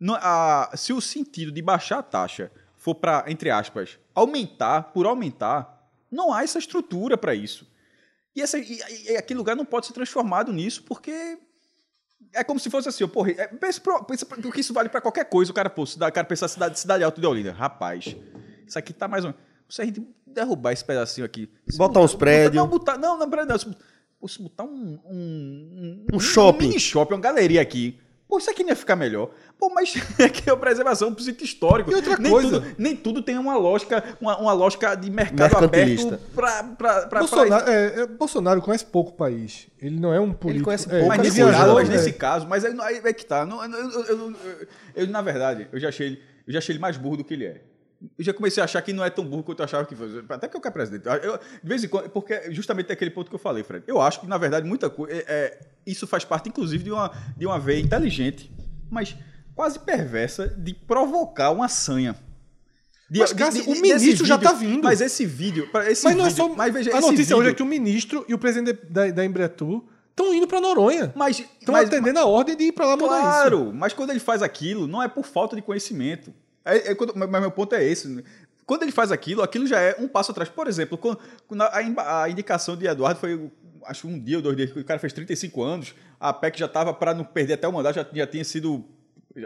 Não- 0.00 0.16
a- 0.20 0.72
se 0.74 0.92
o 0.92 1.00
sentido 1.00 1.52
de 1.52 1.62
baixar 1.62 2.00
a 2.00 2.02
taxa 2.02 2.50
for 2.76 2.96
para, 2.96 3.26
entre 3.28 3.48
aspas, 3.48 3.96
aumentar 4.12 4.92
por 4.92 5.06
aumentar, 5.06 5.79
não 6.10 6.32
há 6.32 6.42
essa 6.42 6.58
estrutura 6.58 7.16
para 7.16 7.34
isso. 7.34 7.66
E, 8.34 8.42
essa, 8.42 8.58
e, 8.58 8.78
e 9.08 9.16
aquele 9.16 9.38
lugar 9.38 9.56
não 9.56 9.64
pode 9.64 9.86
ser 9.86 9.92
transformado 9.92 10.52
nisso, 10.52 10.82
porque 10.84 11.38
é 12.32 12.44
como 12.44 12.60
se 12.60 12.70
fosse 12.70 12.88
assim, 12.88 13.06
porra, 13.08 13.32
é, 13.32 13.46
pensa, 13.48 13.80
pensa 14.06 14.26
porque 14.26 14.60
isso 14.60 14.72
vale 14.72 14.88
para 14.88 15.00
qualquer 15.00 15.24
coisa. 15.24 15.50
O 15.50 15.54
cara, 15.54 15.68
pô, 15.68 15.84
cidade, 15.84 16.10
o 16.10 16.14
cara 16.14 16.26
pensa 16.26 16.46
cidade, 16.48 16.78
cidade 16.78 17.02
alta 17.02 17.20
de 17.20 17.26
Olinda. 17.26 17.52
Rapaz, 17.52 18.16
isso 18.66 18.78
aqui 18.78 18.92
tá 18.92 19.08
mais 19.08 19.24
ou 19.24 19.30
menos. 19.30 19.44
Se 19.68 19.82
a 19.82 19.84
gente 19.84 20.02
derrubar 20.26 20.72
esse 20.72 20.84
pedacinho 20.84 21.24
aqui. 21.24 21.48
Botar 21.76 22.00
uns 22.00 22.14
prédios. 22.14 22.54
Não, 22.54 22.68
botar, 22.68 22.96
não, 22.98 23.18
não, 23.18 23.28
prédio 23.28 23.48
não. 23.48 23.58
Se, 23.58 23.66
pô, 24.18 24.28
se 24.28 24.42
botar 24.42 24.64
um, 24.64 24.98
um, 25.04 26.06
Um 26.12 26.20
shopping. 26.20 26.68
mini 26.68 26.80
shopping, 26.80 27.14
uma 27.14 27.20
galeria 27.20 27.60
aqui. 27.60 27.98
Pô, 28.30 28.38
isso 28.38 28.48
aqui 28.48 28.62
não 28.62 28.70
ia 28.70 28.76
ficar 28.76 28.94
melhor. 28.94 29.28
Pô, 29.58 29.68
mas 29.74 29.92
é 30.20 30.28
que 30.28 30.48
é 30.48 30.52
a 30.52 30.56
preservação 30.56 31.10
do 31.10 31.20
sítio 31.20 31.44
histórico. 31.44 31.90
E 31.90 31.94
outra 31.96 32.16
nem 32.16 32.30
coisa- 32.30 32.60
Tudo, 32.60 32.74
nem 32.78 32.94
tudo 32.96 33.22
tem 33.22 33.36
uma 33.36 33.56
lógica, 33.56 34.16
uma, 34.20 34.38
uma 34.38 34.52
lógica 34.52 34.94
de 34.94 35.10
mercado 35.10 35.64
aberto 35.64 36.16
pra, 36.32 36.62
pra, 36.62 37.06
pra, 37.08 37.18
Bolsonaro, 37.18 37.64
pra 37.64 37.74
é, 37.74 38.00
é, 38.02 38.06
Bolsonaro 38.06 38.62
conhece 38.62 38.84
pouco 38.84 39.10
o 39.10 39.14
país. 39.14 39.66
Ele 39.82 39.98
não 39.98 40.14
é 40.14 40.20
um 40.20 40.32
político. 40.32 40.66
conhece 40.66 40.86
é, 40.86 40.90
pouco, 40.90 41.08
Mas 41.08 41.18
ele 41.18 41.28
nesse, 41.28 41.40
coisa, 41.42 41.56
viajou, 41.58 41.74
caso, 41.74 41.80
mas 41.80 41.88
é. 41.88 41.92
nesse 41.92 42.12
caso, 42.12 42.46
mas 42.48 42.64
aí, 42.64 42.76
aí 42.80 43.00
é 43.04 43.12
que 43.12 43.26
tá. 43.26 43.44
Não, 43.44 43.64
eu, 43.64 43.70
eu- 43.70 43.90
eu- 44.04 44.18
eu- 44.30 44.68
eu, 44.94 45.06
na 45.08 45.20
verdade, 45.22 45.66
eu 45.72 45.80
já, 45.80 45.88
achei 45.88 46.06
ele, 46.06 46.22
eu 46.46 46.52
já 46.52 46.60
achei 46.60 46.72
ele 46.72 46.80
mais 46.80 46.96
burro 46.96 47.16
do 47.16 47.24
que 47.24 47.34
ele 47.34 47.46
é. 47.46 47.60
Eu 48.18 48.24
já 48.24 48.32
comecei 48.32 48.60
a 48.62 48.64
achar 48.64 48.80
que 48.80 48.92
não 48.94 49.04
é 49.04 49.10
tão 49.10 49.24
burro 49.24 49.42
quanto 49.42 49.58
eu 49.60 49.64
achava 49.64 49.84
que 49.84 49.94
fosse. 49.94 50.18
Até 50.28 50.46
porque 50.48 50.56
eu 50.56 50.60
quero 50.60 50.72
presidente. 50.72 51.06
Eu- 51.22 51.36
de 51.38 51.68
vez 51.68 51.84
em 51.84 51.88
quando, 51.88 52.08
porque 52.08 52.50
justamente 52.52 52.86
tem 52.86 52.94
aquele 52.94 53.10
ponto 53.10 53.28
que 53.28 53.34
eu 53.34 53.38
falei, 53.38 53.62
Fred. 53.62 53.84
Eu 53.86 54.00
acho 54.00 54.20
que, 54.20 54.26
na 54.26 54.38
verdade, 54.38 54.66
muita 54.66 54.88
coisa. 54.88 55.12
É, 55.14 55.24
é, 55.28 55.60
isso 55.86 56.06
faz 56.06 56.24
parte, 56.24 56.48
inclusive, 56.48 56.82
de 56.84 56.90
uma, 56.90 57.12
de 57.36 57.44
uma 57.46 57.58
veia 57.58 57.80
inteligente, 57.80 58.50
mas 58.90 59.14
quase 59.54 59.78
perversa, 59.78 60.48
de 60.48 60.72
provocar 60.72 61.50
uma 61.50 61.68
sanha. 61.68 62.16
De- 63.10 63.18
Mas, 63.18 63.32
Cássio, 63.32 63.64
o 63.68 63.80
ministro 63.80 64.24
já 64.24 64.36
vídeo- 64.36 64.50
tá 64.50 64.56
vindo. 64.56 64.84
Mas 64.84 65.00
esse 65.00 65.26
vídeo. 65.26 65.68
Esse 65.88 66.04
Mas 66.04 66.16
não 66.16 66.24
é 66.24 66.28
vídeo- 66.28 66.44
só. 66.44 66.54
Mas 66.54 66.72
veja, 66.72 66.96
a 66.96 67.00
notícia 67.02 67.36
hoje 67.36 67.48
é 67.48 67.50
vídeo- 67.50 67.56
que 67.56 67.62
o 67.62 67.66
ministro 67.66 68.24
e 68.28 68.32
o 68.32 68.38
presidente 68.38 68.86
da, 68.88 69.10
da 69.10 69.24
Embratur 69.24 69.84
estão 70.10 70.32
indo 70.32 70.46
pra 70.46 70.60
Noronha. 70.60 71.12
Mas, 71.16 71.40
Estão 71.40 71.72
mas, 71.74 71.88
atendendo 71.88 72.18
a 72.20 72.24
ordem 72.24 72.56
de 72.56 72.64
ir 72.64 72.72
pra 72.72 72.86
lá 72.86 72.96
mudar 72.96 73.16
isso. 73.18 73.26
Claro, 73.28 73.72
mas 73.74 73.92
quando 73.92 74.10
ele 74.10 74.20
faz 74.20 74.42
aquilo, 74.42 74.86
não 74.86 75.02
é 75.02 75.08
por 75.08 75.24
falta 75.26 75.56
de 75.56 75.60
conhecimento. 75.60 76.32
É, 76.64 76.90
é 76.90 76.94
quando- 76.94 77.14
mas 77.16 77.28
meu 77.40 77.50
ponto 77.50 77.74
é 77.74 77.84
esse. 77.84 78.24
Quando 78.66 78.82
ele 78.82 78.92
faz 78.92 79.10
aquilo, 79.10 79.42
aquilo 79.42 79.66
já 79.66 79.80
é 79.80 79.96
um 79.98 80.06
passo 80.06 80.30
atrás. 80.30 80.48
Por 80.48 80.68
exemplo, 80.68 80.96
quando, 80.96 81.62
a, 81.62 82.22
a 82.22 82.30
indicação 82.30 82.76
de 82.76 82.86
Eduardo 82.86 83.18
foi, 83.18 83.50
acho 83.86 84.06
um 84.06 84.18
dia 84.18 84.36
ou 84.36 84.42
dois 84.42 84.56
dias, 84.56 84.70
o 84.76 84.84
cara 84.84 85.00
fez 85.00 85.12
35 85.12 85.62
anos, 85.62 85.94
a 86.20 86.32
PEC 86.32 86.58
já 86.58 86.66
estava, 86.66 86.92
para 86.94 87.12
não 87.14 87.24
perder 87.24 87.54
até 87.54 87.66
o 87.66 87.72
mandato, 87.72 87.96
já, 87.96 88.06
já 88.12 88.26
tinha 88.26 88.44
sido. 88.44 88.84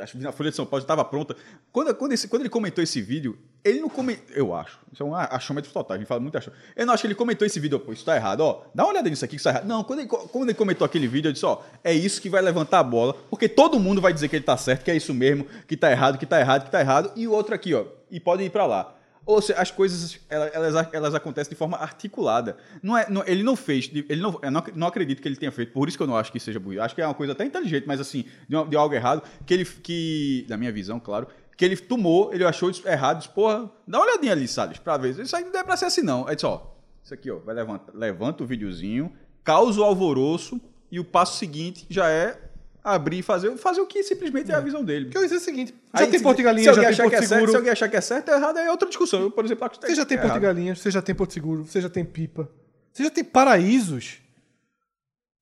Acho 0.00 0.16
que 0.16 0.22
na 0.24 0.32
Folha 0.32 0.48
de 0.50 0.56
São 0.56 0.64
Paulo 0.64 0.80
já 0.80 0.84
estava 0.84 1.04
pronta. 1.04 1.36
Quando, 1.70 1.94
quando, 1.94 2.12
esse- 2.12 2.26
quando 2.26 2.40
ele 2.42 2.48
comentou 2.48 2.82
esse 2.82 3.02
vídeo, 3.02 3.38
ele 3.62 3.80
não 3.80 3.88
comentou. 3.90 4.34
Eu 4.34 4.54
acho. 4.54 4.78
Isso 4.90 5.02
é 5.02 5.06
um 5.06 5.14
achômetro 5.14 5.70
total. 5.70 5.94
A 5.96 5.98
gente 5.98 6.06
fala 6.08 6.20
muito 6.20 6.38
achômetro. 6.38 6.64
Eu 6.74 6.86
não 6.86 6.94
acho 6.94 7.02
que 7.02 7.06
ele 7.06 7.14
comentou 7.14 7.46
esse 7.46 7.60
vídeo, 7.60 7.78
pô, 7.78 7.92
isso 7.92 8.02
tá 8.04 8.16
errado. 8.16 8.40
Ó, 8.40 8.62
dá 8.74 8.84
uma 8.84 8.92
olhada 8.92 9.10
nisso 9.10 9.24
aqui 9.24 9.32
que 9.32 9.36
isso 9.36 9.44
tá 9.44 9.50
errado. 9.50 9.66
Não, 9.66 9.84
quando 9.84 9.98
ele, 10.00 10.08
quando 10.08 10.44
ele 10.44 10.54
comentou 10.54 10.86
aquele 10.86 11.06
vídeo, 11.06 11.28
eu 11.28 11.32
disse, 11.32 11.44
ó, 11.44 11.60
é 11.84 11.92
isso 11.92 12.20
que 12.22 12.30
vai 12.30 12.40
levantar 12.40 12.78
a 12.78 12.82
bola, 12.82 13.12
porque 13.28 13.46
todo 13.48 13.78
mundo 13.78 14.00
vai 14.00 14.12
dizer 14.14 14.28
que 14.28 14.36
ele 14.36 14.44
tá 14.44 14.56
certo, 14.56 14.84
que 14.84 14.90
é 14.90 14.96
isso 14.96 15.12
mesmo, 15.12 15.46
que 15.68 15.76
tá 15.76 15.90
errado, 15.90 16.16
que 16.18 16.24
tá 16.24 16.40
errado, 16.40 16.64
que 16.64 16.70
tá 16.70 16.80
errado, 16.80 17.12
e 17.14 17.28
o 17.28 17.32
outro 17.32 17.54
aqui, 17.54 17.74
ó, 17.74 17.84
e 18.10 18.18
pode 18.18 18.42
ir 18.42 18.50
pra 18.50 18.64
lá. 18.66 18.94
Ou 19.26 19.40
seja, 19.40 19.58
as 19.60 19.70
coisas 19.70 20.20
elas, 20.28 20.50
elas, 20.54 20.88
elas 20.92 21.14
acontecem 21.14 21.50
de 21.50 21.56
forma 21.56 21.76
articulada. 21.78 22.56
Não 22.82 22.96
é, 22.96 23.08
não- 23.08 23.24
ele 23.26 23.42
não 23.42 23.56
fez, 23.56 23.90
ele 23.94 24.20
não, 24.20 24.38
eu 24.42 24.50
não, 24.50 24.60
ac- 24.60 24.72
não 24.76 24.86
acredito 24.86 25.22
que 25.22 25.28
ele 25.28 25.36
tenha 25.36 25.50
feito. 25.50 25.72
Por 25.72 25.88
isso 25.88 25.96
que 25.96 26.02
eu 26.02 26.06
não 26.06 26.16
acho 26.16 26.30
que 26.30 26.38
seja 26.38 26.60
burro. 26.60 26.80
Acho 26.82 26.94
que 26.94 27.00
é 27.00 27.06
uma 27.06 27.14
coisa 27.14 27.32
até 27.32 27.44
inteligente, 27.44 27.84
mas 27.86 28.00
assim, 28.00 28.24
de, 28.48 28.54
uma- 28.54 28.66
de 28.66 28.76
algo 28.76 28.94
errado 28.94 29.22
que 29.46 29.54
ele, 29.54 29.64
que 29.64 30.44
na 30.48 30.56
minha 30.56 30.70
visão, 30.70 31.00
claro, 31.00 31.26
que 31.56 31.64
ele 31.64 31.76
tomou, 31.76 32.34
ele 32.34 32.44
achou 32.44 32.70
errado, 32.84 33.18
disse, 33.18 33.30
porra, 33.30 33.70
dá 33.86 33.98
uma 33.98 34.06
olhadinha 34.06 34.32
ali, 34.32 34.46
Salles, 34.46 34.78
pra 34.78 34.96
ver. 34.96 35.18
Isso 35.18 35.34
aí 35.36 35.44
não 35.44 35.52
deve 35.52 35.64
pra 35.64 35.76
ser 35.76 35.86
assim 35.86 36.02
não. 36.02 36.26
Aí 36.28 36.34
disse, 36.34 36.46
ó, 36.46 36.60
isso 37.02 37.14
aqui, 37.14 37.30
ó, 37.30 37.38
vai 37.38 37.54
levanta, 37.54 37.92
levanta 37.94 38.42
o 38.42 38.46
videozinho, 38.46 39.12
causa 39.42 39.80
o 39.80 39.84
alvoroço 39.84 40.60
e 40.90 41.00
o 41.00 41.04
passo 41.04 41.38
seguinte 41.38 41.86
já 41.88 42.08
é 42.08 42.43
abrir 42.84 43.18
e 43.20 43.22
fazer, 43.22 43.56
fazer 43.56 43.80
o 43.80 43.86
que 43.86 44.02
simplesmente 44.04 44.52
é 44.52 44.54
a 44.54 44.60
visão 44.60 44.84
dele. 44.84 45.06
Porque 45.06 45.16
eu 45.16 45.22
ia 45.22 45.26
dizer 45.28 45.40
o 45.40 45.44
seguinte: 45.44 45.74
já 45.94 46.00
Aí, 46.04 46.06
tem 46.10 46.18
se- 46.18 46.22
Porto 46.22 46.38
e 46.38 46.42
se 46.42 46.44
Galinha, 46.44 46.64
já 46.64 46.70
alguém 46.72 46.84
tem 46.84 46.90
achar 46.92 47.02
Porto 47.04 47.10
que 47.10 47.16
é 47.16 47.20
certo, 47.20 47.30
Seguro. 47.32 47.50
se 47.50 47.56
alguém 47.56 47.72
achar 47.72 47.88
que 47.88 47.96
é 47.96 48.00
certo, 48.00 48.28
é 48.30 48.34
errado, 48.36 48.58
é 48.58 48.70
outra 48.70 48.88
discussão. 48.88 49.22
Eu, 49.22 49.30
por 49.30 49.44
exemplo, 49.44 49.64
acho 49.64 49.80
que 49.80 49.86
Você 49.86 49.94
já 49.94 50.04
tem 50.04 50.18
é 50.18 50.20
Porto 50.20 50.34
e 50.34 50.44
errado. 50.44 50.76
Você 50.76 50.90
já 50.90 51.02
tem 51.02 51.14
Porto 51.14 51.32
Seguro, 51.32 51.64
você 51.64 51.80
já 51.80 51.88
tem 51.88 52.04
Pipa. 52.04 52.48
Você 52.92 53.02
já 53.04 53.10
tem 53.10 53.24
paraísos 53.24 54.18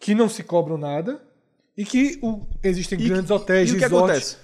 que 0.01 0.15
não 0.15 0.29
se 0.29 0.43
cobram 0.43 0.77
nada 0.79 1.21
e 1.77 1.85
que 1.85 2.19
o- 2.23 2.47
existem 2.63 3.01
E- 3.01 3.09
grandes 3.09 3.31
hotéis, 3.31 3.71
E 3.71 3.75
o 3.75 3.79
que 3.79 3.85
acontece? 3.85 4.37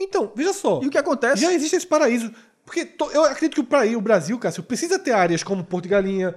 Então, 0.00 0.32
veja 0.34 0.52
só. 0.52 0.80
E 0.82 0.86
o 0.86 0.90
que 0.90 0.98
acontece? 0.98 1.40
Já 1.42 1.52
existe 1.52 1.76
esse 1.76 1.86
paraíso. 1.86 2.32
Porque 2.64 2.84
to- 2.84 3.10
eu 3.12 3.24
acredito 3.24 3.54
que 3.62 3.74
o, 3.94 3.98
o 3.98 4.00
Brasil, 4.00 4.38
Cássio, 4.38 4.62
precisa 4.62 4.98
ter 4.98 5.12
áreas 5.12 5.42
como 5.42 5.62
Porto 5.64 5.84
e 5.86 5.88
Galinha, 5.88 6.34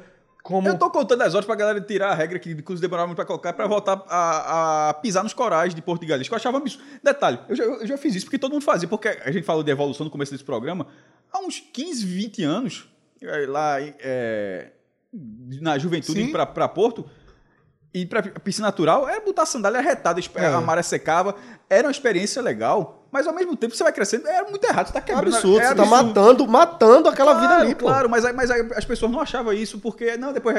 como. 0.47 0.65
Eu 0.65 0.79
tô 0.79 0.89
contando 0.89 1.21
as 1.23 1.33
horas 1.35 1.45
pra 1.45 1.55
galera 1.55 1.81
tirar 1.81 2.11
a 2.11 2.13
regra 2.15 2.39
que 2.39 2.51
inclusive 2.51 2.81
demorava 2.87 3.05
muito 3.07 3.17
pra 3.17 3.25
colocar 3.25 3.51
pra 3.51 3.67
voltar 3.67 4.01
a, 4.07 4.89
a 4.89 4.93
pisar 4.93 5.21
nos 5.21 5.33
corais 5.33 5.75
de 5.75 5.81
Porto 5.81 6.01
de 6.01 6.07
Galinhas, 6.07 6.29
que 6.29 6.33
eu 6.33 6.37
achava 6.37 6.61
isso. 6.65 6.79
Detalhe, 7.03 7.37
eu 7.49 7.55
já, 7.55 7.63
eu 7.65 7.85
já 7.85 7.97
fiz 7.97 8.15
isso 8.15 8.25
porque 8.25 8.39
todo 8.39 8.53
mundo 8.53 8.63
fazia, 8.63 8.87
porque 8.87 9.09
a 9.09 9.29
gente 9.29 9.43
falou 9.43 9.61
de 9.61 9.69
evolução 9.69 10.05
no 10.05 10.09
começo 10.09 10.31
desse 10.31 10.45
programa. 10.45 10.87
Há 11.33 11.39
uns 11.39 11.59
15, 11.59 12.05
20 12.05 12.43
anos, 12.43 12.89
eh, 13.21 13.45
lá 13.45 13.81
eh, 13.81 14.71
na 15.61 15.77
juventude, 15.77 16.23
Sim. 16.23 16.31
pra, 16.31 16.45
pra 16.45 16.67
Porto, 16.69 17.05
e 17.93 18.05
pra 18.05 18.21
piscina 18.23 18.67
natural, 18.67 19.07
era 19.09 19.19
botar 19.19 19.43
a 19.43 19.45
sandália 19.45 19.81
retada, 19.81 20.21
É. 20.35 20.45
a 20.47 20.61
maré 20.61 20.81
secava, 20.81 21.35
era 21.69 21.87
uma 21.87 21.91
experiência 21.91 22.41
legal, 22.41 22.96
mas 23.11 23.25
ao 23.27 23.33
mesmo 23.33 23.55
tempo 23.55 23.75
você 23.75 23.83
vai 23.83 23.93
crescendo, 23.93 24.27
era 24.27 24.49
muito 24.49 24.63
errado, 24.65 24.87
você 24.87 24.93
tá 24.93 24.99
É 24.99 25.01
quebrando. 25.01 25.33
absurdo, 25.35 25.59
é 25.59 25.67
você 25.69 25.75
tá 25.75 25.81
absurdo. 25.83 26.05
matando, 26.07 26.47
matando 26.47 27.09
aquela 27.09 27.33
vida 27.35 27.47
Claro, 27.47 27.61
ali, 27.63 27.75
pô. 27.75 27.85
Claro, 27.85 28.09
mas, 28.09 28.23
mas 28.33 28.51
as 28.51 28.85
pessoas 28.85 29.11
não 29.11 29.19
achavam 29.21 29.53
isso 29.53 29.79
porque. 29.79 30.17
Não, 30.17 30.33
depois. 30.33 30.55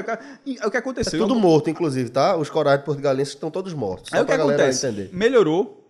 E, 0.46 0.58
o 0.64 0.70
que 0.70 0.76
É 0.76 0.80
aconteceu? 0.80 1.18
tudo 1.20 1.34
morto, 1.34 1.68
inclusive, 1.70 2.10
tá? 2.10 2.36
Os 2.36 2.48
corais 2.50 2.80
portugalenses 2.82 3.34
estão 3.34 3.50
todos 3.50 3.72
mortos. 3.74 4.10
Só 4.10 4.16
Aí 4.16 4.22
o 4.22 4.24
que 4.24 4.28
pra 4.28 4.36
galera 4.38 4.62
acontece? 4.62 4.86
entender. 4.86 5.10
Melhorou. 5.12 5.84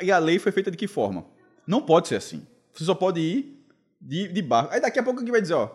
E 0.00 0.10
a 0.10 0.18
lei 0.18 0.38
foi 0.38 0.50
feita 0.52 0.70
de 0.70 0.76
que 0.76 0.86
forma? 0.88 1.24
Não 1.66 1.80
pode 1.80 2.08
ser 2.08 2.16
assim. 2.16 2.46
Você 2.74 2.84
só 2.84 2.94
pode 2.94 3.20
ir 3.20 3.64
de, 4.00 4.28
de 4.28 4.42
barco. 4.42 4.72
Aí 4.74 4.80
daqui 4.80 4.98
a 4.98 5.02
pouco 5.02 5.20
alguém 5.20 5.32
vai 5.32 5.40
dizer, 5.40 5.54
ó. 5.54 5.68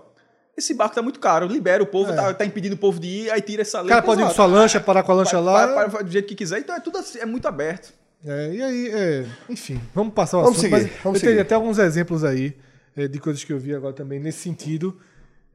Esse 0.58 0.74
barco 0.74 0.94
tá 0.94 1.02
muito 1.02 1.20
caro, 1.20 1.48
libera 1.48 1.82
o 1.82 1.86
povo, 1.88 2.12
É. 2.12 2.16
tá, 2.16 2.34
tá 2.34 2.46
impedindo 2.46 2.76
o 2.76 2.78
povo 2.78 3.00
de 3.00 3.08
ir, 3.08 3.32
aí 3.32 3.42
tira 3.42 3.62
essa 3.62 3.80
O 3.80 3.84
lei. 3.84 3.90
cara 3.90 4.02
pode 4.02 4.22
ir 4.22 4.26
com 4.26 4.32
sua 4.32 4.46
lancha, 4.46 4.82
parar 4.82 5.02
com 5.02 5.14
a 5.14 5.16
lancha 5.16 5.38
Pa- 5.38 5.40
lá. 5.40 5.68
pa- 5.70 5.90
pa- 5.90 6.02
do 6.02 6.12
jeito 6.12 6.28
que 6.28 6.36
quiser, 6.36 6.60
então 6.60 6.76
é 6.76 6.80
tudo 6.82 6.98
assim, 6.98 7.20
é 7.20 7.26
muito 7.26 7.48
aberto. 7.48 7.94
É, 8.24 8.54
e 8.54 8.62
aí, 8.62 8.88
é, 8.90 9.26
enfim, 9.50 9.82
vamos 9.96 10.14
passar 10.14 10.38
o 10.38 10.44
Vamos 10.44 10.60
assunto. 10.60 10.76
seguir, 10.78 10.92
vamos 11.04 11.18
eu 11.18 11.22
teria 11.22 11.30
seguir. 11.30 11.40
até 11.42 11.56
alguns 11.56 11.80
exemplos 11.80 12.24
aí 12.24 12.56
é, 12.96 13.08
de 13.08 13.20
coisas 13.20 13.44
que 13.44 13.52
eu 13.52 13.58
vi 13.60 13.74
agora 13.74 13.94
também 13.94 14.20
nesse 14.20 14.40
sentido, 14.40 15.00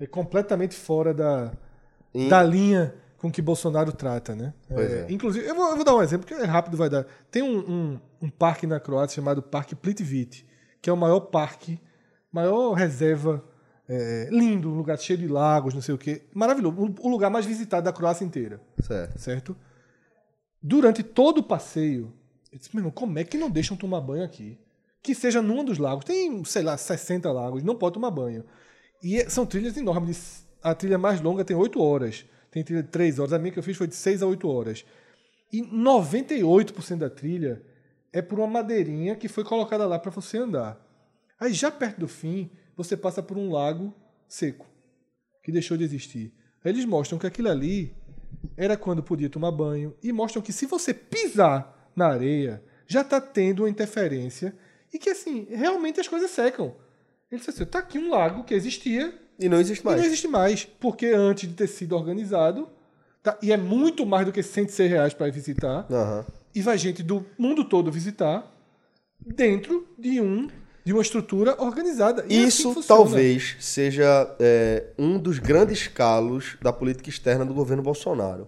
é 0.01 0.07
completamente 0.07 0.75
fora 0.75 1.15
da, 1.15 1.53
E- 2.15 2.29
da 2.29 2.43
linha 2.43 2.93
com 3.19 3.31
que 3.31 3.41
Bolsonaro 3.41 3.93
trata, 3.93 4.35
né? 4.35 4.53
É, 4.71 4.83
é. 4.83 5.07
Inclusive, 5.09 5.47
eu 5.47 5.55
vou, 5.55 5.69
eu 5.71 5.77
vou 5.77 5.85
dar 5.85 5.95
um 5.95 6.03
exemplo 6.03 6.27
que 6.27 6.35
é 6.35 6.45
rápido, 6.45 6.77
vai 6.77 6.91
dar. 6.91 7.07
Tem 7.31 7.43
um, 7.43 7.59
um, 7.59 8.01
um 8.23 8.29
parque 8.31 8.67
na 8.67 8.79
Croácia 8.81 9.15
chamado 9.17 9.43
Parque 9.43 9.75
Plitvice, 9.75 10.45
que 10.83 10.91
é 10.91 10.93
o 10.93 10.97
maior 10.97 11.21
parque, 11.21 11.81
maior 12.33 12.73
reserva, 12.73 13.43
é, 13.89 14.29
lindo, 14.31 14.71
um 14.71 14.75
lugar 14.77 14.99
cheio 14.99 15.19
de 15.19 15.29
lagos, 15.29 15.73
não 15.73 15.81
sei 15.81 15.95
o 15.95 15.99
quê, 15.99 16.23
maravilhoso, 16.35 16.77
o- 16.77 17.07
o 17.07 17.09
lugar 17.09 17.31
mais 17.31 17.47
visitado 17.47 17.85
da 17.85 17.93
Croácia 17.93 18.25
inteira 18.25 18.61
Certo. 18.83 19.19
certo? 19.19 19.57
Durante 20.61 21.03
todo 21.05 21.39
o 21.39 21.43
passeio, 21.45 22.13
eu 22.53 22.59
disse, 22.59 22.71
meu 22.75 22.81
irmão, 22.81 22.93
como 22.93 23.19
é 23.19 23.25
que 23.25 23.37
não 23.37 23.51
deixam 23.51 23.77
tomar 23.77 24.01
banho 24.01 24.25
aqui? 24.25 24.59
Que 25.03 25.15
seja 25.15 25.43
num 25.43 25.65
dos 25.65 25.79
lagos. 25.79 26.05
Tem, 26.05 26.45
sei 26.45 26.63
lá, 26.63 26.77
60 26.77 27.31
lagos, 27.31 27.63
não 27.63 27.77
pode 27.77 27.95
tomar 27.95 28.11
banho. 28.11 28.45
E 29.03 29.19
é- 29.19 29.29
são 29.29 29.47
trilhas 29.47 29.77
enormes. 29.77 30.47
A 30.63 30.75
trilha 30.75 30.99
mais 30.99 31.21
longa 31.21 31.45
tem 31.45 31.57
8 31.57 31.81
horas. 31.81 32.25
Tem 32.51 32.65
trilha 32.65 32.83
de 32.83 32.89
3 32.89 33.19
horas. 33.19 33.33
A 33.33 33.39
minha 33.39 33.53
que 33.53 33.59
eu 33.59 33.63
fiz 33.63 33.77
foi 33.77 33.87
de 33.87 33.95
6 33.95 34.23
a 34.23 34.27
8 34.27 34.49
horas. 34.49 34.85
E 35.53 35.63
98% 35.63 36.99
da 36.99 37.11
trilha 37.11 37.63
é 38.13 38.23
por 38.23 38.39
uma 38.39 38.49
madeirinha 38.49 39.15
que 39.15 39.29
foi 39.29 39.45
colocada 39.45 39.87
lá 39.87 39.99
para 39.99 40.11
você 40.11 40.39
andar. 40.39 40.81
Aí 41.39 41.53
já 41.53 41.71
perto 41.71 42.01
do 42.01 42.09
fim, 42.09 42.51
você 42.77 42.97
passa 42.97 43.23
por 43.23 43.37
um 43.37 43.51
lago 43.51 43.95
seco, 44.27 44.67
que 45.43 45.53
deixou 45.53 45.77
de 45.77 45.85
existir. 45.85 46.33
Aí 46.65 46.73
eles 46.73 46.85
mostram 46.85 47.19
que 47.19 47.27
aquilo 47.27 47.51
ali 47.51 47.95
era 48.57 48.77
quando 48.77 49.03
podia 49.03 49.29
tomar 49.29 49.53
banho 49.53 49.95
e 50.03 50.13
mostram 50.13 50.43
que 50.43 50.53
se 50.53 50.67
você 50.67 50.95
pisar 50.95 51.76
na 51.97 52.07
areia, 52.09 52.63
já 52.87 53.01
está 53.01 53.21
tendo 53.21 53.63
uma 53.65 53.71
interferência 53.71 54.55
e 54.93 54.99
que 54.99 55.11
assim, 55.11 55.47
realmente 55.51 55.99
as 55.99 56.07
coisas 56.07 56.31
secam. 56.31 56.75
Ele 57.31 57.39
disse 57.41 57.51
assim, 57.51 57.65
tá 57.65 57.81
aqui 57.81 57.99
um 57.99 58.11
lago 58.11 58.45
que 58.45 58.55
existia 58.55 59.13
E 59.39 59.49
não 59.49 59.59
existe 59.59 59.83
e 59.83 59.85
mais. 59.85 59.99
não 59.99 60.07
existe 60.07 60.29
mais, 60.29 60.65
porque 60.65 61.07
antes 61.07 61.49
de 61.49 61.55
ter 61.57 61.67
sido 61.67 61.97
organizado, 61.97 62.69
tá, 63.23 63.37
e 63.43 63.51
é 63.53 63.57
muito 63.57 64.07
mais 64.07 64.25
do 64.27 64.33
que 64.33 64.43
106 64.43 64.91
reais 64.91 65.15
para 65.15 65.29
visitar, 65.33 65.87
Aham. 65.91 66.25
e 66.55 66.63
vai 66.63 66.79
gente 66.79 67.03
do 67.03 67.27
mundo 67.37 67.65
todo 67.65 67.91
visitar 67.91 68.53
dentro 69.21 69.89
de 69.99 70.21
um 70.21 70.49
de 70.85 70.93
uma 70.93 71.03
estrutura 71.03 71.61
organizada. 71.61 72.25
E 72.29 72.37
é 72.37 72.39
assim 72.39 72.47
Isso 72.47 72.73
funciona. 72.75 73.03
talvez 73.03 73.57
seja 73.59 74.37
é, 74.39 74.85
um 74.97 75.19
dos 75.19 75.41
grandes 75.41 75.89
calos 75.89 76.57
da 76.63 76.73
política 76.73 77.09
externa 77.11 77.45
do 77.45 77.53
governo 77.53 77.83
Bolsonaro. 77.83 78.47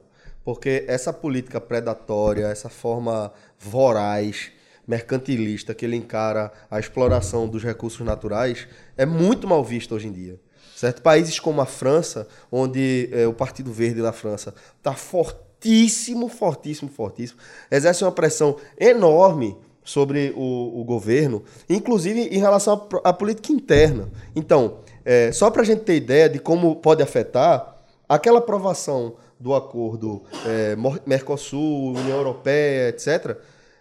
Porque 0.49 0.87
essa 0.89 1.13
política 1.13 1.61
predatória, 1.61 2.47
essa 2.47 2.71
forma 2.71 3.31
voraz, 3.59 4.51
mercantilista 4.87 5.75
que 5.75 5.85
ele 5.85 5.95
encara 5.95 6.51
a 6.71 6.81
exploração 6.81 7.47
dos 7.47 7.63
recursos 7.63 8.01
naturais, 8.01 8.67
é 8.97 9.05
muito 9.05 9.47
mal 9.47 9.63
vista 9.63 9.95
hoje 9.95 10.09
em 10.09 10.11
dia. 10.11 10.41
Certo? 10.75 11.03
Países 11.03 11.39
como 11.39 11.61
a 11.61 11.67
França, 11.67 12.27
onde 12.51 13.11
é, 13.13 13.27
o 13.27 13.35
Partido 13.35 13.71
Verde 13.71 14.01
da 14.01 14.11
França 14.11 14.55
está 14.79 14.95
fortíssimo, 14.95 16.31
fortíssimo, 16.31 16.91
fortíssimo, 16.91 17.39
exerce 17.71 18.03
uma 18.03 18.13
pressão 18.13 18.57
enorme 18.81 19.55
sobre 19.85 20.33
o, 20.35 20.81
o 20.81 20.83
governo, 20.83 21.45
inclusive 21.69 22.23
em 22.23 22.39
relação 22.39 22.89
à 23.05 23.13
política 23.13 23.53
interna. 23.53 24.09
Então, 24.35 24.79
é, 25.05 25.31
só 25.31 25.51
para 25.51 25.61
a 25.61 25.67
gente 25.67 25.83
ter 25.83 25.97
ideia 25.97 26.27
de 26.27 26.39
como 26.39 26.77
pode 26.77 27.03
afetar, 27.03 27.77
aquela 28.09 28.39
aprovação 28.39 29.17
do 29.39 29.55
acordo 29.55 30.23
é, 30.47 30.77
Mercosul, 31.07 31.95
União 31.95 32.19
Europeia, 32.19 32.89
etc., 32.89 33.37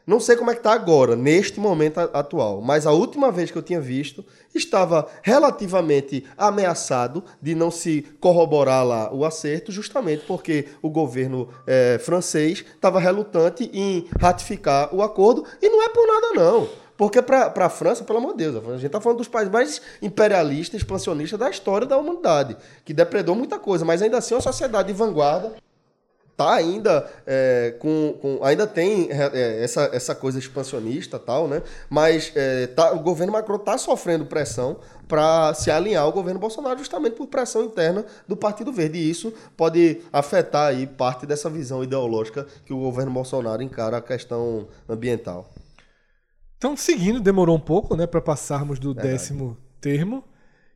Não 0.07 0.21
sei 0.21 0.37
como 0.37 0.49
é 0.49 0.55
que 0.55 0.63
tá 0.63 0.71
agora, 0.71 1.17
neste 1.17 1.59
momento 1.59 1.97
atual, 1.97 2.61
mas 2.61 2.87
a 2.87 2.93
última 2.93 3.29
vez 3.29 3.51
que 3.51 3.57
eu 3.57 3.61
tinha 3.61 3.81
visto, 3.81 4.23
estava 4.55 5.05
relativamente 5.21 6.23
ameaçado 6.37 7.25
de 7.41 7.53
não 7.53 7.69
se 7.69 8.05
corroborar 8.17 8.85
lá 8.85 9.13
o 9.13 9.25
acerto, 9.25 9.69
justamente 9.69 10.23
porque 10.25 10.67
o 10.81 10.89
governo 10.89 11.49
eh, 11.67 11.99
francês 11.99 12.63
estava 12.73 13.01
relutante 13.01 13.69
em 13.73 14.07
ratificar 14.17 14.95
o 14.95 15.01
acordo, 15.01 15.43
e 15.61 15.67
não 15.69 15.83
é 15.83 15.89
por 15.89 16.07
nada 16.07 16.27
não. 16.35 16.86
Porque 16.97 17.21
para 17.21 17.53
a 17.55 17.69
França, 17.69 18.03
pelo 18.03 18.17
amor 18.17 18.31
de 18.31 18.37
Deus, 18.49 18.55
a 18.55 18.71
gente 18.73 18.87
está 18.87 18.99
falando 18.99 19.19
dos 19.19 19.27
países 19.27 19.53
mais 19.53 19.81
imperialistas, 20.01 20.81
expansionistas 20.81 21.39
da 21.39 21.49
história 21.49 21.85
da 21.85 21.95
humanidade, 21.97 22.57
que 22.83 22.91
depredou 22.93 23.35
muita 23.35 23.59
coisa, 23.59 23.85
mas 23.85 24.01
ainda 24.01 24.17
assim 24.17 24.33
é 24.33 24.37
uma 24.37 24.41
sociedade 24.41 24.87
de 24.87 24.93
vanguarda, 24.95 25.53
tá 26.35 26.53
ainda 26.53 27.07
é, 27.25 27.75
com, 27.79 28.15
com- 28.21 28.39
ainda 28.43 28.67
tem 28.67 29.09
é, 29.11 29.63
essa, 29.63 29.89
essa 29.91 30.13
coisa 30.13 30.37
expansionista 30.37 31.17
tal 31.17 31.47
né? 31.47 31.63
Mas 31.89 32.31
é, 32.35 32.67
tá, 32.67 32.91
o 32.93 32.99
governo 32.99 33.33
Macron 33.33 33.57
tá 33.57 33.75
sofrendo 33.77 34.25
pressão 34.25 34.77
para 35.07 35.53
se 35.55 35.71
alinhar 35.71 36.03
ao 36.03 36.11
governo 36.11 36.39
Bolsonaro 36.39 36.77
justamente 36.77 37.15
por 37.15 37.25
pressão 37.27 37.63
interna 37.63 38.05
do 38.27 38.37
Partido 38.37 38.71
Verde. 38.71 38.99
E 38.99 39.09
isso 39.09 39.33
pode 39.55 40.01
afetar 40.13 40.67
aí 40.67 40.85
parte 40.85 41.25
dessa 41.25 41.49
visão 41.49 41.83
ideológica 41.83 42.45
que 42.65 42.73
o 42.73 42.77
governo 42.79 43.11
Bolsonaro 43.11 43.63
encara 43.63 43.97
a 43.97 44.01
questão 44.01 44.67
ambiental 44.87 45.49
Então, 46.57 46.75
seguindo, 46.75 47.19
demorou 47.19 47.55
um 47.55 47.59
pouco, 47.59 47.95
né, 47.95 48.07
para 48.07 48.21
passarmos 48.21 48.79
do 48.79 48.93
décimo 48.93 49.57
termo. 49.79 50.23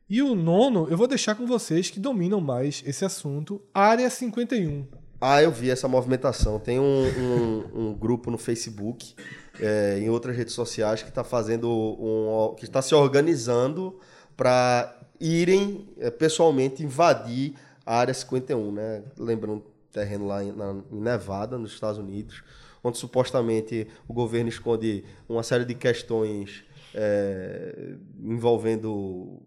E 0.08 0.22
o 0.22 0.34
nono, 0.34 0.86
eu 0.90 0.96
vou 0.96 1.06
deixar 1.08 1.34
com 1.34 1.46
vocês 1.46 1.90
que 1.90 1.98
dominam 1.98 2.40
mais 2.40 2.82
esse 2.86 3.04
assunto, 3.04 3.60
Área 3.72 4.08
51. 4.08 4.86
Ah, 5.20 5.42
eu 5.42 5.50
vi 5.50 5.70
essa 5.70 5.88
movimentação. 5.88 6.58
Tem 6.58 6.78
um, 6.78 6.84
um- 6.84 7.64
um 7.88 7.94
grupo 7.94 8.30
no 8.30 8.36
Facebook, 8.38 9.14
é, 9.60 9.98
em 10.00 10.10
outras 10.10 10.36
redes 10.36 10.52
sociais, 10.54 11.02
que 11.02 11.08
está 11.08 11.24
fazendo 11.24 11.68
um, 11.70 12.54
que 12.56 12.64
está 12.64 12.82
se 12.82 12.94
organizando 12.94 13.98
para 14.36 14.94
irem 15.20 15.88
é, 15.98 16.10
pessoalmente 16.10 16.82
invadir 16.82 17.54
a 17.86 17.96
área 17.98 18.12
51, 18.14 18.72
né? 18.72 19.02
Lembrando 19.16 19.64
terreno 19.92 20.26
lá 20.26 20.42
em, 20.44 20.52
na- 20.52 20.76
em 20.90 21.00
Nevada, 21.00 21.56
nos 21.56 21.72
Estados 21.72 21.98
Unidos, 21.98 22.42
onde 22.82 22.98
supostamente 22.98 23.86
o 24.08 24.12
governo 24.12 24.48
esconde 24.48 25.04
uma 25.28 25.42
série 25.42 25.64
de 25.64 25.74
questões 25.74 26.64
é, 26.94 27.94
envolvendo 28.22 29.40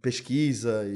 pesquisas 0.00 0.86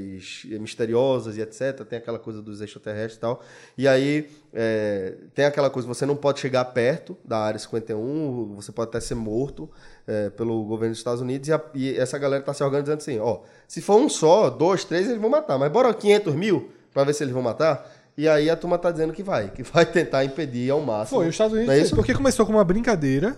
misteriosas 0.61 1.37
e 1.37 1.41
etc. 1.41 1.85
Tem 1.89 1.99
aquela 1.99 2.19
coisa 2.19 2.41
dos 2.41 2.61
extraterrestres 2.61 3.17
e 3.17 3.21
tal. 3.21 3.43
E 3.77 3.89
aí 3.89 4.29
é, 4.55 5.17
tem 5.35 5.45
aquela 5.45 5.69
coisa, 5.69 5.89
você 5.89 6.07
não 6.07 6.15
pode 6.15 6.39
chegar 6.39 6.65
perto 6.67 7.17
da 7.25 7.39
área 7.39 7.59
51, 7.59 8.55
você 8.55 8.71
pode 8.71 8.91
até 8.91 9.01
ser 9.01 9.17
morto 9.17 9.69
é, 10.07 10.31
pelo 10.31 10.63
governo 10.65 10.93
dos 10.93 10.99
Estados 11.01 11.21
Unidos. 11.21 11.49
E, 11.49 11.53
a- 11.53 11.65
e 11.75 11.97
essa 11.97 12.19
galera 12.19 12.41
está 12.43 12.55
se 12.55 12.63
organizando 12.63 12.99
assim, 12.99 13.19
ó, 13.19 13.41
se 13.67 13.81
for 13.81 13.97
um 14.01 14.09
só, 14.09 14.49
dois, 14.49 14.85
três, 14.85 15.09
eles 15.09 15.21
vão 15.21 15.31
matar. 15.31 15.59
Mas 15.59 15.73
bora 15.73 15.93
500 15.93 16.35
mil 16.37 16.71
para 16.93 17.03
ver 17.05 17.15
se 17.15 17.25
eles 17.25 17.33
vão 17.35 17.43
matar. 17.43 17.91
E 18.17 18.29
aí 18.29 18.51
a 18.51 18.57
turma 18.57 18.77
tá 18.79 18.91
dizendo 18.91 19.13
que 19.13 19.23
vai, 19.23 19.51
que 19.51 19.63
vai 19.63 19.87
tentar 19.87 20.25
impedir 20.25 20.71
ao 20.71 20.81
máximo. 20.81 21.19
Foi, 21.21 21.29
os 21.29 21.35
Estados 21.35 21.55
Unidos 21.57 21.73
é 21.75 21.79
isso? 21.81 21.95
porque 21.97 22.13
começou 22.15 22.45
com 22.45 22.53
uma 22.53 22.65
brincadeira, 22.65 23.37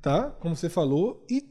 tá? 0.00 0.30
Como 0.40 0.56
você 0.56 0.68
falou, 0.68 1.24
e 1.30 1.44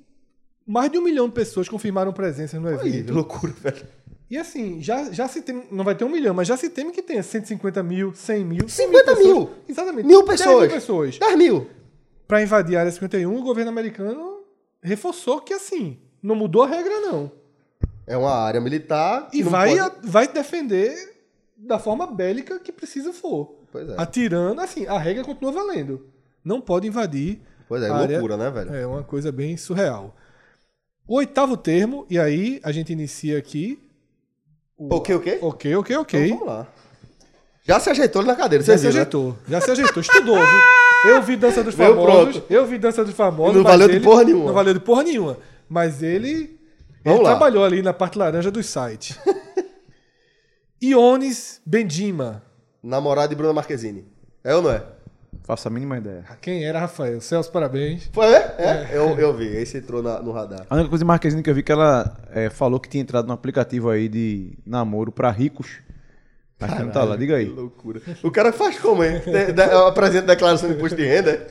mais 0.66 0.92
de 0.92 0.98
um 0.98 1.02
milhão 1.04 1.28
de 1.28 1.34
pessoas 1.34 1.70
confirmaram 1.70 2.12
presença 2.12 2.60
no 2.60 2.68
Aí, 2.70 2.78
que 2.80 2.88
evento. 2.88 3.14
loucura, 3.14 3.54
velho. 3.62 3.86
E 4.30 4.38
assim, 4.38 4.82
já, 4.82 5.10
já 5.12 5.28
se 5.28 5.42
tem. 5.42 5.64
Não 5.72 5.86
vai 5.86 5.96
ter 5.96 6.04
um 6.04 6.10
milhão, 6.10 6.34
mas 6.34 6.48
já 6.48 6.58
se 6.58 6.70
teme 6.70 6.92
que 6.92 7.02
tenha 7.02 7.24
150 7.24 7.82
mil, 7.84 8.14
100 8.14 8.44
mil. 8.46 8.68
100 8.68 8.88
50 8.88 9.06
pessoas. 9.16 9.26
mil. 9.26 9.50
Exatamente. 9.70 10.06
Mil 10.06 10.26
10 10.26 10.40
pessoas. 10.40 10.62
mil 10.64 10.70
pessoas. 10.72 11.18
10 11.20 11.38
mil. 11.38 11.70
Para 12.28 12.42
invadir 12.42 12.76
a 12.76 12.82
área 12.82 12.92
51, 12.92 13.34
o 13.38 13.42
governo 13.42 13.72
americano 13.72 14.42
reforçou 14.82 15.40
que 15.40 15.54
assim, 15.54 15.98
não 16.22 16.36
mudou 16.36 16.64
a 16.64 16.68
regra, 16.68 17.00
não. 17.00 17.32
É 18.06 18.18
uma 18.18 18.34
área 18.34 18.60
militar. 18.60 19.30
E 19.32 19.42
vai, 19.44 19.78
pode- 19.78 19.96
vai 20.10 20.28
defender 20.28 21.17
da 21.58 21.80
forma 21.80 22.06
bélica 22.08 22.60
que 22.60 22.72
precisa 22.72 23.12
for. 23.12 23.56
Pois 23.72 23.90
é. 23.90 23.96
Atirando, 23.98 24.62
assim, 24.62 24.86
a 24.86 24.98
regra 24.98 25.24
continua 25.24 25.52
valendo. 25.52 26.08
Não 26.44 26.62
pode 26.62 26.88
invadir. 26.88 27.42
Pois 27.68 27.82
é, 27.84 27.90
área- 27.90 28.18
loucura, 28.20 28.38
né, 28.38 28.50
velho? 28.50 28.74
É 28.76 28.86
uma 28.88 29.04
coisa 29.04 29.32
bem 29.32 29.58
surreal. 29.58 30.16
O 31.08 31.16
oitavo 31.16 31.58
termo, 31.58 32.06
e 32.10 32.18
aí 32.20 32.60
a 32.64 32.72
gente 32.72 32.94
inicia 32.94 33.38
aqui. 33.38 33.80
o- 34.78 34.96
O 34.96 35.02
quê, 35.02 35.14
o 35.16 35.20
quê? 35.20 35.40
Ok, 35.42 35.76
ok, 35.76 35.96
ok. 35.98 36.26
Então, 36.26 36.38
vamos 36.38 36.54
lá. 36.54 36.68
Já 37.64 37.80
se 37.80 37.90
ajeitou 37.90 38.24
na 38.24 38.36
cadeira, 38.36 38.64
você 38.64 38.72
Já 38.74 38.78
se 38.78 38.84
viu, 38.84 38.94
né? 38.94 39.00
ajeitou, 39.02 39.38
já 39.50 39.60
se 39.60 39.72
ajeitou, 39.72 40.02
estudou, 40.02 40.36
viu? 40.38 41.12
Eu 41.12 41.22
vi 41.22 41.36
Dança 41.36 41.64
dos 41.64 41.74
Famosos, 41.76 42.38
pronto. 42.38 42.44
eu 42.54 42.66
vi 42.66 42.78
Dança 42.78 43.04
dos 43.04 43.14
Famosos. 43.14 43.56
Não 43.58 43.64
valeu 43.64 43.88
de 43.90 43.96
ele- 43.96 44.04
porra 44.06 44.24
nenhuma. 44.24 44.46
Não 44.46 44.54
valeu 44.54 44.74
de 44.74 44.80
porra 44.80 45.04
nenhuma. 45.04 45.38
Mas 45.68 46.02
ele, 46.02 46.58
ele 47.04 47.20
trabalhou 47.20 47.66
ali 47.66 47.82
na 47.82 47.92
parte 47.94 48.18
laranja 48.18 48.50
dos 48.52 48.66
sites. 48.68 49.18
Iones 50.82 51.62
Bendima. 51.66 52.44
Namorado 52.84 53.30
de 53.30 53.36
Bruna 53.36 53.54
Marquezine. 53.54 54.06
É 54.44 54.56
ou 54.56 54.62
não 54.62 54.72
é? 54.72 54.84
Faço 55.44 55.68
a 55.68 55.72
mínima 55.72 55.98
ideia. 55.98 56.24
Quem 56.42 56.66
era, 56.66 56.80
Rafael? 56.80 57.20
Celso, 57.22 57.52
parabéns. 57.52 58.10
Foi, 58.14 58.26
é? 58.26 58.56
É, 58.58 58.90
Eu, 58.98 59.18
eu 59.18 59.34
vi. 59.36 59.46
Esse 59.48 59.78
entrou 59.78 60.04
na- 60.04 60.22
no 60.22 60.32
radar. 60.32 60.66
A 60.70 60.76
única 60.76 60.90
coisa 60.90 61.04
de 61.04 61.08
Marquezine 61.08 61.42
que 61.42 61.50
eu 61.50 61.56
vi 61.56 61.64
que 61.64 61.72
ela 61.72 62.18
é, 62.32 62.50
falou 62.50 62.80
que 62.80 62.90
tinha 62.90 63.02
entrado 63.02 63.28
no 63.28 63.34
aplicativo 63.34 63.90
aí 63.90 64.08
de 64.10 64.58
namoro 64.66 65.12
pra 65.12 65.32
ricos. 65.32 65.80
Mas 66.60 66.74
que 66.74 66.82
não 66.84 66.90
tá 66.90 67.04
lá, 67.04 67.16
diga 67.16 67.36
Que 67.36 67.42
aí. 67.42 67.46
loucura. 67.46 68.02
O 68.24 68.32
cara 68.32 68.52
faz 68.52 68.80
como, 68.80 69.04
hein? 69.04 69.22
De- 69.24 69.54
de- 69.54 69.62
Apresenta 69.62 70.28
declaração 70.28 70.68
de 70.70 70.76
imposto 70.76 70.98
de 70.98 71.06
renda. 71.06 71.46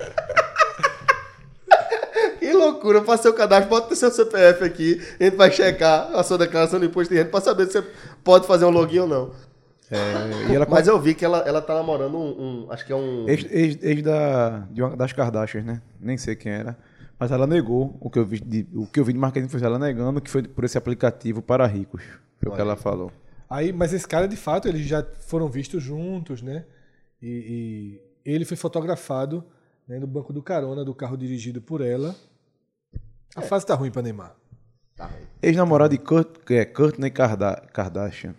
Que 2.86 2.92
loucura, 2.92 3.02
faça 3.04 3.24
seu 3.24 3.34
cadastro, 3.34 3.68
bota 3.68 3.92
o 3.92 3.96
seu 3.96 4.10
CPF 4.12 4.62
aqui, 4.64 5.00
a 5.18 5.24
gente 5.24 5.36
vai 5.36 5.50
checar 5.50 6.14
a 6.14 6.22
sua 6.22 6.38
declaração 6.38 6.78
de 6.78 6.86
imposto 6.86 7.12
de 7.12 7.18
renda 7.18 7.30
pra 7.30 7.40
saber 7.40 7.66
se 7.66 7.72
você 7.72 7.82
pode 8.22 8.46
fazer 8.46 8.64
um 8.64 8.70
login 8.70 9.00
ou 9.00 9.08
não. 9.08 9.32
É, 9.90 10.50
e 10.50 10.54
ela 10.54 10.66
Mas 10.70 10.86
eu 10.86 11.00
vi 11.00 11.14
que 11.14 11.24
ela, 11.24 11.38
ela 11.40 11.60
tá 11.60 11.74
namorando 11.74 12.16
um, 12.16 12.64
um- 12.64 12.66
Acho 12.70 12.86
que 12.86 12.92
é 12.92 12.96
um. 12.96 13.28
Ex, 13.28 13.44
ex- 13.50 13.78
ex 13.82 14.02
da, 14.02 14.60
de 14.70 14.82
uma 14.82 14.96
das 14.96 15.12
Kardashians, 15.12 15.64
né? 15.64 15.82
Nem 16.00 16.16
sei 16.16 16.36
quem 16.36 16.52
era. 16.52 16.76
Mas 17.18 17.30
ela 17.32 17.46
negou 17.46 17.96
o 18.00 18.08
que 18.10 18.18
eu 18.18 18.24
vi 18.26 18.38
de, 18.40 18.66
o 18.74 18.86
que 18.86 19.00
eu 19.00 19.04
vi 19.04 19.12
de 19.12 19.18
marketing 19.18 19.48
foi 19.48 19.60
ela 19.62 19.78
negando 19.78 20.20
que 20.20 20.30
foi 20.30 20.42
por 20.42 20.64
esse 20.64 20.76
aplicativo 20.78 21.42
para 21.42 21.66
ricos. 21.66 22.02
Foi 22.40 22.52
o 22.52 22.54
que 22.54 22.60
ela 22.60 22.76
falou. 22.76 23.10
Aí, 23.50 23.72
mas 23.72 23.92
esse 23.92 24.06
cara, 24.06 24.26
de 24.28 24.36
fato, 24.36 24.68
eles 24.68 24.86
já 24.86 25.04
foram 25.20 25.48
vistos 25.48 25.82
juntos, 25.82 26.40
né? 26.42 26.64
E, 27.22 28.00
e 28.24 28.32
ele 28.32 28.44
foi 28.44 28.56
fotografado 28.56 29.42
né, 29.88 29.98
no 29.98 30.06
banco 30.06 30.32
do 30.32 30.42
carona 30.42 30.84
do 30.84 30.94
carro 30.94 31.16
dirigido 31.16 31.60
por 31.62 31.80
ela. 31.80 32.14
A 33.36 33.42
fase 33.42 33.66
tá 33.66 33.74
ruim 33.74 33.90
pra 33.90 34.02
Neymar. 34.02 34.34
Ex-namorado 35.42 35.90
de 35.90 35.98
Kurt, 35.98 36.38
que 36.46 36.54
é 36.54 36.64
Courtney 36.64 37.10
Karda, 37.10 37.62
Kardashian. 37.72 38.34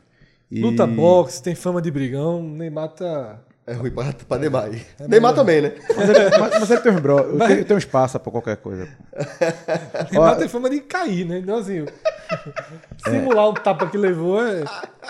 E- 0.49 0.61
Luta 0.61 0.88
boxe, 0.88 1.41
tem 1.44 1.53
fama 1.56 1.82
de 1.82 1.91
brigão. 1.91 2.41
Neymar 2.41 2.90
tá. 2.90 3.40
É 3.65 3.74
ruim 3.74 3.91
pra, 3.91 4.14
pra 4.14 4.38
Neymar 4.38 4.64
aí. 4.65 4.82
Neymar 5.07 5.36
também, 5.36 5.61
né? 5.61 5.74
Mas 5.95 6.10
ele, 6.10 6.38
mas, 6.40 6.60
mas 6.60 6.72
ele 6.72 6.80
tem 6.82 6.91
uns 6.94 6.99
bro, 7.02 7.18
eu 7.36 7.38
tenho, 7.38 7.60
eu 7.60 7.65
tenho 7.65 7.76
um 7.76 7.78
espaço 7.78 8.18
pra 8.19 8.32
qualquer 8.32 8.57
coisa. 8.57 8.88
Neymar 10.11 10.38
tem 10.38 10.48
fama 10.48 10.69
de 10.69 10.80
cair, 10.80 11.26
né? 11.26 11.40
Então, 11.40 11.57
assim, 11.57 11.86
simular 13.03 13.49
um 13.49 13.53
tapa 13.53 13.88
que 13.88 13.98
levou 13.98 14.41
é. 14.41 14.64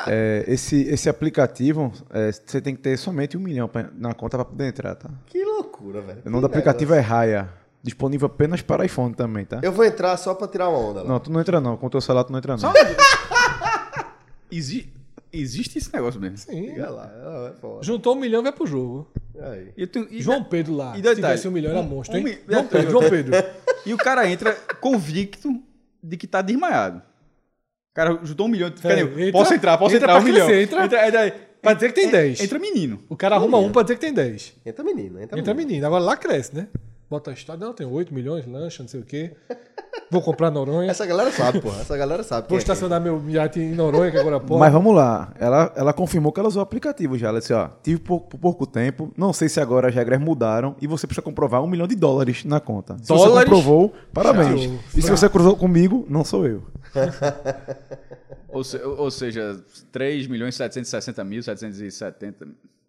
É, 0.07 0.43
esse, 0.47 0.81
esse 0.87 1.07
aplicativo, 1.07 1.93
é, 2.11 2.31
você 2.31 2.59
tem 2.59 2.75
que 2.75 2.81
ter 2.81 2.97
somente 2.97 3.37
um 3.37 3.39
milhão 3.39 3.67
pra- 3.67 3.89
na 3.95 4.13
conta 4.13 4.37
para 4.37 4.45
poder 4.45 4.67
entrar, 4.67 4.95
tá? 4.95 5.09
Que 5.27 5.43
loucura, 5.43 6.01
velho. 6.01 6.21
O 6.25 6.29
nome 6.29 6.41
do 6.41 6.47
aplicativo 6.47 6.93
é 6.95 6.99
Raya. 6.99 7.49
Disponível 7.87 8.25
apenas 8.27 8.61
para 8.61 8.85
iPhone 8.85 9.13
também, 9.13 9.45
tá? 9.45 9.59
Eu 9.63 9.71
vou 9.71 9.85
entrar 9.85 10.15
só 10.17 10.33
pra 10.35 10.47
tirar 10.47 10.67
uma 10.69 10.77
onda 10.77 11.01
lá. 11.03 11.07
Não, 11.09 11.19
tu 11.19 11.31
não 11.31 11.39
entra 11.39 11.61
não. 11.61 11.77
Com 11.77 11.87
o 11.87 11.89
teu 11.89 12.01
celular 12.01 12.23
tu 12.25 12.31
não 12.33 12.37
entra 12.39 12.57
não. 12.57 12.73
Exi- 14.51 14.89
existe 15.31 15.77
esse 15.77 15.93
negócio 15.93 16.19
mesmo. 16.19 16.37
Sim. 16.37 16.67
Liga 16.67 16.89
lá, 16.89 17.11
é 17.53 17.59
foda. 17.59 17.83
Juntou 17.83 18.15
um 18.15 18.19
milhão 18.19 18.41
vai 18.43 18.51
pro 18.51 18.65
jogo. 18.65 19.09
Aí. 19.39 19.71
E 19.77 19.85
tenho- 19.87 20.07
e 20.09 20.21
João 20.21 20.43
Pedro 20.43 20.73
lá. 20.75 20.97
e 20.97 21.01
se 21.03 21.15
tivesse 21.15 21.47
um 21.47 21.51
milhão, 21.51 21.71
era 21.71 21.79
um- 21.79 21.83
monstro, 21.83 22.15
um 22.15 22.19
hein? 22.19 22.23
mi- 22.25 22.39
João 22.49 22.65
Pedro, 22.67 22.91
João 22.91 23.09
Pedro. 23.09 23.33
E 23.85 23.93
o 23.93 23.97
cara 23.97 24.27
entra 24.29 24.53
convicto 24.81 25.61
de 26.01 26.17
que 26.17 26.27
tá 26.27 26.41
desmaiado. 26.41 26.97
O 26.99 27.95
cara 27.95 28.19
juntou 28.23 28.45
um 28.47 28.49
milhão. 28.49 28.71
Fica 28.75 28.89
É, 28.93 28.99
entra- 29.01 29.31
posso 29.31 29.53
entrar, 29.53 29.77
posso 29.77 29.95
entra 29.95 30.07
entrar, 30.11 30.21
um 30.21 30.23
milhão. 30.23 30.47
crescer, 30.47 30.63
entra- 30.63 30.97
é 31.05 31.11
daí- 31.11 31.33
Pra 31.61 31.73
dizer 31.73 31.87
que 31.89 31.95
tem 31.95 32.07
en- 32.07 32.11
10. 32.11 32.39
Entra 32.41 32.59
menino. 32.59 32.99
O 33.09 33.15
cara 33.17 33.35
arruma 33.35 33.57
um 33.57 33.71
pra 33.71 33.81
dizer 33.81 33.95
que 33.95 34.01
tem 34.01 34.13
10. 34.13 34.53
Entra 34.65 34.83
menino, 34.85 35.19
entra, 35.19 35.37
Entra 35.39 35.53
menino. 35.53 35.67
menino. 35.69 35.87
Agora 35.87 36.03
lá 36.03 36.15
cresce, 36.15 36.55
né? 36.55 36.67
Bota 37.09 37.31
a 37.31 37.33
história. 37.33 37.65
Não, 37.65 37.73
tem 37.73 37.87
8 37.87 38.13
milhões, 38.13 38.45
lancha, 38.45 38.83
não 38.83 38.87
sei 38.89 38.99
o 38.99 39.03
quê. 39.05 39.33
Vou 40.11 40.21
comprar 40.21 40.49
Noronha. 40.51 40.89
Essa 40.89 41.05
galera 41.05 41.31
sabe, 41.31 41.59
porra. 41.61 41.81
Essa 41.81 41.97
galera 41.97 42.23
sabe. 42.23 42.47
Vou 42.47 42.57
é 42.57 42.59
quem. 42.59 42.63
estacionar 42.63 43.01
meu 43.01 43.21
iate 43.29 43.59
em 43.59 43.73
Noronha, 43.73 44.11
que 44.11 44.17
agora 44.17 44.39
pode. 44.39 44.59
Mas 44.59 44.71
vamos 44.71 44.95
lá. 44.95 45.33
Ela, 45.39 45.73
ela 45.75 45.93
confirmou 45.93 46.31
que 46.31 46.39
ela 46.39 46.47
usou 46.47 46.61
o 46.61 46.63
aplicativo 46.63 47.17
já. 47.17 47.27
Ela 47.29 47.39
disse, 47.39 47.53
ó, 47.53 47.69
tive 47.83 47.99
por, 47.99 48.21
por 48.21 48.37
pouco 48.39 48.65
tempo, 48.65 49.11
não 49.17 49.33
sei 49.33 49.49
se 49.49 49.59
agora 49.59 49.87
as 49.89 49.95
regras 49.95 50.19
mudaram 50.19 50.75
e 50.81 50.87
você 50.87 51.05
precisa 51.07 51.21
comprovar 51.23 51.61
um 51.63 51.67
milhão 51.67 51.87
de 51.87 51.95
dólares 51.95 52.45
na 52.45 52.59
conta. 52.59 52.97
Se 53.01 53.07
você 53.09 53.25
Dólares? 53.25 53.49
comprovou, 53.49 53.93
parabéns. 54.13 54.61
Show. 54.63 54.79
E 54.95 55.01
se 55.01 55.09
você 55.11 55.27
cruzou 55.29 55.55
comigo, 55.57 56.05
não 56.09 56.23
sou 56.23 56.45
eu. 56.47 56.63
Ou, 58.49 58.63
se- 58.63 58.81
ou 58.81 59.11
seja, 59.11 59.59
3 59.91 60.27
milhões 60.27 60.55
760 60.55 61.23
mil, 61.23 61.43
770. 61.43 62.47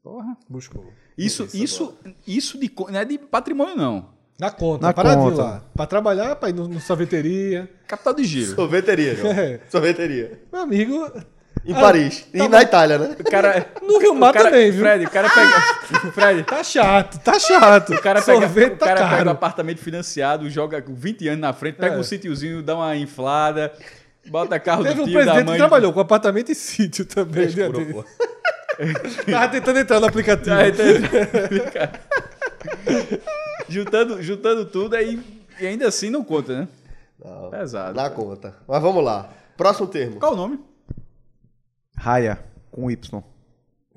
Porra. 0.08 0.36
Buscou. 0.48 0.90
Isso, 1.18 1.46
isso, 1.52 1.94
isso 2.26 2.58
de, 2.58 2.72
não 2.90 2.98
é 2.98 3.04
de 3.04 3.18
patrimônio, 3.18 3.76
não. 3.76 4.08
Na 4.40 4.50
conta, 4.50 4.86
Na 4.86 4.92
paradinho 4.94 5.30
conta. 5.32 5.42
lá. 5.42 5.62
Pra 5.76 5.84
trabalhar, 5.86 6.34
pra 6.36 6.48
ir 6.48 6.54
no, 6.54 6.66
no 6.66 6.80
sorveteria. 6.80 7.68
Capital 7.86 8.14
de 8.14 8.24
giro. 8.24 8.54
Sorveteria, 8.54 9.14
João. 9.16 9.32
É. 9.34 9.60
Sorveteria. 9.68 10.40
Meu 10.50 10.62
amigo, 10.62 11.12
Em 11.66 11.74
Ah, 11.74 11.80
Paris. 11.80 12.20
tá 12.32 12.44
e 12.44 12.48
na 12.48 12.62
Itália, 12.62 12.98
né? 12.98 13.16
O 13.20 13.24
cara. 13.30 13.66
no 13.82 13.98
Rio 13.98 14.12
o 14.12 14.14
Mar 14.14 14.32
cara, 14.32 14.50
também, 14.50 14.70
viu? 14.70 14.80
Fred, 14.80 15.04
o 15.04 15.10
cara 15.10 15.28
pega. 15.28 15.60
Fred, 16.12 16.42
Tá 16.44 16.64
chato, 16.64 17.18
tá 17.18 17.38
chato. 17.38 17.92
o 17.92 18.00
cara 18.00 18.22
pega, 18.22 18.40
Sorvete 18.40 18.72
o 18.74 18.78
cara 18.78 18.94
tá 19.00 19.04
pega 19.04 19.16
caro. 19.18 19.28
o 19.28 19.32
apartamento 19.32 19.78
financiado, 19.80 20.48
joga 20.48 20.80
com 20.80 20.94
20 20.94 21.28
anos 21.28 21.40
na 21.40 21.52
frente, 21.52 21.74
pega 21.74 21.96
É. 21.96 21.98
um 21.98 22.02
sítiozinho, 22.02 22.62
dá 22.62 22.76
uma 22.76 22.96
inflada, 22.96 23.72
bota 24.30 24.58
carro 24.58 24.84
Teve 24.84 24.94
do 24.94 25.02
um 25.02 25.04
tio, 25.04 25.14
da 25.14 25.20
presidente 25.20 25.44
mãe. 25.46 25.54
que 25.54 25.58
trabalhou 25.58 25.92
com 25.92 26.00
apartamento 26.00 26.50
e 26.50 26.54
sítio 26.54 27.04
também. 27.04 27.44
desse. 27.48 27.92
pô. 27.92 28.04
Tava 29.30 29.48
tentando 29.48 29.78
entrar 29.78 30.00
no 30.00 30.06
aplicativo. 30.06 30.56
Tá 30.56 31.92
juntando, 33.68 34.22
juntando 34.22 34.66
tudo 34.66 34.94
aí. 34.94 35.20
E 35.60 35.66
ainda 35.66 35.88
assim 35.88 36.10
não 36.10 36.22
conta, 36.22 36.60
né? 36.60 36.68
Não, 37.22 37.50
Pesado. 37.50 37.96
Na 37.96 38.08
conta. 38.08 38.56
Mas 38.66 38.80
vamos 38.80 39.04
lá. 39.04 39.32
Próximo 39.56 39.88
termo. 39.88 40.20
Qual 40.20 40.34
o 40.34 40.36
nome? 40.36 40.60
Raia, 41.96 42.38
com 42.70 42.90
Y. 42.90 43.22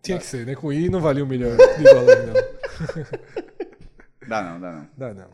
Tinha 0.01 0.17
que 0.17 0.25
ser, 0.25 0.45
né? 0.45 0.55
Com 0.55 0.73
I 0.73 0.89
não 0.89 0.99
valia 0.99 1.23
um 1.23 1.27
milhão 1.27 1.51
de 1.55 1.83
dólares, 1.83 2.25
não. 2.25 3.31
Dá 4.27 4.41
não, 4.43 4.61
dá 4.61 4.71
não. 4.71 4.87
Dá 4.97 5.13
não. 5.13 5.29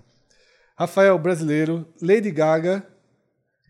Rafael 0.75 1.17
Brasileiro, 1.19 1.85
Lady 2.01 2.31
Gaga, 2.31 2.83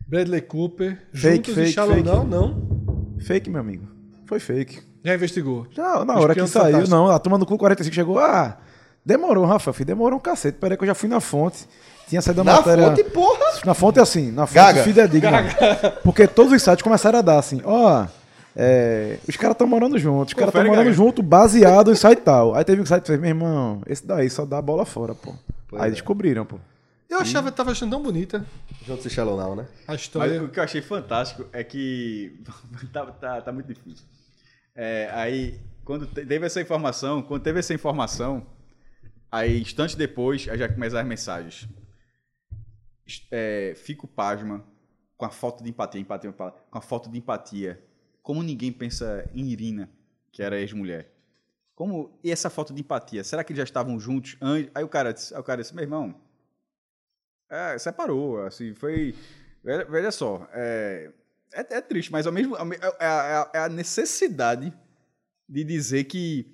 Bradley 0.08 0.42
Cooper, 0.42 1.06
Fake, 1.14 1.52
juntos 1.52 1.56
fake, 1.56 1.70
e 1.70 1.74
Shallow 1.74 1.96
fake. 1.96 2.08
Now, 2.08 2.24
não. 2.24 3.18
Fake, 3.20 3.50
meu 3.50 3.60
amigo. 3.60 3.88
Foi 4.26 4.40
fake. 4.40 4.82
Já 5.08 5.16
investigou. 5.16 5.66
Já, 5.72 6.04
na 6.04 6.16
hora 6.16 6.34
que 6.34 6.40
peões 6.42 6.50
saiu, 6.52 6.66
fantásticos. 6.66 6.90
não. 6.90 7.10
A 7.10 7.18
turma 7.18 7.38
do 7.40 7.46
Cu 7.46 7.58
45 7.58 7.96
chegou. 7.96 8.20
Ah, 8.20 8.58
demorou, 9.06 9.46
Rafa, 9.46 9.72
filho. 9.72 9.88
Demorou 9.88 10.18
um 10.20 10.22
cacete. 10.22 10.58
Peraí 10.60 10.76
que 10.78 10.84
eu 10.84 10.88
já 10.88 10.94
fui 10.96 11.08
na 11.08 11.20
fonte. 11.22 11.66
Tinha 12.10 12.22
saído 12.22 12.42
a 12.42 12.44
Na 12.44 12.54
matéria. 12.56 12.88
fonte, 12.90 13.04
porra. 13.06 13.46
Na 13.66 13.74
fonte 13.74 14.00
é 14.00 14.02
assim, 14.02 14.32
na 14.32 14.46
fonte 14.46 14.56
Gaga. 14.56 14.84
fidedigna. 14.84 15.44
Porque 16.04 16.28
todos 16.28 16.52
os 16.54 16.62
sites 16.62 16.82
começaram 16.82 17.20
a 17.20 17.22
dar 17.22 17.38
assim, 17.40 17.62
ó, 17.66 18.06
é, 18.56 19.18
os 19.28 19.36
caras 19.36 19.54
estão 19.56 19.68
morando 19.68 19.98
juntos, 20.00 20.34
os 20.34 20.34
caras 20.34 20.54
estão 20.54 20.66
morando 20.68 20.92
junto, 20.94 21.22
baseado 21.24 21.92
em 21.92 21.96
site 21.96 22.20
tal. 22.22 22.56
Aí 22.56 22.64
teve 22.64 22.82
um 22.82 22.86
site 22.86 23.02
que 23.04 23.08
fez, 23.08 23.20
meu 23.20 23.30
irmão, 23.30 23.82
esse 23.88 24.06
daí 24.06 24.30
só 24.30 24.46
dá 24.46 24.58
a 24.58 24.62
bola 24.62 24.86
fora, 24.86 25.14
pô. 25.16 25.34
Pois 25.70 25.82
Aí 25.82 25.90
é. 25.90 25.92
descobriram, 25.92 26.46
pô. 26.46 26.58
Eu 27.10 27.20
achava, 27.20 27.50
tava 27.52 27.72
achando 27.72 27.92
tão 27.92 28.02
bonita 28.04 28.46
Juntos 28.86 29.06
e 29.06 29.10
Shallow 29.10 29.38
Now, 29.38 29.56
né? 29.56 29.66
a 29.88 29.92
Mas 29.94 30.02
história. 30.02 30.44
o 30.44 30.50
que 30.50 30.60
eu 30.60 30.64
achei 30.64 30.82
fantástico 30.82 31.46
é 31.54 31.64
que. 31.64 32.38
tá, 32.92 33.06
tá, 33.06 33.42
tá 33.42 33.52
muito 33.52 33.68
difícil. 33.68 34.06
É, 34.78 35.10
aí, 35.12 35.60
quando 35.84 36.06
te- 36.06 36.24
teve 36.24 36.46
essa 36.46 36.62
informação, 36.62 37.24
quando 37.24 37.42
teve 37.42 37.58
essa 37.60 37.74
informação, 37.74 38.46
aí, 39.32 39.60
instantes 39.60 39.96
depois, 39.96 40.48
aí 40.48 40.58
já 40.58 40.70
começaram 40.72 41.02
as 41.02 41.08
mensagens. 41.08 41.68
É, 43.32 43.74
fico 43.76 44.08
pasma 44.08 44.64
com 45.18 45.26
a 45.26 45.30
falta 45.30 45.64
de 45.64 45.70
empatia, 45.70 46.00
empatia, 46.02 46.30
empatia, 46.30 46.62
com 46.70 46.78
a 46.78 46.82
falta 46.82 47.10
de 47.10 47.18
empatia. 47.18 47.84
Como 48.22 48.44
ninguém 48.44 48.72
pensa 48.72 49.28
em 49.34 49.46
Irina, 49.50 49.90
que 50.32 50.44
era 50.44 50.60
ex-mulher. 50.60 51.12
Como 51.76 52.20
e 52.24 52.32
essa 52.32 52.50
falta 52.50 52.74
de 52.74 52.82
empatia? 52.82 53.24
Será 53.24 53.44
que 53.44 53.52
eles 53.54 53.60
já 53.60 53.64
estavam 53.64 54.00
juntos 54.00 54.38
antes? 54.42 54.72
Aí 54.76 54.84
o 54.84 54.90
cara 54.90 55.14
disse, 55.14 55.34
o 55.36 55.44
cara 55.44 55.62
disse 55.62 55.74
meu 55.76 55.84
irmão, 55.84 56.16
é, 57.50 57.78
separou, 57.78 58.46
assim, 58.46 58.74
foi. 58.74 59.16
Veja 59.64 60.12
só, 60.12 60.48
é, 60.54 61.12
é, 61.62 61.78
é 61.78 61.82
triste, 61.82 62.12
mas 62.12 62.26
ao 62.28 62.34
mesmo 62.34 62.56
ao 62.56 62.66
me- 62.66 62.76
é, 62.78 62.88
é 63.00 63.08
a- 63.08 63.52
é 63.54 63.60
a 63.60 63.70
necessidade 63.70 64.74
de 65.50 65.64
dizer 65.64 66.04
que 66.06 66.54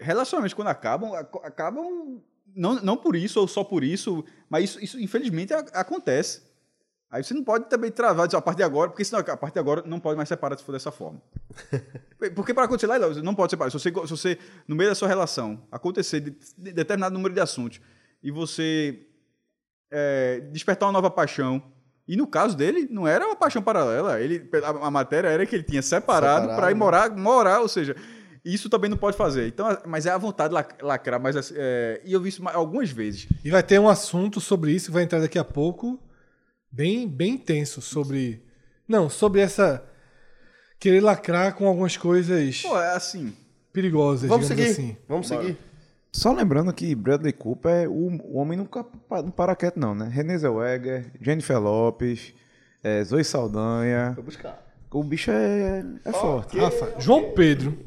relacionamentos 0.00 0.54
quando 0.54 0.68
acabam, 0.68 1.14
ac- 1.14 1.40
acabam 1.44 2.20
não, 2.54 2.74
não 2.82 2.96
por 2.96 3.14
isso 3.16 3.40
ou 3.40 3.46
só 3.48 3.62
por 3.64 3.82
isso, 3.84 4.24
mas 4.48 4.64
isso, 4.64 4.84
isso 4.84 5.00
infelizmente 5.00 5.52
a- 5.54 5.58
acontece. 5.74 6.42
Aí 7.10 7.24
você 7.24 7.34
não 7.34 7.42
pode 7.42 7.68
também 7.68 7.90
travar 7.90 8.26
dizer, 8.28 8.36
a 8.36 8.40
partir 8.42 8.58
de 8.58 8.62
agora, 8.62 8.88
porque 8.90 9.04
senão 9.04 9.18
a 9.20 9.36
partir 9.36 9.54
de 9.54 9.58
agora 9.58 9.82
não 9.84 9.98
pode 9.98 10.16
mais 10.16 10.28
separar 10.28 10.56
se 10.56 10.62
for 10.64 10.70
dessa 10.72 10.92
forma. 10.92 11.20
Porque 12.36 12.52
para 12.54 12.64
acontecer 12.66 12.86
lá, 12.86 12.98
não 13.22 13.34
pode 13.34 13.50
separar. 13.50 13.70
Se 13.70 13.78
você, 13.78 13.88
se 13.90 14.10
você, 14.10 14.38
no 14.68 14.76
meio 14.76 14.90
da 14.90 14.94
sua 14.94 15.08
relação, 15.08 15.66
acontecer 15.72 16.20
de, 16.20 16.30
de 16.56 16.72
determinado 16.72 17.14
número 17.14 17.34
de 17.34 17.40
assuntos 17.40 17.80
e 18.22 18.30
você 18.30 19.06
é, 19.90 20.40
despertar 20.52 20.86
uma 20.86 20.92
nova 20.92 21.10
paixão. 21.10 21.62
E 22.12 22.16
no 22.16 22.26
caso 22.26 22.56
dele, 22.56 22.88
não 22.90 23.06
era 23.06 23.24
uma 23.24 23.36
paixão 23.36 23.62
paralela. 23.62 24.20
Ele, 24.20 24.48
a, 24.64 24.86
a 24.88 24.90
matéria 24.90 25.28
era 25.28 25.46
que 25.46 25.54
ele 25.54 25.62
tinha 25.62 25.80
separado 25.80 26.40
Separado, 26.40 26.60
para 26.60 26.70
ir 26.72 26.74
morar, 26.74 27.08
morar, 27.16 27.60
ou 27.60 27.68
seja, 27.68 27.94
isso 28.44 28.68
também 28.68 28.90
não 28.90 28.96
pode 28.96 29.16
fazer. 29.16 29.46
Então, 29.46 29.66
mas 29.86 30.06
é 30.06 30.10
a 30.10 30.18
vontade 30.18 30.48
de 30.48 30.54
lac- 30.56 30.82
lacrar. 30.82 31.20
Mas, 31.20 31.36
assim, 31.36 31.54
é, 31.56 32.00
e 32.04 32.12
eu 32.12 32.20
vi 32.20 32.30
isso 32.30 32.42
ma- 32.42 32.52
algumas 32.52 32.90
vezes. 32.90 33.28
E 33.44 33.50
vai 33.50 33.62
ter 33.62 33.78
um 33.78 33.88
assunto 33.88 34.40
sobre 34.40 34.72
isso 34.72 34.86
que 34.86 34.92
vai 34.92 35.04
entrar 35.04 35.20
daqui 35.20 35.38
a 35.38 35.44
pouco, 35.44 36.00
bem, 36.72 37.06
bem 37.08 37.34
intenso, 37.34 37.80
sobre. 37.80 38.42
Não, 38.88 39.08
sobre 39.08 39.40
essa. 39.40 39.84
Querer 40.80 41.00
lacrar 41.02 41.54
com 41.54 41.68
algumas 41.68 41.96
coisas 41.96 42.62
Pô, 42.62 42.76
é 42.80 42.96
assim. 42.96 43.32
perigosas, 43.72 44.28
Vamos 44.28 44.48
digamos 44.48 44.74
seguir. 44.74 44.82
assim. 44.90 44.96
Vamos 45.08 45.28
seguir. 45.28 45.56
Só 46.12 46.32
lembrando 46.32 46.72
que 46.72 46.94
Bradley 46.94 47.32
Cooper 47.32 47.70
é 47.84 47.88
o, 47.88 47.92
o 47.92 48.38
homem 48.38 48.58
nunca 48.58 48.84
não 49.10 49.30
para 49.30 49.54
quieto, 49.54 49.78
não, 49.78 49.94
né? 49.94 50.08
Renée 50.12 50.36
Zellweger, 50.38 51.12
Jennifer 51.20 51.58
Lopes, 51.60 52.34
é, 52.82 53.02
Zoe 53.04 53.22
Saldanha. 53.24 54.12
Vou 54.16 54.24
buscar. 54.24 54.66
O 54.90 55.04
bicho 55.04 55.30
é, 55.30 55.84
é 56.04 56.12
forte. 56.12 56.58
Rafa, 56.58 56.94
João 56.98 57.30
Pedro. 57.32 57.78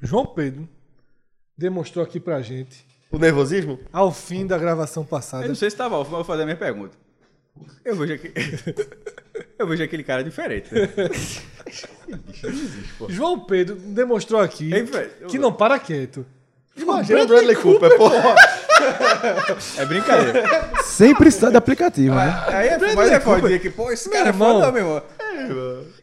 João 0.00 0.26
Pedro 0.26 0.68
demonstrou 1.58 2.04
aqui 2.04 2.20
pra 2.20 2.40
gente, 2.40 2.86
O 3.10 3.18
nervosismo? 3.18 3.78
ao 3.92 4.12
fim 4.12 4.46
da 4.46 4.56
gravação 4.58 5.04
passada. 5.04 5.44
Eu 5.44 5.48
não 5.48 5.54
sei 5.56 5.68
se 5.70 5.74
estava 5.74 5.96
off, 5.96 6.08
mas 6.10 6.18
vou 6.18 6.24
fazer 6.24 6.42
a 6.42 6.44
minha 6.46 6.56
pergunta. 6.56 6.96
Eu 7.84 7.96
vejo, 7.96 8.14
aqui, 8.14 8.32
eu 9.58 9.66
vejo 9.66 9.82
aquele 9.82 10.02
cara 10.04 10.22
diferente. 10.24 10.72
né? 10.72 10.88
João 13.08 13.40
Pedro 13.40 13.74
demonstrou 13.76 14.40
aqui 14.40 14.72
Ei, 14.72 14.82
velho, 14.82 15.10
eu- 15.20 15.28
que 15.28 15.38
não 15.38 15.52
para 15.52 15.78
quieto. 15.78 16.24
Imagina 16.76 17.22
o 17.22 17.26
Bradley 17.26 17.56
Cooper, 17.56 17.96
porra. 17.96 18.34
É 19.78 19.84
brincadeira. 19.86 20.70
Sem 20.82 21.14
precisar 21.14 21.50
de 21.50 21.56
aplicativo, 21.56 22.16
né? 22.16 22.42
Aí 22.48 22.68
é, 22.68 22.78
mas 22.96 23.10
é 23.12 23.20
dizer 23.40 23.60
que, 23.60 23.70
pô, 23.70 23.92
esse 23.92 24.10
cara 24.10 24.24
é 24.24 24.28
irmão. 24.28 24.54
foda, 24.60 24.72
meu 24.72 24.82
irmão. 24.82 25.02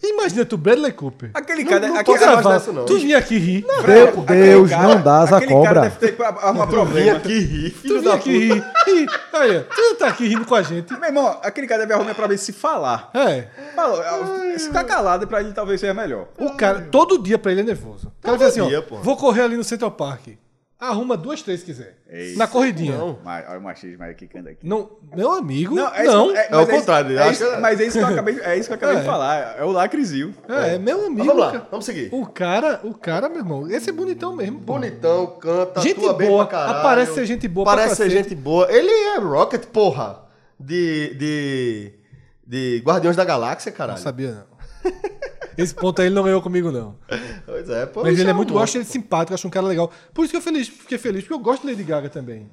Imagina 0.01 0.45
tu, 0.45 0.57
Bradley 0.57 0.93
Cooper. 0.93 1.31
Aquele 1.33 1.63
Não- 1.65 1.69
cara. 1.71 1.87
não 1.87 1.97
aquele, 1.97 2.17
cara- 2.17 2.41
gravar 2.41 2.57
isso, 2.57 2.71
não. 2.71 2.85
Tu 2.85 2.99
vinha 2.99 3.17
aqui 3.17 3.37
rir. 3.37 3.65
Deu- 3.85 4.07
aquele 4.09 4.41
Deus 4.43 4.69
cara- 4.69 4.83
não 4.83 5.01
dá 5.01 5.23
aquele 5.23 5.51
cobra. 5.51 5.67
cara 5.73 5.81
deve 5.89 5.95
ter 6.13 6.23
arrumar 6.23 6.65
Vim 6.65 6.71
problema. 6.71 7.17
aqui 7.17 7.39
rir, 7.39 7.69
Tu 7.71 7.77
filho 7.79 7.99
vinha 7.99 8.11
da 8.11 8.17
aqui 8.17 8.31
rir. 8.53 8.63
Olha, 9.33 9.67
tu 9.75 9.81
não 9.81 9.95
tá 9.95 10.07
aqui 10.07 10.27
rindo 10.27 10.45
com 10.45 10.55
a 10.55 10.61
gente. 10.61 10.93
Meu 10.93 11.03
irmão, 11.09 11.37
aquele 11.43 11.67
cara 11.67 11.81
deve 11.81 11.93
arrumar 11.93 12.15
problema 12.15 12.37
se 12.37 12.53
falar. 12.53 13.09
É. 13.13 13.47
Falou, 13.75 14.01
se 14.57 14.67
ficar 14.67 14.85
calado 14.85 15.27
pra 15.27 15.41
ele 15.41 15.51
talvez 15.51 15.81
seja 15.81 15.93
melhor. 15.93 16.27
O 16.37 16.51
cara, 16.55 16.87
todo 16.89 17.21
dia 17.21 17.37
pra 17.37 17.51
ele 17.51 17.61
é 17.61 17.65
nervoso. 17.65 18.07
O 18.07 18.21
cara 18.21 18.37
faz 18.37 18.51
assim, 18.51 18.65
dia, 18.67 18.79
ó, 18.79 18.81
pô. 18.81 18.97
vou 18.97 19.17
correr 19.17 19.41
ali 19.41 19.57
no 19.57 19.63
Central 19.65 19.91
Park. 19.91 20.27
Arruma 20.79 21.17
duas, 21.17 21.41
três 21.41 21.59
se 21.59 21.65
quiser. 21.65 21.97
É 22.07 22.23
isso. 22.27 22.37
Na 22.39 22.47
corridinha. 22.47 22.97
Não, 22.97 23.07
Não. 23.07 23.19
Mas, 23.21 23.45
olha 23.49 23.59
o 23.59 23.61
machismo 23.61 24.01
aí 24.01 24.13
que 24.15 24.25
canta 24.27 24.51
aqui. 24.51 24.65
meu 24.65 25.31
amigo, 25.33 25.75
não. 25.75 25.93
é 25.93 26.05
isso- 26.05 26.31
É 26.35 26.47
mas 26.49 26.67
o 26.69 26.71
contrário, 26.71 27.19
É 27.19 27.31
isso, 27.31 27.45
que- 27.51 27.57
mas 27.57 27.79
é 27.81 27.83
isso 27.85 27.97
que 27.97 28.03
eu 28.03 28.07
acabei, 28.07 28.39
é 28.39 28.55
isso 28.57 28.69
que 28.69 28.73
eu 28.73 28.77
acabei 28.77 28.95
É. 28.97 28.99
de 29.01 29.05
falar. 29.05 29.55
É 29.59 29.63
o 29.65 29.71
lacrizil. 29.71 30.33
É, 30.47 30.77
meu 30.77 31.07
amigo. 31.07 31.17
Mas 31.17 31.27
vamos 31.27 31.41
lá, 31.53 31.67
vamos 31.69 31.85
seguir. 31.85 32.07
O 32.13 32.25
cara, 32.25 32.79
o 32.85 32.93
cara, 32.93 33.27
meu 33.27 33.39
irmão, 33.39 33.69
esse 33.69 33.89
é 33.89 33.93
bonitão 33.93 34.33
mesmo. 34.33 34.61
pô. 34.61 34.73
Bonitão, 34.75 35.27
canta, 35.37 35.81
Gente 35.81 35.97
atua 35.97 36.13
bem 36.13 36.29
boa, 36.29 36.45
pra 36.47 36.57
caralho. 36.57 36.79
aparece 36.79 37.13
ser 37.13 37.25
gente 37.25 37.45
boa 37.49 37.65
Parece 37.65 37.95
ser 37.97 38.09
gente 38.09 38.33
boa. 38.33 38.71
Ele 38.71 38.89
é 38.89 39.17
Rocket, 39.19 39.65
porra. 39.65 40.21
De, 40.57 41.13
de, 41.15 41.93
de 42.47 42.81
Guardiões 42.85 43.17
da 43.17 43.25
Galáxia, 43.25 43.69
Não 43.71 43.77
caralho. 43.77 43.99
sabia, 43.99 44.31
não. 44.31 44.91
Esse 45.57 45.73
ponto 45.75 45.99
aí 46.01 46.07
ele 46.07 46.15
não 46.15 46.23
ganhou 46.23 46.41
comigo, 46.41 46.71
não. 46.71 46.95
Pois 47.65 47.69
é, 47.69 47.85
pô. 47.85 48.03
Mas 48.03 48.17
ele 48.19 48.29
é 48.29 48.33
um 48.33 48.37
muito, 48.37 48.53
eu 48.53 48.59
acho 48.59 48.77
ele 48.77 48.85
simpático, 48.85 49.33
eu 49.33 49.35
acho 49.35 49.47
um 49.47 49.51
cara 49.51 49.65
legal. 49.67 49.91
Por 50.13 50.23
isso 50.23 50.31
que 50.31 50.37
eu 50.37 50.41
feliz, 50.41 50.67
fiquei 50.67 50.97
feliz, 50.97 51.21
porque 51.23 51.33
eu 51.33 51.39
gosto 51.39 51.61
de 51.63 51.71
Lady 51.73 51.83
Gaga 51.83 52.09
também. 52.09 52.49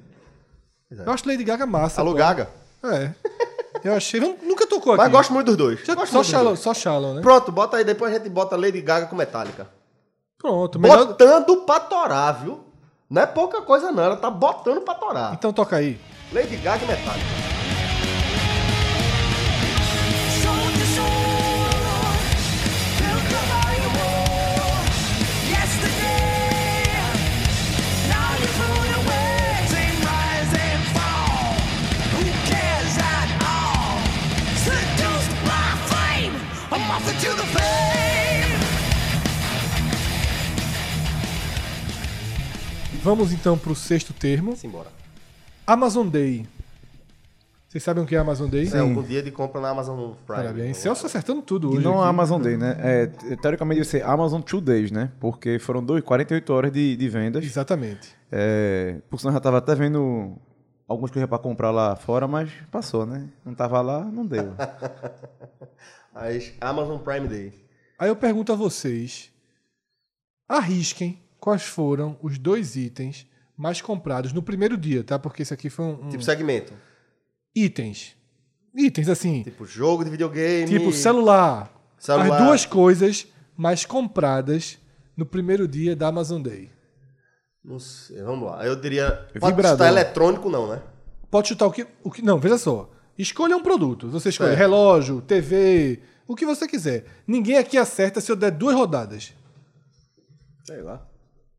Eu 0.91 1.11
acho 1.11 1.27
Lady 1.27 1.43
Gaga 1.43 1.65
massa. 1.65 2.01
Alô, 2.01 2.11
pô. 2.11 2.17
Gaga. 2.17 2.49
É. 2.83 3.11
Eu 3.83 3.93
achei. 3.93 4.19
Nunca 4.19 4.65
tocou 4.67 4.93
aqui. 4.93 5.03
Mas 5.03 5.11
gosto 5.11 5.33
muito 5.33 5.47
dos 5.47 5.57
dois. 5.57 5.79
Já- 5.85 5.95
Gosto 5.95 6.11
só, 6.11 6.23
shallow, 6.23 6.47
dois. 6.47 6.59
só 6.59 6.73
Shallow, 6.73 7.13
né? 7.15 7.21
Pronto, 7.21 7.51
bota 7.51 7.77
aí, 7.77 7.83
depois 7.83 8.11
a 8.13 8.17
gente 8.17 8.29
bota 8.29 8.55
Lady 8.55 8.81
Gaga 8.81 9.05
com 9.07 9.15
Metallica. 9.15 9.67
Pronto. 10.37 10.79
Melhor... 10.79 11.05
Botando 11.07 11.57
pra 11.65 11.79
torar, 11.79 12.43
viu? 12.43 12.59
Não 13.09 13.21
é 13.21 13.25
pouca 13.25 13.61
coisa 13.61 13.91
não, 13.91 14.03
ela 14.03 14.17
tá 14.17 14.29
botando 14.29 14.81
pra 14.81 14.93
torar. 14.95 15.33
Então 15.33 15.51
toca 15.53 15.75
aí. 15.75 15.99
Lady 16.31 16.57
Gaga 16.57 16.83
e 16.83 16.87
Metallica. 16.87 17.56
Vamos 43.07 43.31
então 43.31 43.57
pro 43.57 43.73
sexto 43.73 44.11
termo. 44.11 44.53
Simbora. 44.57 44.89
Amazon 45.65 46.09
Day. 46.09 46.45
Vocês 47.65 47.81
sabem 47.81 48.03
o 48.03 48.05
que 48.05 48.13
é 48.13 48.19
Amazon 48.19 48.49
Day? 48.49 48.67
É 48.67 48.79
algum 48.79 49.01
dia 49.01 49.23
de 49.23 49.31
compra 49.31 49.61
na 49.61 49.69
Amazon 49.69 50.11
Prime. 50.25 50.41
Parabéns. 50.43 50.75
Celso 50.75 51.05
acertando 51.05 51.41
tudo 51.41 51.71
E 51.71 51.77
hoje. 51.77 51.85
não 51.85 51.99
a 51.99 52.01
aqui. 52.01 52.09
Amazon 52.09 52.41
Day, 52.41 52.57
né? 52.57 52.75
É, 52.81 53.05
teoricamente 53.37 53.79
deve 53.79 53.89
ser 53.89 54.03
Amazon 54.03 54.41
Two 54.41 54.59
Days, 54.59 54.91
né? 54.91 55.09
Porque 55.21 55.57
foram 55.57 55.81
dois, 55.81 56.03
48 56.03 56.51
horas 56.51 56.69
de, 56.69 56.97
de 56.97 57.07
vendas. 57.07 57.45
Exatamente. 57.45 58.13
É, 58.29 58.99
por 59.09 59.21
sinal, 59.21 59.31
eu 59.31 59.35
já 59.35 59.39
tava 59.39 59.59
até 59.59 59.73
vendo 59.73 60.35
algumas 60.85 61.09
coisas 61.09 61.29
pra 61.29 61.39
comprar 61.39 61.71
lá 61.71 61.95
fora, 61.95 62.27
mas 62.27 62.51
passou, 62.69 63.05
né? 63.05 63.29
Não 63.45 63.55
tava 63.55 63.79
lá, 63.79 64.03
não 64.03 64.25
deu. 64.25 64.53
Mas 66.13 66.51
Amazon 66.59 66.97
Prime 66.97 67.29
Day. 67.29 67.53
Aí 67.97 68.09
eu 68.09 68.17
pergunto 68.17 68.51
a 68.51 68.55
vocês: 68.57 69.31
arrisquem 70.49 71.21
quais 71.47 71.63
foram 71.63 72.17
os 72.21 72.37
dois 72.37 72.75
itens 72.75 73.25
mais 73.55 73.81
comprados 73.81 74.33
no 74.33 74.43
primeiro 74.43 74.75
dia, 74.75 75.01
tá? 75.01 75.17
Porque 75.17 75.43
esse 75.43 75.53
aqui 75.53 75.69
foi 75.69 75.85
um. 75.85 76.05
um- 76.05 76.09
Tipo 76.09 76.21
segmento. 76.21 76.73
itens. 77.55 78.17
Itens 78.75 79.07
assim, 79.07 79.43
Tipo 79.43 79.65
jogo 79.65 80.03
de 80.03 80.09
videogame. 80.09 80.67
tipo 80.67 80.91
celular. 80.91 81.71
Celular. 81.97 82.37
As 82.37 82.45
duas 82.45 82.65
coisas 82.65 83.27
mais 83.55 83.85
compradas 83.85 84.77
no 85.15 85.25
primeiro 85.25 85.65
dia 85.69 85.95
da 85.95 86.07
Amazon 86.09 86.41
Day. 86.41 86.69
Não 87.63 87.79
sei, 87.79 88.21
vamos 88.21 88.45
lá. 88.49 88.65
Eu 88.65 88.75
diria. 88.75 89.25
Vibrador. 89.33 89.55
Pode 89.55 89.67
estar 89.71 89.87
eletrônico, 89.87 90.49
não, 90.49 90.67
né? 90.67 90.81
Pode 91.31 91.47
chutar 91.47 91.65
o 91.65 91.71
que, 91.71 91.87
o 92.03 92.11
que. 92.11 92.21
Não, 92.21 92.39
veja 92.41 92.57
só. 92.57 92.91
Escolha 93.17 93.55
um 93.55 93.63
produto. 93.63 94.09
Você 94.09 94.29
escolhe 94.29 94.53
relógio, 94.53 95.21
TV, 95.21 96.01
o 96.27 96.35
que 96.35 96.45
você 96.45 96.67
quiser. 96.67 97.05
Ninguém 97.25 97.57
aqui 97.57 97.77
acerta 97.77 98.19
se 98.19 98.29
eu 98.31 98.35
der 98.35 98.51
duas 98.51 98.75
rodadas. 98.75 99.33
Sei 100.65 100.81
lá. 100.81 101.07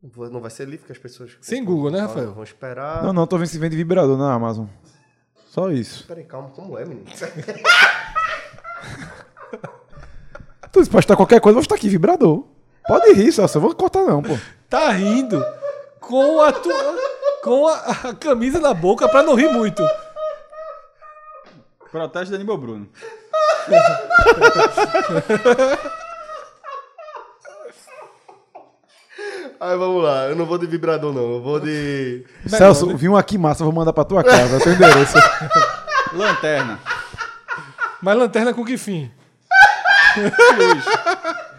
Não 0.01 0.39
vai 0.39 0.49
ser 0.49 0.67
livre 0.67 0.85
que 0.85 0.91
as 0.93 0.97
pessoas. 0.97 1.37
Sem 1.41 1.63
Google, 1.63 1.91
né, 1.91 1.99
Rafael? 1.99 2.33
Vão 2.33 2.43
esperar. 2.43 3.03
não, 3.03 3.11
não, 3.11 3.27
tô 3.27 3.37
vendo 3.37 3.47
se 3.47 3.59
vende 3.59 3.75
vibrador 3.75 4.17
na 4.17 4.33
Amazon. 4.33 4.65
Só 5.47 5.71
isso. 5.71 6.07
Peraí, 6.07 6.23
calma, 6.23 6.49
como 6.49 6.77
é, 6.77 6.85
menino? 6.85 7.05
Tu 10.71 10.83
se 10.83 10.89
postar 10.89 11.15
qualquer 11.15 11.41
coisa, 11.41 11.53
eu 11.53 11.55
vou 11.55 11.63
estar 11.63 11.75
aqui, 11.75 11.89
vibrador. 11.89 12.45
Pode 12.87 13.13
rir, 13.13 13.31
só, 13.31 13.43
eu 13.43 13.61
vou 13.61 13.73
cortar 13.73 14.03
não, 14.03 14.21
pô. 14.21 14.37
Tá 14.69 14.91
rindo 14.91 15.43
com 15.99 16.41
a 16.41 16.51
tua, 16.51 16.95
com 17.43 17.67
a, 17.67 17.75
a 18.09 18.15
camisa 18.15 18.59
na 18.59 18.73
boca 18.73 19.09
pra 19.09 19.23
não 19.23 19.33
rir 19.33 19.51
muito. 19.51 19.83
Protege 21.91 22.31
Danilo 22.31 22.57
Bruno. 22.57 22.87
Aí 29.59 29.77
vamos 29.77 30.03
lá, 30.03 30.27
eu 30.27 30.35
não 30.35 30.45
vou 30.45 30.57
de 30.57 30.65
vibrador, 30.65 31.13
não. 31.13 31.33
Eu 31.33 31.41
vou 31.41 31.59
de. 31.59 32.23
Celso, 32.47 32.95
vi 32.95 33.09
um 33.09 33.17
aqui 33.17 33.37
massa, 33.37 33.63
vou 33.63 33.73
mandar 33.73 33.91
pra 33.91 34.05
tua 34.05 34.23
casa, 34.23 34.59
teu 34.59 34.73
endereço. 34.73 35.17
Lanterna. 36.13 36.79
Mas 38.01 38.17
lanterna 38.17 38.53
com 38.53 38.63
que 38.63 38.77
fim? 38.77 39.11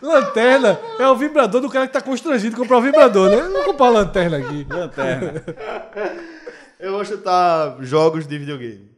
lanterna 0.00 0.78
é 0.98 1.08
o 1.08 1.16
vibrador 1.16 1.60
do 1.60 1.68
cara 1.68 1.86
que 1.86 1.92
tá 1.92 2.00
constrangido 2.00 2.56
comprar 2.56 2.78
o 2.78 2.82
vibrador, 2.82 3.28
né? 3.28 3.36
Eu 3.36 3.52
vou 3.52 3.64
comprar 3.64 3.86
uma 3.86 4.00
lanterna 4.00 4.38
aqui. 4.38 4.66
Lanterna. 4.68 5.42
Eu 6.78 6.92
vou 6.92 7.04
chutar 7.04 7.76
jogos 7.80 8.26
de 8.26 8.36
videogame. 8.36 8.90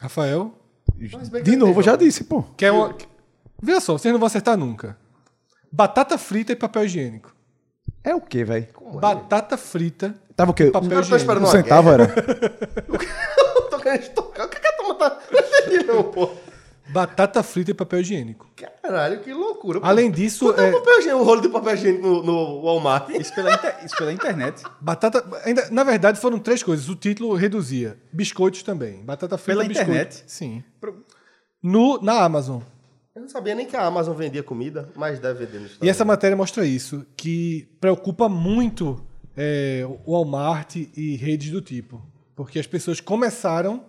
Rafael, 0.00 0.52
De 1.44 1.54
novo, 1.54 1.78
eu 1.78 1.84
já 1.84 1.94
disse, 1.94 2.24
pô. 2.24 2.42
quer 2.56 2.72
uma... 2.72 2.92
Veja 3.62 3.78
só, 3.78 3.96
vocês 3.96 4.10
não 4.10 4.18
vão 4.18 4.26
acertar 4.26 4.56
nunca. 4.56 4.96
Batata 5.76 6.16
frita 6.16 6.52
e 6.52 6.56
papel 6.56 6.84
higiênico. 6.84 7.34
É 8.04 8.14
o 8.14 8.20
quê, 8.20 8.44
velho? 8.44 8.68
Batata 9.00 9.56
frita 9.56 10.14
Tava 10.36 10.52
o 10.52 10.54
quê? 10.54 10.66
Papel 10.70 11.00
Eu 11.00 11.08
tô 11.08 11.16
esperando 11.16 11.42
um 11.42 11.46
centavo 11.46 11.90
era? 11.90 12.04
Eu 13.56 13.62
tô 13.70 13.78
querendo 13.80 14.02
estocar. 14.02 14.46
O 14.46 14.48
que, 14.48 14.60
que 14.60 14.66
a 14.68 14.72
turma 14.76 14.94
tá. 14.94 15.18
Não 15.88 15.94
não, 15.96 16.04
pô. 16.04 16.30
Batata 16.90 17.42
frita 17.42 17.72
e 17.72 17.74
papel 17.74 18.00
higiênico. 18.02 18.48
Caralho, 18.82 19.18
que 19.20 19.32
loucura. 19.32 19.80
pô. 19.80 19.86
Além 19.86 20.12
disso, 20.12 20.46
Quanto 20.46 20.60
é 20.60 20.68
é, 20.68 20.72
papel 20.72 20.98
higiênico, 21.00 21.22
um 21.22 21.24
rolo 21.26 21.40
de 21.40 21.48
papel 21.48 21.74
higiênico 21.74 22.06
no, 22.06 22.22
no 22.22 22.62
Walmart? 22.62 23.08
Isso 23.10 23.34
pela, 23.34 23.52
inter- 23.52 23.76
isso 23.84 23.96
pela 23.96 24.12
internet. 24.12 24.62
batata. 24.80 25.24
Ainda, 25.44 25.68
na 25.72 25.82
verdade, 25.82 26.20
foram 26.20 26.38
três 26.38 26.62
coisas. 26.62 26.88
O 26.88 26.94
título 26.94 27.34
reduzia. 27.34 27.98
Biscoitos 28.12 28.62
também. 28.62 29.02
Batata 29.04 29.36
frita 29.36 29.58
Pela 29.58 29.68
biscoito. 29.68 29.90
internet? 29.90 30.22
Sim. 30.28 30.62
No, 31.60 32.00
na 32.00 32.22
Amazon. 32.22 32.60
Eu 33.14 33.22
não 33.22 33.28
sabia 33.28 33.54
nem 33.54 33.64
que 33.64 33.76
a 33.76 33.86
Amazon 33.86 34.16
vendia 34.16 34.42
comida, 34.42 34.88
mas 34.96 35.20
deve 35.20 35.46
vender 35.46 35.70
E 35.80 35.88
essa 35.88 36.04
matéria 36.04 36.36
mostra 36.36 36.66
isso, 36.66 37.06
que 37.16 37.68
preocupa 37.80 38.28
muito 38.28 39.06
é, 39.36 39.86
o 40.04 40.12
Walmart 40.12 40.74
e 40.74 41.14
redes 41.14 41.52
do 41.52 41.60
tipo. 41.60 42.02
Porque 42.34 42.58
as 42.58 42.66
pessoas 42.66 43.00
começaram 43.00 43.84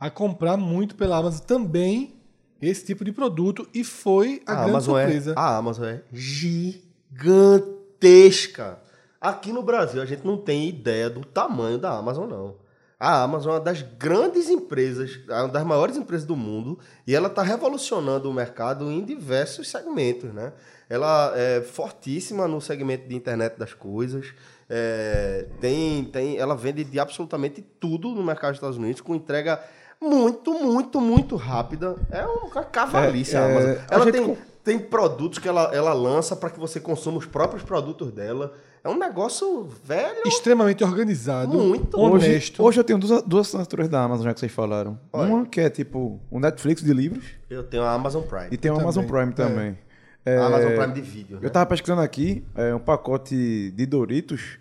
a 0.00 0.08
comprar 0.08 0.56
muito 0.56 0.94
pela 0.94 1.18
Amazon 1.18 1.44
também 1.44 2.14
esse 2.60 2.84
tipo 2.86 3.04
de 3.04 3.12
produto 3.12 3.68
e 3.74 3.84
foi 3.84 4.42
a, 4.46 4.52
a 4.52 4.54
grande 4.54 4.70
Amazon 4.70 4.96
surpresa. 4.96 5.32
É, 5.32 5.34
a 5.36 5.56
Amazon 5.58 5.86
é 5.86 6.02
gigantesca. 6.10 8.78
Aqui 9.20 9.52
no 9.52 9.62
Brasil 9.62 10.00
a 10.00 10.06
gente 10.06 10.24
não 10.24 10.38
tem 10.38 10.70
ideia 10.70 11.10
do 11.10 11.22
tamanho 11.22 11.76
da 11.76 11.98
Amazon, 11.98 12.26
não. 12.26 12.54
A 13.00 13.22
Amazon 13.22 13.52
é 13.52 13.54
uma 13.54 13.60
das 13.60 13.82
grandes 13.82 14.48
empresas, 14.48 15.20
é 15.28 15.34
uma 15.34 15.48
das 15.48 15.64
maiores 15.64 15.96
empresas 15.96 16.26
do 16.26 16.34
mundo, 16.34 16.78
e 17.06 17.14
ela 17.14 17.28
está 17.28 17.42
revolucionando 17.42 18.28
o 18.28 18.34
mercado 18.34 18.90
em 18.90 19.04
diversos 19.04 19.68
segmentos, 19.68 20.32
né? 20.34 20.52
Ela 20.90 21.32
é 21.36 21.60
fortíssima 21.60 22.48
no 22.48 22.60
segmento 22.60 23.08
de 23.08 23.14
internet 23.14 23.56
das 23.56 23.72
coisas, 23.72 24.34
é, 24.68 25.46
tem, 25.60 26.04
tem, 26.04 26.38
ela 26.38 26.56
vende 26.56 26.82
de 26.82 26.98
absolutamente 26.98 27.62
tudo 27.78 28.08
no 28.10 28.22
mercado 28.24 28.50
dos 28.50 28.56
Estados 28.58 28.78
Unidos, 28.78 29.00
com 29.00 29.14
entrega 29.14 29.62
muito, 30.00 30.52
muito, 30.52 31.00
muito 31.00 31.36
rápida. 31.36 31.96
É 32.10 32.24
uma 32.26 32.64
cavalice 32.64 33.36
É, 33.36 33.38
a 33.38 33.44
Amazon. 33.44 33.70
é, 33.70 33.80
a 33.90 33.94
Ela 33.94 34.04
gente 34.04 34.14
tem, 34.14 34.38
tem 34.64 34.78
produtos 34.78 35.38
que 35.38 35.48
ela, 35.48 35.70
ela 35.74 35.92
lança 35.92 36.34
para 36.34 36.50
que 36.50 36.58
você 36.58 36.80
consuma 36.80 37.18
os 37.18 37.26
próprios 37.26 37.62
produtos 37.62 38.10
dela. 38.10 38.54
É 38.82 38.88
um 38.88 38.96
negócio 38.98 39.68
velho. 39.84 40.22
Extremamente 40.26 40.82
organizado, 40.84 41.58
Muito. 41.58 41.98
honesto. 41.98 42.60
Hoje, 42.62 42.68
hoje 42.68 42.80
eu 42.80 42.84
tenho 42.84 42.98
duas, 42.98 43.22
duas 43.22 43.46
assinaturas 43.48 43.88
da 43.88 44.02
Amazon, 44.02 44.24
já 44.26 44.34
que 44.34 44.40
vocês 44.40 44.52
falaram. 44.52 44.98
Olha. 45.12 45.34
Uma 45.34 45.46
que 45.46 45.60
é 45.60 45.68
tipo 45.68 46.20
o 46.30 46.38
Netflix 46.40 46.82
de 46.82 46.92
livros 46.92 47.24
Eu 47.50 47.64
tenho 47.64 47.82
a 47.82 47.92
Amazon 47.92 48.22
Prime. 48.22 48.48
e 48.52 48.56
tem 48.56 48.70
o 48.70 48.74
também. 48.74 48.82
Amazon 48.84 49.04
Prime 49.06 49.32
também. 49.32 49.78
É, 50.24 50.36
A 50.36 50.46
Amazon 50.46 50.76
Prime 50.76 50.92
de 50.94 51.00
vídeo. 51.00 51.36
Eu 51.38 51.42
Né? 51.42 51.48
tava 51.48 51.66
pesquisando 51.66 52.00
aqui, 52.02 52.44
é, 52.54 52.74
um 52.74 52.78
pacote 52.80 53.70
de 53.74 53.86
Doritos, 53.86 54.58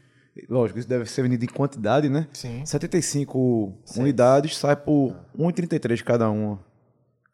lógico, 0.49 0.79
isso 0.79 0.87
deve 0.87 1.05
ser 1.09 1.21
vendido 1.23 1.43
em 1.45 1.47
quantidade, 1.47 2.09
né? 2.09 2.27
Sim. 2.33 2.65
75 2.65 3.73
unidades, 3.97 4.57
sai 4.57 4.75
por 4.75 5.13
1,33 5.37 6.01
cada 6.01 6.29
uma. 6.29 6.59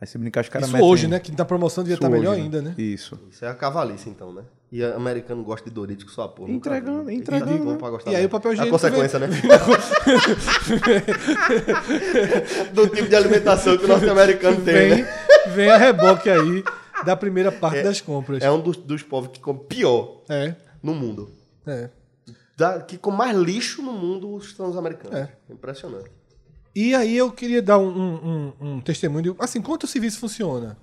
Aí 0.02 0.08
se 0.08 0.18
brincar, 0.18 0.42
os 0.42 0.50
caras 0.50 0.68
Isso 0.68 0.76
metem- 0.76 0.90
hoje, 0.90 1.08
né? 1.08 1.20
Que 1.20 1.32
na 1.38 1.46
promoção 1.46 1.84
devia 1.84 1.94
Isso 1.96 2.04
estar 2.04 2.10
melhor 2.10 2.32
hoje, 2.34 2.42
ainda, 2.42 2.62
né? 2.62 2.74
Isso. 2.78 3.18
Isso 3.30 3.46
é 3.46 3.48
a 3.50 3.54
cavalice, 3.54 4.10
então, 4.10 4.34
né? 4.34 4.44
E 4.76 4.84
americano 4.84 5.44
gosta 5.44 5.70
de 5.70 5.76
Doritos 5.76 6.04
com 6.04 6.10
sua 6.10 6.28
porra. 6.28 6.52
Entregando, 6.52 7.04
vi. 7.04 7.14
entregando, 7.14 7.56
E 7.56 7.60
né? 7.74 7.78
pra 7.78 7.92
gostar 7.92 8.12
E 8.12 8.16
aí 8.16 8.26
o 8.26 8.30
papel 8.30 8.52
É 8.52 8.54
higiênico 8.56 8.76
A 8.76 8.80
consequência, 8.80 9.20
né? 9.20 9.28
Do 12.74 12.88
tipo 12.88 13.08
de 13.08 13.16
alimentação 13.16 13.78
que 13.78 13.86
o 13.86 13.88
norte-americano 13.88 14.62
tem, 14.62 14.74
Vem, 14.74 14.90
né? 15.04 15.08
vem 15.54 15.70
a 15.70 15.78
reboque 15.78 16.28
aí 16.30 16.64
da 17.06 17.16
primeira 17.16 17.52
parte 17.52 17.84
das 17.84 18.02
compras. 18.02 18.42
É 18.42 18.50
um 18.50 18.60
dos, 18.62 18.76
dos 18.78 19.04
povos 19.04 19.30
que 19.32 19.40
come 19.40 19.60
pior 19.60 20.22
É, 20.30 20.56
no 20.82 20.94
mundo. 20.96 21.30
é. 21.68 21.90
Da, 22.56 22.80
que 22.82 22.98
com 23.00 23.10
mais 23.12 23.36
lixo 23.36 23.82
no 23.82 23.92
mundo 23.94 24.40
são 24.42 24.70
os 24.70 24.78
americanos. 24.78 25.18
É. 25.18 25.28
Impressionante. 25.50 26.10
E 26.76 26.94
aí 26.96 27.18
eu 27.18 27.32
queria 27.32 27.62
dar 27.64 27.78
um, 27.80 27.88
um- 27.90 28.54
um- 28.62 28.74
um 28.76 28.80
testemunho 28.82 29.34
de 29.34 29.36
assim, 29.40 29.60
quanto 29.62 29.84
o 29.84 29.88
serviço 29.88 30.20
funciona. 30.20 30.78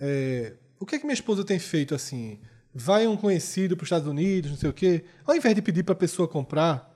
É, 0.00 0.52
o 0.78 0.84
que 0.84 0.96
é 0.96 0.98
que 0.98 1.04
minha 1.04 1.14
esposa 1.14 1.44
tem 1.44 1.56
feito 1.58 1.94
assim? 1.94 2.40
Vai 2.74 3.06
um 3.06 3.16
conhecido 3.16 3.76
para 3.76 3.84
os 3.84 3.86
Estados 3.86 4.08
Unidos, 4.08 4.50
não 4.50 4.58
sei 4.58 4.68
o 4.68 4.72
quê, 4.72 5.04
ao 5.24 5.36
invés 5.36 5.54
de 5.54 5.62
pedir 5.62 5.84
para 5.84 5.92
a 5.92 5.96
pessoa 5.96 6.26
comprar, 6.26 6.92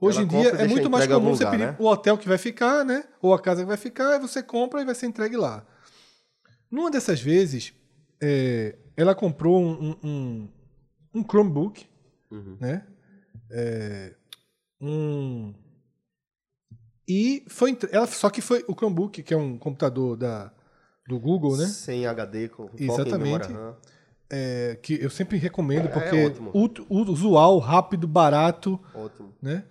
hoje 0.00 0.18
Ela 0.18 0.24
em 0.24 0.28
dia 0.28 0.48
é 0.50 0.68
muito 0.68 0.88
mais 0.88 1.04
comum 1.06 1.14
algum 1.16 1.34
você 1.36 1.44
lugar, 1.44 1.50
pedir 1.58 1.66
né? 1.72 1.76
o 1.80 1.86
hotel 1.86 2.16
que 2.16 2.28
vai 2.28 2.38
ficar, 2.38 2.84
né? 2.84 3.04
Ou 3.20 3.34
a 3.34 3.40
casa 3.40 3.62
que 3.62 3.66
vai 3.66 3.76
ficar, 3.76 4.20
você 4.20 4.40
compra 4.42 4.80
e 4.80 4.84
vai 4.84 4.94
ser 4.94 5.06
entregue 5.06 5.36
lá. 5.36 5.66
Numa 6.70 6.90
dessas 6.92 7.20
vezes, 7.20 7.72
é, 8.22 8.76
ela 8.96 9.14
comprou 9.16 9.60
um, 9.60 9.96
um- 10.02 10.48
um- 11.14 11.24
Chromebook, 11.24 11.86
Uhum. 12.30 12.56
né? 12.60 12.86
É, 13.50 14.14
um 14.80 15.54
e 17.08 17.44
foi 17.48 17.76
ela 17.92 18.06
só 18.06 18.28
que 18.30 18.40
foi 18.40 18.64
o 18.68 18.74
Chromebook, 18.74 19.22
que 19.22 19.32
é 19.32 19.36
um 19.36 19.58
computador 19.58 20.16
da 20.16 20.52
do 21.08 21.20
Google, 21.20 21.56
né? 21.56 21.66
Sem 21.66 22.04
HD, 22.04 22.48
com 22.48 22.68
Exatamente. 22.76 23.48
memória. 23.48 23.76
É, 24.28 24.76
que 24.82 24.94
eu 25.00 25.08
sempre 25.08 25.36
recomendo 25.38 25.88
porque 25.88 26.16
É 26.16 26.26
ótimo. 26.26 26.50
usual, 27.12 27.58
rápido, 27.58 28.08
barato, 28.08 28.78
Ótimo. 28.94 29.32
né? 29.40 29.64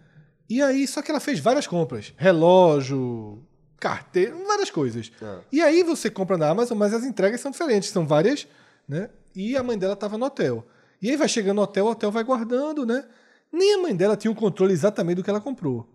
E 0.49 0.61
aí, 0.61 0.87
só 0.87 1.01
que 1.01 1.11
ela 1.11 1.19
fez 1.19 1.39
várias 1.39 1.67
compras, 1.67 2.13
relógio, 2.15 3.43
carteira, 3.77 4.33
várias 4.47 4.69
coisas. 4.69 5.11
Ah. 5.21 5.39
E 5.51 5.61
aí 5.61 5.83
você 5.83 6.09
compra 6.09 6.37
na 6.37 6.49
Amazon, 6.49 6.77
mas 6.77 6.93
as 6.93 7.03
entregas 7.03 7.41
são 7.41 7.51
diferentes, 7.51 7.89
são 7.89 8.07
várias, 8.07 8.47
né? 8.87 9.09
E 9.35 9.57
a 9.57 9.63
mãe 9.63 9.77
dela 9.77 9.93
estava 9.93 10.17
no 10.17 10.25
hotel. 10.25 10.65
E 11.01 11.09
aí 11.09 11.17
vai 11.17 11.27
chegando 11.27 11.57
no 11.57 11.63
hotel, 11.63 11.85
o 11.85 11.89
hotel 11.91 12.11
vai 12.11 12.23
guardando, 12.23 12.85
né? 12.85 13.03
Nem 13.51 13.73
a 13.75 13.77
mãe 13.81 13.95
dela 13.95 14.15
tinha 14.15 14.31
o 14.31 14.35
controle 14.35 14.71
exatamente 14.71 15.17
do 15.17 15.23
que 15.23 15.29
ela 15.29 15.41
comprou. 15.41 15.89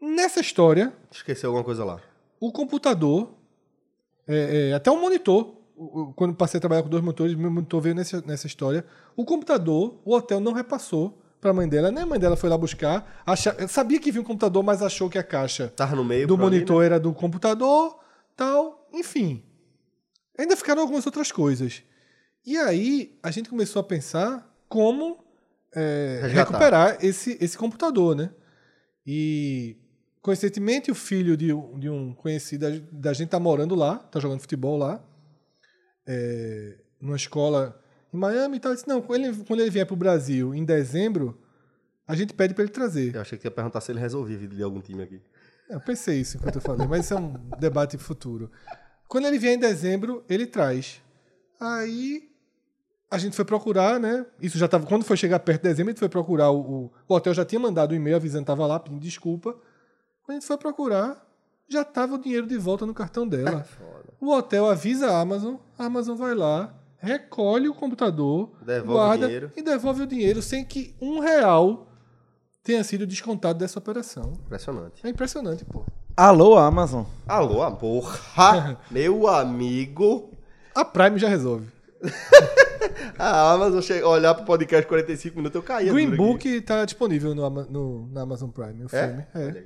Nessa 0.00 0.40
história, 0.40 0.92
Esqueceu 1.12 1.50
alguma 1.50 1.64
coisa 1.64 1.84
lá. 1.84 2.00
o 2.40 2.50
computador, 2.50 3.34
é, 4.26 4.70
é, 4.70 4.74
até 4.74 4.90
o 4.90 5.00
monitor, 5.00 5.54
quando 6.16 6.34
passei 6.34 6.58
a 6.58 6.60
trabalhar 6.60 6.82
com 6.82 6.88
dois 6.88 7.02
monitores, 7.02 7.34
meu 7.34 7.50
monitor 7.50 7.80
veio 7.80 7.94
nessa, 7.94 8.22
nessa 8.26 8.46
história. 8.46 8.84
O 9.16 9.24
computador, 9.24 10.00
o 10.04 10.14
hotel 10.14 10.40
não 10.40 10.52
repassou 10.52 11.20
para 11.40 11.50
a 11.50 11.54
mãe 11.54 11.68
dela, 11.68 11.90
nem 11.90 12.02
a 12.02 12.06
mãe 12.06 12.18
dela 12.18 12.36
foi 12.36 12.48
lá 12.48 12.56
buscar. 12.56 13.22
Acha, 13.26 13.68
sabia 13.68 13.98
que 14.00 14.10
vinha 14.10 14.22
um 14.22 14.24
computador, 14.24 14.62
mas 14.62 14.82
achou 14.82 15.10
que 15.10 15.18
a 15.18 15.22
caixa 15.22 15.68
Tava 15.68 15.94
no 15.96 16.04
meio 16.04 16.26
do 16.26 16.34
ali, 16.34 16.42
monitor 16.42 16.80
né? 16.80 16.86
era 16.86 17.00
do 17.00 17.12
computador, 17.12 17.98
tal, 18.36 18.88
enfim. 18.92 19.42
Ainda 20.38 20.56
ficaram 20.56 20.82
algumas 20.82 21.04
outras 21.06 21.30
coisas. 21.30 21.82
E 22.46 22.56
aí 22.56 23.18
a 23.22 23.30
gente 23.30 23.48
começou 23.48 23.80
a 23.80 23.84
pensar 23.84 24.50
como 24.68 25.18
é, 25.74 26.20
recuperar 26.32 26.98
esse, 27.04 27.36
esse 27.40 27.58
computador, 27.58 28.14
né? 28.14 28.30
E 29.06 29.76
coincidentemente 30.22 30.90
o 30.90 30.94
filho 30.94 31.36
de, 31.36 31.52
um- 31.52 31.78
de 31.78 31.90
um 31.90 32.14
conhecido 32.14 32.70
da- 32.70 32.86
da 32.92 33.12
gente 33.12 33.28
tá 33.28 33.38
morando 33.40 33.74
lá, 33.74 33.96
tá 33.98 34.18
jogando 34.20 34.40
futebol 34.40 34.76
lá, 34.78 35.02
é, 36.06 36.78
numa 37.00 37.16
escola 37.16 37.80
em 38.12 38.16
Miami 38.16 38.56
e 38.56 38.60
tal. 38.60 38.72
Eu 38.72 38.76
disse, 38.76 38.88
não, 38.88 39.00
quando 39.02 39.24
ele, 39.24 39.44
quando 39.44 39.60
ele 39.60 39.70
vier 39.70 39.86
pro 39.86 39.96
Brasil 39.96 40.54
em 40.54 40.64
dezembro, 40.64 41.38
a 42.06 42.14
gente 42.14 42.34
pede 42.34 42.54
para 42.54 42.64
ele 42.64 42.72
trazer. 42.72 43.14
Eu 43.14 43.20
achei 43.20 43.38
que 43.38 43.46
ia 43.46 43.50
perguntar 43.50 43.80
se 43.80 43.90
ele 43.90 44.00
resolvia 44.00 44.36
a 44.36 44.40
vida 44.40 44.54
de 44.54 44.62
algum 44.62 44.80
time 44.80 45.02
aqui. 45.02 45.20
Eu 45.68 45.80
pensei 45.80 46.20
isso 46.20 46.36
enquanto 46.36 46.56
eu 46.56 46.60
falei, 46.60 46.86
mas 46.86 47.04
isso 47.04 47.14
é 47.14 47.16
um 47.16 47.32
debate 47.58 47.96
futuro. 47.96 48.50
Quando 49.08 49.26
ele 49.26 49.38
vier 49.38 49.54
em 49.54 49.58
dezembro, 49.58 50.24
ele 50.28 50.46
traz. 50.46 51.00
Aí 51.60 52.28
a 53.10 53.18
gente 53.18 53.36
foi 53.36 53.44
procurar, 53.44 53.98
né? 53.98 54.26
Isso 54.40 54.58
já 54.58 54.68
tava. 54.68 54.86
Quando 54.86 55.04
foi 55.04 55.16
chegar 55.16 55.38
perto 55.38 55.62
de 55.62 55.68
dezembro, 55.68 55.90
a 55.90 55.92
gente 55.92 56.00
foi 56.00 56.08
procurar 56.08 56.50
o. 56.50 56.60
O, 56.60 56.92
o 57.08 57.14
hotel 57.14 57.32
já 57.32 57.44
tinha 57.44 57.60
mandado 57.60 57.92
um 57.92 57.96
e-mail 57.96 58.16
avisando 58.16 58.44
que 58.44 58.50
estava 58.50 58.66
lá, 58.66 58.78
pedindo 58.78 59.00
desculpa. 59.00 59.52
Quando 60.24 60.36
a 60.36 60.40
gente 60.40 60.46
foi 60.46 60.58
procurar, 60.58 61.24
já 61.68 61.82
estava 61.82 62.14
o 62.14 62.18
dinheiro 62.18 62.46
de 62.46 62.56
volta 62.58 62.84
no 62.84 62.94
cartão 62.94 63.26
dela. 63.26 63.66
O 64.24 64.30
hotel 64.32 64.66
avisa 64.70 65.10
a 65.10 65.20
Amazon, 65.20 65.56
a 65.78 65.84
Amazon 65.84 66.16
vai 66.16 66.34
lá, 66.34 66.74
recolhe 66.98 67.68
o 67.68 67.74
computador, 67.74 68.50
Devolve 68.64 68.90
o 68.90 68.92
guarda 68.94 69.26
dinheiro. 69.26 69.52
e 69.56 69.62
devolve 69.62 70.02
o 70.02 70.06
dinheiro 70.06 70.40
sem 70.40 70.64
que 70.64 70.94
um 71.00 71.18
real 71.20 71.86
tenha 72.62 72.82
sido 72.82 73.06
descontado 73.06 73.58
dessa 73.58 73.78
operação. 73.78 74.32
Impressionante. 74.46 75.06
É 75.06 75.10
impressionante, 75.10 75.64
pô. 75.66 75.84
Alô, 76.16 76.56
Amazon. 76.56 77.04
Alô, 77.26 77.60
a 77.62 77.70
porra! 77.72 78.78
meu 78.90 79.26
amigo. 79.28 80.30
A 80.74 80.84
Prime 80.84 81.18
já 81.18 81.28
resolve. 81.28 81.66
A 83.18 83.52
Amazon 83.52 83.80
chega, 83.80 84.06
olhar 84.08 84.34
pro 84.34 84.44
podcast 84.44 84.86
45 84.86 85.36
minutos, 85.36 85.56
eu 85.56 85.62
caía. 85.62 85.92
Green 85.92 86.08
aqui. 86.08 86.16
Book 86.16 86.60
tá 86.62 86.84
disponível 86.84 87.34
no, 87.34 87.48
no- 87.50 88.08
na 88.12 88.22
Amazon 88.22 88.50
Prime, 88.50 88.84
o 88.84 88.86
É? 88.92 89.06
filme. 89.08 89.26
Olha 89.34 89.58
É. 89.58 89.64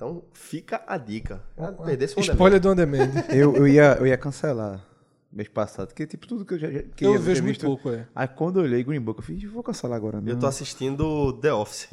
Então 0.00 0.24
fica 0.32 0.82
a 0.86 0.96
dica. 0.96 1.42
Ah, 1.58 1.72
Perdesse 1.72 2.18
um 2.18 2.22
Spoiler 2.22 2.58
do 2.58 2.70
On 2.70 2.74
Demand. 2.74 3.10
Eu, 3.28 3.54
eu, 3.54 3.68
ia, 3.68 3.98
eu 4.00 4.06
ia 4.06 4.16
cancelar 4.16 4.82
mês 5.30 5.46
passado, 5.46 5.88
porque 5.88 6.06
tipo 6.06 6.26
tudo 6.26 6.42
que 6.42 6.54
eu 6.54 6.58
já, 6.58 6.70
já 6.70 6.82
que 6.82 7.04
Eu 7.04 7.12
ia 7.12 7.18
vejo 7.18 7.42
muito 7.42 7.60
pouco, 7.60 7.90
é. 7.90 8.08
Aí 8.14 8.26
quando 8.26 8.58
eu 8.60 8.64
olhei 8.64 8.82
Green 8.82 8.98
Book, 9.00 9.20
eu 9.20 9.22
fiz, 9.24 9.44
vou 9.44 9.62
cancelar 9.62 9.98
agora 9.98 10.18
não. 10.18 10.26
Eu 10.26 10.38
tô 10.38 10.46
assistindo 10.46 11.34
The 11.34 11.52
Office. 11.52 11.88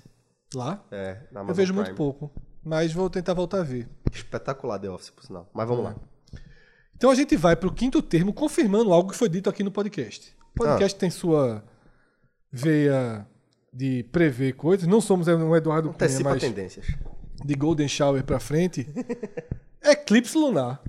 Lá? 0.56 0.86
É, 0.90 1.16
na 1.34 1.42
Eu 1.42 1.42
Amazon 1.42 1.56
vejo 1.58 1.74
Prime. 1.74 1.86
muito 1.86 1.98
pouco. 1.98 2.32
Mas 2.64 2.94
vou 2.94 3.10
tentar 3.10 3.34
voltar 3.34 3.60
a 3.60 3.64
ver. 3.64 3.90
Espetacular 4.10 4.80
The 4.80 4.90
Office, 4.90 5.10
por 5.10 5.26
sinal. 5.26 5.50
Mas 5.54 5.68
vamos 5.68 5.84
lá. 5.84 5.96
Então 6.96 7.12
a 7.12 7.16
gente 7.16 7.36
vai 7.36 7.58
pro 7.58 7.74
quinto 7.74 8.02
termo, 8.02 8.32
confirmando 8.34 8.94
algo 8.94 9.12
que 9.12 9.18
foi 9.18 9.28
dito 9.28 9.50
aqui 9.50 9.64
no 9.66 9.72
podcast. 9.72 10.34
O 10.56 10.60
podcast 10.60 10.96
Ah. 10.96 11.00
tem 11.00 11.10
sua 11.10 11.62
veia 12.50 13.28
de 13.74 14.04
prever 14.14 14.54
coisas. 14.54 14.88
Não 14.88 15.02
somos 15.02 15.28
um 15.28 15.54
Eduardo 15.58 15.94
Cunha, 15.94 16.20
mas 16.24 16.42
tendências. 16.42 16.88
De 17.44 17.56
Golden 17.56 17.88
Shower 17.88 18.24
pra 18.24 18.40
frente. 18.40 18.88
Eclipse 19.84 20.38
lunar. 20.38 20.82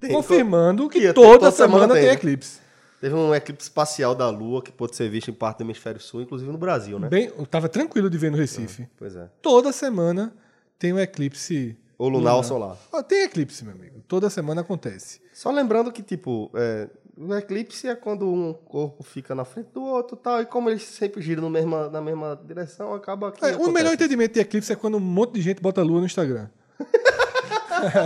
Tem- 0.00 0.12
confirmando 0.12 0.88
que 0.88 1.00
que 1.00 1.12
toda, 1.12 1.38
toda 1.38 1.50
semana, 1.50 1.72
semana 1.82 1.94
tem, 1.94 2.02
tem, 2.04 2.12
eclipse. 2.12 2.60
Teve 3.00 3.14
um 3.14 3.34
eclipse 3.34 3.64
espacial 3.68 4.14
da 4.14 4.28
Lua 4.30 4.62
que 4.62 4.72
pôde 4.72 4.96
ser 4.96 5.08
visto 5.10 5.30
em 5.30 5.34
parte 5.34 5.58
do 5.58 5.64
hemisfério 5.64 6.00
sul, 6.00 6.22
inclusive 6.22 6.50
no 6.50 6.58
Brasil, 6.58 6.98
né? 6.98 7.08
Bem, 7.08 7.30
eu 7.36 7.46
tava 7.46 7.68
tranquilo 7.68 8.08
de 8.08 8.16
ver 8.18 8.30
no 8.30 8.36
Recife. 8.36 8.88
Pois 8.96 9.14
é. 9.14 9.28
Toda 9.42 9.72
semana 9.72 10.34
tem 10.78 10.92
um 10.92 10.98
eclipse. 10.98 11.76
Ou 11.96 12.08
lunar 12.08 12.34
ou 12.36 12.42
solar. 12.42 12.76
Ah, 12.92 13.02
tem 13.02 13.22
eclipse, 13.24 13.64
meu 13.64 13.74
amigo. 13.74 14.02
Toda 14.08 14.28
semana 14.28 14.62
acontece. 14.62 15.20
Só 15.32 15.50
lembrando 15.50 15.92
que, 15.92 16.02
tipo, 16.02 16.50
é, 16.54 16.88
o 17.16 17.34
eclipse 17.34 17.86
é 17.88 17.94
quando 17.94 18.26
um 18.28 18.52
corpo 18.52 19.02
fica 19.02 19.34
na 19.34 19.44
frente 19.44 19.68
do 19.72 19.82
outro 19.82 20.16
e 20.16 20.22
tal, 20.22 20.40
e 20.42 20.46
como 20.46 20.68
eles 20.70 20.82
sempre 20.82 21.22
giram 21.22 21.48
mesma, 21.48 21.88
na 21.88 22.00
mesma 22.00 22.40
direção, 22.44 22.92
acaba 22.94 23.30
que. 23.32 23.44
É, 23.44 23.56
o 23.56 23.70
melhor 23.70 23.94
entendimento 23.94 24.34
de 24.34 24.40
eclipse 24.40 24.72
é 24.72 24.76
quando 24.76 24.96
um 24.96 25.00
monte 25.00 25.34
de 25.34 25.40
gente 25.42 25.60
bota 25.62 25.82
lua 25.82 26.00
no 26.00 26.06
Instagram. 26.06 26.48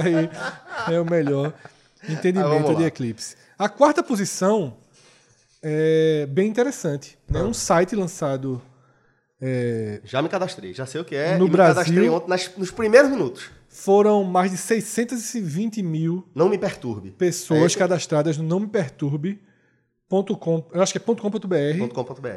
Aí 0.02 0.94
é 0.94 1.00
o 1.00 1.04
melhor 1.04 1.52
Ah, 2.02 2.12
entendimento 2.12 2.62
vamos 2.62 2.76
de 2.78 2.84
eclipse. 2.84 3.36
A 3.58 3.68
quarta 3.68 4.02
posição 4.02 4.76
é 5.62 6.26
bem 6.26 6.48
interessante. 6.48 7.18
Ah. 7.32 7.38
É 7.38 7.42
um 7.42 7.52
site 7.54 7.94
lançado 7.96 8.60
Já 10.04 10.20
me 10.22 10.28
cadastrei, 10.28 10.72
já 10.74 10.84
sei 10.86 11.00
o 11.00 11.04
que 11.04 11.14
é. 11.14 11.36
No 11.38 11.48
Brasil- 11.48 11.74
me 11.74 11.74
cadastrei 11.74 12.08
ontem 12.08 12.28
nas- 12.28 12.56
nos 12.56 12.70
primeiros 12.70 13.10
minutos. 13.10 13.50
Foram 13.68 14.24
mais 14.24 14.50
de 14.50 14.56
620 14.56 15.82
mil 15.82 16.26
Não 16.34 16.48
me 16.48 16.58
perturbe. 16.58 17.10
pessoas 17.12 17.74
É 17.76 17.78
cadastradas 17.78 18.36
no 18.38 18.44
Não 18.44 18.60
Me 18.60 18.66
Perturbe.com. 18.66 20.66
Eu 20.72 20.82
acho 20.82 20.92
que 20.92 20.98
é 20.98 21.00
.com.br. 21.00 21.88
.com.br. 21.94 22.28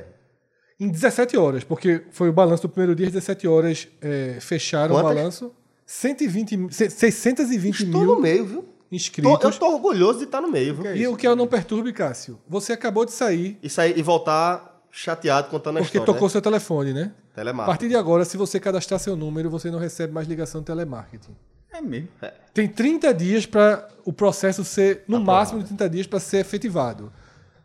Em 0.80 0.90
17 0.90 1.38
horas, 1.38 1.64
porque 1.64 2.04
foi 2.12 2.30
o 2.30 2.34
balanço 2.34 2.64
do 2.64 2.70
primeiro 2.70 2.96
dia, 2.96 3.08
às 3.08 3.14
17 3.14 3.48
horas 3.48 3.88
é, 4.02 4.38
fecharam 4.42 4.96
Quantas? 4.96 5.12
o 5.12 5.16
balanço. 5.16 5.52
120, 5.86 6.58
mi- 6.58 6.74
se- 6.74 6.90
620 6.90 7.84
Estou 7.84 8.02
mil 8.02 8.16
no 8.16 8.22
meio, 8.22 8.46
viu? 8.46 8.62
Tô- 8.64 8.72
inscritos. 8.96 9.44
eu 9.44 9.52
tô 9.60 9.74
orgulhoso 9.74 10.20
de 10.20 10.26
estar 10.26 10.42
no 10.42 10.50
meio, 10.50 10.76
viu? 10.76 10.96
E 10.96 11.08
o 11.08 11.16
que 11.16 11.28
é 11.28 11.32
o 11.32 11.36
Não 11.36 11.48
Perturbe, 11.48 11.94
Cássio? 11.94 12.40
Você 12.50 12.74
acabou 12.74 13.06
de 13.06 13.12
sair 13.12 13.58
E, 13.62 13.70
sair, 13.70 13.98
e 13.98 14.02
voltar 14.02 14.82
chateado 14.92 15.50
contando 15.50 15.78
a 15.78 15.82
porque 15.82 15.98
história. 15.98 16.14
tocou 16.14 16.28
né? 16.28 16.32
seu 16.32 16.42
telefone, 16.42 16.94
né? 16.94 17.12
A 17.32 17.36
Telemarketing. 17.36 17.66
partir 17.72 17.88
de 17.90 17.96
agora, 17.96 18.26
se 18.26 18.36
você 18.38 18.60
cadastrar 18.60 19.00
seu 19.00 19.16
número, 19.16 19.50
você 19.50 19.72
não 19.72 19.80
recebe 19.80 20.14
mais 20.14 20.28
ligação 20.28 20.62
de 20.62 20.68
telemarketing. 20.68 21.36
É 21.74 21.80
mesmo. 21.82 22.10
Tem 22.54 22.68
30 22.68 23.14
dias 23.14 23.46
para 23.46 23.88
o 24.04 24.12
processo 24.12 24.64
ser, 24.66 25.04
no 25.08 25.20
máximo 25.22 25.60
de 25.60 25.68
30 25.68 25.90
dias, 25.90 26.08
para 26.08 26.20
ser 26.20 26.38
efetivado. 26.40 27.12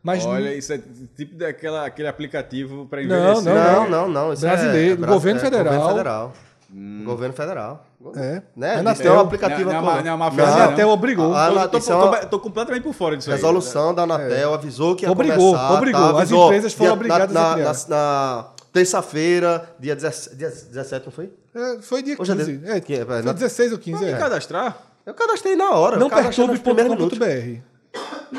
Mas 0.02 0.24
Olha, 0.24 0.50
não- 0.50 0.56
isso 0.56 0.72
é 0.72 0.80
tipo 1.16 1.34
daquela, 1.36 1.84
aquele 1.84 2.06
aplicativo 2.06 2.86
para 2.86 3.02
Não, 3.02 3.40
envelhecer. 3.40 3.52
Não, 3.54 3.90
não, 3.90 4.08
não. 4.08 4.32
Isso 4.32 4.42
Brasileiro, 4.42 4.92
é, 4.92 4.96
do 4.96 5.00
Bra- 5.00 5.12
governo 5.12 5.40
é, 5.40 5.42
federal. 5.42 5.64
Governo 5.74 5.88
federal. 5.96 6.32
Governo 7.04 7.34
federal. 7.34 7.86
É. 8.16 8.42
Né? 8.56 8.74
A 8.74 8.78
Anatel- 8.80 9.14
é 9.14 9.16
um 9.16 9.20
aplicativo. 9.20 9.72
Não, 9.72 9.82
não 9.82 9.96
é 9.98 10.02
não 10.02 10.10
é 10.10 10.14
uma 10.14 10.26
a 10.26 10.28
Anatel 10.64 10.86
não. 10.86 10.94
obrigou. 10.94 11.34
A- 11.34 11.46
a- 11.46 11.50
Eu 11.64 11.68
tô, 11.68 11.78
é 11.78 11.80
tô- 12.20 12.26
tô 12.28 12.38
completamente 12.38 12.82
por 12.84 12.92
fora 12.92 13.16
disso 13.16 13.30
aí. 13.30 13.36
Resolução 13.36 13.92
da 13.92 14.02
Anatel 14.02 14.54
avisou 14.54 14.94
que 14.94 15.04
ia 15.04 15.10
Obrigou, 15.10 15.54
começar. 15.54 15.72
obrigou. 15.72 16.00
tá? 16.02 16.10
As 16.10 16.16
Avisou. 16.18 16.44
empresas 16.46 16.72
foram 16.72 16.92
obrigadas 16.92 17.32
na, 17.32 17.50
a 17.50 17.54
criar. 17.54 17.72
Na, 17.72 17.86
na 17.88 18.46
terça-feira, 18.80 19.74
dia 19.80 19.94
17, 19.96 20.36
dia 20.36 20.50
17, 20.50 21.06
não 21.06 21.12
foi? 21.12 21.30
É, 21.54 21.78
foi 21.80 22.02
dia 22.02 22.16
Hoje 22.18 22.32
é 22.32 22.36
15. 22.36 22.56
de- 22.58 22.70
É, 22.70 22.80
que 22.80 22.92
é, 22.94 23.04
foi 23.06 23.22
na- 23.22 23.32
16 23.32 23.72
ou 23.72 23.78
15, 23.78 23.92
Vamos 23.98 24.08
me 24.08 24.12
é. 24.14 24.18
cadastrar? 24.18 24.82
Eu 25.06 25.14
cadastrei 25.14 25.56
na 25.56 25.70
hora. 25.70 25.96
Não 25.96 26.10
perturbe.com.br. 26.10 27.60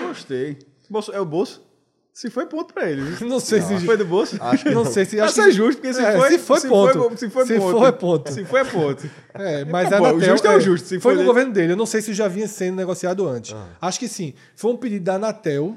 Gostei. 0.07 0.59
Bolso, 0.89 1.11
é 1.11 1.19
o 1.19 1.26
bolso? 1.26 1.65
Se 2.14 2.30
foi, 2.31 2.45
ponto 2.47 2.73
pra 2.73 2.89
ele. 2.89 3.01
Não 3.26 3.39
sei 3.39 3.61
se... 3.61 3.80
Foi 3.85 3.95
do 3.95 4.03
bolso? 4.05 4.38
Acho 4.41 4.64
que 4.64 4.69
Não 4.72 4.84
não. 4.84 4.91
sei 4.91 5.05
se... 5.05 5.19
Acho 5.19 5.35
que 5.35 5.41
é 5.41 5.51
justo, 5.51 5.80
porque 5.80 5.93
se 5.93 6.03
é, 6.03 6.18
foi, 6.18 6.30
se 6.31 6.39
foi, 6.39 6.61
ponto. 6.68 7.18
se 7.18 7.30
foi 7.30 7.45
Se 7.45 7.57
ponto. 7.59 7.72
for, 7.77 7.88
é 7.88 7.91
ponto. 7.91 8.31
Se 8.34 8.45
foi, 8.45 8.59
é 8.61 8.64
ponto. 8.65 9.09
É, 9.35 9.64
mas 9.65 9.88
Tá 9.89 9.97
a 9.97 9.99
bom, 9.99 10.05
o 10.05 10.09
Anatel, 10.09 10.30
justo 10.31 10.47
é 10.47 10.55
o 10.55 10.59
justo, 10.59 10.88
se 10.88 10.99
foi 10.99 11.14
no 11.14 11.19
dele- 11.19 11.27
governo 11.27 11.53
dele. 11.53 11.73
Eu 11.73 11.77
não 11.77 11.85
sei 11.85 12.01
se 12.01 12.11
já 12.15 12.27
vinha 12.27 12.47
sendo 12.47 12.76
negociado 12.76 13.27
antes. 13.27 13.55
Acho 13.80 13.99
que 13.99 14.07
sim. 14.07 14.34
Foi 14.55 14.72
um 14.72 14.77
pedido 14.77 15.05
da 15.05 15.14
Anatel, 15.14 15.76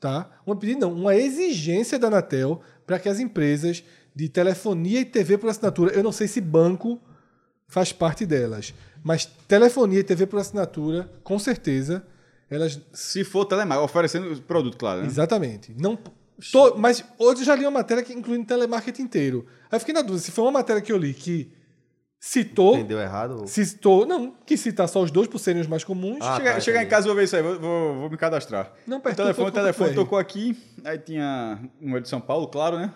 tá? 0.00 0.28
Um 0.44 0.56
pedido 0.56 0.80
não, 0.80 0.92
uma 0.92 1.14
exigência 1.14 2.00
da 2.00 2.08
Anatel 2.08 2.60
para 2.84 2.98
que 2.98 3.08
as 3.08 3.20
empresas 3.20 3.84
de 4.16 4.28
telefonia 4.30 5.00
e 5.00 5.04
TV 5.04 5.36
por 5.36 5.50
assinatura, 5.50 5.92
eu 5.92 6.02
não 6.02 6.10
sei 6.10 6.26
se 6.26 6.40
banco 6.40 6.98
faz 7.68 7.92
parte 7.92 8.24
delas, 8.24 8.72
mas 9.04 9.26
telefonia 9.46 10.00
e 10.00 10.02
TV 10.02 10.26
por 10.26 10.40
assinatura, 10.40 11.08
com 11.22 11.38
certeza, 11.38 12.02
elas 12.50 12.80
Se 12.94 13.22
for 13.24 13.44
telemarketing, 13.44 13.84
oferecendo 13.84 14.32
o 14.32 14.40
produto, 14.40 14.78
claro. 14.78 15.02
Né? 15.02 15.06
Exatamente. 15.06 15.74
Não, 15.78 15.96
to- 16.50 16.76
mas 16.78 17.04
hoje 17.18 17.42
eu 17.42 17.44
já 17.44 17.54
li 17.54 17.64
uma 17.66 17.70
matéria 17.72 18.02
que 18.02 18.14
inclui 18.14 18.42
telemarketing 18.44 19.02
inteiro. 19.02 19.46
Aí 19.70 19.76
eu 19.76 19.80
fiquei 19.80 19.94
na 19.94 20.00
dúvida 20.00 20.20
se 20.20 20.30
foi 20.30 20.44
uma 20.44 20.52
matéria 20.52 20.80
que 20.80 20.90
eu 20.90 20.96
li 20.96 21.12
que 21.12 21.52
citou, 22.18 22.76
Entendeu 22.76 22.98
errado? 22.98 23.44
citou, 23.46 24.06
não, 24.06 24.32
que 24.46 24.56
citar 24.56 24.88
só 24.88 25.02
os 25.02 25.10
dois 25.10 25.28
por 25.28 25.38
serem 25.38 25.60
os 25.60 25.66
mais 25.68 25.84
comuns. 25.84 26.18
Ah, 26.22 26.36
chegar, 26.38 26.54
tá, 26.54 26.60
chegar 26.60 26.82
em 26.82 26.88
casa, 26.88 27.06
vou 27.06 27.14
ver 27.14 27.24
isso 27.24 27.36
aí, 27.36 27.42
vou, 27.42 27.58
vou, 27.60 27.94
vou 28.00 28.10
me 28.10 28.16
cadastrar. 28.16 28.72
Não 28.86 28.96
o 28.98 29.00
perturba 29.00 29.24
telefone, 29.34 29.48
o 29.48 29.52
telefone 29.52 29.90
BR. 29.90 29.94
tocou 29.96 30.18
aqui, 30.18 30.56
aí 30.84 30.98
tinha 30.98 31.60
um 31.82 32.00
de 32.00 32.08
São 32.08 32.20
Paulo, 32.20 32.48
claro, 32.48 32.78
né? 32.78 32.92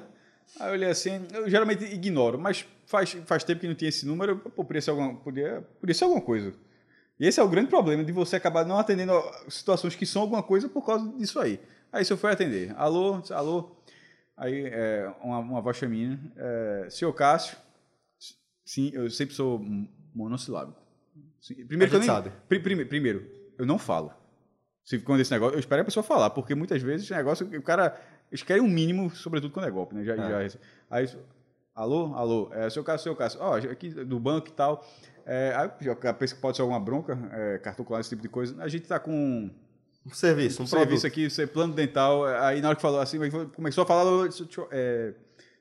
Aí 0.58 0.68
eu 0.68 0.72
olhei 0.72 0.88
assim, 0.90 1.26
eu 1.32 1.48
geralmente 1.48 1.84
ignoro, 1.84 2.38
mas 2.38 2.66
faz, 2.86 3.12
faz 3.26 3.44
tempo 3.44 3.60
que 3.60 3.68
não 3.68 3.74
tinha 3.74 3.88
esse 3.88 4.04
número, 4.06 4.36
pô, 4.38 4.64
podia 4.64 4.82
ser 4.82 4.90
alguma, 4.90 5.14
podia, 5.16 5.66
podia 5.80 5.94
ser 5.94 6.04
alguma 6.04 6.20
coisa. 6.20 6.52
E 7.18 7.26
esse 7.26 7.38
é 7.38 7.42
o 7.42 7.48
grande 7.48 7.68
problema 7.68 8.02
de 8.04 8.12
você 8.12 8.36
acabar 8.36 8.64
não 8.66 8.78
atendendo 8.78 9.12
situações 9.48 9.94
que 9.94 10.04
são 10.06 10.22
alguma 10.22 10.42
coisa 10.42 10.68
por 10.68 10.84
causa 10.84 11.06
disso 11.16 11.38
aí. 11.38 11.60
Aí 11.92 12.04
se 12.04 12.12
eu 12.12 12.16
fui 12.16 12.30
atender, 12.30 12.74
alô, 12.76 13.22
alô, 13.30 13.70
aí 14.36 14.64
é, 14.66 15.12
uma, 15.22 15.38
uma 15.38 15.60
voz 15.60 15.78
feminina, 15.78 16.18
é, 16.36 16.88
senhor 16.90 17.12
Cássio, 17.12 17.56
sim, 18.64 18.90
eu 18.94 19.08
sempre 19.10 19.34
sou 19.34 19.60
monossilábico. 20.14 20.80
Primeiro, 21.66 21.92
eu 21.94 22.00
nem- 22.00 22.60
prime- 22.60 22.84
primeiro, 22.84 23.30
eu 23.58 23.64
não 23.66 23.78
falo. 23.78 24.12
Se 24.84 24.98
quando 24.98 25.20
esse 25.20 25.30
negócio, 25.30 25.54
eu 25.56 25.60
espero 25.60 25.82
a 25.82 25.84
pessoa 25.84 26.02
falar, 26.02 26.30
porque 26.30 26.54
muitas 26.54 26.82
vezes 26.82 27.04
esse 27.06 27.14
negócio, 27.14 27.46
o 27.46 27.62
cara, 27.62 27.98
eles 28.30 28.42
querem 28.42 28.62
um 28.62 28.68
mínimo, 28.68 29.10
sobretudo 29.10 29.52
quando 29.52 29.66
é 29.66 29.70
golpe, 29.70 29.94
né? 29.94 30.04
Já, 30.04 30.16
já, 30.16 30.58
aí, 30.88 31.08
alô, 31.74 32.14
alô, 32.14 32.50
é, 32.52 32.70
seu 32.70 32.84
Cássio, 32.84 33.04
seu 33.04 33.16
Cássio, 33.16 33.40
ó, 33.40 33.56
aqui 33.56 33.90
do 33.90 34.20
banco 34.20 34.48
e 34.48 34.52
tal, 34.52 34.86
é, 35.26 35.52
aí 35.56 35.70
já 35.80 36.14
pensa 36.14 36.34
que 36.34 36.40
pode 36.40 36.56
ser 36.56 36.62
alguma 36.62 36.80
bronca, 36.80 37.18
é, 37.32 37.58
cartão 37.58 37.84
claro, 37.84 38.00
esse 38.00 38.10
tipo 38.10 38.22
de 38.22 38.28
coisa, 38.28 38.62
a 38.62 38.68
gente 38.68 38.86
tá 38.86 38.98
com 38.98 39.50
Um 40.06 40.10
serviço, 40.10 40.62
um, 40.62 40.64
um 40.64 40.66
serviço 40.66 41.02
produto. 41.02 41.06
aqui, 41.06 41.28
você 41.30 41.46
plano 41.46 41.74
dental, 41.74 42.24
aí 42.24 42.60
na 42.60 42.68
hora 42.68 42.76
que 42.76 42.82
falou 42.82 43.00
assim, 43.00 43.18
começou 43.54 43.82
a 43.82 43.86
falar, 43.86 44.04
é, 44.70 45.14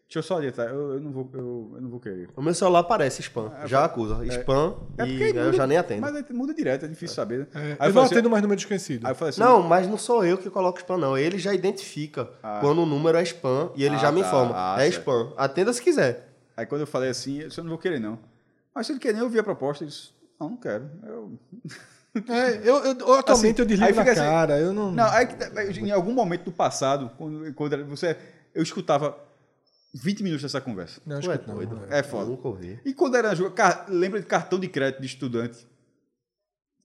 deixa 0.09 0.17
eu 0.19 0.23
só 0.23 0.35
orientar, 0.37 0.67
eu, 0.67 0.93
eu 0.95 0.99
não 0.99 1.11
vou, 1.11 1.29
eu, 1.33 1.71
eu 1.75 1.81
não 1.81 1.89
vou 1.89 1.99
querer. 1.99 2.29
O 2.35 2.41
meu 2.41 2.53
celular 2.55 2.83
parece 2.83 3.21
spam. 3.21 3.51
já 3.65 3.85
acusa. 3.85 4.25
Spam 4.25 4.75
É 4.97 5.05
e 5.05 5.23
aí 5.23 5.29
eu 5.29 5.45
muda- 5.45 5.53
já 5.57 5.67
nem 5.67 5.77
atendo. 5.77 6.01
Mas 6.01 6.29
muda 6.31 6.53
direto, 6.53 6.85
é 6.85 6.87
difícil 6.87 7.15
saber. 7.15 7.39
né? 7.39 7.47
É, 7.53 7.59
aí, 7.59 7.75
eu 7.81 7.85
eu 7.89 7.93
não 7.93 8.01
assim, 8.03 8.13
atendo 8.15 8.29
mais 8.29 8.41
número 8.41 8.57
desconhecido. 8.57 9.05
aí 9.05 9.11
eu 9.11 9.15
falei 9.15 9.29
assim, 9.29 9.39
Não, 9.41 9.61
mas 9.61 9.87
não 9.87 9.97
sou 9.97 10.25
eu 10.25 10.37
que 10.37 10.49
coloco 10.49 10.79
spam, 10.79 10.97
não. 10.97 11.15
Ele 11.17 11.37
já 11.37 11.53
identifica 11.53 12.25
quando 12.59 12.81
o 12.81 12.85
número 12.87 13.17
é 13.17 13.23
spam 13.23 13.71
e 13.75 13.83
ele 13.83 13.95
Ah, 13.95 13.99
já 13.99 14.11
me 14.11 14.21
tá. 14.21 14.27
informa. 14.27 14.51
Ah, 14.55 14.75
é 14.79 14.89
certo. 14.91 14.99
spam. 15.01 15.33
Atenda 15.37 15.71
se 15.71 15.81
quiser. 15.81 16.27
Aí 16.57 16.65
quando 16.65 16.81
eu 16.81 16.87
falei 16.87 17.09
assim, 17.09 17.39
eu 17.41 17.47
disse, 17.47 17.59
eu 17.59 17.63
não 17.63 17.69
vou 17.69 17.79
querer 17.79 17.99
não. 17.99 18.17
Mas 18.73 18.87
se 18.87 18.93
ele 18.93 18.99
quer 18.99 19.13
nem 19.13 19.21
eu 19.21 19.29
vi 19.29 19.37
a 19.39 19.43
proposta, 19.43 19.83
ele 19.83 19.91
disse, 19.91 20.09
não, 20.39 20.49
não 20.49 20.57
quero. 20.57 20.89
Eu... 21.05 21.31
É, 22.27 22.67
eu, 22.67 22.75
eu- 22.83 22.97
eu- 22.97 23.13
atualmente 23.13 23.61
Assim, 23.61 23.61
eu 23.61 23.65
desligo 23.67 23.95
na 23.95 24.01
assim- 24.01 24.15
cara. 24.15 24.59
Eu 24.59 24.73
não. 24.73 24.91
Não, 24.91 25.05
aí 25.11 25.27
que 25.27 25.35
tá- 25.35 25.63
em 25.65 25.91
algum 25.91 26.11
momento 26.11 26.45
do 26.45 26.51
passado, 26.51 27.11
quando, 27.15 27.53
quando 27.53 27.85
você, 27.85 28.17
eu 28.53 28.63
escutava 28.63 29.15
20 29.93 30.23
minutos 30.23 30.43
dessa 30.43 30.61
conversa. 30.61 31.01
não, 31.05 31.19
Tu 31.19 31.29
é 31.31 31.33
escuto 31.35 31.49
não. 31.49 31.55
doido. 31.57 31.81
É 31.89 32.03
foda. 32.03 32.25
Nunca 32.29 32.47
ouvi. 32.47 32.79
E 32.85 32.93
quando 32.93 33.15
era 33.15 33.33
jogo, 33.35 33.51
car- 33.51 33.85
lembra 33.89 34.19
de 34.19 34.25
cartão 34.25 34.59
de 34.59 34.67
crédito 34.67 35.01
de 35.01 35.07
estudante? 35.07 35.67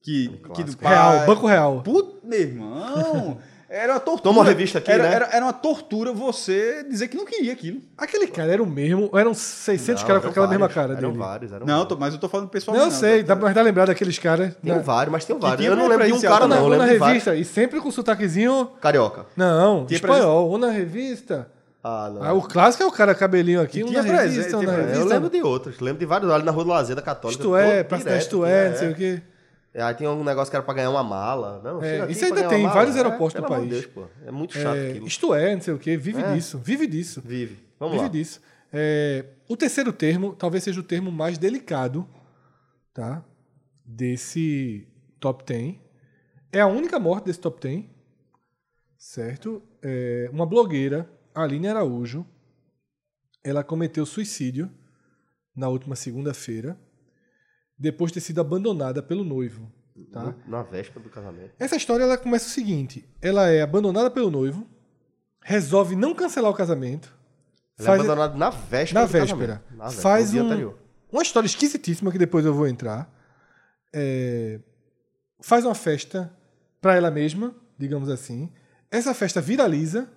Que, 0.01 0.27
que 0.53 0.63
do 0.63 0.77
pai... 0.77 0.93
Real, 0.93 1.25
Banco 1.25 1.47
Real. 1.47 1.81
Puta, 1.81 2.19
meu 2.27 2.39
irmão. 2.39 3.37
Era 3.67 3.93
uma 3.93 3.99
tortura. 3.99 4.23
Toma 4.23 4.41
uma 4.41 4.45
revista 4.47 4.77
aqui, 4.77 4.91
era, 4.91 5.03
né? 5.03 5.11
Era, 5.15 5.25
era 5.33 5.43
uma 5.43 5.51
tortura 5.51 6.13
você 6.13 6.83
dizer 6.87 7.07
que 7.07 7.17
não 7.17 7.25
queria 7.25 7.51
aquilo. 7.51 7.81
Aquele 7.97 8.27
cara 8.27 8.53
era 8.53 8.61
o 8.61 8.65
mesmo, 8.65 9.09
eram 9.17 9.33
600 9.33 10.01
Não, 10.03 10.07
caras 10.07 10.23
com 10.23 10.29
aquela 10.29 10.47
mesma 10.47 10.67
vários, 10.67 10.75
cara 10.75 10.93
eram 10.93 11.09
dele. 11.09 11.19
vários, 11.23 11.51
eram 11.51 11.65
Não, 11.65 11.77
vários. 11.79 11.99
mas 11.99 12.13
eu 12.13 12.19
tô 12.19 12.29
falando 12.29 12.47
pessoal. 12.47 12.77
Não, 12.77 12.85
eu 12.85 12.91
sei, 12.91 13.23
dá, 13.23 13.35
mas 13.35 13.55
dá 13.55 13.63
lembrar 13.63 13.87
daqueles 13.87 14.19
caras. 14.19 14.53
Tem 14.63 14.71
na- 14.71 14.79
vários, 14.79 15.11
mas 15.11 15.25
tem 15.25 15.37
vários. 15.37 15.65
Eu 15.65 15.75
não 15.75 15.87
lembro 15.87 16.05
de 16.05 16.13
um 16.13 16.21
cara, 16.21 16.47
na, 16.47 16.55
não. 16.55 16.57
Eu 16.57 16.63
ou 16.65 16.69
na 16.69 16.75
lembro 16.77 16.93
de 16.93 16.99
vários. 16.99 17.23
revista, 17.25 17.35
e 17.35 17.43
sempre 17.43 17.81
com 17.81 17.89
sotaquezinho. 17.89 18.67
Carioca. 18.79 19.25
Não, 19.35 19.87
Tinha 19.87 19.95
espanhol, 19.97 20.47
ou 20.47 20.57
na 20.59 20.69
revista. 20.69 21.51
Ah, 21.87 22.09
não. 22.11 22.23
Ah, 22.23 22.33
o 22.33 22.41
clássico 22.41 22.81
é 22.81 22.87
o 22.87 22.91
cara 22.91 23.13
cabelinho 23.13 23.61
aqui, 23.61 23.83
presente, 23.83 24.07
revista. 24.11 24.57
É, 24.57 24.59
revista. 24.59 24.97
eu 24.97 25.05
lembro 25.05 25.29
de 25.29 25.39
outros. 25.43 25.79
Lembro 25.79 25.99
de 25.99 26.05
vários 26.07 26.31
ali 26.31 26.43
na 26.43 26.51
Rua 26.51 26.63
do 26.63 26.69
Lazer 26.71 26.95
da 26.95 27.01
Católica. 27.03 27.39
Isto 27.39 27.55
é, 27.55 27.83
Praça 27.83 28.17
Isto 28.17 28.43
é, 28.43 28.69
não 28.69 28.75
é. 28.75 28.79
sei 28.79 28.89
o 28.89 28.95
quê. 28.95 29.21
É, 29.71 29.83
Aí 29.83 29.93
tinha 29.93 30.09
um 30.09 30.23
negócio 30.23 30.49
que 30.49 30.55
era 30.55 30.65
pra 30.65 30.73
ganhar 30.73 30.89
uma 30.89 31.03
mala. 31.03 31.61
Não, 31.63 31.83
É, 31.83 32.09
isso 32.09 32.25
ainda 32.25 32.47
tem, 32.47 32.65
vários 32.67 32.95
aeroportos 32.95 33.35
É, 33.35 33.41
no 33.41 33.45
pelo 33.45 33.55
amor 33.57 33.67
de 33.67 33.73
país. 33.75 33.83
Deus, 33.93 33.93
pô. 33.93 34.25
É 34.25 34.31
muito 34.31 34.53
chato 34.55 34.75
É, 34.77 34.89
aquilo. 34.89 35.07
isto 35.07 35.35
é, 35.35 35.53
não 35.53 35.61
sei 35.61 35.73
o 35.75 35.77
quê, 35.77 35.95
vive 35.95 36.23
É. 36.23 36.33
disso, 36.33 36.57
vive 36.57 36.87
disso. 36.87 37.21
Vive. 37.23 37.59
Vamos 37.79 37.93
vive 37.93 38.05
lá. 38.05 38.09
disso. 38.11 38.41
É, 38.73 39.25
o 39.47 39.55
terceiro 39.55 39.93
termo 39.93 40.33
talvez 40.33 40.63
seja 40.63 40.79
o 40.79 40.83
termo 40.83 41.11
mais 41.11 41.37
delicado 41.37 42.07
tá? 42.95 43.23
desse 43.85 44.87
top 45.19 45.43
10. 45.45 45.75
É 46.51 46.61
a 46.61 46.67
única 46.67 46.97
morte 46.97 47.25
desse 47.25 47.39
top 47.39 47.61
10, 47.61 47.83
certo? 48.97 49.61
É, 49.83 50.27
uma 50.33 50.47
blogueira, 50.47 51.07
Aline 51.35 51.67
Araújo, 51.67 52.25
ela 53.43 53.63
cometeu 53.63 54.05
suicídio 54.05 54.71
na 55.55 55.67
última 55.69 55.95
segunda-feira, 55.95 56.79
depois 57.77 58.11
de 58.11 58.15
ter 58.15 58.21
sido 58.25 58.41
abandonada 58.41 59.03
pelo 59.03 59.23
noivo. 59.23 59.71
Tá? 60.11 60.35
Na 60.47 60.61
véspera 60.63 60.99
do 61.01 61.09
casamento. 61.09 61.53
Essa 61.59 61.75
história 61.75 62.03
ela 62.03 62.17
começa 62.17 62.47
o 62.47 62.49
seguinte: 62.49 63.07
ela 63.21 63.49
é 63.49 63.61
abandonada 63.61 64.09
pelo 64.11 64.29
noivo, 64.31 64.67
resolve 65.41 65.95
não 65.95 66.13
cancelar 66.13 66.51
o 66.51 66.55
casamento, 66.55 67.15
Ela 67.77 67.85
faz 67.87 68.01
é 68.01 68.03
abandonada 68.03 68.37
na 68.37 68.49
véspera 68.49 68.99
na 69.01 69.05
do 69.05 69.11
véspera, 69.11 69.37
casamento. 69.57 69.77
Na 69.77 69.85
véspera, 69.85 70.01
faz 70.01 70.33
um- 70.33 70.45
anterior. 70.45 70.79
uma 71.11 71.21
história 71.21 71.47
esquisitíssima 71.47 72.11
que 72.11 72.17
depois 72.17 72.45
eu 72.45 72.53
vou 72.53 72.67
entrar. 72.67 73.09
É, 73.93 74.59
faz 75.41 75.63
uma 75.63 75.75
festa 75.75 76.35
para 76.81 76.95
ela 76.95 77.09
mesma, 77.09 77.55
digamos 77.77 78.09
assim. 78.09 78.51
Essa 78.91 79.13
festa 79.13 79.39
viraliza. 79.41 80.09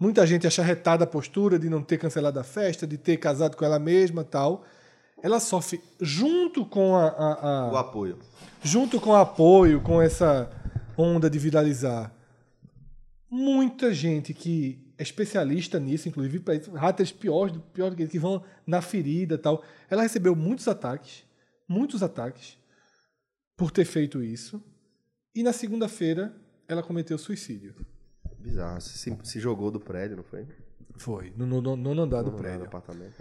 Muita 0.00 0.26
gente 0.26 0.46
acha 0.46 0.62
retada 0.62 1.04
a 1.04 1.06
postura 1.06 1.58
de 1.58 1.68
não 1.68 1.82
ter 1.82 1.98
cancelado 1.98 2.40
a 2.40 2.42
festa, 2.44 2.86
de 2.86 2.96
ter 2.96 3.18
casado 3.18 3.54
com 3.56 3.64
ela 3.64 3.78
mesma 3.78 4.24
tal. 4.24 4.64
Ela 5.22 5.38
sofre 5.38 5.78
junto 6.00 6.64
com 6.64 6.96
a- 6.96 7.08
a- 7.08 7.48
a, 7.68 7.72
O 7.72 7.76
apoio. 7.76 8.18
junto 8.62 8.98
com 8.98 9.10
o 9.10 9.14
apoio, 9.16 9.82
com 9.82 10.00
essa 10.00 10.50
onda 10.96 11.28
de 11.28 11.38
viralizar, 11.38 12.10
muita 13.30 13.92
gente 13.92 14.32
que 14.32 14.90
é 14.98 15.02
especialista 15.02 15.78
nisso, 15.78 16.08
inclusive 16.08 16.40
para 16.40 16.54
haters 16.78 17.12
piores 17.12 17.52
do 17.52 17.60
pior 17.60 17.90
do 17.90 17.96
que 17.96 18.18
vão 18.18 18.42
na 18.66 18.80
ferida 18.82 19.36
tal. 19.38 19.62
Ela 19.90 20.02
recebeu 20.02 20.34
muitos 20.34 20.66
ataques, 20.68 21.24
muitos 21.68 22.02
ataques 22.02 22.56
por 23.56 23.70
ter 23.70 23.84
feito 23.84 24.22
isso. 24.22 24.62
E 25.34 25.42
na 25.42 25.52
segunda-feira 25.52 26.34
ela 26.66 26.82
cometeu 26.82 27.18
suicídio. 27.18 27.74
Bizarro. 28.40 28.80
Se, 28.80 29.16
se 29.22 29.40
jogou 29.40 29.70
do 29.70 29.78
prédio, 29.80 30.16
não 30.16 30.24
foi? 30.24 30.46
Foi, 30.96 31.32
no 31.36 31.46
nono 31.46 31.76
no 31.76 32.02
andar 32.02 32.22
do 32.22 32.30
No 32.32 32.36
prédio. 32.38 32.64
apartamento. 32.66 33.14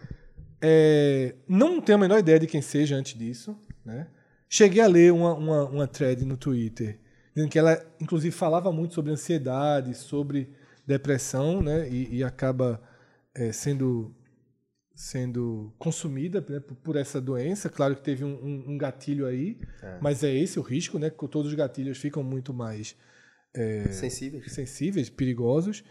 É, 0.62 1.36
não 1.48 1.80
tenho 1.80 1.98
a 1.98 2.02
menor 2.02 2.20
ideia 2.20 2.40
de 2.40 2.48
quem 2.48 2.62
seja 2.62 2.96
antes 2.96 3.18
disso. 3.18 3.58
Né? 3.86 4.08
Cheguei 4.50 4.82
a 4.82 4.88
ler 4.88 5.14
uma, 5.14 5.34
uma, 5.34 5.64
uma 5.66 5.88
thread 5.88 6.26
no 6.26 6.36
Twitter, 6.36 7.00
dizendo 7.34 7.50
que 7.50 7.58
ela, 7.60 7.82
inclusive, 8.02 8.36
falava 8.36 8.72
muito 8.72 8.94
sobre 8.94 9.12
ansiedade, 9.12 9.94
sobre 9.96 10.50
depressão, 10.86 11.62
né? 11.62 11.88
e, 11.90 12.18
e 12.18 12.24
acaba 12.24 12.82
é, 13.34 13.52
sendo, 13.54 14.14
sendo 14.94 15.72
consumida 15.78 16.44
né, 16.50 16.60
por, 16.84 16.96
essa 16.98 17.22
doença. 17.22 17.70
Claro 17.70 17.96
que 17.96 18.02
teve 18.02 18.26
um, 18.26 18.34
um- 18.44 18.72
um 18.74 18.78
gatilho 18.78 19.26
aí, 19.26 19.60
mas 20.02 20.24
é 20.24 20.34
esse 20.34 20.60
o 20.60 20.62
risco, 20.62 21.00
né? 21.00 21.10
que 21.10 21.28
todos 21.28 21.48
os 21.52 21.54
gatilhos 21.54 21.98
ficam 21.98 22.24
muito 22.24 22.54
mais 22.54 22.96
Sensíveis. 23.92 24.52
sensíveis, 24.54 25.10
perigosos. 25.10 25.84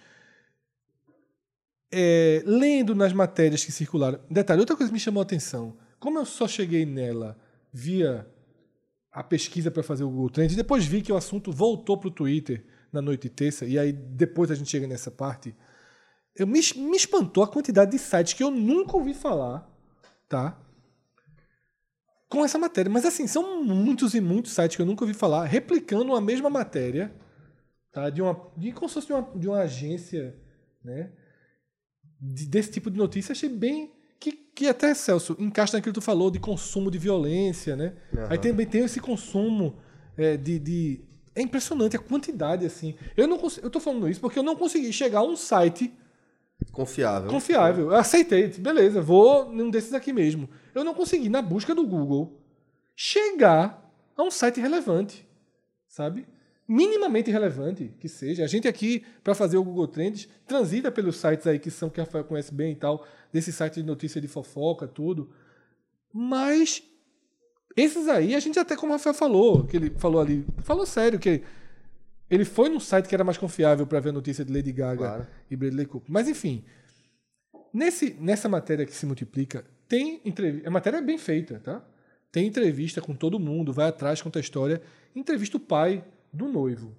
É, 1.91 2.43
lendo 2.45 2.95
nas 2.95 3.13
matérias 3.13 3.65
que 3.65 3.73
circularam. 3.73 4.21
Detalhe, 4.31 4.61
outra 4.61 4.77
coisa 4.77 4.91
que 4.91 4.95
me 4.95 5.01
chamou 5.01 5.21
a 5.21 5.25
atenção. 5.25 5.77
Como 5.99 6.19
eu 6.19 6.27
só 6.27 6.47
cheguei 6.47 6.85
nela 6.85 7.39
via 7.73 8.27
a 9.11 9.23
pesquisa 9.23 9.71
para 9.71 9.83
fazer 9.83 10.05
o 10.05 10.11
Google 10.11 10.31
Trends, 10.31 10.55
depois 10.55 10.85
vi 10.85 11.03
que 11.03 11.13
o 11.13 11.17
assunto 11.17 11.51
voltou 11.51 11.99
para 11.99 12.09
o 12.09 12.13
Twitter 12.13 12.65
na 12.93 13.03
noite 13.03 13.23
de 13.23 13.31
terça, 13.31 13.65
e 13.67 13.79
aí 13.79 13.93
depois 13.93 14.51
a 14.51 14.55
gente 14.55 14.71
chega 14.71 14.87
nessa 14.87 15.11
parte. 15.11 15.55
Eu 16.35 16.47
me, 16.47 16.61
me 16.77 16.97
espantou 16.97 17.43
a 17.43 17.49
quantidade 17.49 17.91
de 17.91 17.99
sites 17.99 18.33
que 18.33 18.43
eu 18.43 18.51
nunca 18.51 18.97
ouvi 18.97 19.13
falar, 19.13 19.69
tá? 20.29 20.61
Com 22.29 22.45
essa 22.45 22.59
matéria. 22.59 22.91
Mas 22.91 23.05
assim, 23.05 23.27
são 23.27 23.65
muitos 23.65 24.15
e 24.15 24.21
muitos 24.21 24.53
sites 24.53 24.77
que 24.77 24.83
eu 24.83 24.87
nunca 24.87 25.05
ouvi 25.05 25.15
falar, 25.15 25.45
replicando 25.47 26.15
a 26.15 26.21
mesma 26.21 26.49
matéria 26.49 27.13
tá? 28.01 28.11
De 28.11 28.23
uma, 28.23 28.41
de 28.57 28.73
como 28.73 28.89
se 28.89 28.95
fosse 28.95 29.07
de 29.09 29.13
uma, 29.13 29.23
de 29.35 29.49
uma 29.49 29.59
agência, 29.59 30.37
né? 30.85 31.11
De- 32.21 32.47
desse 32.47 32.71
tipo 32.73 32.91
de 32.91 32.97
notícia, 32.97 33.33
achei 33.33 33.49
bem 33.49 33.93
que, 34.21 34.33
que 34.33 34.67
até 34.67 34.93
Celso 34.95 35.37
encaixa 35.39 35.77
naquilo 35.77 35.93
que 35.95 36.01
tu 36.01 36.05
falou 36.05 36.31
de 36.31 36.39
consumo 36.39 36.91
de 36.91 36.99
violência, 36.99 37.77
né? 37.77 37.95
Aí 38.31 38.39
também 38.39 38.67
tem 38.67 38.83
esse 38.85 39.01
consumo 39.01 39.77
é, 40.17 40.37
de, 40.37 40.59
de 40.59 41.05
é 41.35 41.41
impressionante 41.43 41.97
a 41.97 42.01
quantidade 42.01 42.67
assim. 42.67 42.97
Eu 43.17 43.27
não 43.29 43.39
cons- 43.39 43.59
eu 43.63 43.71
tô 43.71 43.79
falando 43.81 44.09
isso 44.09 44.21
porque 44.21 44.39
eu 44.39 44.43
não 44.43 44.57
consegui 44.57 44.93
chegar 44.93 45.21
a 45.21 45.23
um 45.23 45.37
site 45.37 45.93
Confiável. 46.73 47.31
confiável. 47.31 47.91
Eu 47.93 47.95
aceitei, 47.97 48.49
beleza, 48.49 49.01
vou 49.01 49.49
num 49.53 49.71
desses 49.71 49.95
aqui 49.95 50.13
mesmo. 50.13 50.49
Eu 50.75 50.83
não 50.83 50.93
consegui, 50.95 51.29
na 51.29 51.41
busca 51.41 51.73
do 51.73 51.87
Google, 51.87 52.41
chegar 52.97 53.89
a 54.17 54.23
um 54.25 54.31
site 54.31 54.61
relevante, 54.61 55.25
sabe? 55.87 56.27
Minimamente 56.69 57.31
relevante 57.31 57.95
que 57.99 58.09
seja. 58.11 58.45
A 58.45 58.47
gente 58.47 58.69
aqui, 58.69 59.03
para 59.25 59.35
fazer 59.35 59.57
o 59.57 59.65
Google 59.65 59.89
Trends, 59.89 60.29
transita 60.47 60.93
pelos 60.93 61.17
sites 61.17 61.47
aí 61.47 61.59
que 61.59 61.71
são 61.71 61.89
que 61.89 61.99
a 61.99 62.05
Rafael 62.05 62.25
conhece 62.25 62.53
bem 62.53 62.73
e 62.73 62.77
tal, 62.77 63.07
desses 63.33 63.55
sites 63.55 63.83
de 63.83 63.89
notícia 63.89 64.21
de 64.21 64.29
fofoca, 64.29 64.87
tudo. 64.87 65.31
Mas 66.13 66.83
esses 67.75 68.07
aí, 68.07 68.35
a 68.35 68.41
gente 68.41 68.59
até 68.59 68.77
como 68.77 68.93
o 68.93 68.97
Rafael 68.97 69.15
falou, 69.15 69.65
que 69.65 69.79
ele 69.79 69.91
falou 69.97 70.21
ali, 70.21 70.45
falou 70.59 70.85
sério, 70.85 71.19
que 71.19 71.43
ele 72.29 72.45
foi 72.45 72.69
num 72.69 72.81
site 72.81 73.09
que 73.09 73.15
era 73.15 73.25
mais 73.25 73.39
confiável 73.39 73.87
para 73.87 73.99
ver 74.01 74.11
a 74.11 74.13
notícia 74.13 74.45
de 74.45 74.53
Lady 74.53 74.71
Gaga 74.73 74.97
Claro. 74.99 75.27
e 75.51 75.57
Bradley 75.57 75.87
Cooper. 75.87 76.13
Mas 76.13 76.29
enfim, 76.29 76.65
nesse, 77.73 78.15
nessa 78.21 78.47
matéria 78.47 78.85
que 78.85 78.93
se 78.95 79.07
multiplica, 79.07 79.65
tem 79.89 80.21
entrevista. 80.23 80.69
A 80.69 80.71
matéria 80.71 80.99
é 80.99 81.03
bem 81.03 81.17
feita, 81.17 81.61
tá? 81.61 81.83
Tem 82.31 82.47
entrevista 82.47 83.01
com 83.01 83.15
todo 83.15 83.39
mundo, 83.39 83.73
vai 83.73 83.89
atrás, 83.89 84.21
conta 84.21 84.39
a 84.39 84.41
história. 84.41 84.83
Entrevista 85.17 85.57
o 85.57 85.61
pai 85.61 86.05
do 86.33 86.49
noivo. 86.49 86.95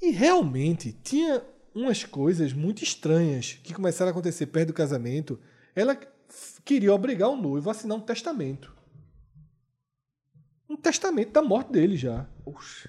E 0.00 0.10
realmente 0.10 0.92
tinha 0.92 1.42
umas 1.74 2.04
coisas 2.04 2.52
muito 2.52 2.82
estranhas 2.82 3.58
que 3.62 3.72
começaram 3.72 4.08
a 4.08 4.12
acontecer 4.12 4.46
perto 4.46 4.68
do 4.68 4.74
casamento. 4.74 5.38
Ela 5.74 5.98
queria 6.64 6.92
obrigar 6.92 7.28
o 7.28 7.36
noivo 7.36 7.68
a 7.70 7.72
assinar 7.72 7.96
um 7.96 8.00
testamento. 8.00 8.72
testamento 10.82 11.30
da 11.30 11.42
morte 11.42 11.70
dele 11.70 11.96
já. 11.96 12.26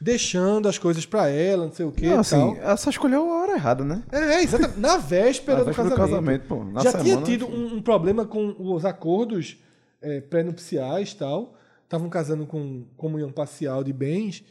Deixando 0.02 0.68
as 0.68 0.80
coisas 0.80 1.06
pra 1.06 1.30
ela, 1.30 1.66
não 1.68 1.72
sei 1.72 1.86
o 1.86 1.92
que 1.92 2.08
Não, 2.08 2.20
assim, 2.20 2.36
tal. 2.36 2.56
ela 2.56 2.76
só 2.78 2.90
escolheu 2.90 3.22
a 3.32 3.42
hora 3.42 3.52
errada, 3.54 3.86
né? 3.86 4.04
É, 4.12 4.42
exatamente. 4.42 4.80
Na 4.80 4.98
véspera, 4.98 5.60
Na 5.60 5.64
do, 5.64 5.68
véspera 5.68 5.90
do 5.90 5.96
casamento. 5.96 6.48
casamento, 6.48 6.74
pô. 6.74 6.82
Já 6.82 6.92
semana, 6.92 7.04
tinha 7.04 7.22
tido 7.22 7.46
um, 7.46 7.76
um 7.76 7.82
problema 7.82 8.26
com 8.26 8.56
os 8.58 8.84
acordos 8.84 9.58
é, 10.02 10.20
pré-nupciais 10.22 11.12
e 11.12 11.16
tal. 11.16 11.56
Estavam 11.84 12.10
casando 12.10 12.46
com 12.46 12.86
comunhão 12.98 13.32
parcial 13.32 13.84
de 13.84 13.94
bens. 13.94 14.44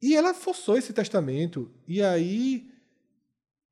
E 0.00 0.14
ela 0.14 0.34
forçou 0.34 0.76
esse 0.76 0.92
testamento. 0.92 1.70
E 1.86 2.02
aí 2.02 2.70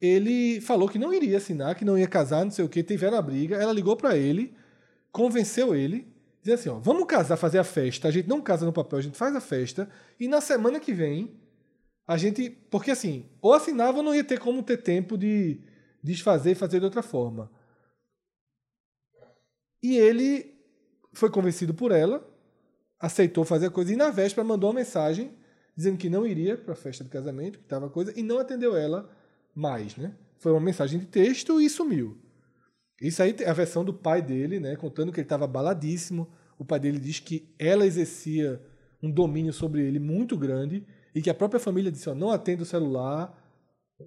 ele 0.01 0.61
falou 0.61 0.89
que 0.89 0.99
não 0.99 1.13
iria 1.13 1.39
assinar, 1.39 1.75
que 1.75 1.85
não 1.85 1.99
ia 1.99 2.09
casar, 2.09 2.45
não 2.45 2.51
sei 2.51 2.65
o 2.65 2.69
que. 2.69 2.83
Tiveram 2.83 3.19
a 3.19 3.23
briga. 3.23 3.57
Ela 3.57 3.73
ligou 3.73 3.97
pra 3.97 4.17
ele, 4.17 4.55
convenceu 5.13 5.75
ele. 5.75 6.07
Dizia 6.41 6.55
assim, 6.55 6.69
ó, 6.69 6.79
vamos 6.79 7.07
casar, 7.07 7.37
fazer 7.37 7.59
a 7.59 7.65
festa. 7.65 8.09
A 8.09 8.11
gente 8.11 8.29
não 8.29 8.41
casa 8.41 8.65
no 8.65 8.73
papel, 8.73 8.99
a 8.99 9.03
gente 9.03 9.17
faz 9.17 9.35
a 9.35 9.41
festa. 9.41 9.89
E 10.19 10.29
na 10.29 10.41
semana 10.41 10.79
que 10.79 10.93
vem, 10.93 11.41
a 12.07 12.17
gente... 12.17 12.51
Porque 12.71 12.91
assim, 12.91 13.29
ou 13.41 13.53
assinava 13.53 13.99
ou 13.99 14.03
não 14.05 14.15
ia 14.15 14.23
ter 14.23 14.39
como 14.39 14.63
ter 14.63 14.77
tempo 14.77 15.19
de 15.19 15.61
desfazer 16.03 16.53
e 16.53 16.55
fazer 16.55 16.79
de 16.79 16.85
outra 16.85 17.03
forma. 17.03 17.51
E 19.83 19.97
ele 19.97 20.55
foi 21.13 21.31
convencido 21.31 21.75
por 21.75 21.91
ela, 21.91 22.25
aceitou 22.99 23.45
fazer 23.45 23.67
a 23.67 23.71
coisa 23.71 23.93
e 23.93 23.97
na 23.97 24.11
véspera 24.11 24.47
mandou 24.47 24.71
uma 24.71 24.77
mensagem 24.81 25.33
dizendo 25.77 25.99
que 25.99 26.09
não 26.09 26.27
iria 26.27 26.57
para 26.57 26.73
a 26.73 26.77
festa 26.77 27.05
do 27.05 27.11
casamento, 27.11 27.59
que 27.59 27.65
estava 27.65 27.91
coisa, 27.91 28.13
e 28.19 28.23
não 28.23 28.39
atendeu 28.39 28.77
ela 28.77 29.11
mais, 29.55 29.95
né? 29.97 30.15
Foi 30.39 30.53
uma 30.53 30.61
mensagem 30.61 30.99
de 30.99 31.07
texto 31.07 31.61
e 31.61 31.69
sumiu. 31.69 32.17
Isso 33.01 33.23
aí 33.23 33.35
é 33.41 33.51
a 33.51 33.53
versão 33.53 33.85
do 33.85 33.93
pai 33.93 34.23
dele, 34.23 34.59
né? 34.59 34.75
Contando 34.77 35.13
que 35.13 35.21
ele 35.21 35.27
estava 35.27 35.47
baladíssimo. 35.47 36.29
O 36.59 36.65
pai 36.65 36.81
dele 36.81 36.99
diz 36.99 37.21
que 37.21 37.55
ela 37.59 37.87
exercia 37.87 38.61
um 39.03 39.11
domínio 39.11 39.53
sobre 39.53 39.83
ele 39.83 39.99
muito 39.99 40.37
grande 40.37 40.87
e 41.15 41.21
que 41.21 41.29
a 41.29 41.35
própria 41.35 41.61
família 41.61 41.93
disse: 41.93 42.09
ó, 42.09 42.15
não 42.15 42.31
atenda 42.31 42.63
o 42.63 42.67
celular. 42.67 43.43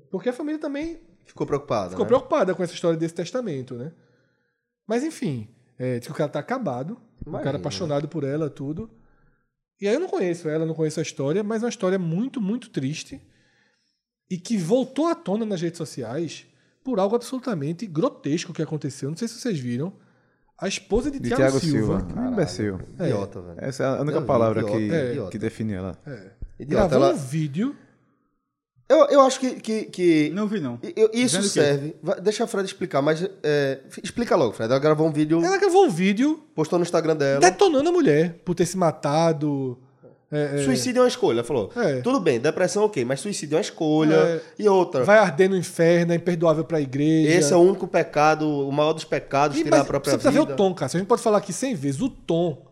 Porque 0.10 0.30
a 0.30 0.34
família 0.34 0.60
também 0.60 1.00
Ficou 1.26 1.46
preocupada. 1.46 1.92
ficou 1.92 2.06
né? 2.06 2.08
preocupada 2.08 2.56
com 2.56 2.64
essa 2.64 2.74
história 2.74 2.98
desse 2.98 3.14
testamento, 3.14 3.76
né? 3.76 3.92
Mas 4.88 5.04
enfim, 5.04 5.48
é, 5.78 6.00
diz 6.00 6.08
que 6.08 6.12
o 6.12 6.16
cara 6.16 6.30
tá 6.30 6.40
acabado, 6.40 7.00
cara 7.26 7.40
Imagina. 7.40 7.58
apaixonado 7.58 8.08
por 8.08 8.24
ela, 8.24 8.50
tudo. 8.50 8.90
E 9.80 9.88
aí 9.88 9.94
eu 9.94 10.00
não 10.00 10.10
conheço 10.10 10.50
ela, 10.50 10.66
não 10.66 10.74
conheço 10.74 11.00
a 11.00 11.04
história, 11.04 11.44
mas 11.44 11.62
é 11.62 11.66
uma 11.66 11.70
história 11.70 11.98
muito, 11.98 12.42
muito 12.42 12.70
triste 12.70 13.22
e 14.30 14.38
que 14.38 14.58
voltou 14.58 15.08
à 15.08 15.16
tona 15.16 15.46
nas 15.46 15.62
redes 15.62 15.78
sociais 15.78 16.46
por 16.84 17.00
algo 17.00 17.16
absolutamente 17.16 17.86
grotesco 17.86 18.54
que 18.54 18.62
aconteceu. 18.62 19.10
Não 19.10 19.18
sei 19.18 19.28
se 19.28 19.36
vocês 19.36 19.60
viram. 19.60 19.94
A 20.58 20.68
esposa 20.68 21.10
de, 21.10 21.20
De 21.20 21.30
Thiago, 21.30 21.44
Thiago 21.44 21.60
Silva, 21.60 22.00
Silva. 22.00 22.22
Um 22.22 22.34
imbecil. 22.34 22.80
Idiota, 23.00 23.42
velho. 23.42 23.58
Essa 23.62 23.84
é 23.84 23.88
a 23.88 24.02
única 24.02 24.22
palavra 24.22 24.62
idiota, 24.62 24.78
que, 24.78 24.92
é. 24.92 25.30
que 25.30 25.38
define 25.38 25.74
ela. 25.74 25.98
Idiota. 26.60 26.90
gravou 26.90 27.08
Ela... 27.08 27.14
um 27.14 27.18
vídeo. 27.18 27.76
Eu, 28.90 29.06
eu 29.06 29.22
acho 29.22 29.40
que. 29.40 29.52
que, 29.52 29.84
que- 29.84 30.32
Não 30.34 30.48
vi, 30.48 30.60
não. 30.60 30.80
eu- 30.96 31.12
isso 31.14 31.40
Dizendo 31.40 31.42
o 31.42 31.44
quê? 31.44 31.60
serve. 31.62 31.96
Vai- 32.02 32.20
deixa 32.22 32.44
a 32.44 32.48
Fred 32.48 32.66
explicar, 32.66 33.02
mas. 33.04 33.24
é, 33.44 33.80
explica 34.04 34.36
logo, 34.36 34.52
Fred. 34.54 34.72
Ela 34.72 34.80
gravou 34.82 35.08
um 35.08 35.12
vídeo, 35.12 35.44
Ela 35.46 35.58
gravou 35.58 35.86
um 35.86 35.90
vídeo 35.90 36.40
postou 36.56 36.80
no 36.80 36.84
Instagram 36.84 37.16
dela. 37.16 37.40
detonando 37.40 37.88
a 37.88 37.92
mulher 37.92 38.42
por 38.44 38.56
ter 38.56 38.66
se 38.66 38.76
matado. 38.78 39.78
É, 40.32 40.60
é, 40.62 40.64
Suicídio 40.64 41.00
é 41.00 41.02
uma 41.04 41.08
escolha, 41.08 41.44
falou. 41.44 41.72
É. 41.76 42.02
Tudo 42.02 42.20
bem, 42.20 42.40
depressão 42.40 42.84
ok, 42.84 43.04
mas 43.04 43.20
suicídio 43.20 43.56
é 43.56 43.58
uma 43.58 43.62
escolha. 43.62 44.14
É. 44.16 44.42
E 44.60 44.68
outra. 44.70 45.04
vai 45.04 45.18
arder 45.18 45.50
no 45.50 45.56
inferno, 45.58 46.12
é 46.14 46.16
imperdoável 46.16 46.64
pra 46.64 46.80
igreja. 46.82 47.32
Esse 47.32 47.54
é 47.54 47.56
o 47.56 47.60
único 47.62 47.88
pecado, 47.88 48.48
o 48.48 48.72
maior 48.72 48.94
dos 48.94 49.04
pecados, 49.04 49.58
E, 49.58 49.64
tirar 49.64 49.78
mas 49.78 49.86
a 49.86 49.88
própria 49.88 50.12
você 50.12 50.18
precisa 50.18 50.32
vida. 50.32 50.46
ver 50.46 50.54
o 50.54 50.56
tom, 50.56 50.74
cara. 50.74 50.92
A 50.94 50.98
gente 51.00 51.08
pode 51.08 51.22
falar 51.24 51.40
aqui 51.40 51.52
100 51.54 51.74
vezes. 51.76 52.02
O 52.02 52.10
tom. 52.10 52.64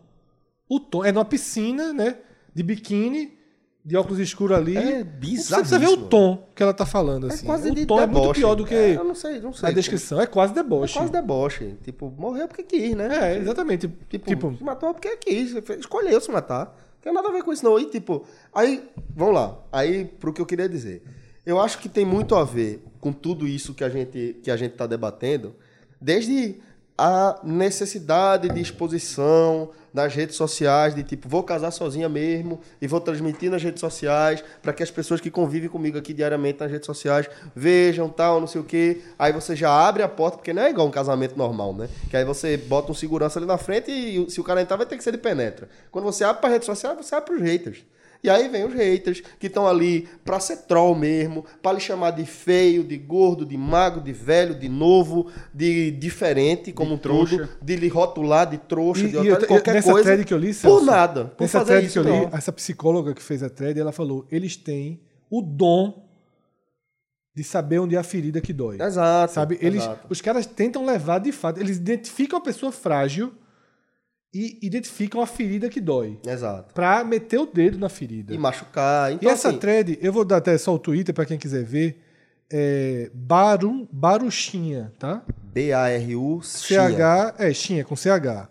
O 0.68 0.78
tom 0.78 1.04
é 1.04 1.10
numa 1.10 1.24
piscina, 1.24 1.92
né? 1.92 2.16
De 2.54 2.62
biquíni, 2.62 3.37
de 3.84 3.96
óculos 3.96 4.18
escuros 4.18 4.56
ali. 4.56 4.76
É 4.76 4.98
Você 4.98 5.04
bizarro. 5.04 5.62
precisa 5.62 5.78
ver 5.78 5.88
o 5.88 5.96
tom 6.08 6.46
que 6.54 6.62
ela 6.62 6.74
tá 6.74 6.84
falando, 6.84 7.26
assim. 7.28 7.46
quase 7.46 7.70
o 7.70 7.74
de 7.74 7.86
tom 7.86 7.98
é 8.00 8.06
muito 8.06 8.20
deboche. 8.20 8.40
pior 8.40 8.54
do 8.54 8.64
que 8.66 8.74
É, 8.74 8.96
eu 8.96 9.04
não 9.04 9.14
sei, 9.14 9.40
não 9.40 9.52
sei. 9.52 9.68
a 9.68 9.72
descrição. 9.72 10.20
É 10.20 10.26
quase 10.26 10.52
É 10.52 10.54
deboche. 10.56 10.94
quase 10.94 11.10
deboche. 11.12 11.74
Tipo, 11.82 12.12
morreu 12.18 12.46
porque 12.48 12.62
quis, 12.62 12.94
né? 12.94 13.08
É, 13.34 13.38
exatamente. 13.38 13.88
Tipo, 14.10 14.26
Tipo, 14.28 14.54
se 14.56 14.62
matou 14.64 14.92
porque 14.92 15.16
quis, 15.16 15.54
escolheu 15.78 16.20
se 16.20 16.30
matar. 16.30 16.66
Não 16.66 17.02
tem 17.02 17.12
nada 17.12 17.28
a 17.28 17.32
ver 17.32 17.42
com 17.42 17.52
isso, 17.52 17.64
não. 17.64 17.78
E 17.78 17.86
tipo, 17.86 18.24
aí, 18.52 18.86
vamos 19.16 19.34
lá. 19.34 19.56
Aí, 19.72 20.04
pro 20.04 20.32
que 20.32 20.40
eu 20.40 20.46
queria 20.46 20.68
dizer. 20.68 21.02
Eu 21.46 21.58
acho 21.58 21.78
que 21.78 21.88
tem 21.88 22.04
muito 22.04 22.34
a 22.34 22.44
ver 22.44 22.84
com 23.00 23.10
tudo 23.12 23.46
isso 23.48 23.72
que 23.72 23.82
a 23.82 23.88
gente, 23.88 24.36
que 24.42 24.50
a 24.50 24.56
gente 24.56 24.72
tá 24.74 24.86
debatendo, 24.86 25.54
desde 25.98 26.56
a 26.98 27.38
necessidade 27.44 28.48
de 28.48 28.60
exposição 28.60 29.70
nas 29.94 30.14
redes 30.14 30.34
sociais, 30.34 30.94
de 30.94 31.04
tipo, 31.04 31.28
vou 31.28 31.44
casar 31.44 31.70
sozinha 31.70 32.08
mesmo 32.08 32.60
e 32.82 32.88
vou 32.88 33.00
transmitir 33.00 33.50
nas 33.50 33.62
redes 33.62 33.80
sociais 33.80 34.42
para 34.60 34.72
que 34.72 34.82
as 34.82 34.90
pessoas 34.90 35.20
que 35.20 35.30
convivem 35.30 35.68
comigo 35.68 35.96
aqui 35.96 36.12
diariamente 36.12 36.60
nas 36.60 36.70
redes 36.70 36.86
sociais 36.86 37.30
vejam 37.54 38.08
tal, 38.08 38.40
não 38.40 38.48
sei 38.48 38.60
o 38.60 38.64
quê. 38.64 39.00
Aí 39.16 39.32
você 39.32 39.54
já 39.54 39.70
abre 39.70 40.02
a 40.02 40.08
porta, 40.08 40.38
porque 40.38 40.52
não 40.52 40.62
é 40.62 40.70
igual 40.70 40.88
um 40.88 40.90
casamento 40.90 41.36
normal, 41.36 41.72
né? 41.72 41.88
Que 42.10 42.16
aí 42.16 42.24
você 42.24 42.56
bota 42.56 42.90
um 42.90 42.94
segurança 42.94 43.38
ali 43.38 43.46
na 43.46 43.58
frente 43.58 43.90
e 43.90 44.28
se 44.28 44.40
o 44.40 44.44
cara 44.44 44.60
entrar 44.60 44.76
vai 44.76 44.86
ter 44.86 44.96
que 44.96 45.04
ser 45.04 45.12
de 45.12 45.18
penetra. 45.18 45.68
Quando 45.90 46.04
você 46.04 46.24
abre 46.24 46.40
para 46.40 46.50
rede 46.50 46.66
social, 46.66 46.96
você 46.96 47.14
abre 47.14 47.26
para 47.30 47.36
os 47.36 47.42
haters. 47.42 47.84
E 48.22 48.28
aí 48.28 48.48
vem 48.48 48.64
os 48.64 48.74
haters 48.74 49.22
que 49.38 49.46
estão 49.46 49.66
ali 49.66 50.08
pra 50.24 50.40
ser 50.40 50.56
troll 50.66 50.94
mesmo, 50.94 51.44
pra 51.62 51.72
lhe 51.72 51.78
chamar 51.80 52.10
de 52.10 52.26
feio, 52.26 52.82
de 52.82 52.96
gordo, 52.98 53.46
de 53.46 53.56
magro, 53.56 54.00
de 54.00 54.12
velho, 54.12 54.58
de 54.58 54.68
novo, 54.68 55.30
de 55.54 55.92
diferente, 55.92 56.72
como 56.72 56.94
um 56.94 56.98
tudo, 56.98 57.26
trouxa. 57.36 57.48
de 57.62 57.76
lhe 57.76 57.86
rotular 57.88 58.50
de 58.50 58.58
trouxa, 58.58 59.04
E- 59.04 59.08
de 59.08 59.14
e 59.14 59.18
otário, 59.18 59.32
eu- 59.34 59.38
de 59.40 59.46
qualquer 59.46 59.74
nessa 59.74 59.92
coisa. 59.92 60.04
thread 60.10 60.24
que 60.24 60.34
eu 60.34 60.38
li, 60.38 60.48
por 60.48 60.54
Celso, 60.54 60.84
nada. 60.84 61.24
Por 61.26 61.44
nessa 61.44 61.58
fazer 61.60 61.72
thread 61.74 61.86
isso, 61.86 62.02
que 62.02 62.08
eu 62.08 62.12
li, 62.12 62.20
não. 62.26 62.36
essa 62.36 62.52
psicóloga 62.52 63.14
que 63.14 63.22
fez 63.22 63.42
a 63.42 63.48
thread, 63.48 63.78
ela 63.78 63.92
falou: 63.92 64.26
eles 64.32 64.56
têm 64.56 65.00
o 65.30 65.40
dom 65.40 66.04
de 67.34 67.44
saber 67.44 67.78
onde 67.78 67.94
é 67.94 67.98
a 67.98 68.02
ferida 68.02 68.40
que 68.40 68.52
dói. 68.52 68.78
Exato. 68.82 69.32
Sabe? 69.32 69.58
Eles, 69.62 69.82
exato. 69.84 70.06
os 70.10 70.20
caras 70.20 70.44
tentam 70.44 70.84
levar 70.84 71.20
de 71.20 71.30
fato, 71.30 71.60
eles 71.60 71.76
identificam 71.76 72.36
a 72.38 72.42
pessoa 72.42 72.72
frágil 72.72 73.32
e 74.32 74.58
identificam 74.62 75.20
a 75.20 75.26
ferida 75.26 75.68
que 75.68 75.80
dói. 75.80 76.18
Exato. 76.26 76.74
Pra 76.74 77.02
meter 77.02 77.38
o 77.38 77.46
dedo 77.46 77.78
na 77.78 77.88
ferida. 77.88 78.34
E 78.34 78.38
machucar. 78.38 79.10
E 79.10 79.14
Então, 79.14 79.30
essa 79.30 79.48
assim, 79.48 79.58
thread, 79.58 79.98
eu 80.00 80.12
vou 80.12 80.24
dar 80.24 80.36
até 80.36 80.56
só 80.58 80.74
o 80.74 80.78
Twitter 80.78 81.14
pra 81.14 81.24
quem 81.24 81.38
quiser 81.38 81.64
ver. 81.64 82.04
É 82.50 83.10
Baru, 83.12 83.86
Baruchinha, 83.92 84.92
tá? 84.98 85.22
B-A-R-U, 85.52 86.40
CH, 86.42 87.34
é, 87.38 87.52
Chinha, 87.52 87.84
com 87.84 87.94
CH. 87.94 88.06
É 88.08 88.48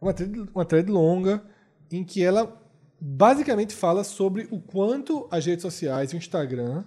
uma 0.00 0.12
thread, 0.12 0.40
uma 0.54 0.64
thread 0.64 0.90
longa 0.90 1.42
em 1.90 2.04
que 2.04 2.22
ela 2.22 2.60
basicamente 3.00 3.74
fala 3.74 4.02
sobre 4.02 4.48
o 4.50 4.60
quanto 4.60 5.28
as 5.30 5.46
redes 5.46 5.62
sociais 5.62 6.12
e 6.12 6.16
o 6.16 6.18
Instagram 6.18 6.84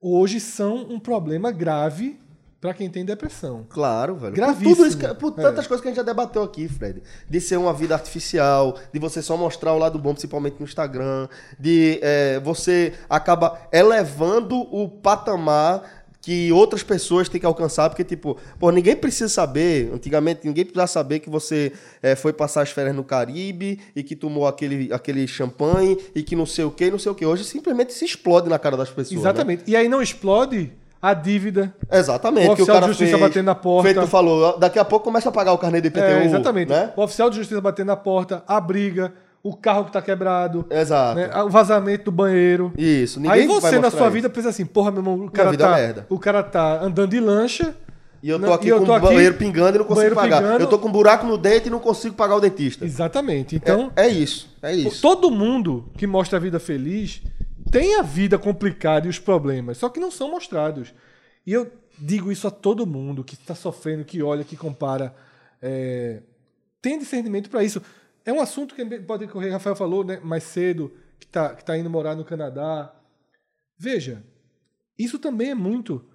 hoje 0.00 0.38
são 0.38 0.76
um 0.90 1.00
problema 1.00 1.50
grave 1.50 2.20
pra 2.64 2.72
quem 2.72 2.88
tem 2.88 3.04
depressão. 3.04 3.66
Claro, 3.68 4.14
velho. 4.16 4.32
Gravíssimo. 4.34 4.70
Por, 4.70 4.76
tudo 4.76 4.86
isso 4.88 4.96
que- 4.96 5.14
por 5.16 5.34
É. 5.38 5.42
tantas 5.42 5.66
coisas 5.66 5.82
que 5.82 5.88
a 5.88 5.90
gente 5.90 5.98
já 5.98 6.02
debateu 6.02 6.42
aqui, 6.42 6.66
Fred. 6.66 7.02
De 7.28 7.38
ser 7.38 7.58
uma 7.58 7.74
vida 7.74 7.92
artificial, 7.94 8.78
de 8.90 8.98
você 8.98 9.20
só 9.20 9.36
mostrar 9.36 9.74
o 9.74 9.78
lado 9.78 9.98
bom, 9.98 10.12
principalmente 10.14 10.56
no 10.58 10.64
Instagram, 10.64 11.28
de 11.60 11.98
é, 12.00 12.40
você 12.40 12.94
acaba 13.06 13.58
elevando 13.70 14.56
o 14.74 14.88
patamar 14.88 16.04
que 16.22 16.50
outras 16.52 16.82
pessoas 16.82 17.28
têm 17.28 17.38
que 17.38 17.44
alcançar, 17.44 17.90
porque, 17.90 18.02
tipo, 18.02 18.38
pô, 18.58 18.70
ninguém 18.70 18.96
precisa 18.96 19.28
saber, 19.28 19.90
antigamente, 19.92 20.40
ninguém 20.46 20.64
precisava 20.64 20.86
saber 20.88 21.18
que 21.20 21.28
você 21.28 21.70
é, 22.02 22.16
foi 22.16 22.32
passar 22.32 22.62
as 22.62 22.70
férias 22.70 22.96
no 22.96 23.04
Caribe 23.04 23.78
e 23.94 24.02
que 24.02 24.16
tomou 24.16 24.46
aquele, 24.46 24.90
aquele 24.90 25.26
champanhe 25.28 25.98
e 26.14 26.22
que 26.22 26.34
não 26.34 26.46
sei 26.46 26.64
o 26.64 26.70
que, 26.70 26.90
não 26.90 26.98
sei 26.98 27.12
o 27.12 27.14
que. 27.14 27.26
Hoje 27.26 27.44
simplesmente 27.44 27.92
se 27.92 28.06
explode 28.06 28.48
na 28.48 28.58
cara 28.58 28.74
das 28.74 28.88
pessoas. 28.88 29.10
né? 29.10 29.18
Exatamente. 29.20 29.64
E 29.66 29.76
aí 29.76 29.86
não 29.86 30.00
explode 30.00 30.72
a 31.04 31.12
dívida. 31.12 31.74
Exatamente. 31.92 32.48
O 32.48 32.52
oficial 32.52 32.80
de 32.80 32.86
justiça 32.86 33.10
fez, 33.10 33.20
batendo 33.20 33.44
na 33.44 33.54
porta. 33.54 33.92
Feito 33.92 34.06
falou, 34.06 34.58
daqui 34.58 34.78
a 34.78 34.84
pouco 34.86 35.04
começa 35.04 35.28
a 35.28 35.32
pagar 35.32 35.52
o 35.52 35.58
carnê 35.58 35.78
do 35.78 35.88
IPTU. 35.88 36.00
É, 36.00 36.24
exatamente. 36.24 36.70
Né? 36.70 36.92
O 36.96 37.02
oficial 37.02 37.28
de 37.28 37.36
justiça 37.36 37.60
batendo 37.60 37.88
na 37.88 37.96
porta, 37.96 38.42
a 38.48 38.58
briga, 38.58 39.12
o 39.42 39.54
carro 39.54 39.84
que 39.84 39.92
tá 39.92 40.00
quebrado, 40.00 40.64
Exato. 40.70 41.16
né, 41.16 41.30
o 41.42 41.50
vazamento 41.50 42.06
do 42.06 42.10
banheiro. 42.10 42.72
Isso. 42.78 43.20
Ninguém 43.20 43.42
Aí 43.42 43.46
vai 43.46 43.60
você, 43.60 43.78
na 43.78 43.90
sua 43.90 44.04
isso. 44.04 44.10
vida, 44.12 44.30
pensa 44.30 44.48
assim, 44.48 44.64
porra, 44.64 44.90
meu 44.90 45.00
irmão, 45.00 45.26
o 45.26 45.30
cara, 45.30 45.52
é 45.52 45.56
tá, 45.58 45.74
merda. 45.74 46.06
o 46.08 46.18
cara 46.18 46.42
tá 46.42 46.82
andando 46.82 47.10
de 47.10 47.20
lancha. 47.20 47.74
E 48.22 48.30
eu 48.30 48.40
tô 48.40 48.46
né, 48.46 48.54
aqui 48.54 48.66
e 48.68 48.70
eu 48.70 48.78
com 48.78 48.86
tô 48.86 48.92
o 48.92 48.94
aqui, 48.94 49.06
banheiro 49.08 49.34
pingando 49.34 49.76
e 49.76 49.78
não 49.80 49.84
consigo 49.84 50.14
pagar. 50.14 50.40
pingando. 50.40 50.64
Eu 50.64 50.66
tô 50.66 50.78
com 50.78 50.88
um 50.88 50.92
buraco 50.92 51.26
no 51.26 51.36
dente 51.36 51.66
e 51.66 51.70
não 51.70 51.80
consigo 51.80 52.14
pagar 52.14 52.36
o 52.36 52.40
dentista. 52.40 52.82
Exatamente. 52.82 53.54
Então, 53.54 53.92
é, 53.94 54.06
é 54.06 54.08
isso. 54.08 54.48
É 54.62 54.74
isso. 54.74 55.02
todo 55.02 55.30
mundo 55.30 55.90
que 55.98 56.06
mostra 56.06 56.38
a 56.38 56.40
vida 56.40 56.58
feliz 56.58 57.20
tem 57.74 57.96
a 57.96 58.02
vida 58.02 58.38
complicada 58.38 59.08
e 59.08 59.10
os 59.10 59.18
problemas, 59.18 59.78
só 59.78 59.88
que 59.88 59.98
não 59.98 60.08
são 60.08 60.30
mostrados. 60.30 60.94
E 61.44 61.52
eu 61.52 61.72
digo 61.98 62.30
isso 62.30 62.46
a 62.46 62.50
todo 62.50 62.86
mundo 62.86 63.24
que 63.24 63.34
está 63.34 63.52
sofrendo, 63.52 64.04
que 64.04 64.22
olha, 64.22 64.44
que 64.44 64.56
compara. 64.56 65.12
É, 65.60 66.22
tem 66.80 67.00
discernimento 67.00 67.50
para 67.50 67.64
isso. 67.64 67.82
É 68.24 68.32
um 68.32 68.40
assunto 68.40 68.76
que 68.76 68.84
pode 69.00 69.26
que 69.26 69.36
o 69.36 69.50
Rafael 69.50 69.74
falou 69.74 70.04
né, 70.04 70.20
mais 70.22 70.44
cedo, 70.44 70.92
que 71.18 71.26
está 71.26 71.52
que 71.52 71.64
tá 71.64 71.76
indo 71.76 71.90
morar 71.90 72.14
no 72.14 72.24
Canadá. 72.24 72.94
Veja, 73.76 74.22
isso 74.96 75.18
também 75.18 75.50
é 75.50 75.54
muito. 75.54 76.08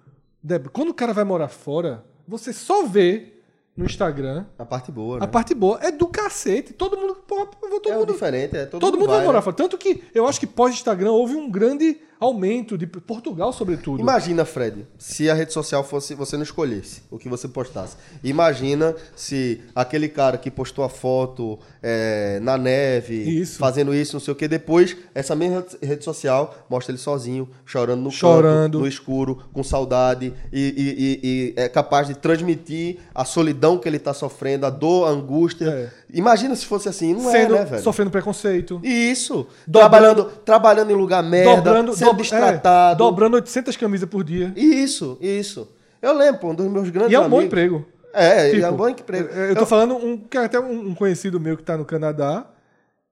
Quando 0.72 0.88
o 0.88 0.94
cara 0.94 1.12
vai 1.12 1.24
morar 1.24 1.48
fora, 1.48 2.06
você 2.26 2.54
só 2.54 2.86
vê 2.86 3.34
no 3.80 3.86
Instagram. 3.86 4.44
A 4.58 4.64
parte 4.64 4.92
boa, 4.92 5.18
né? 5.18 5.24
A 5.24 5.28
parte 5.28 5.54
boa 5.54 5.78
é 5.82 5.90
do 5.90 6.06
cacete. 6.06 6.74
Todo 6.74 6.96
mundo. 6.98 7.14
Porra, 7.26 7.46
todo 7.46 7.88
é 7.88 7.96
mundo. 7.96 8.12
diferente, 8.12 8.56
é 8.56 8.66
todo, 8.66 8.80
Todo 8.80 8.98
mundo 8.98 9.08
vai 9.08 9.16
vai, 9.18 9.26
morar 9.26 9.38
né? 9.38 9.42
fora. 9.42 9.56
Tanto 9.56 9.78
que 9.78 10.04
eu 10.14 10.28
acho 10.28 10.38
que 10.38 10.46
pós-Instagram 10.46 11.10
houve 11.12 11.34
um 11.34 11.50
grande 11.50 11.98
aumento 12.20 12.76
de 12.76 12.86
Portugal, 12.86 13.52
sobretudo. 13.52 13.98
Imagina, 14.00 14.44
Fred, 14.44 14.86
se 14.98 15.30
a 15.30 15.34
rede 15.34 15.52
social 15.54 15.82
fosse 15.82 16.14
você 16.14 16.36
não 16.36 16.44
escolhesse 16.44 17.02
o 17.10 17.18
que 17.18 17.28
você 17.28 17.48
postasse. 17.48 17.96
Imagina 18.22 18.94
se 19.16 19.60
aquele 19.74 20.08
cara 20.08 20.36
que 20.36 20.50
postou 20.50 20.84
a 20.84 20.88
foto 20.90 21.58
é, 21.82 22.38
na 22.42 22.58
neve, 22.58 23.14
Isso. 23.40 23.58
fazendo 23.58 23.94
isso, 23.94 24.14
não 24.14 24.20
sei 24.20 24.32
o 24.32 24.36
que, 24.36 24.46
depois 24.46 24.96
essa 25.14 25.34
mesma 25.34 25.64
rede 25.82 26.04
social 26.04 26.54
mostra 26.68 26.92
ele 26.92 26.98
sozinho, 26.98 27.48
chorando 27.64 28.02
no 28.02 28.10
Chorando. 28.10 28.72
canto, 28.74 28.78
no 28.80 28.86
escuro, 28.86 29.42
com 29.52 29.64
saudade 29.64 30.34
e, 30.52 30.60
e- 30.60 31.00
e- 31.00 31.20
e 31.22 31.54
é 31.56 31.68
capaz 31.68 32.06
de 32.08 32.14
transmitir 32.14 32.98
a 33.14 33.24
solidão 33.24 33.78
que 33.78 33.88
ele 33.88 33.98
tá 33.98 34.12
sofrendo, 34.12 34.66
a 34.66 34.70
dor, 34.70 35.06
a 35.08 35.10
angústia. 35.10 35.66
É. 35.66 35.90
Imagina 36.14 36.54
se 36.56 36.66
fosse 36.66 36.88
assim, 36.88 37.14
não 37.14 37.30
Sendo, 37.30 37.54
é, 37.56 37.58
né, 37.60 37.64
velho? 37.64 37.82
sofrendo 37.82 38.10
preconceito. 38.10 38.80
Isso. 38.82 39.46
Dobrando- 39.66 39.90
Trabalhando, 39.90 40.24
trabalhando 40.44 40.90
em 40.90 40.94
lugar 40.94 41.22
merda, 41.22 41.56
dobrando, 41.56 41.92
sendo 41.94 42.14
destratado. 42.14 42.94
é, 42.94 42.96
dobrando 42.96 43.36
800 43.36 43.76
camisas 43.76 44.08
por 44.08 44.22
dia. 44.24 44.52
Isso, 44.56 45.18
isso. 45.20 45.68
Eu 46.00 46.12
lembro, 46.16 46.48
um 46.48 46.54
dos 46.54 46.66
meus 46.70 46.88
grandes 46.90 47.12
E 47.12 47.14
é 47.14 47.18
um 47.20 47.28
bom 47.28 47.36
amigos. 47.38 47.44
emprego. 47.46 47.86
É, 48.12 48.50
Tipo, 48.50 48.64
é 48.66 48.70
um 48.70 48.76
bom 48.76 48.88
emprego. 48.88 49.28
Eu 49.28 49.54
tô 49.56 49.66
falando 49.66 49.94
um, 49.96 50.16
que 50.16 50.36
é 50.36 50.44
até 50.44 50.58
um, 50.58 50.94
conhecido 50.94 51.38
meu 51.38 51.56
que 51.56 51.62
tá 51.62 51.76
no 51.76 51.84
Canadá 51.84 52.44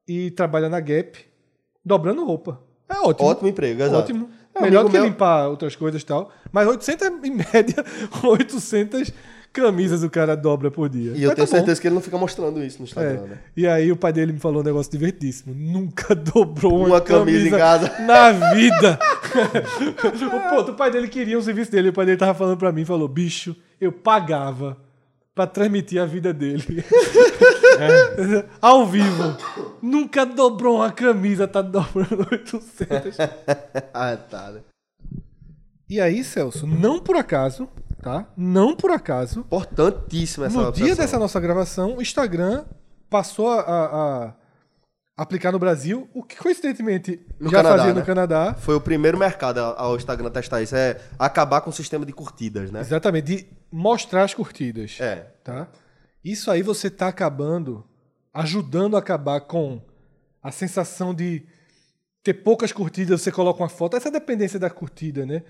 e 0.09 0.31
trabalha 0.33 0.69
na 0.69 0.81
Gap, 0.81 1.19
dobrando 1.85 2.25
roupa. 2.25 2.61
É 2.89 2.99
ótimo. 3.01 3.29
Ótimo 3.29 3.49
emprego, 3.49 3.83
exato. 3.83 3.99
Ótimo. 3.99 4.29
É, 4.55 4.63
Melhor 4.63 4.83
do 4.83 4.91
que 4.91 4.97
meu- 4.97 5.05
limpar 5.05 5.47
outras 5.49 5.77
coisas 5.77 6.03
e 6.03 6.07
tal. 6.07 6.33
Mas 6.51 6.67
800 6.67 7.07
é, 7.07 7.11
em 7.27 7.31
média, 7.31 7.85
800 8.25 9.13
camisas 9.53 10.03
o 10.03 10.11
cara 10.11 10.37
dobra 10.37 10.71
por 10.71 10.89
dia. 10.89 11.13
E 11.15 11.23
eu 11.23 11.29
Mas 11.29 11.35
tenho 11.35 11.37
tá 11.37 11.43
bom. 11.43 11.47
certeza 11.47 11.81
que 11.81 11.87
ele 11.89 11.95
não 11.95 12.03
fica 12.03 12.17
mostrando 12.19 12.63
isso 12.63 12.79
no 12.79 12.85
Instagram, 12.85 13.25
É. 13.25 13.29
né? 13.29 13.39
E 13.57 13.67
aí 13.67 13.91
o 13.91 13.97
pai 13.97 14.13
dele 14.13 14.33
me 14.33 14.39
falou 14.39 14.61
um 14.61 14.65
negócio 14.65 14.91
divertidíssimo. 14.93 15.55
Nunca 15.55 16.15
dobrou 16.17 16.79
uma, 16.81 16.87
Uma 16.89 17.01
camisa 17.01 17.49
em 17.49 17.51
casa. 17.51 17.93
na 18.01 18.33
vida. 18.55 18.99
o, 20.59 20.65
pô, 20.65 20.71
o 20.71 20.75
pai 20.75 20.91
dele 20.91 21.09
queria 21.09 21.39
o 21.39 21.43
serviço 21.43 21.71
dele. 21.71 21.89
O 21.89 21.93
pai 21.93 22.07
dele 22.07 22.19
tava 22.19 22.35
falando 22.35 22.57
pra 22.59 22.73
mim, 22.73 22.85
falou, 22.85 23.09
bicho, 23.09 23.57
eu 23.81 23.91
pagava 23.93 24.77
pra 25.35 25.47
transmitir 25.47 26.01
a 26.03 26.07
vida 26.07 26.33
dele. 26.33 26.85
É. 27.79 28.45
Ao 28.61 28.87
vivo. 28.87 29.37
Nunca 29.81 30.27
dobrou 30.27 30.77
uma 30.77 30.91
camisa, 30.91 31.47
tá 31.47 31.63
dobrando 31.63 32.27
800. 32.31 33.17
ah, 33.95 34.17
tá, 34.17 34.51
né? 34.51 34.61
E 35.89 36.01
aí, 36.01 36.23
Celso, 36.25 36.67
não 36.67 36.99
por 36.99 37.17
acaso, 37.17 37.69
tá? 38.09 38.27
Não 38.37 38.75
por 38.75 38.91
acaso, 38.91 39.41
Importantíssima 39.41 40.47
essa 40.47 40.57
no 40.63 40.73
dia 40.73 40.95
dessa 40.97 41.19
nossa 41.19 41.39
gravação, 41.41 41.97
o 41.97 42.03
Instagram 42.03 42.65
passou 43.11 43.49
a, 43.51 43.61
a- 43.61 44.25
a 45.17 45.23
aplicar 45.23 45.51
no 45.53 45.59
Brasil 45.59 46.09
o 46.15 46.23
que 46.23 46.37
coincidentemente 46.37 47.21
No 47.41 47.51
já 47.51 47.59
Canadá, 47.59 47.77
fazia 47.79 47.95
né? 47.95 48.01
no 48.01 48.07
Canadá. 48.07 48.55
Foi 48.55 48.75
o 48.77 48.81
primeiro 48.81 49.19
mercado 49.19 49.59
ao 49.59 49.97
Instagram 49.97 50.31
testar 50.31 50.63
isso. 50.63 50.77
É 50.77 51.01
acabar 51.19 51.61
com 51.61 51.71
o 51.71 51.73
sistema 51.73 52.07
de 52.07 52.13
curtidas, 52.13 52.71
né? 52.71 52.81
Exatamente, 52.81 53.25
de 53.25 53.47
mostrar 53.71 54.23
as 54.25 54.33
curtidas. 54.35 54.97
É. 55.01 55.27
Tá? 55.43 55.67
Isso 56.25 56.51
aí 56.51 56.63
você 56.63 56.89
tá 56.91 57.09
acabando, 57.09 57.85
ajudando 58.33 58.97
a 58.97 59.01
acabar 59.01 59.41
com 59.43 59.81
a 60.43 60.51
sensação 60.53 61.13
de 61.15 61.43
ter 62.23 62.35
poucas 62.35 62.73
curtidas, 62.73 63.21
você 63.21 63.33
coloca 63.33 63.63
uma 63.63 63.69
foto, 63.69 63.97
essa 63.97 64.11
dependência 64.11 64.59
da 64.59 64.71
curtida, 64.71 65.25
né? 65.27 65.43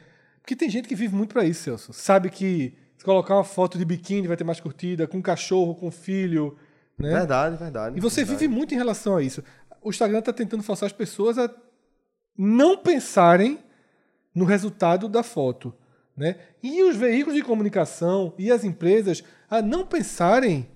Porque 0.48 0.56
tem 0.56 0.70
gente 0.70 0.88
que 0.88 0.94
vive 0.94 1.14
muito 1.14 1.34
pra 1.34 1.44
isso, 1.44 1.64
Celso. 1.64 1.92
Sabe 1.92 2.30
que 2.30 2.72
se 2.96 3.04
colocar 3.04 3.34
uma 3.34 3.44
foto 3.44 3.76
de 3.76 3.84
biquíni 3.84 4.26
vai 4.26 4.34
ter 4.34 4.44
mais 4.44 4.58
curtida, 4.58 5.06
com 5.06 5.20
cachorro, 5.20 5.74
com 5.74 5.90
filho, 5.90 6.56
né? 6.98 7.10
Verdade, 7.10 7.56
verdade. 7.58 7.98
E 7.98 8.00
você 8.00 8.22
verdade. 8.24 8.38
vive 8.46 8.54
muito 8.54 8.72
em 8.72 8.78
relação 8.78 9.14
a 9.18 9.22
isso. 9.22 9.44
O 9.82 9.90
Instagram 9.90 10.20
está 10.20 10.32
tentando 10.32 10.62
forçar 10.62 10.86
as 10.86 10.92
pessoas 10.94 11.36
a 11.36 11.54
não 12.34 12.78
pensarem 12.78 13.58
no 14.34 14.46
resultado 14.46 15.06
da 15.06 15.22
foto. 15.22 15.74
Né? 16.16 16.36
E 16.62 16.82
os 16.82 16.96
veículos 16.96 17.36
de 17.36 17.42
comunicação 17.44 18.32
e 18.38 18.50
as 18.50 18.64
empresas 18.64 19.22
a 19.50 19.60
não 19.60 19.84
pensarem 19.86 20.66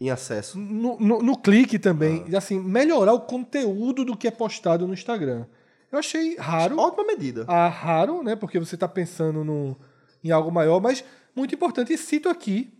Em 0.00 0.10
acesso. 0.10 0.58
no, 0.58 0.98
no- 0.98 1.22
no 1.22 1.38
clique 1.38 1.78
também. 1.78 2.24
E, 2.28 2.34
assim, 2.34 2.58
melhorar 2.58 3.12
o 3.12 3.20
conteúdo 3.20 4.04
do 4.04 4.16
que 4.16 4.26
é 4.26 4.30
postado 4.32 4.88
no 4.88 4.92
Instagram. 4.92 5.46
Eu 5.94 6.00
achei 6.00 6.36
raro. 6.36 6.76
Ótima 6.76 7.04
medida. 7.04 7.44
Ah, 7.46 7.68
raro, 7.68 8.20
né? 8.20 8.34
Porque 8.34 8.58
você 8.58 8.74
está 8.74 8.88
pensando 8.88 9.44
no, 9.44 9.76
em 10.24 10.32
algo 10.32 10.50
maior, 10.50 10.80
mas 10.80 11.04
muito 11.36 11.54
importante. 11.54 11.92
E 11.92 11.98
cito 11.98 12.28
aqui 12.28 12.76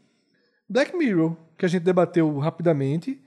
Black 0.69 0.97
Mirror, 0.97 1.36
que 1.57 1.65
a 1.65 1.69
gente 1.69 1.85
debateu 1.85 2.36
rapidamente. 2.39 3.23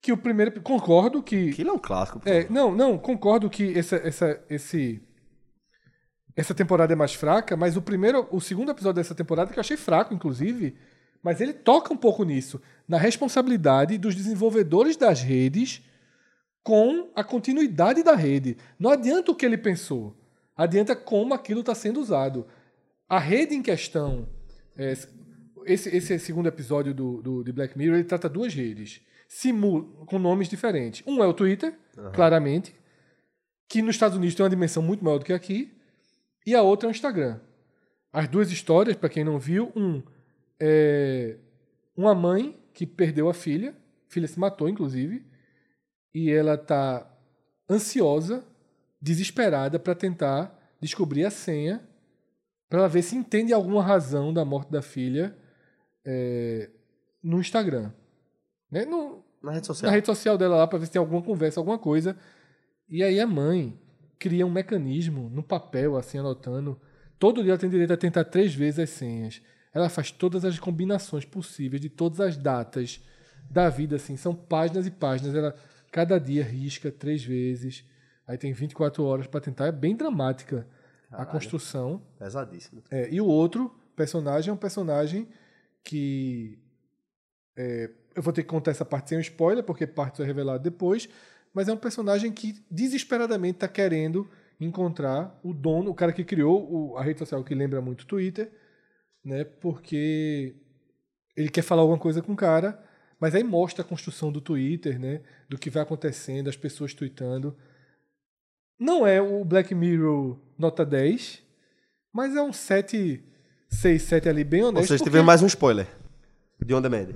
Que 0.00 0.10
o 0.10 0.16
primeiro. 0.16 0.58
Concordo 0.62 1.22
que. 1.22 1.50
Aquilo 1.50 1.70
é 1.70 1.72
um 1.74 1.78
clássico. 1.78 2.22
É, 2.24 2.48
não, 2.48 2.74
não, 2.74 2.96
concordo 2.96 3.50
que 3.50 3.78
essa, 3.78 3.96
essa, 3.96 4.42
esse, 4.48 5.02
essa 6.34 6.54
temporada 6.54 6.94
é 6.94 6.96
mais 6.96 7.12
fraca, 7.12 7.56
mas 7.58 7.76
o 7.76 7.82
primeiro, 7.82 8.26
o 8.30 8.40
segundo 8.40 8.70
episódio 8.70 9.02
dessa 9.02 9.14
temporada, 9.14 9.52
que 9.52 9.58
eu 9.58 9.62
achei 9.62 9.76
fraco, 9.76 10.14
inclusive, 10.14 10.78
mas 11.22 11.42
ele 11.42 11.52
toca 11.52 11.92
um 11.92 11.96
pouco 11.96 12.24
nisso, 12.24 12.60
na 12.88 12.96
responsabilidade 12.96 13.98
dos 13.98 14.14
desenvolvedores 14.14 14.96
das 14.96 15.20
redes 15.20 15.82
com 16.64 17.10
a 17.14 17.22
continuidade 17.22 18.02
da 18.02 18.16
rede. 18.16 18.56
Não 18.78 18.90
adianta 18.90 19.30
o 19.30 19.34
que 19.34 19.44
ele 19.44 19.58
pensou, 19.58 20.16
adianta 20.56 20.96
como 20.96 21.34
aquilo 21.34 21.60
está 21.60 21.74
sendo 21.74 22.00
usado. 22.00 22.46
A 23.06 23.18
rede 23.18 23.54
em 23.54 23.62
questão, 23.62 24.26
é, 24.74 24.94
esse, 25.66 25.94
esse 25.94 26.18
segundo 26.18 26.48
episódio 26.48 26.94
do, 26.94 27.20
do, 27.22 27.44
de 27.44 27.52
Black 27.52 27.76
Mirror, 27.76 27.96
ele 27.96 28.04
trata 28.04 28.30
duas 28.30 28.54
redes, 28.54 29.02
com 30.06 30.18
nomes 30.18 30.48
diferentes. 30.48 31.06
Um 31.06 31.22
é 31.22 31.26
o 31.26 31.34
Twitter, 31.34 31.78
claramente, 32.14 32.74
que 33.68 33.82
nos 33.82 33.94
Estados 33.94 34.16
Unidos 34.16 34.34
tem 34.34 34.42
uma 34.42 34.50
dimensão 34.50 34.82
muito 34.82 35.04
maior 35.04 35.18
do 35.18 35.24
que 35.24 35.32
aqui, 35.34 35.70
e 36.46 36.54
a 36.54 36.62
outra 36.62 36.88
é 36.88 36.90
o 36.90 36.92
Instagram. 36.92 37.40
As 38.10 38.26
duas 38.26 38.50
histórias, 38.50 38.96
para 38.96 39.08
quem 39.08 39.22
não 39.22 39.38
viu, 39.38 39.70
um 39.76 40.02
é 40.58 41.36
uma 41.96 42.14
mãe 42.14 42.58
que 42.72 42.86
perdeu 42.86 43.28
a 43.28 43.34
filha, 43.34 43.70
a 44.08 44.12
filha 44.12 44.26
se 44.26 44.38
matou, 44.38 44.68
inclusive, 44.68 45.24
e 46.14 46.30
ela 46.30 46.56
tá 46.56 47.10
ansiosa, 47.68 48.44
desesperada 49.00 49.78
para 49.78 49.94
tentar 49.94 50.56
descobrir 50.80 51.24
a 51.24 51.30
senha 51.30 51.82
para 52.68 52.80
ela 52.80 52.88
ver 52.88 53.02
se 53.02 53.14
entende 53.14 53.52
alguma 53.52 53.82
razão 53.82 54.32
da 54.32 54.44
morte 54.44 54.70
da 54.70 54.82
filha 54.82 55.36
é, 56.04 56.70
no 57.22 57.40
Instagram. 57.40 57.92
Né? 58.70 58.84
No, 58.84 59.24
Na 59.42 59.52
rede 59.52 59.66
social. 59.66 59.88
na 59.88 59.94
rede 59.94 60.06
social 60.06 60.36
dela 60.36 60.56
lá 60.56 60.66
para 60.66 60.78
ver 60.78 60.86
se 60.86 60.92
tem 60.92 60.98
alguma 60.98 61.22
conversa, 61.22 61.60
alguma 61.60 61.78
coisa. 61.78 62.16
E 62.88 63.02
aí 63.02 63.20
a 63.20 63.26
mãe 63.26 63.78
cria 64.18 64.46
um 64.46 64.50
mecanismo 64.50 65.30
no 65.30 65.42
papel, 65.42 65.96
assim, 65.96 66.18
anotando. 66.18 66.80
Todo 67.18 67.42
dia 67.42 67.52
ela 67.52 67.58
tem 67.58 67.70
direito 67.70 67.92
a 67.92 67.96
tentar 67.96 68.24
três 68.24 68.54
vezes 68.54 68.80
as 68.80 68.90
senhas. 68.90 69.40
Ela 69.72 69.88
faz 69.88 70.10
todas 70.10 70.44
as 70.44 70.58
combinações 70.58 71.24
possíveis 71.24 71.80
de 71.80 71.88
todas 71.88 72.20
as 72.20 72.36
datas 72.36 73.00
da 73.50 73.68
vida, 73.68 73.96
assim. 73.96 74.16
São 74.16 74.34
páginas 74.34 74.86
e 74.86 74.90
páginas. 74.90 75.34
Ela 75.34 75.54
cada 75.94 76.18
dia 76.18 76.42
risca 76.42 76.90
três 76.90 77.22
vezes. 77.24 77.84
Aí 78.26 78.36
tem 78.36 78.52
24 78.52 79.04
horas 79.04 79.28
para 79.28 79.40
tentar. 79.40 79.66
É 79.68 79.72
bem 79.72 79.94
dramática 79.94 80.66
a 81.08 81.24
construção. 81.24 82.02
Pesadíssimo. 82.18 82.82
É, 82.90 83.08
e 83.14 83.20
o 83.20 83.26
outro 83.26 83.72
personagem 83.94 84.50
é 84.50 84.52
um 84.52 84.56
personagem 84.56 85.28
que. 85.84 86.58
é, 87.56 87.90
eu 88.16 88.22
vou 88.22 88.32
ter 88.32 88.42
que 88.42 88.48
contar 88.48 88.72
essa 88.72 88.84
parte 88.84 89.10
sem 89.10 89.18
um 89.18 89.20
spoiler, 89.20 89.62
porque 89.62 89.86
parte 89.86 90.20
é 90.20 90.24
revelado 90.24 90.64
depois. 90.64 91.08
Mas 91.52 91.68
é 91.68 91.72
um 91.72 91.76
personagem 91.76 92.32
que 92.32 92.60
desesperadamente 92.68 93.58
está 93.58 93.68
querendo 93.68 94.28
encontrar 94.60 95.38
o 95.44 95.54
dono, 95.54 95.90
o 95.90 95.94
cara 95.94 96.12
que 96.12 96.24
criou 96.24 96.68
o- 96.92 96.96
a 96.98 97.02
rede 97.04 97.20
social 97.20 97.44
que 97.44 97.54
lembra 97.54 97.80
muito 97.80 98.02
o 98.02 98.06
Twitter, 98.06 98.50
né? 99.24 99.44
Porque 99.44 100.56
ele 101.36 101.48
quer 101.48 101.62
falar 101.62 101.82
alguma 101.82 101.98
coisa 101.98 102.20
com 102.20 102.32
o 102.32 102.36
cara, 102.36 102.82
mas 103.24 103.34
aí 103.34 103.42
mostra 103.42 103.82
a 103.82 103.88
construção 103.88 104.30
do 104.30 104.38
Twitter, 104.38 105.00
né? 105.00 105.22
Do 105.48 105.56
que 105.56 105.70
vai 105.70 105.82
acontecendo, 105.82 106.48
as 106.50 106.58
pessoas 106.58 106.92
tweetando. 106.92 107.56
Não 108.78 109.06
é 109.06 109.18
o 109.18 109.42
Black 109.42 109.74
Mirror 109.74 110.38
nota 110.58 110.84
10, 110.84 111.42
mas 112.12 112.36
é 112.36 112.42
um 112.42 112.52
7, 112.52 113.24
6, 113.70 114.02
7 114.02 114.28
ali 114.28 114.44
bem 114.44 114.62
honesto. 114.62 114.88
Vocês 114.88 115.00
porque- 115.00 115.08
tiveram 115.08 115.24
mais 115.24 115.40
um 115.42 115.46
spoiler. 115.46 115.86
De 116.62 116.74
On 116.74 116.82
Demand. 116.82 117.14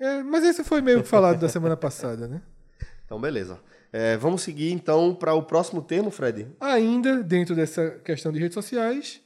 É, 0.00 0.20
mas 0.24 0.42
esse 0.42 0.64
foi 0.64 0.80
meio 0.80 1.04
falado 1.04 1.38
da 1.38 1.48
semana 1.48 1.76
passada, 1.76 2.26
né? 2.26 2.42
Então, 3.06 3.20
beleza. 3.20 3.60
É, 3.92 4.16
vamos 4.16 4.42
seguir, 4.42 4.72
então, 4.72 5.14
para 5.14 5.32
o 5.34 5.44
próximo 5.44 5.80
termo, 5.80 6.10
Fred. 6.10 6.48
Ainda 6.60 7.22
dentro 7.22 7.54
dessa 7.54 7.88
questão 8.04 8.32
de 8.32 8.40
redes 8.40 8.54
sociais, 8.54 9.20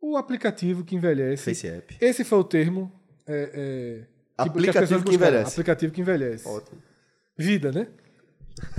o 0.00 0.16
aplicativo 0.16 0.84
que 0.84 0.94
envelhece. 0.94 1.42
Face 1.44 1.66
App. 1.66 1.96
Esse 2.00 2.22
foi 2.24 2.38
o 2.38 2.44
termo. 2.44 2.92
é, 3.26 4.06
que- 4.36 4.42
as 4.42 4.48
Aplicativo 4.48 5.02
que 5.02 5.10
buscaram. 5.10 5.14
envelhece. 5.32 5.50
Aplicativo 5.52 5.92
que 5.92 6.00
envelhece. 6.00 6.48
Ótimo. 6.48 6.82
Vida, 7.38 7.72
né? 7.72 7.86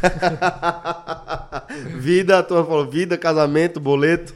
vida, 1.97 2.39
a 2.39 2.43
turma 2.43 2.65
falou 2.65 2.87
vida, 2.89 3.17
casamento, 3.17 3.79
boleto. 3.79 4.33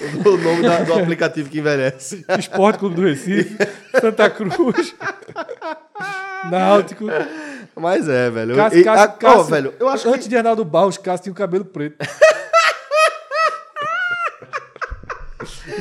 o 0.00 0.36
nome 0.38 0.62
da- 0.62 0.82
do 0.82 0.94
aplicativo 0.94 1.48
que 1.48 1.58
envelhece. 1.60 2.24
Esporte 2.38 2.78
Clube 2.80 2.96
do 2.96 3.02
Recife, 3.02 3.56
Santa 4.00 4.28
Cruz, 4.28 4.94
Náutico. 6.50 7.06
Mas 7.76 8.08
é, 8.08 8.30
velho. 8.30 8.54
Cássio, 8.56 8.80
E- 8.80 8.84
Cássio, 8.84 9.44
velho, 9.44 9.74
eu 9.80 9.88
acho 9.88 10.08
antes 10.08 10.24
que... 10.24 10.28
de 10.28 10.36
Arnaldo 10.36 10.64
Barros, 10.64 10.98
Cássio 10.98 11.24
tinha 11.24 11.32
o 11.32 11.36
cabelo 11.36 11.64
preto. 11.64 11.96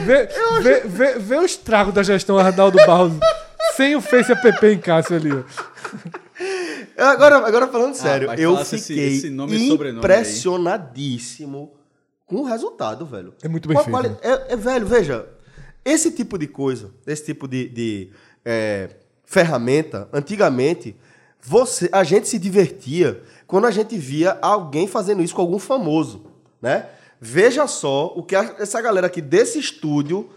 vê, 0.06 0.28
vê, 0.62 0.80
vê, 0.86 1.20
vê 1.20 1.36
o 1.38 1.46
estrago 1.46 1.92
da 1.92 2.04
gestão 2.04 2.38
Arnaldo 2.38 2.78
Barros 2.86 3.14
sem 3.76 3.96
o 3.96 4.02
Face 4.02 4.32
app 4.32 4.66
em 4.68 4.78
Cássio 4.80 5.16
ali. 5.16 5.30
ó. 5.32 5.44
Agora, 6.98 7.38
agora 7.48 7.68
falando 7.68 7.96
sério, 7.96 8.28
mas 8.28 8.40
eu 8.40 8.52
falasse 8.54 8.76
esse- 8.76 8.88
fiquei 8.94 9.14
esse 9.18 9.30
nome 9.30 9.56
impressionadíssimo 10.00 11.74
com 12.26 12.38
o 12.38 12.44
resultado, 12.44 13.06
velho. 13.06 13.34
É 13.44 13.48
muito 13.48 13.68
bem 13.68 13.78
a 13.78 13.82
feito, 13.84 13.92
quali- 13.94 14.16
É, 14.22 14.54
é, 14.54 14.56
velho, 14.56 14.86
veja, 14.86 15.28
esse 15.84 16.12
tipo 16.12 16.38
de 16.38 16.48
coisa, 16.48 16.92
esse 17.06 17.26
tipo 17.26 17.48
de, 17.48 17.68
de, 17.70 18.10
é, 18.46 18.90
ferramenta, 19.26 20.08
antigamente, 20.14 20.96
você, 21.42 21.90
a 21.92 22.04
gente 22.04 22.28
se 22.28 22.40
divertia 22.40 23.22
quando 23.48 23.66
a 23.68 23.72
gente 23.72 23.98
via 23.98 24.38
alguém 24.42 24.88
fazendo 24.88 25.22
isso 25.22 25.36
com 25.36 25.42
algum 25.42 25.60
famoso, 25.60 26.26
né? 26.62 26.88
Veja 27.20 27.68
só 27.68 28.08
o 28.16 28.24
que 28.24 28.36
a- 28.36 28.56
essa 28.60 28.82
galera 28.82 29.08
aqui 29.08 29.22
desse 29.22 29.58
estúdio 29.60 30.30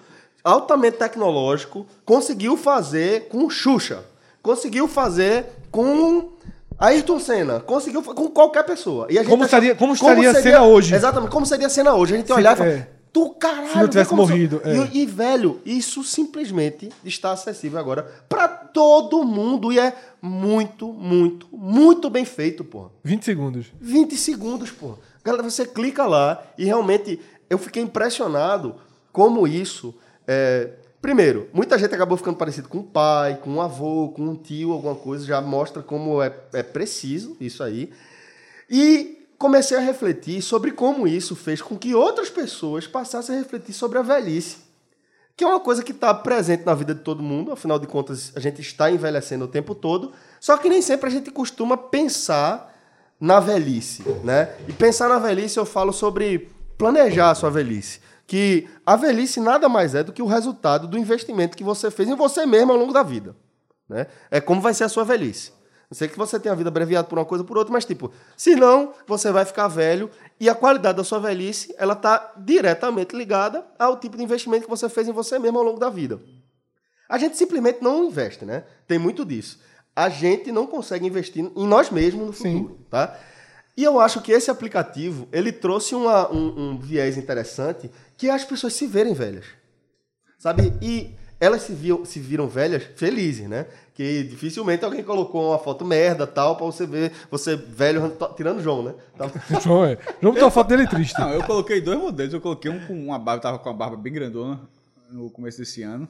altamente 0.46 0.96
tecnológico 0.98 1.86
conseguiu 2.04 2.56
fazer 2.56 3.28
com 3.28 3.50
Xuxa, 3.50 4.04
conseguiu 4.42 4.86
fazer 4.86 5.46
com 5.70 6.30
Ayrton 6.78 7.18
Senna, 7.18 7.58
conseguiu 7.60 8.02
com 8.02 8.28
qualquer 8.30 8.62
pessoa. 8.64 9.06
E 9.10 9.18
a 9.18 9.22
gente 9.22 9.30
Como 9.30 9.42
achava- 9.44 9.64
estaria- 9.64 9.74
como 9.78 9.92
estaria 9.94 10.30
a 10.30 10.34
cena 10.42 10.62
hoje? 10.62 10.94
Exatamente, 10.94 11.30
como 11.32 11.44
seria 11.46 11.66
a 11.66 11.70
cena 11.70 11.94
hoje. 11.94 12.14
A 12.14 12.16
gente 12.18 12.32
olhava 12.32 12.64
e 12.66 12.70
é. 12.70 12.88
tu 13.12 13.30
caralho, 13.30 13.68
Se 13.72 13.78
não 13.78 13.88
tivesse 13.88 14.10
como 14.10 14.22
morrido, 14.22 14.60
é. 14.62 14.76
E, 14.92 15.02
e, 15.02 15.06
velho, 15.06 15.60
isso 15.66 16.04
simplesmente 16.04 16.90
está 17.04 17.32
acessível 17.32 17.78
agora 17.80 18.02
pra 18.28 18.46
todo 18.46 19.24
mundo 19.24 19.72
e 19.72 19.78
é 19.80 19.92
muito, 20.22 20.92
muito, 20.92 21.48
muito 21.50 22.08
bem 22.10 22.24
feito, 22.24 22.62
porra. 22.62 22.90
20 23.02 23.24
segundos. 23.24 23.66
20 23.80 24.16
segundos, 24.16 24.70
pô. 24.70 24.94
Galera, 25.24 25.42
você 25.42 25.64
clica 25.66 26.06
lá 26.06 26.40
e 26.56 26.64
realmente 26.66 27.18
eu 27.50 27.58
fiquei 27.58 27.82
impressionado 27.82 28.76
como 29.12 29.48
isso. 29.48 29.94
É, 30.26 30.70
Primeiro, 31.06 31.48
muita 31.52 31.78
gente 31.78 31.94
acabou 31.94 32.16
ficando 32.16 32.36
parecido 32.36 32.68
com 32.68 32.78
um 32.78 32.82
pai, 32.82 33.38
com 33.40 33.50
um 33.50 33.60
avô, 33.60 34.08
com 34.08 34.22
um 34.22 34.34
tio, 34.34 34.72
alguma 34.72 34.96
coisa, 34.96 35.24
já 35.24 35.40
mostra 35.40 35.80
como 35.80 36.20
é, 36.20 36.34
é 36.52 36.64
preciso 36.64 37.36
isso 37.40 37.62
aí. 37.62 37.92
E 38.68 39.28
comecei 39.38 39.76
a 39.76 39.80
refletir 39.80 40.42
sobre 40.42 40.72
como 40.72 41.06
isso 41.06 41.36
fez 41.36 41.62
com 41.62 41.78
que 41.78 41.94
outras 41.94 42.28
pessoas 42.28 42.88
passassem 42.88 43.36
a 43.36 43.38
refletir 43.38 43.72
sobre 43.72 43.98
a 43.98 44.02
velhice. 44.02 44.56
Que 45.36 45.44
é 45.44 45.46
uma 45.46 45.60
coisa 45.60 45.80
que 45.80 45.92
está 45.92 46.12
presente 46.12 46.64
na 46.66 46.74
vida 46.74 46.92
de 46.92 47.02
todo 47.02 47.22
mundo, 47.22 47.52
afinal 47.52 47.78
de 47.78 47.86
contas, 47.86 48.32
a 48.34 48.40
gente 48.40 48.60
está 48.60 48.90
envelhecendo 48.90 49.44
o 49.44 49.48
tempo 49.48 49.76
todo, 49.76 50.12
só 50.40 50.56
que 50.56 50.68
nem 50.68 50.82
sempre 50.82 51.08
a 51.08 51.12
gente 51.12 51.30
costuma 51.30 51.76
pensar 51.76 52.74
na 53.20 53.38
velhice, 53.38 54.02
né? 54.24 54.52
E 54.66 54.72
pensar 54.72 55.08
na 55.08 55.20
velhice 55.20 55.56
eu 55.56 55.64
falo 55.64 55.92
sobre 55.92 56.50
planejar 56.76 57.30
a 57.30 57.34
sua 57.36 57.48
velhice. 57.50 58.00
Que 58.26 58.68
a 58.84 58.96
velhice 58.96 59.40
nada 59.40 59.68
mais 59.68 59.94
é 59.94 60.02
do 60.02 60.12
que 60.12 60.22
o 60.22 60.26
resultado 60.26 60.88
do 60.88 60.98
investimento 60.98 61.56
que 61.56 61.64
você 61.64 61.90
fez 61.90 62.08
em 62.08 62.14
você 62.14 62.44
mesmo 62.44 62.72
ao 62.72 62.78
longo 62.78 62.92
da 62.92 63.02
vida. 63.02 63.36
Né? 63.88 64.06
É 64.30 64.40
como 64.40 64.60
vai 64.60 64.74
ser 64.74 64.84
a 64.84 64.88
sua 64.88 65.04
velhice. 65.04 65.52
Não 65.88 65.96
sei 65.96 66.08
que 66.08 66.18
você 66.18 66.38
tenha 66.40 66.52
a 66.52 66.56
vida 66.56 66.68
abreviada 66.68 67.06
por 67.06 67.16
uma 67.16 67.24
coisa 67.24 67.42
ou 67.42 67.46
por 67.46 67.56
outra, 67.56 67.72
mas 67.72 67.84
tipo, 67.84 68.12
se 68.36 68.56
não, 68.56 68.92
você 69.06 69.30
vai 69.30 69.44
ficar 69.44 69.68
velho 69.68 70.10
e 70.40 70.48
a 70.48 70.54
qualidade 70.54 70.96
da 70.96 71.04
sua 71.04 71.20
velhice, 71.20 71.72
ela 71.78 71.92
está 71.92 72.32
diretamente 72.36 73.16
ligada 73.16 73.64
ao 73.78 73.96
tipo 73.96 74.16
de 74.16 74.24
investimento 74.24 74.64
que 74.64 74.70
você 74.70 74.88
fez 74.88 75.06
em 75.06 75.12
você 75.12 75.38
mesmo 75.38 75.58
ao 75.58 75.64
longo 75.64 75.78
da 75.78 75.88
vida. 75.88 76.20
A 77.08 77.18
gente 77.18 77.36
simplesmente 77.36 77.78
não 77.80 78.04
investe, 78.06 78.44
né? 78.44 78.64
Tem 78.88 78.98
muito 78.98 79.24
disso. 79.24 79.60
A 79.94 80.08
gente 80.08 80.50
não 80.50 80.66
consegue 80.66 81.06
investir 81.06 81.44
em 81.44 81.66
nós 81.66 81.88
mesmos 81.88 82.26
no 82.26 82.32
futuro, 82.32 82.80
tá? 82.90 83.16
E 83.76 83.84
eu 83.84 84.00
acho 84.00 84.20
que 84.22 84.32
esse 84.32 84.50
aplicativo, 84.50 85.28
ele 85.30 85.52
trouxe 85.52 85.94
uma- 85.94 86.32
um, 86.32 86.70
um 86.70 86.78
viés 86.78 87.16
interessante, 87.18 87.90
que 88.16 88.28
é 88.28 88.32
as 88.34 88.44
pessoas 88.44 88.72
se 88.72 88.86
verem 88.86 89.12
velhas. 89.12 89.44
Sabe? 90.38 90.72
E 90.80 91.10
elas 91.38 91.62
se, 91.62 91.72
viam, 91.74 92.04
se 92.04 92.18
viram 92.18 92.48
velhas 92.48 92.82
felizes, 92.96 93.46
né? 93.48 93.66
Que 93.94 94.22
dificilmente 94.24 94.84
alguém 94.84 95.02
colocou 95.02 95.50
uma 95.50 95.58
foto 95.58 95.84
merda 95.84 96.26
tal, 96.26 96.56
pra 96.56 96.64
você 96.66 96.86
ver 96.86 97.12
você 97.30 97.56
velho 97.56 98.16
tirando 98.36 98.62
João, 98.62 98.82
né? 98.82 98.94
Tá- 99.16 99.30
João, 99.60 99.84
é. 99.84 99.98
João 100.22 100.32
botou 100.32 100.48
a 100.48 100.50
foto 100.50 100.68
dele 100.68 100.86
triste. 100.86 101.18
Não, 101.18 101.30
eu 101.32 101.42
coloquei 101.44 101.80
dois 101.80 101.98
modelos. 101.98 102.32
Eu 102.32 102.40
coloquei 102.40 102.70
um 102.70 102.86
com 102.86 102.94
uma 102.94 103.18
barba, 103.18 103.42
tava 103.42 103.58
com 103.58 103.68
a 103.68 103.72
barba 103.74 103.96
bem 103.96 104.12
grandona 104.12 104.60
no 105.10 105.28
começo 105.30 105.58
desse 105.58 105.82
ano. 105.82 106.08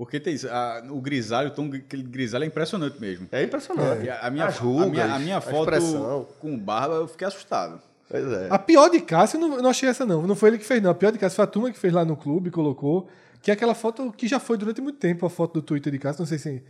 Porque 0.00 0.18
tem 0.18 0.32
isso, 0.32 0.48
a- 0.48 0.82
o 0.88 0.98
grisalho, 0.98 1.48
o 1.48 1.50
tom 1.50 1.70
aquele 1.74 2.02
grisalho 2.02 2.44
é 2.44 2.46
impressionante 2.46 2.98
mesmo. 2.98 3.28
É 3.30 3.42
impressionante. 3.42 4.04
E 4.06 4.08
a, 4.08 4.20
a 4.20 4.30
minha, 4.30 4.46
As 4.46 4.56
a 4.56 4.60
rugas, 4.62 4.88
minha, 4.90 5.14
a 5.14 5.18
minha 5.18 5.36
a 5.36 5.40
foto 5.42 5.58
expressão. 5.74 6.26
com 6.40 6.58
barba, 6.58 6.94
eu 6.94 7.06
fiquei 7.06 7.26
assustado. 7.26 7.78
Pois 8.08 8.26
é. 8.32 8.46
A 8.48 8.58
pior 8.58 8.88
de 8.88 8.98
Cássio, 9.02 9.36
eu 9.38 9.46
não, 9.46 9.56
eu 9.58 9.62
não 9.62 9.68
achei 9.68 9.90
essa 9.90 10.06
não. 10.06 10.26
Não 10.26 10.34
foi 10.34 10.48
ele 10.48 10.58
que 10.58 10.64
fez, 10.64 10.82
não. 10.82 10.90
A 10.90 10.94
pior 10.94 11.12
de 11.12 11.18
Cássio 11.18 11.36
foi 11.36 11.44
a 11.44 11.48
turma 11.48 11.70
que 11.70 11.78
fez 11.78 11.92
lá 11.92 12.02
no 12.02 12.16
clube, 12.16 12.50
colocou. 12.50 13.08
Que 13.42 13.50
é 13.50 13.54
aquela 13.54 13.74
foto 13.74 14.10
que 14.10 14.26
já 14.26 14.40
foi 14.40 14.56
durante 14.56 14.80
muito 14.80 14.98
tempo, 14.98 15.26
a 15.26 15.30
foto 15.30 15.60
do 15.60 15.62
Twitter 15.62 15.92
de 15.92 15.98
Cássio. 15.98 16.20
Não 16.22 16.26
sei 16.26 16.38
se... 16.38 16.64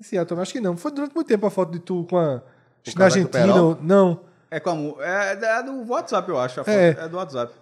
Se 0.00 0.18
é, 0.18 0.20
acho 0.20 0.52
que 0.52 0.60
não. 0.60 0.76
Foi 0.76 0.90
durante 0.92 1.14
muito 1.14 1.26
tempo 1.26 1.46
a 1.46 1.50
foto 1.50 1.72
de 1.72 1.78
tu 1.78 2.04
com 2.10 2.18
a... 2.18 2.42
Na 2.96 3.04
Argentina. 3.06 3.62
Ou- 3.62 3.78
Não. 3.80 4.20
É 4.50 4.60
como. 4.60 4.96
É, 5.00 5.32
é 5.42 5.62
do 5.62 5.90
WhatsApp, 5.90 6.28
eu 6.28 6.38
acho. 6.38 6.60
A 6.60 6.64
foto 6.64 6.74
É. 6.74 6.90
é, 6.90 7.08
do 7.08 7.16
WhatsApp. 7.16 7.54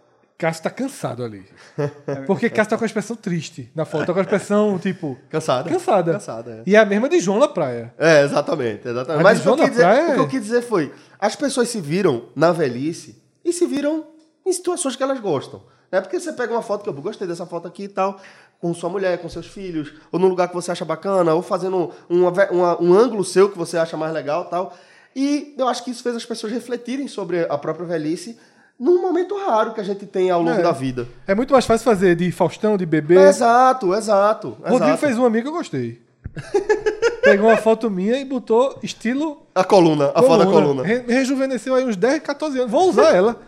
Cássio 0.43 0.62
tá 0.64 0.70
cansado 0.70 1.23
ali. 1.23 1.44
Porque 2.27 2.51
Cássio 2.51 2.70
tá 2.70 2.77
com 2.77 2.82
a 2.82 2.86
expressão 2.86 3.14
triste 3.14 3.70
na 3.77 3.85
foto. 3.85 4.06
Tá 4.06 4.12
com 4.12 4.19
a 4.19 4.23
expressão, 4.23 4.77
tipo... 4.77 5.16
Cansada. 5.31 5.70
Cansada. 5.70 6.12
Cansada, 6.14 6.51
é. 6.51 6.62
E 6.69 6.74
é 6.74 6.81
a 6.81 6.85
mesma 6.85 7.09
de 7.09 7.20
João 7.20 7.39
na 7.39 7.47
praia. 7.47 7.94
É, 7.97 8.24
exatamente, 8.24 8.89
exatamente. 8.89 9.20
A 9.20 9.23
Mas 9.23 9.39
o 9.39 9.43
que, 9.43 9.48
eu 9.48 9.56
quis 9.56 9.70
dizer, 9.70 9.82
praia 9.82 10.02
o 10.10 10.12
que 10.14 10.19
eu 10.19 10.24
é- 10.24 10.28
quis 10.28 10.43
dizer 10.43 10.62
foi, 10.62 10.93
as 11.20 11.36
pessoas 11.36 11.69
se 11.69 11.81
viram 11.81 12.24
na 12.35 12.51
velhice 12.51 13.23
e 13.44 13.52
se 13.52 13.66
viram 13.66 14.05
em 14.44 14.52
situações 14.52 14.97
que 14.97 15.02
elas 15.05 15.20
gostam. 15.20 15.62
Né? 15.93 16.01
Porque 16.01 16.19
você 16.19 16.32
pega 16.32 16.52
uma 16.52 16.62
foto 16.62 16.82
que 16.82 16.89
eu 16.89 16.94
gostei 16.94 17.28
dessa 17.28 17.47
foto 17.47 17.69
aqui 17.69 17.85
e 17.85 17.89
tal, 17.89 18.20
com 18.60 18.74
sua 18.74 18.90
mulher, 18.90 19.19
com 19.19 19.28
seus 19.28 19.47
filhos, 19.47 19.93
ou 20.10 20.19
num 20.19 20.27
lugar 20.27 20.48
que 20.48 20.55
você 20.55 20.73
acha 20.73 20.85
bacana, 20.85 21.32
ou 21.35 21.43
fazendo 21.43 21.93
uma 22.09 22.31
uma- 22.51 22.82
um 22.82 22.93
ângulo 22.93 23.24
seu 23.24 23.48
que 23.48 23.56
você 23.56 23.78
acha 23.78 23.97
mais 23.97 24.12
legal 24.12 24.47
tal. 24.47 24.77
E 25.14 25.55
eu 25.56 25.69
acho 25.69 25.85
que 25.85 25.90
isso 25.93 26.02
fez 26.02 26.16
as 26.16 26.24
pessoas 26.27 26.52
refletirem 26.52 27.06
sobre 27.06 27.44
a 27.48 27.56
própria 27.59 27.86
velhice 27.86 28.36
num 28.83 29.01
momento 29.01 29.37
raro 29.37 29.73
que 29.73 29.81
a 29.81 29.85
gente 29.85 30.05
tem 30.07 30.29
ao 30.31 30.43
longo 30.43 30.59
É. 30.59 30.63
da 30.63 30.73
vida. 30.73 31.07
É 31.27 31.35
muito 31.35 31.53
mais 31.53 31.65
fácil 31.65 31.85
fazer 31.85 32.17
de 32.17 32.33
Faustão, 32.33 32.77
de 32.77 32.85
bebê. 32.85 33.17
Exato, 33.17 33.95
exato. 33.95 34.57
Rodrigo 34.61 34.85
exato. 34.87 34.99
fez 34.99 35.17
um 35.19 35.25
amigo 35.25 35.45
que 35.45 35.49
eu 35.51 35.57
gostei. 35.59 36.03
Pegou 37.23 37.49
uma 37.49 37.57
foto 37.57 37.89
minha 37.89 38.17
e 38.19 38.25
botou 38.25 38.79
estilo 38.83 39.47
A 39.55 39.63
coluna, 39.63 40.11
a 40.15 40.23
foto 40.23 40.39
da 40.45 40.47
coluna. 40.47 40.83
Re- 40.83 41.05
rejuvenesceu 41.07 41.75
aí 41.75 41.85
uns 41.85 41.95
10, 41.97 42.21
14 42.23 42.59
anos. 42.59 42.71
Vou 42.71 42.89
usar 42.89 43.15
ela. 43.15 43.41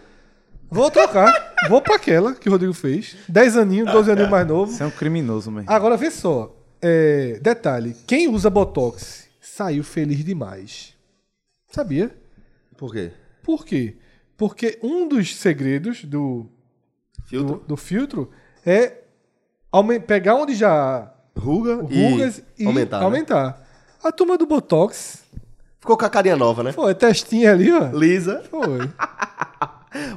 Vou 0.71 0.91
trocar. 0.91 1.53
Vou 1.69 1.81
pra 1.81 1.97
aquela 1.97 2.33
que 2.35 2.49
o 2.49 2.53
Rodrigo 2.53 2.73
fez. 2.73 3.17
10 3.29 3.57
aninhos, 3.57 3.91
12 3.91 4.11
aninhos 4.13 4.31
mais 4.31 4.47
novo. 4.47 4.71
Você 4.73 4.83
é 4.83 4.87
um 4.87 4.91
criminoso, 4.91 5.51
mesmo. 5.51 5.71
Agora 5.71 5.97
vê 5.97 6.11
só. 6.11 6.55
É, 6.81 7.39
detalhe: 7.43 7.97
quem 8.07 8.29
usa 8.29 8.49
Botox 8.51 9.27
saiu 9.41 9.83
feliz 9.83 10.25
demais. 10.25 10.95
Sabia? 11.71 12.15
Por 12.77 12.93
quê? 12.93 13.11
Por 13.43 13.65
quê? 13.65 13.97
Porque 14.37 14.79
um 14.83 15.07
dos 15.09 15.37
segredos 15.37 16.05
do, 16.05 16.47
Filtro? 17.27 17.57
do, 17.57 17.65
do 17.67 17.77
filtro 17.77 18.31
é 18.67 18.99
pegar 20.07 20.35
onde 20.37 20.55
já 20.55 21.13
Ruga 21.37 21.77
rugas 21.77 22.43
e, 22.59 22.65
aumentar. 22.67 22.99
né? 23.01 23.05
aumentar. 23.05 23.67
A 24.03 24.13
turma 24.13 24.37
do 24.39 24.47
Botox 24.47 25.23
Ficou 25.81 25.99
com 25.99 26.05
a 26.07 26.09
carinha 26.11 26.37
nova, 26.37 26.63
né? 26.63 26.73
foi 26.73 26.95
testinha 26.95 27.53
ali, 27.53 27.71
ó. 27.71 27.89
Lisa. 27.93 28.43
Foi. 28.51 28.79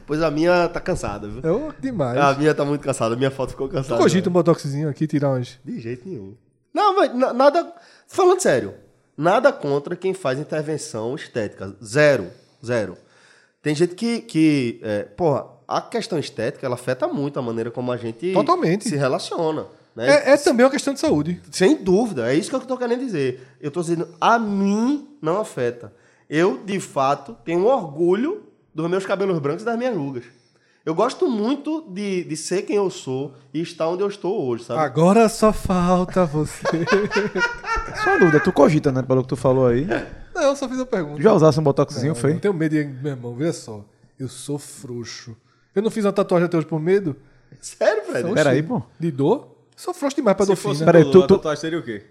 Pois 0.08 0.24
a 0.24 0.32
minha 0.32 0.68
tá 0.70 0.80
cansada, 0.80 1.28
viu? 1.28 1.40
Eu, 1.44 1.74
demais. 1.80 2.18
A 2.18 2.34
minha 2.34 2.52
tá 2.56 2.66
muito 2.66 2.82
cansada, 2.82 3.14
a 3.14 3.18
minha 3.18 3.30
foto 3.30 3.52
ficou 3.52 3.68
Tu 3.68 3.74
cansada. 3.76 4.02
cogita 4.02 4.28
um 4.28 4.32
né? 4.32 4.34
botoxzinho 4.34 4.90
aqui, 4.90 5.06
tirar 5.06 5.30
umas. 5.30 5.60
De 5.64 5.80
jeito 5.80 6.08
nenhum. 6.10 6.36
Não, 6.74 6.96
mas 6.96 7.14
na- 7.14 7.32
nada. 7.32 7.74
Falando 8.08 8.40
sério, 8.40 8.74
nada 9.16 9.52
contra 9.54 9.96
quem 9.96 10.16
faz 10.16 10.40
intervenção 10.40 11.14
estética. 11.14 11.76
Zero. 11.84 12.28
Zero. 12.66 12.98
Tem 13.68 13.76
gente 13.76 13.96
que. 13.96 14.22
que 14.22 14.80
é, 14.82 15.04
porra, 15.04 15.46
a 15.68 15.82
questão 15.82 16.18
estética 16.18 16.66
ela 16.66 16.76
afeta 16.76 17.06
muito 17.06 17.38
a 17.38 17.42
maneira 17.42 17.70
como 17.70 17.92
a 17.92 17.98
gente 17.98 18.32
Totalmente. 18.32 18.88
se 18.88 18.96
relaciona. 18.96 19.66
Né? 19.94 20.08
É, 20.08 20.32
é 20.32 20.38
também 20.38 20.66
uma 20.66 20.72
questão 20.72 20.94
de 20.94 21.02
saúde. 21.02 21.42
Sem 21.52 21.76
dúvida, 21.76 22.32
é 22.32 22.34
isso 22.34 22.50
que 22.50 22.56
eu 22.56 22.62
tô 22.62 22.78
querendo 22.78 23.02
dizer. 23.02 23.46
Eu 23.60 23.70
tô 23.70 23.82
dizendo, 23.82 24.08
a 24.22 24.40
mim 24.40 25.10
não 25.22 25.42
afeta. 25.42 25.92
Eu, 26.30 26.62
de 26.64 26.80
fato, 26.80 27.36
tenho 27.44 27.66
orgulho 27.66 28.44
dos 28.74 28.90
meus 28.90 29.06
cabelos 29.06 29.38
brancos 29.38 29.64
e 29.64 29.66
das 29.66 29.78
minhas 29.78 29.98
rugas. 29.98 30.24
Eu 30.86 30.96
gosto 30.96 31.28
muito 31.28 31.82
de, 31.90 32.24
de 32.24 32.38
ser 32.38 32.62
quem 32.62 32.78
eu 32.78 32.90
sou 32.90 33.34
e 33.54 33.60
estar 33.60 33.90
onde 33.90 34.02
eu 34.02 34.08
estou 34.08 34.48
hoje, 34.48 34.64
sabe? 34.64 34.80
Agora 34.80 35.28
só 35.28 35.52
falta 35.52 36.26
você. 36.26 36.64
Só 38.02 38.12
uma 38.12 38.20
dúvida, 38.20 38.40
tu 38.40 38.54
cogita, 38.54 38.92
né? 38.94 39.02
Pelo 39.02 39.24
que 39.24 39.28
tu 39.28 39.36
falou 39.36 39.68
aí. 39.68 39.86
não, 40.38 40.44
eu 40.50 40.56
só 40.56 40.68
fiz 40.70 40.78
uma 40.78 40.86
pergunta. 40.86 41.22
Já 41.22 41.34
usasse 41.34 41.60
um 41.60 41.64
botoxzinho, 41.64 42.10
Não, 42.10 42.16
foi? 42.16 42.34
Não 42.34 42.40
tenho 42.40 42.54
medo, 42.54 42.72
de- 42.76 42.86
meu 42.86 43.12
irmão, 43.14 43.36
veja 43.36 43.54
só. 43.54 43.84
Eu 44.20 44.28
sou 44.30 44.58
frouxo. 44.58 45.36
Eu 45.76 45.82
não 45.82 45.92
fiz 45.92 46.06
uma 46.06 46.14
tatuagem 46.14 46.46
até 46.46 46.58
hoje 46.58 46.66
por 46.68 46.80
medo. 46.80 47.16
Sério, 47.62 48.04
Fred. 48.06 48.34
Peraí, 48.34 48.64
pô. 48.64 48.82
De 49.00 49.12
dor? 49.12 49.56
Sou 49.76 49.94
frouxo 49.94 50.16
demais 50.16 50.36
pra 50.36 50.46
Se 50.46 50.52
dor 50.52 50.56
fina. 50.56 50.86
Peraí, 50.86 51.04
Lula, 51.04 51.14
tu- 51.14 51.24
a 51.24 51.28
tu- 51.28 51.36
tatuagem 51.38 51.62
seria 51.62 51.80
o 51.80 51.84
quê? 51.84 52.04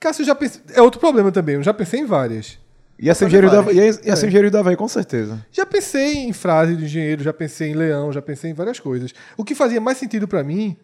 Cássio, 0.00 0.22
eu 0.22 0.26
já 0.26 0.34
pensei. 0.34 0.62
É 0.74 0.80
outro 0.80 1.00
problema 1.00 1.30
também. 1.32 1.56
Eu 1.56 1.62
já 1.62 1.74
pensei 1.74 2.00
em 2.00 2.06
várias. 2.06 2.58
Ia 3.00 3.14
ser 3.14 3.26
engenheiro 3.26 3.50
da, 3.50 3.72
ia, 3.72 3.84
ia 3.86 4.16
ser 4.16 4.26
engenheiro 4.26 4.50
da 4.50 4.60
Havaí, 4.60 4.76
com 4.76 4.88
certeza. 4.88 5.44
Já 5.52 5.64
pensei 5.66 6.16
em 6.16 6.32
frase 6.32 6.74
de 6.74 6.84
engenheiro, 6.84 7.22
já 7.22 7.32
pensei 7.32 7.70
em 7.70 7.74
leão, 7.74 8.12
já 8.12 8.20
pensei 8.22 8.50
em 8.50 8.54
várias 8.54 8.80
coisas. 8.80 9.12
O 9.36 9.44
que 9.44 9.54
fazia 9.54 9.80
mais 9.80 9.98
sentido 9.98 10.26
pra 10.26 10.42
mim 10.42 10.76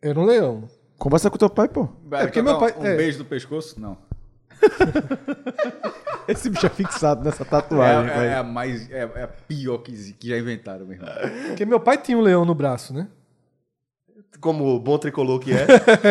era 0.00 0.18
um 0.18 0.24
leão. 0.24 0.68
Conversa 0.96 1.28
com 1.30 1.36
teu 1.38 1.50
pai, 1.50 1.66
pô. 1.68 1.88
Vai 2.06 2.26
porque 2.26 2.40
meu 2.42 2.58
pai- 2.58 2.74
Um 2.78 2.84
é. 2.86 2.96
beijo 2.96 3.18
no 3.20 3.24
pescoço? 3.24 3.80
Não. 3.80 3.96
Esse 6.28 6.48
bicho 6.50 6.66
é 6.66 6.68
fixado 6.68 7.24
nessa 7.24 7.42
É, 7.42 7.46
tatuagem, 7.46 8.10
é- 8.10 8.14
velho. 8.14 8.30
é 8.30 8.34
a 8.36 8.42
mais. 8.42 8.90
É, 8.90 9.08
é 9.16 9.22
a 9.24 9.28
pior 9.28 9.78
que, 9.78 9.92
que 10.14 10.28
já 10.28 10.38
inventaram, 10.38 10.86
meu 10.86 10.96
irmão. 10.96 11.08
Porque 11.48 11.64
meu 11.66 11.80
pai 11.80 11.98
tinha 11.98 12.16
um 12.16 12.20
leão 12.20 12.44
no 12.44 12.54
braço, 12.54 12.94
né? 12.94 13.08
Como 14.40 14.78
bom 14.78 14.96
tricolor 14.96 15.38
que 15.40 15.52
é. 15.52 15.66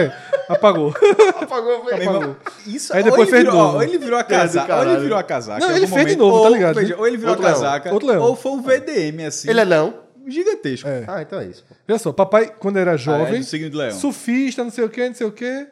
Apagou. 0.49 0.93
Apagou, 1.41 1.85
Meu 1.85 1.97
irmão, 1.97 2.35
isso, 2.67 2.93
Aí 2.93 3.01
depois 3.01 3.29
fez 3.29 3.43
novo. 3.45 3.77
ou 3.77 3.81
ele 3.83 3.97
virou 3.97 4.19
a 4.19 4.23
Que 4.23 4.33
é 4.33 4.37
casaca, 4.39 4.75
ou 4.75 4.83
ele 4.83 4.99
virou 4.99 5.17
a 5.17 5.23
casaca. 5.23 5.59
Não, 5.65 5.75
ele 5.75 5.87
fez 5.87 6.05
de 6.07 6.15
novo, 6.15 6.43
tá 6.43 6.49
ou, 6.49 6.53
ligado, 6.53 6.75
veja, 6.75 6.93
né? 6.95 6.99
ou 6.99 7.07
ele 7.07 7.17
virou 7.17 7.31
Outro 7.31 7.45
a 7.47 7.49
leão. 7.49 7.61
casaca, 7.61 7.93
Outro 7.93 8.07
leão. 8.09 8.21
ou 8.23 8.35
foi 8.35 8.51
um 8.51 8.61
VDM, 8.61 9.25
assim, 9.25 9.49
Ele 9.49 9.61
é 9.61 9.65
não? 9.65 9.95
gigantesco. 10.27 10.87
É. 10.87 11.05
Ah, 11.07 11.21
então 11.23 11.39
é 11.39 11.45
isso. 11.45 11.63
pô. 11.67 11.73
Olha 11.87 11.97
só, 11.97 12.11
papai, 12.11 12.53
quando 12.59 12.77
era 12.77 12.91
Ah, 12.91 12.95
é 12.95 12.97
jovem, 12.97 13.41
do 13.71 13.77
leão. 13.77 13.91
surfista, 13.97 14.63
não 14.63 14.69
sei 14.71 14.83
o 14.83 14.89
quê, 14.89 15.07
não 15.07 15.15
sei 15.15 15.25
o 15.25 15.31
quê. 15.31 15.67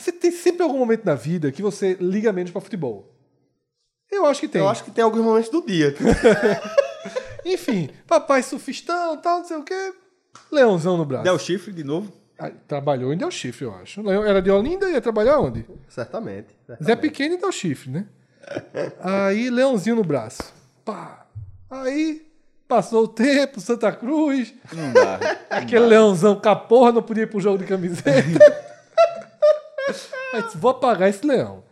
Você 0.00 0.12
tem 0.12 0.30
sempre 0.30 0.62
algum 0.62 0.78
momento 0.78 1.04
na 1.04 1.14
vida 1.14 1.52
que 1.52 1.60
você 1.60 1.94
liga 2.00 2.32
menos 2.32 2.50
pra 2.50 2.60
futebol. 2.60 3.14
Eu 4.10 4.24
acho 4.24 4.40
que 4.40 4.48
tem. 4.48 4.60
Eu 4.60 4.68
acho 4.68 4.82
que 4.82 4.90
tem 4.90 5.04
alguns 5.04 5.22
momentos 5.22 5.50
do 5.50 5.64
dia. 5.64 5.94
Enfim, 7.44 7.90
papai 8.06 8.42
surfistão, 8.42 9.16
tal, 9.18 9.40
não 9.40 9.44
sei 9.44 9.56
o 9.58 9.62
quê. 9.62 9.92
Leãozão 10.50 10.96
no 10.96 11.04
braço. 11.04 11.24
Del 11.24 11.38
Chifre, 11.38 11.72
de 11.72 11.84
novo. 11.84 12.12
Ah, 12.38 12.50
Trabalhou 12.66 13.12
em 13.12 13.16
Del 13.18 13.30
Chifre, 13.30 13.66
eu 13.66 13.74
acho. 13.74 14.02
Leão 14.02 14.24
era 14.24 14.40
de 14.40 14.50
Olinda 14.50 14.88
e 14.88 14.92
ia 14.94 15.00
trabalhar 15.00 15.38
onde? 15.38 15.66
Certamente. 15.88 16.48
Zé 16.66 16.76
certamente. 16.76 17.00
Pequeno 17.00 17.34
e 17.34 17.38
Del 17.38 17.52
Chifre, 17.52 17.90
né? 17.90 18.06
Aí, 19.00 19.50
leãozinho 19.50 19.96
no 19.96 20.04
braço. 20.04 20.42
Pá. 20.84 21.26
Aí, 21.68 22.26
passou 22.66 23.04
o 23.04 23.08
tempo, 23.08 23.60
Santa 23.60 23.92
Cruz. 23.92 24.54
Não 24.72 24.92
dá. 24.92 25.20
Aquele 25.50 25.86
leãozão 25.86 26.40
com 26.40 26.48
a 26.48 26.56
porra 26.56 26.90
não 26.90 27.02
podia 27.02 27.24
ir 27.24 27.26
pro 27.26 27.38
jogo 27.40 27.58
de 27.58 27.64
camiseta. 27.66 28.10
Aí 30.32 30.42
disse, 30.42 30.56
vou 30.58 30.70
apagar 30.70 31.08
esse 31.08 31.26
leão. 31.26 31.62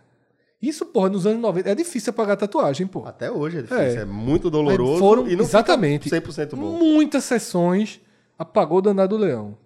Isso, 0.60 0.84
porra, 0.86 1.08
nos 1.08 1.24
anos 1.26 1.40
90. 1.40 1.70
É 1.70 1.74
difícil 1.74 2.10
apagar 2.10 2.36
tatuagem, 2.36 2.86
porra. 2.86 3.10
Até 3.10 3.30
hoje 3.30 3.58
é 3.58 3.62
difícil. 3.62 3.82
É. 3.84 3.94
É, 4.02 4.04
muito 4.04 4.50
doloroso 4.50 4.92
Aí 4.94 4.98
foram- 4.98 5.28
e 5.28 5.36
não 5.36 5.44
exatamente. 5.44 6.04
fica 6.10 6.16
100% 6.20 6.56
bom. 6.56 6.76
Muitas 6.78 7.24
sessões 7.24 8.00
apagou 8.38 8.78
o 8.78 8.82
danado 8.82 9.16
leão. 9.16 9.56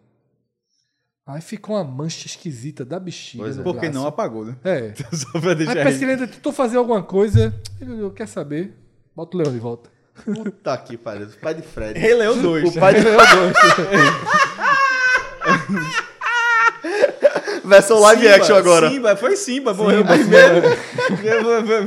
Aí 1.26 1.40
ficou 1.40 1.76
uma 1.76 1.84
mancha 1.84 2.26
esquisita 2.26 2.84
da 2.84 2.98
bexiga. 3.00 3.44
Pois 3.44 3.54
é. 3.54 3.58
no 3.58 3.64
Porque 3.64 3.80
braço. 3.86 3.94
não 3.98 4.06
apagou, 4.06 4.44
né? 4.44 4.56
É. 4.64 4.92
Só 5.16 5.30
pra 5.40 5.50
Aí 5.50 5.54
deixar 5.56 5.86
aí. 5.86 5.94
ele 5.94 6.10
ainda 6.10 6.26
tentou 6.26 6.52
fazer 6.52 6.76
alguma 6.76 7.02
coisa. 7.02 7.54
Ele 7.80 7.92
olhou, 7.92 8.10
quer 8.10 8.26
saber? 8.28 8.76
Bota 9.16 9.36
o 9.36 9.40
leão 9.40 9.52
de 9.52 9.58
volta. 9.60 9.88
Puta 10.26 10.76
que 10.78 10.96
pariu. 10.98 11.26
O 11.26 11.38
pai 11.40 11.54
de 11.54 11.62
Fred. 11.62 11.98
Rei 11.98 12.12
Leão 12.14 12.36
2. 12.42 12.76
O 12.76 12.80
pai 12.80 12.94
de 12.94 13.00
Versão 17.64 18.00
live 18.00 18.28
action 18.28 18.54
agora. 18.56 18.90
Simba, 18.90 19.16
foi 19.16 19.36
Simba, 19.36 19.74
morreu 19.74 20.04
primeiro. 20.04 20.62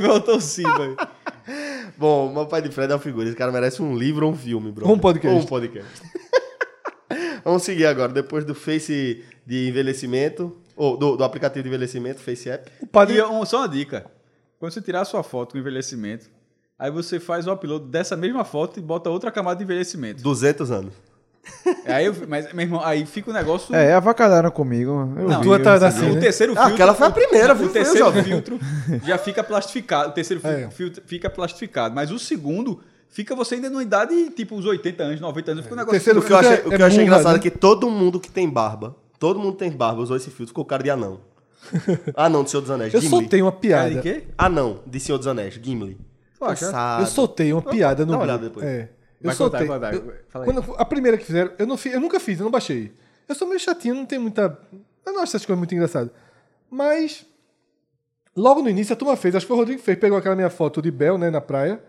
Voltou 0.00 0.40
Simba. 0.40 0.96
Bom, 1.96 2.32
meu 2.32 2.46
pai 2.46 2.62
de 2.62 2.70
Fred 2.70 2.90
é 2.90 2.94
uma 2.94 3.00
figura. 3.00 3.26
Esse 3.26 3.36
cara 3.36 3.52
merece 3.52 3.80
um 3.82 3.96
livro 3.96 4.26
ou 4.26 4.32
um 4.32 4.36
filme, 4.36 4.70
bro. 4.72 4.86
Ou 4.88 4.94
um 4.94 4.98
podcast. 4.98 5.36
Ou 5.36 5.42
um 5.42 5.46
podcast. 5.46 6.02
Vamos 7.44 7.62
seguir 7.62 7.86
agora. 7.86 8.12
Depois 8.12 8.44
do 8.44 8.54
Face 8.54 9.24
de 9.46 9.68
envelhecimento, 9.68 10.56
ou 10.74 10.96
do, 10.96 11.16
do 11.16 11.24
aplicativo 11.24 11.62
de 11.62 11.68
envelhecimento, 11.68 12.20
Face 12.20 12.48
App. 12.50 12.70
O 12.80 12.86
padre. 12.86 13.16
E 13.16 13.22
um- 13.22 13.44
só 13.44 13.58
uma 13.58 13.68
dica. 13.68 14.06
Quando 14.58 14.72
você 14.72 14.80
tirar 14.80 15.02
a 15.02 15.04
sua 15.04 15.22
foto 15.22 15.52
com 15.52 15.58
envelhecimento, 15.58 16.28
aí 16.78 16.90
você 16.90 17.20
faz 17.20 17.46
o 17.46 17.52
upload 17.52 17.86
dessa 17.86 18.16
mesma 18.16 18.44
foto 18.44 18.78
e 18.78 18.82
bota 18.82 19.08
outra 19.10 19.30
camada 19.30 19.58
de 19.58 19.64
envelhecimento. 19.64 20.22
200 20.22 20.70
anos. 20.70 20.94
Aí 21.86 22.06
eu, 22.06 22.14
mas, 22.28 22.52
meu 22.52 22.62
irmão, 22.64 22.80
aí 22.84 23.04
fica 23.06 23.30
o 23.30 23.32
negócio... 23.34 23.74
É, 23.74 23.94
avacalharam 23.94 24.50
comigo. 24.50 24.90
Eu 25.16 25.28
Não, 25.28 25.38
vi, 25.38 25.42
tua 25.44 25.58
tá 25.60 25.76
eu 25.76 25.84
assim, 25.86 26.10
o 26.10 26.20
terceiro 26.20 26.52
Ah, 26.52 26.56
filtro... 26.56 26.74
aquela 26.74 26.94
foi 26.94 27.06
a 27.06 27.10
primeira, 27.10 27.52
o 27.52 27.56
viu? 27.56 27.68
terceiro 27.68 27.90
Foi, 27.90 27.98
jovem. 27.98 28.24
filtro 28.24 28.58
já 29.04 29.18
fica 29.18 29.42
plastificado. 29.44 30.10
O 30.10 30.12
terceiro 30.12 30.40
É. 30.46 30.68
filtro 30.70 31.02
fica 31.06 31.28
plastificado. 31.30 31.94
Mas 31.94 32.10
o 32.10 32.18
segundo 32.18 32.80
fica 33.08 33.34
você 33.34 33.54
ainda 33.56 33.70
numa 33.70 33.82
idade, 33.82 34.30
tipo, 34.30 34.56
uns 34.56 34.64
80 34.66 35.02
anos, 35.02 35.20
90 35.20 35.50
anos. 35.52 35.62
Fica 35.64 35.74
um 35.74 35.78
negócio... 35.78 35.92
terceiro 36.00 36.20
O 36.20 36.22
que 36.22 36.32
eu 36.32 36.36
achei, 36.38 36.50
filtro 36.52 36.70
o 36.70 36.74
é 36.74 36.76
que 36.76 36.82
eu 36.82 36.86
achei 36.86 36.98
murra, 36.98 37.08
engraçado 37.08 37.32
né? 37.34 37.38
é 37.38 37.42
que 37.42 37.50
todo 37.50 37.90
mundo 37.90 38.18
que 38.20 38.30
tem 38.30 38.48
barba, 38.48 38.96
todo 39.18 39.38
mundo 39.38 39.56
tem 39.56 39.70
barba, 39.70 40.00
usou 40.02 40.16
esse 40.16 40.30
filtro, 40.30 40.48
ficou 40.48 40.64
cara 40.64 40.82
de 40.82 40.90
anão. 40.90 41.20
Anão 42.14 42.44
de 42.44 42.50
Senhor 42.50 42.60
dos 42.60 42.70
Anéis, 42.70 42.94
Eu 42.94 43.00
Gimli. 43.00 43.10
soltei 43.18 43.42
uma 43.42 43.50
Cara, 43.50 43.60
piada. 43.60 43.90
de 43.90 44.00
quê? 44.00 44.24
Anão 44.38 44.80
de 44.86 45.00
Senhor 45.00 45.18
dos 45.18 45.26
Anéis, 45.26 45.54
Gimli. 45.60 45.98
Cansado. 46.38 47.02
Eu 47.02 47.06
soltei 47.06 47.52
uma 47.52 47.62
piada 47.62 48.04
no 48.04 48.12
dá 48.12 48.18
uma 48.18 48.24
olhada 48.24 48.44
depois. 48.44 48.64
É. 48.64 48.88
Eu 49.20 49.26
Vai 49.28 49.34
soltei. 49.34 49.66
contar, 49.66 49.92
contar. 49.92 50.38
eu- 50.38 50.44
quando, 50.44 50.74
a 50.76 50.84
primeira 50.84 51.16
que 51.16 51.24
fizeram, 51.24 51.52
eu, 51.58 51.66
não 51.66 51.76
eu 51.86 52.00
nunca 52.00 52.20
fiz, 52.20 52.38
eu 52.38 52.44
não 52.44 52.50
baixei. 52.50 52.92
Eu 53.28 53.34
sou 53.34 53.48
meio 53.48 53.58
chatinho, 53.58 53.94
não 53.94 54.06
tem 54.06 54.18
muita. 54.18 54.58
Eu 55.04 55.12
não 55.12 55.22
acho 55.22 55.30
essas 55.36 55.46
coisas 55.46 55.58
muito 55.58 55.74
engraçadas. 55.74 56.10
Mas. 56.70 57.24
Logo 58.36 58.60
no 58.60 58.68
início 58.68 58.92
a 58.92 58.96
turma 58.96 59.16
fez, 59.16 59.34
acho 59.34 59.46
que 59.46 59.48
foi 59.48 59.56
o 59.56 59.60
Rodrigo 59.60 59.80
que 59.80 59.84
fez, 59.84 59.98
pegou 59.98 60.18
aquela 60.18 60.36
minha 60.36 60.50
foto 60.50 60.82
de 60.82 60.90
Bel, 60.90 61.16
né, 61.16 61.30
na 61.30 61.40
praia. 61.40 61.82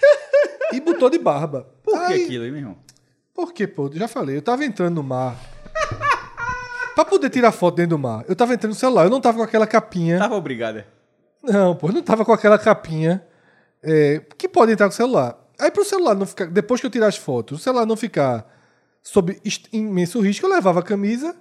e 0.72 0.80
botou 0.80 1.10
de 1.10 1.18
barba. 1.18 1.66
Por 1.82 2.06
que 2.06 2.12
aquilo 2.14 2.44
aí, 2.44 2.50
meu 2.50 2.60
irmão? 2.60 2.78
Por 3.34 3.52
quê, 3.52 3.66
pô? 3.66 3.90
Já 3.92 4.06
falei, 4.06 4.36
eu 4.36 4.42
tava 4.42 4.64
entrando 4.64 4.94
no 4.94 5.02
mar. 5.02 5.36
pra 6.94 7.04
poder 7.04 7.28
tirar 7.30 7.50
foto 7.50 7.76
dentro 7.76 7.96
do 7.96 7.98
mar, 7.98 8.24
eu 8.28 8.36
tava 8.36 8.54
entrando 8.54 8.72
no 8.72 8.78
celular, 8.78 9.04
eu 9.04 9.10
não 9.10 9.20
tava 9.20 9.38
com 9.38 9.42
aquela 9.44 9.66
capinha. 9.66 10.18
Tava 10.18 10.36
obrigada. 10.36 10.86
Não, 11.42 11.74
pô, 11.74 11.88
eu 11.88 11.92
não 11.92 12.02
tava 12.02 12.24
com 12.24 12.32
aquela 12.32 12.58
capinha 12.58 13.24
é, 13.82 14.20
que 14.38 14.48
pode 14.48 14.72
entrar 14.72 14.86
com 14.86 14.92
o 14.92 14.96
celular. 14.96 15.36
Aí 15.60 15.70
pro 15.70 15.84
celular 15.84 16.14
não 16.14 16.26
ficar. 16.26 16.46
Depois 16.46 16.80
que 16.80 16.86
eu 16.86 16.90
tirar 16.90 17.06
as 17.08 17.16
fotos, 17.16 17.60
o 17.60 17.62
celular 17.62 17.86
não 17.86 17.96
ficar 17.96 18.46
sob 19.02 19.40
imenso 19.72 20.20
risco, 20.20 20.46
eu 20.46 20.50
levava 20.50 20.80
a 20.80 20.82
camisa 20.82 21.34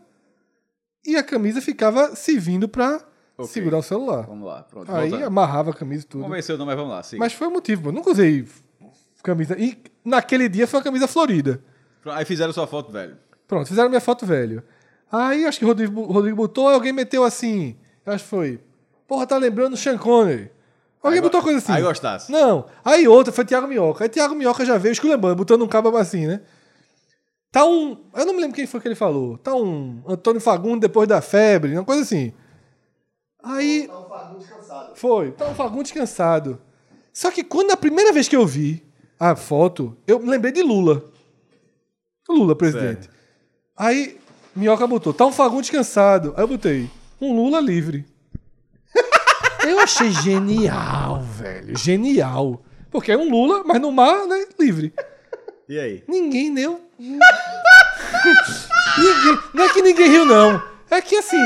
e 1.05 1.15
a 1.15 1.23
camisa 1.23 1.61
ficava 1.61 2.15
servindo 2.15 2.67
pra 2.67 3.01
Ok. 3.37 3.47
segurar 3.53 3.77
o 3.77 3.83
celular. 3.83 4.25
Vamos 4.27 4.47
lá, 4.47 4.63
pronto. 4.63 4.91
Aí 4.93 5.23
amarrava 5.23 5.71
a 5.71 5.73
camisa 5.73 6.03
e 6.03 6.07
tudo. 6.07 6.21
Vamos 6.21 6.35
vencer 6.35 6.55
o 6.55 6.57
nome, 6.57 6.69
mas 6.71 6.77
vamos 6.77 6.93
lá. 6.93 7.03
Siga. 7.03 7.19
Mas 7.19 7.33
foi 7.33 7.47
o 7.47 7.51
motivo, 7.51 7.83
pô. 7.83 7.91
Nunca 7.91 8.11
usei 8.11 8.45
camisa. 9.23 9.57
E 9.57 9.77
naquele 10.03 10.47
dia 10.49 10.67
foi 10.67 10.79
uma 10.79 10.83
camisa 10.83 11.07
florida. 11.07 11.63
Aí 12.05 12.25
fizeram 12.25 12.51
sua 12.53 12.67
foto, 12.67 12.91
velho. 12.91 13.17
Pronto, 13.47 13.67
fizeram 13.67 13.89
minha 13.89 14.01
foto 14.01 14.25
velho. 14.25 14.63
Aí 15.11 15.45
acho 15.45 15.57
que 15.59 15.65
o 15.65 15.67
Rodrigo, 15.67 16.03
Rodrigo 16.03 16.37
botou, 16.37 16.67
alguém 16.67 16.93
meteu 16.93 17.23
assim. 17.23 17.77
Acho 18.05 18.23
que 18.23 18.29
foi. 18.29 18.59
Porra, 19.07 19.25
tá 19.25 19.37
lembrando 19.37 19.73
o 19.73 19.77
Sean 19.77 19.97
Connery. 19.97 20.51
Alguém 21.01 21.21
botou 21.21 21.41
coisa 21.41 21.59
assim. 21.59 21.71
aí 21.71 21.81
gostasse. 21.81 22.31
Não. 22.31 22.65
Aí 22.83 23.07
outra 23.07 23.31
foi 23.31 23.45
Thiago 23.45 23.67
Minhoca. 23.67 24.03
Aí 24.03 24.09
Thiago 24.09 24.35
Minhoca 24.35 24.65
já 24.65 24.77
veio 24.77 24.91
esculambando, 24.91 25.35
botando 25.35 25.63
um 25.63 25.67
cabo 25.67 25.95
assim, 25.95 26.27
né? 26.27 26.41
Tá 27.51 27.65
um. 27.65 27.97
Eu 28.13 28.25
não 28.25 28.33
me 28.33 28.41
lembro 28.41 28.55
quem 28.55 28.67
foi 28.67 28.79
que 28.79 28.87
ele 28.87 28.95
falou. 28.95 29.37
Tá 29.37 29.55
um 29.55 30.03
Antônio 30.07 30.41
Fagundes 30.41 30.81
depois 30.81 31.07
da 31.07 31.21
febre, 31.21 31.73
uma 31.73 31.85
coisa 31.85 32.01
assim. 32.01 32.33
Aí. 33.43 33.89
Foi. 34.95 35.31
Tá 35.31 35.47
um 35.47 35.55
Fagundes 35.55 35.91
cansado. 35.91 36.61
Só 37.13 37.31
que 37.31 37.43
quando 37.43 37.71
a 37.71 37.77
primeira 37.77 38.11
vez 38.13 38.27
que 38.27 38.35
eu 38.35 38.45
vi 38.45 38.83
a 39.19 39.35
foto, 39.35 39.97
eu 40.05 40.19
me 40.19 40.29
lembrei 40.29 40.51
de 40.51 40.61
Lula. 40.61 41.03
Lula, 42.29 42.55
presidente. 42.55 43.09
Aí, 43.75 44.19
Minhoca 44.55 44.85
botou, 44.85 45.13
tá 45.13 45.25
um 45.25 45.31
Fagundes 45.31 45.69
cansado. 45.69 46.33
Aí 46.37 46.43
eu 46.43 46.47
botei, 46.47 46.89
um 47.19 47.35
Lula 47.35 47.59
livre. 47.59 48.05
Eu 49.69 49.79
achei 49.79 50.11
genial, 50.11 51.21
velho. 51.21 51.77
Genial. 51.77 52.61
Porque 52.91 53.11
é 53.11 53.17
um 53.17 53.29
Lula, 53.29 53.63
mas 53.65 53.79
no 53.79 53.91
mar, 53.91 54.25
né, 54.25 54.45
livre. 54.59 54.93
E 55.67 55.79
aí? 55.79 56.03
Ninguém 56.07 56.53
deu. 56.53 56.81
ninguém... 56.99 57.19
Não 59.53 59.63
é 59.65 59.69
que 59.69 59.81
ninguém 59.81 60.09
riu, 60.09 60.25
não. 60.25 60.61
É 60.89 61.01
que 61.01 61.15
assim. 61.15 61.43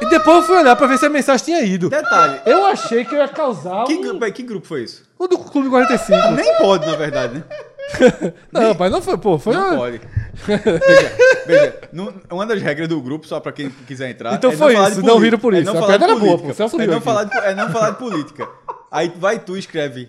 E 0.00 0.06
depois 0.10 0.38
eu 0.38 0.42
fui 0.42 0.56
olhar 0.58 0.76
pra 0.76 0.86
ver 0.86 0.98
se 0.98 1.06
a 1.06 1.10
mensagem 1.10 1.44
tinha 1.46 1.60
ido. 1.62 1.88
Detalhe. 1.88 2.40
Eu 2.46 2.66
achei 2.66 3.04
que 3.04 3.14
eu 3.14 3.18
ia 3.18 3.28
causar 3.28 3.84
Que, 3.84 3.94
um... 3.94 4.00
grupo, 4.02 4.32
que 4.32 4.42
grupo 4.42 4.66
foi 4.66 4.82
isso? 4.84 5.08
o 5.18 5.26
do 5.26 5.38
Clube 5.38 5.68
45. 5.68 6.30
Nem 6.32 6.56
pode, 6.58 6.86
na 6.86 6.94
verdade, 6.96 7.34
né? 7.34 7.44
Não, 8.52 8.74
mas 8.78 8.92
não 8.92 9.00
foi, 9.02 9.16
pô. 9.18 9.38
Foi 9.38 9.54
Não 9.54 9.68
uma- 9.70 9.76
pode. 9.76 10.00
Veja, 10.46 11.12
veja 11.46 11.74
não- 11.92 12.12
uma 12.30 12.46
das 12.46 12.60
regras 12.62 12.86
do 12.88 13.00
grupo, 13.00 13.26
só 13.26 13.40
pra 13.40 13.50
quem 13.52 13.70
quiser 13.86 14.10
entrar. 14.10 14.34
Então 14.34 14.50
é 14.52 14.56
foi 14.56 14.74
falar 14.74 14.90
isso, 14.90 15.02
não 15.02 15.18
riram 15.18 15.38
por 15.38 15.54
É 15.54 15.60
isso. 15.60 15.72
não 15.72 15.82
A 15.82 15.86
piada 15.86 16.04
era 16.04 16.14
boa, 16.16 16.38
pô, 16.38 16.52
Celso 16.54 16.80
é, 16.80 16.86
não 16.86 16.94
aqui. 16.96 17.04
falar 17.04 17.24
de, 17.24 17.36
é 17.38 17.54
não 17.54 17.70
falar 17.70 17.90
de 17.90 17.98
política. 17.98 18.48
Aí 18.90 19.12
vai 19.16 19.38
tu 19.38 19.56
escreve 19.56 20.08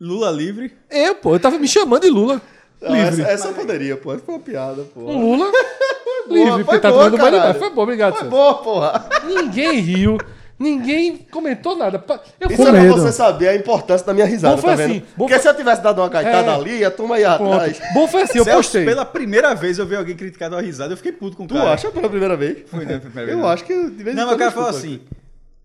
Lula 0.00 0.30
livre. 0.30 0.72
Eu, 0.90 1.14
pô, 1.14 1.34
eu 1.34 1.40
tava 1.40 1.58
me 1.58 1.68
chamando 1.68 2.02
de 2.02 2.10
Lula. 2.10 2.40
Não, 2.80 2.92
livre. 2.94 3.22
essa, 3.22 3.32
essa 3.32 3.48
poderia, 3.52 3.96
pô. 3.96 4.12
Essa 4.12 4.22
foi 4.24 4.34
uma 4.34 4.40
piada, 4.40 4.82
pô. 4.92 5.00
Um 5.02 5.36
Lula 5.36 5.50
livre, 6.28 6.64
porque 6.64 6.80
tá 6.80 6.90
tomando 6.90 7.16
banho. 7.16 7.54
Foi 7.54 7.70
bom, 7.70 7.82
obrigado, 7.82 8.14
Foi 8.16 8.28
boa, 8.28 8.54
porra. 8.56 9.08
Ninguém 9.24 9.78
riu. 9.80 10.18
Ninguém 10.62 11.16
comentou 11.30 11.76
nada. 11.76 12.02
Eu 12.40 12.48
Isso 12.48 12.56
fui 12.56 12.68
é 12.68 12.70
pra 12.72 12.80
medo. 12.80 12.94
você 12.96 13.10
saber 13.12 13.48
a 13.48 13.56
importância 13.56 14.06
da 14.06 14.14
minha 14.14 14.26
risada, 14.26 14.54
Bom 14.54 14.62
foi 14.62 14.70
tá 14.70 14.76
vendo? 14.76 14.90
assim, 14.92 15.00
bom 15.00 15.06
Porque 15.26 15.34
foi- 15.34 15.42
se 15.42 15.48
eu 15.48 15.54
tivesse 15.56 15.82
dado 15.82 16.00
uma 16.00 16.08
gaitada 16.08 16.50
É. 16.50 16.54
ali, 16.54 16.84
a 16.84 16.90
turma 16.90 17.18
ia 17.18 17.32
atrás. 17.32 17.78
Pronto. 17.78 17.94
Bom 17.94 18.06
foi 18.08 18.22
assim, 18.22 18.38
eu 18.38 18.44
Celso, 18.44 18.58
postei. 18.58 18.84
Pela 18.84 19.04
primeira 19.04 19.54
vez 19.54 19.78
eu 19.78 19.86
vi 19.86 19.96
alguém 19.96 20.14
criticar 20.16 20.50
uma 20.50 20.60
risada, 20.62 20.92
eu 20.92 20.96
fiquei 20.96 21.12
puto 21.12 21.36
com 21.36 21.44
o 21.44 21.46
Tu 21.48 21.54
cara. 21.54 21.72
acha 21.72 21.90
pela 21.90 22.08
primeira 22.08 22.36
vez? 22.36 22.58
Foi, 22.70 22.80
né, 22.80 22.86
pela 22.98 23.00
primeira 23.00 23.30
Eu 23.32 23.36
vez, 23.38 23.46
né? 23.48 23.52
acho 23.54 23.64
que 23.64 23.74
de 23.90 24.04
vez 24.04 24.16
em 24.16 24.20
Não, 24.20 24.26
mas 24.26 24.34
o 24.34 24.38
cara 24.38 24.50
eu 24.50 24.54
falou 24.54 24.68
assim. 24.70 25.00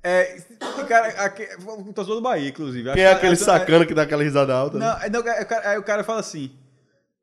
É, 0.03 0.38
o 0.61 0.86
cara, 0.86 1.34
o 1.68 1.94
torcedor 1.94 2.15
do 2.18 2.22
Bahia, 2.22 2.49
inclusive. 2.49 2.91
Quem 2.94 3.03
é 3.03 3.11
aquele 3.11 3.36
sacana 3.36 3.86
que 3.86 3.94
dá 3.94 4.03
aquela 4.03 4.24
risada 4.24 4.53
alta? 4.53 4.78
né? 4.78 4.86
Não, 4.86 5.02
é, 5.06 5.10
não, 5.10 5.19
é, 5.32 5.41
o 5.41 5.45
cara- 5.45 5.69
aí 5.69 5.78
o 5.78 5.84
cara 5.84 6.03
fala 6.03 6.19
assim. 6.22 6.49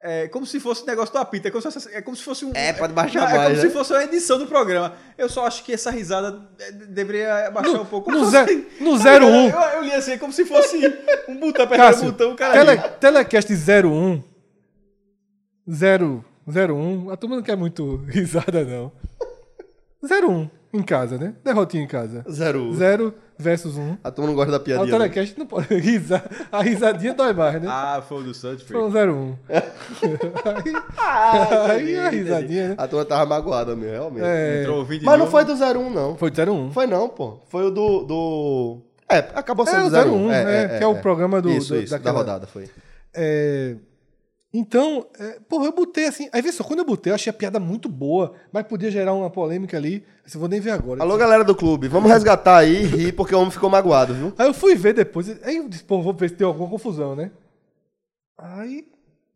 É 0.06 0.28
como 0.28 0.44
se 0.44 0.60
fosse 0.60 0.82
um 0.82 0.86
negócio 0.86 1.14
do 1.14 1.18
apito, 1.18 1.48
é 1.48 1.50
como 1.50 1.62
se 1.62 1.70
fosse, 1.72 1.94
é 1.96 2.02
como 2.02 2.14
se 2.14 2.22
fosse 2.22 2.44
um. 2.44 2.50
É, 2.52 2.74
pode 2.74 2.92
baixar 2.92 3.20
não, 3.22 3.26
É 3.28 3.36
mais, 3.38 3.44
como 3.52 3.56
né? 3.56 3.62
se 3.62 3.70
fosse 3.70 3.92
uma 3.94 4.04
edição 4.04 4.36
do 4.38 4.46
programa. 4.46 4.94
Eu 5.16 5.30
só 5.30 5.46
acho 5.46 5.64
que 5.64 5.72
essa 5.72 5.90
risada 5.90 6.46
é, 6.60 6.72
deveria 6.72 7.50
baixar 7.50 7.80
um 7.80 7.86
pouco. 7.86 8.10
no 8.10 8.18
Como 8.18 8.30
ze- 8.30 8.44
se- 8.44 8.66
no 8.84 8.98
Tá 9.02 9.18
ligado? 9.18 9.24
01. 9.32 9.48
Eu, 9.48 9.58
eu 9.78 9.82
li 9.82 9.92
assim, 9.94 10.18
como 10.18 10.30
se 10.30 10.44
fosse 10.44 10.76
um 11.26 11.40
botão, 11.40 11.64
apertando 11.64 12.02
o 12.02 12.12
botão, 12.12 12.32
o 12.32 12.36
cara. 12.36 12.52
tele. 12.66 12.82
Telecast 13.00 13.50
01. 13.54 14.22
0, 15.70 16.24
01. 16.46 17.10
A 17.10 17.16
turma 17.16 17.36
não 17.36 17.42
quer 17.42 17.56
muito 17.56 17.96
risada, 18.08 18.62
não. 18.62 18.92
01 20.02 20.50
em 20.74 20.82
casa, 20.82 21.16
né? 21.16 21.34
Derrotinha 21.42 21.82
em 21.82 21.86
casa. 21.88 22.24
Zero. 22.30 22.74
0 22.74 23.14
versus 23.38 23.76
1. 23.76 23.98
A 24.04 24.10
turma 24.10 24.28
não 24.30 24.34
gosta 24.36 24.50
da 24.52 24.56
Ah, 24.56 24.60
o 24.60 24.64
piadinha. 24.64 24.86
né? 24.86 24.92
Telecast 25.08 25.38
não 25.38 25.46
pode 25.46 25.66
risar. 25.74 26.24
A 26.52 26.62
risadinha 26.62 27.14
dói 27.14 27.32
mais, 27.32 27.60
né? 27.60 27.68
Ah, 27.70 28.02
foi 28.06 28.18
o 28.20 28.22
do 28.24 28.34
Santos, 28.34 28.64
Foi 28.64 28.76
um 28.82 28.90
foi. 28.90 29.08
01. 29.08 29.36
Ah, 30.98 31.66
Aí 31.72 31.96
a 31.98 32.08
risadinha, 32.10 32.68
né? 32.70 32.74
A 32.78 32.86
turma 32.88 33.04
tava 33.04 33.26
magoada 33.26 33.74
mesmo, 33.76 33.92
realmente. 33.92 34.24
É, 34.24 34.62
Entrou 34.62 34.80
o 34.80 34.84
vídeo 34.84 35.04
Mas 35.06 35.18
não 35.18 35.26
foi 35.26 35.44
do 35.44 35.52
01, 35.52 35.90
não. 35.90 36.16
foi 36.16 36.30
do 36.30 36.52
01. 36.52 36.70
Foi 36.72 36.86
não, 36.86 37.08
pô. 37.08 37.40
Foi 37.48 37.64
o 37.64 37.70
do. 37.70 38.04
do... 38.04 38.78
É, 39.10 39.18
acabou 39.18 39.66
É, 39.66 39.70
sendo 39.70 39.86
o 39.86 39.90
01. 39.90 40.26
01, 40.28 40.32
é, 40.32 40.78
que 40.78 40.84
é 40.84 40.86
o 40.86 40.96
programa 40.96 41.40
do- 41.42 41.50
Isso, 41.50 41.74
do- 41.74 41.80
isso, 41.80 41.90
daquela- 41.92 42.12
da 42.14 42.18
rodada, 42.32 42.46
foi. 42.46 42.68
É, 43.14 43.76
Então, 44.56 45.04
é, 45.18 45.40
porra, 45.48 45.66
eu 45.66 45.72
botei 45.72 46.06
assim. 46.06 46.28
Aí 46.32 46.40
vê 46.40 46.52
só, 46.52 46.62
quando 46.62 46.78
eu 46.78 46.84
botei, 46.84 47.10
eu 47.10 47.14
achei 47.16 47.28
a 47.28 47.34
piada 47.34 47.58
muito 47.58 47.88
boa, 47.88 48.34
mas 48.52 48.64
podia 48.64 48.88
gerar 48.88 49.12
uma 49.12 49.28
polêmica 49.28 49.76
ali. 49.76 50.06
Assim, 50.24 50.38
vou 50.38 50.48
nem 50.48 50.60
ver 50.60 50.70
agora. 50.70 51.02
Alô, 51.02 51.16
galera 51.16 51.42
do 51.42 51.56
clube, 51.56 51.88
vamos 51.88 52.08
resgatar 52.08 52.58
aí 52.58 52.82
e 52.82 52.86
rir, 52.86 53.12
porque 53.12 53.34
o 53.34 53.38
homem 53.40 53.50
ficou 53.50 53.68
magoado, 53.68 54.14
viu? 54.14 54.32
Aí 54.38 54.46
eu 54.46 54.54
fui 54.54 54.76
ver 54.76 54.94
depois. 54.94 55.28
Aí 55.42 55.56
eu 55.56 55.68
disse, 55.68 55.82
pô, 55.82 56.00
vou 56.00 56.14
ver 56.14 56.28
se 56.30 56.36
tem 56.36 56.46
alguma 56.46 56.70
confusão, 56.70 57.16
né? 57.16 57.32
Aí, 58.38 58.86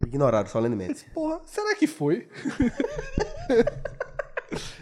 Ignorado, 0.06 0.48
solenemente. 0.48 1.04
porra, 1.12 1.40
será 1.44 1.74
que 1.74 1.88
foi? 1.88 2.28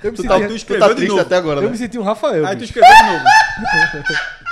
eu 0.04 0.10
me 0.12 0.16
Tu 0.16 0.22
senti, 0.22 0.28
tá, 0.28 0.38
tu 0.40 0.48
tu 0.48 0.54
escreveu 0.56 0.82
tá 0.86 0.88
de 0.88 0.94
triste 0.96 1.10
novo. 1.10 1.22
até 1.22 1.36
agora, 1.36 1.60
eu 1.60 1.64
né? 1.64 1.70
me 1.70 1.78
senti 1.78 1.98
um 1.98 2.02
Rafael. 2.02 2.46
Aí 2.46 2.56
tu 2.56 2.60
bicho. 2.60 2.72
escreveu 2.78 2.94
de 2.94 3.12
novo. 3.12 3.24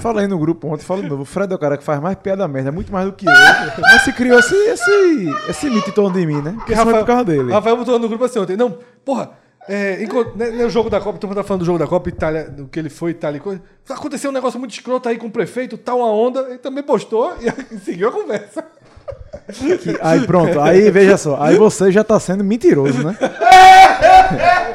Falei 0.00 0.26
no 0.26 0.38
grupo 0.38 0.68
ontem, 0.68 0.82
falo 0.84 1.02
de 1.02 1.08
novo. 1.08 1.22
O 1.22 1.24
Fred 1.26 1.52
é 1.52 1.56
o 1.56 1.58
cara 1.58 1.76
que 1.76 1.84
faz 1.84 2.00
mais 2.00 2.16
piada 2.16 2.46
merda, 2.48 2.72
muito 2.72 2.92
mais 2.92 3.06
do 3.06 3.12
que 3.12 3.26
eu. 3.26 3.32
Mas 3.80 4.02
se 4.02 4.12
criou 4.12 4.38
esse, 4.38 4.54
esse, 4.54 5.30
esse 5.48 5.70
mito 5.70 5.90
em 5.90 5.92
torno 5.92 6.18
de 6.18 6.26
mim, 6.26 6.40
né? 6.40 6.54
Porque 6.56 6.72
isso 6.72 6.82
foi 6.82 6.94
por 6.94 7.06
causa 7.06 7.24
dele. 7.24 7.52
Rafael 7.52 7.76
botou 7.76 7.98
no 7.98 8.08
grupo 8.08 8.24
assim 8.24 8.38
ontem. 8.38 8.56
Não, 8.56 8.78
porra, 9.04 9.30
é, 9.68 10.02
enquanto, 10.02 10.36
né, 10.36 10.50
no 10.50 10.70
jogo 10.70 10.88
da 10.88 11.00
Copa, 11.00 11.18
todo 11.18 11.28
mundo 11.28 11.36
tá 11.36 11.44
falando 11.44 11.60
do 11.60 11.66
jogo 11.66 11.78
da 11.78 11.86
Copa, 11.86 12.08
Itália, 12.08 12.44
do 12.44 12.66
que 12.66 12.78
ele 12.78 12.88
foi, 12.88 13.10
Itália 13.12 13.36
e 13.38 13.40
coisa. 13.40 13.62
Aconteceu 13.88 14.30
um 14.30 14.34
negócio 14.34 14.58
muito 14.58 14.72
escroto 14.72 15.08
aí 15.08 15.18
com 15.18 15.26
o 15.26 15.30
prefeito, 15.30 15.76
tá 15.76 15.94
uma 15.94 16.10
onda, 16.10 16.40
ele 16.48 16.58
também 16.58 16.82
postou 16.82 17.34
e 17.40 17.50
seguiu 17.80 18.08
a 18.08 18.12
conversa. 18.12 18.64
Que- 19.82 19.98
aí 20.00 20.26
pronto, 20.26 20.60
aí 20.60 20.90
veja 20.90 21.16
só. 21.16 21.40
Aí 21.40 21.56
você 21.56 21.90
já 21.92 22.02
tá 22.02 22.18
sendo 22.18 22.42
mentiroso, 22.42 23.04
né? 23.06 23.16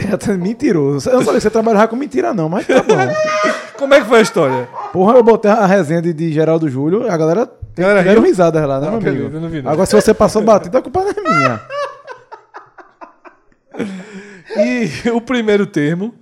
Já 0.00 0.16
tá 0.16 0.26
sendo 0.26 0.42
mentiroso. 0.42 1.08
Eu 1.10 1.16
não 1.16 1.22
falei 1.24 1.38
que 1.38 1.42
você 1.42 1.50
trabalhava 1.50 1.88
com 1.88 1.96
mentira, 1.96 2.32
não, 2.32 2.48
mas 2.48 2.66
tá 2.66 2.82
bom. 2.82 2.94
Como 3.78 3.94
é 3.94 4.00
que 4.00 4.06
foi 4.08 4.18
a 4.18 4.22
história? 4.22 4.68
Porra, 4.92 5.14
eu 5.16 5.22
botei 5.22 5.50
a 5.50 5.64
resenha 5.66 6.02
de, 6.02 6.12
de 6.12 6.32
Geraldo 6.32 6.68
Júlio, 6.68 7.10
a 7.10 7.16
galera 7.16 7.48
Galera 7.76 8.02
deram 8.02 8.22
riu? 8.22 8.28
risada 8.30 8.66
lá, 8.66 8.80
né, 8.80 8.88
Ah, 8.88 8.90
meu 8.90 8.98
amigo? 9.10 9.36
eu 9.36 9.40
não 9.40 9.48
vi, 9.48 9.62
não. 9.62 9.70
Agora, 9.70 9.86
se 9.86 9.94
você 9.94 10.12
passou 10.12 10.42
batido, 10.42 10.76
a 10.78 10.82
culpa 10.82 11.00
não 11.04 11.10
é 11.10 11.14
minha. 11.38 11.60
E 14.56 15.10
o 15.10 15.20
primeiro 15.20 15.66
termo 15.66 16.14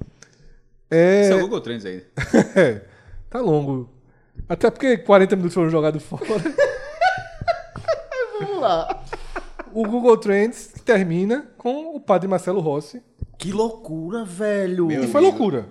é. 0.90 1.22
Esse 1.22 1.32
é 1.32 1.36
o 1.36 1.40
Google 1.40 1.60
Trends 1.60 1.86
aí. 1.86 2.02
É, 2.56 2.82
tá 3.30 3.40
longo. 3.40 3.88
Até 4.48 4.70
porque 4.70 4.98
40 4.98 5.36
minutos 5.36 5.54
foram 5.54 5.70
jogados 5.70 6.02
fora. 6.02 6.22
Vamos 8.40 8.60
lá. 8.60 9.02
O 9.72 9.84
Google 9.86 10.16
Trends 10.18 10.72
termina 10.84 11.46
com 11.56 11.94
o 11.96 12.00
padre 12.00 12.28
Marcelo 12.28 12.60
Rossi. 12.60 13.02
Que 13.38 13.52
loucura, 13.52 14.24
velho. 14.24 14.90
E 14.90 15.06
foi 15.08 15.20
loucura. 15.20 15.66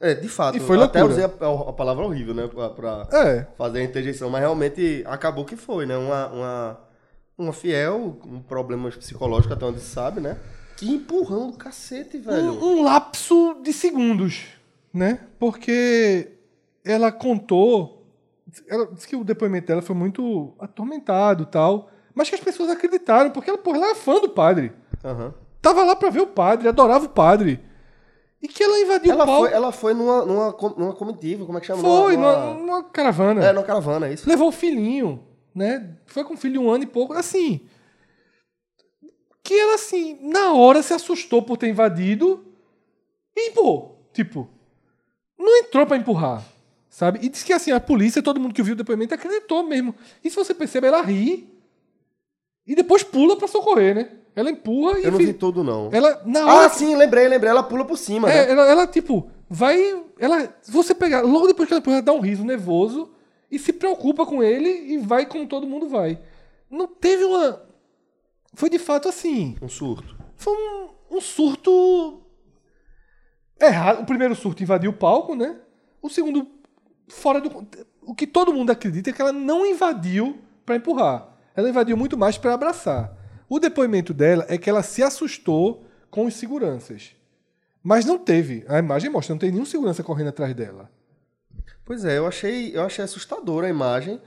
É, 0.00 0.14
de 0.14 0.28
fato. 0.28 0.56
E 0.56 0.60
foi 0.60 0.76
eu 0.78 0.82
Até 0.82 1.02
loucura. 1.02 1.26
usei 1.26 1.46
a, 1.48 1.68
a 1.68 1.72
palavra 1.72 2.04
horrível, 2.04 2.32
né? 2.34 2.46
Pra, 2.48 2.70
pra 2.70 3.08
É. 3.12 3.46
fazer 3.58 3.80
a 3.80 3.84
interjeição, 3.84 4.30
mas 4.30 4.40
realmente 4.40 5.02
acabou 5.06 5.44
que 5.44 5.56
foi, 5.56 5.84
né? 5.84 5.96
Uma, 5.96 6.26
uma, 6.28 6.80
uma 7.36 7.52
fiel, 7.52 8.18
um 8.24 8.40
problemas 8.40 8.96
psicológicos 8.96 9.54
até 9.54 9.66
onde 9.66 9.80
se 9.80 9.90
sabe, 9.90 10.20
né? 10.20 10.38
Que 10.76 10.90
empurrão 10.90 11.50
do 11.50 11.58
cacete, 11.58 12.16
velho. 12.16 12.52
Um, 12.54 12.78
um 12.78 12.82
lapso 12.84 13.56
de 13.62 13.72
segundos, 13.74 14.44
né? 14.94 15.20
Porque 15.38 16.30
ela 16.82 17.12
contou. 17.12 18.06
Ela 18.68 18.86
disse 18.86 19.06
que 19.06 19.14
o 19.16 19.22
depoimento 19.22 19.66
dela 19.66 19.82
foi 19.82 19.94
muito 19.94 20.54
atormentado 20.58 21.42
e 21.42 21.46
tal. 21.46 21.90
Mas 22.14 22.28
que 22.30 22.34
as 22.34 22.40
pessoas 22.40 22.70
acreditaram, 22.70 23.30
porque 23.30 23.50
ela, 23.50 23.58
porra, 23.58 23.76
ela 23.76 23.86
era 23.88 23.94
fã 23.94 24.18
do 24.20 24.30
padre. 24.30 24.72
Aham. 25.04 25.34
Tava 25.62 25.84
lá 25.84 25.94
pra 25.94 26.10
ver 26.10 26.20
o 26.22 26.26
padre, 26.26 26.68
adorava 26.68 27.04
o 27.06 27.08
padre. 27.10 27.60
E 28.42 28.48
que 28.48 28.62
ela 28.62 28.80
invadiu 28.80 29.12
Ela 29.12 29.24
o 29.24 29.26
palco. 29.26 29.42
foi, 29.46 29.52
ela 29.54 29.72
foi 29.72 29.94
numa, 29.94 30.24
numa, 30.24 30.56
numa 30.78 30.94
comitiva, 30.94 31.44
como 31.44 31.58
é 31.58 31.60
que 31.60 31.66
chama? 31.66 31.82
Foi, 31.82 32.16
Numa- 32.16 32.54
numa, 32.54 32.84
caravana. 32.84 33.44
É, 33.44 33.52
numa 33.52 33.64
caravana, 33.64 34.08
é 34.08 34.14
isso. 34.14 34.26
Levou 34.28 34.48
o 34.48 34.52
filhinho, 34.52 35.22
né? 35.54 35.96
Foi 36.06 36.24
com 36.24 36.32
o 36.34 36.36
filho 36.38 36.62
um 36.62 36.70
ano 36.70 36.84
e 36.84 36.86
pouco. 36.86 37.12
Assim. 37.12 37.60
Que 39.42 39.52
ela, 39.54 39.74
assim, 39.74 40.18
na 40.22 40.52
hora 40.54 40.82
se 40.82 40.94
assustou 40.94 41.42
por 41.42 41.56
ter 41.58 41.68
invadido 41.68 42.42
e 43.36 43.48
empurrou. 43.50 44.08
Tipo, 44.14 44.48
não 45.38 45.58
entrou 45.58 45.86
pra 45.86 45.96
empurrar, 45.98 46.42
sabe? 46.88 47.18
E 47.22 47.28
disse 47.28 47.44
que, 47.44 47.52
assim, 47.52 47.72
a 47.72 47.80
polícia, 47.80 48.22
todo 48.22 48.40
mundo 48.40 48.54
que 48.54 48.62
viu 48.62 48.72
o 48.74 48.76
depoimento 48.76 49.14
acreditou 49.14 49.62
mesmo. 49.62 49.94
E 50.24 50.30
se 50.30 50.36
você 50.36 50.54
percebe, 50.54 50.86
ela 50.86 51.02
ri 51.02 51.52
e 52.66 52.74
depois 52.74 53.02
pula 53.02 53.36
pra 53.36 53.46
socorrer, 53.48 53.94
né? 53.94 54.10
Ela 54.34 54.50
empurra 54.50 54.98
e. 54.98 55.04
Eu 55.04 55.12
não 55.12 55.18
vi 55.18 55.32
tudo, 55.32 55.64
não. 55.64 55.90
Ela, 55.92 56.22
na 56.24 56.44
hora. 56.46 56.66
Ah, 56.66 56.70
sim, 56.70 56.94
lembrei, 56.94 57.26
lembrei. 57.28 57.50
Ela 57.50 57.62
pula 57.62 57.84
por 57.84 57.98
cima, 57.98 58.30
É, 58.30 58.46
né? 58.46 58.52
ela, 58.52 58.66
ela, 58.66 58.86
tipo, 58.86 59.30
vai. 59.48 59.76
Ela, 60.18 60.54
você 60.68 60.94
pegar, 60.94 61.22
logo 61.22 61.46
depois 61.46 61.66
que 61.66 61.72
ela 61.74 61.80
empurra, 61.80 61.96
ela 61.96 62.04
dá 62.04 62.12
um 62.12 62.20
riso 62.20 62.44
nervoso 62.44 63.10
e 63.50 63.58
se 63.58 63.72
preocupa 63.72 64.24
com 64.24 64.42
ele 64.42 64.68
e 64.68 64.98
vai 64.98 65.26
como 65.26 65.46
todo 65.46 65.66
mundo 65.66 65.88
vai. 65.88 66.18
Não 66.70 66.86
teve 66.86 67.24
uma. 67.24 67.62
Foi 68.54 68.70
de 68.70 68.78
fato 68.78 69.08
assim. 69.08 69.56
Um 69.60 69.68
surto. 69.68 70.16
Foi 70.36 70.52
um, 70.52 71.16
um 71.16 71.20
surto. 71.20 72.22
Errado. 73.60 74.02
O 74.02 74.06
primeiro 74.06 74.34
surto 74.34 74.62
invadiu 74.62 74.90
o 74.90 74.94
palco, 74.94 75.34
né? 75.34 75.56
O 76.00 76.08
segundo, 76.08 76.46
fora 77.08 77.40
do. 77.40 77.66
O 78.02 78.14
que 78.14 78.26
todo 78.26 78.52
mundo 78.52 78.70
acredita 78.70 79.10
é 79.10 79.12
que 79.12 79.20
ela 79.20 79.32
não 79.32 79.66
invadiu 79.66 80.38
pra 80.64 80.76
empurrar. 80.76 81.28
Ela 81.54 81.68
invadiu 81.68 81.96
muito 81.96 82.16
mais 82.16 82.38
pra 82.38 82.54
abraçar. 82.54 83.12
O 83.50 83.58
depoimento 83.58 84.14
dela 84.14 84.46
é 84.48 84.56
que 84.56 84.70
ela 84.70 84.82
se 84.82 85.02
assustou 85.02 85.84
com 86.08 86.24
os 86.24 86.34
seguranças. 86.36 87.10
Mas 87.82 88.04
não 88.04 88.16
teve. 88.16 88.64
A 88.68 88.78
imagem 88.78 89.10
mostra, 89.10 89.34
não 89.34 89.38
tem 89.40 89.50
nenhum 89.50 89.64
segurança 89.64 90.02
correndo 90.04 90.28
atrás 90.28 90.54
dela. 90.54 90.88
Pois 91.84 92.04
é, 92.04 92.16
eu 92.18 92.26
achei, 92.28 92.70
eu 92.74 92.82
achei 92.82 93.04
assustadora 93.04 93.66
a 93.66 93.70
imagem. 93.70 94.20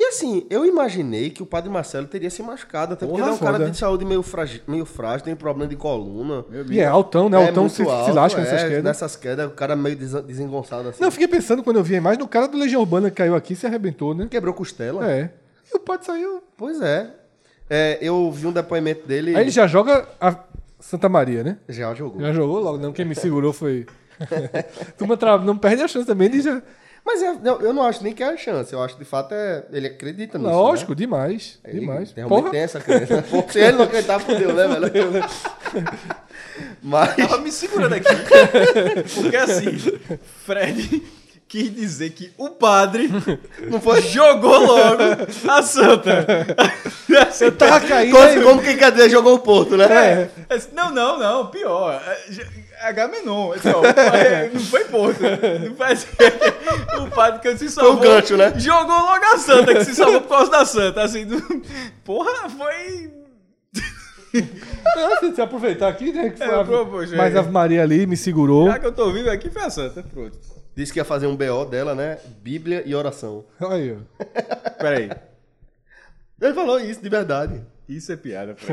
E 0.00 0.04
assim, 0.06 0.46
eu 0.48 0.64
imaginei 0.64 1.28
que 1.28 1.42
o 1.42 1.46
padre 1.46 1.68
Marcelo 1.68 2.06
teria 2.06 2.30
se 2.30 2.42
machucado, 2.42 2.94
até 2.94 3.04
porque 3.04 3.20
Porra, 3.20 3.30
ele 3.30 3.30
é 3.30 3.34
um 3.34 3.44
cara 3.44 3.58
foda. 3.58 3.70
de 3.70 3.76
saúde 3.76 4.04
meio 4.06 4.22
frágil, 4.22 4.62
meio 4.66 4.86
frágil 4.86 5.22
tem 5.26 5.36
problema 5.36 5.68
de 5.68 5.76
coluna. 5.76 6.42
E 6.70 6.80
é 6.80 6.86
altão, 6.86 7.28
né? 7.28 7.36
Altão 7.36 7.64
muito 7.64 7.74
se, 7.74 7.84
se 7.84 7.90
alto, 7.90 8.14
lasca 8.14 8.40
é, 8.40 8.44
nessas 8.44 8.62
quedas. 8.62 8.84
Nessas 8.84 9.16
quedas, 9.16 9.46
o 9.48 9.54
cara 9.54 9.76
meio 9.76 9.94
desen- 9.96 10.22
desengonçado 10.22 10.88
assim. 10.88 11.00
Não, 11.00 11.08
eu 11.08 11.12
fiquei 11.12 11.28
pensando 11.28 11.62
quando 11.62 11.76
eu 11.76 11.84
vi 11.84 11.94
a 11.94 11.98
imagem 11.98 12.18
do 12.20 12.26
cara 12.26 12.48
do 12.48 12.56
Legião 12.56 12.80
Urbana 12.80 13.10
que 13.10 13.16
caiu 13.16 13.36
aqui 13.36 13.52
e 13.52 13.56
se 13.56 13.66
arrebentou, 13.66 14.14
né? 14.14 14.26
Quebrou 14.30 14.54
costela. 14.54 15.06
É. 15.10 15.30
E 15.70 15.76
o 15.76 15.80
padre 15.80 16.06
saiu. 16.06 16.42
Pois 16.56 16.80
é. 16.80 17.14
É, 17.70 17.98
Eu 18.00 18.30
vi 18.30 18.46
um 18.46 18.52
depoimento 18.52 19.06
dele. 19.06 19.34
Aí 19.36 19.42
ele 19.44 19.50
já 19.50 19.66
joga 19.66 20.06
a 20.20 20.36
Santa 20.80 21.08
Maria, 21.08 21.42
né? 21.42 21.58
já 21.68 21.94
jogou. 21.94 22.20
Já 22.20 22.32
jogou 22.32 22.58
logo, 22.60 22.78
não. 22.78 22.92
Quem 22.92 23.04
me 23.04 23.14
segurou 23.14 23.52
foi. 23.52 23.86
Turma 24.98 25.16
tra- 25.16 25.38
não 25.38 25.56
perde 25.56 25.82
a 25.82 25.88
chance 25.88 26.06
também 26.06 26.28
de 26.30 26.40
já. 26.42 26.62
Mas 27.04 27.20
é- 27.20 27.36
eu, 27.44 27.60
eu 27.62 27.72
não 27.72 27.82
acho 27.82 28.02
nem 28.04 28.12
que 28.12 28.22
é 28.22 28.28
a 28.28 28.36
chance. 28.36 28.72
Eu 28.72 28.80
acho 28.82 28.96
de 28.96 29.04
fato 29.04 29.32
é. 29.34 29.64
Ele 29.72 29.86
acredita 29.88 30.38
nisso. 30.38 30.50
Lógico, 30.50 30.92
Né? 30.92 30.96
demais. 30.96 31.58
Ele 31.64 31.80
demais. 31.80 32.12
Realmente 32.12 32.38
Porra. 32.40 32.50
tem 32.52 32.60
essa 32.60 32.78
crença. 32.80 33.22
Pô, 33.22 33.44
Se 33.48 33.58
ele 33.58 33.72
não 33.76 33.84
acreditar, 33.84 34.20
fodeu, 34.20 34.52
né, 34.54 34.68
velho? 34.68 35.24
Mas. 36.82 37.16
Tava 37.16 37.38
me 37.38 37.50
segurando 37.50 37.94
aqui. 37.94 38.04
Porque 39.20 39.36
assim, 39.36 39.76
Fred 40.44 41.02
quis 41.52 41.74
dizer 41.74 42.10
que 42.10 42.32
o 42.38 42.48
padre 42.48 43.10
Não 43.70 43.78
foi? 43.78 44.00
jogou 44.00 44.58
logo 44.66 45.02
a 45.48 45.62
santa. 45.62 46.26
Eu 47.38 47.52
tava 47.52 47.78
caindo 47.86 48.12
Como, 48.16 48.26
aí. 48.26 48.42
como 48.42 48.62
quem 48.62 48.74
quer 48.74 48.90
dizer 48.90 49.10
jogou 49.10 49.34
o 49.34 49.38
Porto, 49.38 49.76
né? 49.76 49.84
É. 50.48 50.54
Disse, 50.56 50.70
Não, 50.72 50.90
não, 50.90 51.18
não, 51.18 51.46
pior. 51.48 52.02
É, 52.06 52.28
disse, 52.28 52.40
ó, 53.68 53.84
é, 53.84 54.50
Não 54.52 54.60
foi 54.60 54.84
Porto. 54.86 55.20
Não 55.20 55.76
foi 55.76 55.86
assim. 55.92 56.06
O 57.06 57.10
padre 57.10 57.40
que 57.40 57.58
se 57.58 57.68
salvou. 57.68 57.96
gancho, 58.00 58.34
né? 58.38 58.54
Jogou 58.58 58.98
logo 58.98 59.24
a 59.34 59.36
santa, 59.36 59.74
que 59.74 59.84
se 59.84 59.94
salvou 59.94 60.22
por 60.22 60.30
causa 60.30 60.50
da 60.50 60.64
santa. 60.64 61.02
Assim, 61.02 61.26
porra, 62.02 62.48
foi. 62.48 63.10
Não, 64.96 65.16
se 65.20 65.30
você 65.32 65.42
aproveitar 65.42 65.88
aqui, 65.88 66.10
né? 66.12 66.30
Que 66.30 66.42
É, 66.42 66.46
foi 66.46 66.60
a- 66.60 66.64
pô, 66.64 66.86
poxa, 66.86 67.14
Mas 67.14 67.34
é. 67.34 67.38
a 67.38 67.42
Maria 67.42 67.82
ali 67.82 68.06
me 68.06 68.16
segurou. 68.16 68.66
Já 68.68 68.78
que 68.78 68.86
eu 68.86 68.92
tô 68.92 69.12
vivo 69.12 69.28
aqui, 69.30 69.50
foi 69.50 69.62
a 69.62 69.68
santa. 69.70 70.02
Pronto. 70.02 70.38
Disse 70.74 70.92
que 70.92 70.98
ia 70.98 71.04
fazer 71.04 71.26
um 71.26 71.36
BO 71.36 71.64
dela, 71.66 71.94
né? 71.94 72.18
Bíblia 72.42 72.82
e 72.86 72.94
oração. 72.94 73.44
Olha 73.60 73.74
aí, 73.76 73.92
ó. 73.92 74.24
Peraí. 74.80 75.10
Ele 76.40 76.54
falou 76.54 76.80
isso, 76.80 77.00
de 77.02 77.08
verdade. 77.08 77.60
Isso 77.88 78.10
é 78.12 78.16
piada, 78.16 78.54
pô. 78.54 78.72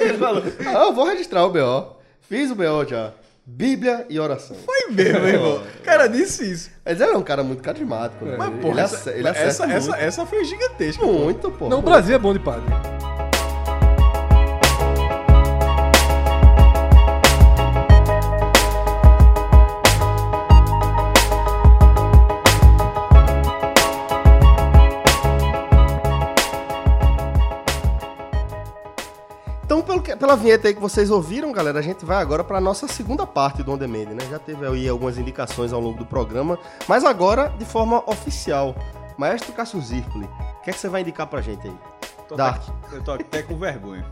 Ele 0.00 0.18
falou, 0.18 0.42
ah, 0.66 0.84
eu 0.86 0.92
vou 0.92 1.04
registrar 1.06 1.44
o 1.44 1.50
BO. 1.50 1.96
Fiz 2.22 2.50
o 2.50 2.54
BO 2.54 2.84
já. 2.88 3.12
Bíblia 3.44 4.06
e 4.10 4.18
oração. 4.18 4.56
Foi 4.56 4.90
mesmo, 4.90 5.24
irmão. 5.26 5.56
O 5.58 5.82
cara 5.84 6.08
disse 6.08 6.50
isso. 6.50 6.70
Mas 6.84 7.00
ele 7.00 7.12
é 7.12 7.16
um 7.16 7.22
cara 7.22 7.44
muito 7.44 7.62
carismático, 7.62 8.24
né? 8.24 8.34
Mas, 8.36 8.48
ele, 8.50 8.60
porra, 8.60 8.82
ace- 8.82 8.94
essa, 8.96 9.10
ele 9.12 9.28
acerta 9.28 9.48
essa, 9.48 9.64
essa, 9.72 9.96
essa 9.96 10.26
foi 10.26 10.44
gigantesca. 10.44 11.06
Muito, 11.06 11.50
pô. 11.52 11.68
Não, 11.68 11.78
o 11.78 11.82
Brasil 11.82 12.16
é 12.16 12.18
bom 12.18 12.32
de 12.32 12.40
padre. 12.40 12.64
Pela 30.16 30.36
vinheta 30.36 30.68
aí 30.68 30.74
que 30.74 30.80
vocês 30.80 31.10
ouviram, 31.10 31.52
galera, 31.52 31.78
a 31.78 31.82
gente 31.82 32.04
vai 32.04 32.16
agora 32.20 32.42
para 32.42 32.60
nossa 32.60 32.88
segunda 32.88 33.26
parte 33.26 33.62
do 33.62 33.72
On 33.72 33.78
Demand, 33.78 34.06
né? 34.06 34.26
Já 34.30 34.38
teve 34.38 34.66
aí 34.66 34.88
algumas 34.88 35.18
indicações 35.18 35.72
ao 35.72 35.80
longo 35.80 35.98
do 35.98 36.06
programa, 36.06 36.58
mas 36.88 37.04
agora 37.04 37.48
de 37.58 37.64
forma 37.64 38.02
oficial. 38.10 38.74
Maestro 39.18 39.52
Cássio 39.52 39.80
Zirpoli, 39.80 40.24
o 40.26 40.62
que 40.62 40.70
é 40.70 40.72
que 40.72 40.78
você 40.78 40.88
vai 40.88 41.00
indicar 41.00 41.26
pra 41.26 41.40
gente 41.40 41.66
aí? 41.66 41.74
Tô 42.28 42.36
Dark. 42.36 42.62
até- 42.84 42.96
eu 42.96 43.02
tô 43.02 43.12
até 43.12 43.42
com 43.42 43.56
vergonha. 43.56 44.04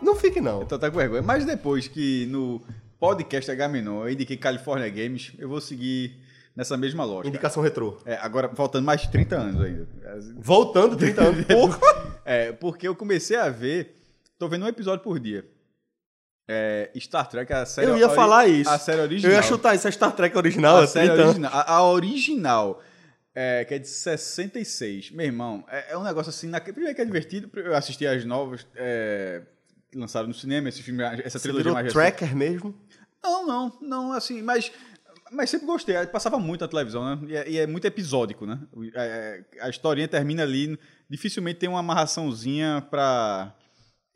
Não 0.00 0.14
fique 0.14 0.40
não. 0.40 0.60
Eu 0.60 0.66
tô 0.66 0.76
até 0.76 0.90
com 0.90 0.96
vergonha. 0.96 1.22
Mas 1.22 1.44
depois 1.44 1.86
que 1.88 2.26
no 2.26 2.62
podcast 2.98 3.50
Agamenon 3.50 4.02
eu 4.04 4.10
indiquei 4.10 4.36
California 4.36 4.88
Games, 4.88 5.32
eu 5.38 5.48
vou 5.48 5.60
seguir 5.60 6.16
nessa 6.54 6.76
mesma 6.76 7.04
lógica. 7.04 7.28
Indicação 7.28 7.62
retrô. 7.62 7.98
É, 8.06 8.16
agora, 8.16 8.50
faltando 8.54 8.86
mais 8.86 9.02
de 9.02 9.10
30 9.10 9.36
anos 9.36 9.60
ainda. 9.60 9.86
Voltando 10.38 10.96
30 10.96 11.22
anos. 11.22 11.46
É, 12.28 12.50
porque 12.50 12.88
eu 12.88 12.96
comecei 12.96 13.36
a 13.36 13.48
ver. 13.48 13.94
Tô 14.38 14.48
vendo 14.48 14.64
um 14.64 14.68
episódio 14.68 15.02
por 15.02 15.18
dia. 15.18 15.44
É, 16.48 16.90
Star 16.98 17.28
Trek, 17.28 17.52
a 17.52 17.66
série. 17.66 17.90
Eu 17.90 17.96
ia 17.98 18.08
falar 18.08 18.46
isso. 18.46 18.70
A 18.70 18.78
série 18.78 18.98
Eu 19.00 19.04
original. 19.04 19.32
ia 19.32 19.42
chutar 19.42 19.74
isso, 19.74 19.88
é 19.88 19.90
Star 19.90 20.12
Trek 20.12 20.36
original, 20.36 20.78
a 20.78 20.84
é 20.84 20.86
série 20.86 21.06
30 21.08 21.14
anos. 21.22 21.30
original. 21.34 21.52
A, 21.54 21.72
a 21.74 21.82
original. 21.88 22.82
é, 23.34 23.64
que 23.64 23.74
é 23.74 23.78
de 23.78 23.88
66. 23.88 25.10
Meu 25.10 25.26
irmão, 25.26 25.64
é, 25.68 25.92
é 25.92 25.98
um 25.98 26.04
negócio 26.04 26.30
assim. 26.30 26.46
Na, 26.48 26.60
primeiro 26.60 26.94
que 26.94 27.00
é 27.02 27.04
divertido, 27.04 27.50
eu 27.58 27.74
assisti 27.74 28.06
as 28.06 28.24
novas 28.24 28.66
é, 28.76 29.42
no 29.92 30.34
cinema, 30.34 30.68
esse 30.68 30.82
filme, 30.82 31.02
essa 31.02 31.38
Você 31.38 31.48
trilogia 31.48 31.72
mais 31.72 31.86
recente. 31.92 31.94
tracker 32.16 32.36
mesmo? 32.36 32.74
Não, 33.22 33.46
não, 33.46 33.78
não, 33.80 34.12
assim, 34.12 34.40
mas. 34.42 34.70
Mas 35.32 35.50
sempre 35.50 35.66
gostei, 35.66 35.96
passava 36.06 36.38
muito 36.38 36.60
na 36.60 36.68
televisão, 36.68 37.04
né? 37.16 37.18
E 37.28 37.36
é, 37.36 37.50
e 37.50 37.58
é 37.58 37.66
muito 37.66 37.84
episódico, 37.84 38.46
né? 38.46 38.60
O- 38.72 38.84
é- 38.84 38.90
é- 38.94 39.44
a 39.60 39.68
historinha 39.68 40.06
termina 40.06 40.44
ali, 40.44 40.78
dificilmente 41.10 41.58
tem 41.58 41.68
uma 41.68 41.80
amarraçãozinha 41.80 42.86
pra. 42.88 43.52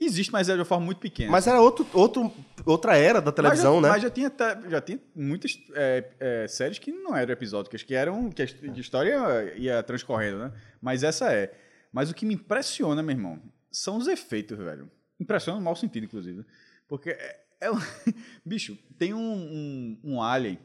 Existe, 0.01 0.33
mas 0.33 0.49
é 0.49 0.55
de 0.55 0.61
uma 0.61 0.65
forma 0.65 0.87
muito 0.87 0.99
pequena. 0.99 1.31
Mas 1.31 1.47
era 1.47 1.61
outro, 1.61 1.87
outro, 1.93 2.33
outra 2.65 2.97
era 2.97 3.21
da 3.21 3.31
televisão, 3.31 3.81
mas 3.81 3.83
já, 3.83 3.89
né? 3.89 3.93
Mas 3.93 4.03
já 4.03 4.11
tinha, 4.11 4.71
já 4.71 4.81
tinha 4.81 4.99
muitas 5.15 5.59
é, 5.75 6.11
é, 6.19 6.49
séries 6.49 6.79
que 6.79 6.91
não 6.91 7.15
eram 7.15 7.33
episódicas, 7.33 7.83
que 7.83 7.95
eram. 7.95 8.31
que 8.31 8.41
a 8.41 8.47
história 8.79 9.55
ia 9.57 9.83
transcorrendo, 9.83 10.39
né? 10.39 10.53
Mas 10.81 11.03
essa 11.03 11.31
é. 11.31 11.53
Mas 11.93 12.11
o 12.11 12.15
que 12.15 12.25
me 12.25 12.35
impressiona, 12.35 13.03
meu 13.03 13.15
irmão, 13.15 13.43
são 13.71 13.99
os 13.99 14.07
efeitos, 14.07 14.57
velho. 14.57 14.91
Impressiona 15.21 15.59
no 15.59 15.65
mau 15.65 15.77
sentido, 15.77 16.05
inclusive. 16.05 16.47
Porque 16.89 17.11
é. 17.11 17.41
é 17.61 17.69
bicho, 18.43 18.79
tem 18.99 19.13
um, 19.13 19.19
um, 19.21 20.01
um 20.03 20.23
alien 20.23 20.59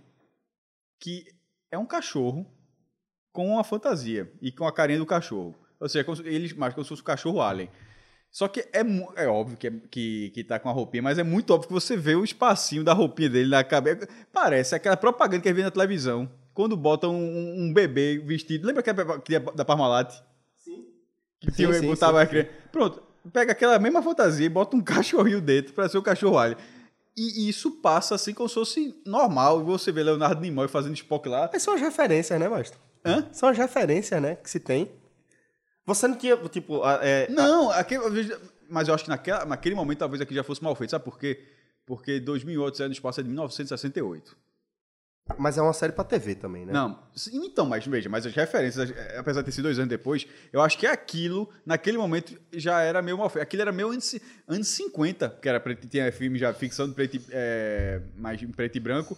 que 0.98 1.26
é 1.70 1.78
um 1.78 1.86
cachorro 1.86 2.50
com 3.34 3.50
uma 3.50 3.66
fantasia 3.66 4.32
e 4.42 4.50
com 4.50 4.66
a 4.66 4.72
carinha 4.72 5.00
do 5.00 5.06
cachorro. 5.06 5.54
Ou 5.78 5.90
seja, 5.90 6.06
eles 6.24 6.54
mais 6.54 6.74
como 6.74 6.86
se 6.86 6.90
fosse 6.90 7.02
um 7.02 7.06
cachorro 7.06 7.42
alien. 7.42 7.70
Só 8.36 8.50
que 8.50 8.60
é, 8.74 8.82
é 9.16 9.28
óbvio 9.30 9.56
que, 9.56 9.68
é, 9.68 9.72
que, 9.90 10.30
que 10.32 10.44
tá 10.44 10.60
com 10.60 10.68
a 10.68 10.74
roupinha, 10.74 11.02
mas 11.02 11.18
é 11.18 11.24
muito 11.24 11.54
óbvio 11.54 11.70
que 11.70 11.74
você 11.74 11.96
vê 11.96 12.16
o 12.16 12.24
espacinho 12.26 12.84
da 12.84 12.92
roupinha 12.92 13.30
dele 13.30 13.50
na 13.50 13.64
cabeça. 13.64 14.10
Parece 14.34 14.76
aquela 14.76 14.98
propaganda 14.98 15.42
que 15.42 15.48
a 15.48 15.52
gente 15.52 15.56
vê 15.56 15.64
na 15.64 15.72
televisão. 15.72 16.30
Quando 16.54 16.76
botam 16.76 17.16
um, 17.16 17.64
um 17.64 17.74
bebê 17.74 18.18
vestido. 18.18 18.68
Lembra 18.68 18.82
aquela 18.82 19.20
que 19.20 19.28
tinha 19.28 19.40
da 19.40 19.64
Parmalat? 19.64 20.14
Sim. 20.58 20.86
Que 21.40 21.50
tinha, 21.50 21.72
Sim, 21.72 21.80
sim, 21.80 21.88
botava 21.88 22.18
sim. 22.18 22.24
a 22.24 22.28
criança. 22.28 22.50
Pronto. 22.74 23.04
Pega 23.32 23.54
aquela 23.54 23.80
mesma 23.80 24.04
fantasia 24.04 24.46
e 24.46 24.50
bota 24.50 24.76
um 24.76 24.82
cachorrinho 24.84 25.40
dentro 25.40 25.72
pra 25.72 25.88
ser 25.88 25.98
o 25.98 26.04
cachorro 26.04 26.38
alien. 26.38 26.58
E, 27.16 27.46
e 27.46 27.50
isso 27.50 27.72
passa 27.72 28.16
assim 28.16 28.34
como 28.34 28.50
se 28.50 28.56
fosse 28.56 29.02
normal. 29.06 29.62
E 29.62 29.64
você 29.64 29.94
vê 29.94 30.04
Leonardo 30.04 30.42
Nimoy 30.42 30.68
fazendo 30.68 30.94
Spock 30.96 31.30
lá. 31.30 31.50
Mas 31.54 31.64
são 31.64 31.74
as 31.74 31.80
referências, 31.80 32.38
né, 32.38 32.50
Maestro? 32.50 32.82
Hã? 33.06 33.30
São 33.32 33.48
as 33.48 33.58
referências, 33.58 34.22
né, 34.22 34.36
que 34.36 34.50
se 34.50 34.60
tem. 34.60 34.92
Você 35.86 36.08
não 36.08 36.16
tinha, 36.16 36.36
tipo, 36.50 36.84
a- 36.84 37.00
é, 37.02 37.30
Não, 37.30 37.70
aquele, 37.70 38.02
mas 38.70 38.88
eu 38.88 38.94
acho 38.96 39.04
que 39.04 39.10
naquela, 39.10 39.46
naquele 39.46 39.76
momento 39.76 40.00
talvez 40.00 40.22
aqui 40.22 40.34
já 40.34 40.44
fosse 40.44 40.64
mal 40.64 40.76
feito. 40.76 40.92
Sabe 40.92 41.06
por 41.06 41.20
quê? 41.20 41.40
Porque 41.86 42.20
2008 42.20 42.78
Série 42.78 42.88
no 42.90 42.94
Espaço 42.94 43.20
é 43.20 43.24
de 43.24 43.30
1968. 43.30 44.36
mas 45.40 45.58
é 45.58 45.62
uma 45.62 45.74
série 45.74 45.92
pra 45.92 46.04
TV 46.04 46.36
também, 46.36 46.66
né? 46.68 46.72
Não, 46.74 47.00
então, 47.34 47.66
mas 47.66 47.86
veja, 47.88 48.08
mas 48.08 48.28
as 48.28 48.34
referências, 48.36 48.92
eh, 48.92 49.16
apesar 49.18 49.42
de 49.42 49.46
ter 49.46 49.52
sido 49.54 49.64
dois 49.64 49.78
anos 49.80 49.90
depois, 49.90 50.28
eu 50.54 50.62
acho 50.62 50.78
que 50.78 50.86
aquilo, 50.86 51.50
naquele 51.66 51.98
momento, 51.98 52.40
já 52.54 52.82
era 52.82 53.02
meio 53.02 53.18
mal 53.18 53.28
feito. 53.28 53.42
Aquilo 53.42 53.64
era 53.64 53.72
meio 53.72 53.90
anos, 53.90 54.16
anos 54.48 54.68
50, 54.68 55.30
que 55.42 55.50
era 55.50 55.60
preto, 55.60 55.88
tinha 55.88 56.12
filme 56.12 56.38
já 56.38 56.54
ficção 56.54 56.88
de 56.88 56.94
preto, 56.94 57.20
é, 57.32 58.02
mais 58.16 58.40
em 58.42 58.48
preto 58.52 58.76
e 58.76 58.80
branco. 58.80 59.18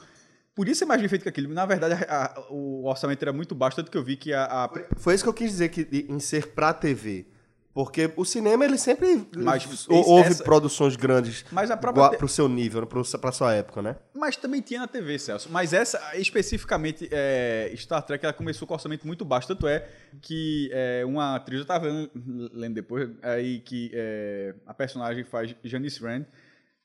Podia 0.58 0.74
ser 0.76 0.86
mais 0.86 1.00
bem 1.00 1.08
feito 1.08 1.22
que 1.24 1.30
aquilo. 1.30 1.54
Na 1.54 1.66
verdade, 1.68 1.94
a- 2.10 2.26
a- 2.36 2.48
o 2.50 2.86
orçamento 2.86 3.22
era 3.22 3.32
muito 3.32 3.54
baixo, 3.54 3.76
tanto 3.78 3.92
que 3.92 3.98
eu 3.98 4.04
vi 4.04 4.18
que 4.18 4.34
a- 4.34 4.46
a 4.46 4.70
Foi 4.98 5.14
isso 5.14 5.24
que 5.24 5.30
eu 5.30 5.34
quis 5.34 5.52
dizer 5.52 5.70
que, 5.70 5.88
em 6.10 6.20
ser 6.20 6.48
pra 6.48 6.74
TV. 6.74 7.28
Porque 7.76 8.12
o 8.18 8.26
cinema, 8.26 8.66
ele 8.66 8.76
sempre 8.76 9.30
Mas 9.38 9.64
esse- 9.72 9.86
houve 9.88 10.30
essa- 10.30 10.44
produções 10.44 10.96
grandes 10.96 11.46
Mas 11.52 11.70
a 11.70 11.78
própria 11.78 12.00
igual, 12.02 12.10
te- 12.10 12.18
pro 12.18 12.28
seu 12.28 12.50
nível, 12.50 12.88
pro, 12.88 13.04
pra 13.20 13.32
sua 13.32 13.54
época, 13.54 13.84
né? 13.84 13.98
Mas 14.16 14.36
também 14.36 14.62
tinha 14.62 14.80
na 14.80 14.88
TV, 14.88 15.20
Celso. 15.20 15.48
Mas 15.52 15.74
essa, 15.74 16.02
especificamente, 16.18 17.08
é, 17.12 17.72
Star 17.78 18.02
Trek, 18.02 18.26
ela 18.26 18.34
começou 18.34 18.68
com 18.68 18.74
orçamento 18.74 19.06
muito 19.06 19.24
baixo. 19.24 19.48
Tanto 19.48 19.68
é 19.68 19.88
que 20.24 20.72
é, 20.74 21.04
uma 21.06 21.36
atriz, 21.36 21.60
eu 21.60 21.66
tava 21.68 21.86
lendo, 21.86 22.10
lendo 22.52 22.74
depois, 22.74 23.12
aí 23.22 23.60
que 23.60 23.92
é, 23.94 24.56
a 24.66 24.74
personagem 24.74 25.24
faz 25.24 25.54
Janice 25.64 26.02
Rand, 26.02 26.26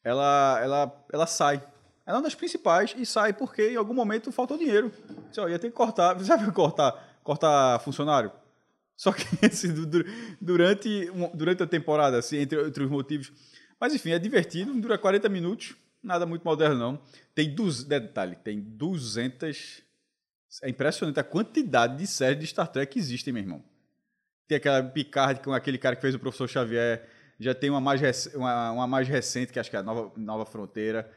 ela, 0.04 0.60
ela, 0.62 1.04
ela 1.10 1.26
sai. 1.26 1.62
Ela 2.04 2.16
é 2.16 2.18
uma 2.18 2.22
das 2.24 2.34
principais 2.34 2.94
e 2.96 3.06
sai 3.06 3.32
porque 3.32 3.70
em 3.70 3.76
algum 3.76 3.94
momento 3.94 4.32
faltou 4.32 4.58
dinheiro. 4.58 4.92
Disse, 5.28 5.40
ia 5.40 5.58
ter 5.58 5.68
que 5.70 5.76
cortar. 5.76 6.18
Sabe 6.20 6.50
cortar, 6.52 7.18
cortar 7.22 7.78
funcionário? 7.80 8.32
Só 8.96 9.12
que 9.12 9.24
assim, 9.46 9.72
du- 9.72 9.86
du- 9.86 10.04
durante, 10.40 11.10
durante 11.34 11.62
a 11.62 11.66
temporada, 11.66 12.18
assim, 12.18 12.38
entre 12.38 12.58
outros 12.58 12.88
motivos. 12.90 13.32
Mas 13.80 13.94
enfim, 13.94 14.10
é 14.10 14.18
divertido, 14.18 14.72
dura 14.80 14.96
40 14.98 15.28
minutos, 15.28 15.74
nada 16.02 16.24
muito 16.26 16.42
moderno 16.44 16.76
não. 16.76 17.00
Tem 17.34 17.52
duz, 17.54 17.82
detalhe, 17.84 18.36
tem 18.36 18.60
200 18.60 19.82
é 20.62 20.68
impressionante 20.68 21.18
a 21.18 21.24
quantidade 21.24 21.96
de 21.96 22.06
séries 22.06 22.38
de 22.38 22.46
Star 22.46 22.68
Trek 22.68 22.92
que 22.92 22.98
existem, 22.98 23.32
meu 23.32 23.42
irmão. 23.42 23.64
Tem 24.46 24.56
aquela 24.58 24.82
Picard 24.82 25.40
com 25.40 25.52
aquele 25.52 25.78
cara 25.78 25.96
que 25.96 26.02
fez 26.02 26.14
o 26.14 26.18
Professor 26.18 26.46
Xavier, 26.46 27.08
já 27.40 27.54
tem 27.54 27.70
uma 27.70 27.80
mais, 27.80 28.00
rec- 28.00 28.34
uma, 28.34 28.70
uma 28.72 28.86
mais 28.86 29.08
recente, 29.08 29.50
que 29.52 29.58
acho 29.58 29.70
que 29.70 29.76
é 29.76 29.78
a 29.78 29.82
Nova, 29.82 30.12
Nova 30.16 30.44
Fronteira. 30.44 31.10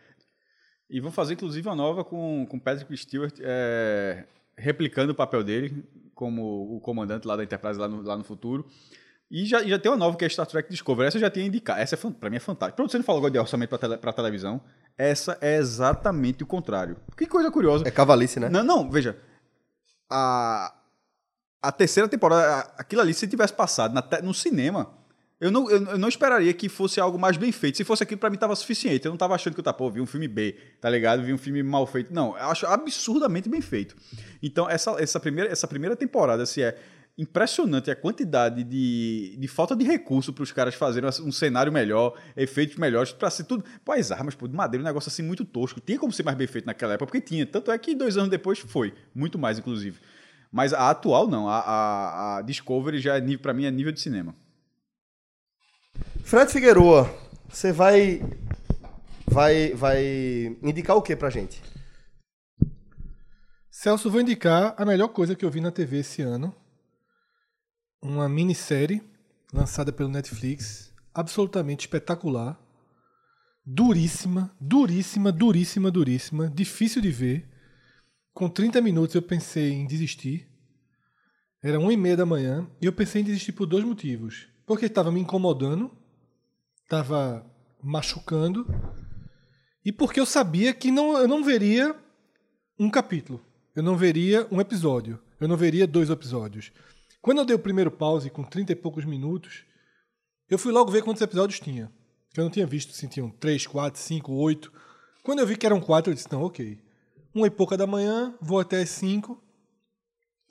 E 0.90 1.00
vão 1.00 1.12
fazer, 1.12 1.34
inclusive, 1.34 1.68
uma 1.68 1.76
nova 1.76 2.04
com, 2.04 2.46
com 2.50 2.60
Patrick 2.60 2.96
Stewart 2.96 3.36
é, 3.42 4.26
replicando 4.58 5.12
o 5.12 5.16
papel 5.16 5.44
dele 5.44 5.84
como 6.14 6.76
o 6.76 6.80
comandante 6.80 7.28
lá 7.28 7.36
da 7.36 7.44
Enterprise 7.44 7.80
lá 7.80 7.88
no, 7.88 8.02
lá 8.02 8.18
no 8.18 8.24
futuro. 8.24 8.66
E 9.30 9.46
já, 9.46 9.64
já 9.64 9.78
tem 9.80 9.92
uma 9.92 9.98
nova 9.98 10.16
que 10.18 10.24
é 10.24 10.30
Star 10.30 10.46
Trek 10.46 10.70
Discovery. 10.70 11.08
Essa 11.08 11.18
eu 11.18 11.22
já 11.22 11.30
tinha 11.30 11.46
indicado. 11.46 11.80
Essa, 11.80 11.96
é, 11.96 12.12
pra 12.12 12.30
mim, 12.30 12.38
é 12.38 12.40
fantástica. 12.40 12.76
Pronto, 12.76 12.92
você 12.92 12.98
não 12.98 13.04
falou 13.04 13.20
agora 13.20 13.32
de 13.32 13.40
orçamento 13.40 13.70
pra, 13.70 13.78
tele, 13.78 13.98
pra 13.98 14.14
televisão. 14.14 14.62
Essa 14.98 15.38
é 15.42 15.58
exatamente 15.58 16.44
o 16.44 16.48
contrário. 16.48 16.98
Que 17.18 17.26
coisa 17.26 17.52
curiosa. 17.52 17.88
É 17.88 17.92
cavalice, 17.92 18.40
né? 18.40 18.50
Não, 18.50 18.64
não, 18.64 18.90
veja. 18.90 19.18
A, 20.10 20.74
a 21.62 21.72
terceira 21.72 22.08
temporada, 22.08 22.72
aquilo 22.78 23.02
ali, 23.02 23.14
se 23.14 23.28
tivesse 23.28 23.54
passado 23.54 23.94
na 23.94 24.22
no 24.22 24.34
cinema, 24.34 24.94
Eu 25.40 25.52
não, 25.52 25.70
eu, 25.70 25.98
não 25.98 26.08
esperaria 26.08 26.54
que 26.54 26.70
fosse 26.70 27.00
algo 27.00 27.20
mais 27.20 27.36
bem 27.36 27.52
feito. 27.52 27.76
Se 27.76 27.84
fosse 27.84 28.04
aquilo, 28.04 28.20
pra 28.20 28.30
mim 28.30 28.38
tava 28.38 28.56
suficiente. 28.56 29.06
Eu 29.06 29.12
não 29.12 29.18
tava 29.18 29.36
achando 29.36 29.54
que 29.54 29.60
eu 29.60 29.64
tava, 29.64 29.78
pô, 29.78 29.90
vi 29.90 30.00
um 30.00 30.06
filme 30.06 30.28
B, 30.28 30.56
tá 30.80 30.90
ligado? 30.90 31.24
Vi 31.24 31.34
um 31.34 31.38
filme 31.38 31.62
mal 31.62 31.86
feito. 31.86 32.14
Não, 32.14 32.38
eu 32.38 32.46
acho 32.46 32.66
absurdamente 32.66 33.50
bem 33.50 33.62
feito. 33.62 33.96
Então, 34.42 34.70
essa, 34.70 34.92
essa, 34.92 35.20
primeira, 35.20 35.52
essa 35.52 35.68
primeira 35.68 35.96
temporada, 35.96 36.46
se 36.46 36.64
é 36.64 36.78
impressionante 37.18 37.90
a 37.90 37.96
quantidade 37.96 38.64
de, 38.64 39.36
de 39.38 39.48
falta 39.48 39.76
de 39.76 39.86
recurso 39.86 40.34
para 40.34 40.44
os 40.44 40.52
caras 40.52 40.76
fazerem 40.76 41.10
um 41.24 41.32
cenário 41.32 41.72
melhor, 41.72 42.18
efeitos 42.36 42.78
melhores, 42.78 43.12
para 43.12 43.30
ser 43.30 43.44
tudo. 43.44 43.66
Pô, 43.84 43.92
as 43.92 44.12
armas, 44.12 44.36
pô, 44.36 44.48
de 44.48 44.56
madeira, 44.56 44.82
um 44.84 44.88
negócio 44.88 45.10
assim 45.10 45.22
muito 45.22 45.44
tosco. 45.44 45.82
Tinha 45.82 46.00
como 46.00 46.14
ser 46.14 46.24
mais 46.24 46.38
bem 46.38 46.48
feito 46.48 46.66
naquela 46.66 46.94
época, 46.94 47.08
porque 47.08 47.22
tinha. 47.22 47.46
Tanto 47.46 47.72
é 47.72 47.78
que 47.78 47.94
dois 47.94 48.16
anos 48.16 48.30
depois 48.30 48.60
foi. 48.60 48.94
Muito 49.14 49.38
mais, 49.38 49.60
inclusive. 49.60 50.00
Mas 50.50 50.74
a 50.74 50.90
atual, 50.90 51.28
não. 51.28 51.50
A, 51.50 51.60
a, 51.60 52.38
a 52.38 52.42
Discovery 52.42 53.00
já 53.00 53.18
é 53.18 53.38
pra 53.38 53.54
mim, 53.54 53.66
é 53.66 53.72
nível 53.72 53.92
de 53.92 54.00
cinema. 54.00 54.34
Fred 56.24 56.52
Figueroa, 56.52 57.14
você 57.48 57.72
vai. 57.72 58.22
Vai, 59.28 59.74
vai 59.74 60.58
indicar 60.62 60.96
o 60.96 61.02
que 61.02 61.16
pra 61.16 61.30
gente? 61.30 61.62
Celso, 63.70 64.10
vou 64.10 64.22
indicar 64.22 64.74
a 64.78 64.86
melhor 64.86 65.10
coisa 65.10 65.36
que 65.36 65.44
eu 65.44 65.52
vi 65.52 65.62
na 65.62 65.72
TV 65.72 66.00
esse 66.00 66.22
ano. 66.22 66.56
Uma 68.02 68.28
minissérie 68.30 69.02
lançada 69.54 69.92
pelo 69.92 70.10
Netflix, 70.10 70.94
absolutamente 71.14 71.82
espetacular. 71.82 72.60
Duríssima, 73.66 74.56
duríssima, 74.60 75.32
duríssima, 75.32 75.92
duríssima. 75.92 76.50
Difícil 76.50 77.02
de 77.02 77.12
ver. 77.12 77.50
Com 78.34 78.50
30 78.50 78.82
minutos 78.82 79.16
eu 79.16 79.22
pensei 79.22 79.74
em 79.74 79.88
desistir. 79.88 80.48
Era 81.64 81.80
uma 81.80 81.94
e 81.94 81.98
meia 81.98 82.18
da 82.18 82.26
manhã 82.26 82.70
e 82.82 82.86
eu 82.86 82.94
pensei 82.94 83.22
em 83.22 83.26
desistir 83.26 83.54
por 83.54 83.66
dois 83.66 83.84
motivos. 83.84 84.55
Porque 84.66 84.86
estava 84.86 85.12
me 85.12 85.20
incomodando, 85.20 85.92
estava 86.84 87.46
machucando 87.82 88.66
e 89.86 89.92
porque 89.92 90.20
eu 90.20 90.26
sabia 90.26 90.74
que 90.74 90.90
não, 90.90 91.18
eu 91.18 91.28
não 91.28 91.44
veria 91.44 91.96
um 92.80 92.90
capítulo, 92.90 93.40
eu 93.76 93.84
não 93.84 93.96
veria 93.96 94.48
um 94.52 94.60
episódio, 94.60 95.20
eu 95.40 95.48
não 95.48 95.56
veria 95.56 95.86
dois 95.86 96.10
episódios. 96.10 96.72
Quando 97.22 97.40
eu 97.40 97.46
dei 97.46 97.56
o 97.56 97.60
primeiro 97.60 97.92
pause 97.92 98.30
com 98.30 98.44
30 98.44 98.72
e 98.72 98.76
poucos 98.76 99.06
minutos, 99.06 99.64
eu 100.50 100.58
fui 100.58 100.72
logo 100.72 100.92
ver 100.92 101.04
quantos 101.04 101.22
episódios 101.22 101.60
tinha. 101.60 101.92
Eu 102.36 102.44
não 102.44 102.52
tinha 102.52 102.66
visto 102.66 102.94
se 102.94 103.08
tinham 103.08 103.30
3, 103.30 103.66
4, 103.68 104.00
5, 104.00 104.32
8. 104.32 104.72
Quando 105.24 105.40
eu 105.40 105.48
vi 105.48 105.56
que 105.56 105.66
eram 105.66 105.80
4, 105.80 106.12
eu 106.12 106.16
disse: 106.16 106.32
não, 106.32 106.44
ok. 106.44 106.80
Uma 107.34 107.48
e 107.48 107.50
pouca 107.50 107.78
da 107.78 107.88
manhã, 107.88 108.36
vou 108.42 108.60
até 108.60 108.82
as 108.82 108.90
5. 108.90 109.42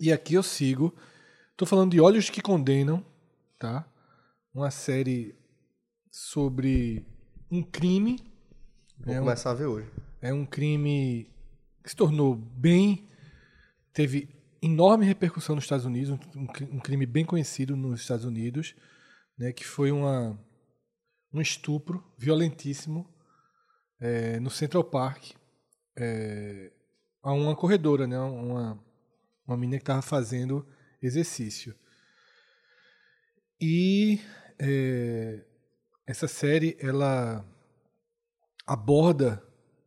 E 0.01 0.13
aqui 0.13 0.35
eu 0.35 0.43
sigo. 0.43 0.95
Estou 1.53 1.67
falando 1.67 1.93
de 1.93 2.01
Olhos 2.01 2.31
que 2.31 2.43
Condenam, 2.43 3.05
tá? 3.59 3.87
Uma 4.55 4.71
série 4.71 5.35
sobre 6.11 7.05
um 7.51 7.63
crime. 7.63 8.19
Vou 8.99 9.13
É 9.15 9.21
um- 9.21 9.25
começar 9.25 9.51
a 9.51 9.55
ver 9.55 9.67
hoje. 9.67 9.91
É 10.23 10.33
um 10.33 10.47
crime 10.47 11.29
que 11.83 11.91
se 11.91 11.97
tornou 11.97 12.35
bem. 12.35 13.09
teve 13.93 14.29
enorme 14.61 15.07
repercussão 15.07 15.55
nos 15.55 15.65
Estados 15.67 15.85
Unidos, 15.87 16.11
um, 16.35 16.47
um 16.77 16.81
crime 16.81 17.07
bem 17.07 17.25
conhecido 17.25 17.77
nos 17.77 18.01
Estados 18.01 18.25
Unidos, 18.25 18.75
né, 19.39 19.53
que 19.53 19.65
foi 19.65 19.93
uma, 19.93 20.37
um 21.33 21.41
estupro 21.41 22.03
violentíssimo 22.19 23.09
é, 24.01 24.41
no 24.41 24.51
Central 24.51 24.83
Park 24.83 25.33
é, 25.97 26.73
a 27.23 27.33
uma 27.33 27.55
corredora, 27.55 28.05
né, 28.09 28.19
uma, 28.19 28.85
uma 29.47 29.57
menina 29.57 29.79
que 29.79 29.83
estava 29.83 30.03
fazendo 30.03 30.67
exercício. 31.01 31.73
E 33.61 34.19
é, 34.59 35.41
essa 36.07 36.29
série 36.29 36.77
ela 36.81 37.45
aborda 38.67 39.43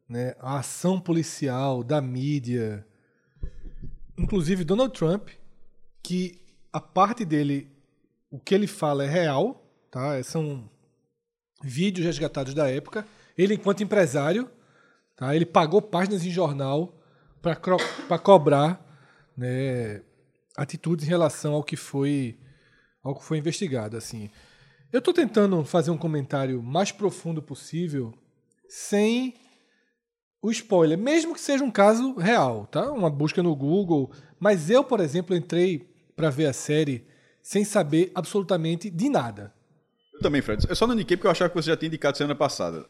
né, 0.07 0.35
a 0.39 0.60
ação 0.60 0.99
policial 0.99 1.84
da 1.84 2.02
mídia, 2.02 2.85
inclusive 4.18 4.64
Donald 4.64 4.94
Trump, 4.98 5.30
que 6.03 6.41
a 6.72 6.80
parte 6.80 7.26
dele, 7.26 7.69
o 8.30 8.39
que 8.39 8.56
ele 8.56 8.68
fala 8.68 9.03
é 9.03 9.08
real, 9.08 9.66
tá? 9.91 10.22
São 10.24 10.69
vídeos 11.64 12.06
resgatados 12.06 12.53
da 12.53 12.69
época. 12.69 13.06
Ele, 13.38 13.56
enquanto 13.56 13.83
empresário, 13.83 14.50
tá? 15.16 15.35
Ele 15.35 15.45
pagou 15.45 15.82
páginas 15.82 16.25
em 16.25 16.32
jornal 16.32 16.93
para 17.41 18.19
cobrar, 18.19 18.83
né, 19.35 20.01
atitudes 20.56 21.06
em 21.06 21.09
relação 21.09 21.53
ao 21.53 21.64
que 21.64 21.75
foi 21.75 22.38
ao 23.03 23.16
que 23.16 23.24
foi 23.24 23.38
investigado, 23.38 23.95
assim. 23.95 24.30
Eu 24.91 24.99
estou 24.99 25.14
tentando 25.14 25.64
fazer 25.66 25.91
um 25.91 25.98
comentário 25.98 26.61
mais 26.64 26.91
profundo 26.91 27.41
possível, 27.41 28.14
sem 28.69 29.33
o 30.41 30.49
spoiler, 30.51 30.98
mesmo 30.98 31.33
que 31.33 31.41
seja 31.41 31.64
um 31.64 31.72
caso 31.72 32.16
real, 32.16 32.66
tá? 32.67 32.91
Uma 32.91 33.09
busca 33.09 33.43
no 33.43 33.56
Google. 33.56 34.11
Mas 34.40 34.69
eu, 34.69 34.83
por 34.83 34.99
exemplo, 34.99 35.35
entrei 35.35 35.90
para 36.16 36.30
ver 36.30 36.45
a 36.48 36.53
série 36.53 37.06
sem 37.41 37.64
saber 37.66 38.11
absolutamente 38.16 38.90
de 38.90 39.09
nada. 39.09 39.53
Eu 40.14 40.19
também, 40.22 40.41
Fred. 40.41 40.66
Eu 40.67 40.75
só 40.75 40.88
não 40.88 40.93
indiquei 40.93 41.17
porque 41.17 41.27
eu 41.27 41.32
achava 41.32 41.49
que 41.49 41.56
você 41.56 41.69
já 41.69 41.77
tinha 41.77 41.88
indicado 41.88 42.17
semana 42.17 42.35
passada. 42.35 42.85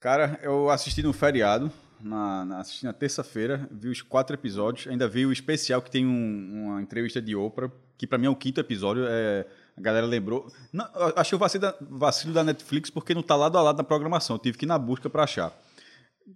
Cara, 0.00 0.38
eu 0.42 0.70
assisti 0.70 1.02
no 1.02 1.12
feriado, 1.12 1.70
na, 2.00 2.44
na- 2.44 2.58
assisti 2.60 2.84
na 2.84 2.92
terça-feira, 2.92 3.68
vi 3.70 3.88
os 3.88 4.02
quatro 4.02 4.34
episódios, 4.34 4.88
ainda 4.88 5.06
vi 5.06 5.24
o 5.26 5.32
especial 5.32 5.80
que 5.82 5.90
tem 5.90 6.06
um- 6.06 6.66
uma 6.70 6.82
entrevista 6.82 7.20
de 7.20 7.36
Oprah, 7.36 7.70
que 7.96 8.06
pra 8.06 8.18
mim 8.18 8.26
é 8.26 8.30
o 8.30 8.34
quinto 8.36 8.58
episódio, 8.60 9.04
é, 9.06 9.46
a 9.76 9.80
galera 9.80 10.06
lembrou. 10.06 10.46
Não, 10.72 10.86
achei 11.16 11.36
o 11.36 11.38
vacilo 11.38 11.62
da, 11.62 11.74
vacilo 11.80 12.32
da 12.32 12.44
Netflix 12.44 12.90
porque 12.90 13.14
não 13.14 13.22
tá 13.22 13.34
lado 13.36 13.56
a 13.58 13.62
lado 13.62 13.76
na 13.78 13.84
programação, 13.84 14.36
eu 14.36 14.40
tive 14.40 14.58
que 14.58 14.64
ir 14.64 14.68
na 14.68 14.78
busca 14.78 15.08
pra 15.10 15.24
achar. 15.24 15.52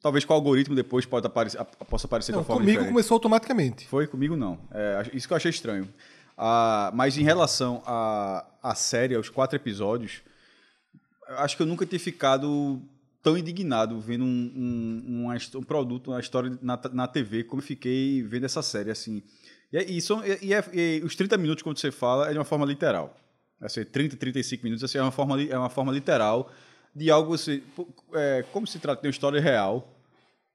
Talvez 0.02 0.24
com 0.24 0.32
o 0.32 0.36
algoritmo 0.36 0.74
depois 0.74 1.06
pode 1.06 1.26
aparecer, 1.26 1.62
possa 1.88 2.06
aparecer 2.06 2.32
de 2.32 2.36
Não, 2.36 2.40
uma 2.40 2.44
forma 2.44 2.60
comigo 2.62 2.72
diferente. 2.78 2.92
começou 2.92 3.14
automaticamente. 3.14 3.86
Foi 3.86 4.06
comigo 4.06 4.34
não. 4.36 4.58
É, 4.72 5.10
isso 5.14 5.26
que 5.28 5.32
eu 5.32 5.36
achei 5.36 5.50
estranho. 5.50 5.88
Ah, 6.36 6.90
mas 6.94 7.16
em 7.16 7.22
relação 7.22 7.82
à 7.86 8.44
à 8.62 8.74
série, 8.74 9.14
aos 9.14 9.28
quatro 9.28 9.54
episódios, 9.56 10.22
eu 11.28 11.38
acho 11.38 11.56
que 11.56 11.62
eu 11.62 11.66
nunca 11.66 11.86
tinha 11.86 12.00
ficado 12.00 12.82
tão 13.22 13.38
indignado 13.38 14.00
vendo 14.00 14.24
um, 14.24 15.02
um, 15.26 15.34
his- 15.34 15.54
um 15.54 15.62
produto, 15.62 16.10
uma 16.10 16.18
história 16.20 16.58
na, 16.60 16.78
na 16.92 17.06
TV, 17.06 17.44
como 17.44 17.62
eu 17.62 17.66
fiquei 17.66 18.22
vendo 18.22 18.44
essa 18.44 18.62
série, 18.62 18.90
assim. 18.90 19.22
E, 19.72 19.76
é- 19.78 19.84
e, 19.90 20.00
são- 20.00 20.24
e- 20.26 20.38
e 20.46 20.52
é- 20.54 20.64
e 20.72 21.00
os 21.04 21.14
30 21.14 21.36
minutos, 21.38 21.62
quando 21.62 21.78
você 21.78 21.92
fala, 21.92 22.28
é 22.28 22.32
de 22.32 22.38
uma 22.38 22.44
forma 22.44 22.66
literal. 22.66 23.16
Assim, 23.60 23.84
30, 23.84 24.16
35 24.16 24.64
minutos, 24.64 24.84
assim, 24.84 24.98
é 24.98 25.02
uma 25.02 25.10
forma, 25.10 25.40
é 25.42 25.58
uma 25.58 25.70
forma 25.70 25.92
literal 25.92 26.50
de 26.94 27.10
algo, 27.10 27.34
assim, 27.34 27.62
é, 28.14 28.44
como 28.52 28.66
se 28.66 28.78
trata 28.78 29.00
de 29.02 29.06
uma 29.08 29.10
história 29.10 29.40
real, 29.40 29.92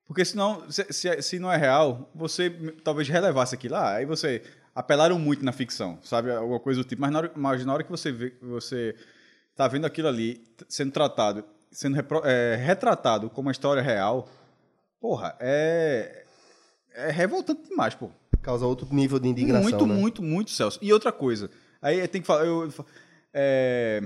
porque 0.05 0.25
senão, 0.25 0.69
se, 0.69 0.85
se, 0.91 1.21
se 1.21 1.39
não 1.39 1.51
é 1.51 1.57
real, 1.57 2.09
você 2.13 2.49
talvez 2.83 3.07
relevasse 3.07 3.55
aquilo 3.55 3.75
lá. 3.75 3.95
Aí 3.95 4.05
você 4.05 4.41
apelaram 4.75 5.17
muito 5.17 5.43
na 5.45 5.51
ficção, 5.51 5.99
sabe? 6.03 6.31
Alguma 6.31 6.59
coisa 6.59 6.83
do 6.83 6.88
tipo. 6.88 7.01
Mas 7.01 7.11
na 7.11 7.19
hora, 7.19 7.31
mas 7.35 7.65
na 7.65 7.73
hora 7.73 7.83
que 7.83 7.89
você 7.89 8.11
vê, 8.11 8.33
você 8.41 8.93
tá 9.55 9.67
vendo 9.67 9.85
aquilo 9.85 10.07
ali 10.09 10.43
sendo 10.67 10.91
tratado, 10.91 11.45
sendo 11.71 11.95
repro- 11.95 12.23
é, 12.25 12.55
retratado 12.55 13.30
como 13.30 13.47
uma 13.47 13.51
história 13.51 13.81
real, 13.81 14.27
porra, 14.99 15.35
é. 15.39 16.25
É 16.93 17.09
revoltante 17.09 17.69
demais, 17.69 17.95
pô. 17.95 18.09
Causa 18.41 18.65
outro 18.65 18.85
nível 18.93 19.17
de 19.17 19.30
indignação. 19.30 19.61
Muito, 19.63 19.88
né? 19.88 19.93
muito, 19.95 20.21
muito, 20.21 20.51
Celso. 20.51 20.77
E 20.81 20.91
outra 20.91 21.11
coisa, 21.11 21.49
aí 21.82 22.08
tem 22.08 22.22
que 22.22 22.27
falar. 22.27 22.45
Eu, 22.45 22.72
é, 23.34 24.01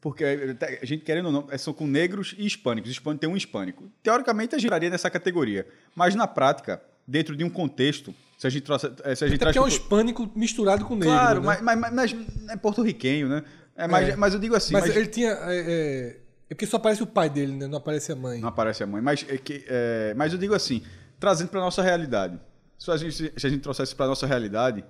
porque 0.00 0.24
a 0.24 0.84
gente, 0.86 1.04
querendo 1.04 1.26
ou 1.26 1.32
não, 1.32 1.46
é, 1.50 1.58
são 1.58 1.72
com 1.72 1.86
negros 1.86 2.34
e 2.38 2.46
hispânicos. 2.46 2.90
Hispânico 2.90 3.20
tem 3.20 3.28
um 3.30 3.36
hispânico. 3.36 3.90
Teoricamente, 4.02 4.54
a 4.54 4.58
gente 4.58 4.66
estaria 4.68 4.88
nessa 4.90 5.10
categoria. 5.10 5.66
Mas 5.94 6.14
na 6.14 6.26
prática, 6.26 6.82
dentro 7.06 7.36
de 7.36 7.44
um 7.44 7.50
contexto, 7.50 8.14
se 8.38 8.46
a 8.46 8.50
gente 8.50 8.62
trouxe. 8.62 8.90
é, 9.04 9.14
Se 9.14 9.24
a 9.24 9.28
gente 9.28 9.36
Até 9.36 9.52
traz 9.52 9.56
é 9.56 9.60
um 9.60 9.64
pro- 9.64 9.72
hispânico 9.72 10.30
misturado 10.34 10.84
com 10.84 10.94
negro. 10.94 11.10
Claro, 11.10 11.40
né? 11.42 11.58
mas, 11.62 11.78
mas, 11.78 11.92
mas- 11.92 12.16
é 12.50 12.56
porto-riquenho, 12.56 13.28
né? 13.28 13.44
É, 13.76 13.86
mas, 13.86 14.08
É. 14.08 14.16
mas 14.16 14.34
eu 14.34 14.40
digo 14.40 14.54
assim. 14.56 14.72
Mas 14.72 14.86
mas- 14.86 14.96
ele 14.96 15.06
tinha. 15.06 15.30
É, 15.30 15.56
é, 15.58 16.16
é 16.50 16.54
porque 16.54 16.66
só 16.66 16.76
aparece 16.78 17.02
o 17.02 17.06
pai 17.06 17.28
dele, 17.30 17.52
né? 17.52 17.66
Não 17.66 17.78
aparece 17.78 18.12
a 18.12 18.16
mãe. 18.16 18.40
Não 18.40 18.48
aparece 18.48 18.82
a 18.82 18.86
mãe. 18.86 19.00
Mas, 19.02 19.24
é 19.28 19.36
que, 19.36 19.64
é, 19.68 20.14
mas 20.16 20.32
eu 20.32 20.38
digo 20.38 20.54
assim, 20.54 20.82
trazendo 21.20 21.48
para 21.48 21.60
nossa 21.60 21.82
realidade. 21.82 22.38
Se 22.78 22.90
a 22.90 22.96
gente, 22.96 23.14
se 23.14 23.46
a 23.46 23.50
gente 23.50 23.60
trouxesse 23.60 23.94
para 23.94 24.06
nossa 24.06 24.26
realidade, 24.26 24.84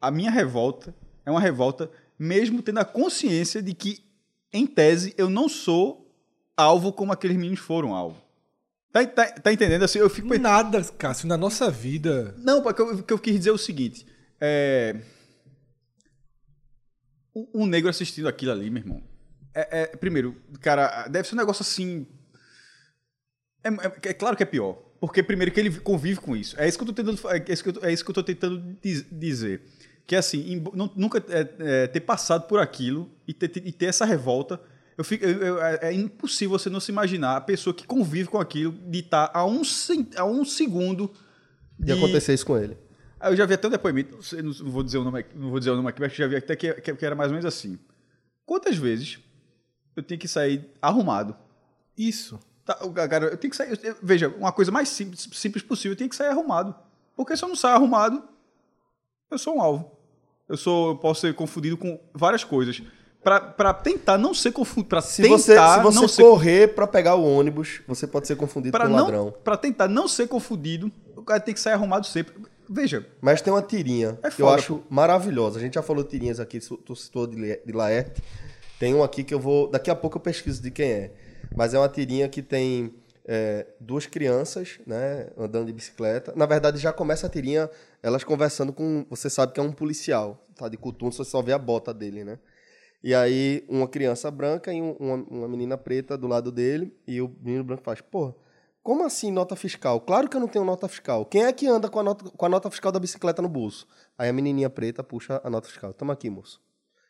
a 0.00 0.10
minha 0.10 0.30
revolta 0.30 0.94
é 1.26 1.30
uma 1.30 1.40
revolta 1.40 1.90
mesmo 2.18 2.62
tendo 2.62 2.78
a 2.78 2.84
consciência 2.84 3.60
de 3.62 3.74
que, 3.74 4.02
em 4.52 4.66
tese, 4.66 5.12
eu 5.18 5.28
não 5.28 5.48
sou 5.48 6.10
alvo 6.56 6.92
como 6.92 7.12
aqueles 7.12 7.36
meninos 7.36 7.58
foram 7.60 7.94
alvo. 7.94 8.24
Tá, 8.90 9.04
tá, 9.04 9.26
tá 9.32 9.52
entendendo? 9.52 9.82
Assim, 9.82 9.98
eu 9.98 10.08
fico... 10.08 10.38
Nada, 10.38 10.82
Cássio, 10.82 11.28
na 11.28 11.36
nossa 11.36 11.70
vida. 11.70 12.34
Não, 12.38 12.62
porque 12.62 12.80
eu, 12.80 12.94
o 12.94 13.02
que 13.02 13.12
eu 13.12 13.18
quis 13.18 13.34
dizer 13.36 13.50
é 13.50 13.52
o 13.52 13.58
seguinte. 13.58 14.06
É... 14.40 14.96
Um, 17.34 17.46
um 17.62 17.66
negro 17.66 17.90
assistindo 17.90 18.28
aquilo 18.28 18.52
ali, 18.52 18.70
meu 18.70 18.82
irmão. 18.82 19.02
É, 19.54 19.82
é- 19.82 19.86
primeiro, 19.96 20.36
cara, 20.60 21.06
deve 21.08 21.28
ser 21.28 21.34
um 21.34 21.38
negócio 21.38 21.62
assim. 21.62 22.06
É, 23.62 23.68
é- 23.68 24.10
é 24.10 24.14
claro 24.14 24.36
que 24.36 24.42
é 24.42 24.46
pior. 24.46 24.74
Porque, 24.98 25.22
primeiro, 25.22 25.52
que 25.52 25.60
ele 25.60 25.78
convive 25.80 26.18
com 26.20 26.34
isso. 26.34 26.58
É 26.58 26.66
isso 26.66 26.78
que 26.78 26.84
eu 26.84 26.88
tô 26.88 26.94
tentando, 26.94 27.20
é 27.28 27.52
isso 27.52 27.62
que 27.62 27.68
eu, 27.68 27.72
tô- 27.74 27.84
é 27.84 27.92
isso 27.92 28.02
que 28.04 28.10
eu 28.10 28.14
tô 28.14 28.22
tentando 28.22 28.78
diz- 28.82 29.04
dizer. 29.12 29.60
Que 30.06 30.14
assim, 30.14 30.40
em- 30.52 30.60
nu- 30.74 30.92
nunca 30.94 31.18
é, 31.28 31.48
é, 31.58 31.86
ter 31.88 32.00
passado 32.00 32.46
por 32.46 32.60
aquilo 32.60 33.10
e 33.26 33.34
ter, 33.34 33.50
e 33.66 33.72
ter 33.72 33.86
essa 33.86 34.04
revolta, 34.04 34.60
eu 34.96 35.04
fico, 35.04 35.24
eu- 35.24 35.42
eu- 35.42 35.62
é 35.62 35.78
é 35.82 35.92
impossível 35.92 36.58
você 36.58 36.70
não 36.70 36.80
se 36.80 36.90
imaginar 36.92 37.36
a 37.36 37.40
pessoa 37.40 37.74
que 37.74 37.86
convive 37.86 38.28
com 38.28 38.38
aquilo 38.38 38.72
de 38.72 39.00
estar 39.00 39.30
a 39.34 39.44
um, 39.44 39.62
a 40.16 40.24
um 40.24 40.44
segundo 40.44 41.12
De 41.78 41.92
acontecer 41.92 42.32
isso 42.34 42.46
com 42.46 42.56
ele. 42.56 42.76
Ah, 43.20 43.30
Eu 43.30 43.36
já 43.36 43.44
vi 43.46 43.54
até 43.54 43.66
um 43.66 43.70
depoimento, 43.70 44.18
não 44.42 44.52
não 44.52 44.70
vou 44.70 44.82
dizer 44.82 44.98
o 44.98 45.04
nome 45.04 45.20
aqui, 45.20 45.36
não 45.36 45.50
vou 45.50 45.58
dizer 45.58 45.70
o 45.70 45.76
nome 45.76 45.88
aqui, 45.88 46.00
mas 46.00 46.12
já 46.14 46.26
vi 46.26 46.36
até 46.36 46.54
que, 46.56 46.72
que, 46.74 46.94
que 46.94 47.04
era 47.06 47.14
mais 47.14 47.30
ou 47.30 47.36
menos 47.36 47.44
assim. 47.46 47.78
Quantas 48.44 48.76
vezes 48.76 49.18
eu 49.96 50.02
tenho 50.02 50.20
que 50.20 50.28
sair 50.28 50.70
arrumado? 50.80 51.34
Isso. 51.96 52.38
Tá, 52.64 52.74
cara, 53.08 53.26
eu 53.26 53.36
tenho 53.36 53.50
que 53.50 53.56
sair. 53.56 53.78
eu- 53.82 53.96
veja, 54.02 54.28
uma 54.28 54.52
coisa 54.52 54.70
mais 54.70 54.88
simples, 54.88 55.28
simples 55.32 55.62
possível, 55.64 55.92
eu 55.92 55.96
tenho 55.96 56.10
que 56.10 56.16
sair 56.16 56.28
arrumado. 56.28 56.74
Porque 57.16 57.36
se 57.36 57.42
eu 57.44 57.48
não 57.48 57.56
sair 57.56 57.72
arrumado, 57.72 58.22
eu 59.30 59.38
sou 59.38 59.56
um 59.56 59.62
alvo. 59.62 59.95
Eu 60.48 60.56
sou, 60.56 60.90
eu 60.90 60.96
posso 60.96 61.22
ser 61.22 61.34
confundido 61.34 61.76
com 61.76 61.98
várias 62.14 62.44
coisas. 62.44 62.82
Pra, 63.22 63.40
pra 63.40 63.74
tentar 63.74 64.16
não 64.16 64.32
ser 64.32 64.52
confundido. 64.52 64.88
Pra 64.88 65.00
Se 65.00 65.22
tentar 65.22 65.36
você, 65.36 65.56
se 65.58 65.82
você 65.82 66.00
não 66.00 66.08
ser 66.08 66.22
correr 66.22 66.68
pra 66.74 66.86
pegar 66.86 67.16
o 67.16 67.24
ônibus, 67.24 67.80
você 67.88 68.06
pode 68.06 68.28
ser 68.28 68.36
confundido 68.36 68.70
para 68.70 68.86
com 68.86 68.92
não, 68.92 69.04
ladrão. 69.04 69.34
para 69.42 69.56
tentar 69.56 69.88
não 69.88 70.06
ser 70.06 70.28
confundido, 70.28 70.92
o 71.16 71.22
cara 71.22 71.40
tem 71.40 71.52
que 71.52 71.58
sair 71.58 71.72
arrumado 71.72 72.06
sempre. 72.06 72.34
Veja, 72.68 73.06
Mas 73.20 73.40
tem 73.40 73.52
uma 73.52 73.62
tirinha 73.62 74.18
É 74.22 74.30
que 74.30 74.42
eu 74.42 74.48
acho 74.48 74.82
maravilhosa. 74.90 75.58
A 75.58 75.62
gente 75.62 75.74
já 75.74 75.82
falou 75.82 76.02
tirinhas 76.04 76.40
aqui, 76.40 76.58
tu 76.60 76.96
citou 76.96 77.26
de 77.26 77.60
de 77.64 77.72
Laerte. 77.72 78.22
Tem 78.78 78.94
um 78.94 79.02
aqui 79.02 79.24
que 79.24 79.32
eu 79.32 79.40
vou. 79.40 79.68
Daqui 79.70 79.90
a 79.90 79.94
pouco 79.94 80.16
eu 80.18 80.20
pesquiso 80.20 80.60
de 80.62 80.70
quem 80.70 80.90
é. 80.90 81.10
Mas 81.54 81.74
é 81.74 81.78
uma 81.78 81.88
tirinha 81.88 82.28
que 82.28 82.42
tem 82.42 82.92
é, 83.26 83.66
duas 83.80 84.06
crianças, 84.06 84.78
né? 84.86 85.28
Andando 85.36 85.66
de 85.66 85.72
bicicleta. 85.72 86.32
Na 86.36 86.46
verdade, 86.46 86.78
já 86.78 86.92
começa 86.92 87.26
a 87.26 87.30
tirinha 87.30 87.68
elas 88.02 88.22
conversando 88.24 88.72
com. 88.72 89.04
Você 89.10 89.28
sabe 89.28 89.52
que 89.52 89.60
é 89.60 89.62
um 89.62 89.72
policial, 89.72 90.44
tá? 90.54 90.68
De 90.68 90.76
coturno, 90.76 91.12
você 91.12 91.24
só 91.24 91.42
vê 91.42 91.52
a 91.52 91.58
bota 91.58 91.92
dele, 91.92 92.22
né? 92.24 92.38
E 93.02 93.14
aí, 93.14 93.64
uma 93.68 93.86
criança 93.88 94.30
branca 94.30 94.72
e 94.72 94.80
um- 94.80 94.92
uma, 94.98 95.14
uma 95.14 95.48
menina 95.48 95.76
preta 95.76 96.16
do 96.16 96.26
lado 96.26 96.50
dele. 96.52 96.96
E 97.06 97.20
o 97.20 97.28
menino 97.42 97.62
branco 97.64 97.82
faz, 97.82 98.00
pô, 98.00 98.34
como 98.82 99.04
assim 99.04 99.30
nota 99.32 99.54
fiscal? 99.56 100.00
Claro 100.00 100.28
que 100.28 100.36
eu 100.36 100.40
não 100.40 100.48
tenho 100.48 100.64
nota 100.64 100.86
fiscal. 100.88 101.24
Quem 101.26 101.44
é 101.44 101.52
que 101.52 101.66
anda 101.66 101.88
com 101.88 101.98
a 101.98 102.02
nota, 102.02 102.30
com 102.30 102.46
a 102.46 102.48
nota 102.48 102.70
fiscal 102.70 102.92
da 102.92 102.98
bicicleta 103.00 103.42
no 103.42 103.48
bolso? 103.48 103.86
Aí 104.16 104.28
a 104.28 104.32
menininha 104.32 104.70
preta 104.70 105.02
puxa 105.04 105.40
a 105.42 105.50
nota 105.50 105.68
fiscal. 105.68 105.92
Toma 105.92 106.12
aqui, 106.12 106.30
moço. 106.30 106.60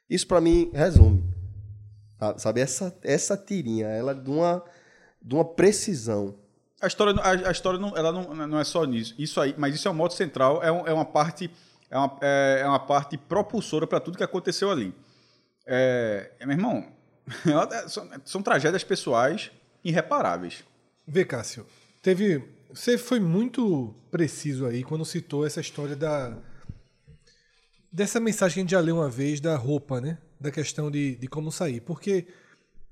Isso 0.09 0.27
pra 0.27 0.41
mim 0.41 0.71
resume. 0.73 1.23
Sabe, 2.19 2.41
Sabe, 2.41 2.61
essa, 2.63 2.99
essa 3.03 3.37
tirinha, 3.37 3.89
ela 3.89 4.13
é 4.13 4.15
de 4.15 4.31
uma, 4.31 4.65
de 5.27 5.35
uma 5.35 5.45
precisão. 5.45 6.37
A 6.81 6.87
história, 6.87 7.13
não- 7.13 7.23
a, 7.23 7.31
a 7.31 7.51
história 7.51 7.81
não, 7.81 7.97
ela 7.97 8.13
não, 8.13 8.47
não 8.47 8.59
é 8.61 8.65
só 8.65 8.85
nisso. 8.85 9.15
Isso 9.19 9.41
aí, 9.41 9.55
mas 9.59 9.75
isso 9.75 9.89
é 9.89 9.91
um 9.91 9.95
modo 9.95 10.13
central, 10.15 10.63
é, 10.63 10.71
um- 10.71 10.87
é 10.87 10.93
uma 10.93 11.05
parte 11.05 11.51
é 11.91 11.97
uma, 11.97 12.19
é, 12.21 12.59
é 12.63 12.67
uma 12.67 12.81
parte 12.81 13.17
propulsora 13.17 13.87
para 13.87 14.01
tudo 14.01 14.17
que 14.17 14.25
aconteceu 14.25 14.71
ali. 14.71 14.95
É, 15.67 16.33
é, 16.39 16.47
meu 16.47 16.57
irmão, 16.57 16.87
são, 17.89 18.09
são 18.25 18.43
tragédias 18.43 18.85
pessoais 18.85 19.51
irreparáveis. 19.85 20.65
Vê, 21.07 21.25
Cássio, 21.25 21.67
teve. 22.03 22.43
Você 22.71 22.99
foi 22.99 23.21
muito 23.21 23.95
preciso 24.11 24.67
aí 24.67 24.83
quando 24.83 25.05
citou 25.05 25.47
essa 25.47 25.61
história 25.61 25.95
da. 25.97 26.37
Dessa 27.91 28.21
mensagem 28.21 28.55
que 28.55 28.61
a 28.61 28.63
gente 28.63 28.71
já 28.73 28.81
leu 28.81 28.97
uma 28.97 29.09
vez 29.09 29.41
da 29.41 29.57
roupa, 29.57 30.01
né? 30.01 30.19
Da 30.39 30.51
questão 30.51 30.91
de, 30.91 31.17
de 31.17 31.29
como 31.29 31.51
sair. 31.51 31.81
Porque 31.81 32.27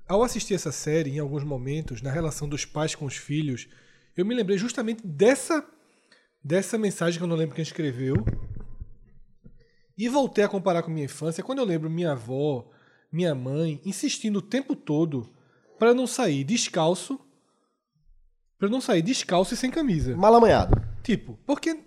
ao 0.07 0.23
assistir 0.23 0.53
essa 0.53 0.71
série, 0.71 1.11
em 1.11 1.19
alguns 1.19 1.43
momentos, 1.43 2.01
na 2.01 2.11
relação 2.11 2.47
dos 2.47 2.65
pais 2.65 2.95
com 2.95 3.05
os 3.05 3.15
filhos, 3.15 3.67
eu 4.15 4.25
me 4.25 4.35
lembrei 4.35 4.57
justamente 4.57 5.05
dessa, 5.05 5.65
dessa 6.43 6.77
mensagem 6.77 7.17
que 7.17 7.23
eu 7.23 7.27
não 7.27 7.35
lembro 7.35 7.55
quem 7.55 7.63
escreveu. 7.63 8.15
E 9.97 10.09
voltei 10.09 10.43
a 10.43 10.49
comparar 10.49 10.83
com 10.83 10.91
minha 10.91 11.05
infância, 11.05 11.43
quando 11.43 11.59
eu 11.59 11.65
lembro 11.65 11.89
minha 11.89 12.11
avó, 12.11 12.69
minha 13.11 13.33
mãe, 13.33 13.81
insistindo 13.85 14.39
o 14.39 14.41
tempo 14.41 14.75
todo 14.75 15.29
para 15.79 15.93
não 15.93 16.05
sair 16.05 16.43
descalço 16.43 17.19
Pra 18.57 18.67
eu 18.67 18.71
não 18.71 18.81
sair 18.81 19.01
descalço 19.01 19.53
e 19.53 19.57
sem 19.57 19.69
camisa. 19.69 20.15
Mal 20.15 20.33
amanhado. 20.33 20.81
Tipo, 21.03 21.37
porque 21.45 21.77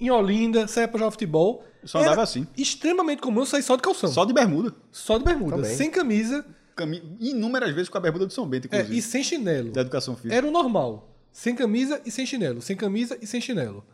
em 0.00 0.10
Olinda, 0.10 0.66
saia 0.66 0.88
pra 0.88 0.98
jogar 0.98 1.10
futebol. 1.10 1.64
Só 1.84 2.00
andava 2.00 2.22
assim. 2.22 2.46
Extremamente 2.56 3.20
comum 3.20 3.40
eu 3.40 3.46
sair 3.46 3.62
só 3.62 3.76
de 3.76 3.82
calção. 3.82 4.10
Só 4.10 4.24
de 4.24 4.32
bermuda. 4.32 4.74
Só 4.90 5.18
de 5.18 5.24
bermuda. 5.24 5.56
Também. 5.56 5.76
Sem 5.76 5.90
camisa 5.90 6.44
Cami- 6.74 7.16
Inúmeras 7.20 7.72
vezes 7.74 7.88
com 7.88 7.98
a 7.98 8.00
bermuda 8.00 8.26
do 8.26 8.32
São 8.32 8.46
Bento, 8.48 8.64
é, 8.70 8.76
inclusive. 8.78 8.98
e 8.98 9.02
sem 9.02 9.22
chinelo. 9.22 9.70
Da 9.72 9.80
educação 9.82 10.14
física. 10.16 10.34
Era 10.34 10.46
o 10.46 10.50
normal. 10.50 11.10
Sem 11.32 11.54
camisa 11.54 12.00
e 12.04 12.10
sem 12.10 12.24
chinelo. 12.26 12.60
Sem 12.62 12.76
camisa 12.76 13.18
e 13.20 13.26
sem 13.26 13.40
chinelo. 13.40 13.84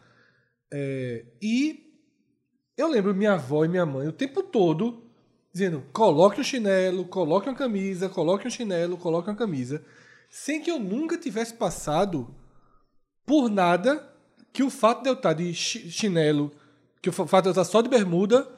É, 0.73 1.25
e 1.43 1.87
eu 2.77 2.89
lembro 2.89 3.15
minha 3.15 3.33
avó 3.33 3.65
e 3.65 3.69
minha 3.69 3.85
mãe 3.87 4.07
o 4.09 4.13
tempo 4.13 4.43
todo 4.43 5.05
dizendo: 5.53 5.83
coloque 5.93 6.41
um 6.41 6.45
chinelo, 6.45 7.05
coloque 7.05 7.49
uma 7.49 7.55
camisa, 7.57 8.09
coloque 8.09 8.47
um 8.47 8.51
chinelo, 8.51 8.97
coloque 8.97 9.29
uma 9.29 9.37
camisa. 9.37 9.85
Sem 10.31 10.61
que 10.63 10.71
eu 10.71 10.79
nunca 10.79 11.19
tivesse 11.19 11.55
passado 11.55 12.33
por 13.27 13.51
nada 13.51 14.07
que 14.53 14.63
o 14.63 14.71
fato 14.71 15.03
de 15.03 15.09
eu 15.09 15.15
estar 15.15 15.33
de 15.33 15.53
chi- 15.55 15.91
chinelo, 15.91 16.53
que 17.03 17.09
o 17.09 17.13
fa- 17.13 17.27
fato 17.27 17.45
de 17.45 17.49
eu 17.49 17.53
estar 17.53 17.65
só 17.65 17.81
de 17.81 17.89
bermuda, 17.89 18.49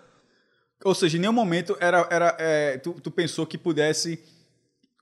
Ou 0.85 0.95
seja, 0.95 1.17
em 1.17 1.21
nenhum 1.21 1.33
momento 1.33 1.77
era, 1.81 2.07
era, 2.11 2.37
é, 2.39 2.79
tu, 2.79 2.93
tu 2.95 3.11
pensou 3.11 3.47
que 3.47 3.57
pudesse. 3.57 4.23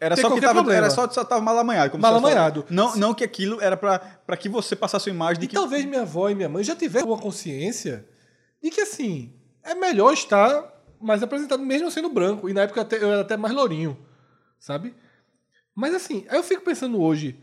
Era 0.00 0.16
só 0.16 0.30
que 0.34 0.40
tava, 0.40 0.54
problema. 0.54 0.78
era 0.78 0.90
só, 0.90 1.08
só 1.10 1.24
tava 1.24 1.40
mal 1.42 1.58
amanhado. 1.58 1.90
como 1.90 2.06
amanhado. 2.06 2.64
Não, 2.70 2.96
não 2.96 3.12
que 3.14 3.22
aquilo 3.24 3.60
era 3.60 3.76
pra 3.76 4.36
que 4.38 4.48
você 4.48 4.74
passasse 4.74 5.10
a 5.10 5.12
imagem 5.12 5.40
de 5.40 5.44
E 5.44 5.48
que. 5.48 5.54
talvez 5.54 5.84
minha 5.84 6.02
avó 6.02 6.28
e 6.30 6.34
minha 6.34 6.48
mãe 6.48 6.64
já 6.64 6.74
tivessem 6.74 7.06
uma 7.08 7.18
consciência 7.18 8.06
de 8.62 8.70
que, 8.70 8.80
assim, 8.80 9.32
é 9.62 9.74
melhor 9.74 10.12
estar 10.14 10.72
mais 11.00 11.22
apresentado, 11.22 11.62
mesmo 11.62 11.90
sendo 11.90 12.08
branco. 12.08 12.48
E 12.48 12.52
na 12.54 12.62
época 12.62 12.80
até- 12.82 12.96
eu 13.02 13.10
era 13.12 13.20
até 13.22 13.36
mais 13.36 13.54
lourinho, 13.54 13.96
sabe? 14.58 14.94
Mas, 15.74 15.94
assim, 15.94 16.24
aí 16.28 16.36
eu 16.38 16.42
fico 16.42 16.62
pensando 16.62 17.00
hoje, 17.00 17.38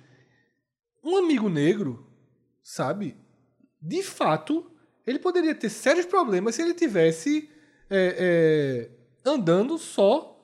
um 1.04 1.18
amigo 1.18 1.50
negro, 1.50 2.08
sabe? 2.64 3.16
De 3.82 4.02
fato, 4.04 4.70
ele 5.06 5.20
poderia 5.20 5.54
ter 5.56 5.70
sérios 5.70 6.06
problemas 6.06 6.56
se 6.56 6.62
ele 6.62 6.74
tivesse 6.74 7.50
é, 7.90 8.90
é, 9.26 9.30
andando 9.30 9.78
só 9.78 10.40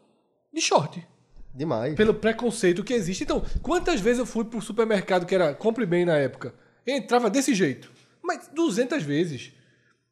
de 0.53 0.61
short 0.61 1.05
Demais. 1.53 1.95
pelo 1.95 2.13
preconceito 2.13 2.83
que 2.83 2.93
existe. 2.93 3.23
Então, 3.23 3.43
quantas 3.61 3.99
vezes 3.99 4.19
eu 4.19 4.25
fui 4.25 4.45
pro 4.45 4.61
supermercado 4.61 5.25
que 5.25 5.35
era 5.35 5.53
compre 5.53 5.85
bem 5.85 6.05
na 6.05 6.17
época? 6.17 6.53
E 6.85 6.91
entrava 6.91 7.30
desse 7.30 7.53
jeito. 7.53 7.91
Mas 8.22 8.49
200 8.53 9.03
vezes. 9.03 9.51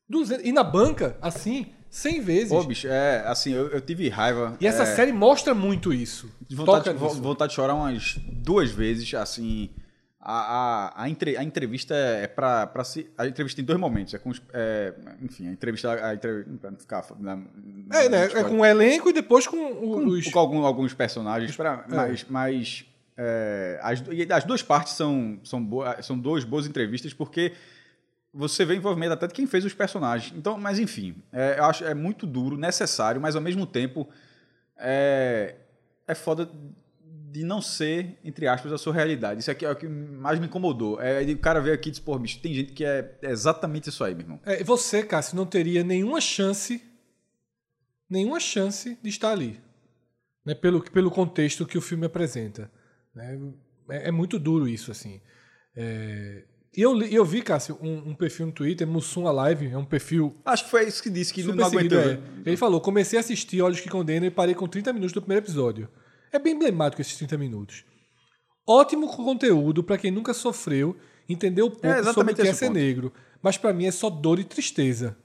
200, 0.10 0.46
e 0.46 0.52
na 0.52 0.64
banca, 0.64 1.18
assim, 1.22 1.68
100 1.90 2.22
vezes. 2.22 2.50
Pô, 2.50 2.64
bicho, 2.64 2.88
é, 2.88 3.24
assim, 3.26 3.54
eu, 3.54 3.68
eu 3.70 3.82
tive 3.82 4.10
raiva. 4.10 4.58
e 4.60 4.68
essa 4.68 4.84
é, 4.84 4.96
série 4.96 5.12
mostra 5.12 5.54
muito 5.54 5.94
isso. 5.94 6.30
de 6.48 6.56
vontade, 6.56 6.86
Toca 6.86 6.94
vontade 7.16 7.50
de 7.50 7.56
chorar 7.56 7.76
umas 7.76 8.18
duas 8.32 8.72
vezes, 8.72 9.14
assim. 9.14 9.70
A, 10.24 10.92
a, 10.94 11.04
a, 11.04 11.10
entre- 11.10 11.36
a 11.36 11.44
entrevista 11.44 11.96
é 11.96 12.28
pra, 12.28 12.68
pra 12.68 12.84
se. 12.84 13.10
A 13.18 13.26
entrevista 13.26 13.56
tem 13.58 13.66
dois 13.66 13.80
momentos. 13.80 14.14
É 14.14 14.20
com 14.20 14.30
os, 14.30 14.40
é, 14.54 14.94
enfim, 15.20 15.48
a 15.48 15.52
entrevista. 15.52 15.92
A 15.92 16.14
entrevista 16.14 16.52
pra 16.62 16.70
não 16.72 16.78
ficar. 16.78 17.04
Na, 17.20 17.40
É, 17.92 18.08
né? 18.08 18.26
É 18.26 18.44
com 18.44 18.60
o 18.60 18.66
elenco 18.66 19.10
e 19.10 19.14
depois 19.14 19.48
com 19.48 19.58
com, 19.76 20.06
os... 20.06 20.28
com 20.30 20.38
algum- 20.38 20.64
alguns 20.64 20.94
personagens, 20.94 21.56
pra, 21.56 21.86
mas, 21.90 22.26
mas 22.30 22.86
é, 23.18 23.80
as, 23.82 24.04
as 24.32 24.44
duas 24.44 24.62
partes 24.62 24.94
são, 24.94 25.40
são, 25.44 25.64
boa, 25.64 26.00
são 26.04 26.18
duas 26.20 26.44
boas 26.44 26.68
entrevistas, 26.68 27.14
porque 27.14 27.54
você 28.32 28.64
vê 28.64 28.74
o 28.74 28.78
envolvimento 28.78 29.14
até 29.14 29.26
de 29.26 29.34
quem 29.34 29.48
fez 29.48 29.66
os 29.66 29.74
personagens. 29.74 30.32
Então, 30.38 30.56
mas 30.58 30.78
enfim, 30.78 31.16
é, 31.34 31.56
eu 31.58 31.66
acho 31.66 31.84
é 31.84 31.96
muito 31.96 32.28
duro, 32.28 32.58
necessário, 32.58 33.20
mas 33.20 33.36
ao 33.36 33.42
mesmo 33.42 33.66
tempo 33.66 34.08
é, 34.78 35.56
é 36.08 36.14
foda 36.16 36.48
de 37.32 37.46
não 37.46 37.62
ser, 37.62 38.20
entre 38.26 38.46
aspas, 38.46 38.74
a 38.74 38.78
sua 38.78 38.94
realidade. 38.94 39.40
Isso 39.40 39.50
aqui 39.50 39.66
é 39.66 39.72
o 39.72 39.76
que 39.76 39.88
mais 39.88 40.38
me 40.38 40.48
incomodou. 40.48 41.02
É 41.02 41.24
o 41.24 41.38
cara 41.38 41.62
ver 41.62 41.72
aqui 41.72 41.88
e 41.88 41.92
diz, 41.92 42.00
pô, 42.00 42.20
bicho, 42.20 42.40
tem 42.42 42.54
gente 42.54 42.74
que 42.74 42.84
é 42.84 43.18
exatamente 43.22 43.88
isso 43.88 44.04
aí, 44.04 44.14
meu 44.14 44.24
irmão. 44.24 44.40
É, 44.46 44.62
você, 44.64 45.02
Cássio, 45.02 45.38
não 45.38 45.46
teria 45.46 45.82
nenhuma 45.82 46.20
chance, 46.20 46.84
nenhuma 48.10 48.40
chance 48.40 48.98
de 49.02 49.10
estar 49.10 49.32
ali, 49.32 49.58
né? 50.46 50.54
Pelo 50.54 50.84
pelo 50.84 51.10
contexto 51.10 51.66
que 51.66 51.78
o 51.78 51.82
filme 51.82 52.06
apresenta, 52.06 52.70
né? 53.16 53.40
É, 53.90 54.10
é 54.10 54.12
muito 54.12 54.38
duro 54.38 54.68
isso, 54.68 54.92
assim. 54.92 55.22
É, 55.74 56.44
e 56.76 56.82
eu, 56.82 57.02
eu 57.04 57.24
vi, 57.24 57.42
Cássio, 57.42 57.78
um, 57.82 58.10
um 58.10 58.14
perfil 58.14 58.48
no 58.48 58.52
Twitter, 58.52 58.86
Mussum 58.86 59.26
Alive, 59.26 59.68
é 59.68 59.78
um 59.78 59.86
perfil 59.86 60.36
Acho 60.44 60.66
que 60.66 60.72
foi 60.72 60.86
isso 60.86 61.02
que 61.02 61.10
disse 61.10 61.34
que 61.34 61.44
não 61.44 61.66
aguentou. 61.66 62.00
É. 62.00 62.20
Ele 62.46 62.58
falou: 62.58 62.82
comecei 62.82 63.18
a 63.18 63.22
assistir 63.22 63.62
Olhos 63.62 63.80
que 63.80 63.90
Condenam 63.90 64.28
e 64.28 64.32
parei 64.32 64.54
com 64.54 64.68
30 64.68 64.92
minutos 64.92 65.14
do 65.14 65.22
primeiro 65.22 65.46
episódio. 65.46 65.88
É 66.32 66.40
bem 66.40 66.54
emblemático 66.54 67.02
esses 67.02 67.16
30 67.18 67.38
minutos. 67.38 67.84
Ótimo 68.68 69.08
conteúdo 69.16 69.84
para 69.84 69.98
quem 69.98 70.12
nunca 70.12 70.34
sofreu, 70.34 70.96
entendeu 71.28 71.66
um 71.66 71.72
pouco 71.72 71.88
exatamente 71.88 72.14
sobre 72.14 72.32
o 72.34 72.36
que 72.36 72.42
é 72.48 72.54
ser 72.54 72.68
ponto. 72.68 72.76
negro. 72.76 73.14
Mas 73.42 73.58
para 73.58 73.74
mim 73.74 73.86
é 73.86 73.92
só 73.92 74.10
dor 74.10 74.40
e 74.40 74.44
tristeza. 74.44 75.18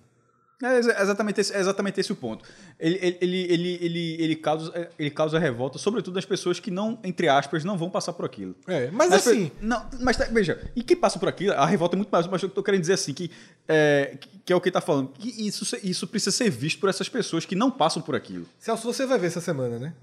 É 0.62 0.78
exa- 0.78 1.02
exatamente 1.02 1.38
esse, 1.38 1.52
é 1.54 1.60
exatamente 1.60 2.00
esse 2.00 2.10
o 2.10 2.16
ponto. 2.16 2.42
Ele, 2.80 2.98
ele, 3.20 3.36
ele, 3.52 3.78
ele, 3.78 4.16
ele, 4.22 4.36
causa, 4.36 4.90
ele 4.98 5.10
causa 5.10 5.38
revolta, 5.38 5.76
sobretudo 5.76 6.14
das 6.14 6.24
pessoas 6.24 6.58
que 6.58 6.70
não, 6.70 6.98
entre 7.04 7.28
aspas, 7.28 7.62
não 7.62 7.76
vão 7.76 7.90
passar 7.90 8.14
por 8.14 8.24
aquilo. 8.24 8.56
É, 8.66 8.90
mas 8.90 9.12
As 9.12 9.22
pe- 9.24 9.30
assim, 9.32 9.52
Não, 9.60 9.86
mas 10.00 10.16
tá- 10.16 10.24
veja, 10.32 10.70
e 10.74 10.82
quem 10.82 10.96
passa 10.96 11.18
por 11.18 11.28
aquilo, 11.28 11.52
a 11.52 11.66
revolta 11.66 11.94
é 11.94 11.98
muito 11.98 12.08
mais, 12.08 12.26
mas 12.26 12.42
eu 12.42 12.48
tô 12.48 12.62
querendo 12.62 12.80
dizer 12.80 12.94
assim, 12.94 13.12
que 13.12 13.30
é, 13.68 14.16
que- 14.46 14.50
é 14.50 14.56
o 14.56 14.60
que 14.62 14.68
ele 14.70 14.72
tá 14.72 14.80
falando, 14.80 15.08
que 15.12 15.46
isso, 15.46 15.76
isso 15.84 16.06
precisa 16.06 16.34
ser 16.34 16.48
visto 16.48 16.80
por 16.80 16.88
essas 16.88 17.06
pessoas 17.08 17.44
que 17.44 17.54
não 17.54 17.70
passam 17.70 18.00
por 18.00 18.14
aquilo. 18.16 18.46
Celso, 18.58 18.90
você 18.90 19.04
vai 19.04 19.18
ver 19.18 19.26
essa 19.26 19.42
semana, 19.42 19.78
né? 19.78 19.94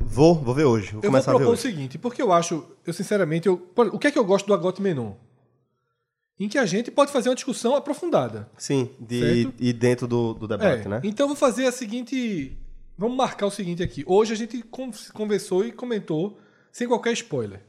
Vou, 0.00 0.34
vou 0.34 0.54
ver 0.54 0.64
hoje. 0.64 0.86
Vou 0.92 0.98
Eu 0.98 1.02
vou 1.02 1.10
começar 1.10 1.30
a 1.30 1.34
ver 1.34 1.38
propor 1.40 1.54
o 1.54 1.56
seguinte, 1.56 1.98
porque 1.98 2.22
eu 2.22 2.32
acho, 2.32 2.64
eu 2.86 2.92
sinceramente, 2.92 3.46
eu, 3.46 3.70
o 3.76 3.98
que 3.98 4.06
é 4.06 4.10
que 4.10 4.18
eu 4.18 4.24
gosto 4.24 4.46
do 4.46 4.54
Agote 4.54 4.80
Menon? 4.80 5.12
Em 6.38 6.48
que 6.48 6.58
a 6.58 6.66
gente 6.66 6.90
pode 6.90 7.10
fazer 7.10 7.28
uma 7.30 7.34
discussão 7.34 7.74
aprofundada. 7.74 8.48
Sim, 8.58 8.90
de, 9.00 9.48
e 9.58 9.72
dentro 9.72 10.06
do, 10.06 10.34
do 10.34 10.46
debate, 10.46 10.84
É, 10.86 10.88
né? 10.88 11.00
Então 11.02 11.24
eu 11.24 11.28
vou 11.28 11.36
fazer 11.36 11.66
a 11.66 11.72
seguinte. 11.72 12.56
Vamos 12.98 13.16
marcar 13.16 13.46
o 13.46 13.50
seguinte 13.50 13.82
aqui. 13.82 14.04
Hoje 14.06 14.32
a 14.34 14.36
gente 14.36 14.62
con- 14.62 14.90
conversou 15.14 15.64
e 15.64 15.72
comentou 15.72 16.38
sem 16.70 16.86
qualquer 16.86 17.12
spoiler. 17.14 17.62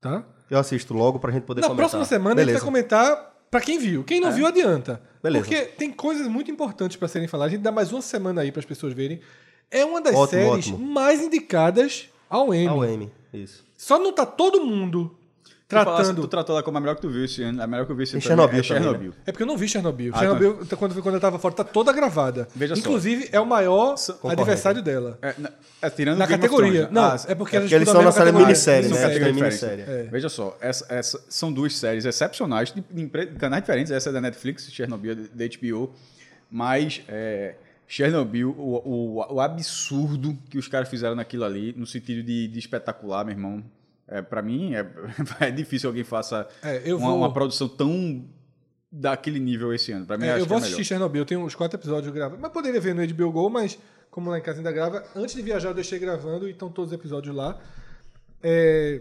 Tá? 0.00 0.24
Eu 0.48 0.58
assisto 0.58 0.94
logo 0.94 1.18
pra 1.18 1.32
gente 1.32 1.42
poder 1.42 1.60
Na 1.60 1.66
comentar. 1.68 1.90
próxima 1.90 2.04
semana 2.04 2.36
Beleza. 2.36 2.50
a 2.58 2.60
gente 2.60 2.64
vai 2.64 2.72
comentar 2.72 3.34
pra 3.50 3.60
quem 3.60 3.78
viu. 3.80 4.04
Quem 4.04 4.20
não 4.20 4.30
viu, 4.32 4.46
adianta. 4.46 5.02
Beleza. 5.20 5.44
Porque 5.44 5.62
tem 5.62 5.90
coisas 5.92 6.28
muito 6.28 6.50
importantes 6.52 6.96
pra 6.96 7.08
serem 7.08 7.26
faladas. 7.26 7.52
A 7.52 7.56
gente 7.56 7.64
dá 7.64 7.72
mais 7.72 7.92
uma 7.92 8.00
semana 8.00 8.42
aí 8.42 8.52
para 8.52 8.60
as 8.60 8.66
pessoas 8.66 8.92
verem. 8.92 9.20
É 9.70 9.84
uma 9.84 10.00
das 10.00 10.14
Ótimo, 10.14 10.40
séries 10.42 10.66
ótimo. 10.68 10.78
mais 10.78 11.22
indicadas 11.22 12.08
ao 12.28 12.54
Emmy. 12.54 12.66
Ah, 12.68 12.74
o 12.74 12.84
M, 12.84 13.10
isso. 13.32 13.64
Só 13.76 13.98
não 13.98 14.12
tá 14.12 14.24
todo 14.26 14.64
mundo 14.64 15.14
Tu 15.68 15.74
falasse- 15.76 15.96
tratando. 16.04 16.22
Tu 16.22 16.28
tratou 16.28 16.54
ela 16.56 16.62
como 16.62 16.78
a 16.78 16.80
melhor 16.80 16.94
que 16.96 17.02
tu 17.02 17.10
viu 17.10 17.22
esse 17.26 17.42
ano, 17.42 17.62
a 17.62 17.66
melhor 17.66 17.84
que 17.84 17.92
eu 17.92 17.96
vi 17.96 18.04
esse 18.04 18.14
ano 18.14 18.22
Chernobyl 18.22 18.58
é 18.60 18.62
também, 18.62 18.70
né? 18.80 18.84
Chernobyl. 18.86 19.12
É 19.26 19.30
porque 19.32 19.42
eu 19.42 19.46
não 19.46 19.56
vi 19.58 19.68
Chernobyl. 19.68 20.12
Ah, 20.14 20.18
Chernobyl, 20.20 20.58
quando, 20.78 21.02
quando 21.02 21.14
eu 21.16 21.20
tava 21.20 21.38
fora, 21.38 21.54
tá 21.54 21.64
toda 21.64 21.92
gravada. 21.92 22.48
Veja 22.56 22.74
só. 22.74 22.80
Inclusive, 22.80 23.28
é 23.30 23.38
o 23.38 23.44
maior 23.44 23.94
Concorrente. 23.96 24.40
adversário 24.40 24.82
dela. 24.82 25.18
É, 25.20 25.34
na- 25.36 25.50
é, 25.82 25.90
tirando 25.90 26.16
Na 26.18 26.26
categoria. 26.26 26.86
Thrones. 26.86 26.90
Não, 26.94 27.02
Ah, 27.02 27.16
é 27.28 27.34
porque, 27.34 27.56
É 27.56 27.60
porque 27.60 27.74
eles 27.74 27.88
são 27.90 28.02
na 28.02 28.10
série 28.12 28.32
minissérie, 28.32 28.88
né? 28.88 29.04
Acho 29.04 29.18
que 29.18 29.24
é 29.24 29.32
minissérie. 29.32 29.84
Veja 30.10 30.30
só, 30.30 30.56
essa, 30.62 30.86
essa- 30.88 31.22
são 31.28 31.52
duas 31.52 31.76
séries 31.76 32.06
excepcionais, 32.06 32.72
de, 32.72 32.80
de 32.90 33.02
empre- 33.02 33.26
canais 33.38 33.62
diferentes. 33.62 33.92
Essa 33.92 34.08
é 34.08 34.12
da 34.14 34.22
Netflix, 34.22 34.72
Chernobyl 34.72 35.14
da 35.34 35.44
HBO. 35.44 35.90
Mas 36.50 37.02
é, 37.08 37.54
Chernobyl, 37.90 38.50
o, 38.50 38.76
o, 39.18 39.34
o 39.34 39.40
absurdo 39.40 40.36
que 40.50 40.58
os 40.58 40.68
caras 40.68 40.88
fizeram 40.90 41.16
naquilo 41.16 41.44
ali, 41.44 41.72
no 41.76 41.86
sentido 41.86 42.22
de, 42.22 42.46
de 42.46 42.58
espetacular, 42.58 43.24
meu 43.24 43.32
irmão. 43.34 43.64
É, 44.06 44.20
para 44.22 44.42
mim, 44.42 44.74
é, 44.74 44.86
é 45.40 45.50
difícil 45.50 45.88
alguém 45.88 46.04
faça 46.04 46.46
É, 46.62 46.94
uma, 46.94 46.98
vou- 47.08 47.16
uma 47.16 47.32
produção 47.32 47.66
tão 47.68 48.24
daquele 48.92 49.40
nível 49.40 49.72
esse 49.72 49.90
ano. 49.90 50.04
Para 50.06 50.18
mim, 50.18 50.26
É, 50.26 50.32
acho 50.32 50.42
eu 50.42 50.46
vou 50.46 50.58
é 50.58 50.60
assistir. 50.60 50.84
Chernobyl, 50.84 51.22
eu 51.22 51.26
tenho 51.26 51.40
uns 51.40 51.54
quatro 51.54 51.78
episódios 51.78 52.12
gravados. 52.12 52.40
Mas 52.40 52.52
poderia 52.52 52.80
ver 52.80 52.94
no 52.94 53.06
HBO 53.14 53.32
Go, 53.32 53.48
mas 53.50 53.78
como 54.10 54.30
lá 54.30 54.38
em 54.38 54.42
casa 54.42 54.58
ainda 54.58 54.70
grava, 54.72 55.02
antes 55.16 55.34
de 55.34 55.42
viajar 55.42 55.70
eu 55.70 55.74
deixei 55.74 55.98
gravando 55.98 56.46
e 56.46 56.52
estão 56.52 56.70
todos 56.70 56.92
os 56.92 56.98
episódios 56.98 57.34
lá. 57.34 57.58
É, 58.42 59.00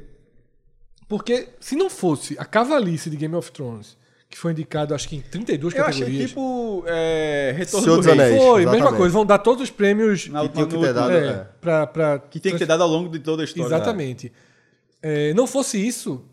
Porque 1.08 1.50
se 1.60 1.76
não 1.76 1.90
fosse 1.90 2.36
a 2.40 2.46
cavalice 2.46 3.10
de 3.10 3.16
Game 3.18 3.36
of 3.36 3.52
Thrones, 3.52 3.98
que 4.30 4.38
foi 4.38 4.52
indicado 4.52 4.94
acho 4.94 5.08
que 5.08 5.16
em 5.16 5.22
32 5.22 5.74
Eu 5.74 5.86
achei 5.86 6.02
categorias. 6.02 6.30
tipo 6.30 6.84
é, 6.88 7.54
Retorno 7.58 7.84
Senhor 7.84 7.96
do 7.96 8.02
dos 8.02 8.06
Rei. 8.08 8.14
Anéis. 8.26 8.42
Foi, 8.44 8.60
mesma 8.60 8.76
exatamente. 8.76 8.98
coisa. 8.98 9.14
Vão 9.14 9.26
dar 9.26 9.38
todos 9.40 9.64
os 9.64 9.70
prêmios 9.70 10.28
Na- 10.28 10.42
Que 10.42 10.50
tinha 10.50 10.66
que 10.68 10.78
ter 10.78 10.94
dado. 10.94 11.12
é, 11.12 11.28
é. 11.28 11.48
pra, 11.62 11.88
pra- 11.88 12.20
Que 12.20 12.40
tem 12.40 12.52
que 12.52 12.58
ter 12.60 12.66
dado 12.66 12.84
ao 12.84 12.90
longo 12.90 13.10
de 13.10 13.20
toda 13.20 13.44
a 13.44 13.46
história. 13.46 13.68
Exatamente. 13.68 14.32
É, 15.02 15.34
não 15.34 15.48
fosse 15.48 15.78
isso, 15.86 16.26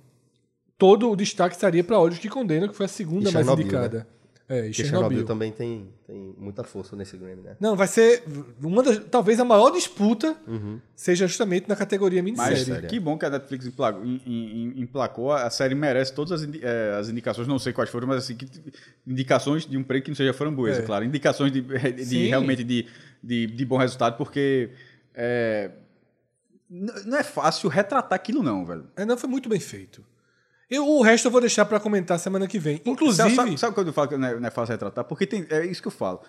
todo 0.76 1.10
o 1.10 1.16
destaque 1.16 1.55
estaria 1.55 1.84
para 1.84 1.98
Olhos 1.98 2.18
que 2.18 2.28
Condenam, 2.28 2.68
que 2.68 2.74
foi 2.74 2.86
a 2.86 2.89
segunda 2.89 3.31
mais 3.31 3.47
indicada. 3.48 4.06
É, 4.48 4.68
e 4.68 4.73
Chernobyl. 4.74 4.90
Chernobyl 5.10 5.24
também 5.24 5.52
tem, 5.52 5.89
tem 6.06 6.14
muita 6.44 6.62
força 6.62 6.94
nesse 6.94 7.16
Grammy, 7.16 7.42
né? 7.42 7.56
Não, 7.58 7.74
vai 7.74 7.86
ser 7.89 8.23
uma 8.62 8.82
das, 8.82 8.98
talvez 9.10 9.40
a 9.40 9.44
maior 9.44 9.70
disputa 9.70 10.36
Uhum. 10.47 10.78
seja 10.94 11.26
justamente 11.26 11.68
na 11.68 11.74
categoria 11.74 12.23
Mas 12.23 12.32
minissérie. 12.32 12.86
que 12.89 13.00
bom 13.00 13.18
que 13.18 13.24
a 13.26 13.31
Netflix 13.31 13.66
emplacou, 13.66 14.05
em- 14.05 14.20
em- 14.26 14.81
emplacou. 14.82 15.32
A 15.32 15.48
série 15.50 15.74
merece 15.74 16.12
todas 16.14 16.32
as, 16.40 16.47
indi- 16.48 16.60
eh, 16.62 16.97
as 17.00 17.08
indicações, 17.08 17.48
não 17.48 17.58
sei 17.58 17.73
quais 17.73 17.90
foram, 17.90 18.06
mas 18.06 18.18
assim, 18.18 18.36
que- 18.36 18.47
indicações 19.06 19.66
de 19.66 19.76
um 19.76 19.82
prêmio 19.82 20.05
que 20.05 20.10
não 20.10 20.16
seja 20.16 20.32
framboesa, 20.32 20.81
É. 20.81 20.82
claro. 20.84 21.05
Indicações 21.05 21.50
de, 21.52 21.60
de 21.60 22.26
realmente 22.28 22.62
de, 22.62 22.86
de, 23.23 23.47
de 23.47 23.64
bom 23.64 23.76
resultado, 23.78 24.16
porque 24.16 24.70
é, 25.14 25.70
não 26.70 27.16
é 27.18 27.23
fácil 27.23 27.68
retratar 27.68 28.14
aquilo, 28.16 28.42
não, 28.42 28.64
velho. 28.64 28.86
É, 28.97 29.05
não 29.05 29.16
foi 29.16 29.28
muito 29.28 29.48
bem 29.48 29.60
feito. 29.60 30.05
Eu, 30.70 30.86
o 30.89 31.02
resto 31.02 31.26
eu 31.26 31.31
vou 31.31 31.41
deixar 31.41 31.65
para 31.65 31.78
comentar 31.78 32.18
semana 32.18 32.47
que 32.47 32.59
vem. 32.59 32.81
Inclusive, 32.84 33.34
Sabe, 33.34 33.59
sabe 33.59 33.75
quando 33.75 33.89
eu 33.89 33.93
falo 33.93 34.09
que 34.09 34.17
não 34.17 34.28
é, 34.28 34.41
não 34.41 34.47
é 34.49 34.51
fácil 34.51 34.73
retratar? 34.73 35.05
Porque 35.05 35.26
tem, 35.26 35.47
é 35.51 35.65
isso 35.67 35.83
que 35.83 35.89
eu 35.89 35.93
falo. 35.93 36.20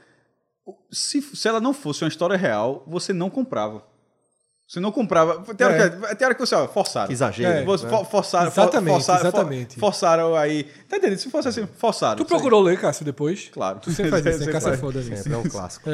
Se, 0.92 1.22
se 1.22 1.48
ela 1.48 1.62
não 1.62 1.74
fosse 1.74 2.04
uma 2.04 2.08
história 2.10 2.36
real, 2.36 2.84
você 2.88 3.14
não 3.14 3.30
comprava. 3.30 3.84
Você 4.68 4.80
não 4.80 4.92
comprava. 4.92 5.44
Tem 5.54 5.68
hora, 5.68 5.90
que, 5.92 6.16
tem 6.16 6.26
hora 6.26 6.34
que 6.34 6.42
você, 6.42 6.56
ó, 6.56 6.68
forçaram. 6.68 7.12
Exagero. 7.12 7.52
É. 7.52 7.60
Né? 7.60 7.90
for- 7.90 8.06
forçaram, 8.06 8.50
for- 8.52 8.62
Exatamente, 8.62 8.94
forçaram, 8.96 9.20
for- 9.20 9.28
exatamente. 9.28 9.80
forçaram 9.80 10.36
aí. 10.36 10.64
Tá 10.90 10.98
entendendo? 10.98 11.20
Se 11.20 11.30
fosse 11.30 11.48
assim, 11.48 11.68
forçaram. 11.78 12.18
tu 12.18 12.26
procurou 12.26 12.62
ler, 12.64 12.80
Cássio, 12.80 13.06
depois? 13.06 13.48
Claro. 13.54 13.80
Tu 13.80 13.92
sempre 13.92 14.10
faz 14.12 14.26
isso, 14.26 14.46
né? 14.46 14.52
Cássio 14.52 14.70
é 14.74 14.78
foda 14.78 15.00
nisso. 15.02 15.18
Sempre 15.24 15.34
é 15.34 15.38
um 15.38 15.44
clássico. 15.48 15.88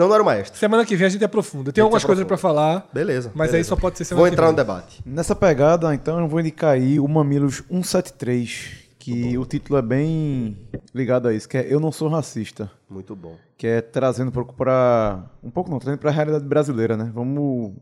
Senão 0.00 0.08
não 0.08 0.14
era 0.14 0.22
o 0.22 0.26
maestro. 0.26 0.58
Semana 0.58 0.86
que 0.86 0.96
vem 0.96 1.06
a 1.06 1.10
gente 1.10 1.22
aprofunda. 1.22 1.70
Tem 1.72 1.82
algumas 1.82 2.02
coisas 2.02 2.24
para 2.24 2.38
falar, 2.38 2.88
Beleza. 2.90 3.30
mas 3.34 3.48
aí 3.48 3.52
beleza. 3.52 3.68
só 3.68 3.76
pode 3.76 3.98
ser 3.98 4.06
semana 4.06 4.22
Vou 4.22 4.30
que 4.30 4.34
entrar 4.34 4.46
vem. 4.46 4.52
no 4.52 4.56
debate. 4.56 5.02
Nessa 5.04 5.36
pegada, 5.36 5.94
então, 5.94 6.18
eu 6.18 6.26
vou 6.26 6.40
indicar 6.40 6.70
aí 6.70 6.98
o 6.98 7.06
Mamilos 7.06 7.62
173, 7.70 8.78
que 8.98 9.36
o 9.36 9.44
título 9.44 9.78
é 9.78 9.82
bem 9.82 10.56
ligado 10.94 11.28
a 11.28 11.34
isso, 11.34 11.46
que 11.46 11.58
é 11.58 11.66
Eu 11.70 11.78
Não 11.78 11.92
Sou 11.92 12.08
Racista, 12.08 12.70
Muito 12.88 13.14
bom. 13.14 13.36
que 13.58 13.66
é 13.66 13.82
trazendo 13.82 14.28
um 14.28 14.32
pouco 14.32 14.54
pra... 14.54 15.22
Um 15.42 15.50
pouco 15.50 15.70
não, 15.70 15.78
trazendo 15.78 16.00
pra 16.00 16.10
realidade 16.10 16.46
brasileira, 16.46 16.96
né? 16.96 17.10
Vamos 17.14 17.74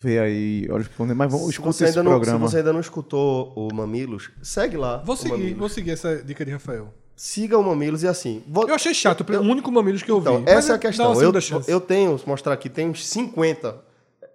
ver 0.00 0.20
aí, 0.20 0.66
olha 0.70 0.84
que 0.84 1.02
mas 1.02 1.30
vamos 1.30 1.44
Se 1.48 1.50
escutar 1.50 1.84
esse 1.84 1.96
não, 1.98 2.04
se 2.04 2.08
programa. 2.18 2.48
você 2.48 2.56
ainda 2.58 2.72
não 2.72 2.80
escutou 2.80 3.52
o 3.54 3.74
Mamilos, 3.74 4.30
segue 4.40 4.78
lá. 4.78 5.02
Vou 5.04 5.16
seguir, 5.16 5.52
vou 5.52 5.68
seguir 5.68 5.90
essa 5.90 6.16
dica 6.24 6.46
de 6.46 6.52
Rafael. 6.52 6.94
Siga 7.16 7.58
o 7.58 7.62
Mamilos 7.62 8.02
e 8.02 8.08
assim. 8.08 8.44
Vou... 8.46 8.68
Eu 8.68 8.74
achei 8.74 8.92
chato, 8.92 9.22
o 9.22 9.40
único 9.40 9.72
Mamilos 9.72 10.02
que 10.02 10.10
eu 10.10 10.20
vi. 10.20 10.28
Então, 10.28 10.40
Mas 10.42 10.52
essa 10.52 10.72
é 10.72 10.76
a 10.76 10.78
questão. 10.78 11.20
Eu, 11.20 11.32
eu 11.66 11.80
tenho, 11.80 12.14
vou 12.16 12.26
mostrar 12.26 12.52
aqui, 12.52 12.68
tem 12.68 12.90
uns 12.90 13.06
50 13.08 13.74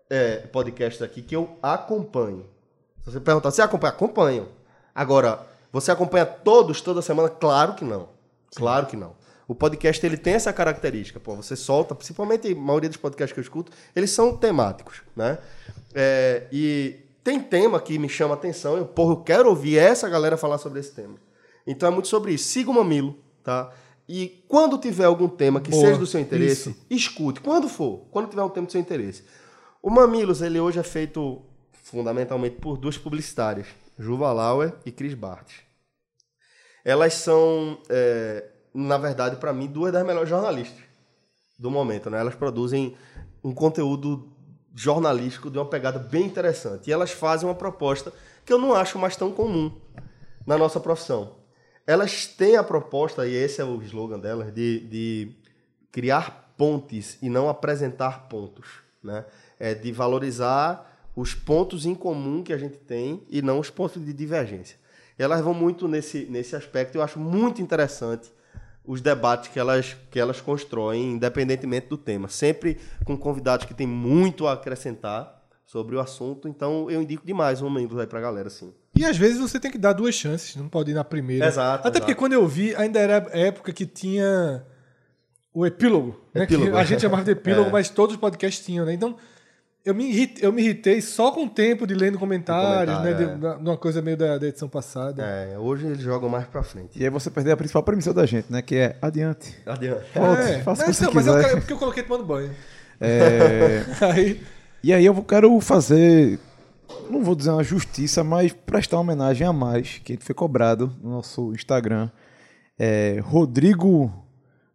é, 0.09 0.37
podcasts 0.47 1.01
aqui 1.01 1.21
que 1.21 1.35
eu 1.35 1.57
acompanho. 1.61 2.45
Se 3.03 3.11
você 3.11 3.19
perguntar, 3.19 3.51
você 3.51 3.61
acompanha? 3.61 3.93
Acompanho. 3.93 4.47
Agora, 4.95 5.45
você 5.71 5.91
acompanha 5.91 6.25
todos, 6.25 6.81
toda 6.81 7.03
semana? 7.03 7.29
Claro 7.29 7.75
que 7.75 7.85
não. 7.85 8.09
Claro 8.55 8.87
que 8.87 8.97
não. 8.97 9.15
O 9.47 9.53
podcast 9.53 10.03
ele 10.05 10.17
tem 10.17 10.33
essa 10.33 10.51
característica. 10.51 11.19
Pô, 11.19 11.35
você 11.35 11.55
solta, 11.55 11.93
principalmente 11.93 12.51
a 12.51 12.55
maioria 12.55 12.89
dos 12.89 12.97
podcasts 12.97 13.33
que 13.33 13.39
eu 13.39 13.43
escuto, 13.43 13.71
eles 13.95 14.09
são 14.09 14.35
temáticos, 14.35 15.01
né? 15.15 15.37
É, 15.93 16.47
e 16.51 16.99
tem 17.23 17.39
tema 17.39 17.79
que 17.79 17.99
me 17.99 18.09
chama 18.09 18.33
a 18.33 18.37
atenção. 18.37 18.77
Eu, 18.77 18.85
porra, 18.85 19.13
eu 19.13 19.17
quero 19.17 19.49
ouvir 19.49 19.77
essa 19.77 20.09
galera 20.09 20.35
falar 20.35 20.57
sobre 20.57 20.79
esse 20.79 20.91
tema. 20.91 21.15
Então 21.65 21.89
é 21.89 21.91
muito 21.91 22.07
sobre 22.07 22.33
isso. 22.33 22.45
Siga 22.49 22.71
o 22.71 22.73
Mamilo, 22.73 23.17
tá? 23.43 23.71
E 24.07 24.43
quando 24.47 24.77
tiver 24.77 25.05
algum 25.05 25.29
tema 25.29 25.61
que 25.61 25.71
Boa, 25.71 25.85
seja 25.85 25.97
do 25.97 26.05
seu 26.05 26.19
interesse, 26.19 26.71
isso. 26.71 26.85
escute. 26.89 27.39
Quando 27.39 27.69
for, 27.69 28.05
quando 28.11 28.29
tiver 28.29 28.43
um 28.43 28.49
tema 28.49 28.65
do 28.65 28.71
seu 28.71 28.81
interesse. 28.81 29.23
O 29.81 29.89
Mamilos, 29.89 30.41
ele 30.41 30.59
hoje 30.59 30.79
é 30.79 30.83
feito 30.83 31.41
fundamentalmente 31.71 32.57
por 32.57 32.77
duas 32.77 32.97
publicitárias, 32.97 33.67
Juva 33.97 34.31
Lauer 34.31 34.73
e 34.85 34.91
Cris 34.91 35.13
Bartes. 35.13 35.55
Elas 36.83 37.13
são, 37.13 37.79
é, 37.89 38.49
na 38.73 38.97
verdade, 38.97 39.37
para 39.37 39.53
mim, 39.53 39.67
duas 39.67 39.91
das 39.91 40.05
melhores 40.05 40.29
jornalistas 40.29 40.83
do 41.57 41.71
momento. 41.71 42.09
Né? 42.09 42.19
Elas 42.19 42.35
produzem 42.35 42.95
um 43.43 43.53
conteúdo 43.53 44.31
jornalístico 44.73 45.49
de 45.49 45.57
uma 45.57 45.65
pegada 45.65 45.99
bem 45.99 46.25
interessante. 46.25 46.89
E 46.89 46.93
elas 46.93 47.11
fazem 47.11 47.47
uma 47.47 47.55
proposta 47.55 48.11
que 48.45 48.51
eu 48.51 48.57
não 48.57 48.73
acho 48.73 48.97
mais 48.97 49.15
tão 49.15 49.31
comum 49.31 49.71
na 50.45 50.57
nossa 50.57 50.79
profissão. 50.79 51.40
Elas 51.91 52.25
têm 52.25 52.55
a 52.55 52.63
proposta, 52.63 53.27
e 53.27 53.35
esse 53.35 53.59
é 53.59 53.65
o 53.65 53.81
slogan 53.81 54.17
delas, 54.17 54.53
de, 54.53 54.79
de 54.87 55.31
criar 55.91 56.53
pontes 56.55 57.17
e 57.21 57.29
não 57.29 57.49
apresentar 57.49 58.29
pontos. 58.29 58.65
Né? 59.03 59.25
É 59.59 59.73
de 59.73 59.91
valorizar 59.91 61.09
os 61.13 61.35
pontos 61.35 61.85
em 61.85 61.93
comum 61.93 62.43
que 62.43 62.53
a 62.53 62.57
gente 62.57 62.77
tem 62.77 63.21
e 63.29 63.41
não 63.41 63.59
os 63.59 63.69
pontos 63.69 64.05
de 64.05 64.13
divergência. 64.13 64.77
Elas 65.19 65.41
vão 65.41 65.53
muito 65.53 65.85
nesse, 65.85 66.27
nesse 66.29 66.55
aspecto. 66.55 66.95
Eu 66.95 67.01
acho 67.01 67.19
muito 67.19 67.61
interessante 67.61 68.31
os 68.85 69.01
debates 69.01 69.49
que 69.49 69.59
elas, 69.59 69.97
que 70.09 70.17
elas 70.17 70.39
constroem, 70.39 71.11
independentemente 71.11 71.89
do 71.89 71.97
tema. 71.97 72.29
Sempre 72.29 72.79
com 73.03 73.17
convidados 73.17 73.65
que 73.65 73.73
têm 73.73 73.85
muito 73.85 74.47
a 74.47 74.53
acrescentar 74.53 75.43
sobre 75.65 75.97
o 75.97 75.99
assunto. 75.99 76.47
Então, 76.47 76.89
eu 76.89 77.01
indico 77.01 77.25
demais 77.25 77.61
um 77.61 77.69
membro 77.69 77.99
aí 77.99 78.07
pra 78.07 78.21
galera, 78.21 78.49
sim. 78.49 78.73
E 79.01 79.05
às 79.05 79.17
vezes 79.17 79.39
você 79.39 79.59
tem 79.59 79.71
que 79.71 79.77
dar 79.77 79.93
duas 79.93 80.15
chances, 80.15 80.55
não 80.55 80.67
pode 80.69 80.91
ir 80.91 80.93
na 80.93 81.03
primeira. 81.03 81.45
Exato, 81.47 81.87
Até 81.87 81.99
porque 81.99 82.11
exato. 82.11 82.19
quando 82.19 82.33
eu 82.33 82.47
vi, 82.47 82.75
ainda 82.75 82.99
era 82.99 83.27
a 83.33 83.37
época 83.37 83.71
que 83.73 83.85
tinha 83.85 84.63
o 85.53 85.65
epílogo, 85.65 86.19
né? 86.33 86.43
Epílogo. 86.43 86.71
Que 86.71 86.77
a 86.77 86.83
gente 86.83 87.01
chamava 87.01 87.23
de 87.23 87.31
epílogo, 87.31 87.67
É. 87.69 87.71
mas 87.71 87.89
todos 87.89 88.15
os 88.15 88.19
podcasts 88.21 88.65
tinham, 88.65 88.85
né? 88.85 88.93
Então, 88.93 89.15
Eu 89.83 89.95
me, 89.95 90.07
irritei, 90.11 90.45
eu 90.47 90.53
me 90.53 90.61
irritei 90.61 91.01
só 91.01 91.31
com 91.31 91.45
o 91.45 91.49
tempo 91.49 91.87
de 91.87 91.95
lendo 91.95 92.19
comentários, 92.19 92.95
comentário, 92.95 93.27
né? 93.39 93.49
é. 93.49 93.55
De, 93.55 93.61
uma 93.67 93.75
coisa 93.77 93.99
meio 93.99 94.15
da, 94.15 94.37
da 94.37 94.47
edição 94.47 94.69
passada. 94.69 95.23
É, 95.23 95.57
hoje 95.57 95.87
eles 95.87 96.01
jogam 96.01 96.29
mais 96.29 96.45
pra 96.45 96.61
frente. 96.61 96.99
E 96.99 97.03
aí 97.03 97.09
você 97.09 97.31
perdeu 97.31 97.53
a 97.53 97.57
principal 97.57 97.81
premissa 97.81 98.13
da 98.13 98.23
gente, 98.27 98.45
né? 98.51 98.61
Que 98.61 98.75
é 98.75 98.95
adiante. 99.01 99.57
Adiante. 99.65 100.05
Volte, 100.13 100.41
É, 100.43 100.59
faça 100.59 100.83
o 100.83 100.85
que 100.85 100.89
mas, 100.91 100.97
você 100.97 101.05
não, 101.05 101.13
mas 101.13 101.27
eu, 101.27 101.57
porque 101.57 101.73
eu 101.73 101.77
coloquei 101.79 102.03
tomando 102.03 102.23
banho. 102.25 102.51
É, 102.99 103.83
Aí, 104.13 104.41
E 104.83 104.93
aí 104.93 105.05
eu 105.05 105.15
quero 105.23 105.59
fazer, 105.59 106.39
não 107.09 107.23
vou 107.23 107.35
dizer 107.35 107.51
uma 107.51 107.63
justiça, 107.63 108.23
mas 108.23 108.53
prestar 108.53 108.99
homenagem 108.99 109.45
a 109.45 109.53
mais, 109.53 109.99
que 109.99 110.17
foi 110.17 110.33
cobrado 110.33 110.95
no 111.01 111.11
nosso 111.11 111.51
Instagram. 111.53 112.09
É, 112.77 113.19
Rodrigo 113.23 114.11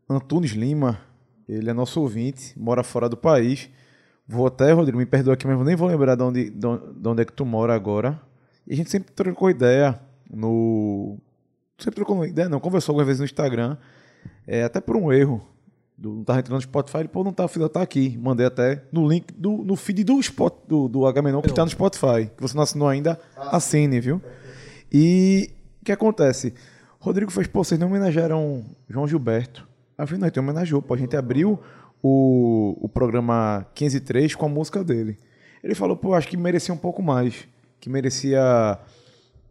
Antunes 0.09 0.53
Lima, 0.53 1.01
ele 1.49 1.71
é 1.71 1.73
nosso 1.73 2.01
ouvinte, 2.01 2.53
mora 2.59 2.83
fora 2.83 3.09
do 3.09 3.17
país. 3.17 3.71
Vou 4.29 4.47
até, 4.47 4.73
Rodrigo, 4.73 4.99
me 4.99 5.07
perdoa 5.07 5.35
aqui, 5.35 5.47
mas 5.47 5.59
nem 5.65 5.77
vou 5.77 5.89
lembrar 5.89 6.15
de 6.15 6.23
onde 6.23 6.51
de 6.51 7.09
onde 7.09 7.23
é 7.23 7.25
que 7.25 7.33
tu 7.33 7.47
mora 7.47 7.75
agora. 7.75 8.21
E 8.67 8.75
a 8.75 8.77
gente 8.77 8.91
sempre 8.91 9.13
trocou 9.13 9.49
ideia 9.49 10.01
no... 10.31 11.19
Sempre 11.79 11.97
trocou 11.97 12.25
ideia, 12.25 12.49
não, 12.49 12.59
conversou 12.59 12.93
algumas 12.93 13.07
vezes 13.07 13.21
no 13.21 13.27
Instagram, 13.27 13.77
é, 14.47 14.65
até 14.65 14.81
por 14.81 14.97
um 14.97 15.13
erro 15.13 15.47
do, 15.97 16.15
não 16.15 16.25
tava 16.25 16.41
entrando 16.41 16.57
no 16.57 16.63
Spotify, 16.63 16.99
ele, 16.99 17.09
pô, 17.09 17.25
não 17.25 17.33
tá, 17.33 17.49
filho, 17.49 17.69
tá 17.69 17.81
aqui. 17.81 18.19
Mandei 18.21 18.47
até 18.47 18.83
no 18.93 19.09
link 19.09 19.33
do 19.33 19.65
no 19.65 19.77
feed 19.77 20.05
do 20.05 20.21
Spot, 20.21 20.55
do, 20.69 20.89
do 20.89 21.07
Agamenon 21.07 21.41
que 21.41 21.53
tá 21.53 21.65
no 21.65 21.71
Spotify. 21.71 22.31
Que 22.37 22.43
você 22.43 22.55
não 22.55 22.63
assinou 22.63 22.89
ainda, 22.89 23.19
assine, 23.37 23.99
viu? 24.01 24.21
E 24.93 25.51
o 25.81 25.85
que 25.85 25.93
acontece? 25.93 26.55
Rodrigo 27.01 27.31
fez, 27.31 27.47
pô, 27.47 27.65
vocês 27.65 27.81
não 27.81 27.87
homenagearam 27.87 28.65
João 28.89 29.07
Gilberto. 29.07 29.67
Aí 29.97 30.03
eu 30.03 30.07
falei, 30.07 30.29
então 30.29 30.43
homenageou, 30.43 30.83
pô, 30.83 30.95
a 30.95 30.99
gente 30.99 31.17
abriu 31.17 31.59
o, 32.03 32.77
o 32.81 32.89
programa 32.89 33.67
503 33.75 34.35
com 34.35 34.47
a 34.47 34.49
música 34.49 34.85
dele. 34.85 35.17
Ele 35.63 35.75
falou, 35.75 35.97
pô, 35.97 36.15
acho 36.15 36.29
que 36.29 36.37
merecia 36.37 36.75
um 36.75 36.79
pouco 36.79 37.03
mais. 37.03 37.49
Que 37.81 37.89
merecia 37.89 38.79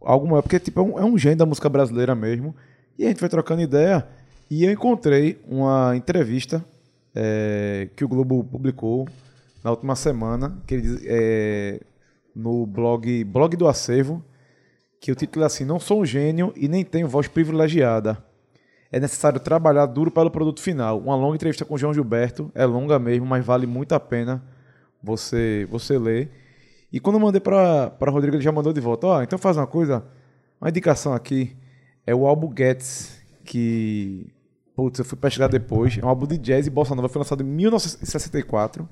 algo 0.00 0.26
maior, 0.26 0.42
porque 0.42 0.60
tipo, 0.60 0.80
é, 0.80 0.82
um, 0.82 0.98
é 1.00 1.04
um 1.04 1.18
gênio 1.18 1.38
da 1.38 1.46
música 1.46 1.68
brasileira 1.68 2.14
mesmo. 2.14 2.54
E 2.98 3.04
a 3.04 3.08
gente 3.08 3.18
foi 3.18 3.28
trocando 3.28 3.60
ideia 3.60 4.06
e 4.50 4.64
eu 4.64 4.70
encontrei 4.70 5.40
uma 5.46 5.96
entrevista 5.96 6.64
é, 7.14 7.88
que 7.96 8.04
o 8.04 8.08
Globo 8.08 8.44
publicou 8.44 9.08
na 9.64 9.70
última 9.70 9.96
semana, 9.96 10.62
que 10.66 10.74
ele 10.74 10.82
diz, 10.82 11.02
é, 11.04 11.80
no 12.34 12.66
blog, 12.66 13.24
blog 13.24 13.56
do 13.56 13.66
Acervo, 13.66 14.22
que 15.00 15.10
o 15.10 15.14
título 15.14 15.42
é 15.42 15.46
assim: 15.46 15.64
Não 15.64 15.80
sou 15.80 16.02
um 16.02 16.06
gênio 16.06 16.52
e 16.54 16.68
nem 16.68 16.84
tenho 16.84 17.08
voz 17.08 17.26
privilegiada. 17.26 18.22
É 18.92 19.00
necessário 19.00 19.40
trabalhar 19.40 19.86
duro 19.86 20.10
pelo 20.10 20.30
produto 20.30 20.60
final. 20.60 21.00
Uma 21.00 21.16
longa 21.16 21.34
entrevista 21.34 21.64
com 21.64 21.74
o 21.74 21.78
João 21.78 21.92
Gilberto, 21.92 22.50
é 22.54 22.64
longa 22.64 22.98
mesmo, 22.98 23.26
mas 23.26 23.44
vale 23.44 23.66
muito 23.66 23.92
a 23.94 24.00
pena 24.00 24.42
você 25.02 25.66
você 25.70 25.98
ler. 25.98 26.30
E 26.92 27.00
quando 27.00 27.16
eu 27.16 27.20
mandei 27.20 27.40
para 27.40 27.92
Rodrigo, 28.00 28.36
ele 28.36 28.44
já 28.44 28.52
mandou 28.52 28.72
de 28.72 28.80
volta. 28.80 29.06
Ó, 29.06 29.22
então 29.22 29.38
faz 29.38 29.56
uma 29.56 29.66
coisa, 29.66 30.04
uma 30.60 30.70
indicação 30.70 31.12
aqui. 31.12 31.56
É 32.06 32.14
o 32.14 32.52
Gets, 32.56 33.20
que. 33.44 34.26
Putz, 34.76 34.98
eu 34.98 35.06
fui 35.06 35.16
pesquisar 35.16 35.48
depois. 35.48 35.96
É 35.96 36.04
um 36.04 36.08
álbum 36.08 36.26
de 36.26 36.36
jazz 36.36 36.66
e 36.66 36.70
bossa 36.70 36.94
nova. 36.94 37.08
Foi 37.08 37.20
lançado 37.20 37.42
em 37.42 37.46
1964. 37.46 38.86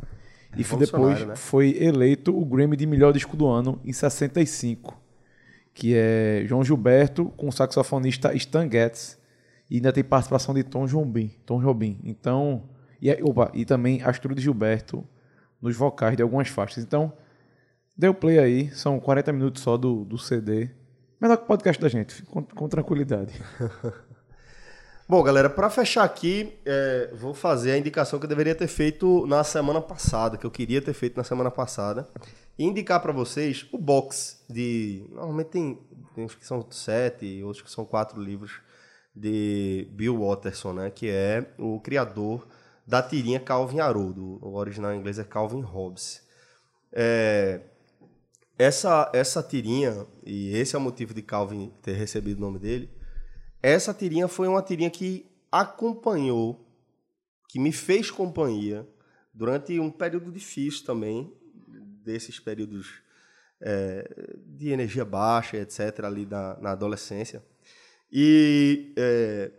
E 0.57 0.65
foi 0.65 0.79
depois 0.79 1.27
né? 1.27 1.37
foi 1.37 1.77
eleito 1.79 2.35
o 2.35 2.43
Grammy 2.43 2.75
de 2.75 2.87
melhor 2.87 3.13
disco 3.13 3.37
do 3.37 3.47
ano 3.47 3.79
em 3.85 3.93
65. 3.93 4.99
Que 5.75 5.95
é 5.95 6.45
João 6.47 6.65
Gilberto 6.65 7.27
com 7.37 7.49
o 7.49 7.53
saxofonista 7.53 8.35
Stan 8.35 8.67
Getz. 8.71 9.19
E 9.69 9.77
ainda 9.77 9.93
tem 9.93 10.03
participação 10.03 10.55
de 10.55 10.63
Tom 10.63 10.87
Jobim. 10.87 11.31
Tom 11.45 11.61
Jobim. 11.61 12.01
Então. 12.03 12.71
E, 12.99 13.11
é- 13.11 13.23
opa, 13.23 13.51
e 13.53 13.67
também 13.67 14.03
Astrude 14.03 14.41
Gilberto 14.41 15.07
nos 15.61 15.77
vocais 15.77 16.17
de 16.17 16.23
algumas 16.23 16.49
faixas. 16.49 16.83
Então, 16.83 17.13
dê 17.95 18.09
o 18.09 18.15
play 18.15 18.39
aí. 18.39 18.71
São 18.71 18.99
40 18.99 19.33
minutos 19.35 19.63
só 19.63 19.77
do, 19.77 20.03
do 20.07 20.17
CD. 20.17 20.71
Melhor 21.21 21.37
que 21.37 21.45
o 21.45 21.47
podcast 21.47 21.81
da 21.83 21.89
gente, 21.89 22.23
com, 22.23 22.43
com 22.43 22.69
tranquilidade. 22.69 23.35
Bom, 25.07 25.23
galera, 25.23 25.51
para 25.51 25.69
fechar 25.69 26.03
aqui, 26.03 26.59
é, 26.65 27.11
vou 27.13 27.35
fazer 27.35 27.73
a 27.73 27.79
indicação 27.79 28.19
que 28.19 28.25
eu 28.25 28.29
deveria 28.29 28.55
ter 28.55 28.67
feito 28.67 29.27
na 29.27 29.45
semana 29.45 29.79
passada, 29.79 30.39
que 30.39 30.47
eu 30.47 30.51
queria 30.51 30.81
ter 30.81 30.95
feito 30.95 31.15
na 31.19 31.23
semana 31.23 31.51
passada, 31.51 32.09
e 32.59 32.65
indicar 32.65 33.03
para 33.03 33.13
vocês 33.13 33.67
o 33.71 33.77
box 33.77 34.43
de. 34.49 35.05
Normalmente 35.11 35.49
tem, 35.49 35.79
tem 36.15 36.25
uns 36.25 36.35
que 36.35 36.47
são 36.47 36.67
sete, 36.71 37.43
outros 37.43 37.63
que 37.63 37.71
são 37.71 37.85
quatro 37.85 38.19
livros 38.19 38.63
de 39.15 39.87
Bill 39.91 40.19
Watterson, 40.27 40.73
né? 40.73 40.91
Que 40.91 41.11
é 41.11 41.53
o 41.59 41.79
criador 41.81 42.49
da 42.87 43.03
tirinha 43.03 43.39
Calvin 43.39 43.81
Haroldo. 43.81 44.39
O 44.41 44.55
original 44.55 44.95
em 44.95 45.01
inglês 45.01 45.19
é 45.19 45.25
Calvin 45.25 45.61
Hobbes. 45.61 46.23
É, 46.91 47.61
essa, 48.59 49.11
essa 49.13 49.43
tirinha, 49.43 50.07
e 50.25 50.57
esse 50.57 50.75
é 50.75 50.79
o 50.79 50.81
motivo 50.81 51.13
de 51.13 51.21
Calvin 51.21 51.71
ter 51.83 51.93
recebido 51.93 52.39
o 52.39 52.41
nome 52.41 52.59
dele, 52.59 52.89
essa 53.65 53.95
tirinha 53.95 54.29
foi 54.29 54.47
uma 54.47 54.61
tirinha 54.61 54.91
que 54.91 55.25
acompanhou, 55.51 56.61
que 57.49 57.59
me 57.59 57.73
fez 57.73 58.11
companhia 58.11 58.87
durante 59.33 59.81
um 59.81 59.91
período 59.91 60.31
difícil 60.31 60.85
também, 60.85 61.33
desses 62.05 62.39
períodos 62.39 63.01
é, 63.63 64.37
de 64.47 64.69
energia 64.69 65.03
baixa, 65.03 65.57
etc., 65.57 66.05
ali 66.05 66.27
na, 66.27 66.59
na 66.61 66.73
adolescência. 66.73 67.43
E 68.13 68.93
é, 68.99 69.51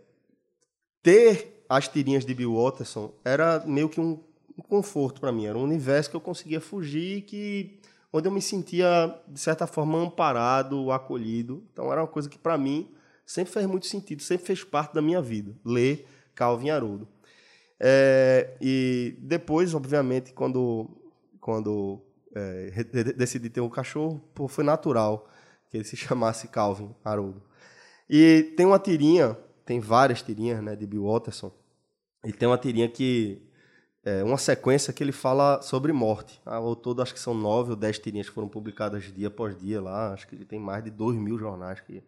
ter 1.02 1.64
as 1.68 1.88
tirinhas 1.88 2.24
de 2.24 2.32
Bill 2.32 2.54
Watterson 2.54 3.12
era 3.24 3.58
meio 3.66 3.88
que 3.88 4.00
um, 4.00 4.22
um 4.56 4.62
conforto 4.62 5.20
para 5.20 5.32
mim, 5.32 5.46
era 5.46 5.58
um 5.58 5.64
universo 5.64 6.10
que 6.10 6.16
eu 6.16 6.20
conseguia 6.20 6.60
fugir, 6.60 7.22
que 7.22 7.80
onde 8.12 8.28
eu 8.28 8.32
me 8.32 8.40
sentia 8.40 9.20
de 9.26 9.40
certa 9.40 9.66
forma 9.66 9.98
amparado, 9.98 10.92
acolhido. 10.92 11.64
Então 11.72 11.90
era 11.90 12.02
uma 12.02 12.06
coisa 12.06 12.28
que 12.28 12.38
para 12.38 12.56
mim 12.56 12.88
sempre 13.26 13.52
fez 13.52 13.66
muito 13.66 13.86
sentido, 13.86 14.22
sempre 14.22 14.46
fez 14.46 14.62
parte 14.62 14.94
da 14.94 15.02
minha 15.02 15.20
vida, 15.20 15.54
ler 15.64 16.06
Calvin 16.34 16.70
Haroldo. 16.70 17.08
É, 17.78 18.56
e 18.60 19.16
depois, 19.18 19.74
obviamente, 19.74 20.32
quando, 20.32 20.88
quando 21.40 22.00
é, 22.34 22.70
decidi 23.16 23.50
ter 23.50 23.60
um 23.60 23.68
cachorro, 23.68 24.22
pô, 24.34 24.46
foi 24.46 24.64
natural 24.64 25.28
que 25.68 25.76
ele 25.76 25.84
se 25.84 25.96
chamasse 25.98 26.48
Calvin 26.48 26.94
Haroldo. 27.04 27.42
E 28.08 28.54
tem 28.56 28.64
uma 28.64 28.78
tirinha, 28.78 29.36
tem 29.64 29.80
várias 29.80 30.22
tirinhas 30.22 30.62
né, 30.62 30.76
de 30.76 30.86
Bill 30.86 31.04
Watterson, 31.04 31.52
e 32.24 32.32
tem 32.32 32.48
uma 32.48 32.56
tirinha 32.56 32.88
que 32.88 33.42
é 34.06 34.22
uma 34.22 34.38
sequência 34.38 34.92
que 34.92 35.02
ele 35.02 35.10
fala 35.10 35.60
sobre 35.60 35.92
morte. 35.92 36.40
Ao 36.46 36.76
todo, 36.76 37.02
acho 37.02 37.12
que 37.12 37.18
são 37.18 37.34
nove 37.34 37.70
ou 37.70 37.76
dez 37.76 37.98
tirinhas 37.98 38.28
que 38.28 38.34
foram 38.34 38.48
publicadas 38.48 39.02
dia 39.12 39.26
após 39.26 39.58
dia 39.58 39.82
lá. 39.82 40.12
Acho 40.12 40.28
que 40.28 40.36
ele 40.36 40.44
tem 40.44 40.60
mais 40.60 40.84
de 40.84 40.90
dois 40.90 41.16
mil 41.16 41.36
jornais 41.36 41.80
que 41.80 42.04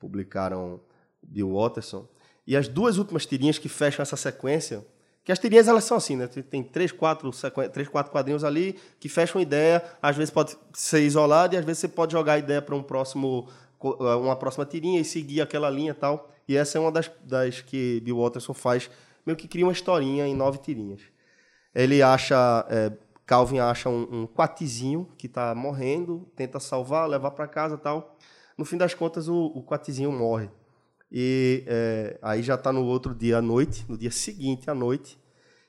publicaram 0.00 0.80
Bill 1.22 1.52
Watterson. 1.52 2.08
E 2.46 2.56
as 2.56 2.66
duas 2.66 2.98
últimas 2.98 3.26
tirinhas 3.26 3.58
que 3.58 3.68
fecham 3.68 4.02
essa 4.02 4.16
sequência, 4.16 4.84
que 5.22 5.30
as 5.30 5.38
tirinhas 5.38 5.68
elas 5.68 5.84
são 5.84 5.96
assim, 5.96 6.16
né? 6.16 6.26
Tem 6.26 6.62
três, 6.62 6.90
quatro, 6.90 7.30
três, 7.72 7.86
quatro 7.88 8.10
quadrinhos 8.10 8.42
ali 8.42 8.76
que 8.98 9.08
fecham 9.08 9.40
ideia. 9.40 9.84
Às 10.02 10.16
vezes 10.16 10.30
pode 10.30 10.56
ser 10.72 11.02
isolado 11.02 11.54
e 11.54 11.58
às 11.58 11.64
vezes 11.64 11.80
você 11.80 11.88
pode 11.88 12.12
jogar 12.12 12.32
a 12.32 12.38
ideia 12.38 12.60
para 12.62 12.74
um 12.74 12.82
próximo, 12.82 13.46
eh, 13.84 14.14
uma 14.16 14.34
próxima 14.34 14.64
tirinha 14.64 15.00
e 15.00 15.04
seguir 15.04 15.42
aquela 15.42 15.68
linha 15.68 15.92
e 15.92 15.94
tal. 15.94 16.30
E 16.48 16.56
essa 16.56 16.78
é 16.78 16.80
uma 16.80 16.90
das, 16.90 17.08
das 17.22 17.60
que 17.60 18.00
Bill 18.00 18.18
Watterson 18.18 18.54
faz, 18.54 18.90
meio 19.24 19.36
que 19.36 19.46
cria 19.46 19.64
uma 19.64 19.72
historinha 19.72 20.26
em 20.26 20.34
nove 20.34 20.58
tirinhas. 20.58 21.02
Ele 21.72 22.02
acha, 22.02 22.66
é, 22.68 22.90
Calvin 23.24 23.60
acha 23.60 23.88
um, 23.88 24.22
um 24.22 24.26
quatizinho 24.26 25.08
que 25.16 25.26
está 25.26 25.54
morrendo, 25.54 26.26
tenta 26.34 26.58
salvar, 26.58 27.08
levar 27.08 27.30
para 27.30 27.46
casa 27.46 27.78
tal. 27.78 28.16
No 28.60 28.66
fim 28.66 28.76
das 28.76 28.92
contas, 28.92 29.26
o, 29.26 29.46
o 29.54 29.62
quatizinho 29.62 30.12
morre. 30.12 30.50
E 31.10 31.64
é, 31.66 32.18
aí 32.20 32.42
já 32.42 32.56
está 32.56 32.70
no 32.70 32.84
outro 32.84 33.14
dia 33.14 33.38
à 33.38 33.40
noite, 33.40 33.86
no 33.88 33.96
dia 33.96 34.10
seguinte 34.10 34.68
à 34.68 34.74
noite, 34.74 35.18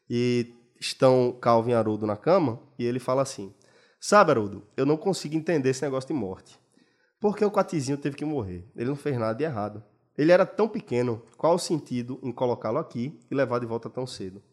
e 0.09 0.53
estão 0.77 1.31
Calvin 1.39 1.71
e 1.71 1.73
Haroldo 1.73 2.05
na 2.05 2.17
cama, 2.17 2.59
e 2.77 2.83
ele 2.83 2.99
fala 2.99 3.21
assim, 3.21 3.53
sabe, 3.97 4.31
Haroldo, 4.31 4.67
eu 4.75 4.85
não 4.85 4.97
consigo 4.97 5.35
entender 5.35 5.69
esse 5.69 5.81
negócio 5.81 6.09
de 6.09 6.13
morte. 6.13 6.59
Por 7.17 7.37
que 7.37 7.45
o 7.45 7.49
quatizinho 7.49 7.97
teve 7.97 8.17
que 8.17 8.25
morrer? 8.25 8.69
Ele 8.75 8.89
não 8.89 8.97
fez 8.97 9.17
nada 9.17 9.35
de 9.35 9.45
errado. 9.45 9.81
Ele 10.17 10.33
era 10.33 10.45
tão 10.45 10.67
pequeno, 10.67 11.23
qual 11.37 11.55
o 11.55 11.59
sentido 11.59 12.19
em 12.21 12.33
colocá-lo 12.33 12.77
aqui 12.77 13.17
e 13.31 13.33
levar 13.33 13.59
de 13.59 13.65
volta 13.65 13.89
tão 13.89 14.05
cedo? 14.05 14.43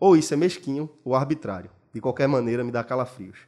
Ou 0.00 0.16
isso 0.16 0.32
é 0.32 0.36
mesquinho 0.38 0.88
ou 1.04 1.14
arbitrário. 1.14 1.70
De 1.92 2.00
qualquer 2.00 2.26
maneira, 2.26 2.64
me 2.64 2.72
dá 2.72 2.82
calafrios. 2.82 3.40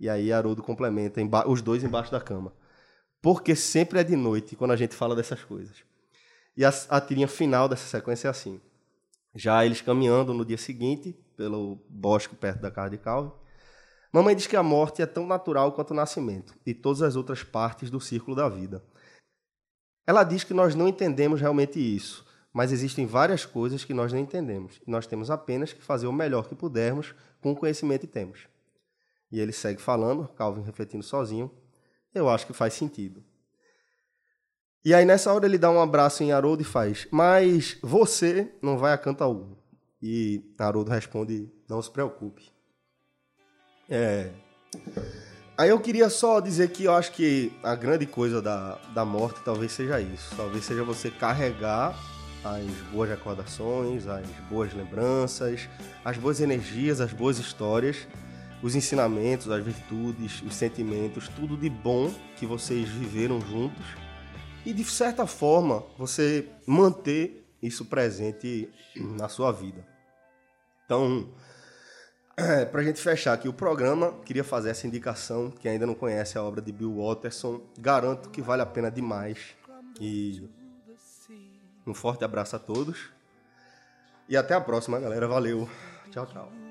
E 0.00 0.08
aí 0.08 0.32
Haroldo 0.32 0.60
complementa 0.60 1.20
os 1.46 1.62
dois 1.62 1.84
embaixo 1.84 2.10
da 2.10 2.20
cama. 2.20 2.52
Porque 3.20 3.56
sempre 3.56 3.98
é 3.98 4.04
de 4.04 4.16
noite 4.16 4.56
quando 4.56 4.72
a 4.72 4.76
gente 4.76 4.94
fala 4.94 5.16
dessas 5.16 5.42
coisas. 5.42 5.84
E 6.56 6.64
a, 6.64 6.72
a 6.88 7.00
tirinha 7.00 7.28
final 7.28 7.68
dessa 7.68 7.86
sequência 7.86 8.28
é 8.28 8.30
assim. 8.30 8.60
Já 9.34 9.64
eles 9.66 9.82
caminhando 9.82 10.32
no 10.32 10.44
dia 10.44 10.56
seguinte, 10.56 11.12
pelo 11.36 11.78
bosque 11.88 12.34
perto 12.34 12.60
da 12.60 12.70
casa 12.70 12.90
de 12.90 12.98
Calvin, 12.98 13.32
mamãe 14.10 14.34
diz 14.34 14.46
que 14.46 14.56
a 14.56 14.62
morte 14.62 15.02
é 15.02 15.06
tão 15.06 15.26
natural 15.26 15.72
quanto 15.72 15.90
o 15.90 15.94
nascimento 15.94 16.54
e 16.64 16.72
todas 16.72 17.02
as 17.02 17.16
outras 17.16 17.42
partes 17.42 17.90
do 17.90 18.00
círculo 18.00 18.34
da 18.34 18.48
vida. 18.48 18.82
Ela 20.06 20.24
diz 20.24 20.44
que 20.44 20.54
nós 20.54 20.74
não 20.74 20.88
entendemos 20.88 21.40
realmente 21.40 21.78
isso, 21.78 22.24
mas 22.52 22.72
existem 22.72 23.04
várias 23.04 23.44
coisas 23.44 23.84
que 23.84 23.92
nós 23.92 24.12
não 24.12 24.18
entendemos 24.18 24.80
e 24.86 24.90
nós 24.90 25.06
temos 25.06 25.30
apenas 25.30 25.74
que 25.74 25.82
fazer 25.82 26.06
o 26.06 26.12
melhor 26.12 26.48
que 26.48 26.54
pudermos 26.54 27.14
com 27.42 27.52
o 27.52 27.56
conhecimento 27.56 28.02
que 28.02 28.06
temos. 28.06 28.48
E 29.30 29.40
ele 29.40 29.52
segue 29.52 29.82
falando, 29.82 30.28
Calvin 30.28 30.62
refletindo 30.62 31.02
sozinho. 31.02 31.50
Eu 32.16 32.28
acho 32.28 32.46
que 32.46 32.52
faz 32.52 32.74
sentido. 32.74 33.22
E 34.84 34.94
aí 34.94 35.04
nessa 35.04 35.32
hora 35.32 35.46
ele 35.46 35.58
dá 35.58 35.70
um 35.70 35.80
abraço 35.80 36.22
em 36.22 36.32
Haroldo 36.32 36.62
e 36.62 36.64
faz: 36.64 37.06
Mas 37.10 37.76
você 37.82 38.52
não 38.62 38.78
vai 38.78 38.92
a 38.92 38.98
Cantaú. 38.98 39.56
E 40.00 40.42
Haroldo 40.58 40.90
responde: 40.90 41.50
Não 41.68 41.82
se 41.82 41.90
preocupe. 41.90 42.50
É. 43.88 44.30
Aí 45.58 45.70
eu 45.70 45.80
queria 45.80 46.08
só 46.10 46.38
dizer 46.38 46.70
que 46.70 46.84
eu 46.84 46.94
acho 46.94 47.12
que 47.12 47.52
a 47.62 47.74
grande 47.74 48.06
coisa 48.06 48.42
da, 48.42 48.78
da 48.94 49.04
morte 49.04 49.40
talvez 49.44 49.72
seja 49.72 50.00
isso. 50.00 50.34
Talvez 50.36 50.64
seja 50.64 50.84
você 50.84 51.10
carregar 51.10 51.98
as 52.44 52.70
boas 52.92 53.08
recordações, 53.08 54.06
as 54.06 54.26
boas 54.48 54.72
lembranças, 54.72 55.68
as 56.04 56.16
boas 56.16 56.40
energias, 56.40 57.00
as 57.00 57.12
boas 57.12 57.38
histórias, 57.38 58.06
os 58.62 58.74
ensinamentos, 58.74 59.50
as 59.50 59.64
virtudes, 59.64 60.42
os 60.42 60.54
sentimentos, 60.54 61.28
tudo 61.28 61.56
de 61.56 61.68
bom 61.68 62.12
que 62.36 62.46
vocês 62.46 62.88
viveram 62.88 63.40
juntos 63.40 63.84
e 64.64 64.72
de 64.72 64.84
certa 64.84 65.26
forma 65.26 65.84
você 65.96 66.48
manter 66.66 67.46
isso 67.62 67.84
presente 67.84 68.68
na 68.96 69.28
sua 69.28 69.52
vida. 69.52 69.86
Então, 70.84 71.28
é, 72.36 72.64
para 72.64 72.80
a 72.80 72.84
gente 72.84 73.00
fechar 73.00 73.32
aqui 73.32 73.48
o 73.48 73.52
programa, 73.52 74.12
queria 74.24 74.44
fazer 74.44 74.70
essa 74.70 74.86
indicação. 74.86 75.50
Quem 75.50 75.72
ainda 75.72 75.86
não 75.86 75.94
conhece 75.94 76.36
a 76.36 76.42
obra 76.42 76.60
de 76.60 76.72
Bill 76.72 76.96
Watterson, 76.96 77.62
garanto 77.78 78.28
que 78.30 78.42
vale 78.42 78.62
a 78.62 78.66
pena 78.66 78.90
demais. 78.90 79.56
E 80.00 80.48
um 81.86 81.94
forte 81.94 82.24
abraço 82.24 82.56
a 82.56 82.58
todos. 82.58 83.10
E 84.28 84.36
até 84.36 84.54
a 84.54 84.60
próxima, 84.60 84.98
galera. 84.98 85.26
Valeu. 85.26 85.68
Tchau, 86.10 86.26
tchau. 86.26 86.65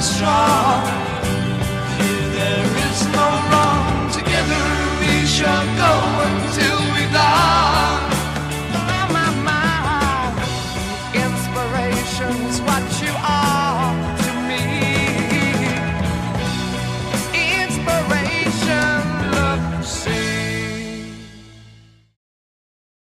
strong. 0.00 0.97